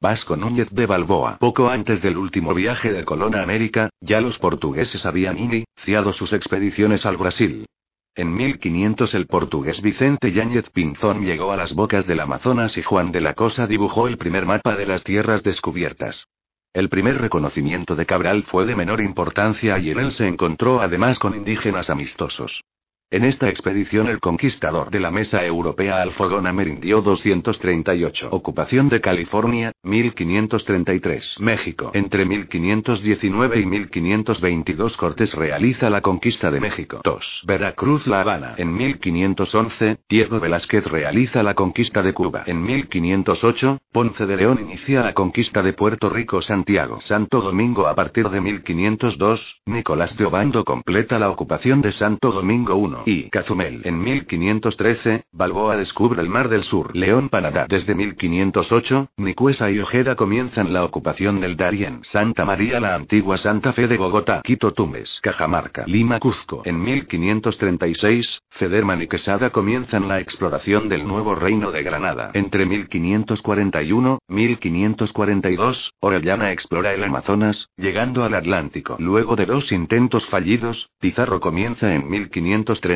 Vasco 0.03 0.37
Núñez 0.37 0.69
de 0.71 0.85
Balboa. 0.85 1.37
Poco 1.39 1.69
antes 1.69 2.03
del 2.03 2.19
último 2.19 2.55
viaje 2.55 2.93
de 2.93 3.05
Colón 3.05 3.37
a 3.37 3.43
América, 3.45 3.89
ya 4.01 4.21
los 4.21 4.37
portugueses 4.41 5.07
habían 5.07 5.39
iniciado 5.39 6.13
sus 6.13 6.33
expediciones 6.33 7.07
al 7.07 7.17
Brasil. 7.17 7.67
En 8.17 8.35
1500 8.35 9.15
el 9.15 9.29
portugués 9.29 9.81
Vicente 9.81 10.33
Yáñez 10.33 10.71
Pinzón 10.71 11.25
llegó 11.25 11.53
a 11.53 11.57
las 11.57 11.73
bocas 11.73 12.05
del 12.09 12.19
Amazonas 12.19 12.77
y 12.77 12.83
Juan 12.83 13.13
de 13.13 13.21
la 13.21 13.35
Cosa 13.35 13.69
dibujó 13.69 14.09
el 14.09 14.19
primer 14.19 14.45
mapa 14.45 14.75
de 14.75 14.87
las 14.87 15.05
tierras 15.05 15.45
descubiertas. 15.45 16.27
El 16.75 16.89
primer 16.89 17.21
reconocimiento 17.21 17.95
de 17.95 18.05
Cabral 18.05 18.43
fue 18.43 18.67
de 18.67 18.75
menor 18.75 19.01
importancia 19.03 19.79
y 19.79 19.91
en 19.93 20.01
él 20.01 20.11
se 20.11 20.27
encontró 20.27 20.83
además 20.83 21.21
con 21.21 21.37
indígenas 21.37 21.91
amistosos. 21.91 22.65
En 23.13 23.25
esta 23.25 23.51
expedición 23.51 24.07
el 24.07 24.21
conquistador 24.21 24.91
de 24.91 24.99
la 24.99 25.11
mesa 25.11 25.45
europea 25.45 26.01
Alfogón 26.01 26.47
amerindió 26.47 27.03
238. 27.03 28.29
Ocupación 28.31 28.89
de 28.89 29.03
California, 29.03 29.71
1533. 29.83 31.37
México. 31.39 31.91
Entre 31.93 32.25
1519 32.25 33.61
y 33.61 33.67
1522 33.67 34.97
Cortés 34.97 35.35
realiza 35.35 35.91
la 35.91 36.01
conquista 36.01 36.51
de 36.51 36.61
México. 36.61 37.03
2. 37.05 37.43
Veracruz 37.47 38.07
La 38.07 38.23
Habana. 38.23 38.55
En 38.57 38.73
1511, 38.73 39.99
Diego 40.09 40.41
Velázquez 40.41 40.87
realiza 40.87 41.43
la 41.43 41.53
conquista 41.53 42.03
de 42.03 42.15
Cuba. 42.15 42.45
En 42.47 42.63
1508, 42.63 43.79
Ponce 43.93 44.25
de 44.25 44.37
León 44.39 44.59
inicia 44.63 45.03
la 45.03 45.13
conquista 45.13 45.61
de 45.61 45.75
Puerto 45.75 46.09
Rico 46.09 46.41
Santiago. 46.41 46.99
Santo 47.03 47.43
Domingo 47.43 47.89
a 47.89 47.95
partir 47.95 48.31
de 48.31 48.41
1502, 48.41 49.61
Nicolás 49.67 50.17
de 50.17 50.25
Obando 50.25 50.65
completa 50.65 51.19
la 51.19 51.29
ocupación 51.29 51.83
de 51.83 51.93
Santo 51.93 52.33
Domingo 52.33 52.75
I 52.75 53.02
y 53.07 53.31
Cazumel. 53.31 53.83
En 53.85 54.01
1513, 54.01 55.25
Balboa 55.33 55.77
descubre 55.77 56.21
el 56.21 56.29
Mar 56.29 56.49
del 56.49 56.63
Sur. 56.63 56.95
León 56.95 57.29
Panadá. 57.29 57.67
Desde 57.69 57.95
1508, 57.95 59.09
Nicuesa 59.17 59.71
y 59.71 59.79
Ojeda 59.81 60.17
comienzan 60.17 60.73
la 60.73 60.85
ocupación 60.85 61.41
del 61.41 61.57
Darién. 61.57 62.01
Santa 62.03 62.45
María 62.45 62.81
la 62.81 62.95
antigua 62.95 63.37
Santa 63.39 63.73
Fe 63.73 63.87
de 63.89 63.97
Bogotá. 63.97 64.43
Quito 64.45 64.73
Tumbes. 64.73 65.21
Cajamarca. 65.23 65.85
Lima 65.87 66.19
Cuzco. 66.19 66.63
En 66.65 66.83
1536, 66.83 68.43
Federman 68.51 69.03
y 69.03 69.07
Quesada 69.07 69.51
comienzan 69.51 70.09
la 70.09 70.21
exploración 70.21 70.89
del 70.89 71.07
nuevo 71.07 71.35
reino 71.35 71.71
de 71.71 71.83
Granada. 71.83 72.31
Entre 72.35 72.67
1541, 72.67 74.19
1542, 74.29 75.93
Orellana 76.01 76.53
explora 76.53 76.93
el 76.93 77.05
Amazonas, 77.05 77.69
llegando 77.77 78.25
al 78.25 78.35
Atlántico. 78.35 78.97
Luego 78.99 79.37
de 79.37 79.47
dos 79.47 79.73
intentos 79.73 80.27
fallidos, 80.27 80.91
Pizarro 81.01 81.41
comienza 81.41 81.95
en 81.95 82.09
1530 82.09 82.92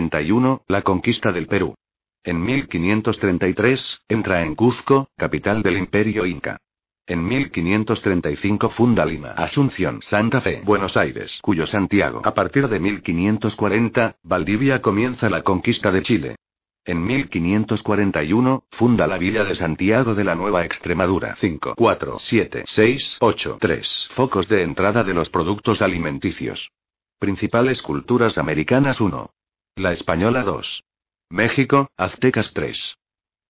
la 0.68 0.82
conquista 0.82 1.32
del 1.32 1.46
Perú. 1.46 1.74
En 2.22 2.42
1533, 2.42 4.02
entra 4.08 4.42
en 4.42 4.54
Cuzco, 4.54 5.08
capital 5.16 5.62
del 5.62 5.78
imperio 5.78 6.26
inca. 6.26 6.58
En 7.06 7.24
1535 7.24 8.70
funda 8.70 9.06
Lima, 9.06 9.30
Asunción, 9.30 10.02
Santa 10.02 10.40
Fe, 10.40 10.60
Buenos 10.64 10.96
Aires, 10.96 11.38
cuyo 11.40 11.66
Santiago. 11.66 12.20
A 12.24 12.34
partir 12.34 12.68
de 12.68 12.80
1540, 12.80 14.16
Valdivia 14.24 14.82
comienza 14.82 15.30
la 15.30 15.42
conquista 15.42 15.92
de 15.92 16.02
Chile. 16.02 16.36
En 16.84 17.04
1541, 17.04 18.64
funda 18.72 19.06
la 19.06 19.18
villa 19.18 19.44
de 19.44 19.54
Santiago 19.54 20.14
de 20.14 20.24
la 20.24 20.34
Nueva 20.34 20.64
Extremadura. 20.64 21.36
5, 21.36 21.74
4, 21.76 22.18
7, 22.18 22.62
6, 22.66 23.18
8, 23.20 23.58
3. 23.60 24.08
Focos 24.14 24.48
de 24.48 24.62
entrada 24.62 25.04
de 25.04 25.14
los 25.14 25.30
productos 25.30 25.80
alimenticios. 25.80 26.70
Principales 27.18 27.82
culturas 27.82 28.36
americanas 28.36 29.00
1. 29.00 29.30
La 29.78 29.92
Española 29.92 30.42
2. 30.42 30.84
México, 31.28 31.90
Aztecas 31.98 32.54
3. 32.54 32.96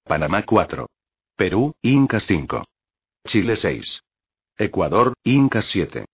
Panamá 0.02 0.44
4. 0.44 0.88
Perú, 1.36 1.76
Incas 1.82 2.26
5. 2.26 2.64
Chile 3.24 3.54
6. 3.54 4.02
Ecuador, 4.58 5.14
Incas 5.22 5.66
7. 5.66 6.04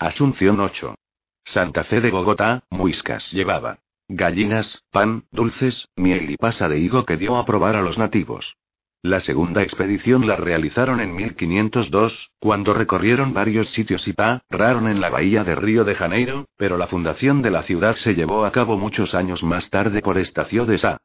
Asunción 0.00 0.58
8. 0.58 0.96
Santa 1.44 1.84
Fe 1.84 2.00
de 2.00 2.10
Bogotá, 2.10 2.64
Muiscas 2.70 3.30
llevaba. 3.30 3.78
Gallinas, 4.08 4.82
pan, 4.90 5.26
dulces, 5.30 5.86
miel 5.94 6.32
y 6.32 6.36
pasa 6.36 6.68
de 6.68 6.80
higo 6.80 7.06
que 7.06 7.16
dio 7.16 7.36
a 7.36 7.44
probar 7.44 7.76
a 7.76 7.82
los 7.82 7.98
nativos. 7.98 8.56
La 9.04 9.18
segunda 9.18 9.62
expedición 9.62 10.28
la 10.28 10.36
realizaron 10.36 11.00
en 11.00 11.12
1502, 11.16 12.30
cuando 12.38 12.72
recorrieron 12.72 13.34
varios 13.34 13.68
sitios 13.70 14.06
y 14.06 14.12
pararon 14.12 14.86
en 14.86 15.00
la 15.00 15.10
bahía 15.10 15.42
de 15.42 15.56
Río 15.56 15.82
de 15.82 15.96
Janeiro, 15.96 16.46
pero 16.56 16.78
la 16.78 16.86
fundación 16.86 17.42
de 17.42 17.50
la 17.50 17.62
ciudad 17.64 17.96
se 17.96 18.14
llevó 18.14 18.44
a 18.44 18.52
cabo 18.52 18.78
muchos 18.78 19.16
años 19.16 19.42
más 19.42 19.70
tarde 19.70 20.02
por 20.02 20.18
Estacio 20.18 20.66
de 20.66 20.78
Sá. 20.78 20.98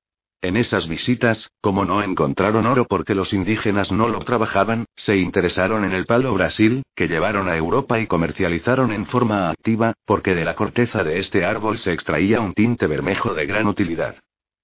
En 0.43 0.57
esas 0.57 0.87
visitas, 0.87 1.49
como 1.59 1.85
no 1.85 2.03
encontraron 2.03 2.67
oro 2.67 2.85
porque 2.85 3.15
los 3.15 3.33
indígenas 3.33 3.91
no 3.91 4.07
lo 4.09 4.19
trabajaban, 4.19 4.85
se 4.95 5.17
interesaron 5.17 5.83
en 5.83 5.93
el 5.93 6.05
palo 6.05 6.31
Brasil, 6.35 6.83
que 6.95 7.07
llevaron 7.07 7.49
a 7.49 7.57
Europa 7.57 7.99
y 7.99 8.05
comercializaron 8.05 8.91
en 8.91 9.07
forma 9.07 9.49
activa, 9.49 9.95
porque 10.05 10.35
de 10.35 10.45
la 10.45 10.53
corteza 10.53 11.03
de 11.03 11.17
este 11.17 11.45
árbol 11.45 11.79
se 11.79 11.93
extraía 11.93 12.41
un 12.41 12.53
tinte 12.53 12.85
bermejo 12.85 13.33
de 13.33 13.47
gran 13.47 13.65
utilidad. 13.65 14.17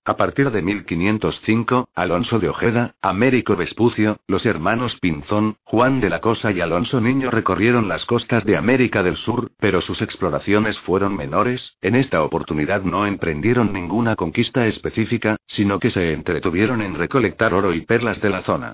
A 0.06 0.18
partir 0.18 0.52
de 0.52 0.62
1505, 0.62 1.88
Alonso 1.96 2.38
de 2.38 2.50
Ojeda, 2.50 2.96
Américo 3.02 3.56
Vespucio, 3.56 4.18
los 4.28 4.46
hermanos 4.46 5.00
Pinzón, 5.00 5.56
Juan 5.64 6.02
de 6.02 6.10
la 6.10 6.20
Cosa 6.20 6.52
y 6.52 6.60
Alonso 6.60 7.00
Niño 7.00 7.32
recorrieron 7.32 7.88
las 7.88 8.06
costas 8.06 8.44
de 8.44 8.58
América 8.58 9.02
del 9.02 9.16
Sur, 9.16 9.52
pero 9.60 9.80
sus 9.80 10.02
exploraciones 10.02 10.78
fueron 10.78 11.16
menores, 11.16 11.78
en 11.80 11.96
esta 11.96 12.22
oportunidad 12.22 12.84
no 12.84 13.08
emprendieron 13.08 13.72
ninguna 13.72 14.18
conquista 14.18 14.66
específica, 14.66 15.38
sino 15.48 15.80
que 15.80 15.90
se 15.90 16.12
entretuvieron 16.12 16.82
en 16.82 16.96
recolectar 16.96 17.54
oro 17.54 17.74
y 17.74 17.80
perlas 17.86 18.20
de 18.20 18.30
la 18.30 18.42
zona. 18.42 18.74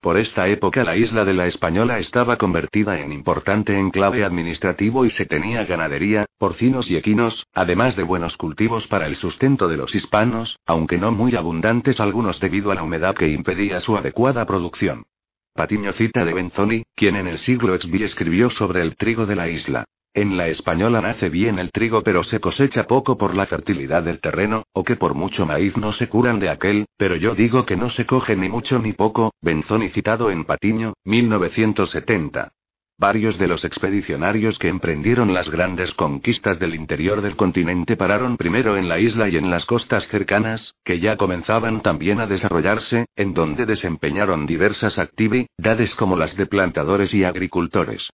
Por 0.00 0.16
esta 0.16 0.48
época 0.48 0.82
la 0.82 0.96
isla 0.96 1.26
de 1.26 1.34
la 1.34 1.46
Española 1.46 1.98
estaba 1.98 2.38
convertida 2.38 2.98
en 3.00 3.12
importante 3.12 3.78
enclave 3.78 4.24
administrativo 4.24 5.04
y 5.04 5.10
se 5.10 5.26
tenía 5.26 5.66
ganadería, 5.66 6.24
porcinos 6.38 6.90
y 6.90 6.96
equinos, 6.96 7.46
además 7.52 7.96
de 7.96 8.04
buenos 8.04 8.38
cultivos 8.38 8.86
para 8.86 9.06
el 9.06 9.14
sustento 9.14 9.68
de 9.68 9.76
los 9.76 9.94
hispanos, 9.94 10.58
aunque 10.64 10.96
no 10.96 11.12
muy 11.12 11.36
abundantes 11.36 12.00
algunos 12.00 12.40
debido 12.40 12.70
a 12.70 12.76
la 12.76 12.82
humedad 12.82 13.14
que 13.14 13.28
impedía 13.28 13.78
su 13.80 13.94
adecuada 13.94 14.46
producción. 14.46 15.04
Patiño 15.52 15.92
cita 15.92 16.24
de 16.24 16.32
Benzoni, 16.32 16.82
quien 16.94 17.16
en 17.16 17.26
el 17.26 17.38
siglo 17.38 17.78
XV 17.78 18.02
escribió 18.02 18.48
sobre 18.48 18.80
el 18.80 18.96
trigo 18.96 19.26
de 19.26 19.36
la 19.36 19.50
isla. 19.50 19.84
En 20.12 20.36
la 20.36 20.48
española 20.48 21.00
nace 21.00 21.28
bien 21.28 21.60
el 21.60 21.70
trigo 21.70 22.02
pero 22.02 22.24
se 22.24 22.40
cosecha 22.40 22.88
poco 22.88 23.16
por 23.16 23.36
la 23.36 23.46
fertilidad 23.46 24.02
del 24.02 24.18
terreno, 24.20 24.64
o 24.72 24.82
que 24.82 24.96
por 24.96 25.14
mucho 25.14 25.46
maíz 25.46 25.76
no 25.76 25.92
se 25.92 26.08
curan 26.08 26.40
de 26.40 26.48
aquel, 26.48 26.86
pero 26.96 27.14
yo 27.14 27.36
digo 27.36 27.64
que 27.64 27.76
no 27.76 27.88
se 27.88 28.06
coge 28.06 28.34
ni 28.34 28.48
mucho 28.48 28.80
ni 28.80 28.92
poco, 28.92 29.32
Benzoni 29.40 29.88
citado 29.90 30.32
en 30.32 30.44
Patiño, 30.44 30.94
1970. 31.04 32.50
Varios 32.98 33.38
de 33.38 33.46
los 33.46 33.64
expedicionarios 33.64 34.58
que 34.58 34.68
emprendieron 34.68 35.32
las 35.32 35.48
grandes 35.48 35.94
conquistas 35.94 36.58
del 36.58 36.74
interior 36.74 37.22
del 37.22 37.36
continente 37.36 37.96
pararon 37.96 38.36
primero 38.36 38.76
en 38.76 38.88
la 38.88 38.98
isla 38.98 39.28
y 39.28 39.36
en 39.36 39.48
las 39.48 39.64
costas 39.64 40.08
cercanas, 40.08 40.74
que 40.84 40.98
ya 40.98 41.16
comenzaban 41.16 41.82
también 41.82 42.20
a 42.20 42.26
desarrollarse, 42.26 43.06
en 43.14 43.32
donde 43.32 43.64
desempeñaron 43.64 44.44
diversas 44.44 44.98
actividades 44.98 45.94
como 45.94 46.16
las 46.16 46.36
de 46.36 46.46
plantadores 46.46 47.14
y 47.14 47.22
agricultores. 47.22 48.10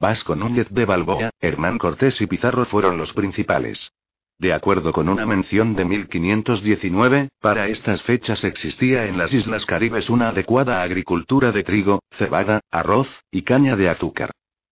Vasco 0.00 0.34
Núñez 0.34 0.66
de 0.70 0.86
Balboa, 0.86 1.28
Hernán 1.40 1.76
Cortés 1.76 2.22
y 2.22 2.26
Pizarro 2.26 2.64
fueron 2.64 2.96
los 2.96 3.12
principales. 3.12 3.92
De 4.38 4.54
acuerdo 4.54 4.94
con 4.94 5.10
una 5.10 5.26
mención 5.26 5.76
de 5.76 5.84
1519, 5.84 7.28
para 7.38 7.68
estas 7.68 8.00
fechas 8.00 8.42
existía 8.44 9.04
en 9.04 9.18
las 9.18 9.34
Islas 9.34 9.66
Caribes 9.66 10.08
una 10.08 10.30
adecuada 10.30 10.80
agricultura 10.80 11.52
de 11.52 11.64
trigo, 11.64 12.02
cebada, 12.12 12.62
arroz, 12.70 13.24
y 13.30 13.42
caña 13.42 13.76
de 13.76 13.90
azúcar. 13.90 14.30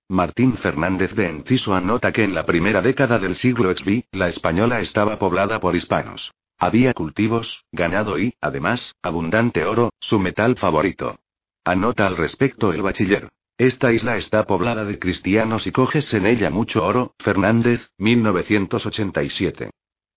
Martín 0.09 0.57
Fernández 0.57 1.15
de 1.15 1.29
Enciso 1.29 1.75
anota 1.75 2.11
que 2.11 2.25
en 2.25 2.35
la 2.35 2.47
primera 2.47 2.81
década 2.81 3.19
del 3.19 3.35
siglo 3.35 3.71
XV, 3.77 4.05
la 4.13 4.29
española 4.29 4.81
estaba 4.81 5.19
poblada 5.19 5.61
por 5.61 5.77
hispanos. 5.77 6.33
Había 6.57 6.95
cultivos, 6.95 7.67
ganado 7.71 8.19
y, 8.19 8.33
además, 8.41 8.95
abundante 9.03 9.67
oro, 9.67 9.91
su 10.01 10.19
metal 10.19 10.57
favorito. 10.57 11.19
Anota 11.65 12.07
al 12.07 12.17
respecto 12.17 12.73
el 12.73 12.81
bachiller. 12.81 13.29
Esta 13.59 13.93
isla 13.93 14.17
está 14.17 14.45
poblada 14.45 14.85
de 14.85 15.01
cristianos 15.01 15.67
y 15.67 15.73
coges 15.73 16.15
en 16.15 16.27
ella 16.27 16.49
mucho 16.49 16.85
oro, 16.87 17.17
Fernández, 17.19 17.91
1987. 17.99 19.71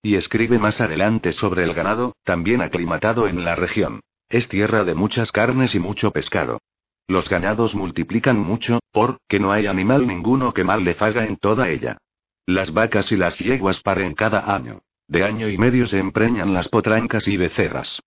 Y 0.03 0.13
escribe 0.13 0.59
más 0.59 0.79
adelante 0.79 1.31
sobre 1.31 1.63
el 1.63 1.73
ganado, 1.73 2.15
también 2.23 2.61
aclimatado 2.61 3.27
en 3.27 3.43
la 3.43 3.55
región. 3.55 4.01
Es 4.29 4.47
tierra 4.47 4.83
de 4.83 4.93
muchas 4.93 5.31
carnes 5.31 5.73
y 5.73 5.79
mucho 5.79 6.11
pescado. 6.11 6.59
Los 7.07 7.29
ganados 7.29 7.73
multiplican 7.73 8.37
mucho, 8.37 8.79
porque 8.91 9.39
no 9.39 9.51
hay 9.51 9.65
animal 9.65 10.05
ninguno 10.05 10.53
que 10.53 10.63
mal 10.63 10.83
le 10.83 10.93
faga 10.93 11.25
en 11.25 11.37
toda 11.37 11.67
ella. 11.69 11.97
Las 12.45 12.71
vacas 12.71 13.11
y 13.11 13.17
las 13.17 13.39
yeguas 13.39 13.81
paren 13.81 14.13
cada 14.13 14.53
año. 14.53 14.83
De 15.07 15.23
año 15.23 15.49
y 15.49 15.57
medio 15.57 15.87
se 15.87 15.97
empreñan 15.97 16.53
las 16.53 16.69
potrancas 16.69 17.27
y 17.27 17.37
becerras. 17.37 18.03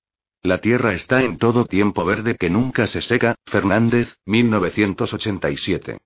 La 0.46 0.58
tierra 0.58 0.92
está 0.92 1.22
en 1.22 1.38
todo 1.38 1.64
tiempo 1.64 2.04
verde 2.04 2.36
que 2.36 2.50
nunca 2.50 2.86
se 2.86 3.00
seca, 3.00 3.36
Fernández, 3.46 4.18
1987. 4.26 5.96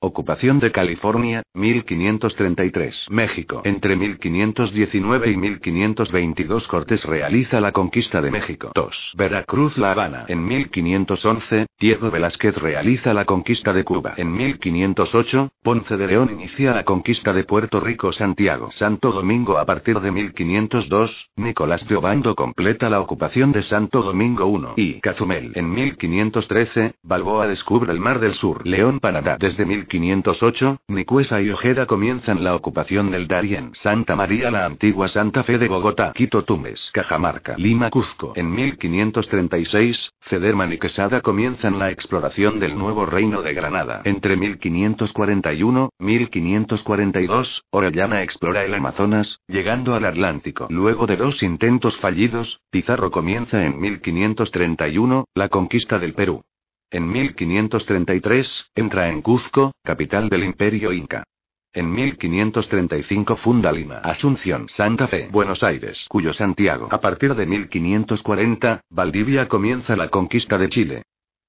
Ocupación 0.00 0.60
de 0.60 0.70
California, 0.70 1.42
1533. 1.54 3.08
México. 3.10 3.62
Entre 3.64 3.96
1519 3.96 5.32
y 5.32 5.36
1522 5.36 6.68
Cortés 6.68 7.04
realiza 7.04 7.60
la 7.60 7.72
conquista 7.72 8.22
de 8.22 8.30
México. 8.30 8.70
2. 8.76 9.14
Veracruz 9.16 9.76
La 9.76 9.90
Habana. 9.90 10.24
En 10.28 10.44
1511, 10.44 11.66
Diego 11.80 12.12
Velázquez 12.12 12.56
realiza 12.58 13.12
la 13.12 13.24
conquista 13.24 13.72
de 13.72 13.82
Cuba. 13.82 14.14
En 14.16 14.32
1508, 14.32 15.50
Ponce 15.64 15.96
de 15.96 16.06
León 16.06 16.30
inicia 16.30 16.72
la 16.72 16.84
conquista 16.84 17.32
de 17.32 17.42
Puerto 17.42 17.80
Rico 17.80 18.12
Santiago. 18.12 18.70
Santo 18.70 19.10
Domingo 19.10 19.58
a 19.58 19.66
partir 19.66 19.98
de 19.98 20.12
1502, 20.12 21.30
Nicolás 21.34 21.88
de 21.88 21.96
Obando 21.96 22.36
completa 22.36 22.88
la 22.88 23.00
ocupación 23.00 23.50
de 23.50 23.62
Santo 23.62 24.02
Domingo 24.02 24.74
I. 24.76 24.80
Y 24.80 25.00
Cazumel. 25.00 25.50
En 25.56 25.72
1513, 25.72 26.94
Balboa 27.02 27.48
descubre 27.48 27.92
el 27.92 27.98
Mar 27.98 28.20
del 28.20 28.34
Sur. 28.34 28.64
León 28.64 29.00
Panamá. 29.00 29.38
Desde 29.40 29.66
1508, 29.88 30.82
Nicuesa 30.88 31.40
y 31.40 31.50
Ojeda 31.50 31.86
comienzan 31.86 32.44
la 32.44 32.54
ocupación 32.54 33.10
del 33.10 33.26
Darién. 33.26 33.70
Santa 33.72 34.14
María 34.14 34.50
la 34.50 34.66
antigua 34.66 35.08
Santa 35.08 35.42
Fe 35.42 35.58
de 35.58 35.68
Bogotá, 35.68 36.12
Quito 36.14 36.44
Tumbes, 36.44 36.90
Cajamarca, 36.92 37.54
Lima 37.56 37.90
Cuzco. 37.90 38.32
En 38.36 38.50
1536, 38.50 40.12
Federman 40.20 40.72
y 40.72 40.78
Quesada 40.78 41.20
comienzan 41.20 41.78
la 41.78 41.90
exploración 41.90 42.60
del 42.60 42.76
nuevo 42.76 43.06
reino 43.06 43.42
de 43.42 43.54
Granada. 43.54 44.02
Entre 44.04 44.36
1541, 44.36 45.90
1542, 45.98 47.64
Orellana 47.70 48.22
explora 48.22 48.64
el 48.64 48.74
Amazonas, 48.74 49.40
llegando 49.48 49.94
al 49.94 50.04
Atlántico. 50.04 50.66
Luego 50.70 51.06
de 51.06 51.16
dos 51.16 51.42
intentos 51.42 51.96
fallidos, 51.98 52.60
Pizarro 52.70 53.10
comienza 53.10 53.64
en 53.64 53.80
1531, 53.80 55.24
la 55.34 55.48
conquista 55.48 55.98
del 55.98 56.14
Perú. 56.14 56.42
En 56.90 57.06
1533, 57.06 58.70
entra 58.74 59.10
en 59.10 59.20
Cuzco, 59.20 59.72
capital 59.84 60.30
del 60.30 60.44
imperio 60.44 60.90
inca. 60.90 61.24
En 61.70 61.92
1535 61.92 63.36
funda 63.36 63.70
Lima, 63.70 63.98
Asunción, 63.98 64.70
Santa 64.70 65.06
Fe, 65.06 65.28
Buenos 65.30 65.62
Aires, 65.62 66.06
cuyo 66.08 66.32
Santiago. 66.32 66.88
A 66.90 66.98
partir 66.98 67.34
de 67.34 67.44
1540, 67.44 68.80
Valdivia 68.88 69.48
comienza 69.48 69.96
la 69.96 70.08
conquista 70.08 70.56
de 70.56 70.70
Chile. 70.70 71.02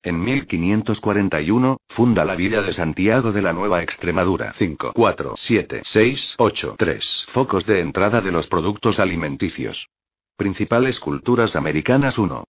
En 0.04 0.20
1541, 0.22 1.78
funda 1.88 2.26
la 2.26 2.36
villa 2.36 2.62
de 2.62 2.74
Santiago 2.74 3.32
de 3.32 3.42
la 3.42 3.54
Nueva 3.54 3.82
Extremadura. 3.82 4.54
5, 4.58 4.92
4, 4.94 5.34
7, 5.38 5.82
6, 5.84 6.36
8, 6.38 6.76
3. 6.78 7.28
Focos 7.32 7.66
de 7.66 7.80
entrada 7.80 8.20
de 8.20 8.32
los 8.32 8.48
productos 8.48 9.00
alimenticios. 9.00 9.88
Principales 10.36 11.00
culturas 11.00 11.56
americanas 11.56 12.18
1. 12.18 12.44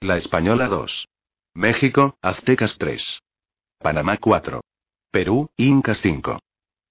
La 0.00 0.16
española 0.16 0.68
2. 0.68 1.08
México, 1.56 2.18
Aztecas 2.20 2.76
3. 2.76 3.22
Panamá 3.78 4.18
4. 4.18 4.60
Perú, 5.10 5.48
Incas 5.56 6.02
5. 6.02 6.38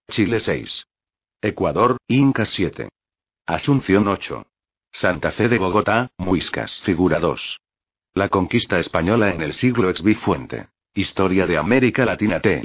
Chile 0.10 0.40
6. 0.40 0.88
Ecuador, 1.40 1.98
Incas 2.08 2.50
7. 2.50 2.90
Asunción 3.46 4.08
8. 4.08 4.48
Santa 4.92 5.32
Fe 5.34 5.50
de 5.50 5.60
Bogotá, 5.60 6.10
Muiscas. 6.18 6.82
Figura 6.82 7.20
2. 7.20 7.60
La 8.16 8.30
conquista 8.30 8.80
española 8.80 9.30
en 9.30 9.44
el 9.44 9.54
siglo 9.54 9.96
XV 9.96 10.16
Fuente. 10.16 10.70
Historia 10.96 11.46
de 11.46 11.60
América 11.60 12.04
Latina 12.04 12.40
T. 12.40 12.62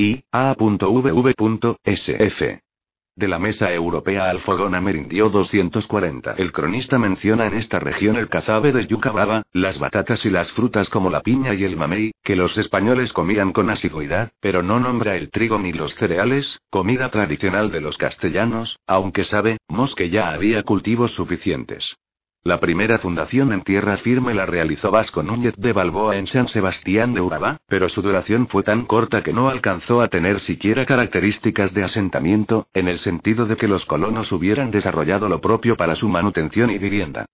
De 3.21 3.29
la 3.29 3.39
mesa 3.39 3.71
europea 3.71 4.31
al 4.31 4.39
fogón 4.39 4.75
amerindio 4.75 5.29
240. 5.29 6.37
El 6.39 6.53
cronista 6.53 6.97
menciona 6.97 7.45
en 7.45 7.53
esta 7.53 7.79
región 7.79 8.17
el 8.17 8.31
cazabe 8.31 8.73
de 8.73 8.87
yuca 8.87 9.13
las 9.53 9.79
batatas 9.79 10.25
y 10.25 10.31
las 10.31 10.51
frutas 10.53 10.89
como 10.89 11.11
la 11.11 11.21
piña 11.21 11.53
y 11.53 11.65
el 11.65 11.77
mamey, 11.77 12.13
que 12.25 12.35
los 12.35 12.57
españoles 12.57 13.13
comían 13.13 13.53
con 13.53 13.69
asiduidad, 13.69 14.33
pero 14.41 14.63
no 14.63 14.81
nombra 14.81 15.17
el 15.17 15.29
trigo 15.29 15.59
ni 15.59 15.75
los 15.75 15.95
cereales, 15.97 16.63
comida 16.71 17.11
tradicional 17.11 17.71
de 17.71 17.83
los 17.83 17.99
castellanos, 17.99 18.79
aunque 18.87 19.25
sabemos 19.25 19.95
que 19.95 20.09
ya 20.09 20.31
había 20.31 20.63
cultivos 20.63 21.11
suficientes. 21.11 21.99
La 22.43 22.59
primera 22.59 22.97
fundación 22.97 23.53
en 23.53 23.61
tierra 23.61 23.99
firme 23.99 24.33
la 24.33 24.47
realizó 24.47 24.91
Vasco 24.91 25.23
Núñez 25.23 25.55
de 25.59 25.75
Balboa 25.75 26.17
en 26.17 26.27
San 26.27 26.49
Sebastián 26.49 27.13
de 27.13 27.21
Urabá, 27.21 27.59
pero 27.69 27.91
su 27.91 28.01
duración 28.01 28.49
fue 28.49 28.63
tan 28.63 28.87
corta 28.87 29.23
que 29.23 29.35
no 29.35 29.51
alcanzó 29.51 30.01
a 30.01 30.09
tener 30.09 30.41
siquiera 30.41 30.87
características 30.87 31.75
de 31.75 31.85
asentamiento, 31.85 32.69
en 32.73 32.89
el 32.89 32.99
sentido 32.99 33.45
de 33.45 33.59
que 33.59 33.69
los 33.69 33.85
colonos 33.85 34.33
hubieran 34.33 34.71
desarrollado 34.71 35.29
lo 35.29 35.43
propio 35.43 35.77
para 35.77 35.97
su 35.97 36.09
manutención 36.09 36.71
y 36.71 36.79
vivienda. 36.79 37.27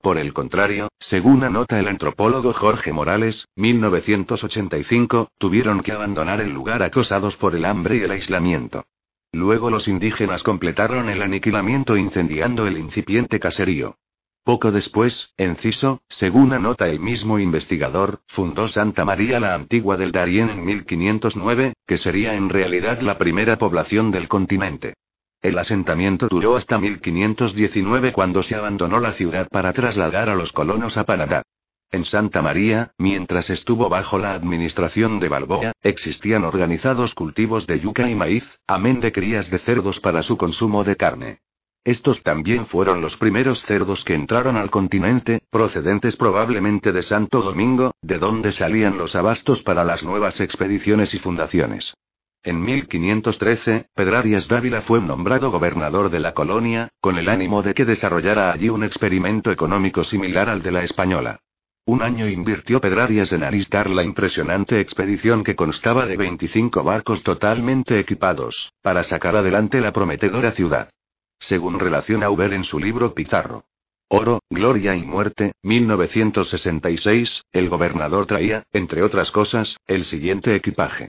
Por 0.00 0.16
el 0.16 0.32
contrario, 0.32 0.88
según 0.98 1.44
anota 1.44 1.78
el 1.78 1.86
antropólogo 1.86 2.54
Jorge 2.54 2.90
Morales, 2.90 3.46
1985, 3.56 5.28
tuvieron 5.36 5.82
que 5.82 5.92
abandonar 5.92 6.40
el 6.40 6.54
lugar 6.54 6.82
acosados 6.82 7.36
por 7.36 7.54
el 7.54 7.66
hambre 7.66 7.96
y 7.96 8.00
el 8.00 8.12
aislamiento. 8.12 8.86
Luego 9.30 9.68
los 9.68 9.88
indígenas 9.88 10.42
completaron 10.42 11.10
el 11.10 11.20
aniquilamiento 11.20 11.98
incendiando 11.98 12.66
el 12.66 12.78
incipiente 12.78 13.38
caserío. 13.38 13.98
Poco 14.44 14.70
después, 14.70 15.32
Enciso, 15.38 16.02
según 16.06 16.52
anota 16.52 16.86
el 16.86 17.00
mismo 17.00 17.38
investigador, 17.38 18.20
fundó 18.26 18.68
Santa 18.68 19.02
María 19.02 19.40
la 19.40 19.54
Antigua 19.54 19.96
del 19.96 20.12
Darién 20.12 20.50
en 20.50 20.62
1509, 20.66 21.72
que 21.86 21.96
sería 21.96 22.34
en 22.34 22.50
realidad 22.50 23.00
la 23.00 23.16
primera 23.16 23.56
población 23.56 24.10
del 24.10 24.28
continente. 24.28 24.92
El 25.40 25.58
asentamiento 25.58 26.28
duró 26.28 26.56
hasta 26.56 26.78
1519 26.78 28.12
cuando 28.12 28.42
se 28.42 28.54
abandonó 28.54 29.00
la 29.00 29.12
ciudad 29.12 29.48
para 29.48 29.72
trasladar 29.72 30.28
a 30.28 30.34
los 30.34 30.52
colonos 30.52 30.98
a 30.98 31.04
Panamá. 31.04 31.42
En 31.90 32.04
Santa 32.04 32.42
María, 32.42 32.92
mientras 32.98 33.48
estuvo 33.48 33.88
bajo 33.88 34.18
la 34.18 34.34
administración 34.34 35.20
de 35.20 35.28
Balboa, 35.28 35.72
existían 35.80 36.44
organizados 36.44 37.14
cultivos 37.14 37.66
de 37.66 37.80
yuca 37.80 38.10
y 38.10 38.14
maíz, 38.14 38.44
amén 38.66 39.00
de 39.00 39.10
crías 39.10 39.48
de 39.50 39.58
cerdos 39.58 40.00
para 40.00 40.22
su 40.22 40.36
consumo 40.36 40.84
de 40.84 40.96
carne. 40.96 41.38
Estos 41.84 42.22
también 42.22 42.64
fueron 42.64 43.02
los 43.02 43.18
primeros 43.18 43.62
cerdos 43.62 44.04
que 44.04 44.14
entraron 44.14 44.56
al 44.56 44.70
continente, 44.70 45.42
procedentes 45.50 46.16
probablemente 46.16 46.92
de 46.92 47.02
Santo 47.02 47.42
Domingo, 47.42 47.92
de 48.00 48.18
donde 48.18 48.52
salían 48.52 48.96
los 48.96 49.14
abastos 49.14 49.62
para 49.62 49.84
las 49.84 50.02
nuevas 50.02 50.40
expediciones 50.40 51.12
y 51.12 51.18
fundaciones. 51.18 51.92
En 52.42 52.62
1513, 52.62 53.88
Pedrarias 53.94 54.48
Dávila 54.48 54.80
fue 54.80 55.02
nombrado 55.02 55.50
gobernador 55.50 56.08
de 56.08 56.20
la 56.20 56.32
colonia, 56.32 56.88
con 57.02 57.18
el 57.18 57.28
ánimo 57.28 57.62
de 57.62 57.74
que 57.74 57.84
desarrollara 57.84 58.50
allí 58.50 58.70
un 58.70 58.82
experimento 58.82 59.50
económico 59.50 60.04
similar 60.04 60.48
al 60.48 60.62
de 60.62 60.70
la 60.70 60.82
española. 60.82 61.40
Un 61.84 62.00
año 62.00 62.26
invirtió 62.28 62.80
Pedrarias 62.80 63.30
en 63.32 63.44
alistar 63.44 63.90
la 63.90 64.04
impresionante 64.04 64.80
expedición 64.80 65.44
que 65.44 65.54
constaba 65.54 66.06
de 66.06 66.16
25 66.16 66.82
barcos 66.82 67.22
totalmente 67.22 67.98
equipados, 67.98 68.72
para 68.80 69.02
sacar 69.02 69.36
adelante 69.36 69.82
la 69.82 69.92
prometedora 69.92 70.52
ciudad 70.52 70.88
según 71.38 71.78
relaciona 71.78 72.30
Uber 72.30 72.52
en 72.52 72.64
su 72.64 72.78
libro 72.78 73.14
Pizarro. 73.14 73.64
Oro, 74.08 74.40
Gloria 74.50 74.94
y 74.94 75.02
Muerte, 75.02 75.54
1966, 75.62 77.44
el 77.52 77.68
gobernador 77.68 78.26
traía, 78.26 78.64
entre 78.72 79.02
otras 79.02 79.30
cosas, 79.30 79.76
el 79.86 80.04
siguiente 80.04 80.54
equipaje. 80.54 81.08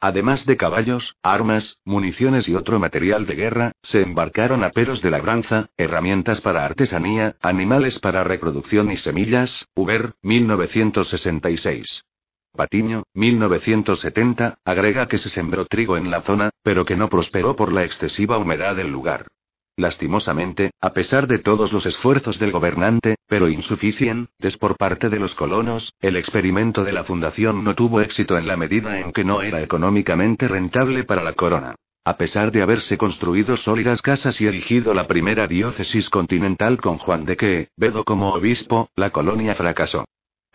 Además 0.00 0.44
de 0.44 0.58
caballos, 0.58 1.16
armas, 1.22 1.78
municiones 1.84 2.46
y 2.46 2.54
otro 2.54 2.78
material 2.78 3.24
de 3.24 3.34
guerra, 3.36 3.72
se 3.82 4.02
embarcaron 4.02 4.62
aperos 4.62 5.00
de 5.00 5.10
labranza, 5.10 5.70
herramientas 5.78 6.42
para 6.42 6.66
artesanía, 6.66 7.36
animales 7.40 7.98
para 8.00 8.22
reproducción 8.24 8.90
y 8.90 8.98
semillas, 8.98 9.66
Uber, 9.74 10.12
1966. 10.20 12.04
Patiño, 12.52 13.04
1970, 13.14 14.58
agrega 14.64 15.08
que 15.08 15.18
se 15.18 15.30
sembró 15.30 15.64
trigo 15.64 15.96
en 15.96 16.10
la 16.10 16.20
zona, 16.20 16.50
pero 16.62 16.84
que 16.84 16.96
no 16.96 17.08
prosperó 17.08 17.56
por 17.56 17.72
la 17.72 17.84
excesiva 17.84 18.36
humedad 18.36 18.76
del 18.76 18.90
lugar. 18.90 19.28
Lastimosamente, 19.76 20.70
a 20.80 20.92
pesar 20.92 21.26
de 21.26 21.40
todos 21.40 21.72
los 21.72 21.84
esfuerzos 21.84 22.38
del 22.38 22.52
gobernante, 22.52 23.16
pero 23.26 23.48
insuficientes 23.48 24.56
por 24.56 24.76
parte 24.76 25.10
de 25.10 25.18
los 25.18 25.34
colonos, 25.34 25.92
el 26.00 26.16
experimento 26.16 26.84
de 26.84 26.92
la 26.92 27.02
fundación 27.02 27.64
no 27.64 27.74
tuvo 27.74 28.00
éxito 28.00 28.38
en 28.38 28.46
la 28.46 28.56
medida 28.56 29.00
en 29.00 29.12
que 29.12 29.24
no 29.24 29.42
era 29.42 29.62
económicamente 29.62 30.46
rentable 30.46 31.02
para 31.02 31.24
la 31.24 31.32
corona. 31.32 31.74
A 32.04 32.16
pesar 32.16 32.52
de 32.52 32.62
haberse 32.62 32.98
construido 32.98 33.56
sólidas 33.56 34.00
casas 34.02 34.40
y 34.40 34.46
erigido 34.46 34.94
la 34.94 35.06
primera 35.08 35.46
diócesis 35.48 36.08
continental 36.08 36.80
con 36.80 36.98
Juan 36.98 37.24
de 37.24 37.36
Quevedo 37.36 38.04
como 38.04 38.34
obispo, 38.34 38.90
la 38.94 39.10
colonia 39.10 39.54
fracasó. 39.54 40.04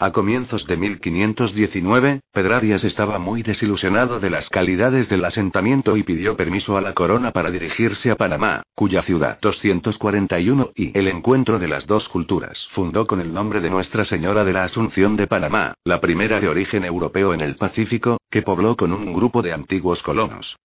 A 0.02 0.14
comienzos 0.14 0.66
de 0.66 0.78
1519, 0.78 2.22
Pedrarias 2.32 2.86
estaba 2.86 3.20
muy 3.20 3.44
desilusionado 3.44 4.22
de 4.22 4.30
las 4.30 4.48
calidades 4.48 5.10
del 5.10 5.26
asentamiento 5.26 5.98
y 5.98 6.04
pidió 6.04 6.38
permiso 6.38 6.78
a 6.78 6.82
la 6.82 6.94
corona 6.94 7.34
para 7.34 7.52
dirigirse 7.52 8.10
a 8.10 8.16
Panamá, 8.16 8.64
cuya 8.76 9.02
ciudad 9.02 9.40
241 9.42 10.72
y 10.74 10.98
el 10.98 11.10
encuentro 11.10 11.60
de 11.60 11.68
las 11.68 11.86
dos 11.86 12.08
culturas 12.08 12.66
fundó 12.72 13.08
con 13.08 13.20
el 13.20 13.34
nombre 13.34 13.60
de 13.60 13.70
Nuestra 13.70 14.06
Señora 14.06 14.46
de 14.46 14.54
la 14.54 14.64
Asunción 14.64 15.18
de 15.18 15.28
Panamá, 15.28 15.74
la 15.84 16.00
primera 16.00 16.40
de 16.40 16.48
origen 16.48 16.86
europeo 16.86 17.34
en 17.34 17.42
el 17.42 17.58
Pacífico, 17.58 18.20
que 18.32 18.42
pobló 18.42 18.78
con 18.78 18.94
un 18.94 19.12
grupo 19.12 19.42
de 19.42 19.52
antiguos 19.52 20.02
colonos. 20.02 20.56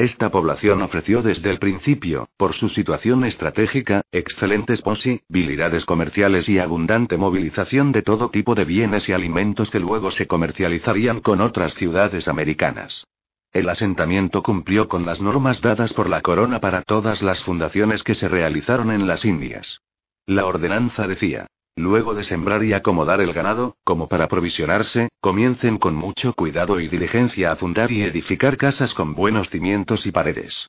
Esta 0.00 0.30
población 0.30 0.80
ofreció 0.80 1.20
desde 1.20 1.50
el 1.50 1.58
principio, 1.58 2.30
por 2.38 2.54
su 2.54 2.70
situación 2.70 3.22
estratégica, 3.22 4.00
excelentes 4.10 4.80
posibilidades 4.80 5.84
comerciales 5.84 6.48
y 6.48 6.58
abundante 6.58 7.18
movilización 7.18 7.92
de 7.92 8.00
todo 8.00 8.30
tipo 8.30 8.54
de 8.54 8.64
bienes 8.64 9.10
y 9.10 9.12
alimentos 9.12 9.70
que 9.70 9.78
luego 9.78 10.10
se 10.10 10.26
comercializarían 10.26 11.20
con 11.20 11.42
otras 11.42 11.74
ciudades 11.74 12.28
americanas. 12.28 13.06
El 13.52 13.68
asentamiento 13.68 14.42
cumplió 14.42 14.88
con 14.88 15.04
las 15.04 15.20
normas 15.20 15.60
dadas 15.60 15.92
por 15.92 16.08
la 16.08 16.22
corona 16.22 16.60
para 16.60 16.80
todas 16.80 17.20
las 17.20 17.42
fundaciones 17.42 18.02
que 18.02 18.14
se 18.14 18.26
realizaron 18.26 18.90
en 18.90 19.06
las 19.06 19.26
Indias. 19.26 19.82
La 20.24 20.46
ordenanza 20.46 21.06
decía, 21.06 21.46
Luego 21.76 22.14
de 22.14 22.24
sembrar 22.24 22.64
y 22.64 22.72
acomodar 22.72 23.20
el 23.20 23.32
ganado, 23.32 23.76
como 23.84 24.08
para 24.08 24.28
provisionarse, 24.28 25.08
comiencen 25.20 25.78
con 25.78 25.94
mucho 25.94 26.32
cuidado 26.34 26.80
y 26.80 26.88
diligencia 26.88 27.52
a 27.52 27.56
fundar 27.56 27.90
y 27.90 28.02
edificar 28.02 28.56
casas 28.56 28.94
con 28.94 29.14
buenos 29.14 29.50
cimientos 29.50 30.06
y 30.06 30.12
paredes. 30.12 30.68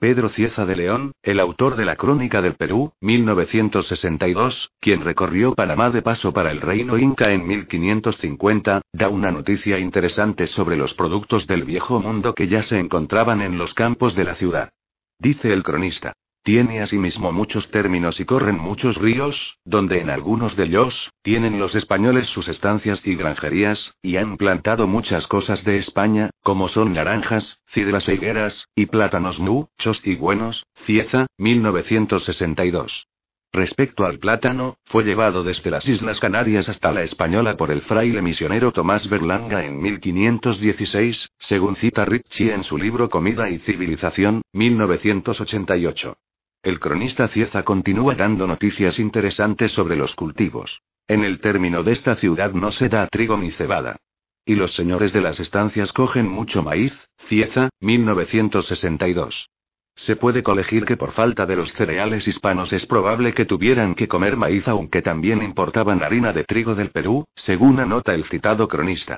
Pedro 0.00 0.30
Cieza 0.30 0.64
de 0.64 0.76
León, 0.76 1.12
el 1.22 1.38
autor 1.40 1.76
de 1.76 1.84
la 1.84 1.94
Crónica 1.94 2.40
del 2.40 2.54
Perú, 2.54 2.94
1962, 3.02 4.72
quien 4.80 5.02
recorrió 5.02 5.54
Panamá 5.54 5.90
de 5.90 6.00
paso 6.00 6.32
para 6.32 6.50
el 6.50 6.62
reino 6.62 6.96
inca 6.96 7.32
en 7.32 7.46
1550, 7.46 8.80
da 8.94 9.08
una 9.10 9.30
noticia 9.30 9.78
interesante 9.78 10.46
sobre 10.46 10.78
los 10.78 10.94
productos 10.94 11.46
del 11.46 11.64
viejo 11.64 12.00
mundo 12.00 12.34
que 12.34 12.48
ya 12.48 12.62
se 12.62 12.78
encontraban 12.78 13.42
en 13.42 13.58
los 13.58 13.74
campos 13.74 14.14
de 14.16 14.24
la 14.24 14.36
ciudad. 14.36 14.70
Dice 15.18 15.52
el 15.52 15.62
cronista. 15.62 16.14
Tiene 16.42 16.80
asimismo 16.80 17.32
muchos 17.32 17.70
términos 17.70 18.18
y 18.18 18.24
corren 18.24 18.58
muchos 18.58 18.96
ríos, 18.96 19.58
donde 19.66 20.00
en 20.00 20.08
algunos 20.08 20.56
de 20.56 20.64
ellos, 20.64 21.12
tienen 21.22 21.58
los 21.58 21.74
españoles 21.74 22.28
sus 22.28 22.48
estancias 22.48 23.06
y 23.06 23.14
granjerías, 23.14 23.94
y 24.00 24.16
han 24.16 24.38
plantado 24.38 24.86
muchas 24.86 25.26
cosas 25.26 25.64
de 25.64 25.76
España, 25.76 26.30
como 26.42 26.68
son 26.68 26.94
naranjas, 26.94 27.60
cidras 27.66 28.08
e 28.08 28.14
higueras, 28.14 28.68
y 28.74 28.86
plátanos 28.86 29.38
muchos 29.38 30.00
y 30.06 30.16
buenos, 30.16 30.64
Cieza, 30.86 31.26
1962. 31.36 33.06
Respecto 33.52 34.06
al 34.06 34.18
plátano, 34.18 34.76
fue 34.86 35.04
llevado 35.04 35.42
desde 35.42 35.70
las 35.70 35.86
Islas 35.86 36.20
Canarias 36.20 36.70
hasta 36.70 36.90
la 36.90 37.02
Española 37.02 37.58
por 37.58 37.70
el 37.70 37.82
fraile 37.82 38.22
misionero 38.22 38.72
Tomás 38.72 39.10
Berlanga 39.10 39.64
en 39.64 39.78
1516, 39.82 41.32
según 41.38 41.76
cita 41.76 42.06
Ritchie 42.06 42.54
en 42.54 42.62
su 42.62 42.78
libro 42.78 43.10
Comida 43.10 43.50
y 43.50 43.58
Civilización, 43.58 44.40
1988. 44.52 46.16
El 46.62 46.78
cronista 46.78 47.26
Cieza 47.28 47.62
continúa 47.62 48.14
dando 48.14 48.46
noticias 48.46 48.98
interesantes 48.98 49.72
sobre 49.72 49.96
los 49.96 50.14
cultivos. 50.14 50.82
En 51.08 51.24
el 51.24 51.40
término 51.40 51.82
de 51.82 51.92
esta 51.92 52.16
ciudad 52.16 52.52
no 52.52 52.70
se 52.70 52.90
da 52.90 53.06
trigo 53.06 53.38
ni 53.38 53.50
cebada. 53.50 53.96
Y 54.44 54.56
los 54.56 54.74
señores 54.74 55.14
de 55.14 55.22
las 55.22 55.40
estancias 55.40 55.94
cogen 55.94 56.28
mucho 56.28 56.62
maíz, 56.62 56.92
Cieza, 57.28 57.70
1962. 57.80 59.48
Se 59.94 60.16
puede 60.16 60.42
colegir 60.42 60.84
que 60.84 60.98
por 60.98 61.12
falta 61.12 61.46
de 61.46 61.56
los 61.56 61.72
cereales 61.72 62.28
hispanos 62.28 62.74
es 62.74 62.84
probable 62.84 63.32
que 63.32 63.46
tuvieran 63.46 63.94
que 63.94 64.06
comer 64.06 64.36
maíz 64.36 64.68
aunque 64.68 65.00
también 65.00 65.42
importaban 65.42 66.02
harina 66.02 66.34
de 66.34 66.44
trigo 66.44 66.74
del 66.74 66.90
Perú, 66.90 67.24
según 67.34 67.80
anota 67.80 68.12
el 68.12 68.24
citado 68.24 68.68
cronista. 68.68 69.16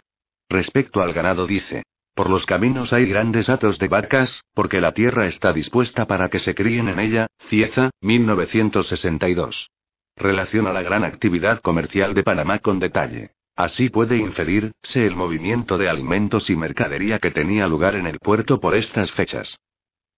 Respecto 0.48 1.02
al 1.02 1.12
ganado 1.12 1.48
dice, 1.48 1.82
por 2.14 2.28
los 2.28 2.44
caminos 2.44 2.92
hay 2.92 3.06
grandes 3.06 3.48
atos 3.48 3.78
de 3.78 3.88
vacas, 3.88 4.42
porque 4.54 4.80
la 4.80 4.92
tierra 4.92 5.26
está 5.26 5.52
dispuesta 5.52 6.06
para 6.06 6.28
que 6.28 6.40
se 6.40 6.54
críen 6.54 6.88
en 6.88 7.00
ella. 7.00 7.26
Cieza, 7.48 7.90
1962. 8.00 9.70
Relaciona 10.16 10.72
la 10.72 10.82
gran 10.82 11.04
actividad 11.04 11.60
comercial 11.60 12.12
de 12.12 12.22
Panamá 12.22 12.58
con 12.58 12.78
detalle. 12.78 13.30
Así 13.56 13.88
puede 13.88 14.16
inferirse 14.18 15.06
el 15.06 15.16
movimiento 15.16 15.78
de 15.78 15.88
alimentos 15.88 16.50
y 16.50 16.56
mercadería 16.56 17.18
que 17.18 17.30
tenía 17.30 17.66
lugar 17.66 17.96
en 17.96 18.06
el 18.06 18.18
puerto 18.18 18.60
por 18.60 18.74
estas 18.74 19.10
fechas. 19.10 19.58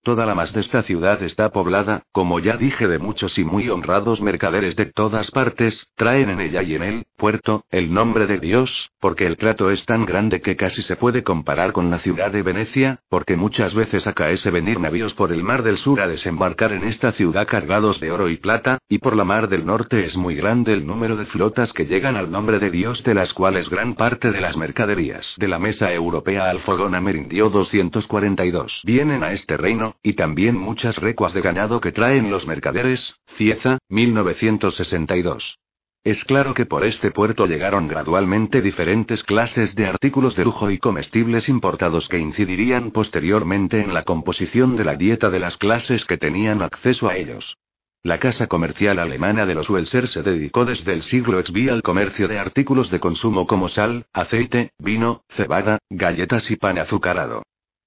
Toda 0.05 0.27
la 0.27 0.35
más 0.35 0.53
de 0.53 0.61
esta 0.61 0.83
ciudad 0.83 1.23
está 1.23 1.49
poblada, 1.49 2.03
como 2.13 2.39
ya 2.39 2.59
dije, 2.59 2.87
de 2.87 2.99
muchos 2.99 3.39
y 3.39 3.45
muy 3.45 3.71
honrados 3.71 4.21
mercaderes 4.21 4.77
de 4.77 4.85
todas 4.85 5.31
partes, 5.31 5.89
traen 5.97 6.29
en 6.29 6.43
ella 6.43 6.63
y 6.63 6.75
en 6.75 6.83
el 6.83 7.05
puerto, 7.17 7.65
el 7.71 7.91
nombre 7.91 8.27
de 8.27 8.39
Dios, 8.39 8.91
porque 9.01 9.25
el 9.25 9.39
trato 9.39 9.71
es 9.71 9.87
tan 9.87 10.05
grande 10.05 10.43
que 10.43 10.57
casi 10.57 10.83
se 10.83 10.97
puede 10.97 11.23
comparar 11.23 11.73
con 11.73 11.91
la 11.91 12.01
ciudad 12.01 12.31
de 12.31 12.43
Venecia, 12.43 13.01
porque 13.09 13.35
muchas 13.35 13.73
veces 13.73 14.07
acaece 14.07 14.51
venir 14.51 14.79
navíos 14.79 15.15
por 15.15 15.33
el 15.33 15.43
mar 15.43 15.63
del 15.63 15.79
sur 15.79 16.03
a 16.03 16.07
desembarcar 16.07 16.73
en 16.73 16.85
esta 16.85 17.13
ciudad 17.13 17.49
cargados 17.49 17.99
de 17.99 18.13
oro 18.13 18.29
y 18.29 18.37
plata, 18.37 18.81
y 18.91 18.99
por 18.99 19.17
la 19.17 19.25
mar 19.25 19.49
del 19.49 19.65
norte 19.65 20.05
es 20.05 20.19
muy 20.19 20.35
grande 20.35 20.75
el 20.75 20.87
número 20.87 21.17
de 21.17 21.25
flotas 21.25 21.73
que 21.73 21.87
llegan 21.87 22.17
al 22.17 22.31
nombre 22.31 22.59
de 22.59 22.71
Dios, 22.71 23.03
de 23.05 23.15
las 23.15 23.33
cuales 23.33 23.71
gran 23.71 23.95
parte 23.95 24.33
de 24.33 24.43
las 24.43 24.59
mercaderías 24.59 25.35
de 25.39 25.49
la 25.49 25.59
mesa 25.59 25.91
europea 25.95 26.51
al 26.51 26.61
fogón 26.61 26.95
amerindio 26.95 27.49
242 27.49 28.83
vienen 28.85 29.25
a 29.25 29.33
este 29.33 29.57
reino, 29.57 29.94
y 30.03 30.15
también 30.15 30.57
muchas 30.57 30.97
recuas 30.99 31.33
de 31.33 31.41
ganado 31.41 31.81
que 31.81 31.93
traen 31.93 32.31
los 32.31 32.47
mercaderes, 32.47 33.17
Cieza, 33.37 33.79
1962. 33.89 35.59
Es 36.05 36.23
claro 36.27 36.53
que 36.53 36.67
por 36.67 36.85
este 36.85 37.11
puerto 37.11 37.47
llegaron 37.47 37.89
gradualmente 37.89 38.61
diferentes 38.61 39.23
clases 39.23 39.75
de 39.75 39.87
artículos 39.87 40.37
de 40.37 40.45
lujo 40.45 40.71
y 40.71 40.77
comestibles 40.77 41.49
importados 41.49 42.11
que 42.11 42.19
incidirían 42.19 42.91
posteriormente 42.91 43.81
en 43.81 43.95
la 43.95 44.03
composición 44.03 44.77
de 44.77 44.85
la 44.85 44.97
dieta 44.97 45.31
de 45.31 45.41
las 45.41 45.57
clases 45.57 46.05
que 46.05 46.19
tenían 46.19 46.61
acceso 46.61 47.09
a 47.09 47.17
ellos. 47.17 47.57
La 48.03 48.19
casa 48.19 48.49
comercial 48.49 48.99
alemana 48.99 49.47
de 49.47 49.55
los 49.55 49.71
Welser 49.71 50.07
se 50.09 50.23
dedicó 50.23 50.67
desde 50.67 50.93
el 50.93 51.03
siglo 51.03 51.41
XV 51.41 51.71
al 51.71 51.83
comercio 51.83 52.29
de 52.29 52.39
artículos 52.39 52.91
de 52.91 53.01
consumo 53.01 53.47
como 53.47 53.69
sal, 53.69 54.05
aceite, 54.13 54.73
vino, 54.79 55.23
cebada, 55.31 55.79
galletas 55.89 56.51
y 56.51 56.57
pan 56.57 56.77
azucarado. 56.77 57.45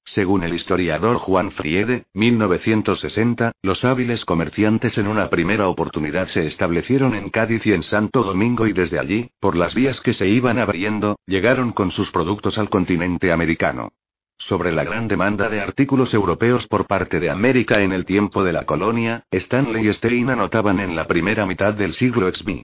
Según 0.08 0.44
el 0.44 0.54
historiador 0.54 1.18
Juan 1.18 1.52
Friede, 1.52 2.06
1960, 2.14 3.52
los 3.62 3.84
hábiles 3.84 4.24
comerciantes 4.24 4.98
en 4.98 5.06
una 5.06 5.30
primera 5.30 5.68
oportunidad 5.68 6.30
se 6.30 6.46
establecieron 6.46 7.14
en 7.14 7.30
Cádiz 7.30 7.68
y 7.68 7.74
en 7.74 7.84
Santo 7.84 8.24
Domingo 8.24 8.68
y 8.68 8.72
desde 8.72 9.00
allí, 9.00 9.32
por 9.42 9.58
las 9.58 9.76
vías 9.76 10.00
que 10.00 10.14
se 10.14 10.30
iban 10.30 10.60
abriendo, 10.60 11.18
llegaron 11.26 11.74
con 11.74 11.92
sus 11.92 12.10
productos 12.10 12.58
al 12.58 12.70
continente 12.70 13.34
americano. 13.34 13.90
Sobre 14.38 14.72
la 14.72 14.86
gran 14.86 15.10
demanda 15.10 15.50
de 15.50 15.60
artículos 15.60 16.14
europeos 16.14 16.68
por 16.68 16.88
parte 16.88 17.20
de 17.20 17.30
América 17.30 17.82
en 17.82 17.92
el 17.92 18.06
tiempo 18.06 18.46
de 18.46 18.54
la 18.54 18.66
colonia, 18.66 19.26
Stanley 19.30 19.90
y 19.90 19.94
Stein 19.94 20.30
anotaban 20.30 20.80
en 20.80 20.96
la 20.96 21.06
primera 21.06 21.46
mitad 21.46 21.74
del 21.74 21.94
siglo 21.94 22.34
XV. 22.34 22.62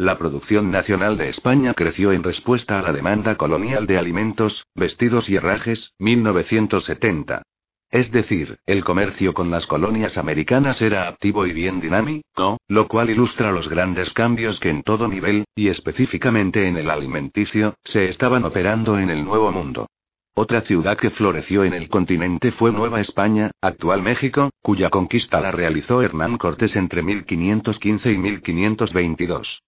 La 0.00 0.16
producción 0.16 0.70
nacional 0.70 1.18
de 1.18 1.28
España 1.28 1.74
creció 1.74 2.12
en 2.12 2.22
respuesta 2.22 2.78
a 2.78 2.82
la 2.82 2.90
demanda 2.90 3.34
colonial 3.36 3.86
de 3.86 3.98
alimentos, 3.98 4.66
vestidos 4.74 5.28
y 5.28 5.36
herrajes, 5.36 5.92
1970. 5.98 7.42
Es 7.90 8.10
decir, 8.10 8.60
el 8.64 8.82
comercio 8.82 9.34
con 9.34 9.50
las 9.50 9.66
colonias 9.66 10.16
americanas 10.16 10.80
era 10.80 11.06
activo 11.06 11.44
y 11.44 11.52
bien 11.52 11.80
dinámico, 11.80 12.56
lo 12.66 12.88
cual 12.88 13.10
ilustra 13.10 13.52
los 13.52 13.68
grandes 13.68 14.14
cambios 14.14 14.58
que 14.58 14.70
en 14.70 14.82
todo 14.84 15.06
nivel, 15.06 15.44
y 15.54 15.68
específicamente 15.68 16.66
en 16.66 16.78
el 16.78 16.88
alimenticio, 16.88 17.74
se 17.84 18.06
estaban 18.06 18.46
operando 18.46 18.98
en 18.98 19.10
el 19.10 19.22
Nuevo 19.22 19.52
Mundo. 19.52 19.86
Otra 20.34 20.62
ciudad 20.62 20.96
que 20.96 21.10
floreció 21.10 21.62
en 21.62 21.74
el 21.74 21.90
continente 21.90 22.52
fue 22.52 22.72
Nueva 22.72 23.00
España, 23.00 23.50
actual 23.60 24.00
México, 24.00 24.48
cuya 24.62 24.88
conquista 24.88 25.42
la 25.42 25.52
realizó 25.52 26.00
Hernán 26.00 26.38
Cortés 26.38 26.74
entre 26.76 27.02
1515 27.02 28.12
y 28.12 28.16
1522. 28.16 29.60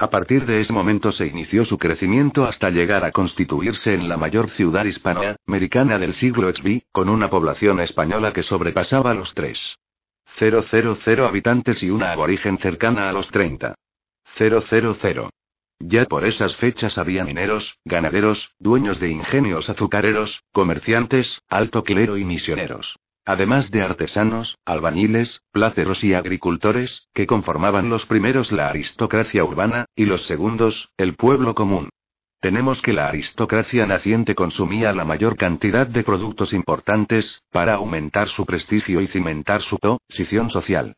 A 0.00 0.08
partir 0.08 0.46
de 0.46 0.60
ese 0.62 0.72
momento 0.72 1.12
se 1.12 1.26
inició 1.26 1.66
su 1.66 1.76
crecimiento 1.76 2.44
hasta 2.44 2.70
llegar 2.70 3.04
a 3.04 3.12
constituirse 3.12 3.92
en 3.92 4.08
la 4.08 4.16
mayor 4.16 4.48
ciudad 4.48 4.86
hispanoamericana 4.86 5.98
del 5.98 6.14
siglo 6.14 6.50
XV, 6.50 6.84
con 6.90 7.10
una 7.10 7.28
población 7.28 7.80
española 7.80 8.32
que 8.32 8.42
sobrepasaba 8.42 9.12
los 9.12 9.34
3.000 9.34 11.28
habitantes 11.28 11.82
y 11.82 11.90
una 11.90 12.12
aborigen 12.12 12.56
cercana 12.56 13.10
a 13.10 13.12
los 13.12 13.28
30. 13.28 13.74
Ya 15.80 16.06
por 16.06 16.24
esas 16.24 16.56
fechas 16.56 16.96
había 16.96 17.22
mineros, 17.26 17.76
ganaderos, 17.84 18.54
dueños 18.58 19.00
de 19.00 19.10
ingenios 19.10 19.68
azucareros, 19.68 20.42
comerciantes, 20.50 21.42
alto 21.46 21.84
clero 21.84 22.16
y 22.16 22.24
misioneros. 22.24 22.96
Además 23.30 23.70
de 23.70 23.80
artesanos, 23.82 24.58
albañiles, 24.64 25.44
placeros 25.52 26.02
y 26.02 26.14
agricultores, 26.14 27.06
que 27.14 27.28
conformaban 27.28 27.88
los 27.88 28.04
primeros 28.04 28.50
la 28.50 28.70
aristocracia 28.70 29.44
urbana, 29.44 29.86
y 29.94 30.06
los 30.06 30.26
segundos, 30.26 30.90
el 30.96 31.14
pueblo 31.14 31.54
común. 31.54 31.90
Tenemos 32.40 32.82
que 32.82 32.92
la 32.92 33.06
aristocracia 33.06 33.86
naciente 33.86 34.34
consumía 34.34 34.92
la 34.92 35.04
mayor 35.04 35.36
cantidad 35.36 35.86
de 35.86 36.02
productos 36.02 36.52
importantes, 36.52 37.40
para 37.52 37.74
aumentar 37.74 38.26
su 38.26 38.44
prestigio 38.44 39.00
y 39.00 39.06
cimentar 39.06 39.62
su 39.62 39.78
posición 39.78 40.50
social. 40.50 40.96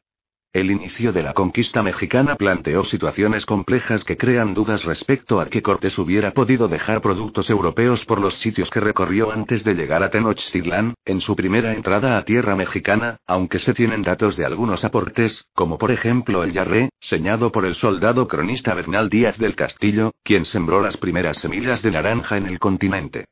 El 0.55 0.71
inicio 0.71 1.15
de 1.15 1.23
la 1.23 1.33
conquista 1.33 1.83
mexicana 1.83 2.37
planteó 2.37 2.85
situaciones 2.85 3.47
complejas 3.47 4.05
que 4.05 4.19
crean 4.19 4.53
dudas 4.53 4.85
respecto 4.85 5.41
a 5.41 5.47
que 5.47 5.63
Cortés 5.63 5.99
hubiera 5.99 6.33
podido 6.33 6.69
dejar 6.69 7.01
productos 7.01 7.49
europeos 7.49 8.05
por 8.05 8.21
los 8.21 8.35
sitios 8.35 8.69
que 8.69 8.81
recorrió 8.81 9.33
antes 9.33 9.65
de 9.65 9.73
llegar 9.73 10.03
a 10.03 10.11
Tenochtitlán, 10.11 10.93
en 11.07 11.23
su 11.23 11.37
primera 11.37 11.73
entrada 11.73 12.19
a 12.19 12.27
tierra 12.27 12.55
mexicana, 12.55 13.17
aunque 13.27 13.61
se 13.61 13.73
tienen 13.73 14.03
datos 14.03 14.37
de 14.37 14.45
algunos 14.45 14.85
aportes, 14.85 15.47
como 15.55 15.79
por 15.79 15.91
ejemplo 15.91 16.45
el 16.45 16.53
yarré, 16.53 16.91
señado 17.01 17.51
por 17.51 17.65
el 17.65 17.75
soldado 17.75 18.29
cronista 18.29 18.75
Bernal 18.75 19.09
Díaz 19.09 19.39
del 19.39 19.57
Castillo, 19.57 20.13
quien 20.23 20.45
sembró 20.45 20.83
las 20.83 20.99
primeras 20.99 21.39
semillas 21.39 21.81
de 21.81 21.93
naranja 21.93 22.37
en 22.37 22.45
el 22.45 22.59
continente. 22.59 23.25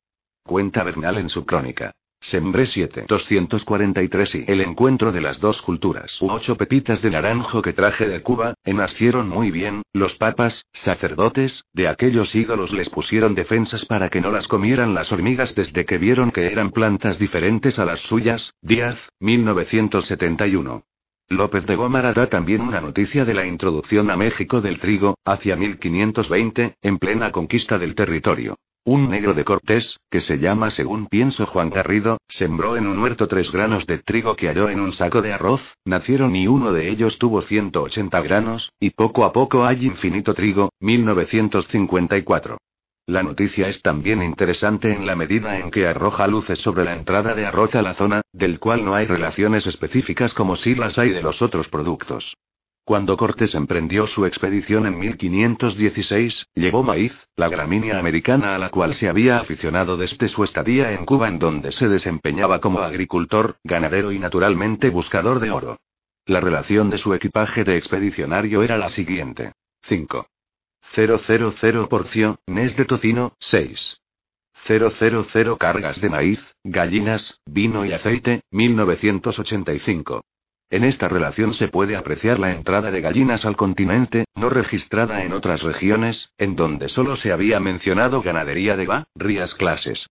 Cuenta 0.42 0.84
Bernal 0.84 1.18
en 1.18 1.28
su 1.28 1.44
crónica. 1.44 1.92
Sembré 2.22 2.66
7. 2.66 3.06
243 3.08 4.34
y 4.34 4.44
el 4.46 4.60
encuentro 4.60 5.10
de 5.10 5.22
las 5.22 5.40
dos 5.40 5.62
culturas. 5.62 6.18
Ocho 6.20 6.54
pepitas 6.56 7.00
de 7.00 7.10
naranjo 7.10 7.62
que 7.62 7.72
traje 7.72 8.06
de 8.06 8.22
Cuba, 8.22 8.54
nacieron 8.66 9.28
muy 9.28 9.50
bien, 9.50 9.82
los 9.94 10.16
papas, 10.16 10.66
sacerdotes, 10.72 11.64
de 11.72 11.88
aquellos 11.88 12.34
ídolos 12.34 12.74
les 12.74 12.90
pusieron 12.90 13.34
defensas 13.34 13.86
para 13.86 14.10
que 14.10 14.20
no 14.20 14.30
las 14.30 14.48
comieran 14.48 14.94
las 14.94 15.10
hormigas 15.12 15.54
desde 15.54 15.86
que 15.86 15.96
vieron 15.96 16.30
que 16.30 16.46
eran 16.52 16.70
plantas 16.70 17.18
diferentes 17.18 17.78
a 17.78 17.86
las 17.86 18.00
suyas. 18.00 18.52
Díaz, 18.60 18.98
1971. 19.20 20.84
López 21.30 21.64
de 21.64 21.76
Gómara 21.76 22.12
da 22.12 22.26
también 22.28 22.60
una 22.60 22.80
noticia 22.80 23.24
de 23.24 23.34
la 23.34 23.46
introducción 23.46 24.10
a 24.10 24.16
México 24.16 24.60
del 24.60 24.78
trigo, 24.78 25.16
hacia 25.24 25.56
1520, 25.56 26.74
en 26.82 26.98
plena 26.98 27.30
conquista 27.30 27.78
del 27.78 27.94
territorio. 27.94 28.58
Un 28.86 29.10
negro 29.10 29.34
de 29.34 29.44
Cortés, 29.44 30.00
que 30.10 30.20
se 30.20 30.38
llama 30.38 30.70
según 30.70 31.06
pienso 31.06 31.44
Juan 31.44 31.68
Garrido, 31.68 32.16
sembró 32.28 32.78
en 32.78 32.86
un 32.86 32.98
huerto 32.98 33.28
tres 33.28 33.52
granos 33.52 33.86
de 33.86 33.98
trigo 33.98 34.36
que 34.36 34.48
halló 34.48 34.70
en 34.70 34.80
un 34.80 34.94
saco 34.94 35.20
de 35.20 35.34
arroz, 35.34 35.76
nacieron 35.84 36.34
y 36.34 36.46
uno 36.46 36.72
de 36.72 36.88
ellos 36.88 37.18
tuvo 37.18 37.42
180 37.42 38.22
granos, 38.22 38.72
y 38.80 38.90
poco 38.90 39.26
a 39.26 39.32
poco 39.32 39.66
hay 39.66 39.84
infinito 39.84 40.32
trigo, 40.32 40.70
1954. 40.80 42.56
La 43.06 43.22
noticia 43.22 43.68
es 43.68 43.82
también 43.82 44.22
interesante 44.22 44.94
en 44.94 45.04
la 45.04 45.14
medida 45.14 45.58
en 45.58 45.70
que 45.70 45.86
arroja 45.86 46.26
luces 46.26 46.58
sobre 46.58 46.84
la 46.84 46.94
entrada 46.94 47.34
de 47.34 47.44
arroz 47.44 47.74
a 47.74 47.82
la 47.82 47.92
zona, 47.92 48.22
del 48.32 48.58
cual 48.58 48.82
no 48.82 48.94
hay 48.94 49.04
relaciones 49.04 49.66
específicas 49.66 50.32
como 50.32 50.56
si 50.56 50.74
las 50.74 50.98
hay 50.98 51.10
de 51.10 51.20
los 51.20 51.42
otros 51.42 51.68
productos. 51.68 52.34
Cuando 52.84 53.16
Cortés 53.16 53.54
emprendió 53.54 54.06
su 54.06 54.26
expedición 54.26 54.86
en 54.86 54.98
1516, 54.98 56.46
llevó 56.54 56.82
maíz, 56.82 57.16
la 57.36 57.48
gramínea 57.48 57.98
americana 57.98 58.54
a 58.56 58.58
la 58.58 58.70
cual 58.70 58.94
se 58.94 59.08
había 59.08 59.38
aficionado 59.38 59.96
desde 59.96 60.28
su 60.28 60.42
estadía 60.42 60.92
en 60.92 61.04
Cuba 61.04 61.28
en 61.28 61.38
donde 61.38 61.72
se 61.72 61.88
desempeñaba 61.88 62.60
como 62.60 62.80
agricultor, 62.80 63.58
ganadero 63.62 64.12
y 64.12 64.18
naturalmente 64.18 64.90
buscador 64.90 65.38
de 65.40 65.50
oro. 65.50 65.78
La 66.26 66.40
relación 66.40 66.90
de 66.90 66.98
su 66.98 67.14
equipaje 67.14 67.64
de 67.64 67.76
expedicionario 67.76 68.62
era 68.62 68.76
la 68.76 68.88
siguiente. 68.88 69.52
5. 69.82 70.26
000 70.92 71.88
porciones 71.88 72.76
de 72.76 72.84
tocino, 72.84 73.34
6. 73.38 74.00
000 74.66 75.58
cargas 75.58 76.00
de 76.00 76.10
maíz, 76.10 76.56
gallinas, 76.64 77.40
vino 77.46 77.84
y 77.84 77.92
aceite, 77.92 78.42
1985. 78.50 80.22
En 80.70 80.84
esta 80.84 81.08
relación 81.08 81.52
se 81.54 81.66
puede 81.66 81.96
apreciar 81.96 82.38
la 82.38 82.52
entrada 82.52 82.92
de 82.92 83.00
gallinas 83.00 83.44
al 83.44 83.56
continente, 83.56 84.26
no 84.36 84.48
registrada 84.48 85.24
en 85.24 85.32
otras 85.32 85.62
regiones, 85.62 86.30
en 86.38 86.54
donde 86.54 86.88
solo 86.88 87.16
se 87.16 87.32
había 87.32 87.58
mencionado 87.58 88.22
ganadería 88.22 88.76
de 88.76 88.86
varias 88.86 89.54
clases. 89.54 90.06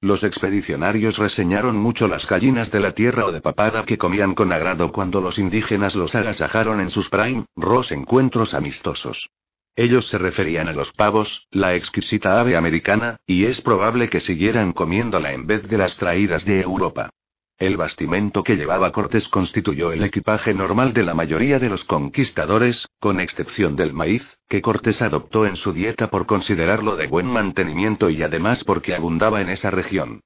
Los 0.00 0.22
expedicionarios 0.22 1.18
reseñaron 1.18 1.76
mucho 1.76 2.06
las 2.06 2.28
gallinas 2.28 2.70
de 2.70 2.78
la 2.78 2.92
tierra 2.92 3.26
o 3.26 3.32
de 3.32 3.40
papada 3.40 3.84
que 3.84 3.98
comían 3.98 4.34
con 4.36 4.52
agrado 4.52 4.92
cuando 4.92 5.20
los 5.20 5.40
indígenas 5.40 5.96
los 5.96 6.14
agasajaron 6.14 6.80
en 6.80 6.90
sus 6.90 7.08
prime, 7.08 7.46
ros 7.56 7.90
encuentros 7.90 8.54
amistosos. 8.54 9.28
Ellos 9.74 10.06
se 10.06 10.18
referían 10.18 10.68
a 10.68 10.72
los 10.72 10.92
pavos, 10.92 11.48
la 11.50 11.74
exquisita 11.74 12.38
ave 12.38 12.56
americana, 12.56 13.16
y 13.26 13.46
es 13.46 13.60
probable 13.60 14.08
que 14.08 14.20
siguieran 14.20 14.72
comiéndola 14.72 15.32
en 15.32 15.46
vez 15.46 15.68
de 15.68 15.78
las 15.78 15.96
traídas 15.96 16.44
de 16.44 16.60
Europa. 16.60 17.10
El 17.58 17.78
bastimento 17.78 18.44
que 18.44 18.56
llevaba 18.56 18.92
Cortés 18.92 19.28
constituyó 19.28 19.90
el 19.90 20.04
equipaje 20.04 20.52
normal 20.52 20.92
de 20.92 21.02
la 21.02 21.14
mayoría 21.14 21.58
de 21.58 21.70
los 21.70 21.84
conquistadores, 21.84 22.86
con 23.00 23.18
excepción 23.18 23.76
del 23.76 23.94
maíz, 23.94 24.38
que 24.46 24.60
Cortés 24.60 25.00
adoptó 25.00 25.46
en 25.46 25.56
su 25.56 25.72
dieta 25.72 26.10
por 26.10 26.26
considerarlo 26.26 26.96
de 26.96 27.06
buen 27.06 27.26
mantenimiento 27.26 28.10
y 28.10 28.22
además 28.22 28.62
porque 28.62 28.94
abundaba 28.94 29.40
en 29.40 29.48
esa 29.48 29.70
región. 29.70 30.20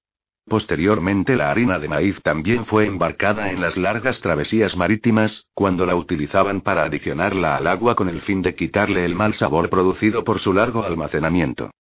Posteriormente 0.49 1.37
la 1.37 1.53
harina 1.53 1.79
de 1.79 1.87
maíz 1.87 2.21
también 2.21 2.67
fue 2.67 2.87
embarcada 2.87 3.53
en 3.53 3.61
las 3.61 3.77
largas 3.77 4.21
travesías 4.21 4.77
marítimas, 4.77 5.47
cuando 5.55 5.87
la 5.87 5.95
utilizaban 5.95 6.63
para 6.63 6.83
adicionarla 6.83 7.55
al 7.55 7.69
agua 7.69 7.95
con 7.95 8.09
el 8.09 8.23
fin 8.23 8.43
de 8.43 8.57
quitarle 8.57 9.05
el 9.05 9.15
mal 9.15 9.35
sabor 9.35 9.71
producido 9.71 10.25
por 10.25 10.41
su 10.41 10.53
largo 10.53 10.83
almacenamiento. 10.83 11.71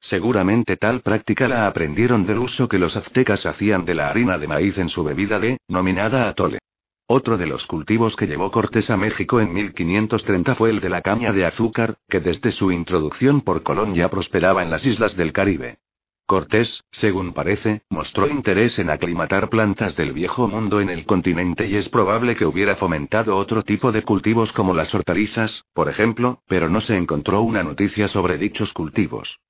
Seguramente 0.00 0.78
tal 0.78 1.02
práctica 1.02 1.46
la 1.46 1.66
aprendieron 1.66 2.24
del 2.24 2.38
uso 2.38 2.68
que 2.68 2.78
los 2.78 2.96
aztecas 2.96 3.44
hacían 3.44 3.84
de 3.84 3.94
la 3.94 4.08
harina 4.08 4.38
de 4.38 4.48
maíz 4.48 4.78
en 4.78 4.88
su 4.88 5.04
bebida 5.04 5.38
de, 5.38 5.58
nominada 5.68 6.26
atole. 6.26 6.58
Otro 7.06 7.36
de 7.36 7.46
los 7.46 7.66
cultivos 7.66 8.16
que 8.16 8.26
llevó 8.26 8.50
Cortés 8.50 8.88
a 8.88 8.96
México 8.96 9.40
en 9.40 9.52
1530 9.52 10.54
fue 10.54 10.70
el 10.70 10.80
de 10.80 10.88
la 10.88 11.02
caña 11.02 11.32
de 11.32 11.44
azúcar, 11.44 11.96
que 12.08 12.20
desde 12.20 12.50
su 12.50 12.72
introducción 12.72 13.42
por 13.42 13.62
Colón 13.62 13.94
ya 13.94 14.08
prosperaba 14.08 14.62
en 14.62 14.70
las 14.70 14.86
islas 14.86 15.16
del 15.16 15.32
Caribe. 15.32 15.78
Cortés, 16.24 16.84
según 16.92 17.32
parece, 17.32 17.82
mostró 17.90 18.28
interés 18.28 18.78
en 18.78 18.88
aclimatar 18.88 19.50
plantas 19.50 19.96
del 19.96 20.12
viejo 20.12 20.46
mundo 20.46 20.80
en 20.80 20.88
el 20.88 21.04
continente 21.04 21.66
y 21.66 21.74
es 21.74 21.88
probable 21.88 22.36
que 22.36 22.46
hubiera 22.46 22.76
fomentado 22.76 23.36
otro 23.36 23.64
tipo 23.64 23.92
de 23.92 24.02
cultivos 24.02 24.52
como 24.52 24.72
las 24.72 24.94
hortalizas, 24.94 25.64
por 25.74 25.90
ejemplo, 25.90 26.40
pero 26.46 26.70
no 26.70 26.80
se 26.80 26.96
encontró 26.96 27.42
una 27.42 27.64
noticia 27.64 28.06
sobre 28.06 28.38
dichos 28.38 28.72
cultivos. 28.72 29.40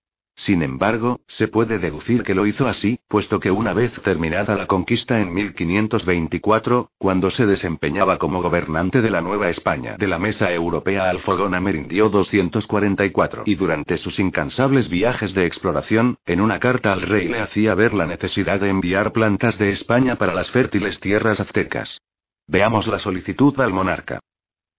Sin 0.44 0.62
embargo, 0.62 1.20
se 1.26 1.48
puede 1.48 1.78
deducir 1.78 2.22
que 2.22 2.34
lo 2.34 2.46
hizo 2.46 2.66
así, 2.66 2.98
puesto 3.08 3.38
que 3.38 3.50
una 3.50 3.74
vez 3.74 3.92
terminada 4.00 4.56
la 4.56 4.66
conquista 4.66 5.20
en 5.20 5.34
1524, 5.34 6.92
cuando 6.96 7.28
se 7.28 7.44
desempeñaba 7.44 8.16
como 8.16 8.40
gobernante 8.40 9.02
de 9.02 9.10
la 9.10 9.20
Nueva 9.20 9.50
España 9.50 9.96
de 9.98 10.06
la 10.08 10.18
Mesa 10.18 10.50
Europea 10.50 11.10
al 11.10 11.18
Fogón 11.18 11.54
Amerindio 11.54 12.08
244 12.08 13.42
y 13.44 13.54
durante 13.54 13.98
sus 13.98 14.18
incansables 14.18 14.88
viajes 14.88 15.34
de 15.34 15.44
exploración, 15.44 16.16
en 16.24 16.40
una 16.40 16.58
carta 16.58 16.94
al 16.94 17.02
rey 17.02 17.28
le 17.28 17.40
hacía 17.40 17.74
ver 17.74 17.92
la 17.92 18.06
necesidad 18.06 18.60
de 18.60 18.70
enviar 18.70 19.12
plantas 19.12 19.58
de 19.58 19.68
España 19.68 20.16
para 20.16 20.32
las 20.32 20.50
fértiles 20.50 21.00
tierras 21.00 21.38
aztecas. 21.38 22.00
Veamos 22.46 22.86
la 22.86 22.98
solicitud 22.98 23.60
al 23.60 23.74
monarca. 23.74 24.20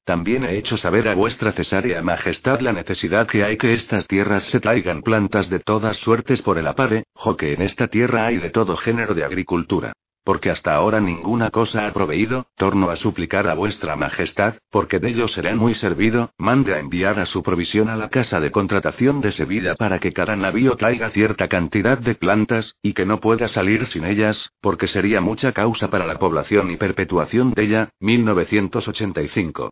También 0.04 0.44
he 0.44 0.58
hecho 0.58 0.78
saber 0.78 1.08
a 1.08 1.14
vuestra 1.14 1.52
cesárea 1.52 2.02
majestad 2.02 2.60
la 2.60 2.74
necesidad 2.74 3.28
que 3.28 3.44
hay 3.44 3.58
que 3.58 3.74
estas 3.74 4.08
tierras 4.08 4.44
se 4.44 4.60
traigan 4.60 5.04
plantas 5.04 5.50
de 5.50 5.60
todas 5.60 5.98
suertes 5.98 6.42
por 6.42 6.58
el 6.58 6.68
apare, 6.68 7.04
jo 7.14 7.38
que 7.38 7.54
en 7.54 7.62
esta 7.62 7.88
tierra 7.88 8.26
hay 8.26 8.38
de 8.38 8.50
todo 8.50 8.76
género 8.78 9.14
de 9.14 9.24
agricultura. 9.24 9.94
Porque 10.24 10.52
hasta 10.52 10.74
ahora 10.74 11.00
ninguna 11.00 11.50
cosa 11.50 11.88
ha 11.88 11.94
proveído, 11.94 12.46
torno 12.56 12.90
a 12.90 12.96
suplicar 12.96 13.48
a 13.48 13.56
vuestra 13.56 13.96
majestad, 13.96 14.56
porque 14.70 15.00
de 15.00 15.10
ello 15.10 15.28
será 15.28 15.56
muy 15.56 15.76
servido, 15.76 16.32
mande 16.38 16.76
a 16.76 16.80
enviar 16.80 17.20
a 17.20 17.26
su 17.26 17.42
provisión 17.42 17.90
a 17.90 17.96
la 17.96 18.10
casa 18.10 18.40
de 18.40 18.52
contratación 18.52 19.22
de 19.22 19.32
Sevilla 19.32 19.76
para 19.76 20.00
que 20.00 20.14
cada 20.14 20.36
navío 20.36 20.76
traiga 20.76 21.10
cierta 21.10 21.48
cantidad 21.48 21.98
de 21.98 22.16
plantas, 22.16 22.76
y 22.84 22.94
que 22.94 23.06
no 23.06 23.20
pueda 23.20 23.48
salir 23.48 23.86
sin 23.86 24.06
ellas, 24.06 24.52
porque 24.62 24.88
sería 24.88 25.22
mucha 25.22 25.54
causa 25.54 25.90
para 25.90 26.06
la 26.06 26.20
población 26.20 26.70
y 26.70 26.78
perpetuación 26.78 27.54
de 27.54 27.64
ella, 27.64 27.90
1985. 28.00 29.72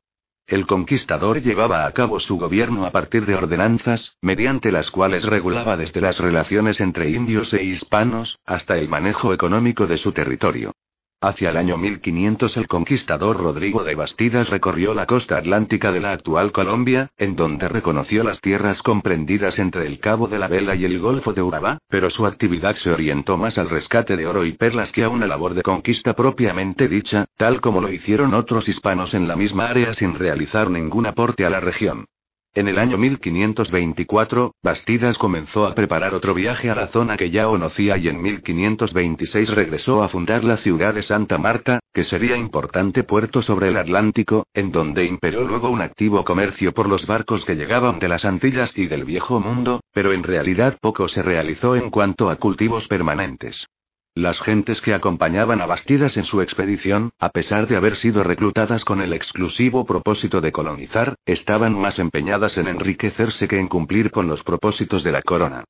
El 0.50 0.66
conquistador 0.66 1.42
llevaba 1.42 1.86
a 1.86 1.92
cabo 1.92 2.20
su 2.20 2.38
gobierno 2.38 2.88
a 2.88 2.90
partir 2.90 3.28
de 3.28 3.36
ordenanzas, 3.36 4.18
mediante 4.20 4.72
las 4.72 4.90
cuales 4.90 5.24
regulaba 5.24 5.78
desde 5.78 6.02
las 6.02 6.20
relaciones 6.20 6.82
entre 6.82 7.12
indios 7.12 7.54
e 7.54 7.64
hispanos, 7.64 8.40
hasta 8.48 8.76
el 8.80 8.90
manejo 8.90 9.32
económico 9.32 9.86
de 9.86 9.98
su 9.98 10.12
territorio. 10.12 10.74
Hacia 11.22 11.50
el 11.50 11.58
año 11.58 11.76
1500 11.76 12.56
el 12.56 12.68
conquistador 12.70 13.36
Rodrigo 13.36 13.84
de 13.84 13.94
Bastidas 13.94 14.50
recorrió 14.50 14.94
la 14.94 15.06
costa 15.06 15.38
atlántica 15.38 15.92
de 15.92 16.00
la 16.00 16.14
actual 16.14 16.54
Colombia, 16.54 17.12
en 17.18 17.36
donde 17.36 17.68
reconoció 17.68 18.24
las 18.24 18.40
tierras 18.40 18.82
comprendidas 18.82 19.60
entre 19.60 19.86
el 19.86 20.00
Cabo 20.00 20.30
de 20.30 20.40
la 20.40 20.48
Vela 20.48 20.76
y 20.76 20.86
el 20.86 20.98
Golfo 21.00 21.34
de 21.34 21.42
Urabá, 21.42 21.80
pero 21.90 22.10
su 22.10 22.26
actividad 22.26 22.78
se 22.78 22.92
orientó 22.92 23.36
más 23.36 23.58
al 23.58 23.70
rescate 23.70 24.16
de 24.16 24.28
oro 24.28 24.46
y 24.46 24.54
perlas 24.54 24.94
que 24.94 25.04
a 25.04 25.10
una 25.10 25.28
labor 25.28 25.56
de 25.56 25.62
conquista 25.62 26.14
propiamente 26.14 26.88
dicha, 26.88 27.26
tal 27.36 27.60
como 27.60 27.82
lo 27.82 27.92
hicieron 27.92 28.34
otros 28.34 28.70
hispanos 28.70 29.14
en 29.14 29.28
la 29.28 29.36
misma 29.36 29.68
área 29.68 29.94
sin 29.94 30.16
realizar 30.16 30.70
ningún 30.70 31.06
aporte 31.06 31.44
a 31.44 31.50
la 31.50 31.60
región. 31.60 32.06
En 32.56 32.68
el 32.68 32.80
año 32.80 32.98
1524, 32.98 34.56
Bastidas 34.64 35.20
comenzó 35.20 35.68
a 35.68 35.76
preparar 35.76 36.16
otro 36.16 36.34
viaje 36.34 36.72
a 36.72 36.76
la 36.76 36.88
zona 36.88 37.16
que 37.16 37.30
ya 37.30 37.46
conocía 37.46 37.96
y 37.98 38.08
en 38.08 38.20
1526 38.20 39.50
regresó 39.50 40.02
a 40.02 40.10
fundar 40.10 40.44
la 40.44 40.58
ciudad 40.58 40.96
de 40.96 41.04
Santa 41.04 41.38
Marta, 41.38 41.80
que 41.94 42.04
sería 42.04 42.36
importante 42.38 43.04
puerto 43.04 43.44
sobre 43.44 43.68
el 43.68 43.78
Atlántico, 43.78 44.48
en 44.52 44.72
donde 44.72 45.06
imperó 45.06 45.44
luego 45.44 45.70
un 45.70 45.82
activo 45.82 46.26
comercio 46.26 46.74
por 46.74 46.90
los 46.90 47.06
barcos 47.06 47.46
que 47.46 47.54
llegaban 47.54 48.00
de 48.00 48.08
las 48.08 48.26
Antillas 48.26 48.76
y 48.76 48.88
del 48.88 49.06
Viejo 49.06 49.40
Mundo, 49.40 49.82
pero 49.94 50.12
en 50.12 50.24
realidad 50.24 50.80
poco 50.82 51.08
se 51.08 51.22
realizó 51.22 51.76
en 51.76 51.92
cuanto 51.92 52.32
a 52.32 52.38
cultivos 52.38 52.88
permanentes. 52.88 53.68
Las 54.16 54.42
gentes 54.42 54.82
que 54.82 54.94
acompañaban 54.94 55.62
a 55.62 55.66
Bastidas 55.66 56.18
en 56.18 56.26
su 56.26 56.42
expedición, 56.42 57.12
a 57.20 57.30
pesar 57.30 57.68
de 57.68 57.78
haber 57.78 57.96
sido 57.96 58.24
reclutadas 58.24 58.84
con 58.84 59.02
el 59.02 59.14
exclusivo 59.14 59.86
propósito 59.86 60.42
de 60.42 60.52
colonizar, 60.52 61.16
estaban 61.26 61.80
más 61.80 62.00
empeñadas 62.00 62.58
en 62.58 62.68
enriquecerse 62.68 63.48
que 63.48 63.60
en 63.60 63.68
cumplir 63.68 64.12
con 64.12 64.28
los 64.28 64.44
propósitos 64.44 65.04
de 65.04 65.12
la 65.12 65.22
corona. 65.22 65.64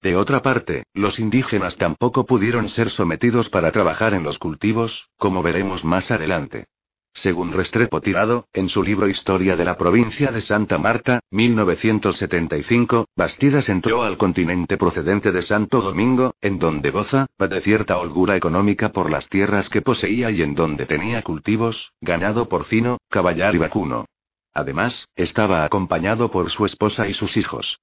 De 0.00 0.16
otra 0.16 0.42
parte, 0.42 0.84
los 0.94 1.18
indígenas 1.20 1.76
tampoco 1.76 2.24
pudieron 2.24 2.68
ser 2.68 2.90
sometidos 2.90 3.48
para 3.50 3.70
trabajar 3.70 4.14
en 4.14 4.22
los 4.22 4.38
cultivos, 4.38 5.08
como 5.16 5.42
veremos 5.42 5.84
más 5.84 6.10
adelante. 6.10 6.66
Según 7.14 7.52
Restrepo 7.52 8.00
Tirado, 8.00 8.46
en 8.54 8.70
su 8.70 8.82
libro 8.82 9.06
Historia 9.06 9.54
de 9.54 9.64
la 9.64 9.76
provincia 9.76 10.32
de 10.32 10.40
Santa 10.40 10.78
Marta, 10.78 11.20
1975, 11.30 13.08
Bastidas 13.14 13.68
entró 13.68 14.02
al 14.02 14.16
continente 14.16 14.78
procedente 14.78 15.30
de 15.30 15.42
Santo 15.42 15.82
Domingo, 15.82 16.34
en 16.40 16.58
donde 16.58 16.90
goza, 16.90 17.26
de 17.38 17.60
cierta 17.60 17.98
holgura 17.98 18.36
económica 18.36 18.92
por 18.92 19.10
las 19.10 19.28
tierras 19.28 19.68
que 19.68 19.82
poseía 19.82 20.30
y 20.30 20.40
en 20.40 20.54
donde 20.54 20.86
tenía 20.86 21.22
cultivos, 21.22 21.92
ganado 22.00 22.48
porcino, 22.48 22.98
caballar 23.10 23.54
y 23.54 23.58
vacuno. 23.58 24.06
Además, 24.54 25.06
estaba 25.14 25.64
acompañado 25.64 26.30
por 26.30 26.50
su 26.50 26.64
esposa 26.64 27.08
y 27.08 27.12
sus 27.12 27.36
hijos. 27.36 27.78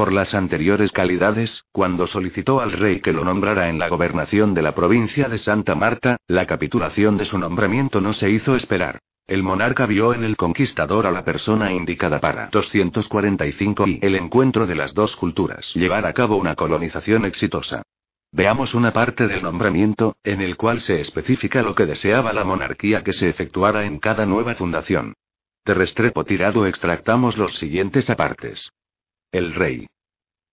Por 0.00 0.14
las 0.14 0.32
anteriores 0.32 0.92
calidades, 0.92 1.66
cuando 1.72 2.06
solicitó 2.06 2.62
al 2.62 2.72
rey 2.72 3.02
que 3.02 3.12
lo 3.12 3.22
nombrara 3.22 3.68
en 3.68 3.78
la 3.78 3.90
gobernación 3.90 4.54
de 4.54 4.62
la 4.62 4.74
provincia 4.74 5.28
de 5.28 5.36
Santa 5.36 5.74
Marta, 5.74 6.16
la 6.26 6.46
capitulación 6.46 7.18
de 7.18 7.26
su 7.26 7.38
nombramiento 7.38 8.00
no 8.00 8.14
se 8.14 8.30
hizo 8.30 8.56
esperar. 8.56 8.98
El 9.26 9.42
monarca 9.42 9.84
vio 9.84 10.14
en 10.14 10.24
el 10.24 10.38
conquistador 10.38 11.06
a 11.06 11.10
la 11.10 11.22
persona 11.22 11.70
indicada 11.74 12.18
para 12.18 12.48
245 12.50 13.86
y 13.88 13.98
el 14.00 14.14
encuentro 14.14 14.66
de 14.66 14.74
las 14.74 14.94
dos 14.94 15.16
culturas 15.16 15.70
llevar 15.74 16.06
a 16.06 16.14
cabo 16.14 16.36
una 16.36 16.54
colonización 16.54 17.26
exitosa. 17.26 17.82
Veamos 18.32 18.74
una 18.74 18.94
parte 18.94 19.28
del 19.28 19.42
nombramiento, 19.42 20.16
en 20.24 20.40
el 20.40 20.56
cual 20.56 20.80
se 20.80 20.98
especifica 20.98 21.60
lo 21.60 21.74
que 21.74 21.84
deseaba 21.84 22.32
la 22.32 22.44
monarquía 22.44 23.04
que 23.04 23.12
se 23.12 23.28
efectuara 23.28 23.84
en 23.84 23.98
cada 23.98 24.24
nueva 24.24 24.54
fundación. 24.54 25.12
De 25.66 25.74
Restrepo 25.74 26.24
tirado 26.24 26.64
extractamos 26.64 27.36
los 27.36 27.58
siguientes 27.58 28.08
apartes. 28.08 28.70
El 29.32 29.54
rey. 29.54 29.86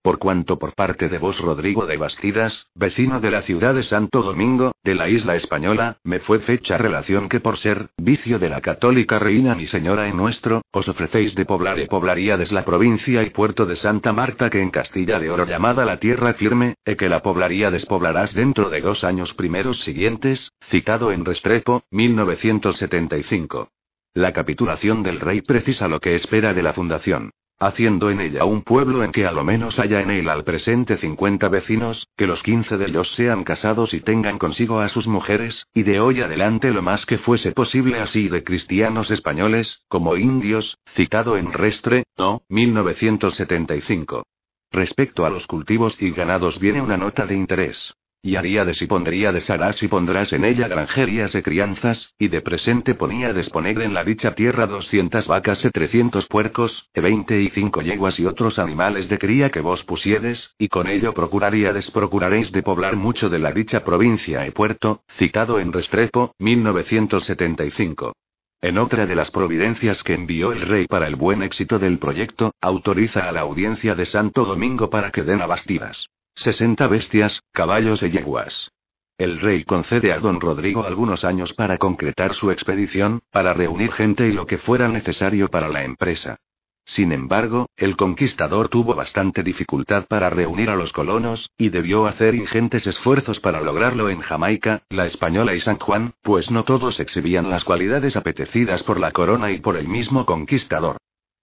Por 0.03 0.19
cuanto 0.19 0.59
por 0.59 0.75
parte 0.75 1.09
de 1.09 1.17
vos 1.17 1.39
Rodrigo 1.39 1.87
de 1.87 1.97
Bastidas, 1.97 2.69
vecino 2.75 3.19
de 3.19 3.31
la 3.31 3.41
ciudad 3.41 3.73
de 3.73 3.81
Santo 3.81 4.21
Domingo, 4.21 4.71
de 4.83 4.93
la 4.93 5.09
isla 5.09 5.35
española, 5.35 5.97
me 6.03 6.19
fue 6.19 6.39
fecha 6.39 6.77
relación 6.77 7.27
que 7.27 7.39
por 7.39 7.57
ser, 7.57 7.89
vicio 7.97 8.37
de 8.37 8.49
la 8.49 8.61
católica 8.61 9.17
reina 9.17 9.55
mi 9.55 9.65
señora 9.65 10.07
en 10.07 10.15
nuestro, 10.15 10.61
os 10.71 10.87
ofrecéis 10.87 11.33
de 11.33 11.45
poblar 11.45 11.79
y 11.79 11.87
poblaríades 11.87 12.51
la 12.51 12.63
provincia 12.65 13.23
y 13.23 13.31
puerto 13.31 13.65
de 13.65 13.75
Santa 13.75 14.13
Marta 14.13 14.51
que 14.51 14.61
en 14.61 14.69
Castilla 14.69 15.19
de 15.19 15.31
Oro 15.31 15.47
llamada 15.47 15.83
la 15.83 15.97
tierra 15.97 16.35
firme, 16.35 16.75
e 16.85 16.95
que 16.95 17.09
la 17.09 17.23
poblaría 17.23 17.71
despoblarás 17.71 18.35
dentro 18.35 18.69
de 18.69 18.81
dos 18.81 19.03
años 19.03 19.33
primeros 19.33 19.79
siguientes, 19.79 20.51
citado 20.69 21.11
en 21.11 21.25
Restrepo, 21.25 21.81
1975. 21.89 23.71
La 24.13 24.33
capitulación 24.33 25.01
del 25.01 25.19
rey 25.19 25.41
precisa 25.41 25.87
lo 25.87 25.99
que 25.99 26.13
espera 26.13 26.53
de 26.53 26.61
la 26.61 26.73
fundación 26.73 27.31
haciendo 27.59 28.09
en 28.09 28.21
ella 28.21 28.45
un 28.45 28.61
pueblo 28.61 29.03
en 29.03 29.11
que 29.11 29.25
a 29.25 29.31
lo 29.31 29.43
menos 29.43 29.79
haya 29.79 30.01
en 30.01 30.11
él 30.11 30.29
al 30.29 30.43
presente 30.43 30.97
50 30.97 31.49
vecinos, 31.49 32.07
que 32.15 32.27
los 32.27 32.43
15 32.43 32.77
de 32.77 32.85
ellos 32.85 33.11
sean 33.15 33.43
casados 33.43 33.93
y 33.93 34.01
tengan 34.01 34.37
consigo 34.37 34.79
a 34.79 34.89
sus 34.89 35.07
mujeres, 35.07 35.67
y 35.73 35.83
de 35.83 35.99
hoy 35.99 36.21
adelante 36.21 36.71
lo 36.71 36.81
más 36.81 37.05
que 37.05 37.17
fuese 37.17 37.51
posible 37.51 37.99
así 37.99 38.29
de 38.29 38.43
cristianos 38.43 39.11
españoles, 39.11 39.81
como 39.87 40.15
indios, 40.17 40.77
citado 40.93 41.37
en 41.37 41.51
Restre, 41.51 42.03
no, 42.17 42.43
1975. 42.49 44.23
Respecto 44.71 45.25
a 45.25 45.29
los 45.29 45.47
cultivos 45.47 46.01
y 46.01 46.11
ganados 46.11 46.59
viene 46.59 46.81
una 46.81 46.97
nota 46.97 47.25
de 47.25 47.35
interés. 47.35 47.95
Y 48.21 48.35
haríades 48.35 48.81
y 48.81 48.87
pondríades 48.87 49.49
harás 49.49 49.81
y 49.83 49.87
pondrás 49.87 50.33
en 50.33 50.43
ella 50.43 50.67
granjerías 50.67 51.35
y 51.35 51.41
crianzas, 51.43 52.13
y 52.17 52.29
de 52.29 52.41
presente 52.41 52.95
ponía 52.95 53.31
disponer 53.31 53.79
en 53.81 53.93
la 53.93 54.03
dicha 54.03 54.33
tierra 54.33 54.65
doscientas 54.65 55.27
vacas 55.27 55.63
y 55.63 55.69
trescientos 55.69 56.27
puercos, 56.27 56.89
e 56.93 57.01
veinte 57.01 57.39
y 57.39 57.49
cinco 57.49 57.81
yeguas 57.81 58.19
y 58.19 58.25
otros 58.25 58.57
animales 58.57 59.07
de 59.07 59.19
cría 59.19 59.51
que 59.51 59.61
vos 59.61 59.83
pusiedes, 59.83 60.55
y 60.57 60.67
con 60.67 60.87
ello 60.87 61.13
procuraríades 61.13 61.91
procuraréis 61.91 62.51
de 62.51 62.63
poblar 62.63 62.95
mucho 62.95 63.29
de 63.29 63.39
la 63.39 63.51
dicha 63.51 63.83
provincia 63.83 64.47
y 64.47 64.51
puerto, 64.51 65.03
citado 65.17 65.59
en 65.59 65.71
Restrepo, 65.71 66.33
1975. 66.39 68.13
En 68.61 68.79
otra 68.79 69.05
de 69.05 69.15
las 69.15 69.29
providencias 69.29 70.03
que 70.03 70.15
envió 70.15 70.51
el 70.51 70.61
rey 70.61 70.87
para 70.87 71.05
el 71.05 71.15
buen 71.15 71.43
éxito 71.43 71.77
del 71.77 71.99
proyecto, 71.99 72.55
autoriza 72.61 73.29
a 73.29 73.31
la 73.31 73.41
audiencia 73.41 73.93
de 73.93 74.05
Santo 74.05 74.43
Domingo 74.43 74.89
para 74.89 75.11
que 75.11 75.21
den 75.21 75.41
a 75.41 75.45
Bastidas 75.45 76.09
60 76.37 76.87
bestias, 76.87 77.41
caballos 77.51 78.03
y 78.03 78.11
yeguas. 78.11 78.71
El 79.17 79.39
rey 79.39 79.63
concede 79.63 80.13
a 80.13 80.19
don 80.19 80.39
Rodrigo 80.39 80.85
algunos 80.85 81.25
años 81.25 81.53
para 81.53 81.79
concretar 81.79 82.35
su 82.35 82.51
expedición, 82.51 83.21
para 83.31 83.53
reunir 83.53 83.91
gente 83.91 84.27
y 84.27 84.31
lo 84.31 84.45
que 84.45 84.59
fuera 84.59 84.87
necesario 84.87 85.49
para 85.49 85.67
la 85.67 85.83
empresa. 85.83 86.37
Sin 86.85 87.11
embargo, 87.11 87.67
el 87.75 87.97
conquistador 87.97 88.69
tuvo 88.69 88.93
bastante 88.93 89.41
dificultad 89.41 90.05
para 90.07 90.29
reunir 90.29 90.69
a 90.69 90.75
los 90.75 90.93
colonos, 90.93 91.49
y 91.57 91.69
debió 91.69 92.05
hacer 92.05 92.35
ingentes 92.35 92.85
esfuerzos 92.85 93.39
para 93.39 93.59
lograrlo 93.59 94.09
en 94.09 94.21
Jamaica, 94.21 94.83
la 94.89 95.07
Española 95.07 95.55
y 95.55 95.59
San 95.59 95.79
Juan, 95.79 96.13
pues 96.21 96.51
no 96.51 96.63
todos 96.63 96.99
exhibían 96.99 97.49
las 97.49 97.63
cualidades 97.63 98.15
apetecidas 98.15 98.83
por 98.83 98.99
la 98.99 99.11
corona 99.11 99.51
y 99.51 99.59
por 99.59 99.75
el 99.75 99.87
mismo 99.87 100.25
conquistador. 100.25 100.97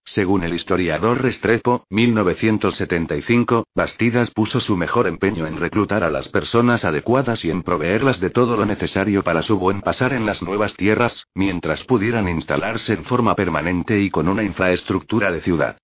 Según 0.07 0.43
el 0.43 0.53
historiador 0.53 1.23
Restrepo, 1.23 1.83
1975, 1.89 3.65
Bastidas 3.73 4.29
puso 4.29 4.59
su 4.59 4.77
mejor 4.77 5.07
empeño 5.07 5.47
en 5.47 5.57
reclutar 5.57 6.03
a 6.03 6.11
las 6.11 6.29
personas 6.29 6.85
adecuadas 6.85 7.43
y 7.43 7.49
en 7.49 7.63
proveerlas 7.63 8.19
de 8.19 8.29
todo 8.29 8.55
lo 8.55 8.67
necesario 8.67 9.23
para 9.23 9.41
su 9.41 9.57
buen 9.57 9.81
pasar 9.81 10.13
en 10.13 10.27
las 10.27 10.43
nuevas 10.43 10.75
tierras, 10.75 11.25
mientras 11.33 11.83
pudieran 11.85 12.29
instalarse 12.29 12.93
en 12.93 13.03
forma 13.03 13.35
permanente 13.35 13.99
y 13.99 14.11
con 14.11 14.27
una 14.27 14.43
infraestructura 14.43 15.31
de 15.31 15.41
ciudad. 15.41 15.77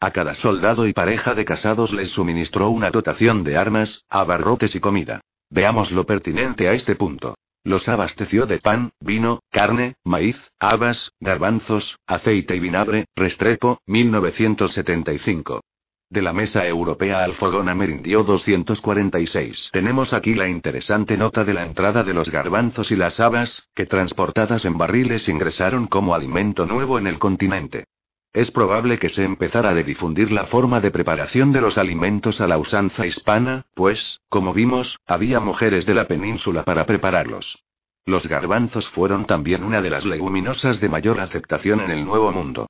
A 0.00 0.10
cada 0.10 0.34
soldado 0.34 0.86
y 0.86 0.92
pareja 0.92 1.34
de 1.34 1.44
casados 1.44 1.92
les 1.92 2.10
suministró 2.10 2.70
una 2.70 2.90
dotación 2.90 3.44
de 3.44 3.56
armas, 3.56 4.04
abarrotes 4.08 4.74
y 4.74 4.80
comida. 4.80 5.20
Veamos 5.50 5.92
lo 5.92 6.04
pertinente 6.04 6.68
a 6.68 6.72
este 6.72 6.96
punto. 6.96 7.37
Los 7.68 7.86
abasteció 7.86 8.46
de 8.46 8.60
pan, 8.60 8.92
vino, 8.98 9.40
carne, 9.50 9.96
maíz, 10.02 10.38
habas, 10.58 11.12
garbanzos, 11.20 11.98
aceite 12.06 12.56
y 12.56 12.60
vinagre, 12.60 13.04
Restrepo, 13.14 13.82
1975. 13.84 15.60
De 16.08 16.22
la 16.22 16.32
mesa 16.32 16.66
europea 16.66 17.22
al 17.22 17.34
fogón 17.34 17.68
amerindio 17.68 18.22
246. 18.22 19.68
Tenemos 19.70 20.14
aquí 20.14 20.32
la 20.32 20.48
interesante 20.48 21.18
nota 21.18 21.44
de 21.44 21.52
la 21.52 21.66
entrada 21.66 22.02
de 22.04 22.14
los 22.14 22.30
garbanzos 22.30 22.90
y 22.90 22.96
las 22.96 23.20
habas, 23.20 23.68
que 23.74 23.84
transportadas 23.84 24.64
en 24.64 24.78
barriles 24.78 25.28
ingresaron 25.28 25.88
como 25.88 26.14
alimento 26.14 26.64
nuevo 26.64 26.98
en 26.98 27.06
el 27.06 27.18
continente. 27.18 27.84
Es 28.32 28.50
probable 28.50 28.98
que 28.98 29.08
se 29.08 29.24
empezara 29.24 29.70
a 29.70 29.74
difundir 29.74 30.30
la 30.30 30.44
forma 30.44 30.80
de 30.80 30.90
preparación 30.90 31.50
de 31.52 31.62
los 31.62 31.78
alimentos 31.78 32.40
a 32.40 32.46
la 32.46 32.58
usanza 32.58 33.06
hispana, 33.06 33.64
pues, 33.74 34.20
como 34.28 34.52
vimos, 34.52 34.98
había 35.06 35.40
mujeres 35.40 35.86
de 35.86 35.94
la 35.94 36.06
península 36.06 36.62
para 36.64 36.84
prepararlos. 36.84 37.64
Los 38.04 38.26
garbanzos 38.26 38.88
fueron 38.88 39.26
también 39.26 39.64
una 39.64 39.80
de 39.80 39.90
las 39.90 40.04
leguminosas 40.04 40.80
de 40.80 40.88
mayor 40.88 41.20
aceptación 41.20 41.80
en 41.80 41.90
el 41.90 42.04
Nuevo 42.04 42.30
Mundo. 42.30 42.66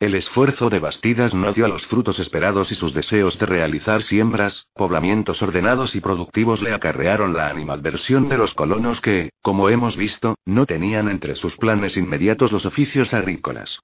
El 0.00 0.14
esfuerzo 0.14 0.68
de 0.68 0.80
Bastidas 0.80 1.32
no 1.32 1.52
dio 1.52 1.66
a 1.66 1.68
los 1.68 1.86
frutos 1.86 2.18
esperados 2.18 2.72
y 2.72 2.74
sus 2.74 2.92
deseos 2.92 3.38
de 3.38 3.46
realizar 3.46 4.02
siembras, 4.02 4.66
poblamientos 4.74 5.40
ordenados 5.42 5.94
y 5.94 6.00
productivos 6.00 6.60
le 6.60 6.74
acarrearon 6.74 7.34
la 7.34 7.48
animadversión 7.48 8.28
de 8.28 8.36
los 8.36 8.54
colonos 8.54 9.00
que, 9.00 9.30
como 9.42 9.68
hemos 9.68 9.96
visto, 9.96 10.34
no 10.44 10.66
tenían 10.66 11.08
entre 11.08 11.36
sus 11.36 11.56
planes 11.56 11.96
inmediatos 11.96 12.50
los 12.50 12.66
oficios 12.66 13.14
agrícolas. 13.14 13.80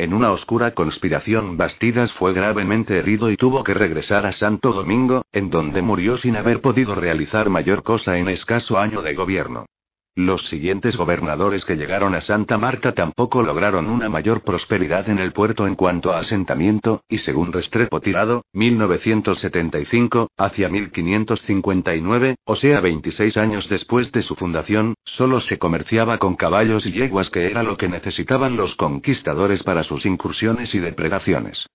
En 0.00 0.14
una 0.14 0.32
oscura 0.32 0.70
conspiración 0.70 1.58
Bastidas 1.58 2.10
fue 2.14 2.32
gravemente 2.32 2.96
herido 2.96 3.30
y 3.30 3.36
tuvo 3.36 3.62
que 3.62 3.74
regresar 3.74 4.24
a 4.24 4.32
Santo 4.32 4.72
Domingo, 4.72 5.26
en 5.30 5.50
donde 5.50 5.82
murió 5.82 6.16
sin 6.16 6.36
haber 6.36 6.62
podido 6.62 6.94
realizar 6.94 7.50
mayor 7.50 7.82
cosa 7.82 8.16
en 8.16 8.30
escaso 8.30 8.78
año 8.78 9.02
de 9.02 9.12
gobierno. 9.12 9.66
Los 10.16 10.48
siguientes 10.48 10.96
gobernadores 10.96 11.64
que 11.64 11.76
llegaron 11.76 12.16
a 12.16 12.20
Santa 12.20 12.58
Marta 12.58 12.92
tampoco 12.94 13.42
lograron 13.42 13.88
una 13.88 14.08
mayor 14.08 14.42
prosperidad 14.42 15.08
en 15.08 15.20
el 15.20 15.32
puerto 15.32 15.68
en 15.68 15.76
cuanto 15.76 16.10
a 16.10 16.18
asentamiento, 16.18 17.04
y 17.08 17.18
según 17.18 17.52
Restrepo 17.52 18.00
Tirado, 18.00 18.44
1975, 18.52 20.28
hacia 20.36 20.68
1559, 20.68 22.36
o 22.44 22.56
sea 22.56 22.80
26 22.80 23.36
años 23.36 23.68
después 23.68 24.10
de 24.10 24.22
su 24.22 24.34
fundación, 24.34 24.94
solo 25.04 25.38
se 25.38 25.58
comerciaba 25.58 26.18
con 26.18 26.34
caballos 26.34 26.86
y 26.86 26.92
yeguas 26.92 27.30
que 27.30 27.46
era 27.46 27.62
lo 27.62 27.76
que 27.76 27.88
necesitaban 27.88 28.56
los 28.56 28.74
conquistadores 28.74 29.62
para 29.62 29.84
sus 29.84 30.06
incursiones 30.06 30.74
y 30.74 30.80
depredaciones. 30.80 31.68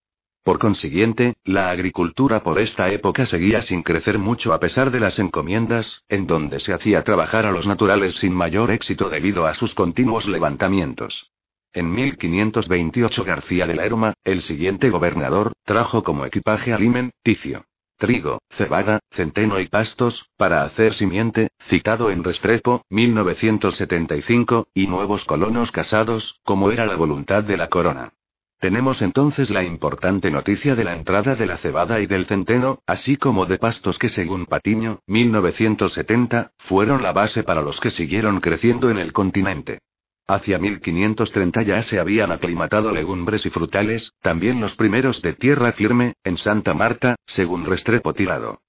Por 0.46 0.60
consiguiente, 0.60 1.38
la 1.44 1.72
agricultura 1.72 2.44
por 2.44 2.60
esta 2.60 2.92
época 2.92 3.26
seguía 3.26 3.64
sin 3.64 3.82
crecer 3.82 4.20
mucho 4.20 4.54
a 4.54 4.60
pesar 4.60 4.92
de 4.92 5.00
las 5.00 5.18
encomiendas, 5.18 6.04
en 6.08 6.28
donde 6.28 6.60
se 6.60 6.72
hacía 6.72 7.04
trabajar 7.04 7.48
a 7.48 7.52
los 7.52 7.66
naturales 7.66 8.14
sin 8.14 8.32
mayor 8.32 8.70
éxito 8.70 9.10
debido 9.10 9.48
a 9.48 9.56
sus 9.56 9.74
continuos 9.74 10.28
levantamientos. 10.28 11.32
En 11.74 11.92
1528 11.92 13.24
García 13.24 13.66
de 13.66 13.74
la 13.74 13.86
Herma, 13.86 14.14
el 14.24 14.44
siguiente 14.44 14.92
gobernador, 14.92 15.54
trajo 15.64 16.04
como 16.04 16.28
equipaje 16.28 16.74
alimenticio 16.74 17.66
trigo, 17.98 18.40
cebada, 18.52 19.00
centeno 19.10 19.60
y 19.60 19.68
pastos, 19.68 20.30
para 20.38 20.64
hacer 20.64 20.94
simiente, 20.94 21.48
citado 21.62 22.12
en 22.12 22.24
Restrepo, 22.24 22.84
1975, 22.90 24.68
y 24.76 24.86
nuevos 24.86 25.26
colonos 25.26 25.72
casados, 25.72 26.40
como 26.44 26.72
era 26.72 26.86
la 26.86 26.98
voluntad 26.98 27.44
de 27.44 27.58
la 27.58 27.70
corona. 27.70 28.12
Tenemos 28.60 29.02
entonces 29.02 29.50
la 29.50 29.64
importante 29.64 30.32
noticia 30.32 30.76
de 30.76 30.84
la 30.84 30.96
entrada 30.96 31.36
de 31.36 31.46
la 31.46 31.58
cebada 31.58 32.00
y 32.00 32.08
del 32.08 32.26
centeno, 32.26 32.80
así 32.88 33.18
como 33.18 33.46
de 33.46 33.58
pastos 33.58 34.00
que 34.00 34.10
según 34.10 34.46
Patiño, 34.46 35.00
1970, 35.08 36.52
fueron 36.58 37.04
la 37.04 37.12
base 37.12 37.44
para 37.44 37.62
los 37.62 37.80
que 37.80 37.92
siguieron 37.92 38.40
creciendo 38.40 38.90
en 38.90 38.98
el 38.98 39.14
continente. 39.14 39.80
Hacia 40.28 40.58
1530 40.58 41.62
ya 41.62 41.82
se 41.84 42.00
habían 42.00 42.32
aclimatado 42.32 42.92
legumbres 42.92 43.46
y 43.46 43.52
frutales, 43.52 44.12
también 44.22 44.60
los 44.60 44.76
primeros 44.76 45.22
de 45.22 45.34
tierra 45.34 45.72
firme, 45.74 46.14
en 46.24 46.38
Santa 46.38 46.74
Marta, 46.74 47.16
según 47.28 47.66
Restrepo 47.66 48.14
Tirado. 48.14 48.60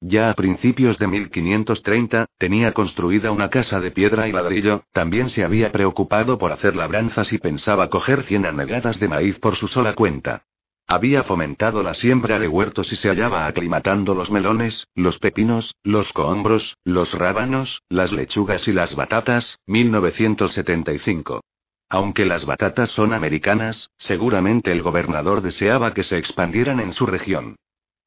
Ya 0.00 0.30
a 0.30 0.34
principios 0.34 0.96
de 0.98 1.08
1530, 1.08 2.26
tenía 2.38 2.72
construida 2.72 3.32
una 3.32 3.50
casa 3.50 3.80
de 3.80 3.90
piedra 3.90 4.28
y 4.28 4.32
ladrillo, 4.32 4.84
también 4.92 5.28
se 5.28 5.42
había 5.42 5.72
preocupado 5.72 6.38
por 6.38 6.52
hacer 6.52 6.76
labranzas 6.76 7.32
y 7.32 7.38
pensaba 7.38 7.90
coger 7.90 8.22
cien 8.22 8.46
anegadas 8.46 9.00
de 9.00 9.08
maíz 9.08 9.40
por 9.40 9.56
su 9.56 9.66
sola 9.66 9.94
cuenta. 9.94 10.44
Había 10.86 11.24
fomentado 11.24 11.82
la 11.82 11.94
siembra 11.94 12.38
de 12.38 12.48
huertos 12.48 12.92
y 12.92 12.96
se 12.96 13.08
hallaba 13.08 13.46
aclimatando 13.46 14.14
los 14.14 14.30
melones, 14.30 14.86
los 14.94 15.18
pepinos, 15.18 15.74
los 15.82 16.12
cohombros, 16.12 16.78
los 16.84 17.12
rábanos, 17.12 17.82
las 17.88 18.12
lechugas 18.12 18.68
y 18.68 18.72
las 18.72 18.94
batatas, 18.94 19.58
1975. 19.66 21.42
Aunque 21.90 22.24
las 22.24 22.46
batatas 22.46 22.90
son 22.90 23.12
americanas, 23.12 23.90
seguramente 23.98 24.70
el 24.70 24.80
gobernador 24.80 25.42
deseaba 25.42 25.92
que 25.92 26.04
se 26.04 26.18
expandieran 26.18 26.80
en 26.80 26.92
su 26.92 27.04
región. 27.04 27.56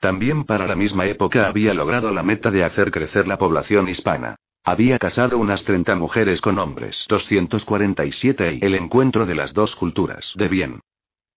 También 0.01 0.45
para 0.45 0.65
la 0.65 0.75
misma 0.75 1.05
época 1.05 1.47
había 1.47 1.75
logrado 1.75 2.09
la 2.09 2.23
meta 2.23 2.49
de 2.49 2.63
hacer 2.63 2.89
crecer 2.89 3.27
la 3.27 3.37
población 3.37 3.87
hispana. 3.87 4.35
Había 4.63 4.97
casado 4.97 5.37
unas 5.37 5.63
30 5.63 5.95
mujeres 5.95 6.41
con 6.41 6.57
hombres 6.57 7.05
247 7.07 8.57
y 8.59 8.65
el 8.65 8.73
encuentro 8.73 9.27
de 9.27 9.35
las 9.35 9.53
dos 9.53 9.75
culturas 9.75 10.33
de 10.35 10.47
bien. 10.47 10.79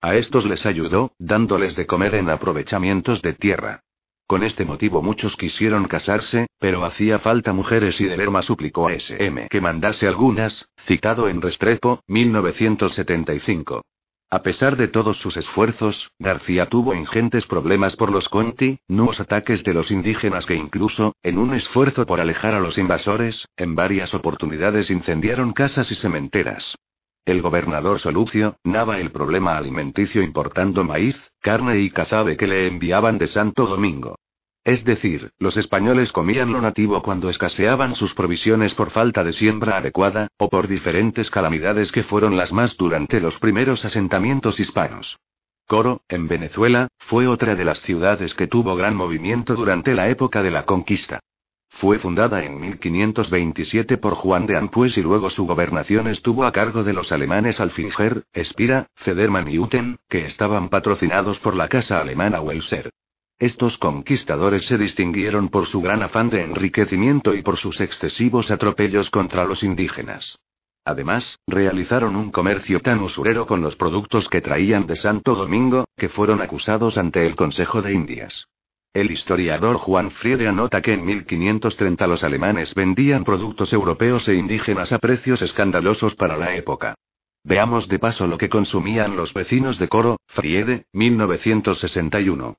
A 0.00 0.14
estos 0.14 0.46
les 0.46 0.64
ayudó, 0.64 1.12
dándoles 1.18 1.76
de 1.76 1.86
comer 1.86 2.14
en 2.14 2.30
aprovechamientos 2.30 3.20
de 3.20 3.34
tierra. 3.34 3.80
Con 4.26 4.42
este 4.42 4.64
motivo 4.64 5.02
muchos 5.02 5.36
quisieron 5.36 5.86
casarse, 5.86 6.46
pero 6.58 6.86
hacía 6.86 7.18
falta 7.18 7.52
mujeres 7.52 8.00
y 8.00 8.06
Delerma 8.06 8.40
suplicó 8.40 8.88
a 8.88 8.94
SM 8.94 9.48
que 9.50 9.60
mandase 9.60 10.06
algunas, 10.06 10.70
citado 10.86 11.28
en 11.28 11.42
Restrepo, 11.42 12.00
1975. 12.06 13.82
A 14.30 14.42
pesar 14.42 14.76
de 14.76 14.88
todos 14.88 15.18
sus 15.18 15.36
esfuerzos, 15.36 16.10
García 16.18 16.66
tuvo 16.66 16.94
ingentes 16.94 17.46
problemas 17.46 17.94
por 17.94 18.10
los 18.10 18.28
Conti, 18.28 18.78
nuevos 18.88 19.20
ataques 19.20 19.62
de 19.62 19.74
los 19.74 19.90
indígenas 19.90 20.46
que 20.46 20.54
incluso, 20.54 21.14
en 21.22 21.38
un 21.38 21.54
esfuerzo 21.54 22.04
por 22.04 22.20
alejar 22.20 22.54
a 22.54 22.60
los 22.60 22.78
invasores, 22.78 23.46
en 23.56 23.74
varias 23.74 24.12
oportunidades 24.14 24.90
incendiaron 24.90 25.52
casas 25.52 25.90
y 25.92 25.94
cementeras. 25.94 26.76
El 27.24 27.40
gobernador 27.40 28.00
Solucio, 28.00 28.56
nava 28.64 28.98
el 28.98 29.10
problema 29.10 29.56
alimenticio 29.56 30.20
importando 30.22 30.84
maíz, 30.84 31.16
carne 31.40 31.78
y 31.78 31.90
cazabe 31.90 32.36
que 32.36 32.46
le 32.46 32.66
enviaban 32.66 33.16
de 33.18 33.28
Santo 33.28 33.66
Domingo. 33.66 34.16
Es 34.64 34.82
decir, 34.82 35.32
los 35.38 35.58
españoles 35.58 36.10
comían 36.10 36.50
lo 36.50 36.62
nativo 36.62 37.02
cuando 37.02 37.28
escaseaban 37.28 37.94
sus 37.94 38.14
provisiones 38.14 38.72
por 38.72 38.90
falta 38.90 39.22
de 39.22 39.32
siembra 39.32 39.76
adecuada, 39.76 40.28
o 40.38 40.48
por 40.48 40.68
diferentes 40.68 41.30
calamidades 41.30 41.92
que 41.92 42.02
fueron 42.02 42.38
las 42.38 42.50
más 42.50 42.78
durante 42.78 43.20
los 43.20 43.38
primeros 43.38 43.84
asentamientos 43.84 44.58
hispanos. 44.58 45.18
Coro, 45.66 46.00
en 46.08 46.28
Venezuela, 46.28 46.88
fue 46.98 47.26
otra 47.26 47.54
de 47.54 47.64
las 47.64 47.82
ciudades 47.82 48.32
que 48.32 48.46
tuvo 48.46 48.74
gran 48.74 48.96
movimiento 48.96 49.54
durante 49.54 49.94
la 49.94 50.08
época 50.08 50.42
de 50.42 50.50
la 50.50 50.64
conquista. 50.64 51.20
Fue 51.68 51.98
fundada 51.98 52.42
en 52.44 52.58
1527 52.58 53.98
por 53.98 54.14
Juan 54.14 54.46
de 54.46 54.56
Ampues 54.56 54.96
y 54.96 55.02
luego 55.02 55.28
su 55.28 55.44
gobernación 55.46 56.06
estuvo 56.08 56.44
a 56.44 56.52
cargo 56.52 56.84
de 56.84 56.92
los 56.94 57.12
alemanes 57.12 57.60
Alfinger, 57.60 58.24
Espira, 58.32 58.86
Federman 58.94 59.50
y 59.50 59.58
Uten, 59.58 59.98
que 60.08 60.24
estaban 60.24 60.70
patrocinados 60.70 61.38
por 61.40 61.54
la 61.54 61.68
casa 61.68 62.00
alemana 62.00 62.40
Welser. 62.40 62.90
Estos 63.38 63.78
conquistadores 63.78 64.66
se 64.66 64.78
distinguieron 64.78 65.48
por 65.48 65.66
su 65.66 65.80
gran 65.80 66.02
afán 66.02 66.30
de 66.30 66.42
enriquecimiento 66.42 67.34
y 67.34 67.42
por 67.42 67.56
sus 67.56 67.80
excesivos 67.80 68.50
atropellos 68.50 69.10
contra 69.10 69.44
los 69.44 69.62
indígenas. 69.62 70.38
Además, 70.84 71.38
realizaron 71.46 72.14
un 72.14 72.30
comercio 72.30 72.80
tan 72.80 73.00
usurero 73.00 73.46
con 73.46 73.60
los 73.60 73.74
productos 73.74 74.28
que 74.28 74.40
traían 74.40 74.86
de 74.86 74.96
Santo 74.96 75.34
Domingo, 75.34 75.86
que 75.96 76.08
fueron 76.08 76.42
acusados 76.42 76.98
ante 76.98 77.26
el 77.26 77.34
Consejo 77.34 77.82
de 77.82 77.92
Indias. 77.94 78.46
El 78.92 79.10
historiador 79.10 79.76
Juan 79.78 80.12
Friede 80.12 80.46
anota 80.46 80.80
que 80.80 80.92
en 80.92 81.04
1530 81.04 82.06
los 82.06 82.22
alemanes 82.22 82.74
vendían 82.74 83.24
productos 83.24 83.72
europeos 83.72 84.28
e 84.28 84.36
indígenas 84.36 84.92
a 84.92 84.98
precios 84.98 85.42
escandalosos 85.42 86.14
para 86.14 86.36
la 86.36 86.54
época. 86.54 86.94
Veamos 87.42 87.88
de 87.88 87.98
paso 87.98 88.28
lo 88.28 88.38
que 88.38 88.48
consumían 88.48 89.16
los 89.16 89.34
vecinos 89.34 89.78
de 89.80 89.88
Coro, 89.88 90.18
Friede, 90.28 90.84
1961. 90.92 92.56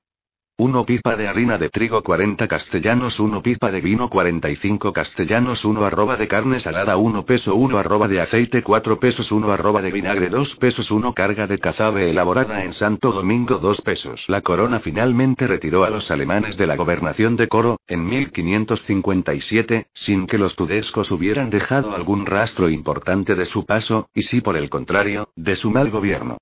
1 0.57 0.85
pipa 0.85 1.17
de 1.17 1.27
harina 1.27 1.57
de 1.57 1.67
trigo 1.67 2.01
40 2.01 2.47
castellanos 2.47 3.19
1 3.19 3.41
pipa 3.41 3.71
de 3.71 3.81
vino 3.81 4.09
45 4.09 4.93
castellanos 4.93 5.65
1 5.65 5.83
arroba 5.83 6.15
de 6.15 6.29
carne 6.29 6.61
salada 6.61 6.95
1 6.95 7.25
peso 7.25 7.55
1 7.55 7.77
arroba 7.77 8.07
de 8.07 8.21
aceite 8.21 8.63
4 8.63 8.97
pesos 8.97 9.33
1 9.33 9.51
arroba 9.51 9.81
de 9.81 9.91
vinagre 9.91 10.29
2 10.29 10.55
pesos 10.55 10.91
1 10.91 11.13
carga 11.13 11.45
de 11.45 11.59
cazabe 11.59 12.09
elaborada 12.09 12.63
en 12.63 12.71
Santo 12.71 13.11
Domingo 13.11 13.57
2 13.57 13.81
pesos. 13.81 14.23
La 14.29 14.39
corona 14.39 14.79
finalmente 14.79 15.45
retiró 15.45 15.83
a 15.83 15.89
los 15.89 16.09
alemanes 16.09 16.55
de 16.55 16.67
la 16.67 16.77
gobernación 16.77 17.35
de 17.35 17.49
Coro, 17.49 17.81
en 17.85 18.05
1557, 18.05 19.87
sin 19.93 20.25
que 20.25 20.37
los 20.37 20.55
tudescos 20.55 21.11
hubieran 21.11 21.49
dejado 21.49 21.93
algún 21.93 22.25
rastro 22.25 22.69
importante 22.69 23.35
de 23.35 23.45
su 23.45 23.65
paso, 23.65 24.07
y 24.13 24.21
si 24.21 24.39
por 24.39 24.55
el 24.55 24.69
contrario, 24.69 25.27
de 25.35 25.57
su 25.57 25.69
mal 25.69 25.89
gobierno. 25.89 26.37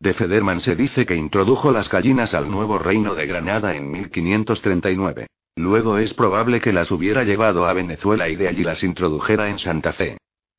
De 0.00 0.14
Federman 0.14 0.60
se 0.60 0.76
dice 0.76 1.04
que 1.04 1.16
introdujo 1.16 1.72
las 1.72 1.88
gallinas 1.88 2.32
al 2.32 2.48
nuevo 2.48 2.78
reino 2.78 3.16
de 3.16 3.26
Granada 3.26 3.74
en 3.74 3.90
1539. 3.90 5.26
Luego 5.56 5.98
es 5.98 6.14
probable 6.14 6.60
que 6.60 6.72
las 6.72 6.92
hubiera 6.92 7.24
llevado 7.24 7.66
a 7.66 7.72
Venezuela 7.72 8.28
y 8.28 8.36
de 8.36 8.46
allí 8.46 8.62
las 8.62 8.84
introdujera 8.84 9.48
en 9.48 9.58
Santa 9.58 9.92
Fe. 9.92 10.16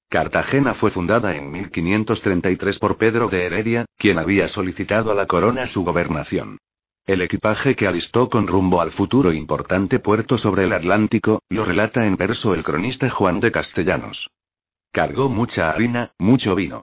Cartagena 0.10 0.74
fue 0.74 0.92
fundada 0.92 1.36
en 1.36 1.52
1533 1.52 2.80
por 2.80 2.98
Pedro 2.98 3.30
de 3.30 3.46
Heredia, 3.46 3.86
quien 3.98 4.20
había 4.20 4.50
solicitado 4.50 5.12
a 5.12 5.16
la 5.16 5.26
corona 5.26 5.68
su 5.68 5.86
gobernación. 5.86 6.58
El 7.06 7.22
equipaje 7.22 7.76
que 7.76 7.88
alistó 7.88 8.30
con 8.30 8.46
rumbo 8.46 8.82
al 8.82 8.92
futuro 8.92 9.32
importante 9.32 10.00
puerto 10.00 10.38
sobre 10.38 10.66
el 10.66 10.74
Atlántico, 10.74 11.42
lo 11.50 11.64
relata 11.64 12.06
en 12.06 12.18
verso 12.18 12.54
el 12.54 12.64
cronista 12.64 13.10
Juan 13.10 13.40
de 13.40 13.52
Castellanos. 13.52 14.30
Cargó 14.92 15.30
mucha 15.30 15.72
harina, 15.72 16.12
mucho 16.20 16.56
vino. 16.56 16.78